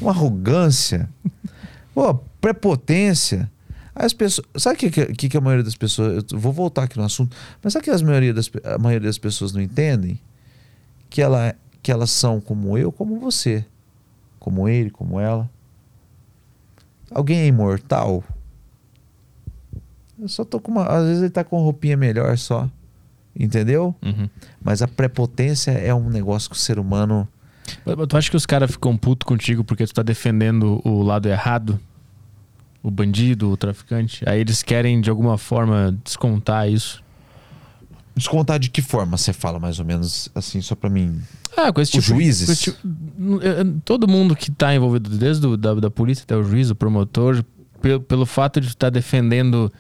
Uma 0.01 0.11
arrogância. 0.11 1.09
Pô, 1.95 2.15
prepotência. 2.41 3.51
As 3.99 4.13
pessoas, 4.13 4.47
sabe 4.57 4.77
o 4.77 4.79
que, 4.91 5.07
que, 5.15 5.29
que 5.31 5.37
a 5.39 5.41
maioria 5.41 5.65
das 5.65 5.75
pessoas. 5.75 6.23
Eu 6.31 6.39
vou 6.39 6.53
voltar 6.53 6.83
aqui 6.83 6.99
no 6.99 7.05
assunto, 7.05 7.35
mas 7.63 7.73
sabe 7.73 7.85
que 7.87 7.91
as 7.91 8.03
maioria 8.03 8.35
das, 8.35 8.51
a 8.63 8.77
maioria 8.77 9.09
das 9.09 9.17
pessoas 9.17 9.53
não 9.55 9.61
entendem? 9.61 10.21
Que, 11.09 11.23
ela, 11.23 11.55
que 11.83 11.91
elas 11.91 12.11
são 12.11 12.39
como 12.39 12.77
eu, 12.77 12.93
como 12.93 13.19
você. 13.19 13.65
Como 14.39 14.69
ele, 14.69 14.91
como 14.91 15.19
ela. 15.19 15.49
Alguém 17.11 17.39
é 17.41 17.47
imortal? 17.47 18.23
Eu 20.19 20.29
só 20.29 20.45
tô 20.45 20.61
com 20.61 20.73
uma. 20.73 20.85
Às 20.87 21.05
vezes 21.07 21.23
ele 21.23 21.31
tá 21.31 21.43
com 21.45 21.59
roupinha 21.63 21.97
melhor 21.97 22.37
só. 22.37 22.69
Entendeu? 23.39 23.95
Uhum. 24.03 24.29
Mas 24.63 24.81
a 24.83 24.89
prepotência 24.89 25.71
é 25.73 25.95
um 25.95 26.09
negócio 26.09 26.49
que 26.51 26.57
o 26.57 26.59
ser 26.59 26.79
humano. 26.79 27.29
Mas- 27.85 27.97
mas 27.97 28.07
Tu 28.07 28.17
acha 28.17 28.31
que 28.31 28.37
os 28.37 28.47
caras 28.47 28.71
ficam 28.71 28.97
putos 28.97 29.27
contigo 29.27 29.63
porque 29.65 29.87
tu 29.87 29.93
tá 29.95 30.03
defendendo 30.03 30.81
o 30.85 31.03
lado 31.03 31.29
errado? 31.29 31.79
O 32.87 32.91
bandido, 32.91 33.51
o 33.51 33.57
traficante? 33.57 34.23
Aí 34.29 34.39
eles 34.39 34.63
querem, 34.63 35.01
de 35.01 35.11
alguma 35.11 35.37
forma, 35.37 35.99
descontar 36.05 36.71
isso. 36.71 37.03
Descontar 38.15 38.61
de 38.61 38.71
que 38.71 38.81
forma 38.81 39.17
você 39.17 39.33
fala, 39.33 39.59
mais 39.59 39.81
ou 39.81 39.85
menos, 39.85 40.29
assim, 40.37 40.61
só 40.61 40.77
pra 40.77 40.89
mim. 40.89 41.21
Ah, 41.57 41.73
com 41.73 41.81
esse 41.81 41.99
Os 41.99 42.05
tipo 42.05 42.17
juízes? 42.17 42.47
com 42.47 42.53
esse 42.53 42.63
tipo- 42.63 42.79
eh, 43.43 43.61
eh, 43.63 43.65
todo 43.85 44.07
mundo 44.07 44.37
que 44.37 44.53
tá 44.53 44.73
envolvido, 44.73 45.11
desde 45.19 45.45
o, 45.49 45.57
da, 45.57 45.75
da 45.75 45.91
polícia 45.91 46.23
até 46.23 46.37
o 46.37 46.45
juiz, 46.45 46.71
o 46.71 46.77
promotor, 46.77 47.45
pelo, 47.83 48.01
pelo 48.01 48.25
fato 48.25 48.61
de 48.61 48.69
estar 48.69 48.89
defendendo 48.89 49.71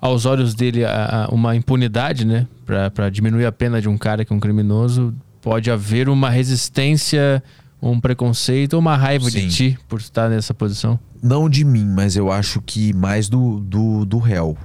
aos 0.00 0.24
olhos 0.24 0.54
dele 0.54 0.86
a- 0.86 1.26
a- 1.26 1.34
uma 1.34 1.54
impunidade, 1.54 2.24
né? 2.24 2.48
Pra, 2.64 2.90
pra 2.90 3.10
diminuir 3.10 3.44
a 3.44 3.52
pena 3.52 3.78
de 3.78 3.90
um 3.90 3.98
cara 3.98 4.24
que 4.24 4.32
é 4.32 4.36
um 4.36 4.40
criminoso, 4.40 5.14
pode 5.42 5.70
haver 5.70 6.08
uma 6.08 6.30
resistência, 6.30 7.42
um 7.82 8.00
preconceito 8.00 8.74
ou 8.74 8.78
uma 8.80 8.96
raiva 8.96 9.28
Sim. 9.28 9.48
de 9.48 9.54
ti 9.54 9.78
por 9.88 10.00
estar 10.00 10.30
nessa 10.30 10.54
posição. 10.54 10.98
Não 11.20 11.48
de 11.48 11.64
mim, 11.64 11.84
mas 11.84 12.16
eu 12.16 12.30
acho 12.30 12.60
que 12.62 12.92
mais 12.92 13.28
do, 13.28 13.58
do, 13.60 14.04
do 14.04 14.18
réu. 14.18 14.56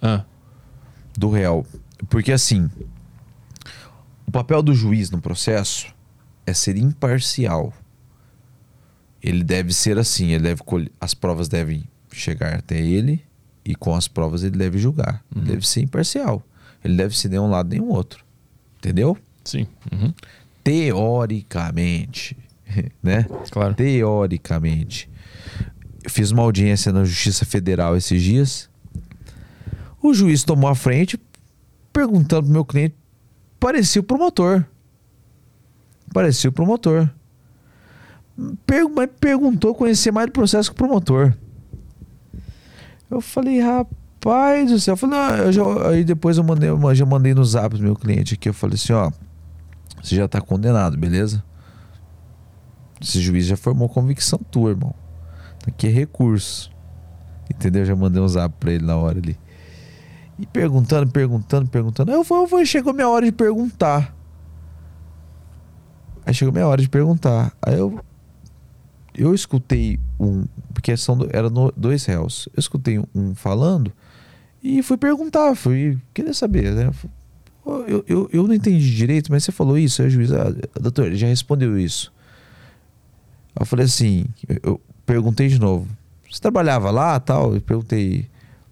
Ah, 0.00 0.24
Do 1.16 1.28
réu. 1.30 1.66
Porque 2.08 2.32
assim. 2.32 2.70
O 4.26 4.30
papel 4.30 4.62
do 4.62 4.74
juiz 4.74 5.10
no 5.10 5.20
processo 5.20 5.86
é 6.46 6.52
ser 6.54 6.76
imparcial. 6.76 7.72
Ele 9.22 9.44
deve 9.44 9.72
ser 9.72 9.98
assim, 9.98 10.32
ele 10.32 10.42
deve 10.42 10.62
colher, 10.62 10.90
as 11.00 11.14
provas 11.14 11.48
devem 11.48 11.84
chegar 12.12 12.54
até 12.54 12.80
ele 12.80 13.22
e 13.64 13.74
com 13.74 13.94
as 13.94 14.08
provas 14.08 14.42
ele 14.42 14.56
deve 14.56 14.78
julgar. 14.78 15.22
Ele 15.34 15.46
deve 15.46 15.66
ser 15.66 15.82
imparcial. 15.82 16.42
Ele 16.82 16.96
deve 16.96 17.16
ser 17.16 17.28
nem 17.28 17.38
um 17.38 17.48
lado 17.48 17.68
nem 17.70 17.80
o 17.80 17.88
outro. 17.88 18.24
Entendeu? 18.78 19.16
sim. 19.44 19.66
Uhum. 19.92 20.12
Teoricamente, 20.62 22.36
né? 23.02 23.26
Claro. 23.50 23.74
Teoricamente. 23.74 25.10
Eu 26.02 26.10
fiz 26.10 26.30
uma 26.30 26.42
audiência 26.42 26.92
na 26.92 27.04
Justiça 27.04 27.44
Federal 27.44 27.96
esses 27.96 28.20
dias. 28.22 28.68
O 30.02 30.12
juiz 30.12 30.44
tomou 30.44 30.68
a 30.68 30.74
frente 30.74 31.18
perguntando 31.92 32.42
pro 32.44 32.52
meu 32.52 32.64
cliente. 32.64 32.94
Parecia 33.58 34.00
o 34.00 34.04
promotor. 34.04 34.64
Parecia 36.12 36.50
o 36.50 36.52
promotor. 36.52 37.08
Per- 38.66 38.88
mas 38.90 39.08
perguntou 39.18 39.74
conhecer 39.74 40.10
mais 40.10 40.26
do 40.26 40.32
processo 40.32 40.70
que 40.70 40.74
o 40.74 40.76
promotor. 40.78 41.32
Eu 43.10 43.20
falei, 43.20 43.60
rapaz 43.60 44.70
do 44.70 44.78
céu. 44.80 44.92
Eu 44.92 44.96
falei, 44.96 45.18
não, 45.18 45.36
eu 45.36 45.52
já- 45.52 45.88
aí 45.88 46.04
depois 46.04 46.36
eu 46.36 46.44
mandei, 46.44 46.68
eu 46.68 46.94
já 46.94 47.06
mandei 47.06 47.32
no 47.32 47.44
zap 47.44 47.76
do 47.76 47.82
meu 47.82 47.94
cliente 47.96 48.34
aqui. 48.34 48.48
Eu 48.48 48.54
falei 48.54 48.74
assim, 48.74 48.92
ó. 48.92 49.10
Você 50.02 50.16
já 50.16 50.28
tá 50.28 50.40
condenado, 50.40 50.98
beleza? 50.98 51.42
Esse 53.00 53.20
juiz 53.20 53.46
já 53.46 53.56
formou 53.56 53.88
convicção 53.88 54.38
tua, 54.50 54.70
irmão. 54.70 54.94
Aqui 55.66 55.86
é 55.86 55.90
recurso. 55.90 56.70
Entendeu? 57.50 57.84
Já 57.84 57.94
mandei 57.94 58.22
um 58.22 58.28
zap 58.28 58.54
pra 58.58 58.72
ele 58.72 58.84
na 58.84 58.96
hora 58.96 59.18
ali. 59.18 59.38
E 60.38 60.46
perguntando, 60.46 61.10
perguntando, 61.10 61.68
perguntando. 61.68 62.10
Eu 62.10 62.22
vou, 62.24 62.42
eu 62.42 62.46
vou, 62.46 62.64
chegou 62.64 62.92
minha 62.92 63.08
hora 63.08 63.24
de 63.26 63.32
perguntar. 63.32 64.14
Aí 66.26 66.32
chegou 66.34 66.52
minha 66.52 66.66
hora 66.66 66.80
de 66.80 66.88
perguntar. 66.88 67.52
Aí 67.62 67.78
eu. 67.78 68.00
Eu 69.16 69.32
escutei 69.34 70.00
um. 70.18 70.44
Porque 70.72 70.96
são, 70.96 71.18
eram 71.30 71.50
no- 71.50 71.72
dois 71.76 72.04
réus. 72.04 72.48
Eu 72.54 72.58
escutei 72.60 72.98
um, 73.14 73.34
falando 73.34 73.92
e 74.62 74.82
fui 74.82 74.96
perguntar. 74.96 75.54
Fui 75.54 75.98
querer 76.12 76.34
saber, 76.34 76.72
né? 76.72 76.90
Eu, 77.64 78.04
eu, 78.08 78.30
eu 78.32 78.46
não 78.48 78.54
entendi 78.54 78.94
direito, 78.94 79.30
mas 79.30 79.44
você 79.44 79.52
falou 79.52 79.78
isso. 79.78 80.02
Aí 80.02 80.08
o 80.08 80.10
juiz, 80.10 80.32
ah, 80.32 80.52
doutor, 80.80 81.06
ele 81.06 81.16
já 81.16 81.26
respondeu 81.28 81.78
isso. 81.78 82.12
Eu 83.58 83.66
falei 83.66 83.86
assim, 83.86 84.26
eu, 84.62 84.80
perguntei 85.06 85.48
de 85.48 85.58
novo. 85.58 85.88
Você 86.30 86.40
trabalhava 86.40 86.90
lá, 86.90 87.18
tal? 87.20 87.54
Eu 87.54 87.60
perguntei, 87.60 88.28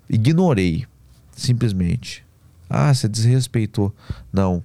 ignorei, 0.08 0.86
simplesmente. 1.36 2.24
Ah, 2.68 2.92
você 2.92 3.08
desrespeitou. 3.08 3.94
Não, 4.32 4.64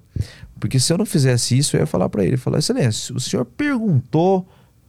porque 0.58 0.80
se 0.80 0.92
eu 0.92 0.98
não 0.98 1.06
fizesse 1.06 1.56
isso, 1.56 1.76
eu 1.76 1.80
ia 1.80 1.86
falar 1.86 2.08
pra 2.08 2.24
ele, 2.24 2.36
falar, 2.36 2.58
excelência, 2.58 3.14
o 3.14 3.20
senhor 3.20 3.44
perguntou, 3.44 4.46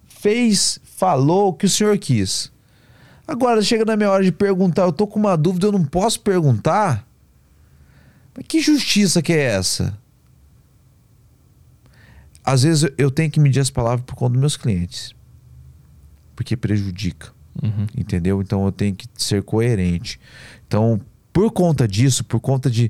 fez, 0.07 0.79
falou 0.83 1.49
o 1.49 1.53
que 1.53 1.65
o 1.65 1.69
senhor 1.69 1.97
quis. 1.97 2.51
Agora 3.27 3.61
chega 3.61 3.85
na 3.85 3.95
minha 3.95 4.09
hora 4.09 4.23
de 4.23 4.31
perguntar, 4.31 4.83
eu 4.83 4.91
tô 4.91 5.05
com 5.05 5.19
uma 5.19 5.37
dúvida, 5.37 5.67
eu 5.67 5.71
não 5.71 5.85
posso 5.85 6.19
perguntar. 6.21 7.07
Mas 8.35 8.45
que 8.47 8.59
justiça 8.59 9.21
que 9.21 9.33
é 9.33 9.43
essa? 9.43 9.95
Às 12.43 12.63
vezes 12.63 12.89
eu 12.97 13.11
tenho 13.11 13.29
que 13.29 13.39
medir 13.39 13.59
as 13.59 13.69
palavras 13.69 14.03
por 14.03 14.15
conta 14.15 14.31
dos 14.31 14.39
meus 14.39 14.57
clientes. 14.57 15.13
Porque 16.39 16.55
prejudica, 16.55 17.33
Uhum. 17.61 17.85
entendeu? 17.97 18.41
Então 18.41 18.63
eu 18.65 18.71
tenho 18.71 18.95
que 18.95 19.05
ser 19.13 19.43
coerente. 19.43 20.17
Então, 20.65 21.01
por 21.33 21.51
conta 21.51 21.85
disso, 21.85 22.23
por 22.23 22.39
conta 22.39 22.71
de 22.71 22.89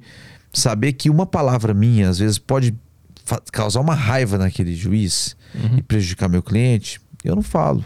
saber 0.54 0.94
que 0.94 1.10
uma 1.10 1.26
palavra 1.26 1.74
minha 1.74 2.10
às 2.10 2.20
vezes 2.20 2.38
pode 2.38 2.76
causar 3.52 3.80
uma 3.80 3.96
raiva 3.96 4.38
naquele 4.38 4.76
juiz 4.76 5.36
e 5.76 5.82
prejudicar 5.82 6.30
meu 6.30 6.44
cliente, 6.44 7.02
eu 7.24 7.36
não 7.36 7.42
falo. 7.42 7.84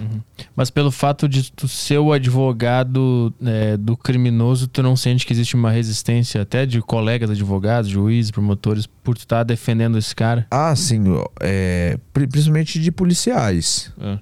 Mas 0.54 0.70
pelo 0.70 0.92
fato 0.92 1.30
de 1.30 1.50
tu 1.50 1.66
ser 1.66 1.98
o 2.00 2.12
advogado 2.12 3.34
é, 3.42 3.78
do 3.78 3.96
criminoso, 3.96 4.68
tu 4.68 4.84
não 4.84 4.98
sente 4.98 5.26
que 5.26 5.32
existe 5.32 5.56
uma 5.56 5.72
resistência 5.72 6.42
até 6.42 6.66
de 6.66 6.82
colegas 6.82 7.30
advogados, 7.30 7.90
juízes, 7.90 8.32
promotores, 8.32 8.86
por 8.86 9.16
tu 9.16 9.20
estar 9.20 9.44
defendendo 9.44 9.98
esse 9.98 10.14
cara? 10.14 10.46
Ah, 10.52 10.76
sim, 10.76 11.02
é, 11.40 11.98
pri- 12.12 12.28
principalmente 12.28 12.80
de 12.82 12.92
policiais. 12.92 13.92
Ah, 13.98 14.20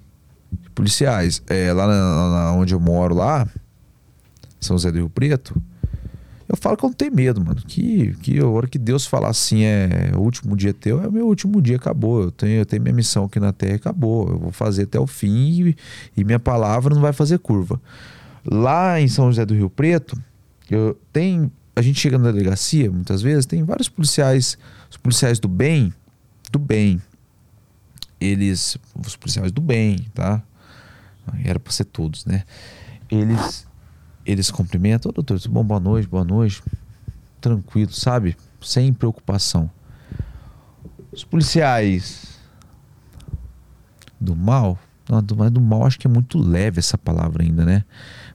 policiais. 0.73 1.41
É, 1.47 1.71
lá 1.73 1.87
na, 1.87 2.29
na- 2.29 2.53
onde 2.53 2.73
eu 2.73 2.79
moro 2.79 3.15
lá, 3.15 3.47
São 4.59 4.77
José 4.77 4.91
do 4.91 4.97
Rio 4.97 5.09
Preto, 5.09 5.61
Eu 6.47 6.57
falo 6.57 6.75
que 6.75 6.83
eu 6.83 6.89
não 6.89 6.93
tenho 6.93 7.15
medo, 7.15 7.43
mano. 7.43 7.61
Que, 7.65 8.13
que 8.21 8.37
a 8.39 8.45
hora 8.45 8.67
que 8.67 8.77
Deus 8.77 9.05
falar 9.05 9.29
assim, 9.29 9.63
é 9.63 10.11
o 10.15 10.19
último 10.19 10.55
dia 10.57 10.73
teu, 10.73 11.01
é 11.01 11.07
o 11.07 11.11
meu 11.11 11.25
último 11.25 11.61
dia, 11.61 11.77
acabou. 11.77 12.23
Eu 12.23 12.31
tenho, 12.31 12.59
eu 12.59 12.65
tenho 12.65 12.81
minha 12.81 12.93
missão 12.93 13.23
aqui 13.23 13.39
na 13.39 13.53
Terra, 13.53 13.75
acabou. 13.77 14.27
Eu 14.29 14.37
vou 14.37 14.51
fazer 14.51 14.83
até 14.83 14.99
o 14.99 15.07
fim 15.07 15.67
e, 15.69 15.75
e 16.17 16.23
minha 16.25 16.39
palavra 16.39 16.93
não 16.93 17.01
vai 17.01 17.13
fazer 17.13 17.39
curva. 17.39 17.79
Lá 18.45 18.99
em 18.99 19.07
São 19.07 19.27
José 19.27 19.45
do 19.45 19.53
Rio 19.53 19.69
Preto, 19.69 20.21
eu 20.69 20.97
tem 21.13 21.49
a 21.73 21.81
gente 21.81 21.99
chega 22.01 22.17
na 22.17 22.31
delegacia, 22.31 22.91
muitas 22.91 23.21
vezes, 23.21 23.45
tem 23.45 23.63
vários 23.63 23.87
policiais, 23.87 24.57
os 24.89 24.97
policiais 24.97 25.39
do 25.39 25.47
bem, 25.47 25.93
do 26.51 26.59
bem. 26.59 27.01
Eles, 28.21 28.77
os 28.95 29.15
policiais 29.17 29.51
do 29.51 29.61
bem, 29.61 29.97
tá? 30.13 30.41
Era 31.43 31.59
para 31.59 31.73
ser 31.73 31.85
todos, 31.85 32.25
né? 32.25 32.43
Eles 33.09 33.67
eles 34.25 34.51
cumprimentam, 34.51 35.09
ô 35.09 35.11
doutor, 35.11 35.39
tudo 35.39 35.51
bom? 35.51 35.63
Boa 35.63 35.79
noite, 35.79 36.07
boa 36.07 36.23
noite. 36.23 36.61
Tranquilo, 37.39 37.91
sabe? 37.91 38.37
Sem 38.61 38.93
preocupação. 38.93 39.69
Os 41.11 41.23
policiais 41.23 42.39
do 44.19 44.35
mal, 44.35 44.77
não, 45.09 45.21
do, 45.21 45.49
do 45.49 45.59
mal 45.59 45.85
acho 45.85 45.97
que 45.97 46.05
é 46.05 46.09
muito 46.09 46.37
leve 46.37 46.79
essa 46.79 46.97
palavra 46.97 47.43
ainda, 47.43 47.65
né? 47.65 47.83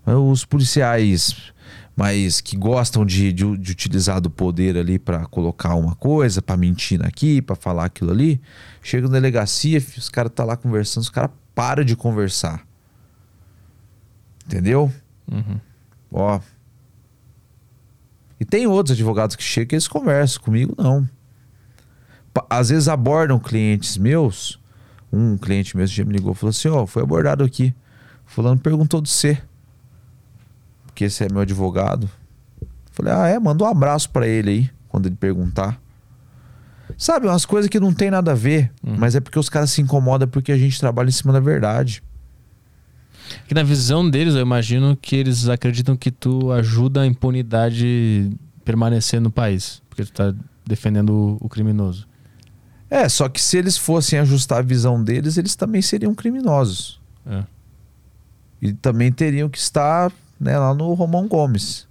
Mas 0.05 0.17
os 0.17 0.45
policiais 0.45 1.53
mas 1.97 2.43
que 2.43 2.59
gostam 2.59 3.07
de, 3.07 3.33
de, 3.33 3.57
de 3.57 3.73
utilizar 3.73 4.21
do 4.21 4.31
poder 4.31 4.77
ali 4.77 4.99
para 4.99 5.25
colocar 5.25 5.75
uma 5.75 5.95
coisa, 5.95 6.43
para 6.43 6.55
mentir 6.55 7.03
aqui, 7.03 7.41
para 7.41 7.57
falar 7.57 7.87
aquilo 7.87 8.11
ali. 8.11 8.39
Chega 8.83 9.09
na 9.09 9.15
delegacia, 9.15 9.79
os 9.79 10.11
caras 10.11 10.31
tá 10.35 10.45
lá 10.45 10.59
conversando, 10.59 11.05
os 11.05 11.09
caras 11.09 11.31
param 11.55 11.83
de 11.83 11.97
conversar. 11.97 12.67
Entendeu? 14.45 14.93
Uhum. 15.27 15.59
Ó. 16.13 16.39
E 18.39 18.45
tem 18.45 18.67
outros 18.67 18.95
advogados 18.95 19.35
que 19.35 19.43
chegam 19.43 19.75
e 19.75 19.77
eles 19.77 19.89
conversam 19.89 20.43
comigo, 20.43 20.75
não. 20.77 21.09
Às 22.51 22.69
vezes 22.69 22.89
abordam 22.89 23.39
clientes 23.39 23.97
meus. 23.97 24.61
Um 25.11 25.39
cliente 25.39 25.75
mesmo 25.75 25.97
já 25.97 26.05
me 26.05 26.13
ligou 26.13 26.33
e 26.33 26.35
falou 26.35 26.51
assim: 26.51 26.69
Ó, 26.69 26.83
oh, 26.83 26.87
foi 26.87 27.03
abordado 27.03 27.43
aqui. 27.43 27.75
Fulano 28.27 28.61
perguntou 28.61 29.01
de 29.01 29.09
você 29.09 29.41
porque 30.97 31.05
esse 31.05 31.23
é 31.23 31.29
meu 31.31 31.43
advogado. 31.43 32.09
Falei, 32.91 33.13
ah, 33.13 33.29
é? 33.29 33.39
Manda 33.39 33.63
um 33.63 33.67
abraço 33.67 34.09
para 34.09 34.27
ele 34.27 34.51
aí, 34.51 34.71
quando 34.89 35.05
ele 35.05 35.15
perguntar. 35.15 35.79
Sabe, 36.97 37.27
umas 37.27 37.45
coisas 37.45 37.69
que 37.69 37.79
não 37.79 37.93
tem 37.93 38.11
nada 38.11 38.33
a 38.33 38.35
ver, 38.35 38.73
uhum. 38.83 38.97
mas 38.97 39.15
é 39.15 39.21
porque 39.21 39.39
os 39.39 39.51
caras 39.51 39.71
se 39.71 39.83
incomodam 39.83 40.27
porque 40.27 40.51
a 40.51 40.57
gente 40.57 40.81
trabalha 40.81 41.11
em 41.11 41.13
cima 41.13 41.35
da 41.35 41.41
verdade. 41.41 42.03
Que 43.47 43.53
na 43.53 43.63
visão 43.63 44.09
deles, 44.09 44.35
eu 44.35 44.41
imagino 44.41 44.97
que 44.97 45.15
eles 45.15 45.51
acreditam 45.51 45.95
que 45.99 46.11
tu 46.11 46.51
ajuda 46.51 47.03
a 47.03 47.07
impunidade 47.07 48.31
permanecer 48.65 49.21
no 49.21 49.31
país, 49.31 49.83
porque 49.91 50.03
tu 50.03 50.13
tá 50.13 50.35
defendendo 50.67 51.37
o 51.43 51.49
criminoso. 51.51 52.09
É, 52.89 53.07
só 53.07 53.29
que 53.29 53.43
se 53.43 53.59
eles 53.59 53.77
fossem 53.77 54.19
ajustar 54.19 54.61
a 54.61 54.63
visão 54.63 55.05
deles, 55.05 55.37
eles 55.37 55.55
também 55.55 55.83
seriam 55.83 56.15
criminosos. 56.15 56.99
É. 57.27 57.45
E 58.63 58.73
também 58.73 59.13
teriam 59.13 59.51
que 59.51 59.59
estar 59.59 60.11
né, 60.39 60.59
lá 60.59 60.75
no 60.75 60.93
Romão 60.95 61.27
Gomes. 61.27 61.87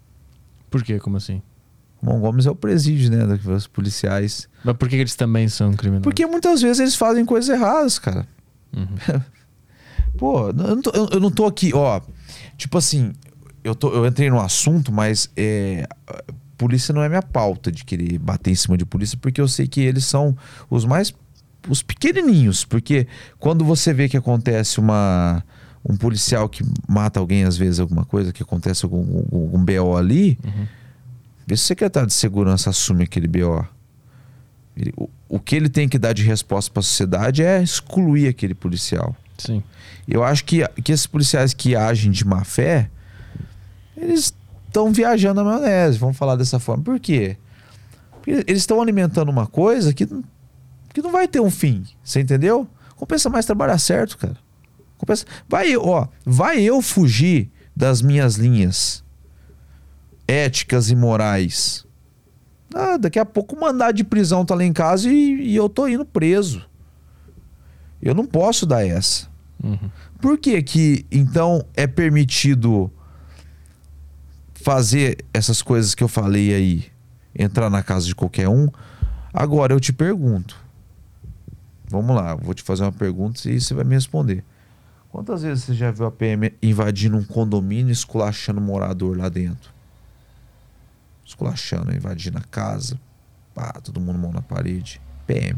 Por 0.69 0.83
quê? 0.83 0.99
Como 0.99 1.17
assim? 1.17 1.41
Romão 2.01 2.19
Gomes 2.19 2.45
é 2.45 2.51
o 2.51 2.55
presídio, 2.55 3.09
né, 3.09 3.25
dos 3.37 3.67
policiais. 3.67 4.47
Mas 4.63 4.75
por 4.75 4.87
que 4.89 4.95
eles 4.95 5.15
também 5.15 5.47
são 5.47 5.73
criminosos? 5.73 6.03
Porque 6.03 6.25
muitas 6.25 6.61
vezes 6.61 6.79
eles 6.79 6.95
fazem 6.95 7.25
coisas 7.25 7.49
erradas, 7.49 7.97
cara. 7.97 8.27
Uhum. 8.75 9.21
Pô, 10.17 10.47
eu 10.47 10.53
não, 10.53 10.81
tô, 10.81 10.91
eu 11.11 11.19
não 11.19 11.31
tô 11.31 11.45
aqui, 11.45 11.71
ó. 11.73 12.01
Tipo 12.57 12.77
assim, 12.77 13.13
eu, 13.63 13.75
tô, 13.75 13.91
eu 13.91 14.05
entrei 14.05 14.29
no 14.29 14.39
assunto, 14.39 14.91
mas 14.91 15.29
é, 15.35 15.87
polícia 16.57 16.93
não 16.93 17.03
é 17.03 17.09
minha 17.09 17.21
pauta 17.21 17.71
de 17.71 17.83
querer 17.83 18.17
bater 18.17 18.51
em 18.51 18.55
cima 18.55 18.77
de 18.77 18.85
polícia, 18.85 19.17
porque 19.21 19.41
eu 19.41 19.47
sei 19.47 19.67
que 19.67 19.81
eles 19.81 20.05
são 20.05 20.37
os 20.69 20.85
mais. 20.85 21.13
os 21.67 21.81
pequenininhos. 21.81 22.63
Porque 22.63 23.07
quando 23.39 23.63
você 23.63 23.93
vê 23.93 24.07
que 24.07 24.17
acontece 24.17 24.79
uma 24.79 25.43
um 25.87 25.95
policial 25.95 26.49
que 26.49 26.63
mata 26.87 27.19
alguém, 27.19 27.43
às 27.43 27.55
vezes, 27.55 27.79
alguma 27.79 28.03
coisa, 28.03 28.33
que 28.33 28.41
acontece 28.41 28.85
algum, 28.85 29.17
algum, 29.17 29.41
algum 29.41 29.63
BO 29.63 29.95
ali, 29.95 30.37
uhum. 30.43 30.67
vê 31.45 31.55
se 31.55 31.63
o 31.63 31.65
secretário 31.67 32.07
de 32.07 32.13
segurança 32.13 32.71
assume 32.71 33.03
aquele 33.03 33.27
BO. 33.27 33.65
Ele, 34.75 34.93
o, 34.97 35.07
o 35.29 35.39
que 35.39 35.55
ele 35.55 35.69
tem 35.69 35.87
que 35.87 35.99
dar 35.99 36.13
de 36.13 36.23
resposta 36.23 36.71
para 36.71 36.79
a 36.79 36.83
sociedade 36.83 37.43
é 37.43 37.61
excluir 37.61 38.27
aquele 38.27 38.55
policial. 38.55 39.15
Sim. 39.37 39.61
Eu 40.07 40.23
acho 40.23 40.43
que, 40.43 40.67
que 40.83 40.91
esses 40.91 41.05
policiais 41.05 41.53
que 41.53 41.75
agem 41.75 42.11
de 42.11 42.25
má 42.25 42.43
fé, 42.43 42.89
eles 43.95 44.33
estão 44.67 44.91
viajando 44.91 45.43
na 45.43 45.51
maionese, 45.51 45.97
vamos 45.97 46.17
falar 46.17 46.35
dessa 46.35 46.59
forma. 46.59 46.83
Por 46.83 46.99
quê? 46.99 47.37
Porque 48.11 48.31
eles 48.47 48.63
estão 48.63 48.81
alimentando 48.81 49.29
uma 49.29 49.45
coisa 49.45 49.93
que, 49.93 50.07
que 50.93 51.01
não 51.01 51.11
vai 51.11 51.27
ter 51.27 51.39
um 51.39 51.51
fim. 51.51 51.83
Você 52.03 52.21
entendeu? 52.21 52.67
Compensa 52.95 53.29
mais 53.29 53.45
trabalhar 53.45 53.77
certo, 53.77 54.17
cara. 54.17 54.44
Vai, 55.47 55.75
ó, 55.77 56.07
vai 56.25 56.61
eu 56.61 56.81
fugir 56.81 57.51
das 57.75 58.01
minhas 58.01 58.35
linhas 58.35 59.03
éticas 60.27 60.89
e 60.89 60.95
morais. 60.95 61.85
Ah, 62.73 62.97
daqui 62.97 63.19
a 63.19 63.25
pouco 63.25 63.55
o 63.55 63.59
mandado 63.59 63.95
de 63.95 64.03
prisão 64.03 64.45
tá 64.45 64.55
lá 64.55 64.63
em 64.63 64.73
casa 64.73 65.09
e, 65.09 65.51
e, 65.51 65.55
eu 65.55 65.69
tô 65.69 65.87
indo 65.87 66.05
preso. 66.05 66.67
Eu 68.01 68.13
não 68.13 68.25
posso 68.25 68.65
dar 68.65 68.85
essa. 68.85 69.27
Uhum. 69.63 69.89
Por 70.21 70.37
que 70.37 70.61
que 70.61 71.05
então 71.11 71.65
é 71.73 71.87
permitido 71.87 72.91
fazer 74.53 75.23
essas 75.33 75.61
coisas 75.61 75.95
que 75.95 76.03
eu 76.03 76.07
falei 76.07 76.53
aí, 76.53 76.85
entrar 77.37 77.69
na 77.69 77.81
casa 77.81 78.05
de 78.05 78.15
qualquer 78.15 78.49
um? 78.49 78.67
Agora 79.33 79.73
eu 79.73 79.79
te 79.79 79.93
pergunto. 79.93 80.57
Vamos 81.87 82.15
lá, 82.15 82.35
vou 82.35 82.53
te 82.53 82.63
fazer 82.63 82.83
uma 82.83 82.91
pergunta 82.91 83.49
e 83.49 83.61
você 83.61 83.73
vai 83.73 83.85
me 83.85 83.95
responder. 83.95 84.43
Quantas 85.15 85.43
vezes 85.43 85.63
você 85.63 85.73
já 85.73 85.91
viu 85.91 86.05
a 86.07 86.11
PM 86.11 86.53
invadindo 86.61 87.15
um 87.15 87.23
condomínio 87.23 87.87
e 87.87 87.93
esculachando 87.93 88.59
um 88.59 88.63
morador 88.65 89.17
lá 89.17 89.29
dentro? 89.29 89.71
Esculachando, 91.23 91.95
invadindo 91.95 92.37
a 92.37 92.41
casa. 92.41 92.99
Pá, 93.53 93.71
todo 93.81 94.01
mundo 94.01 94.19
mão 94.19 94.33
na 94.33 94.41
parede. 94.41 94.99
PM. 95.25 95.57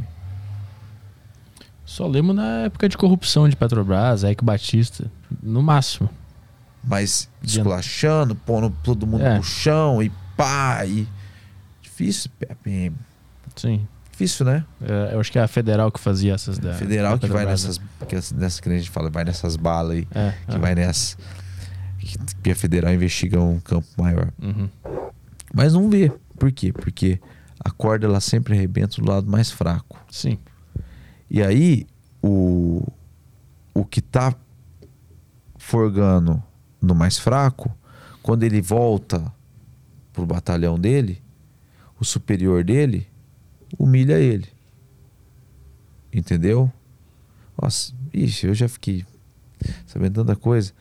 Só 1.83 2.05
lembro 2.05 2.33
na 2.33 2.65
época 2.65 2.87
de 2.87 2.95
corrupção 2.95 3.49
de 3.49 3.55
Petrobras, 3.55 4.23
Eike 4.23 4.45
Batista, 4.45 5.09
no 5.41 5.63
máximo. 5.63 6.07
Mas 6.83 7.27
esculachando, 7.41 8.35
pondo 8.35 8.69
todo 8.83 9.07
mundo 9.07 9.23
é. 9.23 9.37
no 9.37 9.43
chão 9.43 10.03
e 10.03 10.11
pá, 10.37 10.85
e... 10.85 11.07
Difícil, 11.81 12.29
PM. 12.61 12.95
Sim. 13.55 13.87
Difícil, 14.17 14.47
né? 14.47 14.65
É, 14.81 15.13
eu 15.13 15.19
acho 15.19 15.31
que 15.31 15.37
é 15.37 15.43
a 15.43 15.47
Federal 15.47 15.91
que 15.91 15.99
fazia 15.99 16.33
essas 16.33 16.57
da. 16.57 16.73
Federal 16.73 17.19
que 17.19 17.27
vai 17.27 17.45
nessas. 17.45 17.77
Que, 18.07 18.15
nessas 18.15 18.59
que 18.59 18.67
a 18.67 18.75
gente 18.75 18.89
fala, 18.89 19.11
vai 19.11 19.23
nessas 19.23 19.55
balas 19.55 19.97
aí. 19.97 20.07
É, 20.09 20.33
que 20.49 20.55
é. 20.55 20.57
vai 20.57 20.73
nessas. 20.73 21.15
Que 22.41 22.49
a 22.49 22.55
Federal 22.55 22.91
investiga 22.91 23.39
um 23.39 23.59
campo 23.59 23.87
maior. 23.95 24.33
Uhum. 24.41 24.67
Mas 25.53 25.73
não 25.75 25.87
vê. 25.87 26.11
Por 26.39 26.51
quê? 26.51 26.73
Porque 26.73 27.19
a 27.63 27.69
corda 27.69 28.07
ela 28.07 28.19
sempre 28.19 28.55
arrebenta 28.55 28.99
do 28.99 29.07
lado 29.07 29.29
mais 29.29 29.51
fraco. 29.51 30.03
Sim. 30.09 30.39
E 31.29 31.43
aí, 31.43 31.85
o, 32.19 32.83
o 33.71 33.85
que 33.85 34.01
tá 34.01 34.33
forgando 35.59 36.41
no 36.81 36.95
mais 36.95 37.19
fraco, 37.19 37.71
quando 38.23 38.41
ele 38.41 38.63
volta 38.63 39.31
pro 40.11 40.25
batalhão 40.25 40.79
dele, 40.79 41.21
o 41.99 42.03
superior 42.03 42.63
dele 42.63 43.07
humilha 43.77 44.19
ele. 44.19 44.47
Entendeu? 46.11 46.71
Nossa, 47.61 47.93
ixi, 48.13 48.47
eu 48.47 48.53
já 48.53 48.67
fiquei 48.67 49.05
sabendo 49.85 50.15
tanta 50.23 50.35
coisa. 50.35 50.71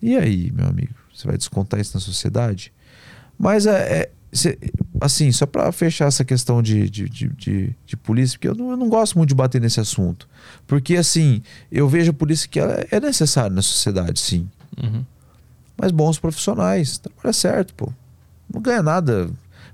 E 0.00 0.16
aí, 0.16 0.50
meu 0.52 0.66
amigo? 0.66 0.94
Você 1.14 1.26
vai 1.26 1.36
descontar 1.36 1.80
isso 1.80 1.96
na 1.96 2.00
sociedade? 2.00 2.72
Mas 3.38 3.66
é, 3.66 4.00
é 4.00 4.10
cê, 4.32 4.58
assim, 5.00 5.30
só 5.30 5.46
para 5.46 5.70
fechar 5.70 6.06
essa 6.06 6.24
questão 6.24 6.62
de, 6.62 6.88
de, 6.88 7.08
de, 7.08 7.28
de, 7.28 7.76
de 7.84 7.96
polícia, 7.96 8.38
porque 8.38 8.48
eu 8.48 8.54
não, 8.54 8.70
eu 8.70 8.76
não, 8.76 8.88
gosto 8.88 9.16
muito 9.18 9.28
de 9.28 9.34
bater 9.34 9.60
nesse 9.60 9.78
assunto. 9.78 10.28
Porque, 10.66 10.96
assim, 10.96 11.42
eu 11.70 11.88
vejo 11.88 12.10
a 12.10 12.14
polícia 12.14 12.48
que 12.48 12.58
ela 12.58 12.84
é 12.90 12.98
necessária 12.98 13.50
na 13.50 13.62
sociedade, 13.62 14.18
sim. 14.18 14.48
Uhum. 14.82 15.04
Mas 15.76 15.92
bons 15.92 16.18
profissionais, 16.18 16.98
trabalha 16.98 17.32
certo, 17.32 17.74
pô. 17.74 17.92
Não 18.52 18.60
ganha 18.60 18.82
nada 18.82 19.30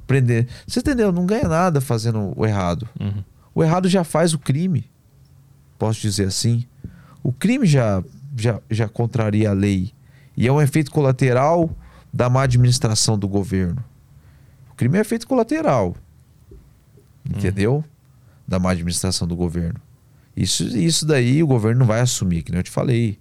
prender. 0.08 0.48
Você 0.66 0.80
entendeu? 0.80 1.12
Não 1.12 1.26
ganha 1.26 1.46
nada 1.46 1.80
fazendo 1.80 2.32
o 2.34 2.44
errado. 2.44 2.88
Uhum. 2.98 3.22
O 3.54 3.62
errado 3.62 3.88
já 3.88 4.02
faz 4.02 4.32
o 4.32 4.38
crime. 4.38 4.90
Posso 5.78 6.00
dizer 6.00 6.26
assim. 6.26 6.64
O 7.22 7.30
crime 7.32 7.66
já, 7.66 8.02
já, 8.36 8.60
já 8.68 8.88
contraria 8.88 9.50
a 9.50 9.52
lei. 9.52 9.92
E 10.36 10.48
é 10.48 10.52
um 10.52 10.60
efeito 10.60 10.90
colateral 10.90 11.70
da 12.12 12.30
má 12.30 12.42
administração 12.42 13.18
do 13.18 13.28
governo. 13.28 13.84
O 14.72 14.74
crime 14.74 14.96
é 14.96 15.02
efeito 15.02 15.28
colateral. 15.28 15.94
Entendeu? 17.28 17.76
Uhum. 17.76 17.84
Da 18.46 18.58
má 18.58 18.70
administração 18.70 19.28
do 19.28 19.36
governo. 19.36 19.80
Isso, 20.34 20.64
isso 20.64 21.04
daí 21.04 21.42
o 21.42 21.46
governo 21.46 21.80
não 21.80 21.86
vai 21.86 22.00
assumir, 22.00 22.42
que 22.42 22.50
nem 22.50 22.60
eu 22.60 22.62
te 22.62 22.70
falei. 22.70 23.18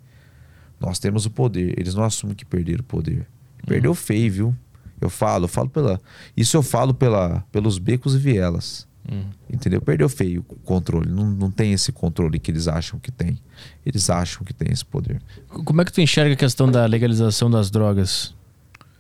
Nós 0.80 1.00
temos 1.00 1.26
o 1.26 1.32
poder. 1.32 1.78
Eles 1.78 1.96
não 1.96 2.04
assumem 2.04 2.36
que 2.36 2.46
perderam 2.46 2.82
o 2.82 2.84
poder. 2.84 3.28
Perdeu 3.66 3.92
uhum. 3.92 3.96
feio, 3.96 4.32
viu? 4.32 4.56
Eu 5.00 5.10
falo, 5.10 5.46
eu 5.46 5.50
falo 5.50 5.70
pela. 5.70 6.02
Isso 6.36 6.58
eu 6.58 6.64
falo 6.64 6.94
pela, 6.94 7.44
pelos 7.52 7.78
becos 7.78 8.16
e 8.16 8.18
vielas. 8.18 8.88
Hum. 9.10 9.24
Entendeu? 9.50 9.82
Perdeu 9.82 10.10
feio 10.10 10.44
o 10.48 10.56
controle. 10.56 11.10
Não, 11.10 11.26
não 11.26 11.50
tem 11.50 11.72
esse 11.72 11.92
controle 11.92 12.40
que 12.40 12.52
eles 12.52 12.68
acham 12.68 13.00
que 13.00 13.12
tem. 13.12 13.40
Eles 13.86 14.10
acham 14.10 14.44
que 14.44 14.54
tem 14.54 14.72
esse 14.72 14.84
poder. 14.84 15.22
Como 15.48 15.82
é 15.82 15.86
que 15.86 15.94
tu 15.94 16.02
enxerga 16.02 16.34
a 16.34 16.38
questão 16.38 16.70
da 16.70 16.86
legalização 16.86 17.50
das 17.50 17.72
drogas? 17.72 18.36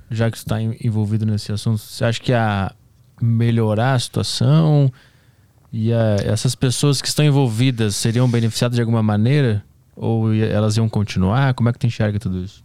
Já 0.09 0.31
que 0.31 0.37
tu 0.37 0.41
está 0.41 0.61
envolvido 0.61 1.25
nesse 1.25 1.51
assunto, 1.51 1.79
você 1.79 2.05
acha 2.05 2.21
que 2.21 2.31
a 2.31 2.73
melhorar 3.21 3.93
a 3.93 3.99
situação 3.99 4.91
e 5.73 5.91
a, 5.91 6.15
essas 6.23 6.55
pessoas 6.55 7.01
que 7.01 7.07
estão 7.07 7.25
envolvidas 7.25 7.95
seriam 7.95 8.29
beneficiadas 8.29 8.75
de 8.75 8.81
alguma 8.81 9.03
maneira? 9.03 9.63
Ou 9.95 10.33
elas 10.33 10.77
iam 10.77 10.87
continuar? 10.87 11.53
Como 11.55 11.67
é 11.67 11.73
que 11.73 11.79
tu 11.79 11.87
enxerga 11.87 12.19
tudo 12.19 12.43
isso? 12.43 12.63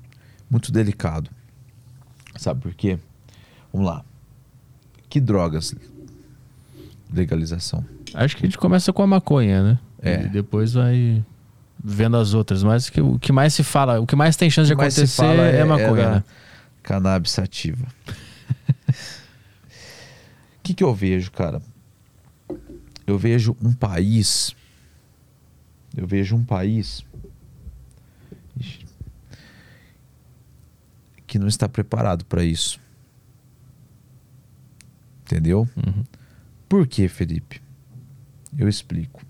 Muito 0.48 0.70
delicado. 0.70 1.30
Sabe 2.36 2.60
por 2.60 2.74
quê? 2.74 2.98
Vamos 3.72 3.86
lá. 3.86 4.04
Que 5.08 5.20
drogas? 5.20 5.74
Legalização. 7.12 7.84
Acho 8.14 8.36
que 8.36 8.44
a 8.44 8.46
gente 8.46 8.58
começa 8.58 8.92
com 8.92 9.02
a 9.02 9.06
maconha, 9.06 9.62
né? 9.62 9.78
É. 10.00 10.22
E 10.24 10.28
depois 10.28 10.72
vai 10.74 11.24
vendo 11.82 12.16
as 12.16 12.34
outras. 12.34 12.62
Mas 12.62 12.90
que, 12.90 13.00
o 13.00 13.18
que 13.18 13.32
mais 13.32 13.54
se 13.54 13.62
fala, 13.62 14.00
o 14.00 14.06
que 14.06 14.16
mais 14.16 14.36
tem 14.36 14.50
chance 14.50 14.66
de 14.66 14.74
acontecer 14.74 15.24
é, 15.24 15.58
é- 15.58 15.64
maconha, 15.64 16.10
né? 16.16 16.24
Cannabis 16.82 17.32
sativa. 17.32 17.86
O 20.58 20.64
que, 20.64 20.74
que 20.74 20.84
eu 20.84 20.94
vejo, 20.94 21.32
cara? 21.32 21.60
Eu 23.04 23.18
vejo 23.18 23.56
um 23.60 23.72
país. 23.72 24.54
Eu 25.96 26.06
vejo 26.06 26.36
um 26.36 26.44
país. 26.44 27.04
Que 31.26 31.36
não 31.36 31.48
está 31.48 31.68
preparado 31.68 32.24
para 32.24 32.44
isso. 32.44 32.78
Entendeu? 35.32 35.66
Uhum. 35.76 36.04
Por 36.68 36.86
quê, 36.86 37.08
Felipe? 37.08 37.62
Eu 38.58 38.68
explico. 38.68 39.22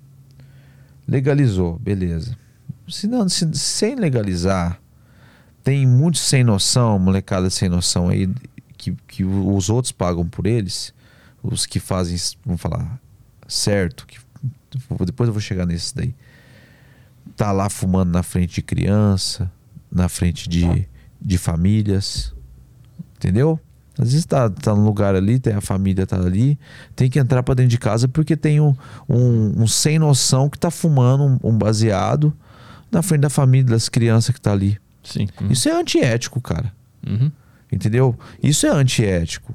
Legalizou, 1.06 1.78
beleza. 1.78 2.36
Se 2.88 3.06
não, 3.06 3.28
se- 3.28 3.54
sem 3.56 3.94
legalizar, 3.94 4.80
tem 5.62 5.86
muitos 5.86 6.22
sem 6.22 6.42
noção, 6.42 6.98
molecada 6.98 7.48
sem 7.50 7.68
noção 7.68 8.08
aí, 8.08 8.28
que, 8.76 8.96
que 9.06 9.24
os 9.24 9.70
outros 9.70 9.92
pagam 9.92 10.26
por 10.28 10.44
eles, 10.44 10.92
os 11.40 11.66
que 11.66 11.78
fazem, 11.78 12.16
vamos 12.44 12.60
falar, 12.60 13.00
certo, 13.46 14.04
que, 14.04 14.18
depois 15.06 15.28
eu 15.28 15.32
vou 15.32 15.40
chegar 15.40 15.64
nesse 15.66 15.94
daí. 15.94 16.12
Tá 17.36 17.52
lá 17.52 17.70
fumando 17.70 18.10
na 18.10 18.24
frente 18.24 18.56
de 18.56 18.62
criança, 18.62 19.50
na 19.90 20.08
frente 20.08 20.48
de, 20.48 20.88
de 21.20 21.38
famílias, 21.38 22.34
entendeu? 23.16 23.60
Às 24.02 24.10
vezes 24.10 24.26
tá, 24.26 24.50
tá 24.50 24.74
num 24.74 24.84
lugar 24.84 25.14
ali, 25.14 25.38
tem 25.38 25.54
a 25.54 25.60
família 25.60 26.06
tá 26.06 26.16
ali, 26.16 26.58
tem 26.94 27.08
que 27.08 27.18
entrar 27.18 27.42
pra 27.42 27.54
dentro 27.54 27.70
de 27.70 27.78
casa 27.78 28.08
porque 28.08 28.36
tem 28.36 28.60
um, 28.60 28.74
um, 29.08 29.62
um 29.62 29.66
sem 29.66 29.98
noção 29.98 30.48
que 30.48 30.58
tá 30.58 30.70
fumando 30.70 31.24
um, 31.24 31.50
um 31.50 31.56
baseado 31.56 32.32
na 32.90 33.02
frente 33.02 33.22
da 33.22 33.30
família, 33.30 33.66
das 33.66 33.88
crianças 33.88 34.34
que 34.34 34.40
tá 34.40 34.52
ali. 34.52 34.78
Sim. 35.02 35.28
Uhum. 35.40 35.50
Isso 35.50 35.68
é 35.68 35.72
antiético, 35.72 36.40
cara. 36.40 36.72
Uhum. 37.06 37.30
Entendeu? 37.70 38.18
Isso 38.42 38.66
é 38.66 38.70
antiético. 38.70 39.54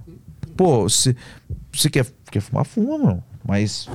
Pô, 0.55 0.89
se 0.89 1.15
você 1.71 1.89
quer, 1.89 2.05
quer 2.31 2.41
fumar, 2.41 2.65
fuma, 2.65 2.97
mano. 2.97 3.23
Mas 3.47 3.87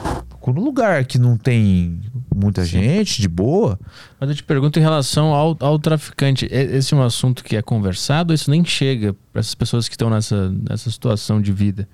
no 0.46 0.62
lugar 0.62 1.04
que 1.04 1.18
não 1.18 1.36
tem 1.36 2.00
muita 2.34 2.64
gente, 2.64 3.20
de 3.20 3.28
boa, 3.28 3.78
Mas 4.20 4.30
eu 4.30 4.36
te 4.36 4.42
pergunto 4.42 4.78
em 4.78 4.82
relação 4.82 5.34
ao, 5.34 5.56
ao 5.60 5.78
traficante. 5.78 6.46
E- 6.46 6.76
Esse 6.76 6.94
é 6.94 6.96
um 6.96 7.02
assunto 7.02 7.42
que 7.44 7.56
é 7.56 7.62
conversado 7.62 8.32
ou 8.32 8.34
isso 8.34 8.50
nem 8.50 8.64
chega 8.64 9.14
para 9.32 9.40
essas 9.40 9.54
pessoas 9.54 9.88
que 9.88 9.94
estão 9.94 10.09
nessa, 10.10 10.50
nessa 10.68 10.90
situação 10.90 11.40
de 11.40 11.52
vida? 11.52 11.88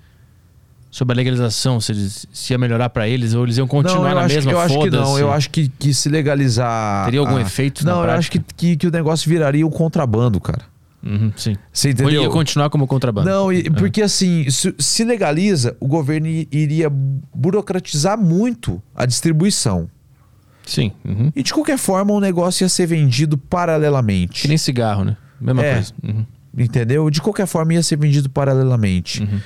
Sobre 0.91 1.13
a 1.13 1.17
legalização, 1.17 1.79
se, 1.79 1.91
eles, 1.91 2.25
se 2.33 2.51
ia 2.51 2.57
melhorar 2.57 2.89
para 2.89 3.07
eles 3.07 3.35
ou 3.35 3.43
eles 3.43 3.57
iam 3.57 3.67
continuar 3.67 4.09
não, 4.15 4.21
na 4.21 4.27
mesma 4.27 4.49
que- 4.49 4.55
eu 4.55 4.59
acho 4.59 4.79
que 4.79 4.89
não. 4.89 5.19
Eu 5.19 5.31
acho 5.31 5.49
que, 5.51 5.69
que 5.69 5.93
se 5.93 6.09
legalizar. 6.09 7.05
Teria 7.05 7.19
algum 7.19 7.37
a- 7.37 7.41
efeito 7.41 7.85
Não, 7.85 8.03
eu 8.03 8.09
acho 8.09 8.31
que, 8.31 8.39
que, 8.39 8.75
que 8.75 8.87
o 8.87 8.91
negócio 8.91 9.29
viraria 9.29 9.65
um 9.67 9.69
contrabando, 9.69 10.39
cara. 10.41 10.63
Uhum, 11.01 11.31
sim. 11.37 11.55
Você 11.71 11.89
Ou 11.89 11.91
entendeu? 11.93 12.23
ia 12.23 12.29
continuar 12.29 12.69
como 12.71 12.87
contrabando? 12.87 13.29
Não, 13.29 13.53
e- 13.53 13.69
porque 13.69 14.01
assim, 14.01 14.49
se, 14.49 14.73
se 14.79 15.03
legaliza, 15.03 15.77
o 15.79 15.87
governo 15.87 16.27
iria 16.27 16.89
burocratizar 16.89 18.17
muito 18.19 18.81
a 18.95 19.05
distribuição. 19.05 19.87
Sim. 20.71 20.91
uhum. 21.05 21.31
E 21.35 21.41
de 21.43 21.53
qualquer 21.53 21.77
forma, 21.77 22.13
o 22.13 22.19
negócio 22.19 22.63
ia 22.63 22.69
ser 22.69 22.85
vendido 22.85 23.37
paralelamente. 23.37 24.41
Que 24.43 24.47
nem 24.47 24.57
cigarro, 24.57 25.03
né? 25.03 25.17
Mesma 25.41 25.63
É. 25.63 25.73
coisa. 25.75 25.93
Uhum, 26.03 26.25
Entendeu? 26.57 27.09
De 27.09 27.21
qualquer 27.21 27.47
forma, 27.47 27.73
ia 27.73 27.83
ser 27.83 27.97
vendido 27.97 28.29
paralelamente. 28.29 29.21
uhum, 29.23 29.39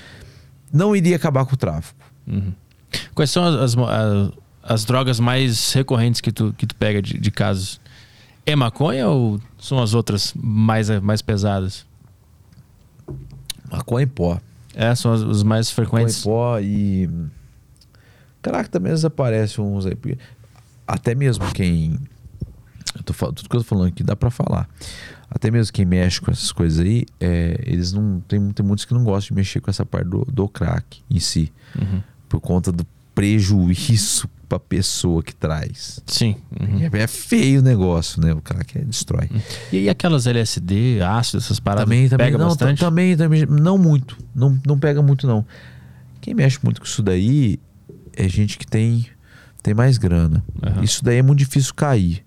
Não 0.72 0.96
iria 0.96 1.16
acabar 1.16 1.46
com 1.46 1.54
o 1.54 1.58
tráfico. 1.58 2.00
uhum. 2.28 2.54
Quais 3.16 3.30
são 3.32 3.44
as, 3.44 3.76
as, 3.76 4.32
as 4.64 4.86
drogas 4.86 5.20
mais 5.20 5.72
recorrentes 5.74 6.22
que 6.22 6.32
tu, 6.32 6.54
que 6.58 6.66
tu 6.68 6.76
pega 6.76 7.02
de, 7.02 7.18
de 7.18 7.32
casos? 7.32 7.80
É 8.46 8.56
maconha 8.56 9.08
ou 9.08 9.40
são 9.58 9.82
as 9.82 9.94
outras 9.94 10.34
mais, 10.36 10.90
mais 11.00 11.22
pesadas? 11.22 11.86
Maconha 13.72 14.04
em 14.04 14.08
pó. 14.08 14.40
É, 14.76 14.94
são 14.96 15.14
as, 15.14 15.22
os 15.22 15.44
mais 15.44 15.70
Maconha 15.72 15.84
em 15.84 16.06
frequentes. 16.08 16.24
pó 16.24 16.60
e. 16.60 17.10
Caraca, 18.42 18.70
também 18.70 18.92
desaparecem 18.92 19.64
uns 19.64 19.86
aí. 19.86 19.98
Até 20.88 21.16
mesmo 21.16 21.46
quem. 21.54 21.98
Eu 22.96 23.04
tô 23.04 23.14
tudo 23.14 23.50
que 23.50 23.56
eu 23.56 23.62
tô 23.62 23.64
falando 23.64 23.88
aqui 23.88 24.04
dá 24.04 24.16
pra 24.16 24.30
falar. 24.30 24.68
Até 25.30 25.50
mesmo 25.50 25.74
quem 25.74 25.86
mexe 25.86 26.22
com 26.22 26.30
essas 26.30 26.52
coisas 26.52 26.80
aí, 26.80 27.06
é, 27.20 27.60
eles 27.66 27.92
não. 27.92 28.20
Tem, 28.28 28.52
tem 28.52 28.66
muitos 28.66 28.86
que 28.86 28.94
não 28.94 29.04
gostam 29.04 29.30
de 29.30 29.40
mexer 29.42 29.60
com 29.62 29.70
essa 29.72 29.86
parte 29.86 30.08
do, 30.10 30.26
do 30.32 30.48
crack 30.48 31.02
em 31.10 31.20
si. 31.20 31.52
Uhum. 31.80 32.02
Por 32.30 32.40
conta 32.40 32.72
do 32.72 32.86
prejuízo 33.16 34.30
pra 34.48 34.60
pessoa 34.60 35.24
que 35.24 35.34
traz. 35.34 36.00
Sim. 36.06 36.36
uhum. 36.60 36.80
É, 36.94 37.00
é 37.02 37.08
feio 37.08 37.62
o 37.62 37.64
negócio, 37.64 38.22
né? 38.22 38.32
O 38.34 38.42
crack 38.42 38.78
é, 38.78 38.82
destrói. 38.82 39.28
E 39.72 39.78
aí 39.78 39.90
aquelas 39.90 40.28
LSD, 40.28 41.02
ácido, 41.02 41.40
essas 41.40 41.60
paradas, 41.60 41.86
Também, 41.86 42.08
também, 42.08 42.28
pega 42.28 42.38
não, 42.38 42.50
bastante? 42.50 42.80
ta- 42.80 42.86
também, 42.86 43.18
também, 43.18 43.46
não 43.48 43.78
muito. 43.78 44.16
Não, 44.36 44.60
não 44.66 44.78
pega 44.78 45.02
muito, 45.02 45.26
não. 45.26 45.44
Quem 46.22 46.36
mexe 46.36 46.60
muito 46.64 46.80
com 46.80 46.86
isso 46.86 47.02
daí 47.02 47.60
é 48.16 48.30
gente 48.30 48.58
que 48.60 48.68
tem, 48.68 49.08
tem 49.64 49.74
mais 49.74 49.98
grana. 49.98 50.44
Aham. 50.62 50.84
Isso 50.84 51.04
daí 51.04 51.18
é 51.18 51.22
muito 51.22 51.40
difícil 51.40 51.74
cair. 51.74 52.24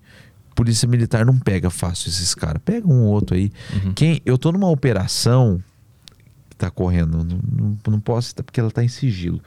Polícia 0.55 0.87
Militar 0.87 1.23
não 1.23 1.37
pega 1.37 1.69
fácil 1.69 2.09
esses 2.09 2.33
caras. 2.33 2.59
Pega 2.65 2.87
um 2.87 3.03
ou 3.03 3.13
outro 3.13 3.35
aí. 3.35 3.51
Uhum. 3.71 3.93
Quem, 3.93 4.21
eu 4.25 4.39
tô 4.39 4.51
numa 4.51 4.67
operação 4.67 5.63
que 6.49 6.55
tá 6.55 6.71
correndo, 6.71 7.23
não, 7.23 7.23
não, 7.23 7.77
não 7.87 7.99
posso 7.99 8.33
porque 8.35 8.59
ela 8.59 8.71
tá 8.71 8.83
em 8.83 8.87
sigilo. 8.87 9.39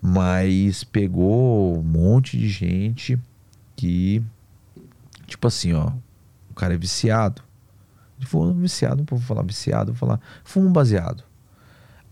Mas 0.00 0.84
pegou 0.84 1.80
um 1.80 1.82
monte 1.82 2.38
de 2.38 2.48
gente 2.48 3.18
que, 3.74 4.22
tipo 5.26 5.48
assim, 5.48 5.72
ó, 5.72 5.90
o 6.48 6.54
cara 6.54 6.74
é 6.74 6.78
viciado. 6.78 7.42
Ele 8.16 8.26
falou, 8.26 8.54
viciado, 8.54 8.98
não 8.98 9.04
vou 9.04 9.18
falar 9.18 9.42
viciado, 9.42 9.92
vou 9.92 9.98
falar, 9.98 10.20
fuma 10.44 10.68
um 10.68 10.72
baseado. 10.72 11.24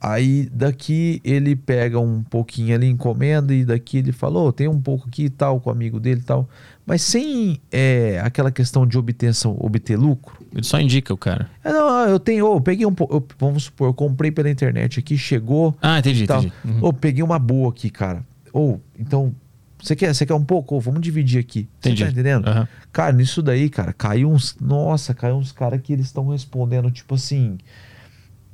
Aí 0.07 0.51
daqui 0.53 1.19
ele 1.25 1.57
pega 1.57 1.99
um 1.99 2.23
pouquinho 2.23 2.75
ali, 2.75 2.87
encomenda, 2.89 3.55
e 3.55 3.65
daqui 3.65 3.97
ele 3.99 4.13
falou, 4.13 4.53
tem 4.53 4.69
um 4.69 4.79
pouco 4.79 5.09
aqui 5.09 5.25
e 5.25 5.31
tal, 5.31 5.59
com 5.61 5.71
o 5.71 5.73
amigo 5.73 5.99
dele 5.99 6.21
e 6.21 6.25
tal. 6.25 6.47
Mas 6.85 7.01
sem 7.01 7.59
é, 7.73 8.21
aquela 8.23 8.51
questão 8.51 8.87
de 8.87 8.99
obtenção, 8.99 9.57
obter 9.59 9.97
lucro. 9.97 10.45
Ele 10.53 10.63
só 10.63 10.79
indica 10.79 11.15
o 11.15 11.17
cara. 11.17 11.49
É, 11.65 11.73
não, 11.73 12.07
eu 12.07 12.21
tenho, 12.21 12.47
ô, 12.47 12.57
eu 12.57 12.61
peguei 12.61 12.85
um 12.85 12.93
pouco, 12.93 13.25
vamos 13.39 13.63
supor, 13.65 13.89
eu 13.89 13.95
comprei 13.95 14.31
pela 14.31 14.51
internet 14.51 14.99
aqui, 14.99 15.17
chegou, 15.17 15.75
Ah, 15.81 15.99
entendi, 15.99 16.27
tal. 16.27 16.41
entendi. 16.43 16.55
Uhum. 16.67 16.89
Ô, 16.89 16.93
peguei 16.93 17.23
uma 17.23 17.39
boa 17.39 17.71
aqui, 17.71 17.89
cara. 17.89 18.23
Ou, 18.53 18.83
então, 18.99 19.35
você 19.83 19.97
quer, 19.97 20.15
você 20.15 20.27
quer 20.27 20.35
um 20.35 20.45
pouco? 20.45 20.79
Vamos 20.81 21.01
dividir 21.01 21.41
aqui. 21.41 21.67
Você 21.81 21.89
Entendi. 21.89 22.05
tá 22.05 22.11
entendendo? 22.11 22.47
Aham. 22.47 22.69
Cara, 22.93 23.13
nisso 23.13 23.43
daí, 23.43 23.71
cara, 23.71 23.95
caiu 23.95 24.31
uns. 24.31 24.55
Nossa, 24.61 25.15
caiu 25.15 25.37
uns 25.37 25.51
caras 25.51 25.81
que 25.83 25.93
eles 25.95 26.07
estão 26.07 26.29
respondendo, 26.29 26.91
tipo 26.91 27.15
assim, 27.15 27.57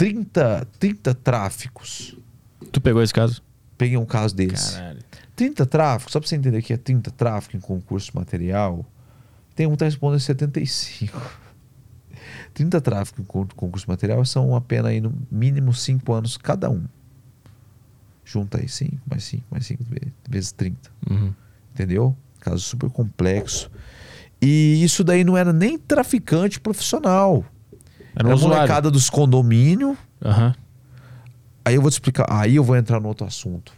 30, 0.01 0.67
30 0.79 1.15
tráficos. 1.15 2.17
Tu 2.73 2.81
pegou 2.81 3.03
esse 3.03 3.13
caso? 3.13 3.43
Peguei 3.77 3.99
um 3.99 4.07
caso 4.07 4.35
desse. 4.35 4.77
Caralho. 4.77 4.99
30 5.37 5.67
tráficos, 5.67 6.13
só 6.15 6.19
pra 6.21 6.27
você 6.27 6.37
entender 6.37 6.63
que 6.63 6.73
é 6.73 6.77
30 6.79 7.11
tráfico 7.11 7.55
em 7.55 7.61
concurso 7.61 8.11
material. 8.15 8.83
Tem 9.55 9.67
um 9.67 9.73
que 9.73 9.77
tá 9.77 9.85
respondendo 9.85 10.21
75. 10.21 11.21
30 12.55 12.81
tráfico 12.81 13.21
em 13.21 13.25
con- 13.25 13.47
concurso 13.55 13.87
material 13.89 14.25
são 14.25 14.49
uma 14.49 14.61
pena 14.63 14.89
aí 14.89 15.03
no 15.03 15.13
mínimo 15.31 15.73
5 15.75 16.11
anos 16.15 16.39
cada 16.39 16.71
um. 16.71 16.85
Junta 18.25 18.59
aí 18.59 18.69
5, 18.71 18.97
mais 19.07 19.25
5, 19.25 19.45
mais 19.51 19.67
5 19.67 19.85
vezes 20.31 20.53
30 20.53 20.91
Uhum. 21.11 21.35
entendeu? 21.75 22.17
Caso 22.39 22.61
super 22.61 22.89
complexo. 22.89 23.71
E 24.41 24.83
isso 24.83 25.05
daí 25.05 25.25
não 25.25 25.37
era 25.37 25.53
nem 25.53 25.79
traficante 25.79 26.59
profissional. 26.59 27.45
Era 28.15 28.27
um 28.27 28.31
Era 28.31 28.35
usuário. 28.37 28.57
molecada 28.59 28.91
dos 28.91 29.09
condomínios. 29.11 29.97
Aham. 30.25 30.55
Aí 31.65 31.75
eu 31.75 31.83
vou 31.83 31.91
te 31.91 31.95
explicar. 31.95 32.27
Aí 32.29 32.57
eu 32.57 32.65
vou 32.65 32.77
entrar 32.77 33.01
no 33.01 33.09
outro 33.09 33.27
assunto. 33.27 33.73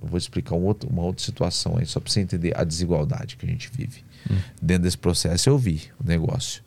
Eu 0.00 0.08
vou 0.08 0.18
te 0.18 0.22
explicar 0.22 0.54
um 0.54 0.64
outro- 0.64 0.88
uma 0.88 1.02
outra 1.02 1.24
situação 1.24 1.76
aí, 1.76 1.86
só 1.86 1.98
pra 2.00 2.10
você 2.10 2.20
entender 2.20 2.52
a 2.56 2.64
desigualdade 2.64 3.36
que 3.36 3.44
a 3.46 3.48
gente 3.48 3.70
vive. 3.72 4.04
Dentro 4.60 4.82
desse 4.84 4.98
processo 4.98 5.48
eu 5.48 5.58
vi 5.58 5.82
o 6.02 6.06
negócio. 6.06 6.62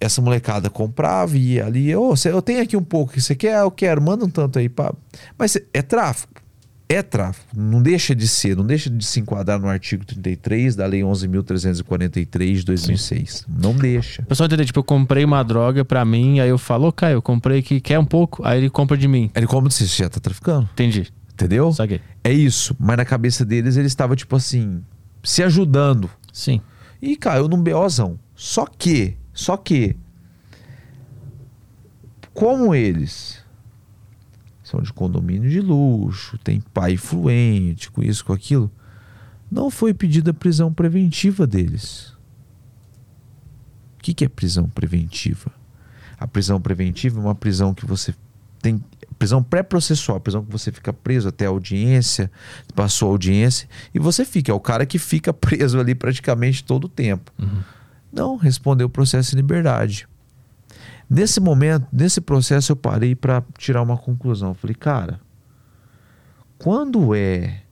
essa 0.00 0.22
molecada 0.22 0.70
comprava 0.70 1.36
e 1.36 1.54
ia 1.54 1.66
ali, 1.66 1.94
ô, 1.96 2.14
cê- 2.14 2.30
eu 2.30 2.40
tenho 2.40 2.62
aqui 2.62 2.76
um 2.76 2.84
pouco, 2.84 3.12
que 3.12 3.20
você 3.20 3.34
quer? 3.34 3.58
Eu 3.62 3.70
quero, 3.70 4.00
manda 4.00 4.24
um 4.24 4.30
tanto 4.30 4.56
aí. 4.60 4.68
Pá. 4.68 4.94
Mas 5.36 5.58
é 5.74 5.82
tráfico. 5.82 6.40
É 6.88 7.02
tráfico. 7.02 7.46
Não 7.54 7.82
deixa 7.82 8.14
de 8.14 8.26
ser, 8.26 8.56
não 8.56 8.64
deixa 8.64 8.88
de 8.88 9.04
se 9.04 9.20
enquadrar 9.20 9.60
no 9.60 9.68
artigo 9.68 10.06
33 10.06 10.74
da 10.74 10.86
Lei 10.86 11.02
11.343 11.02 12.54
de 12.54 12.64
2006. 12.64 13.46
Não 13.46 13.74
deixa. 13.74 14.22
O 14.22 14.24
pessoal 14.24 14.46
entender, 14.46 14.64
tipo, 14.64 14.78
eu 14.78 14.84
comprei 14.84 15.22
uma 15.22 15.42
droga 15.42 15.84
pra 15.84 16.02
mim, 16.04 16.40
aí 16.40 16.48
eu 16.48 16.56
falo, 16.56 16.88
ô 16.88 16.92
Caio, 16.92 17.16
eu 17.16 17.22
comprei 17.22 17.58
aqui, 17.58 17.78
quer 17.78 17.98
um 17.98 18.06
pouco? 18.06 18.42
Aí 18.42 18.58
ele 18.58 18.70
compra 18.70 18.96
de 18.96 19.06
mim. 19.06 19.30
Ele 19.34 19.46
como 19.46 19.70
se 19.70 19.86
você 19.86 20.04
já 20.04 20.08
tá 20.08 20.18
traficando. 20.18 20.68
Entendi. 20.72 21.12
Entendeu? 21.34 21.72
Saquei. 21.72 22.00
É 22.24 22.32
isso. 22.32 22.74
Mas 22.78 22.96
na 22.96 23.04
cabeça 23.04 23.44
deles, 23.44 23.76
ele 23.76 23.86
estava, 23.86 24.16
tipo 24.16 24.34
assim, 24.34 24.82
se 25.22 25.42
ajudando. 25.42 26.10
Sim. 26.32 26.60
E 27.02 27.16
caiu 27.16 27.48
num 27.48 27.62
BOzão. 27.62 28.18
Só 28.34 28.66
que, 28.66 29.16
só 29.32 29.56
que, 29.56 29.94
como 32.32 32.74
eles 32.74 33.38
são 34.68 34.82
de 34.82 34.92
condomínio 34.92 35.48
de 35.48 35.60
luxo, 35.60 36.36
tem 36.38 36.60
pai 36.60 36.92
influente, 36.92 37.90
com 37.90 38.02
isso, 38.02 38.22
com 38.22 38.34
aquilo, 38.34 38.70
não 39.50 39.70
foi 39.70 39.94
pedida 39.94 40.34
prisão 40.34 40.72
preventiva 40.72 41.46
deles. 41.46 42.12
O 43.98 44.02
que, 44.02 44.12
que 44.12 44.24
é 44.26 44.28
prisão 44.28 44.68
preventiva? 44.68 45.50
A 46.20 46.26
prisão 46.26 46.60
preventiva 46.60 47.18
é 47.18 47.22
uma 47.22 47.34
prisão 47.34 47.72
que 47.72 47.86
você 47.86 48.14
tem. 48.60 48.82
Prisão 49.18 49.42
pré-processual, 49.42 50.20
prisão 50.20 50.44
que 50.44 50.52
você 50.52 50.70
fica 50.70 50.92
preso 50.92 51.28
até 51.28 51.46
a 51.46 51.48
audiência, 51.48 52.30
passou 52.74 53.08
a 53.08 53.12
audiência, 53.12 53.68
e 53.92 53.98
você 53.98 54.24
fica. 54.24 54.52
É 54.52 54.54
o 54.54 54.60
cara 54.60 54.84
que 54.84 54.98
fica 54.98 55.32
preso 55.34 55.80
ali 55.80 55.94
praticamente 55.94 56.62
todo 56.62 56.84
o 56.84 56.88
tempo. 56.88 57.32
Não, 58.12 58.36
respondeu 58.36 58.86
o 58.86 58.90
processo 58.90 59.34
em 59.34 59.36
liberdade. 59.36 60.06
Nesse 61.08 61.40
momento, 61.40 61.86
nesse 61.90 62.20
processo, 62.20 62.72
eu 62.72 62.76
parei 62.76 63.14
para 63.14 63.42
tirar 63.56 63.82
uma 63.82 63.96
conclusão. 63.96 64.50
Eu 64.50 64.54
falei, 64.54 64.74
cara, 64.74 65.20
quando 66.58 67.14
é 67.14 67.62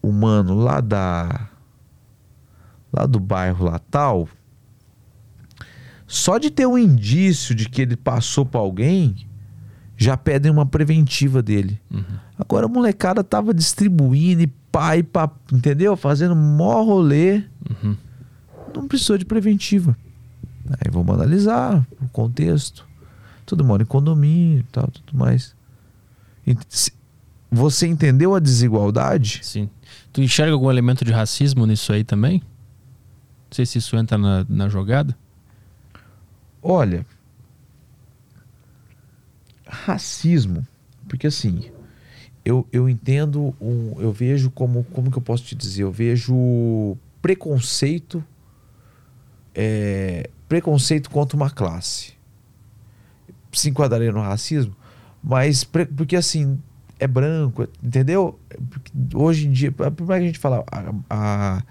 o 0.00 0.12
mano 0.12 0.54
lá 0.54 0.80
da. 0.80 1.48
lá 2.92 3.06
do 3.06 3.20
bairro 3.20 3.66
lá 3.66 3.78
tal, 3.78 4.28
só 6.06 6.38
de 6.38 6.50
ter 6.50 6.66
um 6.66 6.78
indício 6.78 7.54
de 7.54 7.68
que 7.68 7.82
ele 7.82 7.96
passou 7.96 8.46
para 8.46 8.60
alguém, 8.60 9.26
já 9.96 10.16
pedem 10.16 10.50
uma 10.50 10.64
preventiva 10.64 11.42
dele. 11.42 11.80
Agora 12.38 12.66
a 12.66 12.68
molecada 12.68 13.22
tava 13.22 13.52
distribuindo 13.52 14.42
e 14.42 14.46
pai, 14.46 15.02
pá, 15.02 15.30
entendeu? 15.52 15.96
Fazendo 15.96 16.34
mó 16.34 16.82
rolê. 16.82 17.42
Uhum. 17.68 17.96
Não 18.74 18.88
precisou 18.88 19.16
de 19.16 19.24
preventiva. 19.24 19.96
Aí 20.70 20.90
vamos 20.90 21.14
analisar 21.14 21.86
o 22.00 22.08
contexto. 22.08 22.86
Todo 23.44 23.64
mora 23.64 23.82
em 23.82 23.86
condomínio 23.86 24.60
e 24.60 24.62
tal, 24.64 24.88
tudo 24.88 25.16
mais. 25.16 25.54
Você 27.50 27.86
entendeu 27.86 28.34
a 28.34 28.40
desigualdade? 28.40 29.40
Sim. 29.42 29.68
Tu 30.12 30.22
enxerga 30.22 30.52
algum 30.52 30.70
elemento 30.70 31.04
de 31.04 31.12
racismo 31.12 31.66
nisso 31.66 31.92
aí 31.92 32.04
também? 32.04 32.38
Não 32.38 33.52
sei 33.52 33.66
se 33.66 33.78
isso 33.78 33.96
entra 33.96 34.16
na, 34.16 34.46
na 34.48 34.68
jogada. 34.68 35.16
Olha, 36.62 37.06
racismo, 39.66 40.66
porque 41.08 41.26
assim, 41.26 41.70
eu, 42.44 42.66
eu 42.72 42.88
entendo, 42.88 43.54
um, 43.60 44.00
eu 44.00 44.12
vejo 44.12 44.50
como, 44.50 44.84
como 44.84 45.10
que 45.10 45.18
eu 45.18 45.22
posso 45.22 45.44
te 45.44 45.54
dizer, 45.54 45.82
eu 45.82 45.92
vejo 45.92 46.96
preconceito, 47.20 48.24
é, 49.54 50.28
preconceito 50.54 51.10
contra 51.10 51.36
uma 51.36 51.50
classe. 51.50 52.12
Se 53.52 53.68
enquadraria 53.70 54.12
no 54.12 54.20
racismo, 54.20 54.74
mas 55.22 55.64
porque 55.64 56.14
assim, 56.14 56.58
é 56.98 57.08
branco, 57.08 57.66
entendeu? 57.82 58.38
Hoje 59.12 59.48
em 59.48 59.52
dia, 59.52 59.72
por 59.72 59.90
mais 60.06 60.20
que 60.20 60.24
a 60.24 60.26
gente 60.28 60.38
fala, 60.38 60.64
a, 60.70 60.92
a, 61.10 61.62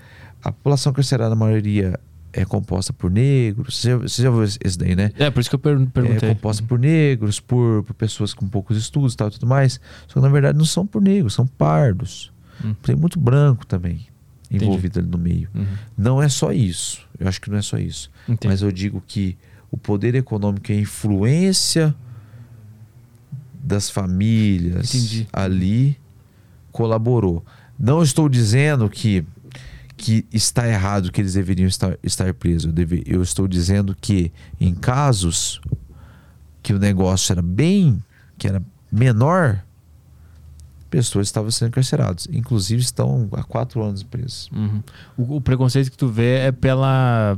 a 0.44 0.52
população 0.52 0.92
carcerária, 0.92 1.30
na 1.30 1.36
maioria, 1.36 1.98
é 2.34 2.44
composta 2.44 2.92
por 2.92 3.10
negros. 3.10 3.80
Você 3.80 3.90
já, 3.90 3.98
você 3.98 4.22
já 4.24 4.30
viu 4.32 4.44
esse 4.44 4.78
daí, 4.78 4.96
né? 4.96 5.12
É, 5.18 5.30
por 5.30 5.40
isso 5.40 5.50
que 5.50 5.56
eu 5.56 5.60
per- 5.60 5.86
perguntei. 5.88 6.30
É 6.30 6.34
composta 6.34 6.64
por 6.64 6.78
negros, 6.80 7.40
por, 7.40 7.84
por 7.84 7.94
pessoas 7.94 8.34
com 8.34 8.46
poucos 8.48 8.76
estudos 8.78 9.14
e 9.14 9.18
tal 9.18 9.28
e 9.30 9.32
tudo 9.32 9.48
mais. 9.48 9.80
Só 10.08 10.16
que 10.16 10.20
na 10.20 10.30
verdade 10.30 10.58
não 10.58 10.66
são 10.66 10.86
por 10.86 11.02
negros, 11.02 11.34
são 11.34 11.46
pardos. 11.48 12.34
Hum. 12.64 12.74
Tem 12.82 12.96
muito 12.96 13.20
branco 13.20 13.66
também 13.66 14.08
Entendi. 14.50 14.66
envolvido 14.66 15.00
ali 15.00 15.08
no 15.08 15.18
meio. 15.18 15.50
Uhum. 15.54 15.66
Não 15.98 16.22
é 16.22 16.28
só 16.30 16.52
isso. 16.52 17.08
Eu 17.20 17.28
acho 17.28 17.40
que 17.42 17.50
não 17.50 17.58
é 17.58 17.62
só 17.62 17.78
isso. 17.78 18.10
Entendi. 18.28 18.48
Mas 18.52 18.62
eu 18.62 18.72
digo 18.72 19.02
que 19.06 19.38
o 19.72 19.78
poder 19.78 20.16
econômico 20.16 20.72
e 20.72 20.76
a 20.76 20.80
influência 20.80 21.96
das 23.64 23.90
famílias 23.90 24.94
Entendi. 24.94 25.28
ali 25.32 25.98
colaborou. 26.72 27.44
Não 27.80 28.04
estou 28.04 28.28
dizendo 28.30 28.90
que, 28.90 29.26
que 29.96 30.26
está 30.32 30.68
errado 30.68 31.12
que 31.12 31.22
eles 31.22 31.34
deveriam 31.34 31.68
estar, 31.68 31.98
estar 32.04 32.34
presos. 32.34 32.66
Eu, 32.66 32.72
deve- 32.72 33.04
eu 33.06 33.22
estou 33.22 33.48
dizendo 33.48 33.96
que 34.00 34.32
em 34.60 34.74
casos 34.74 35.62
que 36.62 36.74
o 36.74 36.80
negócio 36.80 37.32
era 37.32 37.42
bem, 37.42 38.02
que 38.38 38.48
era 38.48 38.62
menor, 38.92 39.64
pessoas 40.90 41.28
estavam 41.28 41.50
sendo 41.52 41.70
encarceradas. 41.70 42.28
Inclusive 42.32 42.82
estão 42.82 43.28
há 43.34 43.44
quatro 43.44 43.82
anos 43.84 44.04
presos. 44.04 44.50
Uhum. 44.54 44.84
O, 45.18 45.38
o 45.38 45.42
preconceito 45.42 45.90
que 45.90 45.98
tu 45.98 46.08
vê 46.08 46.36
é 46.40 46.52
pela, 46.52 47.38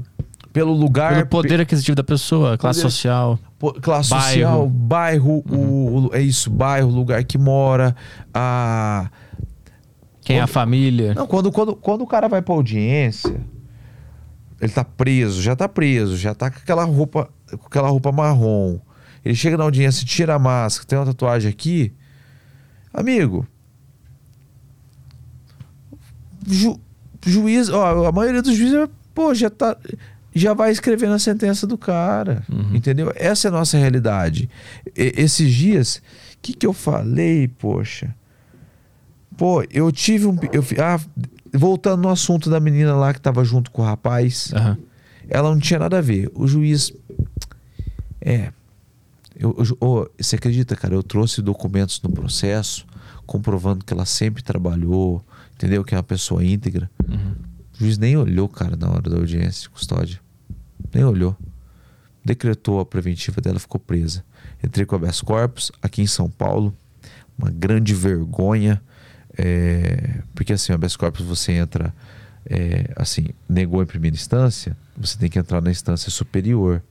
Pelo 0.55 0.71
lugar, 0.71 1.13
pelo 1.15 1.25
poder 1.27 1.59
aquisitivo 1.59 1.95
da 1.95 2.03
pessoa, 2.03 2.57
classe 2.57 2.79
Poder- 2.79 2.91
social. 2.91 3.39
Po- 3.59 3.73
classe 3.73 4.09
Bairro. 4.09 4.25
social, 4.31 4.69
bairro, 4.69 5.43
o, 5.49 6.07
o- 6.07 6.15
é 6.15 6.21
isso, 6.21 6.49
bairro, 6.49 6.89
lugar 6.89 7.21
que 7.25 7.37
mora, 7.37 7.93
a 8.33 9.09
Quem 10.21 10.37
é 10.37 10.39
a 10.39 10.43
Quando- 10.43 10.49
família. 10.53 11.13
não, 11.13 11.27
quando, 11.27 11.51
quando, 11.51 11.75
quando 11.75 12.01
o 12.03 12.07
cara 12.07 12.29
vai 12.29 12.41
pra 12.41 12.53
audiência, 12.55 13.35
ele 14.61 14.71
tá 14.71 14.85
preso, 14.85 15.41
já 15.41 15.57
tá 15.57 15.67
preso, 15.67 16.15
já 16.15 16.33
tá 16.33 16.49
com 16.49 16.57
aquela 16.59 16.85
roupa, 16.85 17.29
com 17.59 17.67
aquela 17.67 17.89
roupa 17.89 18.13
marrom. 18.13 18.79
Ele 19.25 19.35
chega 19.35 19.57
na 19.57 19.65
audiência, 19.65 20.05
tira 20.05 20.35
a 20.35 20.39
máscara, 20.39 20.87
tem 20.87 20.97
uma 20.97 21.05
tatuagem 21.05 21.49
aqui. 21.49 21.93
Amigo, 22.93 23.45
ju, 26.47 26.79
juiz, 27.25 27.69
ó, 27.69 28.05
a 28.07 28.11
maioria 28.11 28.41
dos 28.41 28.55
juízes, 28.55 28.87
pô, 29.13 29.33
já 29.33 29.49
tá 29.49 29.75
já 30.35 30.53
vai 30.53 30.69
escrever 30.71 31.07
na 31.09 31.17
sentença 31.17 31.65
do 31.65 31.77
cara, 31.77 32.43
Uhum. 32.51 32.75
entendeu? 32.75 33.11
Essa 33.15 33.47
é 33.47 33.49
a 33.49 33.51
nossa 33.53 33.77
realidade. 33.77 34.49
E- 34.95 35.13
esses 35.17 35.51
dias, 35.53 35.97
o 36.35 36.37
que 36.41 36.53
que 36.53 36.67
eu 36.67 36.73
falei, 36.73 37.47
poxa? 37.47 38.13
Pô, 39.37 39.63
eu 39.71 39.91
tive 39.91 40.25
um. 40.27 40.37
Eu, 40.51 40.63
ah, 40.83 40.99
voltando 41.53 42.01
no 42.03 42.09
assunto 42.09 42.49
da 42.49 42.59
menina 42.59 42.93
lá 42.95 43.13
que 43.13 43.19
tava 43.21 43.43
junto 43.43 43.71
com 43.71 43.81
o 43.81 43.85
rapaz, 43.85 44.51
Aham. 44.53 44.77
ela 45.29 45.49
não 45.49 45.59
tinha 45.59 45.79
nada 45.79 45.97
a 45.97 46.01
ver. 46.01 46.29
O 46.35 46.47
juiz. 46.47 46.91
É. 48.21 48.51
Eu, 49.37 49.53
eu- 49.57 49.77
ô, 49.85 50.07
você 50.17 50.37
acredita, 50.37 50.75
cara? 50.75 50.93
Eu 50.95 51.03
trouxe 51.03 51.41
documentos 51.41 52.01
no 52.01 52.09
processo 52.09 52.85
comprovando 53.25 53.83
que 53.83 53.93
ela 53.93 54.05
sempre 54.05 54.41
trabalhou, 54.43 55.23
entendeu? 55.55 55.83
Que 55.83 55.93
é 55.93 55.97
uma 55.97 56.03
pessoa 56.03 56.43
íntegra. 56.43 56.89
Uhum. 57.09 57.35
O 57.73 57.79
juiz 57.79 57.97
nem 57.97 58.15
olhou, 58.15 58.47
cara, 58.47 58.77
na 58.77 58.89
hora 58.89 59.09
da 59.09 59.17
audiência 59.17 59.63
de 59.63 59.69
custódia. 59.69 60.19
Nem 60.95 61.03
olhou. 61.03 61.35
Decretou 62.23 62.79
a 62.79 62.85
preventiva 62.85 63.41
dela, 63.41 63.59
ficou 63.59 63.79
presa. 63.79 64.23
Entrei 64.63 64.85
com 64.85 64.95
habeas 64.95 65.21
corpus 65.21 65.71
aqui 65.81 66.01
em 66.01 66.07
São 66.07 66.29
Paulo. 66.29 66.73
Uma 67.37 67.51
grande 67.51 67.93
vergonha. 67.93 68.81
é, 69.37 70.21
porque 70.33 70.53
assim, 70.53 70.71
o 70.71 70.75
habeas 70.75 70.95
corpus 70.95 71.25
você 71.25 71.51
entra, 71.51 71.93
é, 72.49 72.89
assim, 72.95 73.27
negou 73.49 73.83
em 73.83 73.85
primeira 73.85 74.15
instância, 74.15 74.77
você 74.95 75.17
tem 75.17 75.29
que 75.29 75.37
entrar 75.37 75.61
na 75.61 75.69
instância 75.69 76.09
superior. 76.09 76.81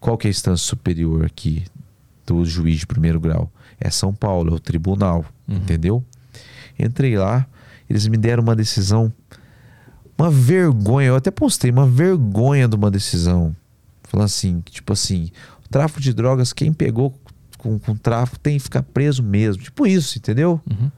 Qual 0.00 0.18
que 0.18 0.26
é 0.26 0.28
a 0.28 0.32
instância 0.32 0.66
superior 0.66 1.24
aqui 1.24 1.64
do 2.26 2.44
juiz 2.44 2.80
de 2.80 2.86
primeiro 2.86 3.20
grau? 3.20 3.48
É 3.80 3.88
São 3.88 4.12
Paulo, 4.12 4.52
é 4.52 4.56
o 4.56 4.60
tribunal, 4.60 5.24
Uhum. 5.46 5.54
entendeu? 5.58 6.04
Entrei 6.76 7.16
lá, 7.16 7.46
eles 7.88 8.06
me 8.08 8.16
deram 8.16 8.42
uma 8.42 8.56
decisão 8.56 9.12
uma 10.18 10.30
vergonha, 10.30 11.08
eu 11.08 11.16
até 11.16 11.30
postei 11.30 11.70
uma 11.70 11.86
vergonha 11.86 12.66
de 12.66 12.74
uma 12.74 12.90
decisão. 12.90 13.54
Falando 14.04 14.26
assim, 14.26 14.60
tipo 14.60 14.92
assim, 14.92 15.30
o 15.64 15.68
tráfico 15.68 16.00
de 16.00 16.12
drogas, 16.14 16.52
quem 16.52 16.72
pegou 16.72 17.14
com, 17.58 17.78
com 17.78 17.96
tráfico 17.96 18.38
tem 18.38 18.56
que 18.56 18.62
ficar 18.62 18.82
preso 18.82 19.22
mesmo. 19.22 19.62
Tipo 19.62 19.86
isso, 19.86 20.18
entendeu? 20.18 20.60
Uhum. 20.70 20.90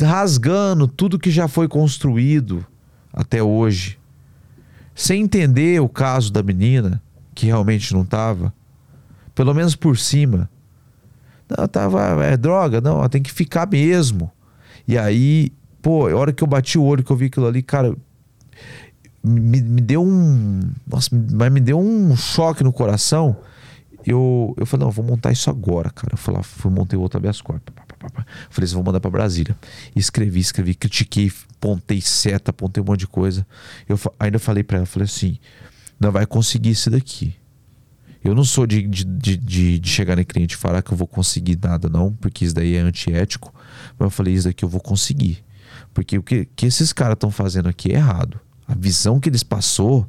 Rasgando 0.00 0.86
tudo 0.86 1.18
que 1.18 1.30
já 1.30 1.48
foi 1.48 1.66
construído 1.66 2.64
até 3.12 3.42
hoje. 3.42 3.98
Sem 4.94 5.22
entender 5.22 5.80
o 5.80 5.88
caso 5.88 6.32
da 6.32 6.42
menina, 6.42 7.02
que 7.34 7.46
realmente 7.46 7.92
não 7.92 8.04
tava. 8.04 8.52
Pelo 9.34 9.54
menos 9.54 9.74
por 9.74 9.96
cima. 9.96 10.48
Não, 11.48 11.66
tava. 11.66 12.24
É 12.24 12.36
droga, 12.36 12.80
não, 12.80 12.98
ela 12.98 13.08
tem 13.08 13.22
que 13.22 13.32
ficar 13.32 13.66
mesmo. 13.66 14.30
E 14.86 14.98
aí, 14.98 15.52
pô, 15.80 16.08
a 16.08 16.16
hora 16.16 16.32
que 16.32 16.42
eu 16.42 16.48
bati 16.48 16.78
o 16.78 16.82
olho, 16.82 17.02
que 17.02 17.10
eu 17.10 17.16
vi 17.16 17.26
aquilo 17.26 17.46
ali, 17.46 17.62
cara, 17.62 17.96
me, 19.22 19.60
me 19.60 19.80
deu 19.80 20.02
um. 20.02 20.60
Nossa, 20.86 21.08
mas 21.12 21.52
me 21.52 21.60
deu 21.60 21.78
um 21.78 22.16
choque 22.16 22.64
no 22.64 22.72
coração. 22.72 23.36
Eu, 24.04 24.54
eu 24.56 24.66
falei, 24.66 24.82
não, 24.82 24.88
eu 24.88 24.92
vou 24.92 25.04
montar 25.04 25.30
isso 25.30 25.48
agora, 25.48 25.90
cara. 25.90 26.14
Eu 26.14 26.18
fui 26.18 26.34
lá, 26.34 26.42
fui, 26.42 26.70
montei 26.70 26.98
outro 26.98 27.18
habeas 27.18 27.40
corpus. 27.40 27.72
Falei, 28.50 28.64
assim, 28.64 28.74
vou 28.74 28.82
mandar 28.82 29.00
pra 29.00 29.10
Brasília. 29.10 29.56
Escrevi, 29.94 30.40
escrevi, 30.40 30.74
critiquei, 30.74 31.30
pontei 31.60 32.00
seta, 32.00 32.52
pontei 32.52 32.82
um 32.82 32.86
monte 32.86 33.00
de 33.00 33.06
coisa. 33.06 33.46
Eu 33.88 33.98
ainda 34.18 34.40
falei 34.40 34.64
pra 34.64 34.78
ela, 34.78 34.86
falei 34.86 35.04
assim, 35.04 35.38
não 36.00 36.10
vai 36.10 36.26
conseguir 36.26 36.70
isso 36.70 36.90
daqui. 36.90 37.36
Eu 38.24 38.34
não 38.34 38.44
sou 38.44 38.66
de, 38.66 38.82
de, 38.82 39.04
de, 39.04 39.78
de, 39.78 39.88
chegar 39.88 40.16
no 40.16 40.24
cliente 40.24 40.54
e 40.54 40.58
falar 40.58 40.82
que 40.82 40.92
eu 40.92 40.96
vou 40.96 41.08
conseguir 41.08 41.58
nada, 41.60 41.88
não, 41.88 42.12
porque 42.12 42.44
isso 42.44 42.54
daí 42.54 42.76
é 42.76 42.80
antiético. 42.80 43.52
Mas 43.98 44.06
eu 44.06 44.10
falei, 44.10 44.34
isso 44.34 44.48
daqui 44.48 44.64
eu 44.64 44.68
vou 44.68 44.80
conseguir. 44.80 45.44
Porque 45.92 46.18
o 46.18 46.22
que, 46.22 46.44
que 46.56 46.66
esses 46.66 46.92
caras 46.92 47.14
estão 47.14 47.30
fazendo 47.30 47.68
aqui 47.68 47.92
é 47.92 47.96
errado. 47.96 48.40
A 48.66 48.74
visão 48.74 49.20
que 49.20 49.28
eles 49.28 49.42
passou, 49.42 50.06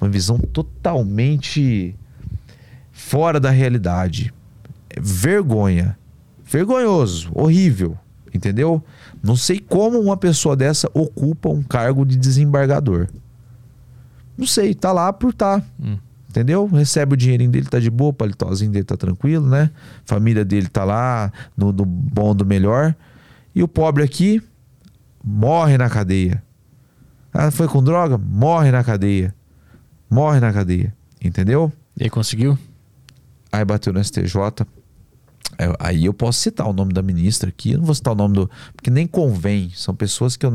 uma 0.00 0.08
visão 0.08 0.38
totalmente 0.38 1.94
fora 2.90 3.38
da 3.38 3.50
realidade. 3.50 4.32
É 4.90 5.00
vergonha. 5.00 5.98
Vergonhoso, 6.44 7.30
horrível, 7.34 7.96
entendeu? 8.34 8.82
Não 9.22 9.36
sei 9.36 9.58
como 9.58 9.98
uma 9.98 10.16
pessoa 10.16 10.54
dessa 10.54 10.90
ocupa 10.92 11.48
um 11.48 11.62
cargo 11.62 12.04
de 12.04 12.16
desembargador. 12.16 13.08
Não 14.36 14.46
sei, 14.46 14.74
tá 14.74 14.92
lá 14.92 15.12
por 15.12 15.32
tá. 15.32 15.62
Hum. 15.80 15.96
Entendeu? 16.28 16.66
Recebe 16.66 17.14
o 17.14 17.16
dinheirinho 17.16 17.50
dele, 17.50 17.66
tá 17.66 17.78
de 17.78 17.90
boa, 17.90 18.10
o 18.10 18.14
palitozinho 18.14 18.72
dele 18.72 18.84
tá 18.84 18.96
tranquilo, 18.96 19.46
né? 19.46 19.70
Família 20.04 20.44
dele 20.44 20.66
tá 20.66 20.82
lá 20.82 21.30
no, 21.54 21.72
no 21.72 21.84
bom 21.84 22.34
do 22.34 22.44
melhor. 22.44 22.94
E 23.54 23.62
o 23.62 23.68
pobre 23.68 24.02
aqui 24.02 24.42
morre 25.22 25.76
na 25.76 25.90
cadeia. 25.90 26.42
Ah, 27.32 27.50
foi 27.50 27.66
com 27.68 27.82
droga? 27.82 28.18
Morre 28.18 28.70
na 28.70 28.84
cadeia. 28.84 29.34
Morre 30.10 30.40
na 30.40 30.52
cadeia. 30.52 30.94
Entendeu? 31.22 31.72
E 31.98 32.04
aí 32.04 32.10
conseguiu? 32.10 32.58
Aí 33.50 33.64
bateu 33.64 33.92
no 33.92 34.00
STJ. 34.02 34.66
Aí- 35.78 36.04
eu 36.04 36.12
posso 36.14 36.40
citar 36.40 36.66
o 36.68 36.72
nome 36.72 36.92
da 36.92 37.02
ministra 37.02 37.48
aqui. 37.48 37.72
Eu 37.72 37.78
não 37.78 37.84
vou 37.84 37.94
citar 37.94 38.12
o 38.12 38.16
nome 38.16 38.34
do. 38.34 38.50
Porque 38.74 38.90
nem 38.90 39.06
convém. 39.06 39.70
São 39.74 39.94
pessoas 39.94 40.36
que 40.36 40.44
eu. 40.44 40.52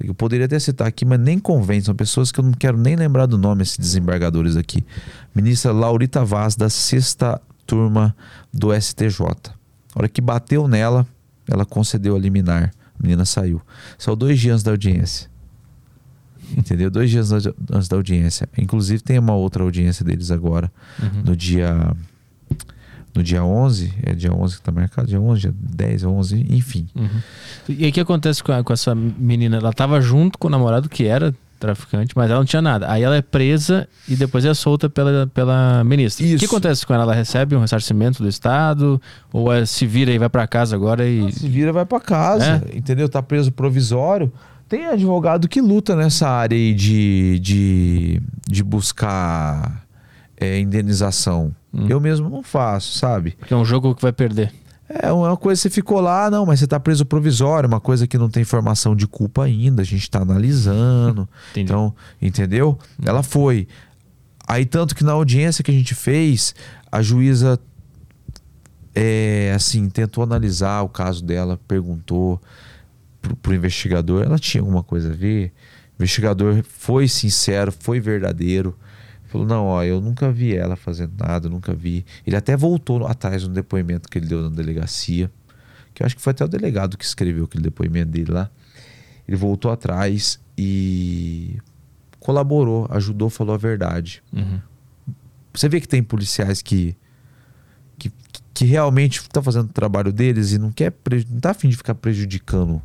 Eu 0.00 0.14
poderia 0.14 0.46
até 0.46 0.58
citar 0.58 0.88
aqui, 0.88 1.04
mas 1.04 1.20
nem 1.20 1.38
convém. 1.38 1.80
São 1.80 1.94
pessoas 1.94 2.32
que 2.32 2.40
eu 2.40 2.44
não 2.44 2.52
quero 2.52 2.76
nem 2.78 2.96
lembrar 2.96 3.26
do 3.26 3.38
nome, 3.38 3.62
esses 3.62 3.78
desembargadores 3.78 4.56
aqui. 4.56 4.84
Ministra 5.34 5.72
Laurita 5.72 6.24
Vaz, 6.24 6.56
da 6.56 6.68
sexta 6.70 7.40
turma 7.66 8.16
do 8.52 8.72
STJ. 8.74 9.20
A 9.94 9.98
hora 9.98 10.08
que 10.08 10.20
bateu 10.20 10.66
nela, 10.66 11.06
ela 11.46 11.64
concedeu 11.64 12.16
a 12.16 12.18
liminar. 12.18 12.72
A 12.98 13.02
menina 13.02 13.24
saiu. 13.24 13.60
Só 13.98 14.14
dois 14.14 14.40
dias 14.40 14.62
da 14.62 14.70
audiência. 14.72 15.30
Entendeu? 16.56 16.90
Dois 16.90 17.10
dias 17.10 17.32
antes 17.32 17.88
da 17.88 17.96
audiência. 17.96 18.48
Inclusive, 18.58 19.02
tem 19.02 19.18
uma 19.18 19.34
outra 19.34 19.62
audiência 19.62 20.04
deles 20.04 20.30
agora 20.30 20.70
Uhum. 21.02 21.22
no 21.26 21.36
dia 21.36 21.94
no 23.14 23.22
dia 23.24 23.42
11, 23.44 23.92
é 24.04 24.14
dia 24.14 24.32
11 24.32 24.56
que 24.56 24.62
tá 24.62 24.70
marcado, 24.70 25.08
dia 25.08 25.20
11, 25.20 25.40
dia 25.40 25.54
10, 25.56 26.04
11, 26.04 26.46
enfim. 26.48 26.86
Uhum. 26.94 27.08
E 27.68 27.84
aí 27.84 27.90
o 27.90 27.92
que 27.92 27.98
acontece 28.00 28.42
com, 28.42 28.52
a- 28.52 28.62
com 28.62 28.72
essa 28.72 28.94
menina? 28.94 29.56
Ela 29.56 29.72
tava 29.72 30.00
junto 30.00 30.38
com 30.38 30.46
o 30.46 30.50
namorado 30.50 30.88
que 30.88 31.04
era 31.06 31.34
traficante, 31.58 32.12
mas 32.16 32.30
ela 32.30 32.38
não 32.38 32.46
tinha 32.46 32.62
nada. 32.62 32.90
Aí 32.90 33.02
ela 33.02 33.16
é 33.16 33.20
presa 33.20 33.86
e 34.08 34.14
depois 34.14 34.44
é 34.44 34.54
solta 34.54 34.88
pela, 34.88 35.26
pela 35.26 35.82
ministra. 35.84 36.24
O 36.24 36.28
que 36.28 36.34
Isso. 36.36 36.44
acontece 36.46 36.86
com 36.86 36.94
ela? 36.94 37.02
Ela 37.02 37.14
recebe 37.14 37.54
um 37.56 37.60
ressarcimento 37.60 38.22
do 38.22 38.28
Estado? 38.28 39.02
Ou 39.32 39.52
é, 39.52 39.66
se 39.66 39.86
vira 39.86 40.12
e 40.12 40.18
vai 40.18 40.28
pra 40.28 40.46
casa 40.46 40.76
agora 40.76 41.04
e. 41.06 41.32
Se 41.32 41.48
vira, 41.48 41.72
vai 41.72 41.84
pra 41.84 42.00
casa, 42.00 42.62
entendeu? 42.72 43.08
Tá 43.08 43.20
preso 43.20 43.50
provisório. 43.52 44.32
Tem 44.70 44.86
advogado 44.86 45.48
que 45.48 45.60
luta 45.60 45.96
nessa 45.96 46.28
área 46.28 46.56
aí 46.56 46.72
de, 46.72 47.40
de, 47.40 48.22
de 48.48 48.62
buscar 48.62 49.84
é, 50.36 50.60
indenização. 50.60 51.52
Hum. 51.74 51.88
Eu 51.88 52.00
mesmo 52.00 52.30
não 52.30 52.40
faço, 52.40 52.96
sabe? 52.96 53.32
Porque 53.32 53.52
é 53.52 53.56
um 53.56 53.64
jogo 53.64 53.96
que 53.96 54.00
vai 54.00 54.12
perder. 54.12 54.54
É 54.88 55.10
uma 55.10 55.36
coisa, 55.36 55.60
você 55.60 55.68
ficou 55.68 56.00
lá, 56.00 56.30
não, 56.30 56.46
mas 56.46 56.60
você 56.60 56.68
tá 56.68 56.78
preso 56.78 57.04
provisório, 57.04 57.66
uma 57.66 57.80
coisa 57.80 58.06
que 58.06 58.16
não 58.16 58.30
tem 58.30 58.44
formação 58.44 58.94
de 58.94 59.08
culpa 59.08 59.42
ainda, 59.42 59.82
a 59.82 59.84
gente 59.84 60.08
tá 60.08 60.20
analisando. 60.20 61.28
Entendi. 61.50 61.64
Então, 61.64 61.92
entendeu? 62.22 62.78
Ela 63.04 63.24
foi. 63.24 63.66
Aí, 64.46 64.64
tanto 64.64 64.94
que 64.94 65.02
na 65.02 65.10
audiência 65.10 65.64
que 65.64 65.72
a 65.72 65.74
gente 65.74 65.96
fez, 65.96 66.54
a 66.92 67.02
juíza, 67.02 67.58
é, 68.94 69.52
assim, 69.52 69.88
tentou 69.90 70.22
analisar 70.22 70.82
o 70.82 70.88
caso 70.88 71.24
dela, 71.24 71.58
perguntou 71.66 72.40
pro, 73.20 73.36
pro 73.36 73.54
investigador, 73.54 74.24
ela 74.24 74.38
tinha 74.38 74.60
alguma 74.60 74.82
coisa 74.82 75.10
a 75.12 75.14
ver? 75.14 75.52
O 75.98 76.02
investigador 76.02 76.62
foi 76.62 77.08
sincero, 77.08 77.72
foi 77.72 78.00
verdadeiro. 78.00 78.76
Falou, 79.26 79.46
não, 79.46 79.66
ó, 79.66 79.84
eu 79.84 80.00
nunca 80.00 80.32
vi 80.32 80.56
ela 80.56 80.74
fazendo 80.74 81.12
nada, 81.18 81.48
nunca 81.48 81.72
vi. 81.72 82.04
Ele 82.26 82.34
até 82.34 82.56
voltou 82.56 83.06
atrás 83.06 83.46
no 83.46 83.54
depoimento 83.54 84.08
que 84.08 84.18
ele 84.18 84.26
deu 84.26 84.42
na 84.42 84.48
delegacia, 84.48 85.30
que 85.94 86.02
eu 86.02 86.06
acho 86.06 86.16
que 86.16 86.22
foi 86.22 86.32
até 86.32 86.44
o 86.44 86.48
delegado 86.48 86.98
que 86.98 87.04
escreveu 87.04 87.44
aquele 87.44 87.62
depoimento 87.62 88.10
dele 88.10 88.32
lá. 88.32 88.50
Ele 89.28 89.36
voltou 89.36 89.70
atrás 89.70 90.40
e 90.58 91.58
colaborou, 92.18 92.88
ajudou, 92.90 93.30
falou 93.30 93.54
a 93.54 93.58
verdade. 93.58 94.22
Uhum. 94.32 94.60
Você 95.52 95.68
vê 95.68 95.80
que 95.80 95.88
tem 95.88 96.02
policiais 96.02 96.60
que 96.60 96.96
que, 97.98 98.10
que 98.54 98.64
realmente 98.64 99.20
estão 99.20 99.42
fazendo 99.42 99.66
o 99.66 99.72
trabalho 99.72 100.10
deles 100.10 100.52
e 100.52 100.58
não 100.58 100.72
quer 100.72 100.92
não 101.30 101.40
tá 101.40 101.50
afim 101.50 101.68
de 101.68 101.76
ficar 101.76 101.94
prejudicando 101.94 102.82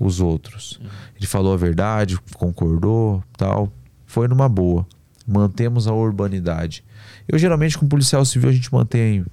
os 0.00 0.20
outros. 0.20 0.80
Ele 1.16 1.26
falou 1.26 1.52
a 1.52 1.56
verdade, 1.56 2.18
concordou, 2.34 3.22
tal, 3.36 3.70
foi 4.06 4.26
numa 4.26 4.48
boa. 4.48 4.86
Mantemos 5.28 5.86
a 5.86 5.92
urbanidade. 5.92 6.82
Eu 7.28 7.38
geralmente 7.38 7.78
com 7.78 7.86
policial 7.86 8.24
civil 8.24 8.48
a 8.50 8.52
gente 8.52 8.72
mantém 8.72 9.24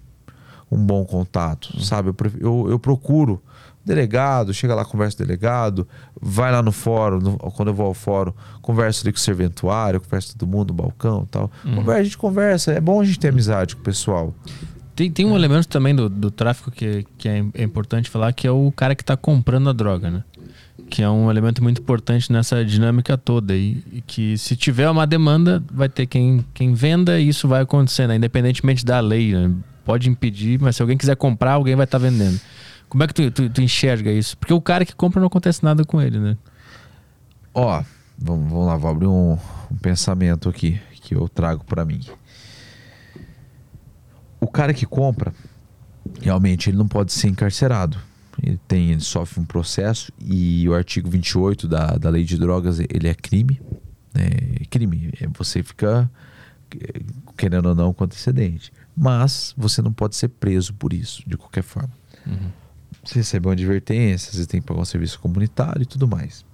um 0.69 0.77
bom 0.77 1.03
contato, 1.06 1.81
sabe? 1.84 2.14
Eu, 2.39 2.68
eu, 2.69 2.77
procuro 2.77 3.41
delegado, 3.85 4.53
chega 4.53 4.76
lá, 4.76 4.84
conversa 4.84 5.15
com 5.15 5.23
o 5.23 5.26
delegado, 5.26 5.88
vai 6.22 6.52
lá 6.52 6.61
no 6.61 6.73
fórum, 6.73 7.19
no- 7.19 7.38
quando 7.38 7.69
eu 7.69 7.73
vou 7.73 7.85
ao 7.88 7.94
fórum, 7.94 8.34
conversa 8.61 9.03
ali 9.06 9.14
com 9.14 9.18
o 9.18 9.22
serventuário, 9.22 10.02
conversa 10.02 10.34
todo 10.38 10.45
mundo 10.49 10.72
no 10.72 10.73
balcão 10.76 11.26
tal. 11.31 11.49
Conversa, 11.64 12.02
a 12.02 12.03
gente 12.03 12.18
conversa, 12.18 12.72
é 12.73 12.81
bom 12.81 12.99
a 12.99 13.06
gente 13.06 13.18
ter 13.18 13.30
amizade 13.30 13.76
com 13.76 13.81
o 13.81 13.85
pessoal. 13.85 14.35
Tem, 14.94 15.10
tem 15.10 15.26
um 15.26 15.35
elemento 15.35 15.68
também 15.69 15.95
do, 15.95 16.10
do 16.10 16.30
tráfico 16.30 16.69
que, 16.69 17.06
que 17.18 17.30
é, 17.30 17.45
é 17.53 17.64
importante 17.64 18.10
falar, 18.10 18.34
que 18.34 18.45
é 18.45 18.52
o 18.52 18.72
cara 18.76 18.94
que 18.95 19.06
tá 19.06 19.15
comprando 19.15 19.69
a 19.69 19.73
droga, 19.73 20.10
né? 20.11 20.23
Que 20.90 21.04
é 21.04 21.10
um 21.10 21.30
elemento 21.30 21.62
muito 21.62 21.82
importante 21.82 22.32
nessa 22.32 22.64
dinâmica 22.64 23.18
toda. 23.18 23.56
E, 23.56 23.84
e 23.92 24.02
que 24.02 24.38
se 24.38 24.56
tiver 24.56 24.90
uma 24.90 25.06
demanda, 25.06 25.64
vai 25.72 25.90
ter 25.90 26.06
quem, 26.06 26.46
quem 26.54 26.74
venda 26.74 27.20
e 27.20 27.28
isso 27.28 27.48
vai 27.48 27.62
acontecer, 27.62 28.08
né? 28.08 28.16
Independentemente 28.16 28.86
da 28.86 29.00
lei, 29.00 29.34
né? 29.34 29.54
Pode 29.84 30.10
impedir, 30.10 30.60
mas 30.60 30.76
se 30.76 30.82
alguém 30.82 30.98
quiser 30.98 31.16
comprar, 31.16 31.54
alguém 31.54 31.76
vai 31.76 31.86
estar 31.86 31.98
vendendo. 31.98 32.40
Como 32.90 33.04
é 33.04 33.08
que 33.08 33.14
tu, 33.14 33.32
tu, 33.32 33.50
tu 33.50 33.62
enxerga 33.62 34.12
isso? 34.12 34.38
Porque 34.38 34.54
o 34.54 34.62
cara 34.62 34.86
que 34.86 34.96
compra 34.96 35.20
não 35.20 35.28
acontece 35.28 35.64
nada 35.64 35.84
com 35.84 36.02
ele, 36.02 36.20
né? 36.20 36.38
Ó, 37.54 37.84
vamos, 38.18 38.50
vamos 38.50 38.68
lá, 38.68 38.78
vou 38.78 38.92
abrir 38.92 39.08
um, 39.08 39.38
um 39.72 39.76
pensamento 39.82 40.48
aqui 40.48 40.80
que 41.02 41.16
eu 41.16 41.28
trago 41.28 41.64
pra 41.64 41.86
mim. 41.86 42.02
O 44.40 44.48
cara 44.48 44.74
que 44.74 44.86
compra, 44.86 45.34
realmente 46.22 46.70
ele 46.70 46.78
não 46.78 46.88
pode 46.88 47.12
ser 47.12 47.28
encarcerado. 47.28 47.98
Ele 48.42 48.60
tem, 48.68 48.92
ele 48.92 49.02
sofre 49.02 49.40
um 49.40 49.46
processo 49.46 50.12
e 50.20 50.68
o 50.70 50.74
artigo 50.74 51.10
28 51.10 51.68
da, 51.68 51.98
da 51.98 52.10
lei 52.10 52.24
de 52.24 52.38
drogas, 52.38 52.80
ele 52.80 53.08
é 53.08 53.14
crime. 53.16 53.60
né? 54.14 54.28
É 54.62 54.66
crime. 54.66 55.12
É, 55.20 55.28
Você 55.38 55.64
fica 55.64 56.10
eh, 56.76 57.02
querendo 57.36 57.68
ou 57.70 57.76
não 57.76 57.94
com 57.94 58.04
antecedente. 58.04 58.72
Mas 58.96 59.54
você 59.58 59.82
não 59.82 59.92
pode 59.94 60.16
ser 60.16 60.28
preso 60.30 60.74
por 60.74 60.94
isso, 60.94 61.24
de 61.28 61.36
qualquer 61.38 61.64
forma. 61.64 61.92
Você 63.04 63.16
recebe 63.20 63.48
uma 63.48 63.54
advertência, 63.54 64.34
você 64.34 64.46
tem 64.46 64.60
que 64.62 64.68
pagar 64.68 64.82
um 64.82 64.86
serviço 64.86 65.20
comunitário 65.20 65.82
e 65.84 65.86
tudo 65.86 66.08
mais. 66.08 66.46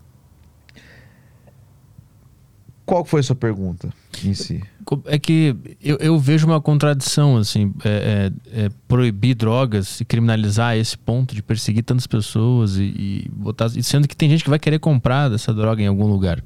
Qual 2.86 3.06
foi 3.06 3.22
a 3.22 3.24
sua 3.24 3.36
pergunta 3.36 3.90
em 4.24 4.34
si? 4.34 4.62
É 5.06 5.18
que 5.20 5.56
eu, 5.82 5.98
eu 6.00 6.20
vejo 6.20 6.46
uma 6.48 6.60
contradição, 6.62 7.38
assim, 7.38 7.74
é, 7.84 8.32
é- 8.56 8.66
é 8.66 8.70
proibir 8.88 9.36
drogas 9.36 10.02
e 10.02 10.06
criminalizar 10.06 10.76
esse 10.78 10.98
ponto 10.98 11.34
de 11.36 11.42
perseguir 11.44 11.84
tantas 11.84 12.08
pessoas 12.08 12.78
e, 12.78 12.84
e 12.84 13.30
botar. 13.34 13.70
Sendo 13.70 14.08
que 14.08 14.16
tem 14.16 14.30
gente 14.30 14.44
que 14.44 14.50
vai 14.50 14.60
querer 14.60 14.80
comprar 14.80 15.30
dessa 15.30 15.54
droga 15.54 15.82
em 15.82 15.88
algum 15.88 16.06
lugar. 16.08 16.44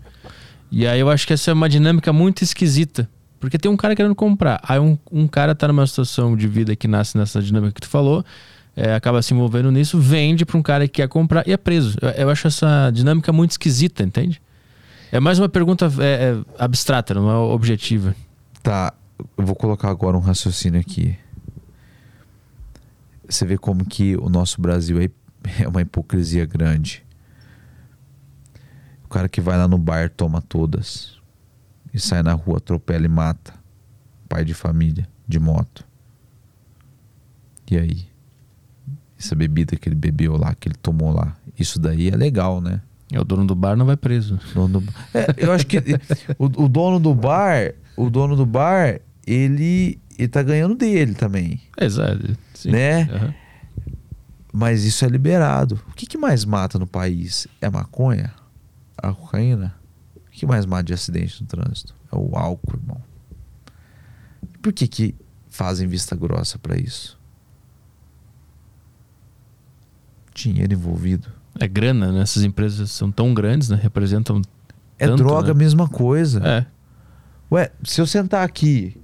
E 0.71 0.85
aí 0.85 0.99
eu 0.99 1.09
acho 1.09 1.25
que 1.25 1.33
essa 1.33 1.51
é 1.51 1.53
uma 1.53 1.69
dinâmica 1.69 2.11
muito 2.11 2.43
esquisita. 2.43 3.09
Porque 3.39 3.57
tem 3.57 3.69
um 3.69 3.77
cara 3.77 3.95
querendo 3.95 4.15
comprar. 4.15 4.59
Aí 4.63 4.79
um, 4.79 4.97
um 5.11 5.27
cara 5.27 5.53
tá 5.53 5.67
numa 5.67 5.85
situação 5.85 6.35
de 6.35 6.47
vida 6.47 6.75
que 6.75 6.87
nasce 6.87 7.15
nessa 7.17 7.39
dinâmica 7.41 7.73
que 7.73 7.81
tu 7.81 7.87
falou, 7.87 8.25
é, 8.75 8.95
acaba 8.95 9.21
se 9.21 9.33
envolvendo 9.33 9.71
nisso, 9.71 9.99
vende 9.99 10.43
pra 10.45 10.57
um 10.57 10.61
cara 10.63 10.87
que 10.87 10.95
quer 10.95 11.07
comprar 11.07 11.47
e 11.47 11.53
é 11.53 11.57
preso. 11.57 11.97
Eu, 12.01 12.09
eu 12.09 12.29
acho 12.29 12.47
essa 12.47 12.89
dinâmica 12.91 13.31
muito 13.31 13.51
esquisita, 13.51 14.03
entende? 14.03 14.41
É 15.11 15.19
mais 15.19 15.39
uma 15.39 15.47
pergunta 15.47 15.85
é, 15.99 16.05
é, 16.05 16.37
abstrata, 16.59 17.13
não 17.13 17.29
é 17.29 17.35
objetiva. 17.37 18.15
Tá, 18.67 18.93
eu 19.37 19.45
vou 19.45 19.55
colocar 19.55 19.89
agora 19.89 20.17
um 20.17 20.19
raciocínio 20.19 20.77
aqui. 20.77 21.17
Você 23.25 23.45
vê 23.45 23.57
como 23.57 23.85
que 23.85 24.17
o 24.17 24.27
nosso 24.27 24.59
Brasil 24.59 24.99
é, 25.01 25.09
é 25.63 25.67
uma 25.69 25.81
hipocrisia 25.81 26.45
grande. 26.45 27.01
O 29.05 29.07
cara 29.07 29.29
que 29.29 29.39
vai 29.39 29.57
lá 29.57 29.69
no 29.69 29.77
bar, 29.77 30.09
toma 30.09 30.41
todas 30.41 31.15
e 31.93 31.99
sai 31.99 32.21
na 32.21 32.33
rua, 32.33 32.57
atropela 32.57 33.05
e 33.05 33.07
mata 33.07 33.53
pai 34.27 34.43
de 34.43 34.53
família 34.53 35.07
de 35.25 35.39
moto. 35.39 35.85
E 37.71 37.77
aí? 37.77 38.05
Essa 39.17 39.33
bebida 39.33 39.77
que 39.77 39.87
ele 39.87 39.95
bebeu 39.95 40.35
lá, 40.35 40.53
que 40.53 40.67
ele 40.67 40.75
tomou 40.75 41.13
lá, 41.13 41.37
isso 41.57 41.79
daí 41.79 42.09
é 42.09 42.17
legal, 42.17 42.59
né? 42.59 42.81
É, 43.13 43.17
o 43.17 43.23
dono 43.23 43.47
do 43.47 43.55
bar 43.55 43.77
não 43.77 43.85
vai 43.85 43.95
preso. 43.95 44.37
Do... 44.53 44.83
É, 45.13 45.33
eu 45.37 45.53
acho 45.53 45.65
que 45.65 45.77
o, 46.37 46.65
o 46.65 46.67
dono 46.67 46.99
do 46.99 47.15
bar, 47.15 47.73
o 47.97 48.09
dono 48.09 48.35
do 48.35 48.45
bar, 48.45 49.01
ele, 49.25 49.99
ele 50.17 50.27
tá 50.27 50.43
ganhando 50.43 50.75
dele 50.75 51.15
também. 51.15 51.59
Exato. 51.77 52.37
Sim. 52.53 52.71
Né? 52.71 53.01
Aham. 53.11 53.33
Mas 54.53 54.83
isso 54.85 55.03
é 55.03 55.07
liberado. 55.07 55.79
O 55.89 55.93
que, 55.93 56.05
que 56.05 56.17
mais 56.17 56.45
mata 56.45 56.79
no 56.79 56.87
país? 56.87 57.47
É 57.59 57.67
a 57.67 57.71
maconha? 57.71 58.33
A 58.97 59.13
cocaína? 59.13 59.75
O 60.15 60.31
que 60.31 60.45
mais 60.45 60.65
mata 60.65 60.83
de 60.83 60.93
acidente 60.93 61.41
no 61.41 61.47
trânsito? 61.47 61.93
É 62.11 62.15
o 62.15 62.35
álcool, 62.35 62.77
irmão. 62.77 63.01
Por 64.61 64.71
que, 64.73 64.87
que 64.87 65.15
fazem 65.49 65.87
vista 65.87 66.15
grossa 66.15 66.57
pra 66.57 66.77
isso? 66.77 67.19
Dinheiro 70.33 70.73
envolvido. 70.73 71.29
É 71.59 71.67
grana, 71.67 72.11
né? 72.11 72.21
Essas 72.21 72.43
empresas 72.43 72.91
são 72.91 73.11
tão 73.11 73.33
grandes, 73.33 73.69
né? 73.69 73.79
Representam. 73.81 74.41
É 74.99 75.07
Tanto, 75.07 75.23
droga, 75.23 75.53
né? 75.53 75.59
mesma 75.59 75.87
coisa. 75.87 76.41
É. 76.47 76.65
Ué, 77.51 77.71
se 77.83 78.01
eu 78.01 78.05
sentar 78.07 78.43
aqui, 78.45 78.97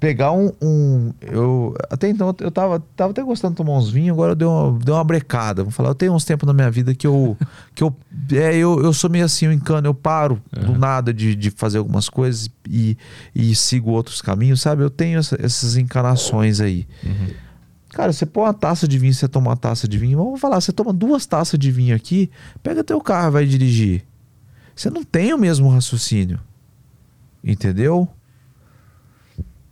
pegar 0.00 0.32
um. 0.32 0.50
um- 0.60 1.12
eu, 1.20 1.74
até 1.90 2.08
então 2.08 2.34
eu 2.40 2.50
tava, 2.50 2.80
tava 2.96 3.10
até 3.12 3.22
gostando 3.22 3.52
de 3.52 3.58
tomar 3.58 3.76
uns 3.76 3.90
vinhos, 3.90 4.14
agora 4.14 4.34
deu 4.34 4.50
uma, 4.50 4.78
deu 4.78 4.94
uma 4.94 5.04
brecada. 5.04 5.62
Vou 5.62 5.70
falar, 5.70 5.90
eu 5.90 5.94
tenho 5.94 6.12
uns 6.14 6.24
tempos 6.24 6.46
na 6.46 6.52
minha 6.52 6.70
vida 6.70 6.94
que 6.94 7.06
eu. 7.06 7.36
que 7.74 7.82
eu, 7.84 7.94
é, 8.32 8.56
eu, 8.56 8.82
eu 8.82 8.92
sou 8.92 9.10
meio 9.10 9.24
assim, 9.24 9.46
eu 9.46 9.52
encano, 9.52 9.86
eu 9.86 9.94
paro 9.94 10.40
do 10.50 10.78
nada 10.78 11.12
de, 11.12 11.34
de 11.36 11.50
fazer 11.50 11.78
algumas 11.78 12.08
coisas 12.08 12.48
e, 12.68 12.96
e 13.34 13.54
sigo 13.54 13.90
outros 13.90 14.22
caminhos, 14.22 14.60
sabe? 14.60 14.82
Eu 14.82 14.90
tenho 14.90 15.18
essa- 15.18 15.36
essas 15.40 15.76
encanações 15.76 16.58
aí. 16.60 16.86
Uhum. 17.04 17.28
Cara, 17.90 18.10
você 18.10 18.24
põe 18.24 18.44
uma 18.44 18.54
taça 18.54 18.88
de 18.88 18.98
vinho, 18.98 19.12
você 19.12 19.28
toma 19.28 19.50
uma 19.50 19.56
taça 19.56 19.86
de 19.86 19.98
vinho. 19.98 20.16
Vamos 20.16 20.40
falar, 20.40 20.58
você 20.58 20.72
toma 20.72 20.94
duas 20.94 21.26
taças 21.26 21.60
de 21.60 21.70
vinho 21.70 21.94
aqui, 21.94 22.30
pega 22.62 22.82
teu 22.82 22.98
carro 23.02 23.28
e 23.28 23.30
vai 23.32 23.46
dirigir. 23.46 24.02
Você 24.74 24.88
não 24.88 25.04
tem 25.04 25.34
o 25.34 25.38
mesmo 25.38 25.68
raciocínio. 25.68 26.40
Entendeu? 27.42 28.08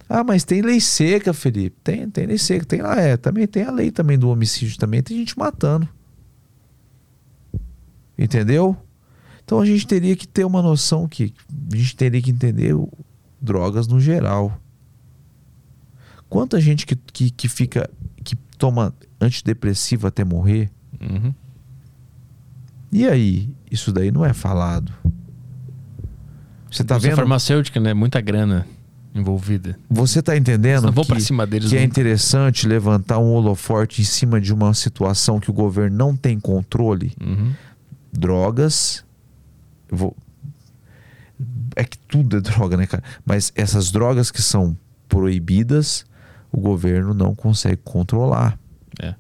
Ah, 0.09 0.25
mas 0.25 0.43
tem 0.45 0.61
lei 0.61 0.81
seca, 0.81 1.33
Felipe. 1.33 1.77
Tem, 1.85 2.11
tem 2.11 2.27
lei 2.27 2.37
seca. 2.39 2.65
Tem 2.67 2.83
lá, 2.83 2.97
é. 3.01 3.17
Também 3.17 3.47
tem 3.47 3.63
a 3.63 3.71
lei 3.71 3.91
também 3.93 4.19
do 4.19 4.29
homicídio 4.29 4.77
também. 4.77 5.03
Tem 5.03 5.17
gente 5.17 5.39
matando. 5.39 5.89
Entendeu? 8.19 8.77
Então 9.45 9.61
a 9.61 9.67
gente 9.67 9.87
teria 9.87 10.15
que 10.15 10.27
ter 10.29 10.45
uma 10.45 10.63
noção 10.63 11.09
que 11.09 11.33
a 11.73 11.77
gente 11.77 11.97
teria 11.97 12.21
que 12.21 12.31
entender 12.31 12.75
o- 12.75 12.91
drogas 13.41 13.87
no 13.89 13.99
geral. 14.01 14.61
Quanta 16.29 16.61
gente 16.61 16.87
que, 16.87 16.95
que, 16.95 17.31
que 17.31 17.49
fica 17.49 17.91
que 18.23 18.37
toma 18.59 18.95
antidepressivo 19.21 20.07
até 20.07 20.25
morrer? 20.25 20.71
Uhum. 21.01 21.35
E 22.93 23.07
aí? 23.09 23.49
Isso 23.71 23.93
daí 23.93 24.11
não 24.13 24.25
é 24.25 24.33
falado. 24.35 24.93
Você 26.71 26.85
tá 26.85 26.99
vendo? 26.99 27.17
farmacêutica, 27.17 27.81
né? 27.81 27.93
Muita 27.95 28.21
grana 28.21 28.67
envolvida. 29.15 29.77
Você 29.89 30.23
tá 30.23 30.37
entendendo 30.37 30.85
Não 30.85 30.93
vou 30.93 31.05
que, 31.05 31.21
cima 31.21 31.45
deles. 31.47 31.69
que 31.69 31.77
é 31.77 31.83
interessante 31.83 32.67
levantar 32.69 33.19
um 33.19 33.33
holoforte 33.33 34.01
em 34.01 34.05
cima 34.05 34.41
de 34.41 34.53
uma 34.55 34.73
situação 34.73 35.41
que 35.41 35.51
o 35.51 35.53
governo 35.53 35.97
não 35.97 36.17
tem 36.17 36.39
controle? 36.39 37.13
Uhum. 37.21 37.53
Drogas. 38.13 39.05
vou- 39.91 40.17
É 41.75 41.83
que 41.85 41.99
tudo 41.99 42.37
é 42.37 42.41
droga, 42.41 42.77
né, 42.77 42.87
cara? 42.87 43.03
Mas 43.25 43.53
essas 43.57 43.91
drogas 43.91 44.31
que 44.31 44.41
são 44.43 44.77
proibidas, 45.09 46.05
o 46.53 46.61
governo 46.61 47.13
não 47.15 47.35
consegue 47.35 47.81
controlar. 47.83 48.59
É. 49.01 49.15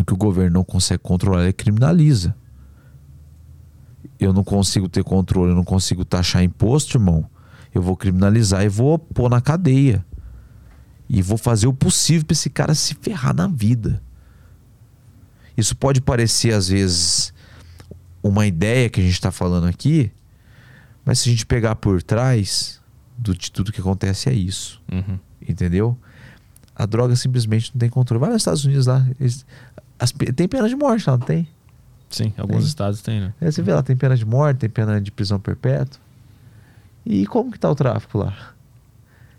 O 0.00 0.04
que 0.04 0.12
o 0.12 0.16
governo 0.16 0.52
não 0.54 0.64
consegue 0.64 1.02
controlar, 1.02 1.42
ele 1.44 1.52
criminaliza. 1.52 2.34
Eu 4.24 4.32
não 4.32 4.44
consigo 4.44 4.88
ter 4.88 5.02
controle, 5.02 5.52
eu 5.52 5.56
não 5.56 5.64
consigo 5.64 6.04
taxar 6.04 6.42
imposto, 6.42 6.96
irmão. 6.96 7.28
Eu 7.74 7.82
vou 7.82 7.96
criminalizar 7.96 8.62
e 8.64 8.68
vou 8.68 8.98
pôr 8.98 9.28
na 9.30 9.40
cadeia. 9.40 10.04
E 11.08 11.20
vou 11.20 11.36
fazer 11.36 11.66
o 11.66 11.72
possível 11.74 12.24
para 12.26 12.32
esse 12.32 12.48
cara 12.50 12.74
se 12.74 12.94
ferrar 12.94 13.34
na 13.34 13.46
vida. 13.46 14.02
Isso 15.56 15.76
pode 15.76 16.00
parecer, 16.00 16.54
às 16.54 16.68
vezes, 16.68 17.32
uma 18.22 18.46
ideia 18.46 18.88
que 18.88 19.00
a 19.00 19.02
gente 19.02 19.12
está 19.14 19.30
falando 19.30 19.66
aqui, 19.66 20.10
mas 21.04 21.18
se 21.18 21.28
a 21.28 21.32
gente 21.32 21.44
pegar 21.44 21.74
por 21.76 22.02
trás 22.02 22.80
do, 23.18 23.36
de 23.36 23.50
tudo 23.50 23.72
que 23.72 23.80
acontece, 23.80 24.28
é 24.28 24.32
isso. 24.32 24.80
Uhum. 24.90 25.18
Entendeu? 25.46 25.98
A 26.74 26.86
droga 26.86 27.14
simplesmente 27.16 27.70
não 27.74 27.78
tem 27.80 27.90
controle. 27.90 28.20
Vai 28.20 28.30
nos 28.30 28.40
Estados 28.42 28.64
Unidos 28.64 28.86
lá. 28.86 29.06
eles- 29.20 29.44
as 29.98 30.12
tem 30.12 30.48
pena 30.48 30.68
de 30.68 30.74
morte 30.76 31.08
lá, 31.08 31.16
não 31.18 31.26
tem? 31.26 31.46
Sim, 32.12 32.32
alguns 32.36 32.58
Tem. 32.58 32.66
estados 32.66 33.00
têm, 33.00 33.20
né? 33.20 33.34
É, 33.40 33.50
você 33.50 33.62
vê 33.62 33.72
lá, 33.72 33.82
tem 33.82 33.96
pena 33.96 34.16
de 34.16 34.24
morte, 34.24 34.58
tem 34.58 34.70
pena 34.70 35.00
de 35.00 35.10
prisão 35.10 35.40
perpétua. 35.40 36.00
E 37.04 37.26
como 37.26 37.50
que 37.50 37.58
tá 37.58 37.70
o 37.70 37.74
tráfico 37.74 38.18
lá? 38.18 38.52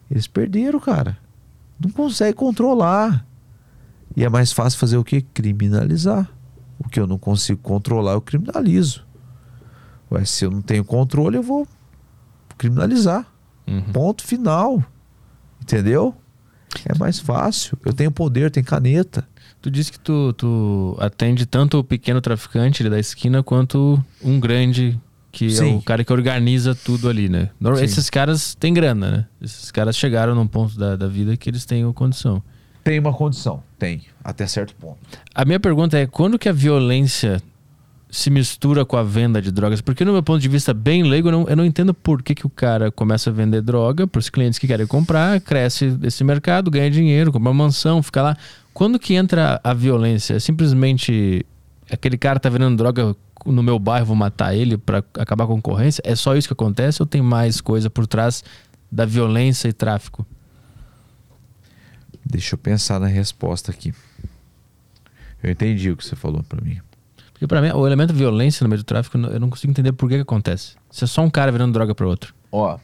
Eles 0.10 0.28
perderam, 0.28 0.80
cara. 0.80 1.18
Não 1.80 1.90
consegue 1.92 2.34
controlar. 2.34 3.26
E 4.18 4.24
é 4.24 4.30
mais 4.30 4.52
fácil 4.52 4.80
fazer 4.80 4.98
o 4.98 5.04
que? 5.04 5.22
Criminalizar. 5.22 6.30
O 6.80 6.90
que 6.90 7.00
eu 7.00 7.08
não 7.08 7.18
consigo 7.18 7.62
controlar, 7.62 8.14
eu 8.14 8.22
criminalizo. 8.22 9.06
Ué, 10.12 10.26
se 10.26 10.46
eu 10.46 10.52
não 10.52 10.62
tenho 10.62 10.84
controle, 10.84 11.38
eu 11.38 11.44
vou 11.44 11.68
criminalizar. 12.58 13.26
Uhum. 13.68 13.82
Ponto 13.94 14.24
final. 14.24 14.84
Entendeu? 15.62 16.16
É 16.86 16.98
mais 16.98 17.20
fácil. 17.20 17.78
Eu 17.86 17.94
tenho 17.94 18.12
poder, 18.12 18.52
tenho 18.52 18.66
caneta. 18.66 19.28
Tu 19.64 19.72
disse 19.72 19.94
que 19.94 20.00
tu, 20.00 20.34
tu 20.34 20.98
atende 21.00 21.46
tanto 21.46 21.80
o 21.80 21.84
pequeno 21.86 22.20
traficante 22.20 22.84
ali 22.84 22.90
da 22.90 23.00
esquina 23.00 23.42
quanto 23.42 23.98
um 24.22 24.38
grande 24.38 25.00
que 25.32 25.46
é 25.46 25.50
Sim. 25.52 25.78
o 25.78 25.82
cara 25.82 26.04
que 26.04 26.12
organiza 26.12 26.76
tudo 26.76 27.08
ali, 27.08 27.30
né? 27.30 27.50
Sim. 27.62 27.82
Esses 27.82 28.10
caras 28.10 28.56
têm 28.56 28.74
grana, 28.74 29.10
né? 29.10 29.26
Esses 29.42 29.72
caras 29.72 29.96
chegaram 29.96 30.36
num 30.36 30.46
ponto 30.46 30.78
da, 30.78 30.98
da 30.98 31.08
vida 31.08 31.38
que 31.38 31.50
eles 31.50 31.64
têm 31.64 31.90
condição. 31.94 32.44
Tem 32.84 33.00
uma 33.00 33.14
condição. 33.14 33.64
Tem. 33.80 34.02
Até 34.22 34.46
certo 34.48 34.76
ponto. 34.76 34.98
A 35.34 35.46
minha 35.46 35.62
pergunta 35.62 35.98
é, 35.98 36.06
quando 36.06 36.38
que 36.38 36.50
a 36.50 36.54
violência 36.54 37.42
se 38.14 38.30
mistura 38.30 38.86
com 38.86 38.96
a 38.96 39.02
venda 39.02 39.42
de 39.42 39.52
drogas? 39.52 39.82
Porque 39.82 40.06
no 40.06 40.14
meu 40.14 40.22
ponto 40.22 40.40
de 40.40 40.48
vista 40.48 40.72
bem 40.72 41.02
leigo, 41.02 41.30
eu 41.30 41.32
não, 41.32 41.50
eu 41.50 41.56
não 41.56 41.66
entendo 41.66 41.96
por 41.96 42.22
que, 42.22 42.36
que 42.36 42.46
o 42.46 42.50
cara 42.50 42.92
começa 42.92 43.32
a 43.32 43.34
vender 43.34 43.62
droga 43.64 44.06
para 44.06 44.20
os 44.20 44.30
clientes 44.30 44.60
que 44.60 44.68
querem 44.68 44.86
comprar, 44.86 45.42
cresce 45.42 45.98
esse 46.04 46.24
mercado, 46.24 46.70
ganha 46.70 46.92
dinheiro, 46.92 47.32
compra 47.32 47.50
uma 47.50 47.64
mansão, 47.64 48.04
fica 48.04 48.22
lá. 48.22 48.38
Quando 48.72 49.00
que 49.00 49.16
entra 49.16 49.60
a 49.64 49.74
violência? 49.74 50.36
É 50.36 50.40
simplesmente 50.40 51.44
aquele 51.92 52.16
cara 52.16 52.40
tá 52.40 52.50
vendendo 52.50 52.78
droga 52.78 53.16
no 53.48 53.64
meu 53.64 53.80
bairro, 53.80 54.06
vou 54.06 54.16
matar 54.16 54.54
ele 54.54 54.78
para 54.78 55.04
acabar 55.18 55.46
a 55.46 55.48
concorrência? 55.48 56.04
É 56.06 56.16
só 56.16 56.36
isso 56.36 56.48
que 56.48 56.54
acontece 56.54 57.02
ou 57.02 57.08
tem 57.08 57.22
mais 57.22 57.60
coisa 57.62 57.90
por 57.90 58.06
trás 58.06 58.44
da 58.92 59.06
violência 59.06 59.68
e 59.68 59.74
tráfico? 59.74 60.24
Deixa 62.24 62.54
eu 62.54 62.60
pensar 62.60 63.00
na 63.00 63.08
resposta 63.08 63.72
aqui. 63.72 63.92
Eu 65.42 65.50
entendi 65.50 65.90
o 65.90 65.98
que 65.98 66.06
você 66.06 66.16
falou 66.16 66.44
pra 66.44 66.62
mim. 66.62 66.80
Porque 67.44 67.48
pra 67.56 67.62
mim, 67.62 67.72
o 67.74 67.86
elemento 67.86 68.14
violência 68.14 68.64
no 68.64 68.70
meio 68.70 68.82
do 68.82 68.86
tráfico, 68.86 69.18
eu 69.18 69.38
não 69.38 69.50
consigo 69.50 69.70
entender 69.70 69.92
por 69.92 70.08
que, 70.08 70.16
que 70.16 70.22
acontece. 70.22 70.78
Se 70.90 71.04
é 71.04 71.08
só 71.08 71.22
um 71.22 71.30
cara 71.30 71.52
vendendo 71.52 71.74
droga 71.74 71.94
para 71.94 72.08
outro. 72.08 72.34
Ó. 72.50 72.80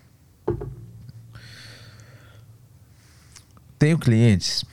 Tenho 3.77 3.97
clientes. 3.97 4.65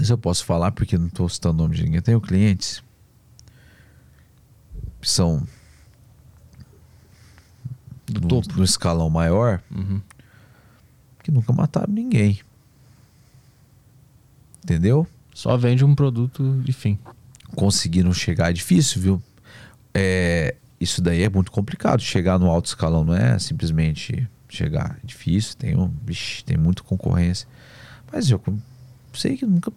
Isso 0.00 0.12
eu 0.12 0.18
posso 0.18 0.44
falar 0.44 0.70
porque 0.70 0.96
não 0.96 1.08
estou 1.08 1.28
citando 1.28 1.54
o 1.60 1.62
nome 1.66 1.74
de 1.74 1.82
ninguém. 1.82 2.00
Tenho 2.00 2.20
clientes 2.20 2.80
que 5.00 5.10
são 5.10 5.44
Do 8.06 8.20
no, 8.20 8.28
topo. 8.28 8.54
no 8.56 8.62
escalão 8.62 9.10
maior 9.10 9.60
Uhum. 9.74 10.00
que 11.24 11.32
nunca 11.32 11.52
mataram 11.52 11.92
ninguém. 11.92 12.38
Entendeu? 14.62 15.04
Só 15.34 15.56
vende 15.56 15.84
um 15.84 15.96
produto 15.96 16.62
e 16.64 16.72
fim. 16.72 16.96
Conseguiram 17.54 18.12
chegar 18.12 18.50
é 18.50 18.52
difícil, 18.52 19.00
viu? 19.00 19.22
É, 19.94 20.54
isso 20.80 21.00
daí 21.00 21.22
é 21.22 21.28
muito 21.28 21.52
complicado. 21.52 22.00
Chegar 22.00 22.38
no 22.38 22.50
alto 22.50 22.66
escalão 22.66 23.04
não 23.04 23.14
é 23.14 23.38
simplesmente 23.38 24.28
chegar. 24.48 24.98
É 25.02 25.06
difícil, 25.06 25.56
tem, 25.56 25.76
um, 25.76 25.90
vixe, 26.04 26.44
tem 26.44 26.56
muita 26.56 26.82
concorrência. 26.82 27.46
Mas 28.10 28.30
eu 28.30 28.42
sei 29.14 29.36
que 29.36 29.46
nunca 29.46 29.72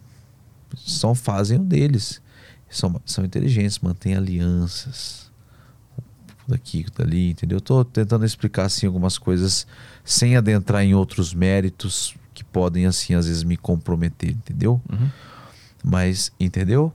são 0.78 1.16
fazem 1.16 1.60
o 1.60 1.64
deles. 1.64 2.22
São, 2.70 3.00
são 3.06 3.24
inteligentes, 3.24 3.80
mantêm 3.80 4.16
alianças. 4.16 5.32
Daqui, 6.48 6.86
dali, 6.96 7.32
entendeu? 7.32 7.58
Eu 7.58 7.62
tô 7.62 7.84
tentando 7.84 8.26
explicar 8.26 8.66
assim 8.66 8.86
algumas 8.86 9.18
coisas 9.18 9.66
sem 10.04 10.36
adentrar 10.36 10.84
em 10.84 10.94
outros 10.94 11.34
méritos 11.34 12.16
que 12.36 12.44
podem 12.44 12.86
assim 12.86 13.16
às 13.16 13.28
vezes 13.28 13.44
me 13.44 13.58
comprometer, 13.58 14.32
entendeu? 14.32 14.80
Uhum. 14.92 15.10
Mas, 15.84 16.32
entendeu? 16.40 16.94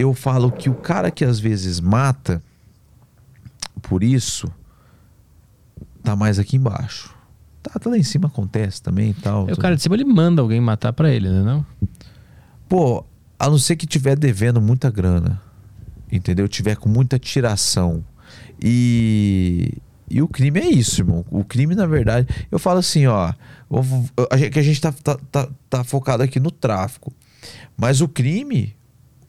Eu 0.00 0.14
falo 0.14 0.50
que 0.50 0.70
o 0.70 0.74
cara 0.74 1.10
que 1.10 1.24
às 1.24 1.38
vezes 1.38 1.78
mata 1.78 2.42
por 3.82 4.02
isso, 4.02 4.50
tá 6.02 6.16
mais 6.16 6.38
aqui 6.38 6.56
embaixo. 6.56 7.14
Tá, 7.62 7.78
tá 7.78 7.90
lá 7.90 7.98
em 7.98 8.02
cima 8.02 8.28
acontece 8.28 8.82
também 8.82 9.10
e 9.10 9.14
tal. 9.14 9.46
Aí 9.46 9.52
o 9.52 9.58
cara 9.58 9.76
de 9.76 9.82
cima 9.82 9.94
ele 9.94 10.04
manda 10.04 10.40
alguém 10.40 10.58
matar 10.58 10.94
pra 10.94 11.10
ele, 11.10 11.28
né? 11.28 11.42
Não? 11.42 11.66
Pô, 12.66 13.04
a 13.38 13.50
não 13.50 13.58
ser 13.58 13.76
que 13.76 13.86
tiver 13.86 14.16
devendo 14.16 14.58
muita 14.58 14.90
grana, 14.90 15.38
entendeu? 16.10 16.48
Tiver 16.48 16.76
com 16.76 16.88
muita 16.88 17.18
tiração. 17.18 18.02
E, 18.62 19.74
e 20.08 20.22
o 20.22 20.28
crime 20.28 20.60
é 20.60 20.70
isso, 20.70 21.02
irmão. 21.02 21.26
O 21.30 21.44
crime, 21.44 21.74
na 21.74 21.84
verdade, 21.84 22.26
eu 22.50 22.58
falo 22.58 22.78
assim, 22.78 23.06
ó, 23.06 23.34
que 24.50 24.58
a 24.58 24.62
gente 24.62 24.80
tá, 24.80 24.92
tá, 24.92 25.18
tá, 25.30 25.48
tá 25.68 25.84
focado 25.84 26.22
aqui 26.22 26.40
no 26.40 26.50
tráfico. 26.50 27.12
Mas 27.76 28.00
o 28.00 28.08
crime, 28.08 28.74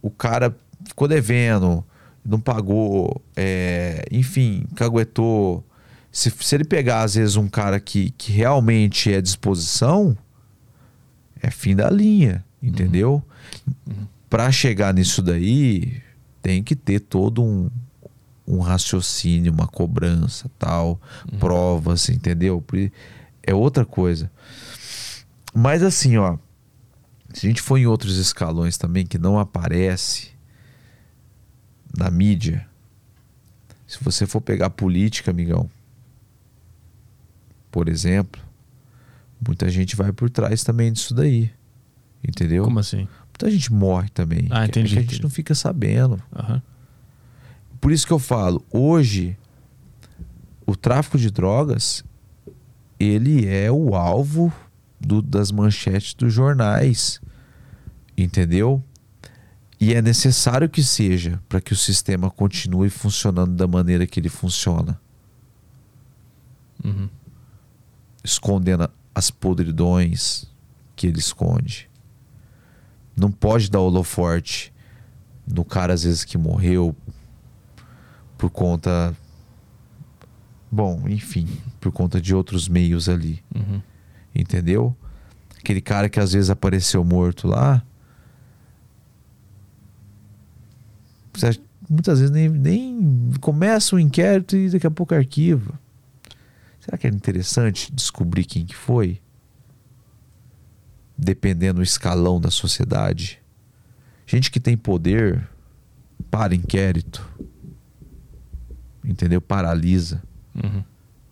o 0.02 0.10
cara 0.10 0.56
ficou 0.86 1.08
devendo, 1.08 1.84
não 2.26 2.40
pagou, 2.40 3.22
é, 3.36 4.06
enfim, 4.12 4.66
caguetou. 4.76 5.64
Se, 6.12 6.30
se 6.30 6.56
ele 6.56 6.64
pegar, 6.64 7.04
às 7.04 7.16
vezes, 7.16 7.36
um 7.36 7.48
cara 7.48 7.80
que, 7.80 8.12
que 8.12 8.32
realmente 8.32 9.12
é 9.12 9.22
disposição, 9.22 10.18
é 11.42 11.50
fim 11.50 11.76
da 11.76 11.90
linha, 11.90 12.44
entendeu? 12.62 13.24
Pra 14.30 14.52
chegar 14.52 14.94
nisso 14.94 15.22
daí, 15.22 16.02
tem 16.42 16.62
que 16.64 16.76
ter 16.76 17.00
todo 17.00 17.44
um, 17.44 17.70
um 18.48 18.60
raciocínio, 18.60 19.52
uma 19.52 19.68
cobrança, 19.68 20.50
tal, 20.60 21.00
provas, 21.40 22.10
entendeu? 22.10 22.64
É 23.42 23.54
outra 23.54 23.86
coisa. 23.86 24.30
Mas 25.54 25.84
assim, 25.84 26.18
ó, 26.18 26.38
se 27.34 27.46
a 27.46 27.50
gente 27.50 27.62
for 27.62 27.78
em 27.78 27.86
outros 27.86 28.18
escalões 28.18 28.78
também 28.78 29.06
que 29.06 29.18
não 29.18 29.40
aparece 29.40 30.30
na 31.98 32.10
mídia, 32.10 32.68
se 33.88 34.02
você 34.04 34.26
for 34.26 34.42
pegar 34.42 34.70
política, 34.70 35.32
amigão, 35.32 35.70
por 37.72 37.88
exemplo, 37.88 38.42
muita 39.46 39.70
gente 39.70 39.96
vai 39.96 40.12
por 40.12 40.30
trás 40.30 40.64
também 40.64 40.92
disso 40.92 41.14
daí. 41.14 41.52
Entendeu? 42.26 42.64
Como 42.66 42.80
assim? 42.80 43.08
Muita 43.28 43.50
gente 43.50 43.74
morre 43.74 44.10
também. 44.10 44.48
Ah, 44.52 44.68
que- 44.68 44.80
entendi, 44.80 44.98
a 45.00 45.02
gente 45.02 45.22
não 45.24 45.30
fica 45.30 45.56
sabendo. 45.56 46.22
Aham. 46.36 46.62
Por 47.80 47.92
isso 47.92 48.06
que 48.06 48.14
eu 48.14 48.20
falo, 48.20 48.64
hoje 48.72 49.36
o 50.68 50.76
tráfico 50.76 51.18
de 51.18 51.32
drogas 51.32 52.04
ele 53.00 53.48
é 53.48 53.72
o 53.72 53.96
alvo 53.96 54.54
do- 55.02 55.22
das 55.22 55.52
manchetes 55.52 56.14
dos 56.14 56.32
jornais, 56.34 57.20
entendeu? 58.18 58.84
E 59.80 59.94
é 59.96 60.02
necessário 60.02 60.70
que 60.70 60.84
seja 60.84 61.42
para 61.50 61.60
que 61.60 61.74
o 61.74 61.76
sistema 61.76 62.30
continue 62.30 62.90
funcionando 62.90 63.56
da 63.56 63.66
maneira 63.68 64.06
que 64.06 64.20
ele 64.20 64.30
funciona, 64.30 65.00
Uhum. 66.84 67.10
escondendo 68.24 68.90
as 69.14 69.32
podridões 69.32 70.46
que 70.96 71.08
ele 71.08 71.20
esconde. 71.20 71.90
Não 73.16 73.32
pode 73.32 73.70
dar 73.70 73.80
holoforte 73.80 74.72
no 75.48 75.66
cara 75.66 75.94
às 75.94 76.04
vezes 76.04 76.24
que 76.24 76.38
morreu 76.38 76.96
por 78.38 78.50
conta 78.50 79.16
bom, 80.72 81.04
enfim, 81.10 81.48
por 81.80 81.92
conta 81.92 82.22
de 82.22 82.34
outros 82.34 82.68
meios 82.70 83.10
ali, 83.10 83.44
Uhum. 83.54 83.82
Entendeu? 84.34 84.96
Aquele 85.58 85.82
cara 85.82 86.10
que 86.10 86.20
às 86.20 86.34
vezes 86.34 86.50
apareceu 86.50 87.04
morto 87.04 87.48
lá, 87.48 87.84
muitas 91.90 92.20
vezes 92.20 92.32
nem, 92.32 92.50
nem 92.50 93.32
começa 93.40 93.96
o 93.96 94.00
inquérito 94.00 94.56
e 94.56 94.70
daqui 94.70 94.88
a 94.88 94.92
pouco 94.92 95.14
arquiva. 95.14 95.80
Será 96.80 96.98
que 96.98 97.06
é 97.06 97.10
interessante 97.10 97.92
descobrir 97.94 98.46
quem 98.46 98.66
que 98.66 98.76
foi? 98.76 99.22
Dependendo 101.18 101.76
do 101.76 101.84
escalão 101.84 102.40
da 102.40 102.50
sociedade. 102.50 103.40
Gente 104.26 104.50
que 104.50 104.60
tem 104.60 104.76
poder 104.76 105.48
para 106.32 106.56
inquérito. 106.56 107.28
Entendeu? 109.04 109.42
Paralisa. 109.42 110.24
Uhum. 110.56 110.84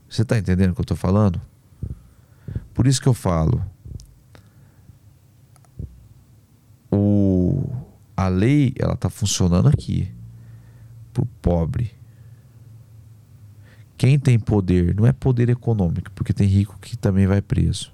Você 0.07 0.25
tá 0.25 0.37
entendendo 0.37 0.71
o 0.71 0.75
que 0.75 0.81
eu 0.81 0.85
tô 0.85 0.95
falando? 0.95 1.41
Por 2.73 2.87
isso 2.87 3.01
que 3.01 3.07
eu 3.07 3.13
falo. 3.13 3.63
O, 6.91 7.63
a 8.15 8.27
lei, 8.27 8.73
ela 8.77 8.95
tá 8.95 9.09
funcionando 9.09 9.67
aqui. 9.67 10.11
Pro 11.13 11.25
pobre. 11.41 11.91
Quem 13.97 14.17
tem 14.17 14.39
poder, 14.39 14.95
não 14.95 15.05
é 15.05 15.11
poder 15.11 15.49
econômico, 15.49 16.09
porque 16.11 16.31
tem 16.31 16.47
rico 16.47 16.77
que 16.79 16.97
também 16.97 17.27
vai 17.27 17.41
preso. 17.41 17.91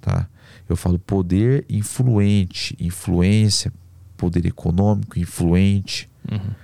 Tá? 0.00 0.26
Eu 0.66 0.74
falo 0.74 0.98
poder 0.98 1.66
influente, 1.68 2.74
influência, 2.80 3.70
poder 4.16 4.46
econômico, 4.46 5.18
influente. 5.18 6.08
Uhum. 6.30 6.54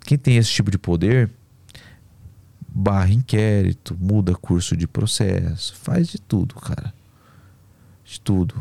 Quem 0.00 0.16
tem 0.16 0.38
esse 0.38 0.50
tipo 0.50 0.70
de 0.70 0.78
poder 0.78 1.30
barra 2.66 3.10
inquérito, 3.10 3.96
muda 4.00 4.34
curso 4.34 4.76
de 4.76 4.86
processo, 4.86 5.74
faz 5.76 6.08
de 6.08 6.18
tudo, 6.20 6.54
cara. 6.54 6.94
De 8.10 8.20
tudo. 8.20 8.60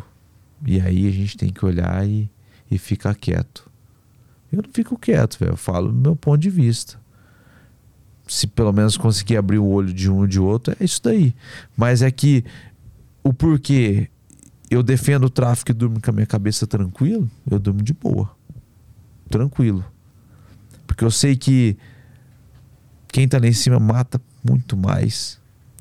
E 0.64 0.80
aí 0.80 1.08
a 1.08 1.12
gente 1.12 1.36
tem 1.36 1.50
que 1.50 1.66
olhar 1.66 2.08
e, 2.08 2.30
e 2.70 2.78
ficar 2.78 3.16
quieto. 3.16 3.68
Eu 4.52 4.62
não 4.62 4.70
fico 4.72 4.96
quieto, 4.96 5.40
velho. 5.40 5.54
Eu 5.54 5.58
falo 5.58 5.92
do 5.92 5.98
meu 5.98 6.16
ponto 6.16 6.38
de 6.38 6.52
vista. 6.52 7.02
Se 8.28 8.46
pelo 8.46 8.72
menos 8.72 8.96
conseguir 8.96 9.38
abrir 9.38 9.58
o 9.58 9.66
olho 9.66 9.92
de 9.92 10.08
um 10.08 10.24
e 10.24 10.28
de 10.28 10.40
outro, 10.40 10.76
é 10.80 10.84
isso 10.84 11.02
daí. 11.04 11.34
Mas 11.76 12.04
é 12.04 12.12
que 12.12 12.46
o 13.24 13.34
porquê 13.34 14.08
eu 14.70 14.84
defendo 14.84 15.24
o 15.24 15.30
tráfico 15.32 15.72
e 15.72 15.74
durmo 15.74 16.00
com 16.00 16.12
a 16.12 16.14
minha 16.14 16.28
cabeça 16.28 16.68
tranquilo, 16.68 17.28
eu 17.50 17.58
durmo 17.58 17.82
de 17.82 17.94
boa. 17.94 18.30
Tranquilo. 19.32 19.84
Porque 20.86 21.04
eu 21.04 21.10
sei 21.10 21.36
que 21.36 21.76
quem 23.08 23.28
tá 23.28 23.40
lá 23.40 23.48
em 23.48 23.54
cima 23.54 23.80
mata 23.80 24.22
muito 24.48 24.78
mais 24.78 25.40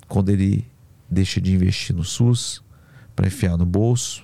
quando 0.09 0.31
ele 0.31 0.66
deixa 1.11 1.39
de 1.39 1.53
investir 1.53 1.95
no 1.95 2.03
SUS 2.03 2.66
para 3.19 3.27
enfiar 3.27 3.57
no 3.57 3.66
bolso. 3.66 4.23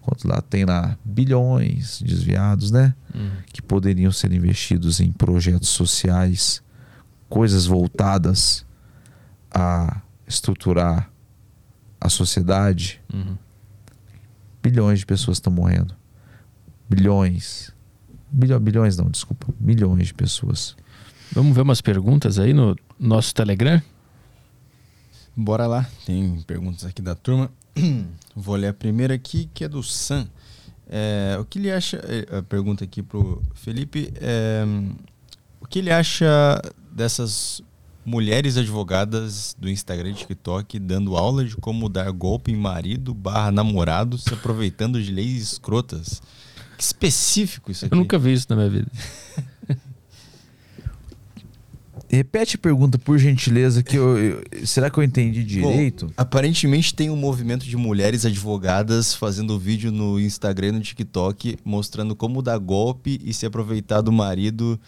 Quando 0.00 0.24
lá 0.24 0.40
tem 0.40 0.64
lá 0.64 0.96
bilhões 1.04 2.00
desviados, 2.00 2.70
né? 2.70 2.94
Uhum. 3.14 3.30
Que 3.52 3.60
poderiam 3.60 4.10
ser 4.10 4.32
investidos 4.32 4.98
em 4.98 5.12
projetos 5.12 5.68
sociais, 5.68 6.62
coisas 7.28 7.66
voltadas 7.66 8.64
a 9.50 10.00
estruturar 10.26 11.10
a 12.00 12.08
sociedade. 12.08 12.98
Uhum. 13.12 13.36
Bilhões 14.62 15.00
de 15.00 15.06
pessoas 15.06 15.36
estão 15.36 15.52
morrendo. 15.52 15.94
Bilhões. 16.88 17.74
Bilhão, 18.30 18.58
bilhões 18.58 18.96
não, 18.96 19.10
desculpa. 19.10 19.48
Milhões 19.60 20.06
de 20.06 20.14
pessoas. 20.14 20.74
Vamos 21.30 21.54
ver 21.54 21.60
umas 21.60 21.82
perguntas 21.82 22.38
aí 22.38 22.54
no 22.54 22.74
nosso 22.98 23.34
Telegram? 23.34 23.82
Bora 25.36 25.66
lá, 25.66 25.86
tem 26.06 26.40
perguntas 26.46 26.86
aqui 26.86 27.02
da 27.02 27.14
turma. 27.14 27.50
Vou 28.34 28.56
ler 28.56 28.68
a 28.68 28.72
primeira 28.74 29.14
aqui, 29.14 29.48
que 29.52 29.64
é 29.64 29.68
do 29.68 29.82
Sam. 29.82 30.28
É, 30.88 31.36
o 31.40 31.44
que 31.44 31.58
ele 31.58 31.70
acha. 31.70 31.96
é, 32.04 32.38
A 32.38 32.42
pergunta 32.42 32.84
aqui 32.84 33.02
pro 33.02 33.42
Felipe 33.54 34.12
é. 34.16 34.64
O 35.60 35.66
que 35.66 35.78
ele 35.78 35.90
acha 35.90 36.60
dessas 36.90 37.62
mulheres 38.04 38.56
advogadas 38.56 39.54
do 39.58 39.70
Instagram 39.70 40.10
e 40.10 40.14
TikTok 40.14 40.78
dando 40.78 41.16
aula 41.16 41.44
de 41.44 41.56
como 41.56 41.88
dar 41.88 42.10
golpe 42.10 42.50
em 42.50 42.56
marido 42.56 43.14
barra 43.14 43.52
namorado 43.52 44.18
se 44.18 44.34
aproveitando 44.34 45.00
de 45.02 45.10
leis 45.12 45.52
escrotas? 45.52 46.20
Que 46.76 46.82
específico 46.82 47.70
isso 47.70 47.86
aqui. 47.86 47.94
Eu 47.94 47.98
nunca 47.98 48.18
vi 48.18 48.32
isso 48.32 48.46
na 48.50 48.56
minha 48.56 48.68
vida. 48.68 48.90
Repete 52.14 52.56
a 52.56 52.58
pergunta, 52.58 52.98
por 52.98 53.18
gentileza, 53.18 53.82
que 53.82 53.96
eu, 53.96 54.18
eu- 54.18 54.42
será 54.66 54.90
que 54.90 54.98
eu 54.98 55.02
entendi 55.02 55.42
direito? 55.42 56.08
Bom, 56.08 56.12
aparentemente 56.14 56.94
tem 56.94 57.08
um 57.08 57.16
movimento 57.16 57.64
de 57.64 57.74
mulheres 57.74 58.26
advogadas 58.26 59.14
fazendo 59.14 59.58
vídeo 59.58 59.90
no 59.90 60.20
Instagram 60.20 60.68
e 60.68 60.72
no 60.72 60.80
TikTok 60.82 61.56
mostrando 61.64 62.14
como 62.14 62.42
dar 62.42 62.58
golpe 62.58 63.18
e 63.24 63.32
se 63.32 63.46
aproveitar 63.46 64.02
do 64.02 64.12
marido 64.12 64.78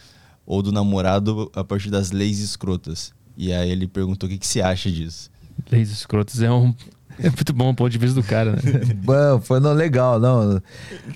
ou 0.45 0.61
do 0.61 0.71
namorado 0.71 1.51
a 1.55 1.65
partir 1.65 1.91
das 1.91 2.11
leis 2.11 2.41
escrotas. 2.41 3.15
E 3.39 3.55
aí 3.55 3.71
ele 3.71 3.89
perguntou 3.89 4.29
o 4.29 4.31
que, 4.31 4.37
que 4.37 4.47
se 4.47 4.61
acha 4.61 4.91
disso. 4.91 5.31
Leis 5.73 5.91
escrotas 5.91 6.43
é 6.43 6.53
um. 6.53 6.75
É 7.19 7.31
muito 7.31 7.53
bom 7.55 7.71
o 7.71 7.75
ponto 7.75 7.91
de 7.91 7.97
vista 7.97 8.21
do 8.21 8.27
cara, 8.27 8.53
né? 8.53 8.61
Bom, 9.03 9.41
foi 9.41 9.61
não, 9.61 9.73
legal, 9.73 10.21
não. 10.21 10.61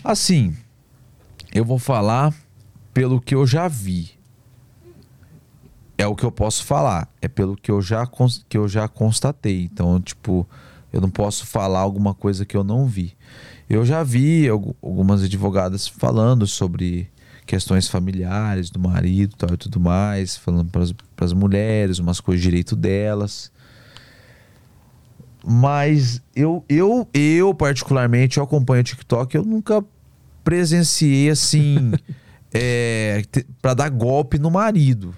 Assim, 0.02 0.56
eu 1.52 1.64
vou 1.64 1.78
falar 1.78 2.32
pelo 2.94 3.20
que 3.20 3.34
eu 3.34 3.46
já 3.46 3.68
vi. 3.68 4.17
É 5.98 6.06
o 6.06 6.14
que 6.14 6.24
eu 6.24 6.30
posso 6.30 6.64
falar. 6.64 7.12
É 7.20 7.26
pelo 7.28 7.56
que 7.56 7.70
eu 7.70 7.82
já, 7.82 8.08
que 8.48 8.56
eu 8.56 8.68
já 8.68 8.86
constatei. 8.88 9.64
Então, 9.64 10.00
tipo, 10.00 10.48
eu 10.92 11.00
não 11.00 11.10
posso 11.10 11.44
falar 11.44 11.80
alguma 11.80 12.14
coisa 12.14 12.46
que 12.46 12.56
eu 12.56 12.62
não 12.64 12.86
vi. 12.86 13.14
Eu 13.68 13.84
já 13.84 14.02
vi 14.04 14.48
algu- 14.48 14.76
algumas 14.80 15.22
advogadas 15.24 15.86
falando 15.88 16.46
sobre 16.46 17.10
questões 17.44 17.88
familiares 17.88 18.70
do 18.70 18.78
marido 18.78 19.34
tal, 19.36 19.54
e 19.54 19.56
tudo 19.56 19.80
mais, 19.80 20.36
falando 20.36 20.70
para 20.70 21.24
as 21.24 21.32
mulheres, 21.32 21.98
umas 21.98 22.20
coisas 22.20 22.42
direito 22.42 22.76
delas. 22.76 23.50
Mas 25.44 26.20
eu, 26.34 26.64
eu, 26.68 27.08
eu 27.14 27.54
particularmente, 27.54 28.38
eu 28.38 28.44
acompanho 28.44 28.80
o 28.80 28.84
TikTok, 28.84 29.34
eu 29.34 29.44
nunca 29.44 29.84
presenciei 30.44 31.30
assim 31.30 31.92
é, 32.52 33.22
para 33.62 33.74
dar 33.74 33.88
golpe 33.88 34.38
no 34.38 34.50
marido. 34.50 35.14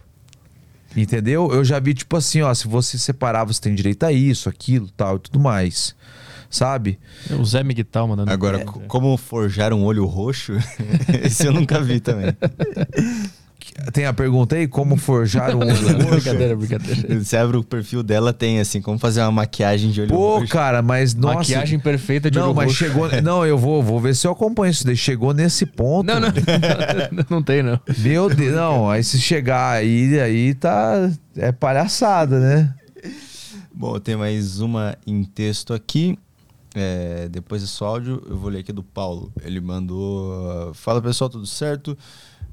Entendeu? 0.97 1.53
Eu 1.53 1.65
já 1.65 1.79
vi 1.79 1.95
tipo 1.95 2.17
assim, 2.17 2.43
ó, 2.43 2.53
se 2.53 2.67
você 2.67 2.99
separar, 2.99 3.45
você 3.45 3.61
tem 3.61 3.75
direito 3.75 4.05
a 4.05 4.13
isso, 4.13 4.49
aquilo, 4.49 4.89
tal 4.97 5.17
e 5.17 5.21
tudo 5.21 5.39
mais. 5.39 5.95
Sabe? 6.51 6.99
O 7.39 7.45
Zé 7.45 7.63
Miguel 7.63 7.87
mandando. 8.09 8.31
Agora, 8.31 8.63
é. 8.63 8.65
como 8.65 9.17
forjar 9.17 9.73
um 9.73 9.85
olho 9.85 10.05
roxo, 10.05 10.55
esse 11.23 11.47
eu 11.47 11.53
nunca 11.53 11.81
vi 11.81 12.01
também. 12.01 12.37
Tem 13.93 14.07
a 14.07 14.13
pergunta 14.13 14.57
aí, 14.57 14.67
como 14.67 14.97
forjar 14.97 15.55
um 15.55 15.61
olho 15.67 15.71
roxo? 15.75 16.09
brincadeira, 16.11 16.57
brincadeira. 16.57 17.21
Você 17.23 17.37
abre 17.37 17.57
o 17.57 17.65
perfil 17.65 18.03
dela, 18.03 18.33
tem 18.33 18.61
assim, 18.61 18.81
como 18.81 18.99
fazer 18.99 19.21
uma 19.23 19.33
maquiagem 19.33 19.91
de 19.91 20.01
olho 20.01 20.11
Pô, 20.11 20.39
roxo. 20.39 20.47
Pô, 20.47 20.53
cara, 20.53 20.83
mas 20.83 21.15
nossa... 21.15 21.37
Maquiagem 21.37 21.79
perfeita 21.79 22.31
de 22.31 22.39
não, 22.39 22.47
olho 22.47 22.57
mas 22.57 22.67
roxo. 22.67 22.79
chegou... 22.79 23.11
Não, 23.23 23.45
eu 23.45 23.59
vou, 23.59 23.83
vou 23.83 24.01
ver 24.01 24.15
se 24.15 24.27
eu 24.27 24.33
acompanho 24.33 24.71
isso 24.71 24.85
daí. 24.85 24.97
Chegou 24.97 25.35
nesse 25.35 25.67
ponto. 25.67 26.07
Não, 26.07 26.21
não, 26.21 26.29
não, 26.29 27.25
não 27.39 27.43
tem, 27.43 27.63
não. 27.63 27.79
Meu 27.99 28.29
Deus, 28.29 28.55
não, 28.55 28.91
aí 28.91 29.03
se 29.05 29.21
chegar 29.21 29.73
aí, 29.73 30.19
aí 30.21 30.55
tá... 30.55 31.11
É 31.37 31.53
palhaçada, 31.53 32.41
né? 32.41 32.75
Bom, 33.73 33.99
tem 33.99 34.17
mais 34.17 34.61
uma 34.61 34.97
em 35.07 35.25
texto 35.25 35.73
aqui. 35.73 36.19
É, 36.75 37.29
depois 37.29 37.63
desse 37.63 37.83
áudio, 37.83 38.23
eu 38.29 38.37
vou 38.37 38.51
ler 38.51 38.61
aqui 38.61 38.73
do 38.73 38.83
Paulo. 38.83 39.33
Ele 39.43 39.61
mandou: 39.61 40.73
Fala 40.75 41.01
pessoal, 41.03 41.29
tudo 41.29 41.47
certo? 41.47 41.97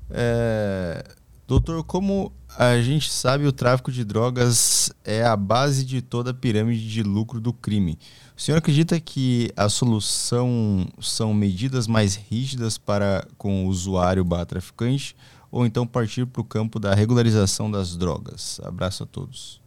É, 0.09 1.03
doutor, 1.47 1.83
como 1.83 2.31
a 2.57 2.79
gente 2.81 3.11
sabe, 3.11 3.45
o 3.45 3.51
tráfico 3.51 3.91
de 3.91 4.03
drogas 4.03 4.91
é 5.03 5.23
a 5.23 5.35
base 5.35 5.85
de 5.85 6.01
toda 6.01 6.31
a 6.31 6.33
pirâmide 6.33 6.89
de 6.89 7.03
lucro 7.03 7.39
do 7.39 7.53
crime. 7.53 7.99
O 8.35 8.41
senhor 8.41 8.57
acredita 8.57 8.99
que 8.99 9.51
a 9.55 9.69
solução 9.69 10.87
são 10.99 11.33
medidas 11.33 11.87
mais 11.87 12.15
rígidas 12.15 12.77
para 12.77 13.27
com 13.37 13.65
o 13.65 13.69
usuário 13.69 14.23
barra 14.23 14.45
traficante 14.45 15.15
ou 15.51 15.65
então 15.65 15.87
partir 15.87 16.25
para 16.25 16.41
o 16.41 16.45
campo 16.45 16.79
da 16.79 16.93
regularização 16.93 17.69
das 17.69 17.95
drogas? 17.95 18.59
Abraço 18.63 19.03
a 19.03 19.05
todos. 19.05 19.61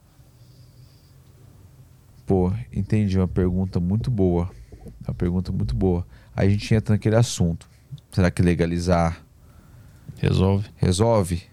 Pô, 2.25 2.51
entendi. 2.71 3.17
Uma 3.17 3.27
pergunta 3.27 3.79
muito 3.79 4.09
boa. 4.09 4.49
Uma 5.05 5.13
pergunta 5.13 5.51
muito 5.51 5.75
boa. 5.75 6.05
Aí 6.35 6.47
a 6.47 6.51
gente 6.51 6.73
entra 6.73 6.95
naquele 6.95 7.15
assunto. 7.15 7.69
Será 8.11 8.31
que 8.31 8.41
legalizar 8.41 9.21
resolve? 10.21 10.69
Resolve? 10.77 11.43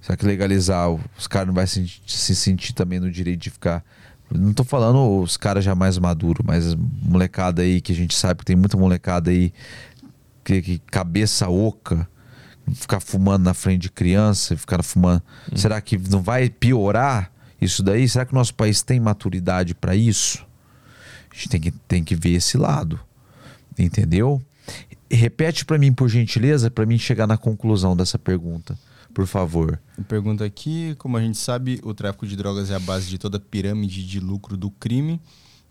Será 0.00 0.16
que 0.16 0.26
legalizar 0.26 0.88
os 1.18 1.26
caras 1.26 1.48
não 1.48 1.54
vai 1.54 1.66
se, 1.66 2.00
se 2.06 2.36
sentir 2.36 2.72
também 2.72 3.00
no 3.00 3.10
direito 3.10 3.40
de 3.40 3.50
ficar 3.50 3.84
não 4.30 4.52
tô 4.52 4.64
falando 4.64 5.20
os 5.20 5.36
caras 5.36 5.64
já 5.64 5.74
mais 5.74 5.98
maduros, 5.98 6.44
mas 6.44 6.74
molecada 6.74 7.62
aí 7.62 7.80
que 7.80 7.92
a 7.92 7.94
gente 7.94 8.14
sabe 8.14 8.40
que 8.40 8.44
tem 8.44 8.56
muita 8.56 8.76
molecada 8.76 9.30
aí 9.30 9.52
que, 10.42 10.62
que 10.62 10.78
cabeça 10.78 11.48
oca, 11.48 12.08
ficar 12.74 13.00
fumando 13.00 13.44
na 13.44 13.54
frente 13.54 13.82
de 13.82 13.90
criança, 13.90 14.56
ficar 14.56 14.82
fumando. 14.82 15.22
Hum. 15.52 15.56
Será 15.56 15.80
que 15.80 15.96
não 15.96 16.22
vai 16.22 16.48
piorar 16.50 17.30
isso 17.60 17.82
daí? 17.82 18.08
Será 18.08 18.24
que 18.24 18.32
o 18.32 18.34
nosso 18.34 18.54
país 18.54 18.82
tem 18.82 18.98
maturidade 18.98 19.74
para 19.74 19.94
isso? 19.94 20.44
A 21.30 21.34
gente 21.34 21.48
tem 21.48 21.60
que, 21.60 21.70
tem 21.70 22.04
que 22.04 22.14
ver 22.14 22.30
esse 22.30 22.56
lado. 22.56 22.98
Entendeu? 23.78 24.42
Repete 25.10 25.64
para 25.64 25.78
mim, 25.78 25.92
por 25.92 26.08
gentileza, 26.08 26.70
para 26.70 26.86
mim 26.86 26.98
chegar 26.98 27.26
na 27.26 27.36
conclusão 27.36 27.96
dessa 27.96 28.18
pergunta, 28.18 28.78
por 29.14 29.26
favor. 29.26 29.80
Pergunta 30.08 30.44
aqui: 30.44 30.94
como 30.98 31.16
a 31.16 31.20
gente 31.20 31.38
sabe, 31.38 31.80
o 31.84 31.94
tráfico 31.94 32.26
de 32.26 32.36
drogas 32.36 32.70
é 32.70 32.74
a 32.74 32.80
base 32.80 33.08
de 33.08 33.18
toda 33.18 33.36
a 33.36 33.40
pirâmide 33.40 34.04
de 34.04 34.18
lucro 34.18 34.56
do 34.56 34.70
crime. 34.70 35.20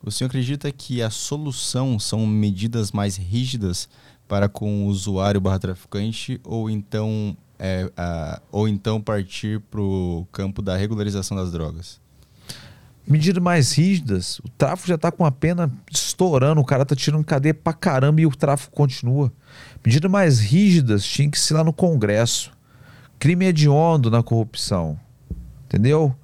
O 0.04 0.12
senhor 0.12 0.28
acredita 0.28 0.72
que 0.72 1.02
a 1.02 1.10
solução 1.10 1.98
são 2.00 2.28
medidas 2.28 2.92
mais 2.92 3.18
rígidas 3.18 3.90
para 4.28 4.48
com 4.48 4.86
o 4.86 4.88
usuário 4.88 5.42
barra 5.42 5.60
traficante 5.60 6.40
ou 6.44 6.70
então 6.70 7.36
é, 7.60 7.92
a, 7.98 8.42
ou 8.52 8.68
então 8.68 9.02
partir 9.02 9.60
para 9.62 9.82
o 9.82 10.28
campo 10.32 10.62
da 10.62 10.76
regularização 10.76 11.36
das 11.36 11.52
drogas? 11.52 12.00
Medidas 13.08 13.42
mais 13.42 13.74
rígidas, 13.74 14.40
o 14.40 14.50
tráfico 14.50 14.88
já 14.88 14.96
está 14.96 15.12
com 15.12 15.24
a 15.24 15.32
pena 15.32 15.72
estourando, 15.92 16.60
o 16.60 16.66
cara 16.66 16.82
está 16.82 16.96
tirando 16.96 17.24
cadeia 17.24 17.54
pra 17.54 17.72
caramba 17.72 18.20
e 18.20 18.26
o 18.26 18.36
tráfico 18.36 18.76
continua. 18.76 19.32
Medidas 19.86 20.10
mais 20.10 20.40
rígidas 20.40 21.06
tinha 21.06 21.30
que 21.30 21.38
ser 21.38 21.54
lá 21.54 21.64
no 21.64 21.72
Congresso. 21.72 22.52
Crime 23.20 23.46
hediondo 23.46 24.10
na 24.10 24.24
corrupção. 24.24 25.00
Entendeu? 25.66 26.16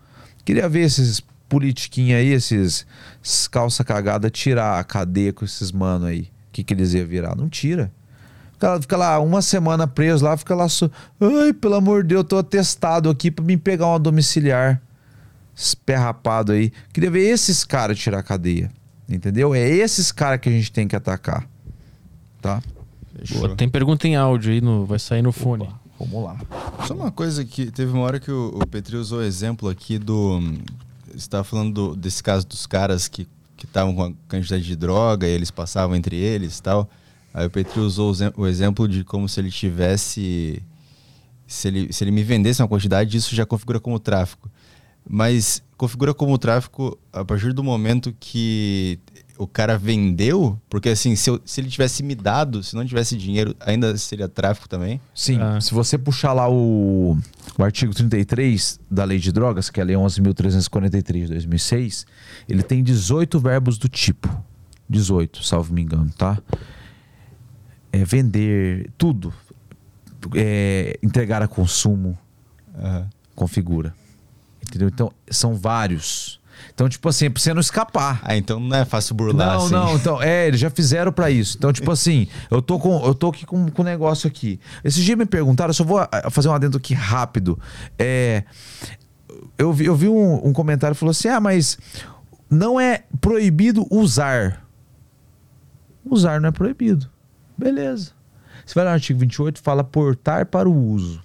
Queria 0.44 0.68
ver 0.68 0.82
esses 0.82 1.22
politiquinhos 1.48 2.20
aí, 2.20 2.30
esses, 2.30 2.88
esses 3.24 3.48
calça 3.48 3.84
cagada, 3.84 4.30
tirar 4.30 4.80
a 4.80 4.84
cadeia 4.84 5.32
com 5.32 5.46
esses 5.46 5.72
mano 5.72 6.06
aí. 6.06 6.22
O 6.22 6.54
que, 6.54 6.64
que 6.64 6.74
eles 6.74 6.94
iam 6.94 7.06
virar? 7.06 7.36
Não 7.36 7.48
tira. 7.48 7.92
Fica, 8.54 8.82
fica 8.82 8.98
lá 8.98 9.20
uma 9.20 9.42
semana 9.42 9.88
preso 9.88 10.26
lá, 10.26 10.36
fica 10.36 10.56
lá. 10.56 10.68
So... 10.68 10.92
Ai, 11.20 11.54
pelo 11.54 11.76
amor 11.76 12.02
de 12.02 12.10
Deus, 12.10 12.20
eu 12.20 12.24
tô 12.24 12.38
atestado 12.38 13.10
aqui 13.10 13.30
para 13.30 13.46
me 13.46 13.56
pegar 13.56 13.88
uma 13.88 14.00
domiciliar. 14.00 14.82
Esperrapado 15.56 16.52
aí. 16.52 16.72
Queria 16.94 17.12
ver 17.12 17.30
esses 17.30 17.64
caras 17.64 17.98
tirar 18.00 18.20
a 18.20 18.24
cadeia. 18.24 18.72
Entendeu? 19.08 19.54
É 19.54 19.68
esses 19.70 20.12
caras 20.12 20.40
que 20.40 20.50
a 20.50 20.52
gente 20.52 20.72
tem 20.72 20.88
que 20.88 20.96
atacar. 20.96 21.48
Tá? 22.42 22.62
Boa, 23.34 23.56
tem 23.56 23.70
pergunta 23.70 24.08
em 24.08 24.16
áudio 24.16 24.52
aí, 24.52 24.62
no, 24.62 24.86
vai 24.86 24.98
sair 24.98 25.22
no 25.22 25.32
fone. 25.32 25.64
Opa, 25.64 25.80
vamos 26.00 26.24
lá. 26.24 26.40
Só 26.88 26.94
uma 26.94 27.12
coisa 27.12 27.46
que 27.46 27.70
teve 27.70 27.92
uma 27.92 28.02
hora 28.02 28.20
que 28.20 28.32
o, 28.32 28.60
o 28.62 28.68
Petri 28.68 28.96
usou 28.96 29.22
exemplo 29.22 29.70
aqui 29.70 30.00
do. 30.00 30.40
Você 31.08 31.18
estava 31.18 31.44
falando 31.44 31.74
do, 31.74 31.96
desse 31.96 32.24
caso 32.24 32.48
dos 32.48 32.66
caras 32.66 33.08
que 33.08 33.28
estavam 33.62 33.94
com 33.94 34.04
a 34.04 34.12
quantidade 34.28 34.64
de 34.64 34.76
droga 34.76 35.28
e 35.28 35.32
eles 35.32 35.52
passavam 35.52 35.96
entre 35.96 36.16
eles 36.16 36.58
e 36.58 36.64
tal. 36.64 36.90
Aí 37.34 37.46
o 37.46 37.50
Petri 37.50 37.80
usou 37.80 38.14
o 38.36 38.48
exemplo 38.48 38.88
de 38.88 39.04
como 39.04 39.30
se 39.30 39.40
ele 39.40 39.52
tivesse. 39.52 40.62
Se 41.48 41.68
ele, 41.68 41.92
se 41.92 42.04
ele 42.04 42.12
me 42.12 42.24
vendesse 42.24 42.62
uma 42.62 42.68
quantidade, 42.68 43.16
isso 43.18 43.36
já 43.36 43.46
configura 43.46 43.80
como 43.80 44.00
tráfico. 44.00 44.50
Mas 45.08 45.62
configura 45.78 46.14
como 46.14 46.38
tráfico 46.38 46.98
a 47.12 47.26
partir 47.26 47.54
do 47.54 47.64
momento 47.64 48.16
que 48.20 49.00
o 49.38 49.48
cara 49.48 49.78
vendeu? 49.78 50.60
Porque 50.70 50.90
assim, 50.90 51.16
se, 51.16 51.30
eu, 51.30 51.42
se 51.44 51.60
ele 51.60 51.70
tivesse 51.70 52.04
me 52.04 52.14
dado, 52.14 52.62
se 52.64 52.76
não 52.76 52.86
tivesse 52.86 53.18
dinheiro, 53.18 53.56
ainda 53.60 53.98
seria 53.98 54.30
tráfico 54.30 54.70
também? 54.70 55.02
Sim. 55.14 55.40
Ah. 55.42 55.60
Se 55.60 55.74
você 55.74 55.98
puxar 55.98 56.34
lá 56.34 56.50
o, 56.50 57.18
o 57.58 57.64
artigo 57.64 57.94
33 57.94 58.80
da 58.90 59.04
Lei 59.04 59.18
de 59.18 59.32
Drogas, 59.32 59.70
que 59.70 59.80
é 59.80 59.84
a 59.84 59.86
Lei 59.86 59.96
11.343 59.96 61.14
de 61.14 61.28
2006, 61.28 62.06
ele 62.48 62.64
tem 62.64 62.84
18 62.84 63.40
verbos 63.40 63.78
do 63.78 63.90
tipo. 63.90 64.30
18, 64.88 65.44
salvo 65.44 65.74
me 65.74 65.82
engano, 65.82 66.12
tá? 66.18 66.38
é, 67.92 68.06
vender 68.06 68.90
tudo, 68.98 69.34
é, 70.36 70.98
entregar 71.04 71.42
a 71.42 71.48
consumo, 71.48 72.18
uhum. 72.74 73.06
configura. 73.36 73.94
Entendeu? 74.72 74.88
Então, 74.88 75.12
são 75.30 75.54
vários. 75.54 76.40
Então, 76.74 76.88
tipo 76.88 77.10
assim, 77.10 77.30
pra 77.30 77.42
você 77.42 77.54
não 77.54 77.60
escapar. 77.60 78.22
Ah, 78.24 78.38
então 78.38 78.58
não 78.58 78.78
é 78.78 78.86
fácil 78.86 79.14
burlar 79.14 79.36
Não, 79.36 79.66
assim. 79.66 79.74
não, 79.74 79.96
então, 79.98 80.22
é, 80.22 80.48
eles 80.48 80.62
já 80.62 80.70
fizeram 80.70 81.12
para 81.12 81.30
isso. 81.30 81.58
Então, 81.58 81.74
tipo 81.74 81.92
assim, 81.92 82.28
eu 82.50 82.62
tô 82.62 82.80
com 82.80 83.06
eu 83.06 83.14
tô 83.14 83.28
aqui 83.28 83.46
com 83.46 83.58
um 83.58 83.84
negócio 83.84 84.28
aqui. 84.28 84.60
Esses 84.82 85.04
dias 85.04 85.18
me 85.18 85.26
perguntaram, 85.26 85.72
eu 85.72 85.74
só 85.74 85.84
vou 85.84 86.00
ah, 86.00 86.30
fazer 86.30 86.48
um 86.48 86.54
adendo 86.54 86.78
aqui 86.78 86.94
rápido. 86.94 87.60
É, 88.00 88.46
eu 89.58 89.74
vi, 89.74 89.86
eu 89.86 89.96
vi 89.96 90.08
um, 90.08 90.48
um 90.48 90.54
comentário 90.54 90.96
que 90.96 91.00
falou 91.00 91.12
assim: 91.12 91.28
ah, 91.28 91.42
mas 91.42 91.78
não 92.50 92.80
é 92.80 93.04
proibido 93.20 93.86
usar. 93.92 94.66
Usar 96.06 96.40
não 96.40 96.48
é 96.48 96.52
proibido. 96.52 97.10
Beleza. 97.58 98.12
Você 98.66 98.76
vai 98.76 98.86
lá 98.86 98.92
no 98.92 98.96
artigo 98.96 99.20
28, 99.20 99.62
fala 99.62 99.84
portar 99.84 100.46
para 100.46 100.70
o 100.70 100.74
uso. 100.74 101.22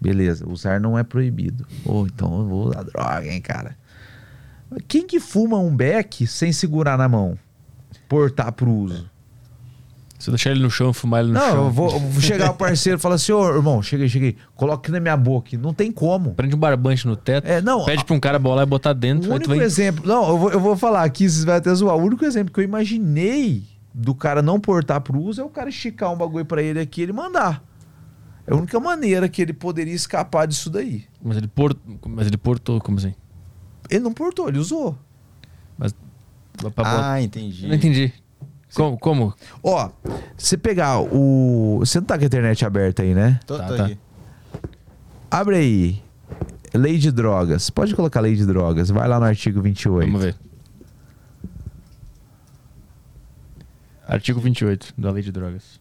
Beleza, 0.00 0.48
usar 0.48 0.80
não 0.80 0.98
é 0.98 1.02
proibido. 1.02 1.66
Ou 1.84 2.02
oh, 2.02 2.06
então 2.06 2.38
eu 2.38 2.46
vou 2.46 2.68
usar 2.68 2.82
droga, 2.84 3.26
hein, 3.26 3.40
cara. 3.40 3.76
Quem 4.86 5.06
que 5.06 5.18
fuma 5.18 5.58
um 5.58 5.74
beck 5.74 6.26
sem 6.26 6.52
segurar 6.52 6.96
na 6.96 7.08
mão? 7.08 7.38
Portar 8.08 8.52
para 8.52 8.68
o 8.68 8.74
uso. 8.74 9.10
Se 10.18 10.30
eu 10.30 10.32
deixar 10.32 10.50
ele 10.50 10.60
no 10.60 10.70
chão, 10.70 10.92
fumar 10.92 11.20
ele 11.20 11.28
no 11.28 11.34
não, 11.34 11.46
chão. 11.46 11.56
Não, 11.56 11.64
eu 11.66 11.70
vou, 11.70 12.00
vou 12.00 12.20
chegar 12.20 12.50
o 12.50 12.54
parceiro 12.54 12.98
e 12.98 13.00
falar 13.00 13.14
assim, 13.14 13.32
ô 13.32 13.48
irmão, 13.54 13.80
cheguei, 13.82 14.08
cheguei. 14.08 14.36
Coloca 14.56 14.82
aqui 14.82 14.90
na 14.90 14.98
minha 14.98 15.16
boca. 15.16 15.56
Não 15.56 15.72
tem 15.72 15.92
como. 15.92 16.34
Prende 16.34 16.56
um 16.56 16.58
barbante 16.58 17.06
no 17.06 17.16
teto. 17.16 17.46
É, 17.46 17.60
não, 17.60 17.84
pede 17.84 18.04
pra 18.04 18.14
um 18.14 18.20
cara 18.20 18.38
bolar 18.38 18.64
e 18.64 18.66
botar 18.66 18.92
dentro. 18.92 19.30
O 19.30 19.34
único 19.34 19.54
vai... 19.54 19.64
exemplo. 19.64 20.06
Não, 20.06 20.28
eu 20.28 20.38
vou, 20.38 20.50
eu 20.50 20.60
vou 20.60 20.76
falar 20.76 21.04
aqui, 21.04 21.28
vocês 21.28 21.44
vão 21.44 21.54
até 21.54 21.72
zoar. 21.72 21.96
O 21.96 22.02
único 22.02 22.24
exemplo 22.24 22.52
que 22.52 22.58
eu 22.60 22.64
imaginei 22.64 23.64
do 23.94 24.14
cara 24.14 24.42
não 24.42 24.58
portar 24.58 25.00
pro 25.00 25.20
uso 25.20 25.40
é 25.40 25.44
o 25.44 25.48
cara 25.48 25.68
esticar 25.68 26.12
um 26.12 26.16
bagulho 26.16 26.44
para 26.44 26.62
ele 26.62 26.80
aqui 26.80 27.00
e 27.00 27.04
ele 27.04 27.12
mandar. 27.12 27.62
É 28.48 28.54
a 28.54 28.56
única 28.56 28.80
maneira 28.80 29.28
que 29.28 29.42
ele 29.42 29.52
poderia 29.52 29.94
escapar 29.94 30.46
disso 30.46 30.70
daí. 30.70 31.04
Mas 31.22 31.36
ele, 31.36 31.46
port... 31.46 31.76
Mas 32.06 32.26
ele 32.26 32.38
portou, 32.38 32.80
como 32.80 32.96
assim? 32.96 33.14
Ele 33.90 34.00
não 34.00 34.12
portou, 34.12 34.48
ele 34.48 34.58
usou. 34.58 34.98
Mas. 35.76 35.94
Ah, 36.76 37.20
entendi. 37.20 37.68
Não 37.68 37.74
entendi. 37.74 38.12
Como? 38.74 38.98
como? 38.98 39.34
Ó, 39.62 39.90
você 40.36 40.56
pegar 40.56 41.00
o. 41.00 41.78
Você 41.80 42.00
não 42.00 42.06
tá 42.06 42.16
com 42.18 42.24
a 42.24 42.26
internet 42.26 42.64
aberta 42.64 43.02
aí, 43.02 43.14
né? 43.14 43.38
Tô, 43.46 43.56
Tá, 43.56 43.66
tô 43.66 43.76
tá. 43.76 43.84
aqui. 43.84 43.98
Abre 45.30 45.56
aí. 45.56 46.02
Lei 46.74 46.98
de 46.98 47.10
drogas. 47.10 47.70
Pode 47.70 47.94
colocar 47.94 48.20
lei 48.20 48.34
de 48.34 48.44
drogas. 48.44 48.90
Vai 48.90 49.06
lá 49.08 49.18
no 49.20 49.26
artigo 49.26 49.60
28. 49.60 50.06
Vamos 50.06 50.22
ver. 50.22 50.36
Artigo 54.06 54.40
28 54.40 54.94
da 54.96 55.10
Lei 55.10 55.22
de 55.22 55.30
Drogas. 55.30 55.78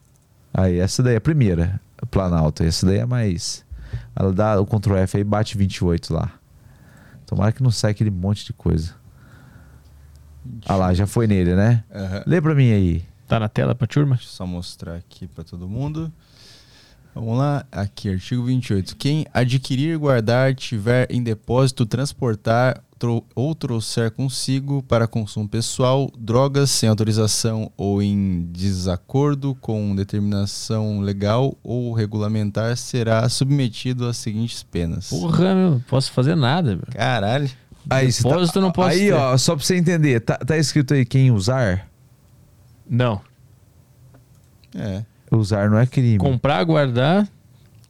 Aí, 0.53 0.79
essa 0.79 1.01
daí 1.01 1.13
é 1.13 1.17
a 1.17 1.21
primeira, 1.21 1.79
Planalto. 2.09 2.63
Essa 2.63 2.85
daí 2.85 2.99
é 2.99 3.05
mais. 3.05 3.65
Ela 4.15 4.33
dá 4.33 4.59
o 4.59 4.65
Ctrl 4.65 4.97
F 4.97 5.17
aí 5.17 5.23
bate 5.23 5.57
28 5.57 6.13
lá. 6.13 6.31
Tomara 7.25 7.51
que 7.51 7.61
não 7.61 7.71
saia 7.71 7.91
aquele 7.91 8.09
monte 8.09 8.45
de 8.45 8.53
coisa. 8.53 8.95
Ah 10.65 10.75
lá, 10.75 10.93
já 10.93 11.05
foi 11.05 11.27
nele, 11.27 11.55
né? 11.55 11.83
Aham. 11.93 12.23
Lê 12.25 12.41
pra 12.41 12.55
mim 12.55 12.71
aí. 12.71 13.05
Tá 13.27 13.39
na 13.39 13.49
tela 13.49 13.75
pra 13.75 13.85
turma? 13.85 14.15
Deixa 14.15 14.29
eu 14.29 14.33
só 14.33 14.47
mostrar 14.47 14.95
aqui 14.95 15.27
para 15.27 15.43
todo 15.43 15.67
mundo. 15.67 16.11
Vamos 17.13 17.37
lá, 17.37 17.65
aqui, 17.71 18.09
artigo 18.09 18.43
28. 18.43 18.95
Quem 18.95 19.25
adquirir, 19.33 19.97
guardar, 19.97 20.53
tiver 20.53 21.07
em 21.09 21.21
depósito, 21.21 21.85
transportar 21.85 22.81
tro- 22.97 23.23
ou 23.35 23.53
trouxer 23.55 24.11
consigo 24.11 24.81
para 24.83 25.07
consumo 25.07 25.47
pessoal 25.47 26.11
drogas 26.17 26.69
sem 26.71 26.87
autorização 26.89 27.71
ou 27.77 28.01
em 28.01 28.47
desacordo 28.51 29.55
com 29.55 29.95
determinação 29.95 30.99
legal 30.99 31.55
ou 31.63 31.93
regulamentar 31.93 32.75
será 32.77 33.27
submetido 33.29 34.07
às 34.07 34.17
seguintes 34.17 34.63
penas. 34.63 35.09
Porra, 35.09 35.55
meu, 35.55 35.71
não 35.71 35.79
posso 35.81 36.11
fazer 36.11 36.35
nada, 36.35 36.75
meu. 36.75 36.85
Caralho. 36.91 37.49
Aí, 37.89 38.07
Depósito 38.11 38.57
eu 38.59 38.61
não 38.63 38.71
posso 38.71 38.89
Aí, 38.89 39.05
ter. 39.07 39.13
ó, 39.13 39.37
só 39.37 39.55
pra 39.55 39.63
você 39.63 39.77
entender, 39.77 40.19
tá, 40.19 40.35
tá 40.37 40.57
escrito 40.57 40.93
aí 40.93 41.05
quem 41.05 41.31
usar? 41.31 41.87
Não. 42.89 43.21
É. 44.75 45.03
Usar 45.31 45.69
não 45.69 45.77
é 45.77 45.85
crime. 45.85 46.17
Comprar, 46.17 46.63
guardar. 46.63 47.27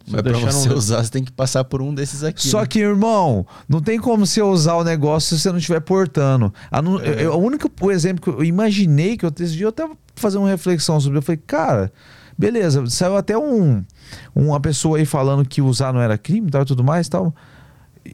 Mas 0.10 0.22
pra 0.22 0.32
deixar 0.32 0.52
você 0.52 0.70
no- 0.70 0.76
usar, 0.76 1.04
você 1.04 1.12
tem 1.12 1.24
que 1.24 1.32
passar 1.32 1.64
por 1.66 1.82
um 1.82 1.94
desses 1.94 2.24
aqui. 2.24 2.48
Só 2.48 2.62
né? 2.62 2.68
que, 2.68 2.80
irmão, 2.80 3.46
não 3.68 3.82
tem 3.82 4.00
como 4.00 4.26
você 4.26 4.42
usar 4.42 4.76
o 4.76 4.84
negócio 4.84 5.36
se 5.36 5.42
você 5.42 5.50
não 5.52 5.58
estiver 5.58 5.82
portando. 5.82 6.54
A, 6.72 6.82
nu- 6.82 7.00
É. 7.02 7.26
eu- 7.26 7.34
o 7.34 7.38
único 7.38 7.70
o 7.82 7.92
exemplo 7.92 8.24
que 8.34 8.40
eu 8.40 8.44
imaginei 8.46 9.18
que 9.18 9.26
eu 9.26 9.32
dia 9.32 9.66
eu 9.66 9.70
até 9.70 9.88
fazer 10.16 10.38
uma 10.38 10.48
reflexão 10.50 11.00
sobre, 11.00 11.18
eu 11.18 11.22
falei, 11.22 11.42
cara, 11.46 11.92
beleza, 12.38 12.86
saiu 12.90 13.18
até 13.18 13.38
um 13.38 13.84
uma 14.34 14.60
pessoa 14.60 14.98
aí 14.98 15.06
falando 15.06 15.46
que 15.48 15.62
usar 15.62 15.92
não 15.94 16.00
era 16.02 16.18
crime, 16.18 16.48
e 16.48 16.52
tal, 16.52 16.62
e 16.62 16.66
tudo 16.66 16.84
mais, 16.84 17.10
tal. 17.10 17.36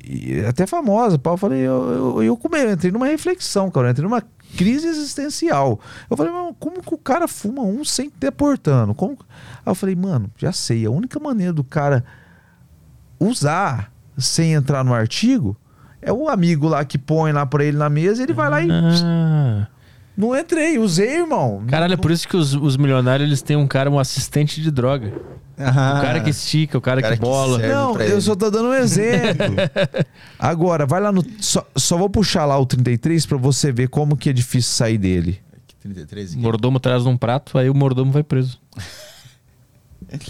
E 0.03 0.43
até 0.47 0.65
famosa, 0.65 1.19
pau, 1.19 1.35
eu 1.35 1.37
falei, 1.37 1.59
eu, 1.59 2.17
eu, 2.17 2.23
eu, 2.23 2.39
eu 2.39 2.71
entrei 2.71 2.91
numa 2.91 3.05
reflexão, 3.05 3.69
cara, 3.69 3.87
eu 3.87 3.91
entrei 3.91 4.03
numa 4.03 4.23
crise 4.55 4.87
existencial. 4.87 5.79
Eu 6.09 6.17
falei, 6.17 6.31
mano, 6.31 6.55
como 6.59 6.81
que 6.81 6.93
o 6.93 6.97
cara 6.97 7.27
fuma 7.27 7.61
um 7.61 7.83
sem 7.83 8.09
ter 8.09 8.31
portando? 8.31 8.93
Como... 8.93 9.13
Aí 9.13 9.71
eu 9.71 9.75
falei, 9.75 9.95
mano, 9.95 10.29
já 10.37 10.51
sei, 10.51 10.85
a 10.85 10.91
única 10.91 11.19
maneira 11.19 11.53
do 11.53 11.63
cara 11.63 12.03
usar 13.19 13.91
sem 14.17 14.53
entrar 14.53 14.83
no 14.83 14.93
artigo 14.93 15.57
é 16.01 16.11
o 16.11 16.27
amigo 16.27 16.67
lá 16.67 16.83
que 16.83 16.97
põe 16.97 17.31
lá 17.31 17.45
pra 17.45 17.63
ele 17.63 17.77
na 17.77 17.89
mesa 17.89 18.21
ele 18.21 18.33
vai 18.33 18.49
lá 18.49 18.61
e. 18.61 18.67
Ah. 18.71 19.67
Não 20.15 20.37
entrei, 20.37 20.77
usei, 20.77 21.17
irmão. 21.21 21.63
Caralho, 21.67 21.93
é 21.93 21.97
por 21.97 22.11
isso 22.11 22.27
que 22.27 22.37
os, 22.37 22.53
os 22.53 22.77
milionários 22.77 23.27
eles 23.27 23.41
têm 23.41 23.55
um 23.57 23.65
cara, 23.67 23.89
um 23.89 23.97
assistente 23.97 24.61
de 24.61 24.69
droga. 24.69 25.11
Ah, 25.57 25.97
O 25.99 26.01
cara 26.01 26.19
que 26.21 26.29
estica, 26.29 26.77
o 26.77 26.81
cara, 26.81 27.01
cara 27.01 27.15
que 27.15 27.19
que 27.21 27.25
bola. 27.27 27.57
serve. 27.59 27.73
Não, 27.73 27.95
eu 27.99 28.11
ele. 28.13 28.21
só 28.21 28.35
tô 28.35 28.49
dando 28.51 28.69
um 28.69 28.73
exemplo. 28.73 29.45
Agora, 30.37 30.85
vai 30.85 30.99
lá 31.01 31.11
no. 31.11 31.23
Só, 31.39 31.65
só 31.75 31.97
vou 31.97 32.09
puxar 32.09 32.45
lá 32.45 32.57
o 32.59 32.65
33 32.65 33.25
pra 33.25 33.37
você 33.37 33.71
ver 33.71 33.87
como 33.89 34.15
que 34.17 34.29
é 34.29 34.33
difícil 34.33 34.71
sair 34.71 34.97
dele. 34.97 35.39
Aqui, 35.55 35.75
33 35.81 36.29
O 36.29 36.33
aqui. 36.33 36.41
mordomo 36.41 36.79
traz 36.79 37.03
num 37.05 37.17
prato, 37.17 37.57
aí 37.57 37.69
o 37.69 37.73
mordomo 37.75 38.11
vai 38.11 38.23
preso. 38.23 38.59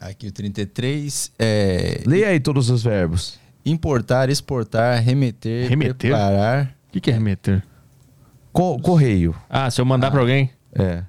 Aqui 0.00 0.26
o 0.28 0.32
33 0.32 1.32
é 1.38 2.02
Leia 2.06 2.28
aí 2.28 2.40
todos 2.40 2.68
os 2.68 2.82
verbos. 2.82 3.38
importar, 3.64 4.28
exportar, 4.28 5.02
remeter, 5.02 5.68
Remeter? 5.68 5.94
preparar, 6.10 6.76
O 6.88 6.92
que, 6.92 7.00
que 7.00 7.10
é 7.10 7.14
remeter? 7.14 7.62
Co- 8.54 8.78
correio. 8.78 9.34
Ah, 9.50 9.70
se 9.70 9.80
eu 9.80 9.84
mandar 9.84 10.10
pra 10.10 10.20
alguém? 10.20 10.48
É. 10.74 11.02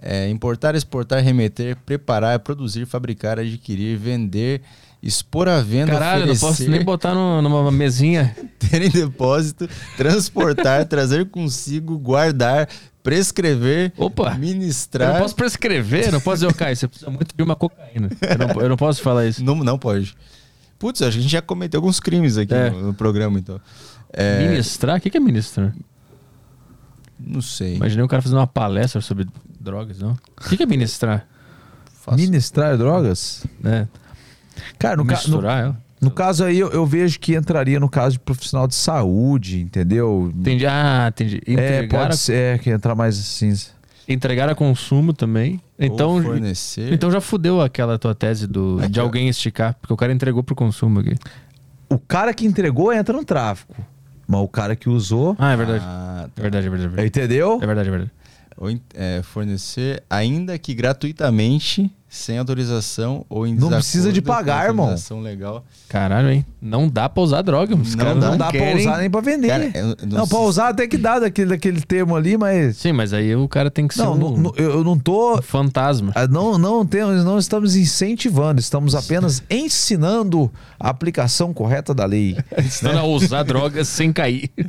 é, 0.00 0.28
importar, 0.28 0.74
exportar, 0.74 1.22
remeter, 1.22 1.76
preparar, 1.84 2.38
produzir, 2.40 2.86
fabricar, 2.86 3.38
adquirir, 3.38 3.96
vender, 3.98 4.60
expor 5.02 5.48
à 5.48 5.60
venda, 5.60 5.92
Caralho, 5.92 6.26
não 6.26 6.32
oferecer, 6.32 6.46
posso 6.46 6.70
nem 6.70 6.84
botar 6.84 7.14
no- 7.14 7.40
numa 7.42 7.70
mesinha. 7.72 8.36
ter 8.58 8.82
em 8.82 8.90
depósito, 8.90 9.68
transportar, 9.96 10.84
trazer 10.88 11.28
consigo, 11.30 11.98
guardar, 11.98 12.68
prescrever, 13.02 13.92
Opa! 13.96 14.32
Eu 14.34 14.38
ministrar. 14.38 15.14
não 15.14 15.20
posso 15.20 15.34
prescrever, 15.34 16.12
não 16.12 16.20
posso 16.20 16.42
dizer, 16.46 16.54
Caio, 16.54 16.76
você 16.76 16.86
precisa 16.88 17.10
muito 17.10 17.34
de 17.36 17.42
uma 17.42 17.56
cocaína. 17.56 18.08
Eu 18.20 18.38
não, 18.38 18.62
eu 18.62 18.68
não 18.68 18.76
posso 18.76 19.02
falar 19.02 19.26
isso. 19.26 19.42
Não, 19.44 19.56
não 19.56 19.78
pode. 19.78 20.14
Putz, 20.78 21.00
acho 21.02 21.12
que 21.12 21.18
a 21.18 21.22
gente 21.22 21.30
já 21.32 21.42
cometeu 21.42 21.78
alguns 21.78 22.00
crimes 22.00 22.36
aqui 22.38 22.54
É. 22.54 22.70
no, 22.70 22.82
no 22.88 22.94
programa, 22.94 23.38
então. 23.38 23.60
É, 24.12 24.46
Ministrar? 24.48 24.98
O 24.98 25.00
que, 25.00 25.10
que 25.10 25.16
é 25.16 25.20
ministrar? 25.20 25.72
Não 27.26 27.40
sei. 27.42 27.76
Imaginei 27.76 28.04
um 28.04 28.08
cara 28.08 28.22
fazendo 28.22 28.38
uma 28.38 28.46
palestra 28.46 29.00
sobre 29.00 29.26
drogas, 29.60 29.98
não? 30.00 30.12
O 30.12 30.48
que, 30.48 30.56
que 30.56 30.62
é 30.62 30.66
ministrar? 30.66 31.26
Faço- 32.00 32.18
Ministrar 32.18 32.76
drogas? 32.76 33.44
É, 33.64 33.86
Cara, 34.78 34.96
no, 34.96 35.04
ca- 35.04 35.14
no, 35.14 35.20
misturar 35.20 35.62
ela? 35.64 35.76
no 36.00 36.10
caso 36.10 36.44
aí, 36.44 36.58
eu, 36.58 36.68
eu 36.70 36.84
vejo 36.84 37.18
que 37.20 37.34
entraria 37.34 37.78
no 37.78 37.88
caso 37.88 38.14
de 38.14 38.18
profissional 38.18 38.66
de 38.66 38.74
saúde, 38.74 39.60
entendeu? 39.60 40.32
Entendi. 40.34 40.66
Ah, 40.66 41.06
entendi. 41.08 41.40
É, 41.46 41.52
Entregar, 41.52 42.00
pode 42.00 42.14
a, 42.14 42.16
ser 42.16 42.56
é, 42.56 42.58
que 42.58 42.70
entrar 42.70 42.94
mais 42.94 43.18
assim. 43.18 43.54
entregar 44.08 44.48
a 44.48 44.54
consumo 44.54 45.12
também. 45.12 45.60
Ou 45.78 45.86
Então, 45.86 46.22
fornecer. 46.22 46.92
então 46.92 47.10
já 47.10 47.20
fudeu 47.20 47.60
aquela 47.60 47.98
tua 47.98 48.14
tese 48.14 48.46
do, 48.48 48.78
Aqui, 48.80 48.88
de 48.90 49.00
alguém 49.00 49.28
esticar, 49.28 49.74
porque 49.80 49.92
o 49.94 49.96
cara 49.96 50.12
entregou 50.12 50.42
pro 50.42 50.54
consumo 50.56 51.00
aqui. 51.00 51.14
O 51.88 51.98
cara 51.98 52.34
que 52.34 52.44
entregou 52.46 52.92
entra 52.92 53.16
no 53.16 53.24
tráfico. 53.24 53.74
Mas 54.32 54.40
o 54.40 54.48
cara 54.48 54.74
que 54.74 54.88
usou. 54.88 55.36
Ah, 55.38 55.52
é 55.52 55.56
verdade. 55.56 55.84
Ah, 55.86 56.28
É 56.36 56.40
verdade, 56.40 56.66
é 56.66 56.70
verdade. 56.70 56.86
É 56.86 56.96
verdade, 56.96 57.08
Entendeu? 57.08 57.58
é 57.62 57.66
verdade. 57.66 57.88
É 57.88 57.90
verdade. 57.90 58.10
ou 58.56 58.70
é, 58.94 59.22
fornecer, 59.22 60.02
ainda 60.08 60.58
que 60.58 60.72
gratuitamente, 60.74 61.90
sem 62.14 62.36
autorização 62.36 63.24
ou 63.26 63.46
em 63.46 63.54
Não 63.54 63.70
precisa 63.70 64.12
de 64.12 64.20
pagar, 64.20 64.66
irmão. 64.66 64.94
legal. 65.22 65.64
Caralho, 65.88 66.30
hein? 66.30 66.44
Não 66.60 66.86
dá 66.86 67.08
pra 67.08 67.22
usar 67.22 67.40
droga. 67.40 67.74
Os 67.74 67.94
Não 67.94 68.04
caras 68.04 68.20
dá. 68.20 68.30
Não 68.32 68.36
dá 68.36 68.50
pra 68.50 68.58
querem. 68.60 68.82
usar 68.86 68.98
nem 68.98 69.08
pra 69.10 69.20
vender. 69.22 69.48
Cara, 69.48 69.70
eu- 69.74 69.86
não, 70.02 70.18
não 70.18 70.28
pra 70.28 70.38
sei- 70.38 70.46
usar 70.46 70.68
até 70.68 70.86
que 70.86 70.98
dá 70.98 71.18
daquele, 71.18 71.48
daquele 71.48 71.80
termo 71.80 72.14
ali, 72.14 72.36
mas. 72.36 72.76
Sim, 72.76 72.92
mas 72.92 73.14
aí 73.14 73.34
o 73.34 73.48
cara 73.48 73.70
tem 73.70 73.88
que 73.88 73.94
ser 73.94 74.02
Não, 74.02 74.12
um, 74.12 74.18
não, 74.18 74.36
não- 74.36 74.52
eu 74.56 74.70
eu 74.72 74.84
não 74.84 74.98
tô. 74.98 75.38
um 75.38 75.42
fantasma. 75.42 76.12
ah, 76.14 76.26
Não, 76.28 76.58
não, 76.58 76.84
temos, 76.84 77.24
não 77.24 77.38
estamos 77.38 77.74
incentivando, 77.76 78.60
estamos 78.60 78.94
apenas 78.94 79.42
ensinando 79.50 80.52
a 80.78 80.90
aplicação 80.90 81.54
correta 81.54 81.94
da 81.94 82.04
lei. 82.04 82.36
Ensinando 82.58 82.98
a 82.98 83.04
usar 83.04 83.42
drogas 83.42 83.88
sem 83.88 84.12
cair. 84.12 84.50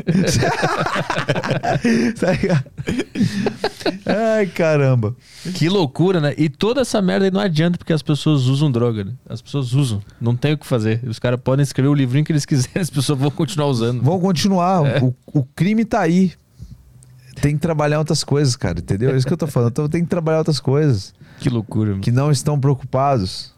Tá 2.20 2.32
ligado? 2.32 2.64
Ai, 4.06 4.46
caramba. 4.48 5.16
Que 5.56 5.68
loucura, 5.70 6.20
né? 6.20 6.34
E 6.38 6.50
toda 6.50 6.82
essa 6.82 7.02
merda 7.02 7.26
aí 7.26 7.32
não 7.34 7.42
adianta 7.42 7.78
porque 7.78 7.92
as 7.92 8.02
pessoas 8.02 8.46
usam 8.46 8.72
droga, 8.72 9.04
né? 9.04 9.14
As 9.28 9.42
pessoas 9.42 9.74
usam. 9.74 10.02
Não 10.22 10.36
tem 10.36 10.54
o 10.54 10.58
que 10.58 10.66
fazer. 10.66 11.02
Os 11.06 11.20
caras 11.20 11.40
podem 11.44 11.64
escrever 11.64 11.90
o 11.90 11.94
livrinho 11.94 12.24
que 12.24 12.32
eles 12.32 12.46
quiserem, 12.48 12.82
as 12.82 12.90
pessoas 12.90 13.20
vão 13.20 13.32
continuar 13.32 13.68
usando. 13.68 14.02
Vamos 14.02 14.22
continuar. 14.22 15.04
O, 15.04 15.14
o 15.26 15.44
crime 15.44 15.84
tá 15.84 16.02
aí. 16.02 16.32
Tem 17.42 17.56
que 17.56 17.62
trabalhar 17.62 17.98
outras 18.00 18.24
coisas, 18.24 18.56
cara, 18.56 18.80
entendeu? 18.80 19.10
É 19.10 19.18
isso 19.18 19.26
que 19.26 19.34
eu 19.34 19.38
tô 19.38 19.48
falando. 19.48 19.72
Então 19.72 19.90
tem 19.90 20.04
que 20.04 20.10
trabalhar 20.10 20.38
outras 20.38 20.60
coisas. 20.60 21.14
Que 21.40 21.50
loucura. 21.50 21.90
mano. 21.90 22.02
Que 22.02 22.12
não 22.12 22.32
estão 22.32 22.60
preocupados. 22.60 23.52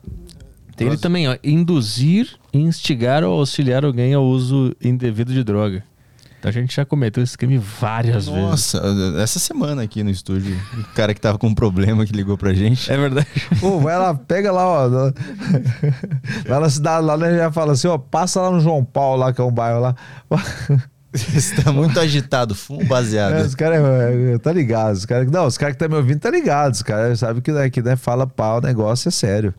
Tem 0.76 0.88
ele 0.88 0.98
também, 0.98 1.28
ó. 1.28 1.38
Induzir, 1.44 2.30
instigar 2.54 3.24
ou 3.24 3.40
auxiliar 3.40 3.86
alguém 3.86 4.14
ao 4.14 4.26
uso 4.26 4.76
indevido 4.82 5.34
de 5.34 5.44
droga. 5.44 5.84
Então 6.46 6.50
a 6.52 6.54
gente 6.62 6.76
já 6.76 6.86
cometeu 6.86 7.24
esse 7.24 7.36
crime 7.36 7.58
várias 7.58 8.28
vezes. 8.28 8.40
Nossa, 8.40 8.80
essa 9.18 9.40
semana 9.40 9.82
aqui 9.82 10.04
no 10.04 10.12
estúdio, 10.12 10.56
o 10.78 10.84
cara 10.94 11.12
que 11.12 11.20
tava 11.20 11.40
com 11.40 11.48
um 11.48 11.56
problema 11.56 12.06
que 12.06 12.14
ligou 12.14 12.38
pra 12.38 12.54
gente. 12.54 12.92
É 12.92 12.96
verdade. 12.96 13.28
Pô, 13.60 13.80
vai 13.80 13.98
lá, 13.98 14.14
pega 14.14 14.52
lá, 14.52 14.64
ó. 14.64 14.88
Lá 16.48 16.60
na 16.60 16.70
cidade, 16.70 17.04
lá 17.04 17.18
né, 17.18 17.36
já 17.36 17.52
fala 17.52 17.74
assim, 17.74 17.88
ó, 17.88 17.98
passa 17.98 18.40
lá 18.42 18.52
no 18.52 18.60
João 18.60 18.86
Paulo, 18.86 19.22
lá, 19.22 19.34
que 19.34 19.42
é 19.42 19.44
um 19.44 19.52
bairro 19.52 19.80
lá. 19.80 19.96
Você 21.12 21.64
tá 21.64 21.72
muito 21.72 22.00
agitado, 22.00 22.54
fumo 22.54 22.86
baseado. 22.86 23.34
É, 23.34 23.42
os 23.42 23.56
caras, 23.56 23.80
é, 23.84 24.38
tá 24.38 24.54
ligado. 24.54 24.94
Os 24.94 25.06
cara, 25.06 25.26
não, 25.26 25.48
os 25.48 25.58
caras 25.58 25.76
que 25.76 25.80
tá 25.80 25.88
me 25.88 25.96
ouvindo 25.96 26.20
tá 26.20 26.30
ligados. 26.30 26.78
Os 26.78 26.84
caras 26.84 27.20
sabem 27.20 27.42
que, 27.42 27.52
né, 27.52 27.72
que 27.72 27.82
né, 27.82 27.96
fala 27.96 28.28
pau, 28.28 28.60
o 28.60 28.62
negócio 28.62 29.08
é 29.08 29.12
sério. 29.12 29.52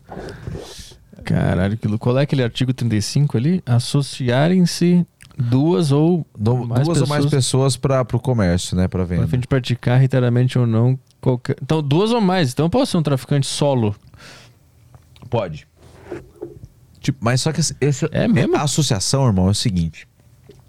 Caralho, 1.25 1.77
qual 1.99 2.17
é 2.17 2.21
aquele 2.21 2.43
artigo 2.43 2.73
35 2.73 3.35
ali? 3.35 3.61
Associarem-se 3.65 5.05
duas 5.37 5.91
ou 5.91 6.25
mais 6.67 6.85
duas 6.87 7.01
ou 7.01 7.07
mais 7.07 7.25
pessoas 7.25 7.77
para 7.77 8.03
pro 8.03 8.19
comércio, 8.19 8.75
né, 8.75 8.87
para 8.87 9.05
Para 9.05 9.15
venda. 9.15 9.27
fim 9.27 9.39
de 9.39 9.47
praticar 9.47 9.99
reiteradamente 9.99 10.57
ou 10.57 10.65
não 10.65 10.97
qualquer. 11.21 11.55
Então, 11.61 11.81
duas 11.81 12.11
ou 12.11 12.19
mais. 12.21 12.51
Então, 12.51 12.65
eu 12.65 12.69
posso 12.69 12.91
ser 12.93 12.97
um 12.97 13.03
traficante 13.03 13.45
solo. 13.45 13.95
Pode. 15.29 15.67
Tipo, 16.99 17.19
mas 17.21 17.41
só 17.41 17.51
que 17.51 17.61
esse, 17.79 18.07
É 18.11 18.27
mesmo? 18.27 18.55
a 18.55 18.63
associação, 18.63 19.25
irmão, 19.27 19.47
é 19.47 19.51
o 19.51 19.55
seguinte. 19.55 20.07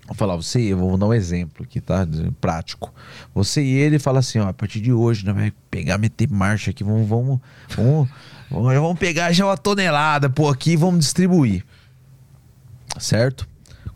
Vou 0.07 0.15
falar, 0.15 0.37
você, 0.37 0.61
eu 0.61 0.79
vou 0.79 0.97
dar 0.97 1.07
um 1.07 1.13
exemplo 1.13 1.65
aqui, 1.65 1.81
tá? 1.81 2.07
Prático. 2.41 2.93
Você 3.35 3.63
e 3.63 3.73
ele 3.75 3.99
fala 3.99 4.21
assim, 4.21 4.39
ó, 4.39 4.49
a 4.49 4.53
partir 4.55 4.81
de 4.81 4.93
hoje, 4.93 5.25
né, 5.27 5.33
vai 5.33 5.53
pegar, 5.71 5.99
meter 5.99 6.29
marcha 6.31 6.71
aqui, 6.71 6.83
vamos, 6.83 7.07
vamos, 7.07 7.41
vamos, 7.77 8.09
vamos, 8.51 8.75
vamos 8.75 8.99
pegar 8.99 9.33
já 9.33 9.45
uma 9.45 9.57
tonelada, 9.57 10.31
pô, 10.31 10.49
aqui 10.49 10.73
e 10.73 10.77
vamos 10.77 11.01
distribuir. 11.01 11.63
Certo? 12.99 13.47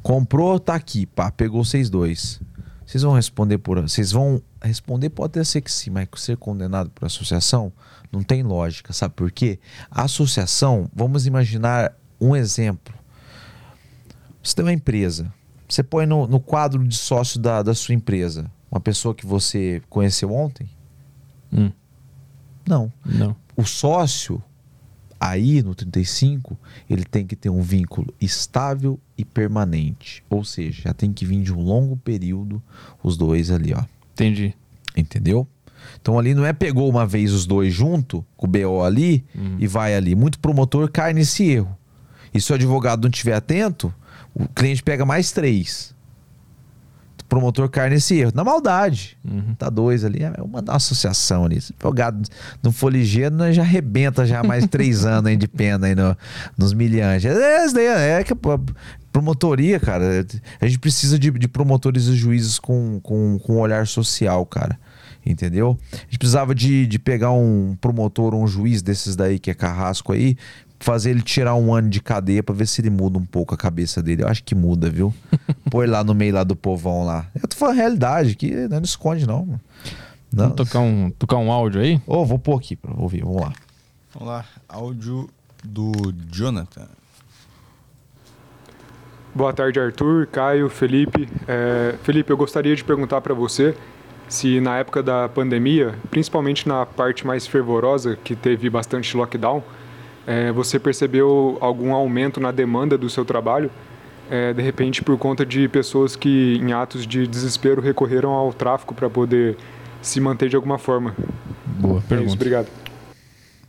Comprou, 0.03 0.59
tá 0.59 0.75
aqui, 0.75 1.07
pá, 1.07 1.31
pegou 1.31 1.65
vocês 1.65 1.89
dois. 1.89 2.41
Vocês 2.85 3.03
vão 3.03 3.15
responder 3.15 3.59
por. 3.59 3.81
Vocês 3.81 4.11
vão 4.13 4.43
responder, 4.61 5.11
pode 5.11 5.31
até 5.31 5.45
ser 5.45 5.61
que 5.61 5.71
sim, 5.71 5.91
mas 5.91 6.09
ser 6.17 6.37
condenado 6.37 6.91
por 6.91 7.07
associação 7.07 7.73
não 8.11 8.23
tem 8.23 8.43
lógica, 8.43 8.93
sabe 8.93 9.15
por 9.15 9.31
quê? 9.31 9.59
A 9.91 10.03
associação, 10.03 10.91
vamos 10.95 11.27
imaginar 11.27 11.97
um 12.21 12.37
exemplo. 12.37 12.95
Você 14.43 14.55
tem 14.57 14.65
uma 14.65 14.73
empresa, 14.73 15.33
você 15.69 15.83
põe 15.83 16.05
no, 16.05 16.27
no 16.27 16.39
quadro 16.41 16.87
de 16.87 16.97
sócio 16.97 17.41
da, 17.41 17.63
da 17.63 17.75
sua 17.75 17.95
empresa 17.95 18.51
uma 18.71 18.81
pessoa 18.81 19.15
que 19.15 19.25
você 19.27 19.83
conheceu 19.89 20.33
ontem? 20.33 20.69
Hum, 21.53 21.71
Não. 22.67 22.93
não. 23.05 23.37
O 23.57 23.65
sócio, 23.65 24.43
aí 25.23 25.63
no 25.63 25.73
35, 25.73 26.59
ele 26.91 27.05
tem 27.05 27.25
que 27.25 27.37
ter 27.37 27.49
um 27.49 27.63
vínculo 27.63 28.13
estável 28.21 28.99
e 29.17 29.25
permanente. 29.25 30.25
Ou 30.29 30.43
seja, 30.45 30.83
já 30.83 30.93
tem 30.93 31.13
que 31.13 31.25
vir 31.25 31.43
de 31.43 31.55
um 31.55 31.61
longo 31.61 31.97
período 31.97 32.61
os 33.05 33.17
dois 33.17 33.49
ali, 33.49 33.73
ó. 33.73 33.85
Entendi. 34.15 34.53
Entendeu? 34.97 35.47
Então 36.01 36.19
ali 36.19 36.35
não 36.35 36.45
é 36.45 36.53
pegou 36.53 36.91
uma 36.91 37.07
vez 37.07 37.33
os 37.33 37.47
dois 37.47 37.73
junto, 37.73 38.27
com 38.37 38.47
o 38.47 38.51
BO 38.51 38.83
ali, 38.83 39.25
e 39.59 39.67
vai 39.69 39.95
ali. 39.95 40.17
Muito 40.17 40.41
promotor 40.41 40.91
cai 40.91 41.13
nesse 41.13 41.45
erro. 41.45 41.77
E 42.35 42.41
se 42.41 42.51
o 42.51 42.57
advogado 42.57 43.03
não 43.03 43.11
estiver 43.11 43.35
atento, 43.35 43.95
o 44.35 44.49
cliente 44.49 44.83
pega 44.83 45.05
mais 45.05 45.31
três. 45.31 45.92
Promotor 47.33 47.67
cai 47.71 47.89
nesse 47.89 48.15
erro. 48.19 48.31
Na 48.35 48.45
maldade. 48.45 49.17
Tá 49.57 49.71
dois 49.71 50.05
ali. 50.05 50.23
É, 50.23 50.35
uma 50.43 50.63
associação 50.69 51.47
ali. 51.47 51.63
Se 51.63 51.73
o 51.73 51.75
advogado 51.77 52.29
não 52.63 52.71
for 52.71 52.93
ligeiro, 52.93 53.35
nós 53.35 53.57
já 53.57 53.63
arrebenta 53.63 54.27
já 54.27 54.43
mais 54.43 54.67
três 54.67 55.05
anos 55.07 55.31
aí 55.31 55.37
de 55.39 55.49
pena 55.49 55.87
aí 55.87 55.95
no- 55.95 56.15
nos 56.59 56.75
milhantes. 56.75 57.25
É, 57.25 57.65
isso 57.65 57.75
daí 57.75 57.87
é 57.87 58.23
que 58.23 58.35
promotoria, 59.11 59.81
cara. 59.81 60.27
A 60.61 60.67
gente 60.67 60.79
precisa 60.79 61.19
de, 61.19 61.31
de 61.31 61.49
promotores 61.49 62.07
e 62.07 62.15
juízes 62.15 62.59
com, 62.59 63.01
com, 63.03 63.39
com 63.39 63.55
um 63.55 63.61
olhar 63.61 63.87
social, 63.87 64.45
cara. 64.45 64.79
Entendeu? 65.25 65.79
A 65.93 65.97
gente 66.07 66.19
precisava 66.19 66.53
de, 66.55 66.85
de 66.87 66.99
pegar 66.99 67.31
um 67.31 67.77
promotor 67.81 68.35
ou 68.35 68.43
um 68.43 68.47
juiz 68.47 68.83
desses 68.83 69.15
daí 69.15 69.39
que 69.39 69.51
é 69.53 69.55
carrasco 69.55 70.13
aí, 70.13 70.37
fazer 70.83 71.11
ele 71.11 71.23
tirar 71.23 71.55
um 71.55 71.73
ano 71.73 71.89
de 71.89 72.01
cadeia 72.01 72.43
pra 72.43 72.55
ver 72.55 72.67
se 72.67 72.81
ele 72.81 72.91
muda 72.91 73.19
um 73.19 73.25
pouco 73.25 73.55
a 73.55 73.57
cabeça 73.57 74.03
dele. 74.03 74.23
Eu 74.23 74.29
acho 74.29 74.43
que 74.43 74.55
muda, 74.55 74.91
viu? 74.91 75.15
Põe 75.71 75.87
lá 75.87 76.03
no 76.03 76.15
meio 76.15 76.35
lá 76.35 76.45
do 76.45 76.57
povão 76.57 77.05
lá. 77.05 77.27
Eu 77.41 77.49
tô 77.49 77.57
falando 77.57 77.79
a 77.79 77.81
realidade, 77.81 78.35
que 78.35 78.51
não, 78.51 78.77
não 78.77 78.83
esconde, 78.83 79.27
não. 79.27 79.47
mano. 79.47 79.61
Não. 80.33 80.45
Vamos 80.45 80.57
tocar 80.57 80.81
um, 80.81 81.11
tocar 81.11 81.37
um 81.37 81.53
áudio 81.53 81.81
aí? 81.81 82.01
Ô, 82.07 82.25
vou 82.25 82.39
pôr 82.39 82.59
aqui 82.59 82.75
pra 82.75 82.93
ouvir, 82.97 83.23
vamos 83.23 83.43
lá. 83.43 83.53
Vamos 84.15 84.29
lá, 84.29 84.45
áudio 84.69 85.29
do 85.63 85.93
Jonathan. 86.31 86.89
Boa 89.35 89.53
tarde, 89.53 89.79
Arthur, 89.79 90.27
Caio, 90.27 90.69
Felipe. 90.69 91.29
É, 91.47 91.95
Felipe, 92.03 92.31
eu 92.31 92.37
gostaria 92.37 92.75
de 92.75 92.85
perguntar 92.85 93.21
para 93.21 93.33
você 93.33 93.75
se 94.29 94.61
na 94.61 94.79
época 94.79 95.03
da 95.03 95.29
pandemia, 95.29 95.95
principalmente 96.11 96.67
na 96.67 96.87
parte 96.87 97.27
mais 97.27 97.47
fervorosa, 97.47 98.17
que 98.23 98.35
teve 98.35 98.69
bastante 98.71 99.15
lockdown, 99.17 99.63
é, 100.27 100.53
você 100.53 100.79
percebeu 100.79 101.59
algum 101.61 101.93
aumento 101.93 102.41
na 102.41 102.51
demanda 102.51 102.97
do 102.97 103.09
seu 103.11 103.25
trabalho, 103.25 103.71
é, 104.31 104.53
de 104.53 104.63
repente 104.63 105.03
por 105.03 105.19
conta 105.19 105.45
de 105.45 105.69
pessoas 105.69 106.15
que, 106.17 106.57
em 106.63 106.73
atos 106.73 107.07
de 107.07 107.27
desespero, 107.27 107.83
recorreram 107.83 108.31
ao 108.31 108.53
tráfico 108.53 108.95
para 108.95 109.11
poder 109.11 109.57
se 110.01 110.21
manter 110.21 110.49
de 110.49 110.57
alguma 110.57 110.79
forma. 110.79 111.15
Boa 111.79 111.97
É 111.97 111.99
isso, 111.99 112.07
pergunta. 112.09 112.35
obrigado. 112.35 112.69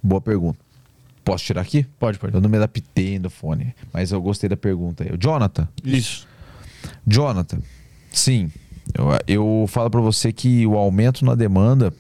Boa 0.02 0.22
pergunta. 0.22 0.60
Posso 1.24 1.46
tirar 1.46 1.62
aqui? 1.62 1.86
Pode, 1.98 2.20
pode. 2.20 2.34
Eu 2.34 2.42
não 2.42 2.50
me 2.50 2.58
adaptei 2.58 3.18
no 3.18 3.30
fone, 3.30 3.74
mas 3.94 4.12
eu 4.12 4.22
gostei 4.22 4.50
da 4.50 4.58
pergunta 4.58 5.04
aí. 5.04 5.12
O 5.12 5.18
Jonathan, 5.18 5.68
Isso. 5.84 6.28
Jonathan, 7.08 7.60
sim, 8.12 8.52
eu, 8.94 9.08
eu 9.26 9.66
falo 9.70 9.90
pra 9.90 10.02
você 10.02 10.34
que 10.34 10.68
o 10.68 10.76
aumento 10.76 11.24
na 11.24 11.34
demanda, 11.34 11.94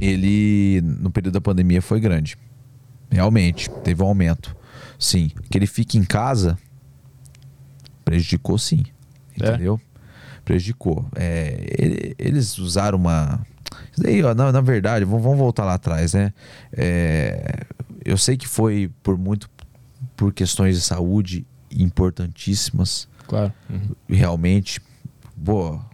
ele 0.00 0.80
no 0.82 1.10
período 1.10 1.34
da 1.34 1.40
pandemia 1.40 1.80
foi 1.80 2.00
grande. 2.00 2.36
Realmente, 3.12 3.68
teve 3.84 4.02
um 4.02 4.06
aumento. 4.06 4.56
Sim, 4.98 5.30
que 5.50 5.56
ele 5.58 5.66
fique 5.66 5.98
em 5.98 6.04
casa 6.04 6.58
prejudicou 8.04 8.58
sim, 8.58 8.84
É? 9.40 9.48
entendeu? 9.48 9.80
Prejudicou. 10.44 11.06
É, 11.14 11.66
ele- 11.78 12.14
eles 12.18 12.58
usaram 12.58 12.98
uma 12.98 13.46
isso 13.92 14.02
daí, 14.02 14.22
ó, 14.22 14.34
na, 14.34 14.50
na 14.52 14.60
verdade, 14.60 15.04
vamos, 15.04 15.22
vamos 15.22 15.38
voltar 15.38 15.64
lá 15.64 15.74
atrás, 15.74 16.12
né? 16.14 16.32
É, 16.72 17.64
eu 18.04 18.18
sei 18.18 18.36
que 18.36 18.46
foi 18.48 18.90
por 19.02 19.16
muito 19.16 19.48
por 20.16 20.32
questões 20.32 20.76
de 20.76 20.82
saúde 20.82 21.46
importantíssimas 21.70 23.08
Claro. 23.26 23.52
Uhum. 23.70 23.94
realmente, 24.08 24.80
boa, 25.36 25.84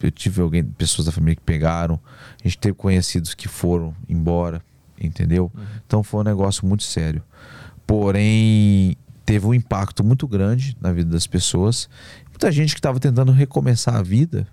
eu 0.00 0.10
tive 0.10 0.40
alguém, 0.40 0.64
pessoas 0.64 1.06
da 1.06 1.12
família 1.12 1.36
que 1.36 1.42
pegaram, 1.42 2.00
a 2.42 2.48
gente 2.48 2.56
teve 2.58 2.74
conhecidos 2.74 3.34
que 3.34 3.46
foram 3.48 3.94
embora, 4.08 4.62
entendeu? 5.00 5.50
Então 5.86 6.02
foi 6.02 6.20
um 6.20 6.24
negócio 6.24 6.66
muito 6.66 6.82
sério. 6.84 7.22
Porém, 7.86 8.96
teve 9.24 9.46
um 9.46 9.54
impacto 9.54 10.02
muito 10.04 10.26
grande 10.26 10.76
na 10.80 10.92
vida 10.92 11.10
das 11.10 11.26
pessoas. 11.26 11.88
Muita 12.30 12.50
gente 12.52 12.74
que 12.74 12.78
estava 12.78 12.98
tentando 13.00 13.32
recomeçar 13.32 13.94
a 13.96 14.02
vida 14.02 14.46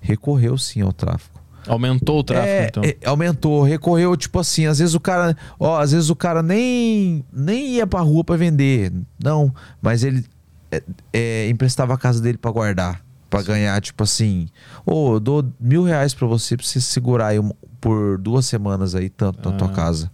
recorreu 0.00 0.58
sim 0.58 0.80
ao 0.80 0.92
tráfico. 0.92 1.40
Aumentou 1.66 2.20
o 2.20 2.24
tráfego, 2.24 2.48
É, 2.50 2.66
então. 2.66 2.82
é, 2.84 2.96
aumentou, 3.04 3.62
recorreu, 3.62 4.16
tipo 4.16 4.38
assim, 4.38 4.66
às 4.66 4.78
vezes 4.78 4.94
o 4.94 5.00
cara, 5.00 5.36
ó, 5.58 5.78
às 5.78 5.92
vezes 5.92 6.08
o 6.08 6.16
cara 6.16 6.42
nem, 6.42 7.22
nem 7.32 7.74
ia 7.76 7.86
pra 7.86 8.00
rua 8.00 8.24
pra 8.24 8.34
vender, 8.36 8.90
não, 9.22 9.54
mas 9.80 10.02
ele 10.02 10.24
é, 10.70 10.82
é, 11.12 11.48
emprestava 11.50 11.92
a 11.92 11.98
casa 11.98 12.20
dele 12.22 12.38
pra 12.38 12.50
guardar, 12.50 13.04
pra 13.30 13.42
ganhar, 13.42 13.80
tipo 13.80 14.02
assim, 14.02 14.48
ô, 14.84 15.14
eu 15.14 15.20
dou 15.20 15.48
mil 15.58 15.84
reais 15.84 16.12
pra 16.12 16.26
você, 16.26 16.56
pra 16.56 16.66
você 16.66 16.80
segurar 16.80 17.28
aí 17.28 17.38
por 17.80 18.18
duas 18.18 18.44
semanas 18.44 18.94
aí, 18.94 19.08
tanto 19.08 19.48
na 19.48 19.56
tua 19.56 19.68
Ah. 19.68 19.72
casa. 19.72 20.10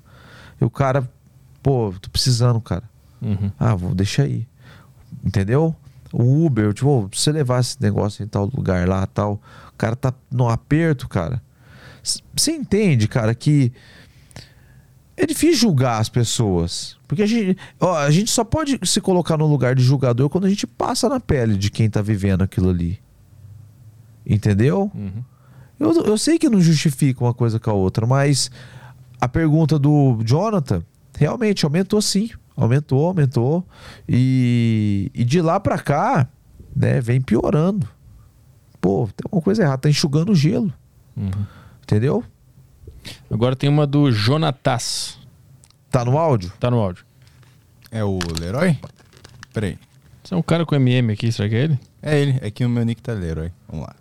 E 0.61 0.65
o 0.65 0.71
cara, 0.71 1.09
pô, 1.63 1.93
tô 2.01 2.11
precisando, 2.11 2.61
cara. 2.61 2.85
Uhum. 3.23 3.51
Ah, 3.59 3.75
vou 3.75 3.95
deixar 3.95 4.25
aí. 4.25 4.47
Entendeu? 5.25 5.75
O 6.13 6.45
Uber, 6.47 6.73
tipo, 6.73 7.09
se 7.13 7.23
você 7.23 7.33
levar 7.33 7.61
esse 7.61 7.81
negócio 7.81 8.23
em 8.23 8.29
tal 8.29 8.45
lugar 8.55 8.87
lá, 8.87 9.07
tal, 9.07 9.41
o 9.73 9.77
cara 9.77 9.97
tá 9.97 10.13
no 10.31 10.49
aperto, 10.49 11.09
cara. 11.09 11.43
Você 12.37 12.53
entende, 12.53 13.09
cara, 13.09 13.35
que 13.35 13.73
é 15.17 15.27
difícil 15.27 15.57
julgar 15.57 15.99
as 16.01 16.09
pessoas. 16.09 16.97
Porque 17.09 17.23
a 17.23 17.27
gente, 17.27 17.59
ó, 17.81 17.97
a 17.97 18.11
gente 18.11 18.31
só 18.31 18.45
pode 18.45 18.79
se 18.85 19.01
colocar 19.01 19.37
no 19.37 19.47
lugar 19.47 19.75
de 19.75 19.83
julgador 19.83 20.29
quando 20.29 20.45
a 20.45 20.49
gente 20.49 20.67
passa 20.67 21.09
na 21.09 21.19
pele 21.19 21.57
de 21.57 21.71
quem 21.71 21.89
tá 21.91 22.01
vivendo 22.03 22.43
aquilo 22.43 22.69
ali. 22.71 22.99
Entendeu? 24.27 24.91
Uhum. 24.95 25.23
Eu, 25.79 25.93
eu 26.05 26.19
sei 26.19 26.39
que 26.39 26.49
não 26.49 26.61
justifica 26.61 27.23
uma 27.23 27.35
coisa 27.35 27.61
com 27.61 27.71
a 27.71 27.75
outra, 27.75 28.07
mas 28.07 28.51
a 29.21 29.29
pergunta 29.29 29.79
do 29.79 30.19
Jonathan 30.25 30.83
realmente 31.17 31.65
aumentou 31.65 32.01
sim. 32.03 32.31
Aumentou, 32.57 33.07
aumentou. 33.07 33.67
E, 34.09 35.11
e 35.15 35.25
de 35.25 35.43
lá 35.43 35.61
pra 35.61 35.79
cá, 35.79 36.27
né, 36.75 37.01
vem 37.01 37.21
piorando. 37.21 37.87
Pô, 38.81 39.09
tem 39.15 39.25
alguma 39.25 39.43
coisa 39.43 39.63
errada, 39.63 39.83
tá 39.83 39.91
enxugando 39.91 40.33
o 40.33 40.35
gelo. 40.35 40.73
Uhum. 41.17 41.31
Entendeu? 41.83 42.25
Agora 43.31 43.55
tem 43.55 43.69
uma 43.69 43.87
do 43.87 44.11
Jonatas. 44.11 45.19
Tá 45.91 46.05
no 46.05 46.19
áudio? 46.19 46.53
Tá 46.59 46.71
no 46.71 46.79
áudio. 46.79 47.05
É 47.91 48.03
o 48.03 48.19
Leroy? 48.41 48.79
Peraí. 49.53 49.79
Esse 50.25 50.35
é 50.35 50.37
um 50.37 50.43
cara 50.43 50.67
com 50.67 50.75
MM 50.75 51.13
aqui, 51.13 51.31
será 51.31 51.49
que 51.49 51.55
é 51.55 51.65
ele? 51.65 51.81
É 52.03 52.19
ele, 52.19 52.39
é 52.43 52.51
que 52.51 52.65
o 52.65 52.69
meu 52.69 52.85
nick 52.85 53.01
tá 53.01 53.13
Leroy. 53.13 53.53
Vamos 53.69 53.87
lá. 53.87 53.95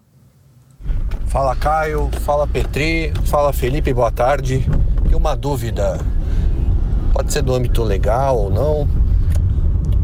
Fala 1.27 1.55
Caio, 1.55 2.09
fala 2.21 2.47
Petri, 2.47 3.11
fala 3.25 3.51
Felipe, 3.51 3.93
boa 3.93 4.11
tarde. 4.11 4.65
E 5.09 5.15
uma 5.15 5.35
dúvida, 5.35 5.99
pode 7.13 7.31
ser 7.31 7.41
do 7.41 7.53
âmbito 7.53 7.83
legal 7.83 8.37
ou 8.37 8.49
não. 8.49 8.87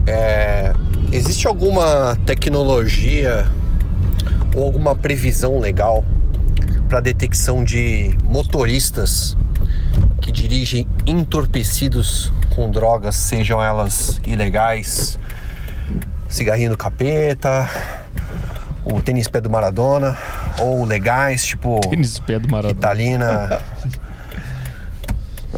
É, 0.05 0.73
existe 1.11 1.47
alguma 1.47 2.17
tecnologia 2.25 3.45
ou 4.55 4.63
alguma 4.63 4.95
previsão 4.95 5.59
legal 5.59 6.03
para 6.89 6.99
detecção 6.99 7.63
de 7.63 8.17
motoristas 8.23 9.37
que 10.21 10.31
dirigem 10.31 10.85
entorpecidos 11.05 12.31
com 12.55 12.69
drogas, 12.69 13.15
sejam 13.15 13.63
elas 13.63 14.19
ilegais, 14.25 15.17
cigarrinho 16.27 16.71
do 16.71 16.77
capeta, 16.77 17.69
o 18.83 19.01
tênis 19.01 19.27
pé 19.27 19.41
do 19.41 19.49
Maradona, 19.49 20.17
ou 20.59 20.83
legais, 20.85 21.45
tipo 21.45 21.79
Tênis 21.81 22.19
pé 22.19 22.39
do 22.39 22.49
Maradona. 22.49 22.77
Italina, 22.77 23.61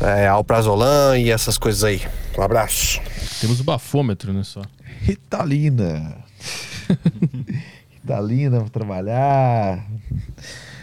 é, 0.01 0.27
Alprazolam 0.27 1.17
e 1.17 1.29
essas 1.29 1.57
coisas 1.57 1.83
aí. 1.83 2.01
Um 2.37 2.41
abraço. 2.41 2.99
Temos 3.39 3.59
o 3.59 3.63
bafômetro, 3.63 4.33
né, 4.33 4.43
só. 4.43 4.61
Ritalina. 5.01 6.17
Italina, 8.03 8.59
vou 8.59 8.69
trabalhar. 8.69 9.85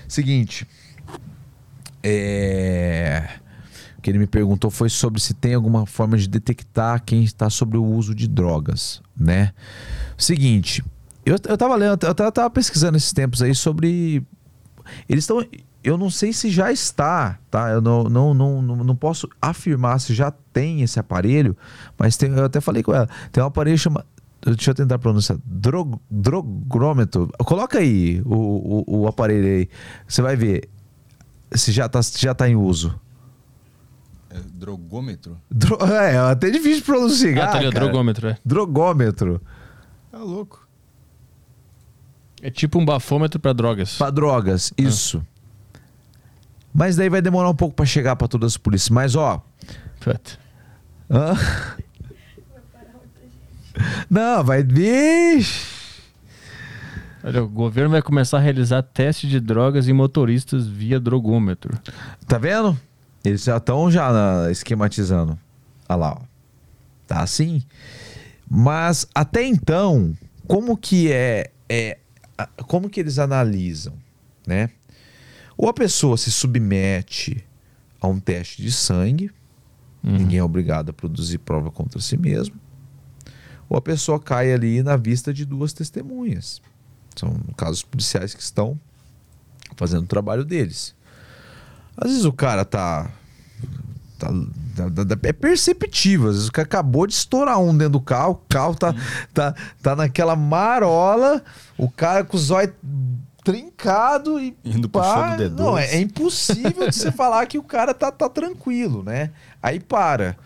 Seguinte. 0.08 0.66
É... 2.02 3.28
O 3.98 4.02
que 4.02 4.08
ele 4.08 4.18
me 4.18 4.26
perguntou 4.26 4.70
foi 4.70 4.88
sobre 4.88 5.20
se 5.20 5.34
tem 5.34 5.52
alguma 5.52 5.84
forma 5.84 6.16
de 6.16 6.26
detectar 6.26 7.02
quem 7.04 7.22
está 7.22 7.50
sobre 7.50 7.76
o 7.76 7.84
uso 7.84 8.14
de 8.14 8.26
drogas, 8.26 9.02
né? 9.14 9.52
Seguinte, 10.16 10.82
eu, 11.24 11.36
eu 11.48 11.58
tava 11.58 11.74
lendo, 11.76 12.04
eu 12.04 12.14
tava, 12.14 12.32
tava 12.32 12.50
pesquisando 12.50 12.96
esses 12.96 13.12
tempos 13.12 13.42
aí 13.42 13.54
sobre. 13.54 14.22
Eles 15.08 15.24
estão. 15.24 15.44
Eu 15.82 15.96
não 15.96 16.10
sei 16.10 16.32
se 16.32 16.50
já 16.50 16.70
está, 16.70 17.38
tá? 17.50 17.70
Eu 17.70 17.80
não, 17.80 18.04
não, 18.04 18.34
não, 18.34 18.62
não, 18.62 18.96
posso 18.96 19.26
afirmar 19.40 19.98
se 19.98 20.12
já 20.12 20.30
tem 20.52 20.82
esse 20.82 21.00
aparelho, 21.00 21.56
mas 21.98 22.18
tem, 22.18 22.30
eu 22.30 22.44
até 22.44 22.60
falei 22.60 22.82
com 22.82 22.92
ela. 22.92 23.08
Tem 23.32 23.42
um 23.42 23.46
aparelho 23.46 23.78
chamado. 23.78 24.04
Deixa 24.42 24.70
eu 24.70 24.74
tentar 24.74 24.98
pronunciar. 24.98 25.38
Drog, 25.44 25.98
drogrômetro. 26.10 27.30
Coloca 27.38 27.78
aí 27.78 28.22
o, 28.24 28.84
o, 28.86 29.00
o 29.00 29.06
aparelho 29.06 29.46
aí. 29.46 29.68
Você 30.06 30.22
vai 30.22 30.36
ver 30.36 30.68
se 31.52 31.72
já 31.72 31.86
está 31.86 32.00
já 32.02 32.34
tá 32.34 32.48
em 32.48 32.56
uso. 32.56 32.98
É 34.30 34.38
drogômetro? 34.54 35.36
Dro 35.50 35.78
é, 35.82 36.14
é 36.14 36.18
até 36.18 36.50
difícil 36.50 36.78
de 36.78 36.82
pronunciar. 36.84 37.48
Ah, 37.48 37.52
tá 37.52 37.58
ali, 37.58 37.70
drogômetro, 37.70 38.28
é. 38.28 38.38
Drogômetro. 38.44 39.42
Tá 40.10 40.18
louco. 40.18 40.69
É 42.42 42.50
tipo 42.50 42.78
um 42.78 42.84
bafômetro 42.84 43.38
pra 43.38 43.52
drogas. 43.52 43.96
Pra 43.96 44.10
drogas, 44.10 44.72
isso. 44.78 45.22
Mas 46.72 46.96
daí 46.96 47.08
vai 47.08 47.20
demorar 47.20 47.50
um 47.50 47.54
pouco 47.54 47.74
pra 47.74 47.84
chegar 47.84 48.16
pra 48.16 48.28
todas 48.28 48.52
as 48.52 48.56
polícias. 48.56 48.90
Mas 48.90 49.14
ó. 49.16 49.42
Puta. 50.00 50.38
hã? 51.10 51.34
Não, 54.08 54.42
vai. 54.44 54.62
Vixe. 54.62 55.78
Olha, 57.22 57.42
o 57.42 57.48
governo 57.48 57.90
vai 57.90 58.00
começar 58.02 58.38
a 58.38 58.40
realizar 58.40 58.82
teste 58.82 59.28
de 59.28 59.38
drogas 59.40 59.88
em 59.88 59.92
motoristas 59.92 60.66
via 60.66 60.98
drogômetro. 60.98 61.78
Tá 62.26 62.38
vendo? 62.38 62.78
Eles 63.22 63.44
já 63.44 63.58
estão 63.58 63.90
já 63.90 64.10
na- 64.10 64.50
esquematizando. 64.50 65.38
Olha 65.88 65.96
lá, 65.98 66.12
ó. 66.12 66.20
Tá 67.06 67.20
assim. 67.20 67.62
Mas 68.48 69.06
até 69.14 69.44
então, 69.44 70.16
como 70.46 70.76
que 70.76 71.12
é, 71.12 71.50
é 71.68 71.98
como 72.66 72.88
que 72.90 73.00
eles 73.00 73.18
analisam, 73.18 73.94
né? 74.46 74.70
Ou 75.56 75.68
a 75.68 75.74
pessoa 75.74 76.16
se 76.16 76.30
submete 76.30 77.44
a 78.00 78.06
um 78.08 78.18
teste 78.18 78.62
de 78.62 78.72
sangue, 78.72 79.30
ninguém 80.02 80.38
é 80.38 80.42
obrigado 80.44 80.88
a 80.90 80.92
produzir 80.92 81.38
prova 81.38 81.70
contra 81.70 82.00
si 82.00 82.16
mesmo, 82.16 82.54
ou 83.68 83.76
a 83.76 83.82
pessoa 83.82 84.18
cai 84.18 84.52
ali 84.52 84.82
na 84.82 84.96
vista 84.96 85.32
de 85.34 85.44
duas 85.44 85.72
testemunhas. 85.72 86.62
São 87.14 87.34
casos 87.56 87.82
policiais 87.82 88.34
que 88.34 88.42
estão 88.42 88.80
fazendo 89.76 90.04
o 90.04 90.06
trabalho 90.06 90.44
deles. 90.44 90.94
Às 91.96 92.08
vezes 92.10 92.24
o 92.24 92.32
cara 92.32 92.64
tá- 92.64 93.10
tá- 94.18 94.32
é 95.22 95.32
perceptível. 95.32 96.28
Às 96.28 96.34
vezes 96.34 96.48
o 96.48 96.52
cara 96.52 96.66
acabou 96.66 97.06
de 97.06 97.14
estourar 97.14 97.60
um 97.60 97.76
dentro 97.76 97.94
do 97.94 98.00
carro, 98.00 98.32
o 98.32 98.48
carro 98.48 98.74
tá, 98.74 98.94
tá, 99.34 99.54
tá 99.82 99.96
naquela 99.96 100.36
marola, 100.36 101.42
o 101.76 101.90
cara 101.90 102.24
com 102.24 102.36
os 102.36 102.50
olhos 102.50 102.74
trincado 103.44 104.40
e. 104.40 104.56
Indo 104.64 104.88
pá, 104.88 105.36
show 105.36 105.36
do 105.36 105.54
D2. 105.54 105.58
Não, 105.58 105.78
é, 105.78 105.96
é 105.96 106.00
impossível 106.00 106.88
de 106.88 106.94
você 106.94 107.10
falar 107.12 107.46
que 107.46 107.58
o 107.58 107.62
cara 107.62 107.92
tá, 107.94 108.10
tá 108.10 108.28
tranquilo, 108.28 109.02
né? 109.02 109.30
Aí 109.62 109.80
para. 109.80 110.36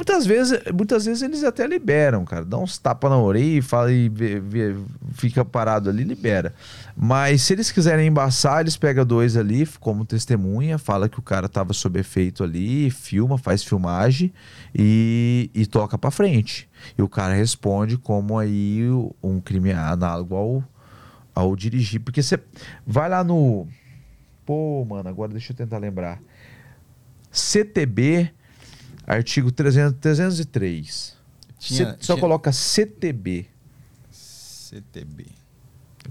Muitas 0.00 0.24
vezes, 0.24 0.58
muitas 0.74 1.04
vezes 1.04 1.22
eles 1.22 1.44
até 1.44 1.66
liberam, 1.66 2.24
cara. 2.24 2.42
Dá 2.42 2.56
uns 2.56 2.78
tapas 2.78 3.10
na 3.10 3.18
orelha 3.18 3.58
e 3.58 3.60
fala 3.60 3.92
e 3.92 4.08
vê- 4.08 4.40
vê- 4.40 4.74
fica 5.12 5.44
parado 5.44 5.90
ali, 5.90 6.04
libera. 6.04 6.54
Mas 6.96 7.42
se 7.42 7.52
eles 7.52 7.70
quiserem 7.70 8.06
embaçar, 8.06 8.62
eles 8.62 8.78
pegam 8.78 9.04
dois 9.04 9.36
ali 9.36 9.66
como 9.78 10.06
testemunha, 10.06 10.78
fala 10.78 11.06
que 11.06 11.18
o 11.18 11.22
cara 11.22 11.50
tava 11.50 11.74
sob 11.74 12.00
efeito 12.00 12.42
ali, 12.42 12.90
filma, 12.90 13.36
faz 13.36 13.62
filmagem 13.62 14.32
e, 14.74 15.50
e 15.54 15.66
toca 15.66 15.98
pra 15.98 16.10
frente. 16.10 16.66
E 16.96 17.02
o 17.02 17.08
cara 17.08 17.34
responde 17.34 17.98
como 17.98 18.38
aí 18.38 18.80
um 19.22 19.38
crime 19.38 19.70
análogo 19.70 20.34
ao, 20.34 20.64
ao 21.34 21.54
dirigir. 21.54 22.00
Porque 22.00 22.22
você 22.22 22.40
vai 22.86 23.10
lá 23.10 23.22
no. 23.22 23.68
Pô, 24.46 24.82
mano, 24.88 25.10
agora 25.10 25.30
deixa 25.30 25.52
eu 25.52 25.56
tentar 25.58 25.76
lembrar. 25.76 26.18
CTB, 27.30 28.30
artigo 29.16 29.50
300, 29.52 29.98
303. 30.00 31.16
Tinha- 31.58 31.90
Cê- 31.92 31.96
só 32.00 32.14
tinha- 32.14 32.20
coloca 32.20 32.52
CTB, 32.52 33.46
CTB. 34.10 35.26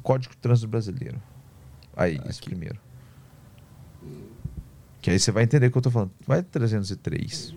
Código 0.04 0.34
de 0.34 0.40
Trânsito 0.40 0.68
Brasileiro. 0.68 1.22
Aí, 1.96 2.16
esse 2.30 2.40
Aqui. 2.40 2.50
primeiro. 2.50 2.80
Que 5.02 5.12
aí 5.12 5.20
você 5.20 5.32
vai 5.32 5.44
entender 5.44 5.68
o 5.68 5.72
que 5.72 5.78
eu 5.78 5.82
tô 5.82 5.92
falando. 5.92 6.12
Vai 6.28 6.44
303. 6.44 7.52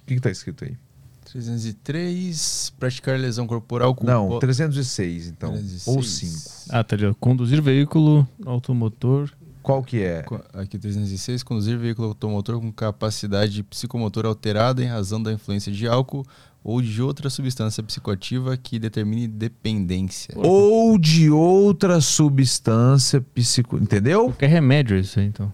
O 0.00 0.04
que, 0.06 0.14
que 0.14 0.20
tá 0.20 0.30
escrito 0.30 0.64
aí? 0.64 0.76
303, 1.24 2.72
praticar 2.78 3.18
lesão 3.18 3.46
corporal 3.46 3.94
com 3.94 4.04
Não, 4.04 4.38
306, 4.38 5.28
então. 5.28 5.50
306. 5.52 5.86
Ou 5.96 6.02
5. 6.02 6.66
Ah, 6.70 6.84
tá 6.84 6.96
ali. 6.96 7.14
Conduzir 7.14 7.62
veículo 7.62 8.28
automotor. 8.44 9.30
Qual 9.62 9.82
que 9.82 10.02
é? 10.02 10.24
Aqui 10.54 10.78
306, 10.78 11.42
conduzir 11.42 11.78
veículo 11.78 12.08
automotor 12.08 12.60
com 12.60 12.72
capacidade 12.72 13.62
psicomotora 13.62 14.28
alterada 14.28 14.82
em 14.82 14.86
razão 14.86 15.22
da 15.22 15.32
influência 15.32 15.70
de 15.70 15.86
álcool 15.86 16.26
ou 16.64 16.80
de 16.82 17.00
outra 17.00 17.30
substância 17.30 17.82
psicoativa 17.82 18.56
que 18.56 18.78
determine 18.78 19.26
dependência. 19.28 20.34
Ou 20.36 20.98
de 20.98 21.30
outra 21.30 22.00
substância 22.00 23.20
psico... 23.20 23.76
Entendeu? 23.76 24.24
Qualquer 24.26 24.48
remédio 24.48 24.98
isso 24.98 25.20
aí, 25.20 25.26
então. 25.26 25.52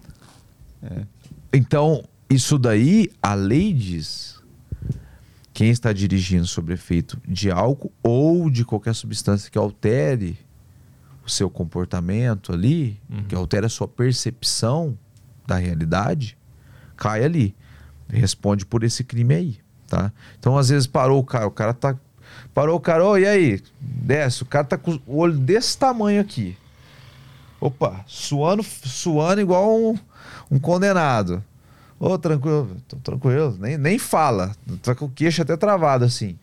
Então, 1.53 2.03
isso 2.29 2.57
daí, 2.57 3.09
a 3.21 3.33
lei 3.33 3.73
diz. 3.73 4.39
Quem 5.53 5.69
está 5.69 5.91
dirigindo 5.91 6.47
sob 6.47 6.71
efeito 6.73 7.19
de 7.27 7.51
álcool 7.51 7.91
ou 8.01 8.49
de 8.49 8.63
qualquer 8.63 8.95
substância 8.95 9.51
que 9.51 9.57
altere 9.57 10.37
o 11.29 11.31
seu 11.31 11.49
comportamento 11.49 12.51
ali, 12.51 12.99
que 13.27 13.35
altere 13.35 13.65
a 13.65 13.69
sua 13.69 13.87
percepção 13.87 14.97
da 15.47 15.55
realidade, 15.55 16.37
cai 16.97 17.23
ali. 17.23 17.55
Responde 18.09 18.65
por 18.65 18.83
esse 18.83 19.03
crime 19.03 19.35
aí, 19.35 19.57
tá? 19.87 20.11
Então, 20.37 20.57
às 20.57 20.69
vezes 20.69 20.87
parou 20.87 21.19
o 21.19 21.23
cara, 21.23 21.47
o 21.47 21.51
cara 21.51 21.73
tá 21.73 21.95
parou 22.53 22.75
o 22.75 22.79
cara, 22.79 23.05
ô, 23.05 23.17
e 23.17 23.25
aí? 23.25 23.61
Desce, 23.79 24.43
o 24.43 24.45
cara 24.45 24.63
tá 24.63 24.77
com 24.77 24.99
o 25.05 25.17
olho 25.17 25.37
desse 25.37 25.77
tamanho 25.77 26.19
aqui. 26.19 26.57
Opa, 27.61 28.03
suando, 28.07 28.63
suando 28.63 29.41
igual 29.41 29.77
um, 29.77 29.97
um 30.49 30.59
condenado. 30.59 31.43
Ô, 31.99 32.17
tranquilo, 32.17 32.77
tô 32.87 32.95
tranquilo, 32.97 33.57
nem, 33.59 33.77
nem 33.77 33.99
fala. 33.99 34.55
Tá 34.81 34.95
com 34.95 35.05
o 35.05 35.09
queixo 35.09 35.41
até 35.41 35.57
travado 35.57 36.05
assim. 36.05 36.39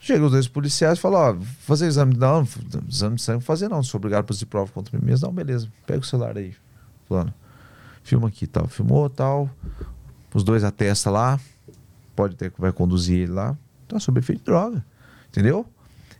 Chega 0.00 0.24
os 0.24 0.32
dois 0.32 0.48
policiais 0.48 0.98
e 0.98 1.00
fala, 1.00 1.28
ó, 1.28 1.32
vou 1.34 1.44
fazer 1.60 1.86
exame. 1.86 2.16
Não, 2.16 2.42
exame 2.88 3.16
de 3.16 3.22
sangue 3.22 3.34
não 3.34 3.40
vou 3.40 3.46
fazer 3.46 3.68
não, 3.68 3.82
sou 3.82 3.98
obrigado 3.98 4.20
a 4.20 4.24
produzir 4.24 4.46
prova 4.46 4.72
contra 4.72 4.98
mim 4.98 5.04
mesmo. 5.04 5.26
Não, 5.26 5.34
beleza, 5.34 5.68
pega 5.86 6.00
o 6.00 6.04
celular 6.04 6.36
aí, 6.38 6.54
fulano. 7.06 7.32
Filma 8.02 8.28
aqui 8.28 8.46
tal. 8.46 8.66
Filmou 8.66 9.08
tal. 9.10 9.50
Os 10.32 10.42
dois 10.42 10.64
atestam 10.64 11.12
lá. 11.12 11.38
Pode 12.16 12.34
ter 12.34 12.50
que 12.50 12.60
vai 12.60 12.72
conduzir 12.72 13.20
ele 13.20 13.32
lá. 13.32 13.56
Tá 13.86 14.00
sob 14.00 14.18
efeito 14.18 14.38
de 14.38 14.44
droga. 14.46 14.84
Entendeu? 15.28 15.66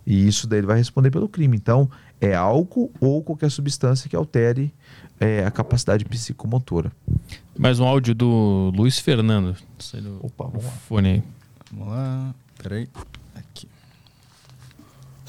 E 0.06 0.26
isso 0.26 0.46
daí 0.46 0.60
ele 0.60 0.66
vai 0.66 0.76
responder 0.76 1.10
pelo 1.10 1.28
crime. 1.28 1.56
Então, 1.56 1.90
é 2.20 2.34
álcool 2.34 2.92
ou 3.00 3.22
qualquer 3.22 3.50
substância 3.50 4.08
que 4.08 4.16
altere 4.16 4.72
é, 5.18 5.44
a 5.44 5.50
capacidade 5.50 6.04
psicomotora. 6.04 6.92
Mais 7.58 7.80
um 7.80 7.84
áudio 7.84 8.14
do 8.14 8.72
Luiz 8.74 8.98
Fernando. 8.98 9.56
Opa, 10.20 10.44
vamos 10.44 10.64
lá. 10.64 10.70
fone 10.70 11.08
aí. 11.08 11.22
Vamos 11.72 11.88
lá. 11.88 12.34
Peraí. 12.62 12.88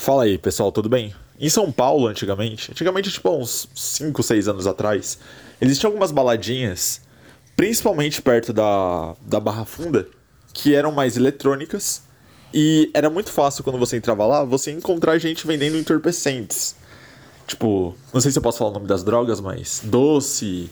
Fala 0.02 0.24
aí, 0.24 0.36
pessoal, 0.36 0.72
tudo 0.72 0.90
bem? 0.90 1.14
Em 1.40 1.48
São 1.48 1.72
Paulo, 1.72 2.08
antigamente, 2.08 2.72
antigamente, 2.72 3.12
tipo, 3.12 3.30
uns 3.30 3.70
5, 3.76 4.24
6 4.24 4.48
anos 4.48 4.66
atrás, 4.66 5.20
existiam 5.62 5.90
algumas 5.90 6.10
baladinhas, 6.12 7.02
principalmente 7.56 8.20
perto 8.20 8.52
da, 8.52 9.16
da 9.22 9.40
Barra 9.40 9.64
Funda, 9.64 10.08
que 10.56 10.74
eram 10.74 10.92
mais 10.92 11.18
eletrônicas, 11.18 12.02
e 12.52 12.90
era 12.96 13.12
muito 13.12 13.32
fácil 13.32 13.64
quando 13.64 13.78
você 13.78 13.96
entrava 13.96 14.26
lá, 14.26 14.44
você 14.44 14.72
encontrar 14.72 15.20
gente 15.20 15.46
vendendo 15.46 15.78
entorpecentes. 15.78 16.76
Tipo, 17.46 17.96
não 18.12 18.20
sei 18.20 18.32
se 18.32 18.40
eu 18.40 18.42
posso 18.42 18.58
falar 18.58 18.72
o 18.72 18.74
nome 18.74 18.88
das 18.88 19.04
drogas, 19.04 19.40
mas 19.40 19.82
doce, 19.84 20.72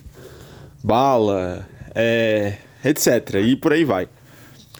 bala, 0.84 1.70
é, 1.94 2.58
etc. 2.84 3.36
E 3.46 3.56
por 3.56 3.74
aí 3.74 3.86
vai. 3.86 4.10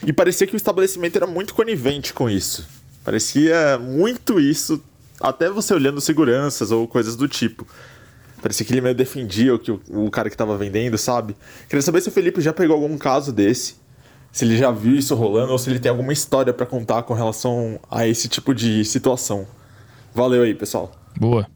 E 0.04 0.12
parecia 0.12 0.44
que 0.44 0.54
o 0.54 0.56
estabelecimento 0.56 1.14
era 1.14 1.26
muito 1.28 1.54
conivente 1.54 2.12
com 2.12 2.28
isso. 2.28 2.79
Parecia 3.10 3.76
muito 3.76 4.38
isso, 4.38 4.80
até 5.20 5.50
você 5.50 5.74
olhando 5.74 6.00
seguranças 6.00 6.70
ou 6.70 6.86
coisas 6.86 7.16
do 7.16 7.26
tipo. 7.26 7.66
Parecia 8.40 8.64
que 8.64 8.72
ele 8.72 8.80
meio 8.80 8.94
defendia 8.94 9.52
o, 9.52 9.58
que 9.58 9.72
o, 9.72 9.80
o 9.88 10.08
cara 10.12 10.30
que 10.30 10.36
tava 10.36 10.56
vendendo, 10.56 10.96
sabe? 10.96 11.34
Queria 11.68 11.82
saber 11.82 12.02
se 12.02 12.08
o 12.08 12.12
Felipe 12.12 12.40
já 12.40 12.52
pegou 12.52 12.76
algum 12.76 12.96
caso 12.96 13.32
desse, 13.32 13.74
se 14.30 14.44
ele 14.44 14.56
já 14.56 14.70
viu 14.70 14.94
isso 14.94 15.12
rolando 15.16 15.50
ou 15.50 15.58
se 15.58 15.68
ele 15.68 15.80
tem 15.80 15.90
alguma 15.90 16.12
história 16.12 16.54
para 16.54 16.64
contar 16.64 17.02
com 17.02 17.12
relação 17.12 17.80
a 17.90 18.06
esse 18.06 18.28
tipo 18.28 18.54
de 18.54 18.84
situação. 18.84 19.44
Valeu 20.14 20.44
aí, 20.44 20.54
pessoal. 20.54 20.92
Boa. 21.18 21.48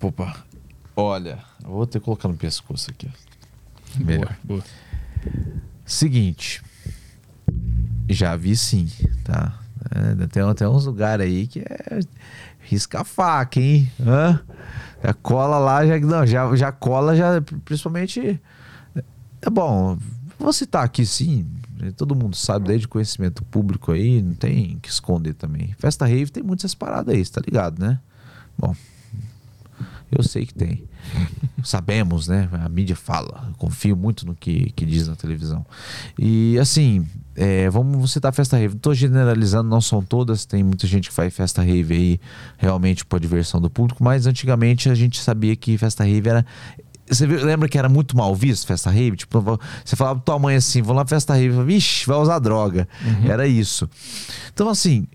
Opa. 0.00 0.46
Olha, 0.96 1.44
eu 1.62 1.68
vou 1.68 1.86
ter 1.86 1.98
que 1.98 2.06
colocar 2.06 2.26
no 2.26 2.38
pescoço 2.38 2.90
aqui. 2.90 3.10
Melhor. 3.98 4.34
Boa. 4.42 4.64
Seguinte. 5.84 6.62
Já 8.10 8.36
vi 8.36 8.56
sim, 8.56 8.88
tá? 9.24 9.58
É, 9.90 10.26
tem, 10.26 10.54
tem 10.54 10.68
uns 10.68 10.84
lugares 10.84 11.24
aí 11.24 11.46
que 11.46 11.60
é 11.60 12.00
risca 12.60 13.04
faca, 13.04 13.60
hein? 13.60 13.90
Hã? 14.00 14.40
Já 15.02 15.14
cola 15.14 15.58
lá, 15.58 15.86
já, 15.86 15.98
não, 15.98 16.26
já, 16.26 16.54
já 16.56 16.72
cola, 16.72 17.16
já, 17.16 17.40
principalmente. 17.64 18.40
É 19.42 19.48
bom, 19.48 19.96
vou 20.38 20.52
citar 20.52 20.84
aqui 20.84 21.06
sim. 21.06 21.46
Todo 21.96 22.14
mundo 22.14 22.36
sabe, 22.36 22.68
desde 22.68 22.86
conhecimento 22.86 23.42
público 23.44 23.92
aí, 23.92 24.20
não 24.20 24.34
tem 24.34 24.78
que 24.82 24.90
esconder 24.90 25.32
também. 25.32 25.74
Festa 25.78 26.04
rave 26.04 26.30
tem 26.30 26.42
muitas 26.42 26.74
paradas 26.74 27.14
aí, 27.14 27.24
tá 27.24 27.40
ligado, 27.40 27.80
né? 27.80 27.98
Bom, 28.58 28.76
eu 30.12 30.22
sei 30.22 30.44
que 30.44 30.52
tem. 30.52 30.84
Sabemos, 31.62 32.28
né? 32.28 32.48
A 32.52 32.68
mídia 32.68 32.96
fala. 32.96 33.46
Eu 33.48 33.54
confio 33.54 33.96
muito 33.96 34.26
no 34.26 34.34
que, 34.34 34.70
que 34.72 34.84
diz 34.84 35.08
na 35.08 35.16
televisão. 35.16 35.64
E 36.18 36.58
assim, 36.58 37.06
é, 37.42 37.70
vamos 37.70 38.12
citar 38.12 38.34
festa 38.34 38.58
rave. 38.58 38.76
Tô 38.76 38.92
generalizando, 38.92 39.66
não 39.66 39.80
são 39.80 40.02
todas. 40.02 40.44
Tem 40.44 40.62
muita 40.62 40.86
gente 40.86 41.08
que 41.08 41.14
faz 41.14 41.34
festa 41.34 41.62
rave 41.62 41.94
aí 41.94 42.20
realmente 42.58 43.02
por 43.02 43.18
diversão 43.18 43.58
do 43.58 43.70
público. 43.70 44.04
Mas 44.04 44.26
antigamente 44.26 44.90
a 44.90 44.94
gente 44.94 45.18
sabia 45.18 45.56
que 45.56 45.78
festa 45.78 46.04
rave 46.04 46.28
era 46.28 46.44
você 47.08 47.26
lembra 47.26 47.66
que 47.66 47.78
era 47.78 47.88
muito 47.88 48.14
mal 48.14 48.36
visto 48.36 48.66
festa 48.66 48.90
rave? 48.90 49.16
Tipo, 49.16 49.58
você 49.82 49.96
falava 49.96 50.20
pra 50.20 50.24
tua 50.26 50.38
mãe 50.38 50.54
assim, 50.54 50.82
vou 50.82 50.94
lá 50.94 51.04
festa 51.06 51.32
rave, 51.34 51.64
vixe, 51.64 52.06
vai 52.06 52.18
usar 52.18 52.38
droga. 52.38 52.86
Uhum. 53.02 53.30
Era 53.30 53.46
isso. 53.48 53.88
Então, 54.52 54.68
assim, 54.68 55.08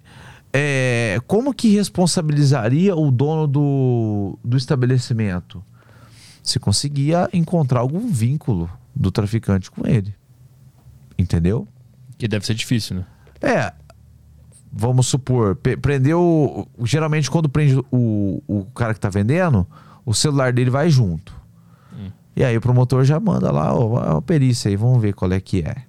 é, 0.51 1.19
como 1.27 1.53
que 1.53 1.69
responsabilizaria 1.69 2.95
o 2.95 3.11
dono 3.11 3.45
do, 3.45 4.39
do 4.43 4.57
estabelecimento? 4.57 5.63
Se 6.41 6.59
conseguia 6.59 7.29
encontrar 7.31 7.81
algum 7.81 8.09
vínculo 8.09 8.67
do 8.95 9.11
traficante 9.11 9.69
com 9.69 9.87
ele. 9.87 10.13
Entendeu? 11.17 11.67
Que 12.17 12.27
deve 12.27 12.45
ser 12.45 12.53
difícil, 12.53 12.97
né? 12.97 13.05
É. 13.41 13.73
Vamos 14.71 15.07
supor, 15.07 15.55
prendeu. 15.55 16.67
Geralmente, 16.83 17.31
quando 17.31 17.47
prende 17.47 17.81
o, 17.91 18.41
o 18.47 18.65
cara 18.75 18.93
que 18.93 18.99
tá 18.99 19.09
vendendo, 19.09 19.65
o 20.05 20.13
celular 20.13 20.51
dele 20.51 20.69
vai 20.69 20.89
junto. 20.89 21.33
Hum. 21.93 22.11
E 22.35 22.43
aí 22.43 22.57
o 22.57 22.61
promotor 22.61 23.05
já 23.05 23.19
manda 23.19 23.51
lá, 23.51 23.73
ó, 23.73 24.17
a 24.17 24.21
perícia 24.21 24.69
aí, 24.69 24.75
vamos 24.75 25.01
ver 25.01 25.13
qual 25.13 25.31
é 25.31 25.39
que 25.39 25.61
é. 25.61 25.83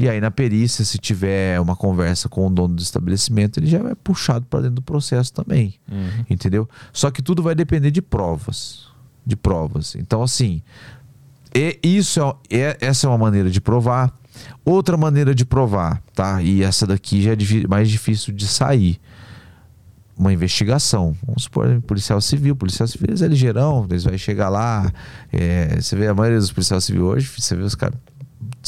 E 0.00 0.08
aí, 0.08 0.20
na 0.20 0.30
perícia, 0.30 0.84
se 0.84 0.96
tiver 0.96 1.60
uma 1.60 1.74
conversa 1.74 2.28
com 2.28 2.46
o 2.46 2.50
dono 2.50 2.76
do 2.76 2.80
estabelecimento, 2.80 3.58
ele 3.58 3.66
já 3.66 3.78
é 3.78 3.96
puxado 3.96 4.46
para 4.46 4.60
dentro 4.60 4.76
do 4.76 4.82
processo 4.82 5.32
também. 5.32 5.74
Uhum. 5.90 6.24
Entendeu? 6.30 6.68
Só 6.92 7.10
que 7.10 7.20
tudo 7.20 7.42
vai 7.42 7.52
depender 7.52 7.90
de 7.90 8.00
provas. 8.00 8.86
De 9.26 9.34
provas. 9.34 9.96
Então, 9.96 10.22
assim, 10.22 10.62
e 11.54 11.78
isso 11.82 12.20
é, 12.50 12.58
é, 12.58 12.76
essa 12.80 13.06
é 13.06 13.10
uma 13.10 13.18
maneira 13.18 13.50
de 13.50 13.60
provar. 13.60 14.12
Outra 14.64 14.96
maneira 14.96 15.34
de 15.34 15.44
provar, 15.44 16.00
tá? 16.14 16.42
E 16.42 16.62
essa 16.62 16.86
daqui 16.86 17.22
já 17.22 17.32
é 17.32 17.36
mais 17.68 17.88
difícil 17.88 18.32
de 18.32 18.46
sair. 18.46 19.00
Uma 20.16 20.32
investigação. 20.32 21.16
Vamos 21.26 21.44
supor, 21.44 21.80
policial 21.82 22.20
civil. 22.20 22.54
Policial 22.54 22.86
civil 22.86 23.14
é 23.20 23.26
ligeirão, 23.26 23.86
eles 23.88 24.04
vão 24.04 24.16
chegar 24.18 24.48
lá. 24.48 24.92
É, 25.32 25.80
você 25.80 25.96
vê 25.96 26.08
a 26.08 26.14
maioria 26.14 26.38
dos 26.38 26.52
policiais 26.52 26.84
civis 26.84 27.00
hoje, 27.02 27.30
você 27.38 27.56
vê 27.56 27.62
os 27.62 27.74
caras 27.74 27.98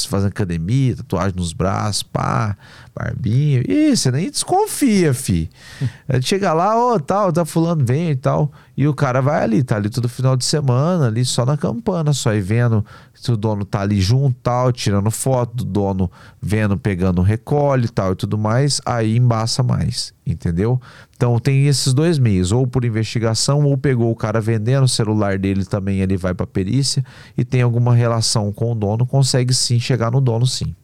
fazendo 0.08 0.28
academia, 0.28 0.96
tatuagem 0.96 1.36
nos 1.36 1.52
braços, 1.52 2.02
pá, 2.02 2.56
barbinha. 2.94 3.62
Ih, 3.66 3.96
você 3.96 4.10
nem 4.10 4.30
desconfia, 4.30 5.14
fi. 5.14 5.50
Chega 6.22 6.52
lá, 6.52 6.76
ô, 6.76 6.94
oh, 6.94 7.00
tal, 7.00 7.32
tá 7.32 7.44
fulano 7.44 7.84
vem 7.84 8.10
e 8.10 8.16
tal. 8.16 8.50
E 8.76 8.88
o 8.88 8.94
cara 8.94 9.20
vai 9.20 9.42
ali, 9.42 9.62
tá 9.62 9.76
ali 9.76 9.90
todo 9.90 10.08
final 10.08 10.36
de 10.36 10.44
semana, 10.44 11.08
ali 11.08 11.22
só 11.22 11.44
na 11.44 11.56
campana, 11.56 12.14
só 12.14 12.30
aí 12.30 12.40
vendo 12.40 12.84
se 13.12 13.30
o 13.30 13.36
dono 13.36 13.62
tá 13.62 13.82
ali 13.82 14.00
junto, 14.00 14.34
tal, 14.42 14.72
tirando 14.72 15.10
foto 15.10 15.54
do 15.54 15.64
dono, 15.66 16.10
vendo, 16.40 16.78
pegando 16.78 17.20
recolhe 17.20 17.88
tal 17.88 18.12
e 18.12 18.14
tudo 18.14 18.38
mais, 18.38 18.80
aí 18.86 19.18
embaça 19.18 19.62
mais, 19.62 20.14
entendeu? 20.26 20.80
Então 21.14 21.38
tem 21.38 21.66
esses 21.66 21.92
dois 21.92 22.18
meios, 22.18 22.52
ou 22.52 22.66
por 22.66 22.82
investigação, 22.86 23.62
ou 23.64 23.76
pegou 23.76 24.10
o 24.10 24.16
cara 24.16 24.40
vendendo 24.40 24.84
o 24.84 24.88
celular 24.88 25.38
dele 25.38 25.66
também, 25.66 26.00
ele 26.00 26.16
vai 26.16 26.32
pra 26.32 26.46
perícia 26.46 27.04
e 27.36 27.44
tem 27.44 27.60
alguma 27.60 27.94
relação 27.94 28.50
com 28.50 28.72
o 28.72 28.74
dono, 28.74 29.04
consegue 29.04 29.52
sim 29.52 29.78
chegar 29.78 30.10
no 30.10 30.22
dono 30.22 30.46
sim. 30.46 30.74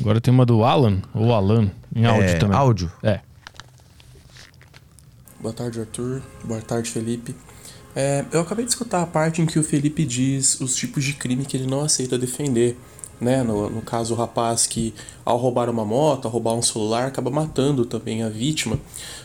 Agora 0.00 0.20
tem 0.20 0.32
uma 0.32 0.44
do 0.44 0.64
Alan, 0.64 1.00
ou 1.14 1.32
Alan, 1.32 1.70
em 1.94 2.04
áudio 2.04 2.30
é, 2.30 2.34
também. 2.38 2.56
Áudio? 2.56 2.92
É. 3.02 3.20
Boa 5.40 5.52
tarde, 5.52 5.80
Arthur. 5.80 6.22
Boa 6.42 6.60
tarde, 6.60 6.90
Felipe. 6.90 7.34
É, 7.94 8.24
eu 8.32 8.40
acabei 8.40 8.64
de 8.64 8.70
escutar 8.70 9.02
a 9.02 9.06
parte 9.06 9.40
em 9.40 9.46
que 9.46 9.58
o 9.58 9.62
Felipe 9.62 10.04
diz 10.04 10.60
os 10.60 10.74
tipos 10.74 11.04
de 11.04 11.12
crime 11.12 11.44
que 11.44 11.56
ele 11.56 11.66
não 11.66 11.80
aceita 11.80 12.18
defender. 12.18 12.76
Né? 13.20 13.42
No, 13.42 13.70
no 13.70 13.80
caso, 13.80 14.14
o 14.14 14.16
rapaz 14.16 14.66
que, 14.66 14.92
ao 15.24 15.36
roubar 15.36 15.70
uma 15.70 15.84
moto, 15.84 16.24
ao 16.24 16.30
roubar 16.32 16.54
um 16.54 16.62
celular, 16.62 17.06
acaba 17.06 17.30
matando 17.30 17.84
também 17.84 18.22
a 18.22 18.28
vítima. 18.28 18.78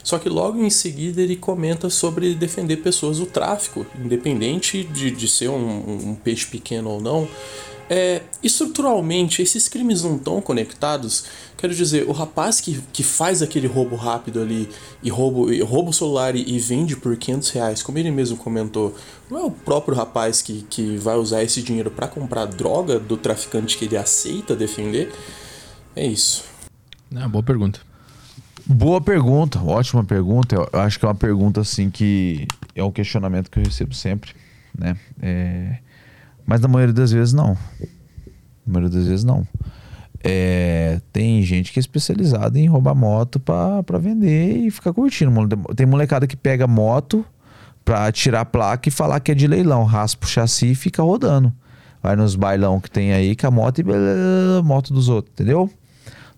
Só 0.03 0.19
que 0.19 0.29
logo 0.29 0.63
em 0.63 0.69
seguida 0.69 1.21
ele 1.21 1.35
comenta 1.35 1.89
sobre 1.89 2.35
defender 2.35 2.77
pessoas 2.77 3.17
do 3.17 3.25
tráfico, 3.25 3.85
independente 3.97 4.83
de, 4.83 5.09
de 5.09 5.27
ser 5.27 5.49
um, 5.49 6.09
um 6.11 6.15
peixe 6.15 6.45
pequeno 6.45 6.91
ou 6.91 7.01
não. 7.01 7.27
É, 7.89 8.21
estruturalmente, 8.43 9.41
esses 9.41 9.67
crimes 9.67 10.03
não 10.03 10.15
estão 10.15 10.39
conectados. 10.39 11.25
Quero 11.57 11.73
dizer, 11.73 12.07
o 12.07 12.11
rapaz 12.11 12.61
que, 12.61 12.79
que 12.93 13.01
faz 13.01 13.41
aquele 13.41 13.65
roubo 13.65 13.95
rápido 13.95 14.39
ali 14.39 14.69
e 15.01 15.09
rouba, 15.09 15.53
e 15.53 15.59
rouba 15.61 15.89
o 15.89 15.93
celular 15.93 16.35
e, 16.35 16.43
e, 16.47 16.59
vende 16.59 16.95
por 16.95 17.17
500 17.17 17.49
reais, 17.49 17.81
como 17.81 17.97
ele 17.97 18.11
mesmo 18.11 18.37
comentou, 18.37 18.95
não 19.29 19.39
é 19.39 19.43
o 19.43 19.49
próprio 19.49 19.95
rapaz 19.95 20.39
que, 20.39 20.61
que 20.69 20.97
vai 20.97 21.15
usar 21.15 21.41
esse 21.43 21.63
dinheiro 21.63 21.89
para 21.89 22.07
comprar 22.07 22.45
droga 22.45 22.99
do 22.99 23.17
traficante 23.17 23.75
que 23.75 23.85
ele 23.85 23.97
aceita 23.97 24.55
defender? 24.55 25.11
É 25.95 26.05
isso. 26.05 26.45
Ah, 27.15 27.27
boa 27.27 27.43
pergunta. 27.43 27.79
Boa 28.67 29.01
pergunta, 29.01 29.59
ótima 29.63 30.03
pergunta. 30.03 30.55
Eu 30.55 30.79
acho 30.79 30.99
que 30.99 31.05
é 31.05 31.07
uma 31.07 31.15
pergunta 31.15 31.61
assim 31.61 31.89
que 31.89 32.47
é 32.75 32.83
um 32.83 32.91
questionamento 32.91 33.49
que 33.49 33.57
eu 33.57 33.63
recebo 33.63 33.95
sempre, 33.95 34.35
né? 34.77 34.95
É 35.19 35.79
mas 36.49 36.59
na 36.61 36.67
maioria 36.67 36.95
das 36.95 37.11
vezes 37.11 37.31
não. 37.31 37.55
Na 38.65 38.73
maioria 38.73 38.89
das 38.89 39.07
vezes 39.07 39.23
não. 39.23 39.47
É, 40.23 40.99
tem 41.13 41.43
gente 41.43 41.71
que 41.71 41.77
é 41.77 41.81
especializada 41.81 42.57
em 42.57 42.65
roubar 42.65 42.95
moto 42.95 43.39
para 43.39 43.99
vender 43.99 44.57
e 44.57 44.71
ficar 44.71 44.91
curtindo. 44.91 45.31
Tem 45.75 45.85
molecada 45.85 46.25
que 46.25 46.35
pega 46.35 46.65
moto 46.65 47.23
pra 47.85 48.11
tirar 48.11 48.41
a 48.41 48.45
placa 48.45 48.89
e 48.89 48.91
falar 48.91 49.19
que 49.19 49.31
é 49.31 49.35
de 49.35 49.45
leilão, 49.45 49.83
raspa 49.83 50.25
o 50.25 50.27
chassi 50.29 50.71
e 50.71 50.75
fica 50.75 51.03
rodando. 51.03 51.53
Vai 52.01 52.15
nos 52.15 52.35
bailão 52.35 52.79
que 52.79 52.89
tem 52.89 53.13
aí 53.13 53.35
com 53.35 53.45
a 53.45 53.51
moto 53.51 53.77
e 53.77 53.83
blá, 53.83 53.97
moto 54.63 54.91
dos 54.91 55.07
outros, 55.07 55.31
entendeu? 55.33 55.69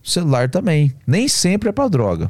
O 0.03 0.09
celular 0.09 0.49
também. 0.49 0.93
Nem 1.07 1.29
sempre 1.29 1.69
é 1.69 1.71
pra 1.71 1.87
droga. 1.87 2.29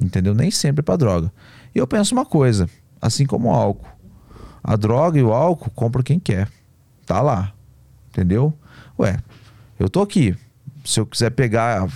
Entendeu? 0.00 0.34
Nem 0.34 0.50
sempre 0.50 0.80
é 0.80 0.82
pra 0.82 0.96
droga. 0.96 1.32
E 1.72 1.78
eu 1.78 1.86
penso 1.86 2.16
uma 2.16 2.26
coisa, 2.26 2.68
assim 3.00 3.24
como 3.24 3.50
o 3.50 3.52
álcool. 3.52 3.86
A 4.64 4.74
droga 4.74 5.20
e 5.20 5.22
o 5.22 5.32
álcool 5.32 5.70
compra 5.70 6.02
quem 6.02 6.18
quer. 6.18 6.48
Tá 7.06 7.20
lá. 7.20 7.52
Entendeu? 8.10 8.52
Ué, 8.98 9.18
eu 9.78 9.88
tô 9.88 10.02
aqui. 10.02 10.36
Se 10.84 11.00
eu 11.00 11.06
quiser 11.06 11.30
pegar 11.30 11.88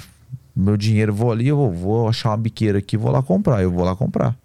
meu 0.55 0.77
dinheiro, 0.77 1.13
vou 1.13 1.33
ali, 1.33 1.49
eu 1.49 1.57
vou, 1.57 1.73
vou 1.73 2.09
achar 2.09 2.31
uma 2.31 2.37
biqueira 2.37 2.79
aqui, 2.79 2.97
vou 2.97 3.11
lá 3.11 3.23
comprar. 3.23 3.63
Eu 3.63 3.71
vou 3.71 3.85
lá 3.85 3.97
comprar. 3.97 4.37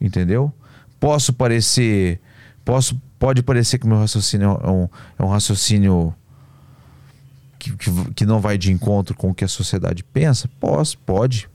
Entendeu? 0.00 0.52
Posso 0.98 1.32
parecer. 1.32 2.20
Posso, 2.64 3.00
pode 3.18 3.42
parecer 3.42 3.78
que 3.78 3.86
meu 3.86 3.98
raciocínio 3.98 4.58
é 4.62 4.70
um, 4.70 4.88
é 5.18 5.22
um 5.24 5.28
raciocínio 5.28 6.14
que, 7.58 7.76
que, 7.76 7.90
que, 8.14 8.26
não 8.26 8.40
vai 8.40 8.58
de 8.58 8.72
encontro 8.72 9.14
com 9.14 9.30
o 9.30 9.34
que 9.34 9.44
a 9.44 9.48
sociedade 9.48 10.02
pensa? 10.02 10.48
Posso, 10.58 10.98
pode. 10.98 11.48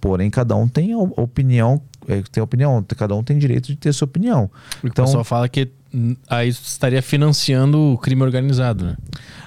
Porém, 0.00 0.30
cada 0.30 0.54
um 0.54 0.68
tem 0.68 0.92
a 0.92 0.98
opinião. 0.98 1.82
É, 2.06 2.22
tem 2.22 2.42
opinião, 2.42 2.84
cada 2.96 3.14
um 3.14 3.22
tem 3.22 3.38
direito 3.38 3.66
de 3.66 3.76
ter 3.76 3.92
sua 3.92 4.06
opinião. 4.06 4.50
então, 4.82 5.04
o 5.04 5.08
pessoal 5.08 5.24
fala 5.24 5.48
que 5.48 5.68
aí 6.28 6.48
estaria 6.48 7.02
financiando 7.02 7.78
o 7.78 7.98
crime 7.98 8.22
organizado, 8.22 8.84
né? 8.84 8.96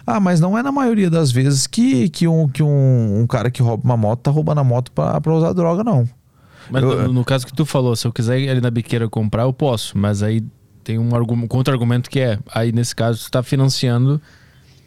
Ah, 0.05 0.19
mas 0.19 0.39
não 0.39 0.57
é 0.57 0.63
na 0.63 0.71
maioria 0.71 1.09
das 1.09 1.31
vezes 1.31 1.67
que, 1.67 2.09
que, 2.09 2.27
um, 2.27 2.47
que 2.47 2.63
um, 2.63 3.21
um 3.21 3.27
cara 3.27 3.51
que 3.51 3.61
rouba 3.61 3.83
uma 3.83 3.97
moto 3.97 4.21
tá 4.21 4.31
roubando 4.31 4.59
a 4.59 4.63
moto 4.63 4.91
para 4.91 5.33
usar 5.33 5.53
droga, 5.53 5.83
não. 5.83 6.07
Mas 6.69 6.83
eu, 6.83 7.03
no, 7.03 7.13
no, 7.13 7.25
caso 7.25 7.45
que 7.45 7.53
tu 7.53 7.65
falou, 7.65 7.95
se 7.95 8.07
eu 8.07 8.13
quiser 8.13 8.39
ir 8.39 8.49
ali 8.49 8.61
na 8.61 8.71
biqueira 8.71 9.09
comprar, 9.09 9.43
eu 9.43 9.53
posso. 9.53 9.97
Mas 9.97 10.23
aí 10.23 10.43
tem 10.83 10.97
um, 10.97 11.09
um 11.15 11.47
contra-argumento 11.47 12.09
que 12.09 12.19
é, 12.19 12.39
aí 12.53 12.71
nesse 12.71 12.95
caso 12.95 13.19
tu 13.19 13.25
está 13.25 13.43
financiando 13.43 14.21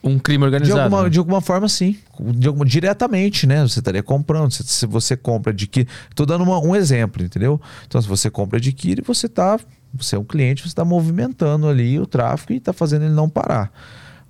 um 0.03 0.19
crime 0.19 0.45
organizado. 0.45 0.79
De 0.79 0.85
alguma, 0.85 1.03
né? 1.05 1.11
de 1.11 1.19
alguma 1.19 1.41
forma, 1.41 1.69
sim. 1.69 1.97
De 2.37 2.47
alguma, 2.47 2.67
diretamente, 2.67 3.47
né? 3.47 3.63
Você 3.63 3.79
estaria 3.79 4.03
comprando. 4.03 4.51
Se, 4.53 4.63
se 4.63 4.87
você 4.87 5.17
compra, 5.17 5.53
adquire. 5.53 5.89
Estou 6.11 6.27
dando 6.27 6.45
uma, 6.45 6.59
um 6.61 6.77
exemplo, 6.77 7.25
entendeu? 7.25 7.61
Então, 7.87 8.01
se 8.01 8.07
você 8.07 8.31
compra, 8.31 8.59
adquire, 8.59 9.03
você 9.03 9.27
está 9.27 9.59
você 9.97 10.17
é 10.17 10.19
um 10.19 10.25
cliente, 10.25 10.63
você 10.63 10.69
está 10.69 10.85
movimentando 10.85 11.69
ali 11.69 11.99
o 11.99 12.07
tráfego 12.07 12.53
e 12.53 12.57
está 12.57 12.73
fazendo 12.73 13.05
ele 13.05 13.15
não 13.15 13.29
parar. 13.29 13.73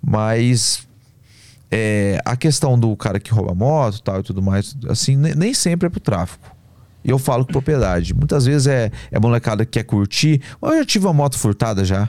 Mas 0.02 0.86
é, 1.70 2.20
a 2.24 2.36
questão 2.36 2.78
do 2.78 2.94
cara 2.96 3.18
que 3.18 3.32
rouba 3.32 3.54
moto 3.54 4.02
tal 4.02 4.20
e 4.20 4.22
tudo 4.22 4.42
mais, 4.42 4.76
assim, 4.88 5.16
ne- 5.16 5.34
nem 5.34 5.54
sempre 5.54 5.86
é 5.86 5.90
pro 5.90 6.00
tráfico. 6.00 6.54
E 7.04 7.10
eu 7.10 7.18
falo 7.18 7.44
com 7.44 7.52
propriedade. 7.52 8.14
Muitas 8.14 8.46
vezes 8.46 8.66
é, 8.66 8.90
é 9.10 9.18
molecada 9.20 9.64
que 9.64 9.72
quer 9.72 9.84
curtir. 9.84 10.40
Eu 10.62 10.76
já 10.78 10.84
tive 10.84 11.06
uma 11.06 11.12
moto 11.12 11.38
furtada 11.38 11.84
já. 11.84 12.08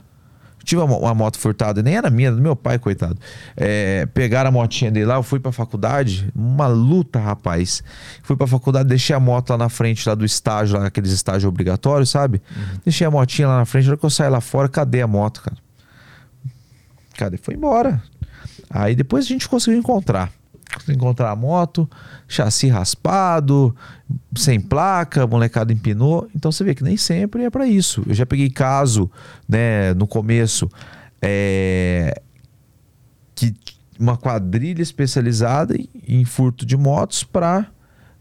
Tive 0.65 0.81
uma, 0.81 0.97
uma 0.97 1.13
moto 1.13 1.37
furtada, 1.37 1.81
nem 1.81 1.95
era 1.95 2.09
minha, 2.09 2.29
era 2.29 2.35
do 2.35 2.41
meu 2.41 2.55
pai, 2.55 2.79
coitado. 2.79 3.17
É, 3.55 4.05
pegaram 4.07 4.49
a 4.49 4.51
motinha 4.51 4.91
dele 4.91 5.05
lá, 5.05 5.15
eu 5.15 5.23
fui 5.23 5.39
pra 5.39 5.51
faculdade, 5.51 6.27
uma 6.35 6.67
luta, 6.67 7.19
rapaz. 7.19 7.83
Fui 8.23 8.35
pra 8.35 8.47
faculdade, 8.47 8.89
deixei 8.89 9.15
a 9.15 9.19
moto 9.19 9.51
lá 9.51 9.57
na 9.57 9.69
frente, 9.69 10.07
lá 10.09 10.15
do 10.15 10.25
estágio, 10.25 10.79
lá, 10.79 10.87
aqueles 10.87 11.11
estágios 11.11 11.45
obrigatórios, 11.45 12.09
sabe? 12.09 12.41
Deixei 12.83 13.05
a 13.05 13.11
motinha 13.11 13.47
lá 13.47 13.59
na 13.59 13.65
frente, 13.65 13.85
na 13.85 13.91
hora 13.91 13.99
que 13.99 14.05
eu 14.05 14.09
saí 14.09 14.29
lá 14.29 14.41
fora, 14.41 14.67
cadê 14.67 15.01
a 15.01 15.07
moto, 15.07 15.41
cara? 15.43 15.57
Cadê? 17.15 17.37
Foi 17.37 17.53
embora. 17.53 18.01
Aí 18.69 18.95
depois 18.95 19.25
a 19.25 19.27
gente 19.27 19.47
conseguiu 19.47 19.79
encontrar. 19.79 20.31
Encontrar 20.89 21.31
a 21.31 21.35
moto, 21.35 21.89
chassi 22.27 22.67
raspado, 22.67 23.75
sem 24.35 24.59
placa, 24.59 25.25
molecada 25.25 25.73
empinou. 25.73 26.27
Então 26.35 26.51
você 26.51 26.63
vê 26.63 26.75
que 26.75 26.83
nem 26.83 26.97
sempre 26.97 27.43
é 27.43 27.49
pra 27.49 27.67
isso. 27.67 28.03
Eu 28.07 28.13
já 28.13 28.25
peguei 28.25 28.49
caso, 28.49 29.09
né, 29.47 29.93
no 29.93 30.07
começo, 30.07 30.69
é, 31.21 32.21
que 33.33 33.55
uma 33.99 34.17
quadrilha 34.17 34.81
especializada 34.81 35.75
em, 35.75 35.89
em 36.07 36.25
furto 36.25 36.65
de 36.65 36.75
motos 36.75 37.23
para 37.23 37.67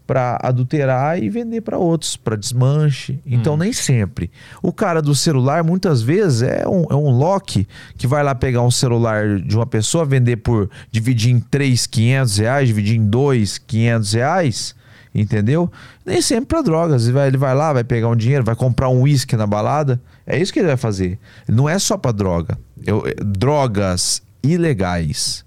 para 0.05 0.37
adulterar 0.41 1.21
e 1.21 1.29
vender 1.29 1.61
para 1.61 1.77
outros, 1.77 2.15
para 2.15 2.35
desmanche. 2.35 3.19
Então 3.25 3.57
nem 3.57 3.73
sempre. 3.73 4.29
O 4.61 4.71
cara 4.71 5.01
do 5.01 5.15
celular 5.15 5.63
muitas 5.63 6.01
vezes 6.01 6.41
é 6.43 6.67
um, 6.67 6.85
é 6.89 6.95
um 6.95 7.09
lock 7.09 7.67
que 7.97 8.05
vai 8.07 8.23
lá 8.23 8.35
pegar 8.35 8.61
um 8.61 8.71
celular 8.71 9.39
de 9.39 9.55
uma 9.55 9.65
pessoa, 9.65 10.05
vender 10.05 10.37
por 10.37 10.69
dividir 10.91 11.31
em 11.31 11.39
3, 11.39 11.87
500 11.87 12.37
reais, 12.37 12.67
dividir 12.67 12.97
em 12.97 13.05
2, 13.05 13.57
500 13.57 14.13
reais. 14.13 14.75
Entendeu? 15.17 15.71
Nem 16.05 16.21
sempre 16.21 16.47
para 16.47 16.61
drogas. 16.61 17.03
Ele 17.05 17.13
vai, 17.13 17.27
ele 17.27 17.37
vai 17.37 17.55
lá, 17.55 17.71
vai 17.71 17.85
pegar 17.85 18.09
um 18.09 18.15
dinheiro, 18.17 18.43
vai 18.43 18.55
comprar 18.55 18.89
um 18.89 19.01
uísque 19.03 19.37
na 19.37 19.47
balada. 19.47 20.01
É 20.27 20.37
isso 20.37 20.51
que 20.51 20.59
ele 20.59 20.67
vai 20.67 20.75
fazer. 20.75 21.17
Não 21.47 21.69
é 21.69 21.79
só 21.79 21.97
para 21.97 22.11
droga. 22.11 22.57
Eu- 22.85 23.07
é- 23.07 23.13
drogas 23.23 24.21
ilegais. 24.43 25.45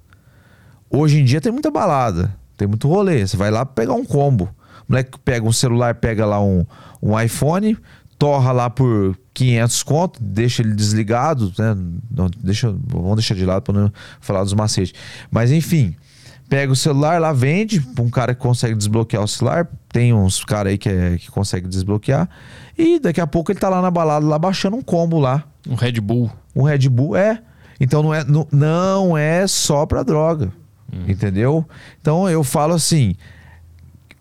Hoje 0.91 1.21
em 1.21 1.25
dia 1.25 1.39
tem 1.41 1.53
muita 1.53 1.71
balada, 1.71 2.35
tem 2.59 2.69
muito 2.69 2.89
rolê. 2.89 3.27
Você 3.27 3.37
vai 3.37 3.51
lá 3.51 3.65
pegar 3.65 3.95
um 3.95 4.05
combo. 4.05 4.45
O 4.87 4.93
moleque 4.93 5.19
pega 5.25 5.47
um 5.47 5.53
celular, 5.53 5.95
pega 5.95 6.27
lá 6.27 6.43
um, 6.43 6.67
um 7.01 7.19
iPhone, 7.19 7.79
torra 8.19 8.53
lá 8.53 8.69
por 8.69 9.17
500 9.33 9.83
conto, 9.85 10.23
deixa 10.23 10.61
ele 10.61 10.75
desligado, 10.75 11.53
né? 11.57 11.77
Não, 12.11 12.29
deixa, 12.43 12.75
vamos 12.87 13.17
deixar 13.17 13.35
de 13.35 13.45
lado 13.45 13.63
para 13.63 13.81
não 13.81 13.93
falar 14.21 14.43
dos 14.43 14.55
macetes. 14.55 14.93
Mas 15.31 15.53
enfim, 15.53 15.95
pega 16.49 16.73
o 16.73 16.77
celular 16.77 17.21
lá, 17.21 17.33
vende 17.33 17.81
pra 17.81 18.03
um 18.03 18.11
cara 18.11 18.35
que 18.35 18.41
consegue 18.41 18.75
desbloquear 18.75 19.23
o 19.23 19.29
celular. 19.29 19.69
Tem 19.89 20.13
uns 20.13 20.45
caras 20.45 20.73
aí 20.73 20.79
que, 20.79 20.89
é, 20.89 21.17
que 21.17 21.31
consegue 21.31 21.69
desbloquear. 21.69 22.29
E 22.77 22.99
daqui 22.99 23.21
a 23.21 23.27
pouco 23.27 23.53
ele 23.53 23.61
tá 23.61 23.69
lá 23.69 23.81
na 23.81 23.91
balada, 23.91 24.27
lá 24.27 24.39
baixando 24.39 24.77
um 24.77 24.83
combo 24.83 25.19
lá 25.19 25.45
Um 25.69 25.75
Red 25.75 26.01
Bull. 26.01 26.31
um 26.57 26.63
Red 26.63 26.89
Bull 26.89 27.15
é. 27.15 27.41
Então 27.79 28.03
não 28.03 28.13
é, 28.13 28.25
não, 28.25 28.49
não 28.51 29.17
é 29.17 29.47
só 29.47 29.87
pra 29.87 30.03
droga. 30.03 30.51
Entendeu? 30.93 31.67
Então 32.01 32.29
eu 32.29 32.43
falo 32.43 32.75
assim: 32.75 33.15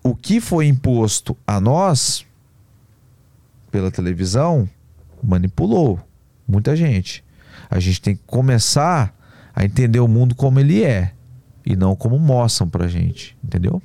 o 0.03 0.15
que 0.15 0.39
foi 0.39 0.67
imposto 0.67 1.35
a 1.45 1.59
nós 1.59 2.25
pela 3.71 3.91
televisão 3.91 4.69
manipulou 5.23 5.99
muita 6.47 6.75
gente. 6.75 7.23
A 7.69 7.79
gente 7.79 8.01
tem 8.01 8.15
que 8.15 8.23
começar 8.25 9.13
a 9.53 9.65
entender 9.65 9.99
o 9.99 10.07
mundo 10.07 10.35
como 10.35 10.59
ele 10.59 10.83
é 10.83 11.13
e 11.65 11.75
não 11.75 11.95
como 11.95 12.17
mostram 12.17 12.69
pra 12.69 12.87
gente. 12.87 13.35
Entendeu? 13.43 13.81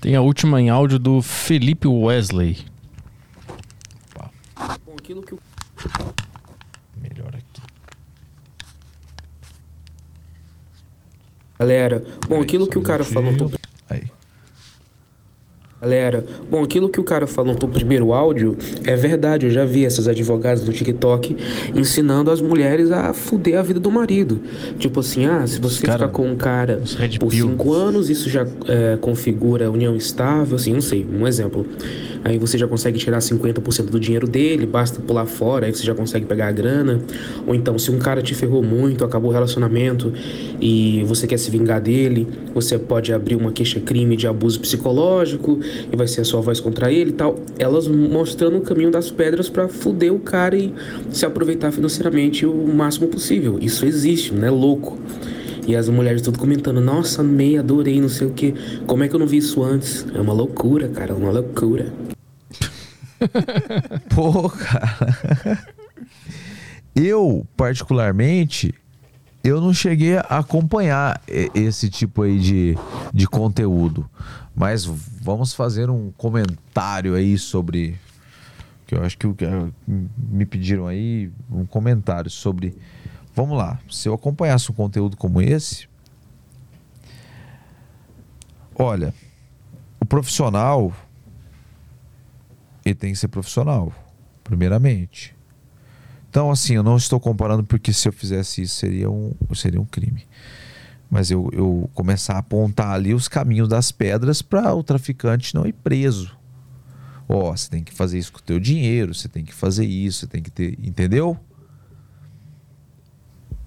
Tem 0.00 0.16
a 0.16 0.20
última 0.20 0.60
em 0.60 0.68
áudio 0.68 0.98
do 0.98 1.22
Felipe 1.22 1.86
Wesley. 1.86 2.66
Bom, 4.14 4.28
aquilo 4.96 5.22
que 5.22 5.34
o 5.34 5.40
Melhor 7.00 7.34
aqui. 7.34 7.62
Galera, 11.58 12.02
bom, 12.28 12.40
aquilo 12.40 12.66
que 12.66 12.78
o 12.78 12.82
cara 12.82 13.04
falou 13.04 13.32
no 13.32 13.50
Aí. 13.88 14.02
Galera, 15.80 16.24
bom, 16.50 16.62
aquilo 16.62 16.88
que 16.88 16.98
o 16.98 17.04
cara 17.04 17.26
falou 17.26 17.54
no 17.60 17.68
primeiro 17.68 18.14
áudio 18.14 18.56
é 18.84 18.96
verdade. 18.96 19.44
Eu 19.46 19.52
já 19.52 19.66
vi 19.66 19.84
essas 19.84 20.08
advogadas 20.08 20.64
do 20.64 20.72
TikTok 20.72 21.36
ensinando 21.74 22.30
as 22.30 22.40
mulheres 22.40 22.90
a 22.90 23.12
fuder 23.12 23.58
a 23.58 23.62
vida 23.62 23.78
do 23.78 23.90
marido. 23.90 24.40
Tipo 24.78 25.00
assim, 25.00 25.26
ah, 25.26 25.46
se 25.46 25.60
você 25.60 25.84
cara- 25.84 25.98
ficar 25.98 26.08
com 26.10 26.26
um 26.26 26.36
cara 26.36 26.80
por 27.20 27.30
cinco 27.30 27.74
anos, 27.74 28.08
isso 28.08 28.30
já 28.30 28.46
é, 28.66 28.96
configura 28.96 29.70
união 29.70 29.94
estável, 29.94 30.56
assim, 30.56 30.72
não 30.72 30.80
sei, 30.80 31.04
um 31.04 31.26
exemplo. 31.26 31.66
Aí 32.24 32.38
você 32.38 32.56
já 32.56 32.66
consegue 32.66 32.98
tirar 32.98 33.18
50% 33.18 33.90
do 33.90 34.00
dinheiro 34.00 34.26
dele, 34.26 34.64
basta 34.64 34.98
pular 34.98 35.26
fora, 35.26 35.66
aí 35.66 35.74
você 35.74 35.84
já 35.84 35.94
consegue 35.94 36.24
pegar 36.24 36.48
a 36.48 36.52
grana. 36.52 37.02
Ou 37.46 37.54
então, 37.54 37.78
se 37.78 37.90
um 37.90 37.98
cara 37.98 38.22
te 38.22 38.34
ferrou 38.34 38.62
muito, 38.62 39.04
acabou 39.04 39.30
o 39.30 39.32
relacionamento 39.34 40.10
e 40.58 41.04
você 41.06 41.26
quer 41.26 41.36
se 41.36 41.50
vingar 41.50 41.82
dele, 41.82 42.26
você 42.54 42.78
pode 42.78 43.12
abrir 43.12 43.36
uma 43.36 43.52
queixa-crime 43.52 44.16
de 44.16 44.26
abuso 44.26 44.58
psicológico 44.58 45.60
e 45.92 45.94
vai 45.94 46.08
ser 46.08 46.22
a 46.22 46.24
sua 46.24 46.40
voz 46.40 46.60
contra 46.60 46.90
ele 46.90 47.10
e 47.10 47.12
tal. 47.12 47.38
Elas 47.58 47.86
mostrando 47.86 48.56
o 48.56 48.62
caminho 48.62 48.90
das 48.90 49.10
pedras 49.10 49.50
pra 49.50 49.68
fuder 49.68 50.12
o 50.12 50.18
cara 50.18 50.56
e 50.56 50.72
se 51.10 51.26
aproveitar 51.26 51.72
financeiramente 51.72 52.46
o 52.46 52.66
máximo 52.68 53.06
possível. 53.08 53.58
Isso 53.60 53.84
existe, 53.84 54.32
não 54.32 54.48
é 54.48 54.50
louco. 54.50 54.98
E 55.66 55.76
as 55.76 55.88
mulheres 55.88 56.22
tudo 56.22 56.38
comentando, 56.38 56.80
nossa, 56.80 57.22
amei, 57.22 57.56
adorei, 57.58 58.00
não 58.00 58.08
sei 58.08 58.26
o 58.26 58.30
que. 58.30 58.54
Como 58.86 59.02
é 59.02 59.08
que 59.08 59.14
eu 59.14 59.18
não 59.18 59.26
vi 59.26 59.38
isso 59.38 59.62
antes? 59.62 60.06
É 60.14 60.20
uma 60.20 60.32
loucura, 60.32 60.88
cara, 60.88 61.12
é 61.12 61.14
uma 61.14 61.30
loucura. 61.30 62.03
Pô, 64.14 64.48
cara. 64.50 65.66
Eu, 66.94 67.46
particularmente, 67.56 68.74
eu 69.42 69.60
não 69.60 69.74
cheguei 69.74 70.16
a 70.16 70.38
acompanhar 70.38 71.20
esse 71.26 71.90
tipo 71.90 72.22
aí 72.22 72.38
de, 72.38 72.78
de 73.12 73.26
conteúdo. 73.26 74.08
Mas 74.54 74.84
vamos 74.84 75.52
fazer 75.52 75.90
um 75.90 76.12
comentário 76.12 77.14
aí 77.14 77.36
sobre. 77.36 77.98
Que 78.86 78.94
eu 78.94 79.02
acho 79.02 79.18
que 79.18 79.32
que 79.34 79.46
me 79.86 80.46
pediram 80.46 80.86
aí 80.86 81.30
um 81.50 81.66
comentário 81.66 82.30
sobre. 82.30 82.76
Vamos 83.34 83.58
lá. 83.58 83.78
Se 83.90 84.08
eu 84.08 84.14
acompanhasse 84.14 84.70
um 84.70 84.74
conteúdo 84.74 85.16
como 85.16 85.42
esse. 85.42 85.88
Olha, 88.76 89.12
o 90.00 90.06
profissional 90.06 90.92
ele 92.84 92.94
tem 92.94 93.12
que 93.12 93.18
ser 93.18 93.28
profissional, 93.28 93.92
primeiramente. 94.42 95.34
Então, 96.28 96.50
assim, 96.50 96.74
eu 96.74 96.82
não 96.82 96.96
estou 96.96 97.20
comparando 97.20 97.62
porque 97.62 97.92
se 97.92 98.08
eu 98.08 98.12
fizesse 98.12 98.62
isso 98.62 98.76
seria 98.76 99.08
um, 99.08 99.32
seria 99.54 99.80
um 99.80 99.84
crime. 99.84 100.26
Mas 101.08 101.30
eu, 101.30 101.48
eu 101.52 101.88
começar 101.94 102.34
a 102.34 102.38
apontar 102.38 102.90
ali 102.90 103.14
os 103.14 103.28
caminhos 103.28 103.68
das 103.68 103.92
pedras 103.92 104.42
para 104.42 104.74
o 104.74 104.82
traficante 104.82 105.54
não 105.54 105.64
ir 105.64 105.72
preso. 105.72 106.36
Ó, 107.28 107.56
você 107.56 107.70
tem 107.70 107.84
que 107.84 107.94
fazer 107.94 108.18
isso 108.18 108.32
com 108.32 108.40
o 108.40 108.42
teu 108.42 108.58
dinheiro, 108.58 109.14
você 109.14 109.28
tem 109.28 109.44
que 109.44 109.54
fazer 109.54 109.86
isso, 109.86 110.20
você 110.20 110.26
tem 110.26 110.42
que 110.42 110.50
ter. 110.50 110.78
Entendeu? 110.82 111.38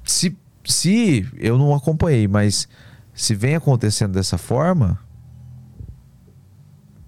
Se, 0.03 0.35
se 0.63 1.25
eu 1.37 1.57
não 1.57 1.73
acompanhei, 1.73 2.27
mas 2.27 2.67
se 3.13 3.33
vem 3.33 3.55
acontecendo 3.55 4.11
dessa 4.11 4.37
forma, 4.37 4.99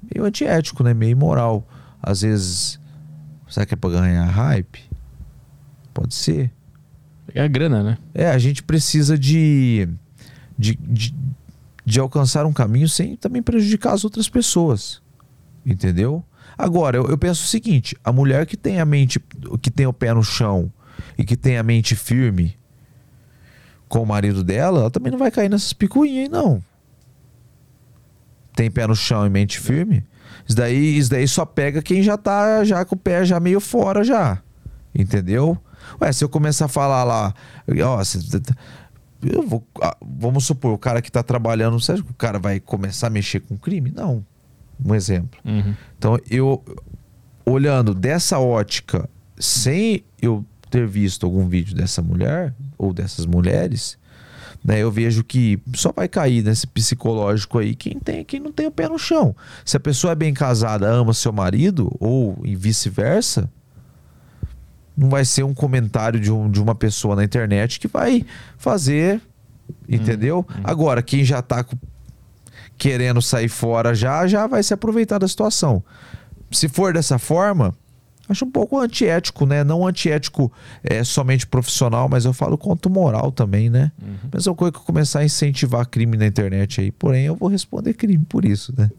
meio 0.01 0.25
antiético, 0.25 0.83
né? 0.83 0.93
Meio 0.93 1.11
imoral. 1.11 1.67
Às 2.09 2.21
vezes, 2.21 2.79
será 3.47 3.67
que 3.67 3.75
é 3.75 3.77
pra 3.77 3.91
ganhar 3.91 4.25
hype? 4.25 4.81
Pode 5.93 6.15
ser. 6.15 6.51
É 7.35 7.41
a 7.41 7.47
grana, 7.47 7.83
né? 7.83 7.97
É, 8.15 8.31
a 8.31 8.37
gente 8.39 8.63
precisa 8.63 9.15
de, 9.15 9.87
de, 10.57 10.75
de, 10.75 11.13
de 11.85 11.99
alcançar 11.99 12.47
um 12.47 12.53
caminho 12.53 12.89
sem 12.89 13.15
também 13.15 13.43
prejudicar 13.43 13.93
as 13.93 14.03
outras 14.03 14.27
pessoas. 14.27 15.03
Entendeu? 15.63 16.25
Agora, 16.57 16.97
eu, 16.97 17.05
eu 17.05 17.17
penso 17.17 17.43
o 17.43 17.47
seguinte: 17.47 17.95
a 18.03 18.11
mulher 18.11 18.47
que 18.47 18.57
tem 18.57 18.79
a 18.79 18.85
mente, 18.85 19.19
que 19.61 19.69
tem 19.69 19.85
o 19.85 19.93
pé 19.93 20.11
no 20.11 20.23
chão 20.23 20.73
e 21.15 21.23
que 21.23 21.37
tem 21.37 21.59
a 21.59 21.63
mente 21.63 21.95
firme 21.95 22.57
com 23.87 24.01
o 24.01 24.05
marido 24.05 24.43
dela, 24.43 24.79
ela 24.79 24.91
também 24.91 25.11
não 25.11 25.19
vai 25.19 25.29
cair 25.29 25.49
nessas 25.49 25.73
picuinhas 25.73 26.27
não. 26.27 26.63
Tem 28.55 28.71
pé 28.71 28.87
no 28.87 28.95
chão 28.95 29.27
e 29.27 29.29
mente 29.29 29.59
firme. 29.59 30.03
Isso 30.49 30.57
daí, 30.57 30.97
isso 30.97 31.11
daí 31.11 31.27
só 31.27 31.45
pega 31.45 31.79
quem 31.79 32.01
já 32.01 32.17
tá 32.17 32.63
já 32.63 32.83
com 32.83 32.95
o 32.95 32.97
pé 32.97 33.23
já 33.23 33.39
meio 33.39 33.59
fora 33.59 34.03
já. 34.03 34.41
Entendeu? 34.95 35.55
Ué, 36.01 36.11
se 36.11 36.23
eu 36.23 36.29
começar 36.29 36.65
a 36.65 36.67
falar 36.67 37.03
lá, 37.03 37.33
ó, 37.85 38.01
eu 39.21 39.43
vou, 39.43 39.63
ah, 39.79 39.95
vamos 40.01 40.45
supor, 40.45 40.73
o 40.73 40.77
cara 40.77 41.03
que 41.03 41.11
tá 41.11 41.21
trabalhando, 41.21 41.79
você 41.79 41.91
acha 41.91 42.01
que 42.01 42.09
o 42.09 42.15
cara 42.15 42.39
vai 42.39 42.59
começar 42.59 43.07
a 43.07 43.09
mexer 43.11 43.41
com 43.41 43.55
crime? 43.55 43.93
Não. 43.95 44.25
Um 44.83 44.95
exemplo. 44.95 45.39
Uhum. 45.45 45.75
Então, 45.97 46.17
eu 46.31 46.63
olhando 47.45 47.93
dessa 47.93 48.39
ótica, 48.39 49.07
sem 49.37 50.03
eu 50.19 50.43
ter 50.71 50.87
visto 50.87 51.27
algum 51.27 51.47
vídeo 51.47 51.75
dessa 51.75 52.01
mulher 52.01 52.55
ou 52.75 52.91
dessas 52.91 53.27
mulheres, 53.27 53.98
Né? 54.63 54.79
Eu 54.79 54.91
vejo 54.91 55.23
que 55.23 55.59
só 55.73 55.91
vai 55.91 56.07
cair 56.07 56.43
nesse 56.43 56.67
psicológico 56.67 57.59
aí 57.59 57.75
quem, 57.75 57.99
tem, 57.99 58.23
quem 58.23 58.39
não 58.39 58.51
tem 58.51 58.67
o 58.67 58.71
pé 58.71 58.87
no 58.87 58.99
chão. 58.99 59.35
Se 59.65 59.77
a 59.77 59.79
pessoa 59.79 60.11
é 60.11 60.15
bem 60.15 60.33
casada, 60.33 60.87
ama 60.87 61.13
seu 61.13 61.31
marido, 61.31 61.95
ou 61.99 62.37
vice-versa, 62.43 63.49
não 64.95 65.09
vai 65.09 65.23
ser 65.23 65.43
um 65.43 65.53
comentário 65.53 66.19
de, 66.19 66.31
um, 66.31 66.49
de 66.49 66.61
uma 66.61 66.75
pessoa 66.75 67.15
na 67.15 67.23
internet 67.23 67.79
que 67.79 67.87
vai 67.87 68.25
fazer, 68.57 69.21
entendeu? 69.87 70.45
Hum, 70.49 70.53
hum. 70.59 70.61
Agora, 70.65 71.01
quem 71.01 71.23
já 71.23 71.41
tá 71.41 71.65
querendo 72.77 73.21
sair 73.21 73.49
fora 73.49 73.93
já, 73.93 74.27
já 74.27 74.45
vai 74.45 74.61
se 74.61 74.73
aproveitar 74.73 75.17
da 75.19 75.27
situação. 75.27 75.83
Se 76.51 76.67
for 76.67 76.93
dessa 76.93 77.17
forma, 77.17 77.73
acho 78.29 78.45
um 78.45 78.51
pouco 78.51 78.79
antiético, 78.79 79.45
né? 79.45 79.63
Não 79.63 79.85
antiético 79.85 80.51
é, 80.83 81.03
somente 81.03 81.47
profissional, 81.47 82.07
mas 82.07 82.25
eu 82.25 82.33
falo 82.33 82.57
quanto 82.57 82.89
moral 82.89 83.31
também, 83.31 83.69
né? 83.69 83.91
Uhum. 84.01 84.29
Mesma 84.31 84.55
coisa 84.55 84.71
que 84.71 84.79
começar 84.79 85.19
a 85.19 85.25
incentivar 85.25 85.85
crime 85.87 86.15
na 86.15 86.27
internet 86.27 86.79
aí. 86.79 86.91
Porém, 86.91 87.25
eu 87.25 87.35
vou 87.35 87.49
responder 87.49 87.93
crime 87.93 88.23
por 88.29 88.45
isso, 88.45 88.73
né? 88.77 88.89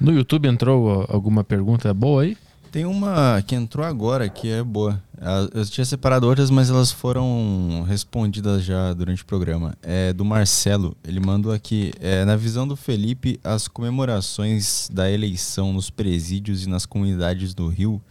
No 0.00 0.12
YouTube 0.12 0.48
entrou 0.48 1.06
alguma 1.08 1.42
pergunta 1.42 1.94
boa 1.94 2.22
aí? 2.22 2.36
Tem 2.76 2.84
uma 2.84 3.42
que 3.46 3.54
entrou 3.54 3.86
agora 3.86 4.28
que 4.28 4.50
é 4.50 4.62
boa. 4.62 5.02
Eu 5.54 5.64
tinha 5.64 5.84
separado 5.84 6.26
outras, 6.26 6.50
mas 6.50 6.68
elas 6.68 6.92
foram 6.92 7.86
respondidas 7.88 8.62
já 8.62 8.92
durante 8.92 9.22
o 9.22 9.24
programa. 9.24 9.74
É 9.82 10.12
do 10.12 10.26
Marcelo. 10.26 10.94
Ele 11.02 11.18
mandou 11.18 11.52
aqui: 11.52 11.92
é, 12.00 12.24
na 12.26 12.36
visão 12.36 12.68
do 12.68 12.76
Felipe, 12.76 13.40
as 13.42 13.66
comemorações 13.66 14.90
da 14.92 15.10
eleição 15.10 15.72
nos 15.72 15.88
presídios 15.88 16.64
e 16.64 16.68
nas 16.68 16.84
comunidades 16.84 17.54
do 17.54 17.66
Rio 17.68 18.02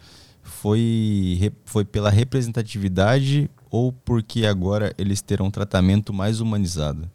foi, 0.65 1.53
foi 1.63 1.85
pela 1.85 2.09
representatividade 2.09 3.51
ou 3.69 3.93
porque 3.93 4.47
agora 4.47 4.95
eles 4.97 5.21
terão 5.21 5.45
um 5.45 5.51
tratamento 5.51 6.11
mais 6.11 6.39
humanizado? 6.39 7.07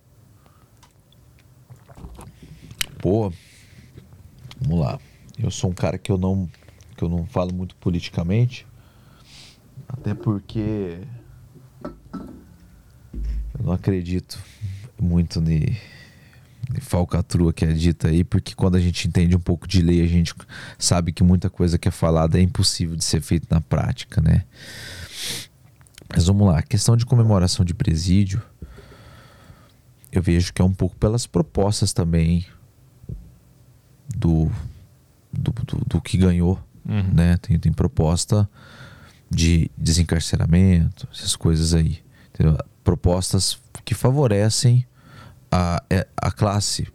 Pô, 3.01 3.33
vamos 4.61 4.79
lá. 4.79 5.01
Eu 5.37 5.51
sou 5.51 5.69
um 5.69 5.75
cara 5.75 5.99
que 5.99 6.13
eu 6.13 6.17
não 6.17 6.49
que 6.97 7.03
eu 7.03 7.09
não 7.09 7.27
falo 7.27 7.53
muito 7.53 7.75
politicamente, 7.75 8.65
até 9.89 10.15
porque 10.15 11.01
eu 13.59 13.65
não 13.65 13.73
acredito 13.73 14.39
muito 14.97 15.41
de 15.41 15.77
falcatrua 16.81 17.53
que 17.53 17.65
é 17.65 17.73
dita 17.73 18.09
aí, 18.09 18.23
porque 18.23 18.55
quando 18.55 18.77
a 18.77 18.81
gente 18.81 19.09
entende 19.09 19.35
um 19.35 19.41
pouco 19.41 19.67
de 19.67 19.83
lei, 19.83 20.03
a 20.03 20.07
gente 20.07 20.35
sabe 20.79 21.13
que 21.13 21.23
muita 21.23 21.51
coisa 21.51 21.79
que 21.79 21.89
é 21.89 21.91
falada 21.91 22.39
é 22.39 22.43
impossível 22.43 22.95
de 22.95 23.05
ser 23.05 23.21
feita 23.21 23.47
na 23.51 23.61
prática, 23.61 24.21
né? 24.21 24.45
Mas 26.09 26.27
vamos 26.27 26.47
lá, 26.47 26.59
a 26.59 26.63
questão 26.63 26.97
de 26.97 27.07
comemoração 27.07 27.65
de 27.65 27.75
presídio, 27.75 28.43
eu 30.13 30.23
vejo 30.23 30.53
que 30.53 30.61
é 30.61 30.65
um 30.65 30.73
pouco 30.75 30.97
pelas 30.97 31.27
propostas 31.27 31.93
também 31.93 32.45
do, 34.15 34.51
do, 35.33 35.53
do, 35.53 35.85
do 35.87 36.01
que 36.01 36.19
ganhou 36.19 36.61
Uhum. 36.91 37.15
Né? 37.15 37.37
Tem, 37.39 37.59
tem 37.59 37.73
proposta 37.73 38.49
de 39.31 39.71
desencarceramento, 39.77 41.09
essas 41.13 41.37
coisas 41.37 41.75
aí. 41.75 42.01
Entendeu? 42.35 42.59
Propostas 42.83 43.59
que 43.85 43.95
favorecem 43.95 44.85
a, 45.51 45.83
é, 45.91 46.07
a 46.17 46.31
classe 46.31 46.89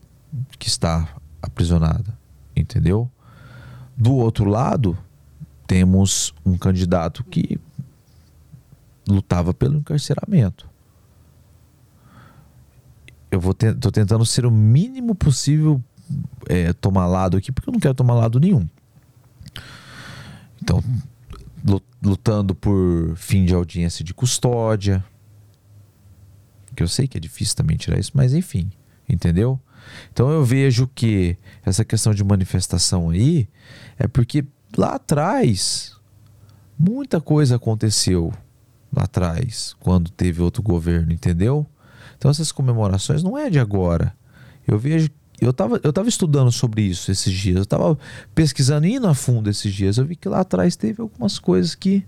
que 0.58 0.67
está 0.67 1.16
aprisionada. 1.42 2.17
Entendeu? 2.56 3.09
Do 3.98 4.14
outro 4.14 4.45
lado, 4.45 4.98
temos 5.67 6.34
um 6.45 6.58
candidato 6.58 7.24
que 7.24 7.59
lutava 9.08 9.53
pelo 9.53 9.77
encarceramento. 9.77 10.69
Eu 13.30 13.40
vou 13.40 13.53
te, 13.53 13.74
tô 13.74 13.92
tentando 13.92 14.25
ser 14.25 14.45
o 14.45 14.51
mínimo 14.51 15.14
possível 15.14 15.82
é, 16.48 16.72
tomar 16.74 17.08
lado 17.08 17.38
aqui, 17.38 17.51
porque 17.51 17.69
eu 17.69 17.74
não 17.74 17.80
quero 17.80 17.93
tomar 17.93 18.14
lado 18.14 18.40
nenhum. 18.40 18.67
Então, 20.61 20.82
lutando 22.01 22.53
por 22.56 23.16
fim 23.16 23.45
de 23.45 23.53
audiência 23.53 24.06
de 24.06 24.14
custódia. 24.14 25.03
Que 26.75 26.83
eu 26.83 26.87
sei 26.87 27.07
que 27.07 27.17
é 27.17 27.19
difícil 27.19 27.55
também 27.55 27.77
tirar 27.77 27.99
isso, 27.99 28.11
mas 28.13 28.33
enfim, 28.33 28.71
entendeu? 29.07 29.59
Então 30.11 30.29
eu 30.29 30.43
vejo 30.43 30.89
que 30.93 31.37
essa 31.65 31.85
questão 31.85 32.13
de 32.13 32.23
manifestação 32.23 33.09
aí 33.09 33.47
é 33.97 34.07
porque 34.07 34.45
lá 34.77 34.95
atrás 34.95 35.95
muita 36.77 37.21
coisa 37.21 37.55
aconteceu 37.55 38.33
lá 38.95 39.03
atrás, 39.03 39.75
quando 39.79 40.09
teve 40.11 40.41
outro 40.41 40.61
governo, 40.63 41.11
entendeu? 41.11 41.65
Então 42.17 42.31
essas 42.31 42.51
comemorações 42.51 43.23
não 43.23 43.37
é 43.37 43.49
de 43.49 43.59
agora. 43.59 44.15
Eu 44.67 44.79
vejo 44.79 45.09
eu 45.39 45.49
estava 45.49 45.79
eu 45.83 45.91
tava 45.91 46.07
estudando 46.07 46.51
sobre 46.51 46.81
isso 46.81 47.11
esses 47.11 47.33
dias, 47.33 47.57
eu 47.57 47.63
estava 47.63 47.97
pesquisando 48.33 48.87
indo 48.87 49.07
a 49.07 49.13
fundo 49.13 49.49
esses 49.49 49.73
dias. 49.73 49.97
Eu 49.97 50.05
vi 50.05 50.15
que 50.15 50.29
lá 50.29 50.41
atrás 50.41 50.75
teve 50.75 51.01
algumas 51.01 51.39
coisas 51.39 51.75
que 51.75 52.05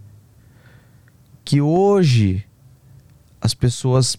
que 1.43 1.61
hoje 1.61 2.45
as 3.39 3.53
pessoas 3.53 4.17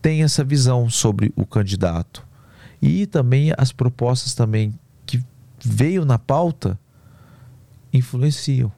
têm 0.00 0.22
essa 0.22 0.44
visão 0.44 0.88
sobre 0.88 1.32
o 1.36 1.44
candidato. 1.44 2.26
E 2.80 3.06
também 3.06 3.52
as 3.56 3.72
propostas 3.72 4.34
também 4.34 4.74
que 5.04 5.22
veio 5.62 6.04
na 6.04 6.18
pauta 6.18 6.78
influenciam, 7.92 8.72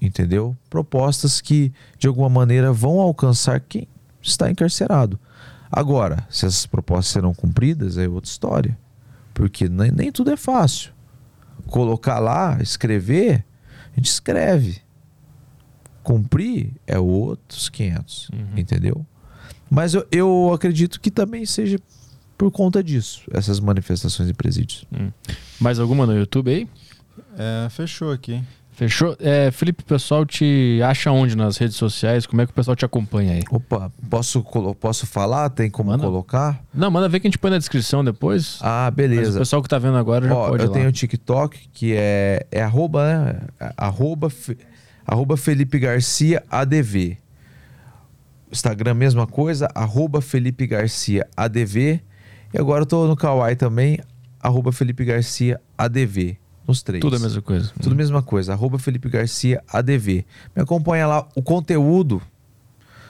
entendeu? 0.00 0.56
Propostas 0.70 1.40
que 1.40 1.72
de 1.98 2.06
alguma 2.06 2.28
maneira 2.28 2.72
vão 2.72 3.00
alcançar 3.00 3.60
quem 3.60 3.86
está 4.20 4.50
encarcerado. 4.50 5.18
Agora, 5.70 6.26
se 6.30 6.46
essas 6.46 6.66
propostas 6.66 7.12
serão 7.12 7.34
cumpridas, 7.34 7.96
é 7.98 8.08
outra 8.08 8.30
história. 8.30 8.78
Porque 9.34 9.68
nem, 9.68 9.90
nem 9.90 10.12
tudo 10.12 10.30
é 10.30 10.36
fácil. 10.36 10.92
Colocar 11.66 12.18
lá, 12.18 12.58
escrever, 12.60 13.44
a 13.92 13.96
gente 13.96 14.10
escreve. 14.10 14.82
Cumprir 16.02 16.72
é 16.86 16.98
outros 16.98 17.68
500, 17.68 18.28
uhum. 18.30 18.58
entendeu? 18.58 19.06
Mas 19.72 19.94
eu, 19.94 20.06
eu 20.12 20.52
acredito 20.52 21.00
que 21.00 21.10
também 21.10 21.46
seja 21.46 21.78
por 22.36 22.50
conta 22.50 22.84
disso, 22.84 23.22
essas 23.32 23.58
manifestações 23.58 24.28
de 24.28 24.34
presídios. 24.34 24.84
Hum. 24.92 25.10
Mais 25.58 25.78
alguma 25.78 26.04
no 26.04 26.14
YouTube 26.14 26.50
aí? 26.50 26.68
É, 27.38 27.68
fechou 27.70 28.12
aqui. 28.12 28.42
Fechou? 28.72 29.16
É, 29.18 29.50
Felipe, 29.50 29.82
o 29.82 29.86
pessoal 29.86 30.26
te 30.26 30.78
acha 30.84 31.10
onde 31.10 31.34
nas 31.34 31.56
redes 31.56 31.76
sociais? 31.76 32.26
Como 32.26 32.42
é 32.42 32.46
que 32.46 32.52
o 32.52 32.54
pessoal 32.54 32.76
te 32.76 32.84
acompanha 32.84 33.32
aí? 33.32 33.42
Opa, 33.50 33.90
posso, 34.10 34.42
posso 34.78 35.06
falar? 35.06 35.48
Tem 35.48 35.70
como 35.70 35.90
manda. 35.90 36.04
colocar? 36.04 36.62
Não, 36.74 36.90
manda 36.90 37.08
ver 37.08 37.20
que 37.20 37.26
a 37.26 37.30
gente 37.30 37.38
põe 37.38 37.50
na 37.50 37.58
descrição 37.58 38.04
depois. 38.04 38.58
Ah, 38.60 38.90
beleza. 38.90 39.22
Mas 39.22 39.36
o 39.36 39.38
pessoal 39.38 39.62
que 39.62 39.68
tá 39.70 39.78
vendo 39.78 39.96
agora 39.96 40.28
já 40.28 40.34
Ó, 40.34 40.48
pode 40.50 40.64
Eu 40.64 40.70
tenho 40.70 40.88
o 40.88 40.92
TikTok, 40.92 41.68
que 41.72 41.94
é, 41.96 42.46
é 42.50 42.62
arroba, 42.62 43.06
né? 43.06 43.40
Arroba, 43.74 44.30
arroba 45.06 45.36
Felipe 45.38 45.78
Garcia 45.78 46.42
ADV. 46.50 47.21
Instagram, 48.52 48.94
mesma 48.94 49.26
coisa, 49.26 49.66
arroba 49.74 50.20
Felipe 50.20 50.66
Garcia 50.66 51.26
ADV. 51.34 52.02
E 52.52 52.58
agora 52.58 52.82
eu 52.82 52.86
tô 52.86 53.06
no 53.06 53.16
Kawaii 53.16 53.56
também, 53.56 53.98
arroba 54.38 54.70
Felipe 54.70 55.04
Garcia 55.04 55.58
ADV. 55.76 56.38
Nos 56.68 56.82
três. 56.82 57.00
Tudo 57.00 57.16
a 57.16 57.18
mesma 57.18 57.42
coisa. 57.42 57.72
Tudo 57.80 57.92
a 57.92 57.96
mesma 57.96 58.22
coisa. 58.22 58.52
Arroba 58.52 58.78
Felipe 58.78 59.08
Garcia 59.08 59.62
ADV. 59.72 60.24
Me 60.54 60.62
acompanha 60.62 61.06
lá. 61.06 61.28
O 61.34 61.42
conteúdo, 61.42 62.22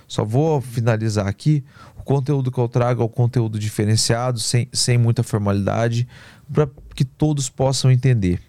só 0.09 0.25
vou 0.25 0.61
finalizar 0.61 1.27
aqui. 1.27 1.65
O 1.99 2.03
conteúdo 2.03 2.51
que 2.51 2.59
eu 2.59 2.69
trago 2.69 3.03
é 3.03 3.05
o 3.05 3.09
conteúdo 3.09 3.59
diferenciado, 3.59 4.39
sem, 4.39 4.69
sem 4.73 4.97
muita 4.97 5.23
formalidade, 5.23 6.09
para 6.53 6.69
que 6.95 7.05
todos 7.05 7.51
possam 7.51 7.91
entender. 7.91 8.41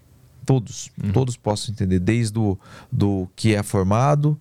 Todos. 0.46 0.92
Uhum. 1.02 1.12
Todos 1.12 1.36
possam 1.36 1.74
entender. 1.74 2.00
Desde 2.00 2.38
o 2.38 2.58
do 2.92 3.28
que 3.36 3.56
é 3.56 3.64
formado, 3.64 4.40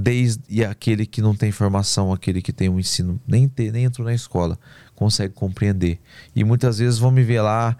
desde 0.00 0.64
aquele 0.64 1.06
que 1.06 1.20
não 1.20 1.34
tem 1.34 1.52
formação, 1.52 2.12
aquele 2.12 2.40
que 2.40 2.52
tem 2.52 2.68
um 2.68 2.80
ensino, 2.80 3.20
nem, 3.26 3.48
ter, 3.48 3.72
nem 3.72 3.84
entrou 3.84 4.06
na 4.06 4.14
escola 4.14 4.58
consegue 5.00 5.32
compreender. 5.32 5.98
E 6.36 6.44
muitas 6.44 6.78
vezes 6.78 6.98
vão 6.98 7.10
me 7.10 7.22
ver 7.22 7.40
lá 7.40 7.74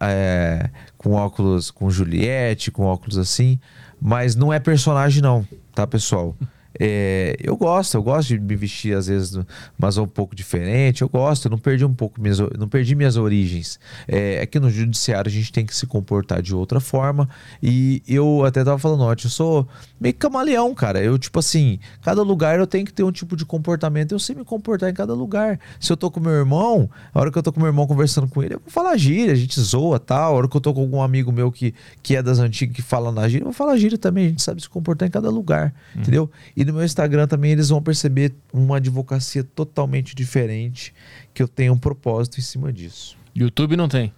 é, 0.00 0.68
com 0.98 1.12
óculos, 1.12 1.70
com 1.70 1.88
Juliette, 1.88 2.72
com 2.72 2.82
óculos 2.82 3.16
assim, 3.16 3.60
mas 4.00 4.34
não 4.34 4.52
é 4.52 4.58
personagem 4.58 5.22
não, 5.22 5.46
tá 5.72 5.86
pessoal? 5.86 6.36
É, 6.78 7.36
eu 7.40 7.56
gosto, 7.56 7.94
eu 7.94 8.02
gosto 8.02 8.28
de 8.28 8.38
me 8.38 8.54
vestir 8.54 8.96
às 8.96 9.06
vezes, 9.06 9.38
mas 9.78 9.96
um 9.98 10.06
pouco 10.06 10.34
diferente. 10.34 11.02
Eu 11.02 11.08
gosto, 11.08 11.46
eu 11.46 11.50
não 11.50 11.58
perdi 11.58 11.84
um 11.84 11.94
pouco 11.94 12.20
minhas, 12.20 12.38
não 12.38 12.68
perdi 12.68 12.94
minhas 12.94 13.16
origens. 13.16 13.78
É, 14.06 14.42
é 14.42 14.46
que 14.46 14.58
no 14.60 14.70
judiciário 14.70 15.28
a 15.28 15.32
gente 15.32 15.52
tem 15.52 15.64
que 15.64 15.74
se 15.74 15.86
comportar 15.86 16.42
de 16.42 16.54
outra 16.54 16.80
forma. 16.80 17.28
E 17.62 18.02
eu 18.06 18.44
até 18.44 18.62
tava 18.62 18.78
falando 18.78 19.02
ontem, 19.02 19.26
eu 19.26 19.30
sou 19.30 19.66
meio 20.00 20.14
camaleão, 20.14 20.74
cara. 20.74 21.02
Eu, 21.02 21.18
tipo 21.18 21.38
assim, 21.38 21.78
cada 22.02 22.22
lugar 22.22 22.58
eu 22.58 22.66
tenho 22.66 22.84
que 22.84 22.92
ter 22.92 23.02
um 23.02 23.12
tipo 23.12 23.36
de 23.36 23.44
comportamento. 23.44 24.12
Eu 24.12 24.18
sei 24.18 24.34
me 24.34 24.44
comportar 24.44 24.90
em 24.90 24.94
cada 24.94 25.14
lugar. 25.14 25.58
Se 25.80 25.92
eu 25.92 25.96
tô 25.96 26.10
com 26.10 26.20
meu 26.20 26.32
irmão, 26.32 26.90
a 27.12 27.20
hora 27.20 27.30
que 27.30 27.38
eu 27.38 27.42
tô 27.42 27.52
com 27.52 27.60
meu 27.60 27.68
irmão 27.68 27.86
conversando 27.86 28.28
com 28.28 28.42
ele, 28.42 28.54
eu 28.54 28.60
vou 28.60 28.70
falar 28.70 28.96
gíria, 28.96 29.32
a 29.32 29.36
gente 29.36 29.58
zoa 29.60 29.98
tal. 29.98 30.34
A 30.34 30.36
hora 30.36 30.48
que 30.48 30.56
eu 30.56 30.60
tô 30.60 30.74
com 30.74 30.80
algum 30.80 31.00
amigo 31.00 31.32
meu 31.32 31.50
que, 31.50 31.74
que 32.02 32.16
é 32.16 32.22
das 32.22 32.38
antigas 32.38 32.74
que 32.76 32.82
fala 32.82 33.10
na 33.10 33.28
gíria, 33.28 33.42
eu 33.42 33.46
vou 33.46 33.54
falar 33.54 33.76
gíria 33.76 33.98
também. 33.98 34.26
A 34.26 34.28
gente 34.28 34.42
sabe 34.42 34.60
se 34.60 34.68
comportar 34.68 35.08
em 35.08 35.10
cada 35.10 35.30
lugar, 35.30 35.72
hum. 35.94 36.00
entendeu? 36.00 36.30
E 36.56 36.65
no 36.66 36.74
meu 36.74 36.84
Instagram 36.84 37.26
também 37.26 37.52
eles 37.52 37.68
vão 37.70 37.80
perceber 37.82 38.34
uma 38.52 38.76
advocacia 38.76 39.42
totalmente 39.42 40.14
diferente, 40.14 40.92
que 41.32 41.42
eu 41.42 41.48
tenho 41.48 41.72
um 41.72 41.78
propósito 41.78 42.38
em 42.38 42.42
cima 42.42 42.72
disso. 42.72 43.16
YouTube 43.34 43.76
não 43.76 43.88
tem. 43.88 44.12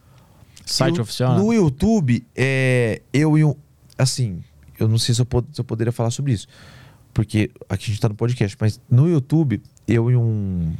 Site 0.66 0.96
Eu- 0.96 1.02
oficial? 1.02 1.34
né? 1.34 1.38
No 1.42 1.52
YouTube, 1.52 2.26
é, 2.36 3.00
eu 3.12 3.38
e 3.38 3.44
um. 3.44 3.54
Assim, 3.96 4.42
eu 4.78 4.86
não 4.88 4.98
sei 4.98 5.14
se 5.14 5.20
eu, 5.20 5.26
pod- 5.26 5.46
se 5.52 5.60
eu 5.60 5.64
poderia 5.64 5.92
falar 5.92 6.10
sobre 6.10 6.32
isso. 6.32 6.46
Porque 7.14 7.50
aqui 7.68 7.84
a 7.84 7.88
gente 7.88 8.00
tá 8.00 8.08
no 8.08 8.14
podcast, 8.14 8.56
mas 8.60 8.80
no 8.90 9.08
YouTube, 9.08 9.62
eu 9.86 10.10
e 10.10 10.16
um. 10.16 10.74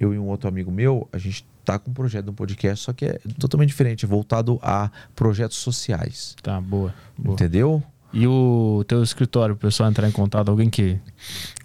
Eu 0.00 0.12
e 0.14 0.18
um 0.18 0.26
outro 0.26 0.48
amigo 0.48 0.70
meu, 0.72 1.08
a 1.12 1.18
gente 1.18 1.46
tá 1.64 1.78
com 1.78 1.92
um 1.92 1.94
projeto 1.94 2.26
no 2.26 2.32
podcast, 2.32 2.84
só 2.86 2.92
que 2.92 3.04
é 3.04 3.20
totalmente 3.38 3.68
diferente, 3.68 4.04
é 4.04 4.08
voltado 4.08 4.58
a 4.60 4.90
projetos 5.14 5.58
sociais. 5.58 6.34
Tá, 6.42 6.60
boa. 6.60 6.92
boa. 7.16 7.34
Entendeu? 7.34 7.80
E 8.12 8.26
o 8.26 8.84
teu 8.86 9.02
escritório, 9.02 9.54
o 9.54 9.58
pessoal 9.58 9.88
entrar 9.88 10.06
em 10.06 10.12
contato, 10.12 10.50
alguém 10.50 10.68
que. 10.68 10.98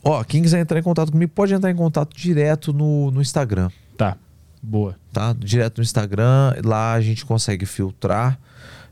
Ó, 0.03 0.23
quem 0.23 0.41
quiser 0.41 0.59
entrar 0.59 0.79
em 0.79 0.83
contato 0.83 1.11
comigo, 1.11 1.31
pode 1.35 1.53
entrar 1.53 1.69
em 1.69 1.75
contato 1.75 2.15
direto 2.15 2.71
no, 2.71 3.11
no 3.11 3.21
Instagram. 3.21 3.69
Tá, 3.97 4.17
boa. 4.63 4.95
tá? 5.11 5.33
Direto 5.33 5.79
no 5.79 5.83
Instagram, 5.83 6.53
lá 6.63 6.93
a 6.93 7.01
gente 7.01 7.25
consegue 7.25 7.65
filtrar, 7.65 8.39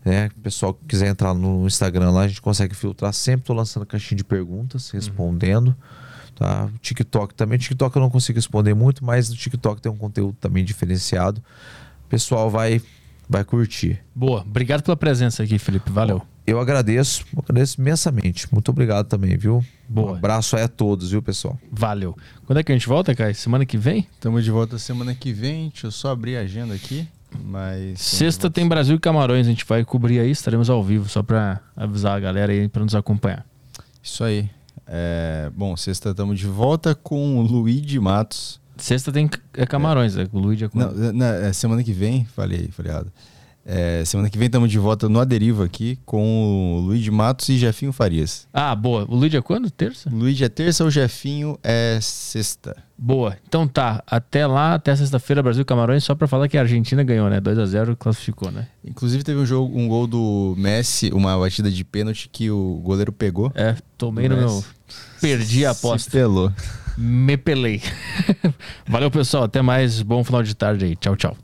né? 0.03 0.29
O 0.35 0.41
pessoal 0.41 0.73
que 0.73 0.85
quiser 0.85 1.07
entrar 1.07 1.33
no 1.33 1.65
Instagram 1.65 2.11
lá, 2.11 2.21
a 2.21 2.27
gente 2.27 2.41
consegue 2.41 2.75
filtrar. 2.75 3.13
Sempre 3.13 3.45
tô 3.45 3.53
lançando 3.53 3.85
caixinha 3.85 4.17
de 4.17 4.25
perguntas, 4.25 4.89
respondendo, 4.89 5.73
tá? 6.35 6.65
O 6.65 6.77
TikTok 6.79 7.33
também, 7.33 7.57
TikTok 7.57 7.95
eu 7.95 8.01
não 8.01 8.09
consigo 8.09 8.37
responder 8.37 8.73
muito, 8.73 9.05
mas 9.05 9.29
no 9.29 9.35
TikTok 9.35 9.81
tem 9.81 9.89
um 9.89 9.97
conteúdo 9.97 10.35
também 10.41 10.65
diferenciado. 10.65 11.41
O 12.05 12.09
pessoal 12.09 12.49
vai 12.49 12.81
vai 13.29 13.45
curtir. 13.45 14.03
Boa. 14.13 14.41
Obrigado 14.41 14.83
pela 14.83 14.97
presença 14.97 15.41
aqui, 15.41 15.57
Felipe. 15.57 15.89
Valeu. 15.89 16.21
Eu 16.45 16.59
agradeço, 16.59 17.25
agradeço 17.35 17.81
imensamente. 17.81 18.47
Muito 18.51 18.69
obrigado 18.69 19.07
também, 19.07 19.35
viu? 19.35 19.65
Boa. 19.89 20.11
Um 20.11 20.15
abraço 20.15 20.55
aí 20.55 20.63
a 20.63 20.67
todos, 20.67 21.09
viu, 21.09 21.21
pessoal? 21.21 21.57
Valeu. 21.71 22.15
Quando 22.45 22.59
é 22.59 22.63
que 22.63 22.71
a 22.71 22.75
gente 22.75 22.87
volta, 22.87 23.15
Kai? 23.15 23.33
Semana 23.33 23.65
que 23.65 23.77
vem? 23.77 24.07
Estamos 24.13 24.43
de 24.43 24.51
volta 24.51 24.77
semana 24.77 25.15
que 25.15 25.33
vem. 25.33 25.69
Deixa 25.69 25.87
eu 25.87 25.91
só 25.91 26.11
abrir 26.11 26.37
a 26.37 26.41
agenda 26.41 26.73
aqui. 26.75 27.07
Mas. 27.43 27.99
Sexta 27.99 28.49
tem 28.49 28.67
Brasil 28.67 28.95
e 28.95 28.99
Camarões. 28.99 29.47
A 29.47 29.49
gente 29.49 29.65
vai 29.65 29.83
cobrir 29.83 30.19
aí, 30.19 30.29
estaremos 30.29 30.69
ao 30.69 30.83
vivo, 30.83 31.09
só 31.09 31.23
pra 31.23 31.61
avisar 31.75 32.15
a 32.15 32.19
galera 32.19 32.51
aí 32.51 32.67
pra 32.67 32.83
nos 32.83 32.93
acompanhar. 32.93 33.45
Isso 34.01 34.23
aí. 34.23 34.49
É, 34.87 35.49
bom, 35.55 35.75
sexta 35.75 36.11
estamos 36.11 36.39
de 36.39 36.45
volta 36.45 36.93
com 36.93 37.39
o 37.39 37.41
Luigi 37.41 37.99
Matos. 37.99 38.61
Sexta 38.77 39.11
tem 39.11 39.29
é 39.53 39.65
Camarões, 39.65 40.17
é. 40.17 40.27
o 40.31 40.37
Luiz 40.37 40.61
é 40.61 40.69
Não, 40.73 40.91
não, 41.13 41.25
é 41.25 41.51
semana 41.53 41.83
que 41.83 41.93
vem, 41.93 42.25
falei, 42.25 42.69
falei 42.71 42.91
errado. 42.91 43.11
É, 43.67 44.05
semana 44.05 44.29
que 44.29 44.37
vem 44.37 44.45
estamos 44.45 44.69
de 44.69 44.77
volta 44.77 45.09
no 45.09 45.19
Aderiva 45.19 45.65
aqui 45.65 45.97
com 46.05 46.77
o 46.77 46.79
Luigi 46.81 47.09
Matos 47.09 47.49
e 47.49 47.57
Jefinho 47.57 47.91
Farias. 47.91 48.47
Ah, 48.53 48.75
boa. 48.75 49.05
O 49.09 49.15
Luiz 49.15 49.33
é 49.33 49.41
quando? 49.41 49.71
Terça? 49.71 50.07
Luigi 50.13 50.43
é 50.43 50.49
terça, 50.49 50.85
o 50.85 50.91
Jefinho 50.91 51.57
é 51.63 51.97
sexta. 51.99 52.77
Boa. 52.95 53.35
Então 53.47 53.67
tá, 53.67 54.03
até 54.05 54.45
lá, 54.45 54.75
até 54.75 54.95
sexta-feira, 54.95 55.41
Brasil 55.41 55.63
e 55.63 55.65
Camarões, 55.65 56.03
só 56.03 56.13
pra 56.13 56.27
falar 56.27 56.47
que 56.47 56.57
a 56.59 56.61
Argentina 56.61 57.03
ganhou, 57.03 57.27
né? 57.27 57.41
2 57.41 57.57
a 57.57 57.65
0 57.65 57.97
classificou, 57.97 58.51
né? 58.51 58.67
Inclusive 58.85 59.23
teve 59.23 59.39
um 59.39 59.45
jogo, 59.47 59.75
um 59.77 59.87
gol 59.87 60.05
do 60.05 60.53
Messi, 60.55 61.09
uma 61.11 61.35
batida 61.35 61.71
de 61.71 61.83
pênalti 61.83 62.29
que 62.31 62.51
o 62.51 62.79
goleiro 62.83 63.11
pegou. 63.11 63.51
É, 63.55 63.75
tomei 63.97 64.29
no 64.29 64.37
meu. 64.37 64.63
Perdi 65.19 65.65
a 65.65 65.73
Se 65.73 65.79
aposta. 65.79 66.11
pelou. 66.11 66.53
Me 66.95 67.35
pelei. 67.35 67.81
Valeu, 68.87 69.09
pessoal. 69.09 69.43
Até 69.45 69.61
mais. 69.61 70.01
Bom 70.03 70.23
final 70.23 70.43
de 70.43 70.55
tarde 70.55 70.85
aí. 70.85 70.95
Tchau, 70.95 71.15
tchau. 71.15 71.35